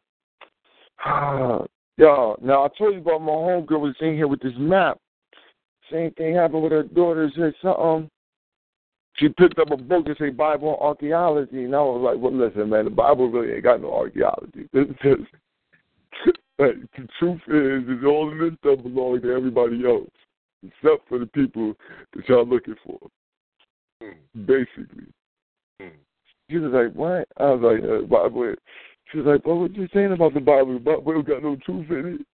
yo. 1.97 2.37
Now 2.43 2.65
I 2.65 2.69
told 2.77 2.95
you 2.95 3.01
about 3.01 3.21
my 3.21 3.33
homegirl 3.33 3.81
was 3.81 3.95
in 4.01 4.15
here 4.15 4.27
with 4.27 4.41
this 4.41 4.53
map. 4.57 4.99
Same 5.91 6.11
thing 6.13 6.35
happened 6.35 6.65
with 6.65 6.73
her 6.73 6.83
daughter. 6.83 7.31
Said 7.37 7.55
something. 7.63 8.11
She 9.19 9.29
picked 9.29 9.61
up 9.61 9.71
a 9.71 9.77
book 9.77 10.07
that 10.07 10.19
say 10.19 10.31
Bible 10.31 10.71
and 10.71 10.81
archaeology, 10.81 11.65
and 11.65 11.77
I 11.77 11.81
was 11.81 12.01
like, 12.03 12.21
"Well, 12.21 12.35
listen, 12.35 12.69
man, 12.71 12.87
the 12.87 12.91
Bible 12.91 13.31
really 13.31 13.53
ain't 13.53 13.63
got 13.63 13.81
no 13.81 13.93
archaeology. 13.95 14.69
This 14.73 14.87
is 15.05 15.27
like, 16.59 16.77
the 16.97 17.09
truth 17.19 17.41
is, 17.49 17.99
is 17.99 18.05
all 18.05 18.31
of 18.33 18.39
this 18.39 18.59
stuff 18.61 18.83
belongs 18.83 19.23
to 19.23 19.33
everybody 19.33 19.85
else, 19.85 20.11
except 20.63 21.09
for 21.09 21.19
the 21.19 21.27
people 21.27 21.75
that 22.15 22.29
y'all 22.29 22.47
looking 22.47 22.77
for. 22.85 22.99
Basically." 24.47 25.07
She 26.51 26.59
was 26.59 26.73
like, 26.73 26.93
"What?" 26.95 27.29
I 27.39 27.51
was 27.53 27.63
like, 27.63 27.83
uh, 27.83 28.03
"Bible." 28.07 28.55
She 29.11 29.19
was 29.19 29.27
like, 29.27 29.47
"Well, 29.47 29.61
what 29.61 29.75
you 29.75 29.89
saying 29.95 30.13
about 30.13 30.35
the 30.35 30.41
Bible? 30.41 30.75
The 30.75 30.81
Bible 30.81 31.23
got 31.23 31.43
no 31.43 31.57
truth 31.57 31.91
in 31.91 32.21
it." 32.21 32.27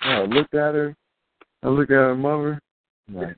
I 0.00 0.22
looked 0.22 0.54
at 0.54 0.74
her. 0.74 0.96
I 1.62 1.68
looked 1.68 1.90
at 1.90 1.96
her 1.96 2.14
mother. 2.14 2.60
I'm 3.08 3.14
like, 3.14 3.36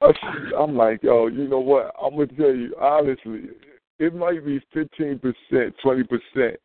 I'm 0.58 0.76
like, 0.76 1.02
yo, 1.02 1.28
you 1.28 1.46
know 1.48 1.60
what? 1.60 1.94
I'm 2.02 2.14
gonna 2.14 2.26
tell 2.28 2.54
you 2.54 2.74
honestly, 2.80 3.50
it 4.02 4.12
might 4.16 4.44
be 4.44 4.60
fifteen 4.74 5.20
percent, 5.20 5.74
twenty 5.80 6.02
percent 6.02 6.56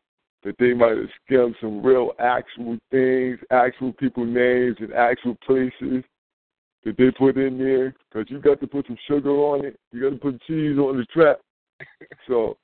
that 0.42 0.56
they 0.58 0.74
might 0.74 0.96
have 0.96 1.08
skimmed 1.24 1.54
some 1.60 1.82
real 1.82 2.10
actual 2.18 2.76
things, 2.90 3.38
actual 3.52 3.92
people 3.92 4.24
names, 4.24 4.76
and 4.80 4.92
actual 4.92 5.36
places 5.46 6.02
that 6.84 6.96
they 6.96 7.10
put 7.12 7.36
in 7.36 7.56
there. 7.56 7.94
Because 8.10 8.28
you 8.28 8.40
got 8.40 8.60
to 8.60 8.66
put 8.66 8.88
some 8.88 8.98
sugar 9.06 9.30
on 9.30 9.64
it. 9.64 9.78
You 9.92 10.02
got 10.02 10.10
to 10.10 10.16
put 10.16 10.42
cheese 10.48 10.78
on 10.78 10.96
the 10.96 11.04
trap. 11.12 11.38
so 12.28 12.56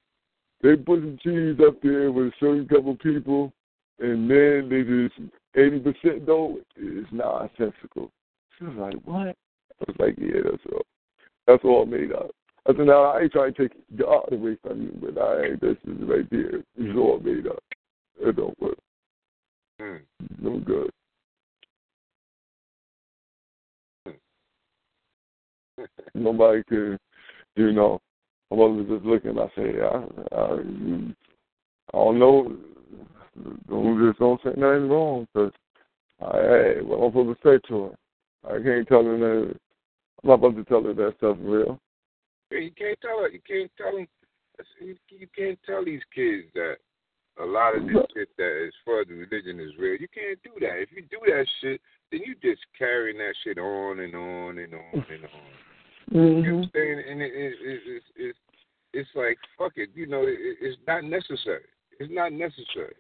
they 0.61 0.75
put 0.75 1.01
some 1.01 1.19
cheese 1.23 1.57
up 1.65 1.81
there 1.81 2.11
with 2.11 2.27
a 2.27 2.33
certain 2.41 2.67
couple 2.67 2.97
people, 2.97 3.53
and 4.01 4.29
then 4.29 4.69
they 4.69 4.83
just 4.83 5.31
eighty 5.55 5.79
percent 5.79 6.27
though 6.27 6.59
is 6.77 7.07
nonsensical. 7.13 8.11
She 8.59 8.65
was 8.65 8.75
like, 8.77 8.97
"What?" 9.05 9.29
I 9.29 9.85
was 9.87 9.97
like, 10.01 10.17
"Yeah, 10.19 10.41
that's 10.51 10.63
all. 10.73 10.83
That's 11.47 11.65
all 11.65 11.87
made 11.87 12.11
up." 12.11 12.33
I 12.67 12.73
said, 12.75 12.87
"Now 12.87 13.03
I 13.05 13.21
ain't 13.23 13.33
trying 13.33 13.53
to 13.55 13.69
take 13.69 13.77
God 13.97 14.33
away 14.33 14.57
from 14.63 14.83
you, 14.83 14.93
but 15.01 15.21
I 15.21 15.45
ain't. 15.45 15.61
This 15.61 15.77
is 15.87 16.09
right 16.09 16.29
there. 16.31 16.57
It's 16.77 16.99
all 16.99 17.21
made 17.21 17.47
up. 17.47 17.63
It 18.21 18.37
don't 18.37 18.59
work. 18.61 18.79
Mm. 19.81 20.01
No 20.41 20.59
good." 20.61 20.91
Nobody 26.15 26.63
could, 26.65 26.99
you 27.57 27.73
know. 27.73 28.01
I 28.51 28.55
was 28.55 28.87
just 28.89 29.05
looking. 29.05 29.39
I 29.39 29.47
say, 29.57 29.81
I, 29.81 30.05
I, 30.37 30.45
I 31.93 31.97
don't 31.97 32.19
know. 32.19 32.57
Don't 33.69 34.07
just 34.07 34.19
don't 34.21 34.41
say 34.43 34.51
nothing 34.51 34.89
wrong, 34.89 35.27
cause 35.35 35.51
I, 36.21 36.37
hey, 36.37 36.75
what 36.83 36.99
am 36.99 37.05
I 37.05 37.09
supposed 37.09 37.43
to 37.43 37.49
say 37.49 37.69
to 37.69 37.83
her? 37.85 37.97
I 38.57 38.63
can't 38.63 38.87
tell 38.87 39.05
her 39.05 39.19
that. 39.19 39.57
I'm 40.23 40.31
not 40.31 40.37
supposed 40.37 40.57
to 40.57 40.65
tell 40.65 40.83
her 40.85 40.95
that 40.95 41.15
stuff 41.19 41.37
real. 41.41 41.81
You 42.59 42.73
can't 42.77 43.01
tell 43.01 43.21
her. 43.21 43.29
You 43.29 43.41
can't 43.47 43.71
tell 43.77 43.93
them. 43.97 44.09
You 44.79 45.27
can't 45.37 45.59
tell 45.67 45.85
these 45.85 46.03
kids 46.15 46.47
that 46.55 46.77
a 47.43 47.45
lot 47.45 47.77
of 47.77 47.85
this 47.87 47.97
shit 48.15 48.29
that 48.39 48.65
as 48.67 48.73
far 48.85 49.01
as 49.01 49.09
the 49.09 49.15
religion 49.15 49.59
is 49.59 49.73
real. 49.79 50.01
You 50.01 50.07
can't 50.15 50.41
do 50.43 50.53
that. 50.61 50.79
If 50.79 50.93
you 50.93 51.03
do 51.03 51.19
that 51.27 51.47
shit, 51.61 51.81
then 52.13 52.21
you 52.25 52.37
just 52.43 52.63
carrying 52.79 53.19
that 53.19 53.35
shit 53.43 53.59
on 53.59 53.99
and 54.01 54.15
on 54.15 54.59
and 54.59 54.75
on 54.75 54.95
and 54.95 55.25
on. 55.25 55.31
You 56.11 56.21
know 56.21 56.23
what 56.23 56.23
I'm 56.23 56.45
mm-hmm. 56.45 56.63
saying? 56.75 57.03
And 57.11 57.23
it, 57.23 57.33
it, 57.35 57.55
it, 57.61 57.81
it's 57.87 58.05
it's 58.17 58.39
it's 58.93 59.09
like 59.15 59.39
fuck 59.59 59.73
it. 59.77 59.89
You 59.95 60.07
know, 60.07 60.23
it, 60.23 60.37
it's 60.61 60.79
not 60.87 61.03
necessary. 61.05 61.65
It's 61.99 62.13
not 62.13 62.33
necessary. 62.33 62.95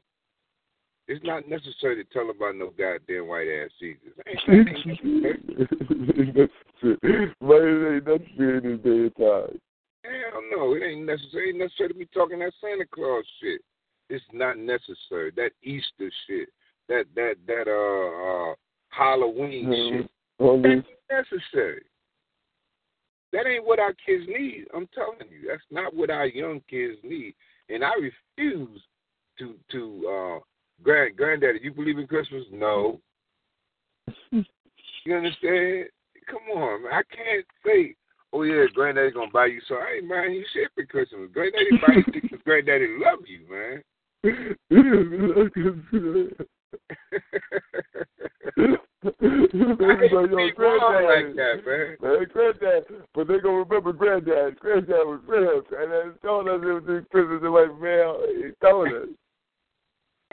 It's 1.06 1.22
not 1.24 1.46
necessary 1.48 2.02
to 2.02 2.10
tell 2.12 2.30
about 2.30 2.56
no 2.56 2.72
goddamn 2.78 3.28
white 3.28 3.46
ass 3.46 3.70
Jesus. 3.78 4.00
Ain't, 6.84 6.98
ain't 7.04 7.04
necessary. 7.04 7.34
but 7.40 7.62
it 7.62 7.94
ain't 7.96 8.06
necessary 8.06 8.58
in 8.58 8.64
this 8.64 8.80
day 8.84 8.90
and 8.90 9.16
time. 9.16 9.60
Hell 10.04 10.42
no, 10.54 10.74
it 10.74 10.82
ain't 10.82 11.06
necessary. 11.06 11.48
It 11.48 11.52
ain't 11.52 11.58
necessary 11.58 11.88
to 11.88 11.94
be 11.94 12.06
talking 12.06 12.38
that 12.40 12.52
Santa 12.60 12.84
Claus 12.92 13.24
shit. 13.40 13.60
It's 14.10 14.24
not 14.32 14.58
necessary. 14.58 15.32
That 15.36 15.50
Easter 15.62 16.10
shit. 16.26 16.48
That 16.88 17.04
that 17.14 17.36
that 17.46 17.68
uh 17.68 18.50
uh 18.50 18.54
Halloween 18.90 19.66
Mhm. 19.66 19.98
shit. 20.02 20.10
Well, 20.38 20.60
That 20.60 20.68
ain't 20.68 20.86
necessary. 21.10 21.84
That 23.32 23.46
ain't 23.46 23.64
what 23.64 23.80
our 23.80 23.94
kids 23.94 24.28
need. 24.28 24.66
I'm 24.74 24.86
telling 24.88 25.18
you, 25.30 25.48
that's 25.48 25.62
not 25.70 25.94
what 25.94 26.10
our 26.10 26.26
young 26.26 26.60
kids 26.68 26.98
need. 27.02 27.34
And 27.68 27.82
I 27.82 27.92
refuse 27.94 28.82
to 29.38 29.58
to 29.70 30.08
uh 30.08 30.40
grand 30.82 31.16
granddaddy, 31.16 31.60
you 31.62 31.72
believe 31.72 31.98
in 31.98 32.06
Christmas? 32.06 32.44
No. 32.52 33.00
You 35.06 35.14
understand? 35.14 35.90
Come 36.26 36.42
on, 36.56 36.82
man. 36.82 36.92
I 36.92 37.02
can't 37.14 37.46
say, 37.64 37.94
oh 38.32 38.42
yeah, 38.42 38.64
granddaddy's 38.74 39.14
gonna 39.14 39.30
buy 39.32 39.46
you 39.46 39.60
so 39.68 39.76
I 39.76 39.98
ain't 39.98 40.08
buying 40.08 40.34
you 40.34 40.44
shit 40.52 40.72
for 40.74 40.84
Christmas. 40.86 41.30
Granddaddy 41.32 41.78
buy 41.86 41.94
you 41.94 42.04
because 42.12 42.40
granddaddy 42.44 42.88
love 42.98 43.20
you, 43.26 43.46
man. 43.50 43.82
They 49.04 49.12
be 49.20 50.08
like, 50.14 50.30
yo, 50.30 50.36
be 50.36 50.52
wrong 50.56 50.96
granddad, 50.96 51.04
like 51.04 51.36
that, 51.36 51.60
man. 51.66 51.96
man, 52.00 52.24
granddad, 52.32 52.84
but 53.14 53.28
they 53.28 53.38
gonna 53.38 53.64
remember 53.64 53.92
granddad. 53.92 54.58
Granddad 54.58 55.04
was 55.04 55.20
real, 55.26 55.62
and 55.78 55.92
then 55.92 56.14
telling 56.22 56.48
us 56.48 56.62
it 56.62 56.72
was 56.72 56.84
this 56.86 57.04
Christmas. 57.10 57.42
They're 57.42 57.50
like, 57.50 57.78
man, 57.80 58.14
he 58.36 58.50
telling 58.62 58.94
us. 58.94 59.08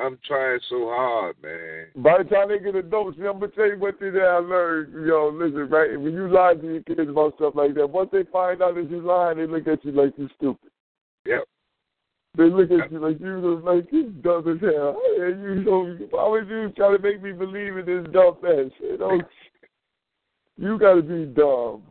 I'm 0.01 0.17
trying 0.25 0.59
so 0.69 0.87
hard, 0.87 1.35
man. 1.43 1.85
By 1.95 2.17
the 2.17 2.23
time 2.23 2.49
they 2.49 2.59
get 2.59 2.75
adults, 2.75 3.17
see, 3.17 3.25
I'm 3.25 3.39
gonna 3.39 3.51
tell 3.51 3.67
you 3.67 3.77
what 3.77 3.99
thing 3.99 4.13
that 4.13 4.21
I 4.23 4.37
learned. 4.39 5.05
Yo, 5.05 5.29
listen, 5.29 5.69
right? 5.69 5.99
When 5.99 6.13
you 6.13 6.27
lie 6.31 6.55
to 6.55 6.65
your 6.65 6.81
kids 6.83 7.09
about 7.09 7.35
stuff 7.35 7.53
like 7.55 7.75
that, 7.75 7.89
once 7.89 8.09
they 8.11 8.23
find 8.31 8.61
out 8.61 8.75
that 8.75 8.89
you're 8.89 9.01
lying, 9.01 9.37
they 9.37 9.47
look 9.47 9.67
at 9.67 9.85
you 9.85 9.91
like 9.91 10.13
you're 10.17 10.29
stupid. 10.37 10.71
Yep. 11.25 11.43
They 12.37 12.45
look 12.45 12.71
at 12.71 12.91
you 12.91 12.99
like 12.99 13.19
you 13.19 13.39
look 13.39 13.63
like 13.63 13.91
you 13.91 14.09
dumb 14.23 14.47
as 14.47 14.61
hell. 14.61 14.99
And 15.19 15.43
you 15.43 15.55
know, 15.63 15.97
why 16.09 16.27
would 16.29 16.47
you 16.47 16.69
try 16.75 16.95
to 16.95 17.01
make 17.01 17.21
me 17.21 17.33
believe 17.33 17.77
in 17.77 17.85
this 17.85 18.11
dumb 18.13 18.37
ass 18.43 18.71
shit? 18.79 18.99
Don't, 18.99 19.23
you 20.57 20.79
got 20.79 20.95
to 20.95 21.01
be 21.01 21.25
dumb. 21.25 21.83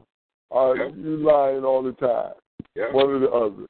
Uh, 0.53 0.75
or 0.75 0.91
you 0.97 1.17
lying 1.19 1.65
all 1.65 1.83
the 1.83 1.93
time. 1.93 2.33
Yep. 2.75 2.93
One 2.93 3.11
or 3.11 3.19
the 3.21 3.31
other. 3.31 3.67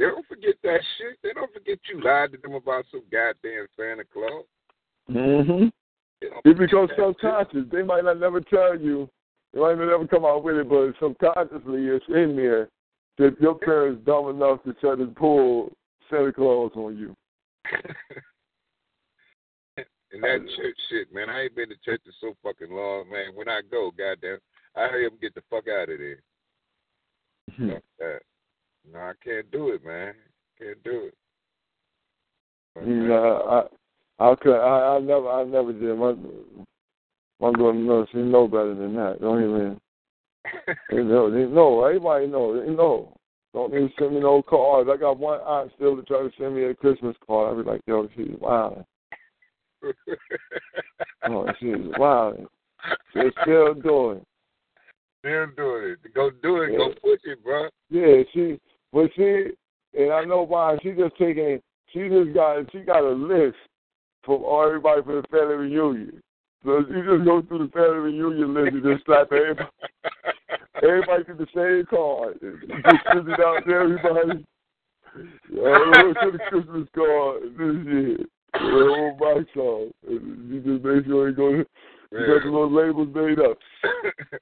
They 0.00 0.06
don't 0.06 0.26
forget 0.26 0.54
that 0.62 0.80
shit. 0.96 1.18
They 1.22 1.34
don't 1.34 1.52
forget 1.52 1.78
you 1.92 2.02
lied 2.02 2.32
to 2.32 2.38
them 2.38 2.54
about 2.54 2.86
some 2.90 3.02
goddamn 3.12 3.66
Santa 3.76 4.02
Claus. 4.10 4.46
Mm-hmm. 5.10 5.68
It 6.22 6.58
becomes 6.58 6.88
subconscious. 6.96 7.66
They 7.70 7.82
might 7.82 8.04
not 8.04 8.18
never 8.18 8.40
tell 8.40 8.80
you. 8.80 9.10
They 9.52 9.60
might 9.60 9.76
not 9.76 9.90
never 9.90 10.06
come 10.06 10.24
out 10.24 10.42
with 10.42 10.56
it, 10.56 10.70
but 10.70 10.94
subconsciously 10.98 11.84
it's 11.84 12.04
in 12.08 12.34
there 12.34 12.70
that 13.18 13.38
your 13.42 13.56
parents 13.56 14.02
dumb 14.06 14.30
enough 14.30 14.62
to 14.64 14.72
try 14.80 14.96
to 14.96 15.04
pull 15.04 15.70
Santa 16.08 16.32
Claus 16.32 16.72
on 16.76 16.96
you. 16.96 17.14
And 20.12 20.24
that 20.24 20.40
church 20.56 20.76
shit, 20.90 21.14
man. 21.14 21.30
I 21.30 21.42
ain't 21.42 21.54
been 21.54 21.68
to 21.68 21.76
church 21.84 22.00
in 22.04 22.10
so 22.20 22.34
fucking 22.42 22.74
long, 22.74 23.08
man. 23.12 23.26
When 23.32 23.48
I 23.48 23.60
go, 23.70 23.92
goddamn, 23.96 24.38
I 24.74 24.88
hurry 24.88 25.06
up 25.06 25.12
and 25.12 25.20
get 25.20 25.36
the 25.36 25.42
fuck 25.48 25.68
out 25.68 25.88
of 25.88 25.98
there. 25.98 26.20
That. 28.00 28.22
No, 28.92 28.98
I 28.98 29.12
can't 29.22 29.50
do 29.50 29.70
it, 29.70 29.84
man. 29.84 30.14
Can't 30.58 30.82
do 30.84 31.08
it. 31.08 31.14
Fuck 32.74 32.86
You 32.86 32.94
know, 32.94 33.68
I 34.18 34.34
could. 34.40 34.58
I, 34.58 34.96
I 34.96 35.00
never. 35.00 35.28
I 35.28 35.44
never 35.44 35.72
did. 35.72 35.96
My 35.96 36.14
my 37.40 37.52
daughter 37.52 37.74
knows. 37.74 38.08
She 38.12 38.18
know 38.18 38.46
better 38.46 38.74
than 38.74 38.94
that. 38.96 39.20
Don't 39.20 39.42
even. 39.42 39.80
you 40.90 41.04
know. 41.04 41.30
They 41.30 41.50
know. 41.50 41.84
Everybody 41.84 42.26
know. 42.26 42.60
They 42.60 42.70
know. 42.70 43.16
Don't 43.52 43.72
even 43.74 43.92
send 43.98 44.14
me 44.14 44.20
no 44.20 44.42
cards. 44.42 44.88
I 44.92 44.96
got 44.96 45.18
one 45.18 45.40
aunt 45.40 45.72
still 45.74 45.96
to 45.96 46.02
try 46.02 46.22
to 46.22 46.30
send 46.38 46.54
me 46.54 46.64
a 46.64 46.74
Christmas 46.74 47.16
card. 47.26 47.52
I 47.58 47.62
be 47.62 47.68
like, 47.68 47.80
yo, 47.86 48.08
she's 48.16 48.28
wild. 48.40 48.84
oh, 51.24 51.46
she's 51.58 51.74
wild. 51.98 52.46
She's 53.12 53.32
still 53.42 53.74
doing. 53.74 54.24
Still 55.20 55.46
doing 55.56 55.96
it. 56.04 56.14
Go 56.14 56.30
do 56.42 56.62
it. 56.62 56.72
Yeah. 56.72 56.78
Go 56.78 56.88
push 57.02 57.20
it, 57.24 57.42
bro. 57.42 57.68
Yeah, 57.90 58.22
she. 58.32 58.60
But 58.92 59.10
she, 59.14 59.46
and 59.94 60.12
I 60.12 60.24
know 60.24 60.42
why. 60.42 60.76
She 60.82 60.92
just 60.92 61.16
taking. 61.16 61.60
She 61.92 62.08
just 62.08 62.34
got. 62.34 62.70
She 62.72 62.80
got 62.80 63.04
a 63.04 63.10
list 63.10 63.56
from 64.24 64.44
all 64.44 64.66
everybody 64.66 65.02
for 65.02 65.20
the 65.20 65.28
family 65.28 65.54
reunion. 65.54 66.22
So 66.64 66.84
she 66.88 66.94
just 66.94 67.24
go 67.24 67.42
through 67.42 67.66
the 67.66 67.72
family 67.72 68.12
reunion 68.12 68.54
list 68.54 68.74
and 68.74 68.82
just 68.82 69.06
slap 69.06 69.32
everybody. 69.32 69.68
everybody 70.82 71.24
get 71.24 71.38
the 71.38 71.46
same 71.54 71.86
card. 71.86 72.38
Just 72.40 73.04
send 73.12 73.28
it 73.28 73.40
out 73.40 73.64
to 73.66 73.72
everybody. 73.72 74.44
Yeah, 75.50 76.12
to 76.22 76.30
the 76.32 76.38
Christmas 76.48 76.88
card 76.94 77.42
this 77.56 77.86
year. 77.86 78.18
On 78.52 79.16
my 79.18 79.44
song. 79.54 79.90
You 80.08 80.62
just 80.64 80.84
make 80.84 81.06
sure 81.06 81.28
you 81.28 81.36
go. 81.36 81.50
You 81.50 81.64
got 82.12 82.42
the 82.42 82.50
little 82.50 82.72
labels 82.72 83.08
made 83.14 83.38
up. 83.38 83.58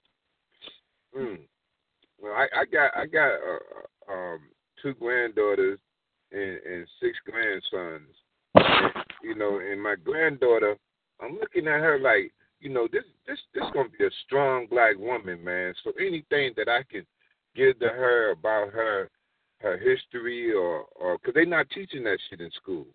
Mm. 1.17 1.39
Well, 2.21 2.33
I, 2.33 2.61
I 2.61 2.65
got 2.67 2.91
I 2.95 3.07
got 3.07 3.33
uh, 3.33 3.59
um, 4.11 4.41
two 4.83 4.95
granddaughters 4.95 5.79
and, 6.33 6.59
and 6.65 6.87
six 7.01 7.19
grandsons. 7.25 8.09
And, 8.55 8.93
you 9.23 9.35
know, 9.35 9.59
and 9.59 9.83
my 9.83 9.97
granddaughter, 10.03 10.77
I'm 11.21 11.39
looking 11.39 11.67
at 11.67 11.81
her 11.81 11.99
like, 11.99 12.33
you 12.61 12.71
know, 12.71 12.89
this 12.91 13.05
this 13.27 13.39
this 13.55 13.65
gonna 13.73 13.89
be 13.97 14.05
a 14.05 14.11
strong 14.27 14.67
black 14.67 14.97
woman, 14.99 15.43
man. 15.45 15.75
So 15.85 15.93
anything 16.01 16.53
that 16.57 16.69
I 16.69 16.83
can 16.91 17.07
give 17.55 17.79
to 17.81 17.89
her 17.89 18.33
about 18.33 18.73
her 18.73 19.11
her 19.61 19.77
history 19.77 20.53
or 20.53 20.85
or 20.97 21.19
because 21.19 21.35
they're 21.35 21.47
not 21.47 21.71
teaching 21.71 22.05
that 22.05 22.19
shit 22.29 22.41
in 22.41 22.51
school. 22.53 22.87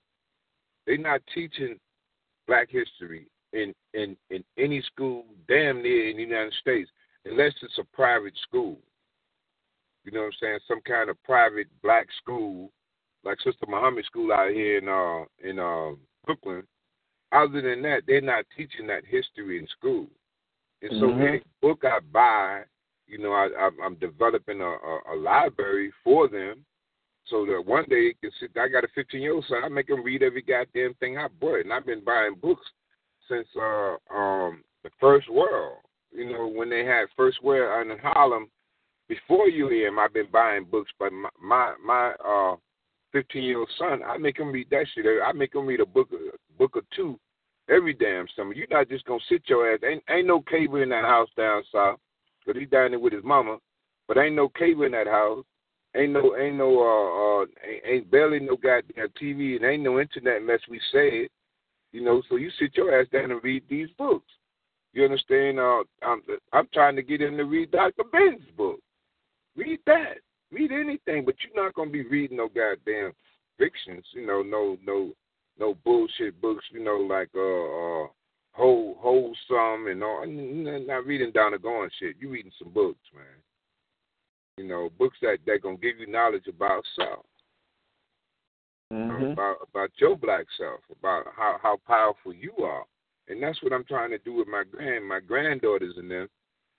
They're 0.85 0.98
not 0.98 1.22
teaching 1.33 1.80
black 2.48 2.69
history 2.69 3.27
in 3.53 3.74
in 3.93 4.17
in 4.30 4.43
any 4.58 4.82
school 4.82 5.25
damn 5.48 5.82
near 5.82 6.09
in 6.09 6.17
the 6.17 6.24
United 6.24 6.53
States 6.59 6.90
unless 7.25 7.53
it's 7.61 7.77
a 7.77 7.95
private 7.95 8.33
school. 8.48 8.77
You 10.03 10.11
know 10.11 10.22
what 10.22 10.25
I'm 10.27 10.32
saying? 10.41 10.59
Some 10.67 10.82
kind 10.82 11.09
of 11.09 11.22
private 11.23 11.67
black 11.82 12.07
school, 12.22 12.72
like 13.23 13.38
Sister 13.40 13.65
Muhammad 13.67 14.06
School 14.06 14.32
out 14.33 14.51
here 14.51 14.77
in 14.77 14.90
uh 14.90 15.25
in 15.48 15.59
uh 15.59 15.95
Brooklyn. 16.25 16.64
Other 17.32 17.61
than 17.61 17.82
that, 17.83 18.03
they're 18.06 18.22
not 18.22 18.45
teaching 18.56 18.85
that 18.88 19.06
history 19.06 19.57
in 19.57 19.67
school. 19.67 20.07
And 20.82 20.91
so 20.99 21.14
Mhm. 21.14 21.27
any 21.27 21.41
book 21.61 21.83
I 21.83 21.99
buy, 21.99 22.64
you 23.07 23.17
know, 23.17 23.32
I, 23.32 23.49
I'm, 23.57 23.82
I'm 23.82 23.95
developing 23.95 24.61
a, 24.61 24.65
a, 24.65 24.99
a 25.14 25.15
library 25.15 25.91
for 26.03 26.27
them 26.27 26.65
so 27.25 27.45
that 27.45 27.65
one 27.65 27.85
day 27.85 28.07
it 28.11 28.22
can 28.22 28.32
sit. 28.40 28.51
I 28.57 28.67
got 28.67 28.83
a 28.83 28.90
15 28.90 29.22
year 29.22 29.33
old 29.33 29.45
son. 29.48 29.64
I 29.64 29.69
make 29.69 29.90
him 29.90 30.03
read 30.03 30.22
every 30.23 30.41
goddamn 30.41 30.93
thing 30.95 31.17
I 31.17 31.27
bought, 31.40 31.61
and 31.61 31.72
I've 31.72 31.85
been 31.85 32.03
buying 32.03 32.35
books 32.35 32.65
since 33.30 33.48
uh 33.56 33.95
um 34.14 34.64
the 34.83 34.90
First 34.99 35.30
World. 35.30 35.77
You 36.11 36.32
know, 36.32 36.48
when 36.48 36.69
they 36.69 36.85
had 36.85 37.06
First 37.15 37.41
World 37.41 37.90
in 37.90 37.98
Harlem, 37.99 38.49
before 39.07 39.48
you 39.49 39.67
UAM, 39.67 40.03
I've 40.03 40.14
been 40.14 40.32
buying 40.32 40.65
books. 40.65 40.91
But 40.99 41.11
my 41.11 41.30
my, 41.41 41.73
my 41.83 42.14
uh 42.25 42.56
15 43.11 43.43
year 43.43 43.59
old 43.59 43.69
son, 43.77 44.01
I 44.03 44.17
make 44.17 44.38
him 44.38 44.51
read 44.51 44.67
that 44.72 44.85
shit. 44.93 45.06
I 45.23 45.32
make 45.33 45.53
him 45.53 45.65
read 45.65 45.80
a 45.80 45.85
book 45.85 46.09
a 46.14 46.57
book 46.57 46.75
or 46.75 46.83
two 46.95 47.19
every 47.69 47.93
damn 47.93 48.27
summer. 48.35 48.53
You're 48.53 48.67
not 48.69 48.90
just 48.90 49.06
gonna 49.06 49.19
sit 49.30 49.43
your 49.48 49.72
ass. 49.73 49.80
Ain't 49.88 50.03
ain't 50.09 50.27
no 50.27 50.41
cable 50.41 50.82
in 50.82 50.90
that 50.90 51.06
house 51.06 51.30
down 51.38 51.64
south, 51.72 51.99
cause 52.45 52.56
he's 52.57 52.69
down 52.69 52.91
there 52.91 52.99
with 52.99 53.14
his 53.14 53.23
mama. 53.23 53.57
But 54.07 54.17
ain't 54.17 54.35
no 54.35 54.49
cable 54.49 54.83
in 54.83 54.91
that 54.91 55.07
house. 55.07 55.45
Ain't 55.95 56.11
no 56.11 56.35
ain't 56.38 56.56
no 56.56 56.80
uh, 56.80 57.43
uh 57.43 57.45
ain't, 57.69 57.83
ain't 57.85 58.11
barely 58.11 58.40
no 58.40 58.56
goddamn 58.56 59.09
TV 59.22 59.56
and 59.56 59.65
ain't 59.65 59.83
no 59.83 59.99
internet 59.99 60.41
unless 60.41 60.61
we 60.69 60.80
say 60.91 61.25
it. 61.25 61.32
You 61.91 62.03
know, 62.03 62.23
so 62.27 62.38
you 62.38 62.49
sit 62.59 62.75
your 62.75 62.99
ass 62.99 63.07
down 63.14 63.32
and 63.32 63.43
read 63.43 63.64
these 63.69 63.90
books. 63.98 64.25
You 64.93 65.03
understand? 65.06 65.59
Uh, 65.59 65.83
I'm 66.01 66.22
I'm 66.51 66.67
trying 66.73 66.95
to 66.95 67.03
get 67.03 67.22
him 67.22 67.38
to 67.38 67.43
read 67.43 67.72
Dr. 67.72 68.03
Ben's 68.11 68.41
book. 68.57 68.80
Read 69.56 69.80
that. 69.85 70.17
Read 70.51 70.72
anything, 70.72 71.25
but 71.25 71.35
you're 71.41 71.64
not 71.64 71.73
gonna 71.73 71.90
be 71.90 72.06
reading 72.07 72.38
no 72.38 72.48
goddamn 72.48 73.11
fictions. 73.57 74.06
You 74.14 74.25
know, 74.25 74.41
no 74.41 74.77
no 74.85 75.11
no 75.59 75.75
bullshit 75.83 76.40
books. 76.41 76.65
You 76.72 76.83
know, 76.83 76.98
like 76.98 77.30
uh 77.35 77.40
uh 77.40 78.07
whole 78.53 78.98
wholesome 78.99 79.88
and 79.88 80.03
all. 80.03 80.25
Not 80.25 81.06
reading 81.06 81.32
down 81.32 81.51
the 81.51 81.59
going 81.59 81.90
shit. 81.99 82.15
You 82.19 82.30
reading 82.30 82.51
some 82.59 82.72
books, 82.72 82.99
man. 83.15 83.25
You 84.57 84.67
know, 84.67 84.91
books 84.98 85.17
that 85.22 85.40
that 85.48 85.61
gonna 85.64 85.77
give 85.77 85.99
you 85.99 86.07
knowledge 86.07 86.48
about 86.48 86.83
self, 86.95 87.25
Mhm. 88.91 89.33
about 89.33 89.57
about 89.64 89.91
your 89.98 90.15
black 90.15 90.45
self, 90.57 90.82
about 90.91 91.33
how 91.35 91.57
how 91.61 91.77
powerful 91.88 92.33
you 92.33 92.53
are, 92.57 92.85
and 93.27 93.41
that's 93.41 93.61
what 93.64 93.73
I'm 93.73 93.85
trying 93.85 94.11
to 94.11 94.19
do 94.19 94.33
with 94.33 94.48
my 94.48 94.64
grand 94.64 95.07
my 95.07 95.19
granddaughters 95.19 95.98
and 95.98 96.11
them 96.11 96.30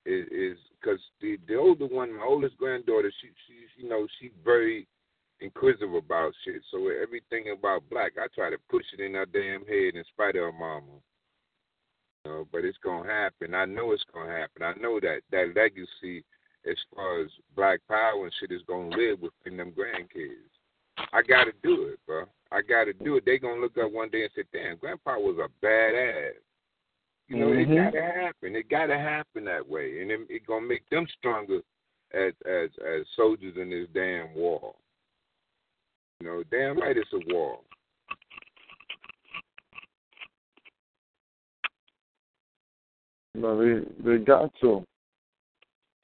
is 0.06 0.26
is 0.28 0.58
because 0.80 1.00
the 1.20 1.38
the 1.48 1.56
older 1.56 1.86
one, 1.86 2.16
my 2.16 2.24
oldest 2.24 2.56
granddaughter, 2.58 3.12
she 3.20 3.28
she 3.46 3.82
you 3.82 3.88
know 3.88 4.06
she 4.20 4.30
very 4.44 4.86
inquisitive 5.40 5.94
about 5.94 6.32
shit. 6.44 6.62
So 6.70 6.88
everything 6.88 7.52
about 7.56 7.88
black, 7.90 8.12
I 8.18 8.26
try 8.34 8.50
to 8.50 8.58
push 8.70 8.84
it 8.96 9.02
in 9.02 9.14
her 9.14 9.26
damn 9.26 9.66
head 9.66 9.94
in 9.94 10.04
spite 10.12 10.36
of 10.36 10.42
her 10.42 10.52
mama. 10.52 11.00
You 12.24 12.30
know, 12.30 12.48
but 12.52 12.64
it's 12.64 12.78
gonna 12.82 13.10
happen. 13.10 13.54
I 13.54 13.64
know 13.64 13.92
it's 13.92 14.04
gonna 14.12 14.32
happen. 14.32 14.62
I 14.62 14.74
know 14.80 15.00
that 15.00 15.20
that 15.30 15.52
legacy, 15.54 16.24
as 16.68 16.76
far 16.94 17.22
as 17.22 17.30
black 17.56 17.80
power 17.88 18.24
and 18.24 18.32
shit, 18.40 18.52
is 18.52 18.62
gonna 18.66 18.94
live 18.96 19.20
within 19.20 19.56
them 19.56 19.72
grandkids. 19.72 20.50
I 21.12 21.22
gotta 21.22 21.52
do 21.62 21.86
it, 21.86 21.98
bro. 22.06 22.24
I 22.52 22.62
gotta 22.62 22.92
do 22.92 23.16
it. 23.16 23.24
They 23.24 23.38
gonna 23.38 23.60
look 23.60 23.76
up 23.78 23.90
one 23.90 24.10
day 24.10 24.22
and 24.22 24.32
say, 24.34 24.44
"Damn, 24.52 24.76
Grandpa 24.76 25.18
was 25.18 25.38
a 25.38 25.48
badass." 25.64 26.43
You 27.28 27.36
know, 27.36 27.48
Mhm. 27.48 27.60
it 27.60 27.74
gotta 27.74 28.02
happen. 28.02 28.56
It 28.56 28.68
gotta 28.68 28.98
happen 28.98 29.44
that 29.44 29.66
way, 29.66 30.02
and 30.02 30.10
it, 30.10 30.20
it 30.28 30.46
gonna 30.46 30.66
make 30.66 30.88
them 30.90 31.06
stronger 31.18 31.62
as 32.12 32.34
as 32.44 32.70
as 32.78 33.06
soldiers 33.16 33.56
in 33.56 33.70
this 33.70 33.88
damn 33.94 34.34
war. 34.34 34.74
You 36.20 36.26
know, 36.26 36.42
damn 36.44 36.78
right, 36.78 36.96
it's 36.96 37.12
a 37.12 37.34
war. 37.34 37.60
No, 43.34 43.58
they 43.58 43.84
they 44.02 44.18
got 44.18 44.54
to. 44.60 44.84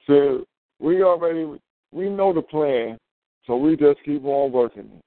So 0.07 0.45
we 0.79 1.03
already 1.03 1.59
we 1.91 2.09
know 2.09 2.33
the 2.33 2.41
plan, 2.41 2.97
so 3.45 3.57
we 3.57 3.75
just 3.75 4.03
keep 4.03 4.25
on 4.25 4.51
working 4.51 4.91
it. 4.91 5.03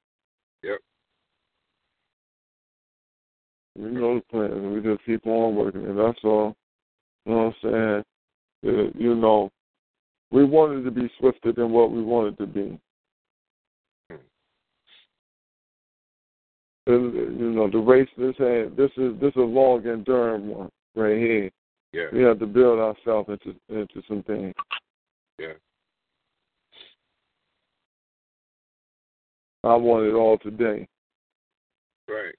We 3.77 3.91
know 3.91 4.17
the 4.17 4.23
plan, 4.31 4.73
we 4.73 4.81
just 4.81 5.05
keep 5.05 5.27
on 5.27 5.57
working 5.57 5.85
and 5.85 5.99
That's 5.99 6.19
all. 6.23 6.55
You 7.27 7.33
know 7.33 7.55
what 7.63 7.71
I'm 7.73 8.05
saying? 8.63 8.77
Uh, 8.77 8.91
you 8.97 9.15
know, 9.15 9.51
we 10.31 10.45
wanted 10.45 10.85
to 10.85 10.91
be 10.91 11.11
swifter 11.19 11.53
than 11.53 11.71
what 11.71 11.91
we 11.91 12.03
wanted 12.03 12.39
to 12.39 12.47
be. 12.47 12.79
And, 16.87 17.15
you 17.15 17.51
know, 17.51 17.71
the 17.71 17.79
race 17.79 18.09
this 18.19 18.35
ain't 18.41 18.77
this 18.77 18.91
is 18.99 19.19
this 19.21 19.31
is 19.31 19.37
a 19.37 19.41
long 19.41 19.87
enduring 19.87 20.49
one 20.49 20.71
right 20.95 21.17
here. 21.17 21.51
Yeah. 21.93 22.07
We 22.13 22.23
have 22.23 22.39
to 22.41 22.47
build 22.47 22.79
ourselves 22.79 23.31
into 23.31 23.59
into 23.71 24.03
some 24.07 24.23
things. 24.25 24.53
Yeah. 25.39 25.55
I 29.63 29.75
want 29.77 30.05
it 30.05 30.13
all 30.13 30.37
today. 30.37 30.87
Right. 32.07 32.35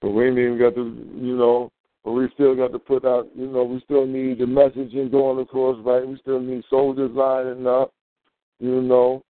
But 0.00 0.10
we 0.10 0.28
ain't 0.28 0.38
even 0.38 0.58
got 0.58 0.74
to, 0.76 0.82
you 1.14 1.36
know, 1.36 1.70
but 2.04 2.12
we 2.12 2.28
still 2.34 2.54
got 2.54 2.72
to 2.72 2.78
put 2.78 3.04
out, 3.04 3.28
you 3.34 3.48
know, 3.48 3.64
we 3.64 3.80
still 3.80 4.06
need 4.06 4.38
the 4.38 4.44
messaging 4.44 5.10
going 5.10 5.40
across, 5.40 5.76
right? 5.84 6.06
We 6.06 6.16
still 6.18 6.40
need 6.40 6.62
soldiers 6.70 7.10
lining 7.12 7.66
up, 7.66 7.92
you 8.60 8.80
know. 8.80 9.22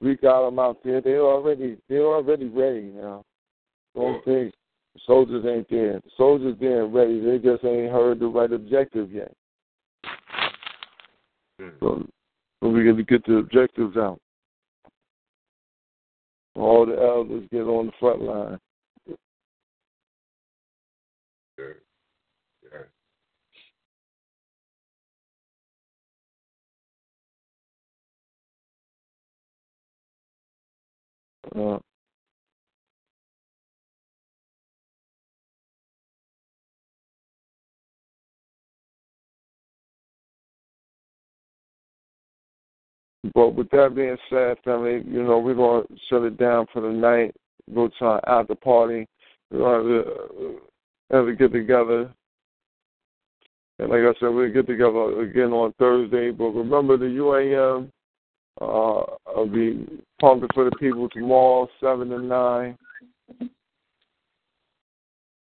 We 0.00 0.16
got 0.16 0.46
them 0.46 0.58
out 0.58 0.78
there. 0.82 1.02
They're 1.02 1.20
already, 1.20 1.76
they're 1.88 2.06
already 2.06 2.46
ready 2.46 2.90
now. 2.94 3.22
Don't 3.94 4.24
think 4.24 4.54
soldiers 5.06 5.44
ain't 5.46 5.68
there. 5.68 6.00
The 6.00 6.10
soldiers 6.16 6.56
there 6.58 6.84
and 6.84 6.94
ready. 6.94 7.20
They 7.20 7.38
just 7.38 7.64
ain't 7.64 7.92
heard 7.92 8.18
the 8.18 8.26
right 8.26 8.50
objective 8.50 9.12
yet. 9.12 9.32
Hmm. 11.60 11.68
So, 11.80 12.06
so 12.62 12.68
we 12.68 12.84
got 12.84 12.96
to 12.96 13.02
get 13.02 13.26
the 13.26 13.36
objectives 13.36 13.96
out. 13.98 14.18
All 16.54 16.86
the 16.86 16.96
elders 16.96 17.46
get 17.52 17.62
on 17.62 17.86
the 17.86 17.92
front 18.00 18.22
line. 18.22 18.58
Uh, 31.44 31.78
but 43.34 43.54
with 43.54 43.70
that 43.70 43.94
being 43.94 44.16
said, 44.28 44.56
family, 44.64 45.02
you 45.06 45.22
know, 45.22 45.38
we're 45.38 45.54
going 45.54 45.86
to 45.86 45.94
shut 46.08 46.22
it 46.22 46.36
down 46.36 46.66
for 46.72 46.82
the 46.82 46.90
night, 46.90 47.34
go 47.74 47.88
to 47.88 48.04
our 48.04 48.28
after 48.28 48.54
party. 48.54 49.06
We're 49.50 49.58
going 49.58 50.04
to 50.04 50.60
have 51.10 51.26
a 51.26 51.32
get 51.32 51.52
together. 51.52 52.12
And 53.78 53.88
like 53.88 54.00
I 54.00 54.12
said, 54.20 54.28
we'll 54.28 54.52
get 54.52 54.66
together 54.66 55.22
again 55.22 55.52
on 55.52 55.72
Thursday. 55.78 56.30
But 56.30 56.50
remember, 56.50 56.98
the 56.98 57.06
UAM 57.06 57.90
uh, 58.60 59.02
will 59.34 59.46
be 59.46 59.86
pumping 60.20 60.48
for 60.54 60.64
the 60.64 60.76
people 60.76 61.08
tomorrow, 61.08 61.68
7 61.80 62.08
to 62.08 62.18
9. 62.18 62.78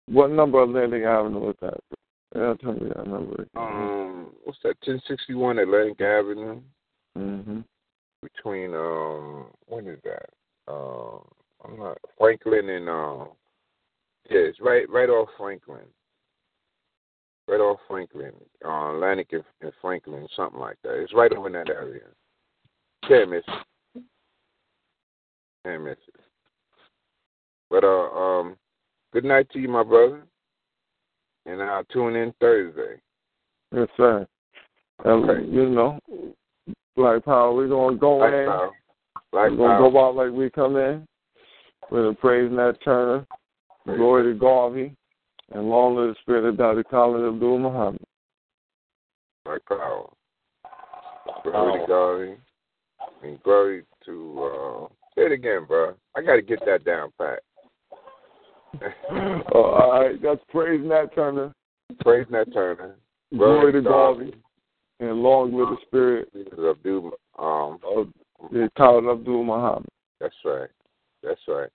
What 0.08 0.32
number 0.32 0.62
of 0.62 0.70
Atlantic 0.70 1.04
Avenue 1.04 1.50
is 1.52 1.56
that? 1.62 1.80
Yeah, 2.36 2.54
tell 2.62 2.74
me 2.74 2.90
that 2.96 3.08
number. 3.08 3.48
Um, 3.56 4.32
what's 4.44 4.58
that? 4.64 4.76
Ten 4.82 5.00
sixty 5.08 5.34
one 5.36 5.60
Atlantic 5.60 6.02
Avenue. 6.02 6.62
Mm-hmm. 7.18 7.60
Between 8.22 8.74
um, 8.74 9.48
when 9.68 9.88
is 9.88 10.00
that? 10.04 10.30
Um, 10.68 11.20
I'm 11.64 11.78
not 11.78 11.98
Franklin 12.18 12.70
and 12.70 12.90
um, 12.90 13.28
yeah, 14.30 14.40
it's 14.40 14.60
right 14.60 14.90
right 14.90 15.10
off 15.10 15.30
Franklin. 15.38 15.86
Right 17.48 17.60
off 17.60 17.80
Franklin, 17.90 18.32
uh, 18.66 18.94
Atlantic 18.94 19.28
and, 19.34 19.44
and 19.62 19.74
Franklin, 19.82 20.26
something 20.36 20.60
like 20.60 20.78
that. 20.84 21.02
It's 21.02 21.14
right 21.14 21.32
over 21.34 21.48
in 21.48 21.54
that 21.54 21.70
area. 21.70 22.04
Can't 23.06 23.32
miss 23.32 23.44
it. 25.64 25.68
Can't 25.68 25.84
miss 25.84 25.98
it. 26.08 26.20
But 27.70 27.84
uh, 27.84 28.10
um, 28.12 28.56
good 29.12 29.26
night 29.26 29.50
to 29.52 29.60
you, 29.60 29.68
my 29.68 29.84
brother 29.84 30.24
and 31.46 31.62
I'll 31.62 31.84
tune 31.86 32.16
in 32.16 32.34
Thursday. 32.40 33.02
Yes, 33.74 33.88
sir. 33.98 34.28
And, 35.04 35.54
you 35.54 35.70
know, 35.70 36.00
Black 36.96 37.26
Power, 37.26 37.54
we're 37.54 37.68
going 37.68 37.96
to 37.96 38.00
go 38.00 38.20
Black 38.20 38.34
in. 38.34 38.46
Power. 38.46 38.72
Black 39.32 39.52
we're 39.52 39.58
going 39.58 39.72
to 39.72 39.78
Power. 39.78 39.92
go 39.92 40.08
out 40.08 40.16
like 40.16 40.32
we 40.32 40.50
come 40.50 40.76
in. 40.78 41.06
With 41.92 42.08
a 42.08 42.14
praise 42.14 42.50
Nat 42.52 42.74
Turner, 42.84 43.28
glory 43.86 44.32
to 44.32 44.40
Garvey, 44.40 44.96
and 45.52 45.70
long 45.70 45.96
live 45.96 46.16
the 46.16 46.16
spirit 46.22 46.46
of 46.46 46.58
Dr. 46.58 46.84
Khalid 46.84 47.28
Abdul 47.28 47.60
Muhammad. 47.60 48.02
Black 49.44 49.66
Power. 49.68 50.10
Glory 51.44 51.82
to 51.82 51.88
God. 51.88 53.28
And 53.28 53.44
glory 53.44 53.84
to, 54.06 54.50
uh, 54.90 54.94
say 55.16 55.24
it 55.24 55.32
again, 55.32 55.66
bro. 55.68 55.94
I 56.16 56.22
got 56.22 56.36
to 56.36 56.42
get 56.42 56.60
that 56.66 56.86
down 56.86 57.12
pat. 57.18 57.40
uh, 58.82 59.52
all 59.54 60.02
right, 60.02 60.22
that's 60.22 60.42
praise 60.50 60.82
Nat 60.84 61.14
Turner. 61.16 61.54
Praise 62.02 62.28
Nat 62.30 62.46
Turner. 62.54 62.96
Glory 63.36 63.72
to 63.72 63.82
Garvey, 63.82 64.34
and 65.00 65.24
long 65.24 65.54
live 65.54 65.70
the 65.70 65.78
spirit 65.88 66.30
of 66.36 66.78
Abdul, 66.78 67.12
um, 67.40 67.80
of 67.84 68.08
the 68.52 68.70
Khalid 68.78 69.06
Abdul 69.06 69.44
Muhammad. 69.44 69.90
That's 70.20 70.36
right. 70.46 70.70
That's 71.24 71.42
right. 71.48 71.70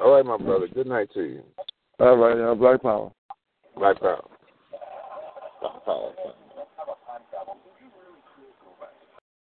All 0.00 0.14
right, 0.14 0.24
my 0.24 0.38
brother. 0.38 0.68
Good 0.68 0.86
night 0.86 1.10
to 1.14 1.22
you. 1.22 1.42
All 1.98 2.16
right, 2.16 2.36
now, 2.36 2.54
Black 2.54 2.82
Power. 2.82 3.12
Black 3.76 4.00
Power. 4.00 4.24
Black 5.60 5.84
Power. 5.84 6.12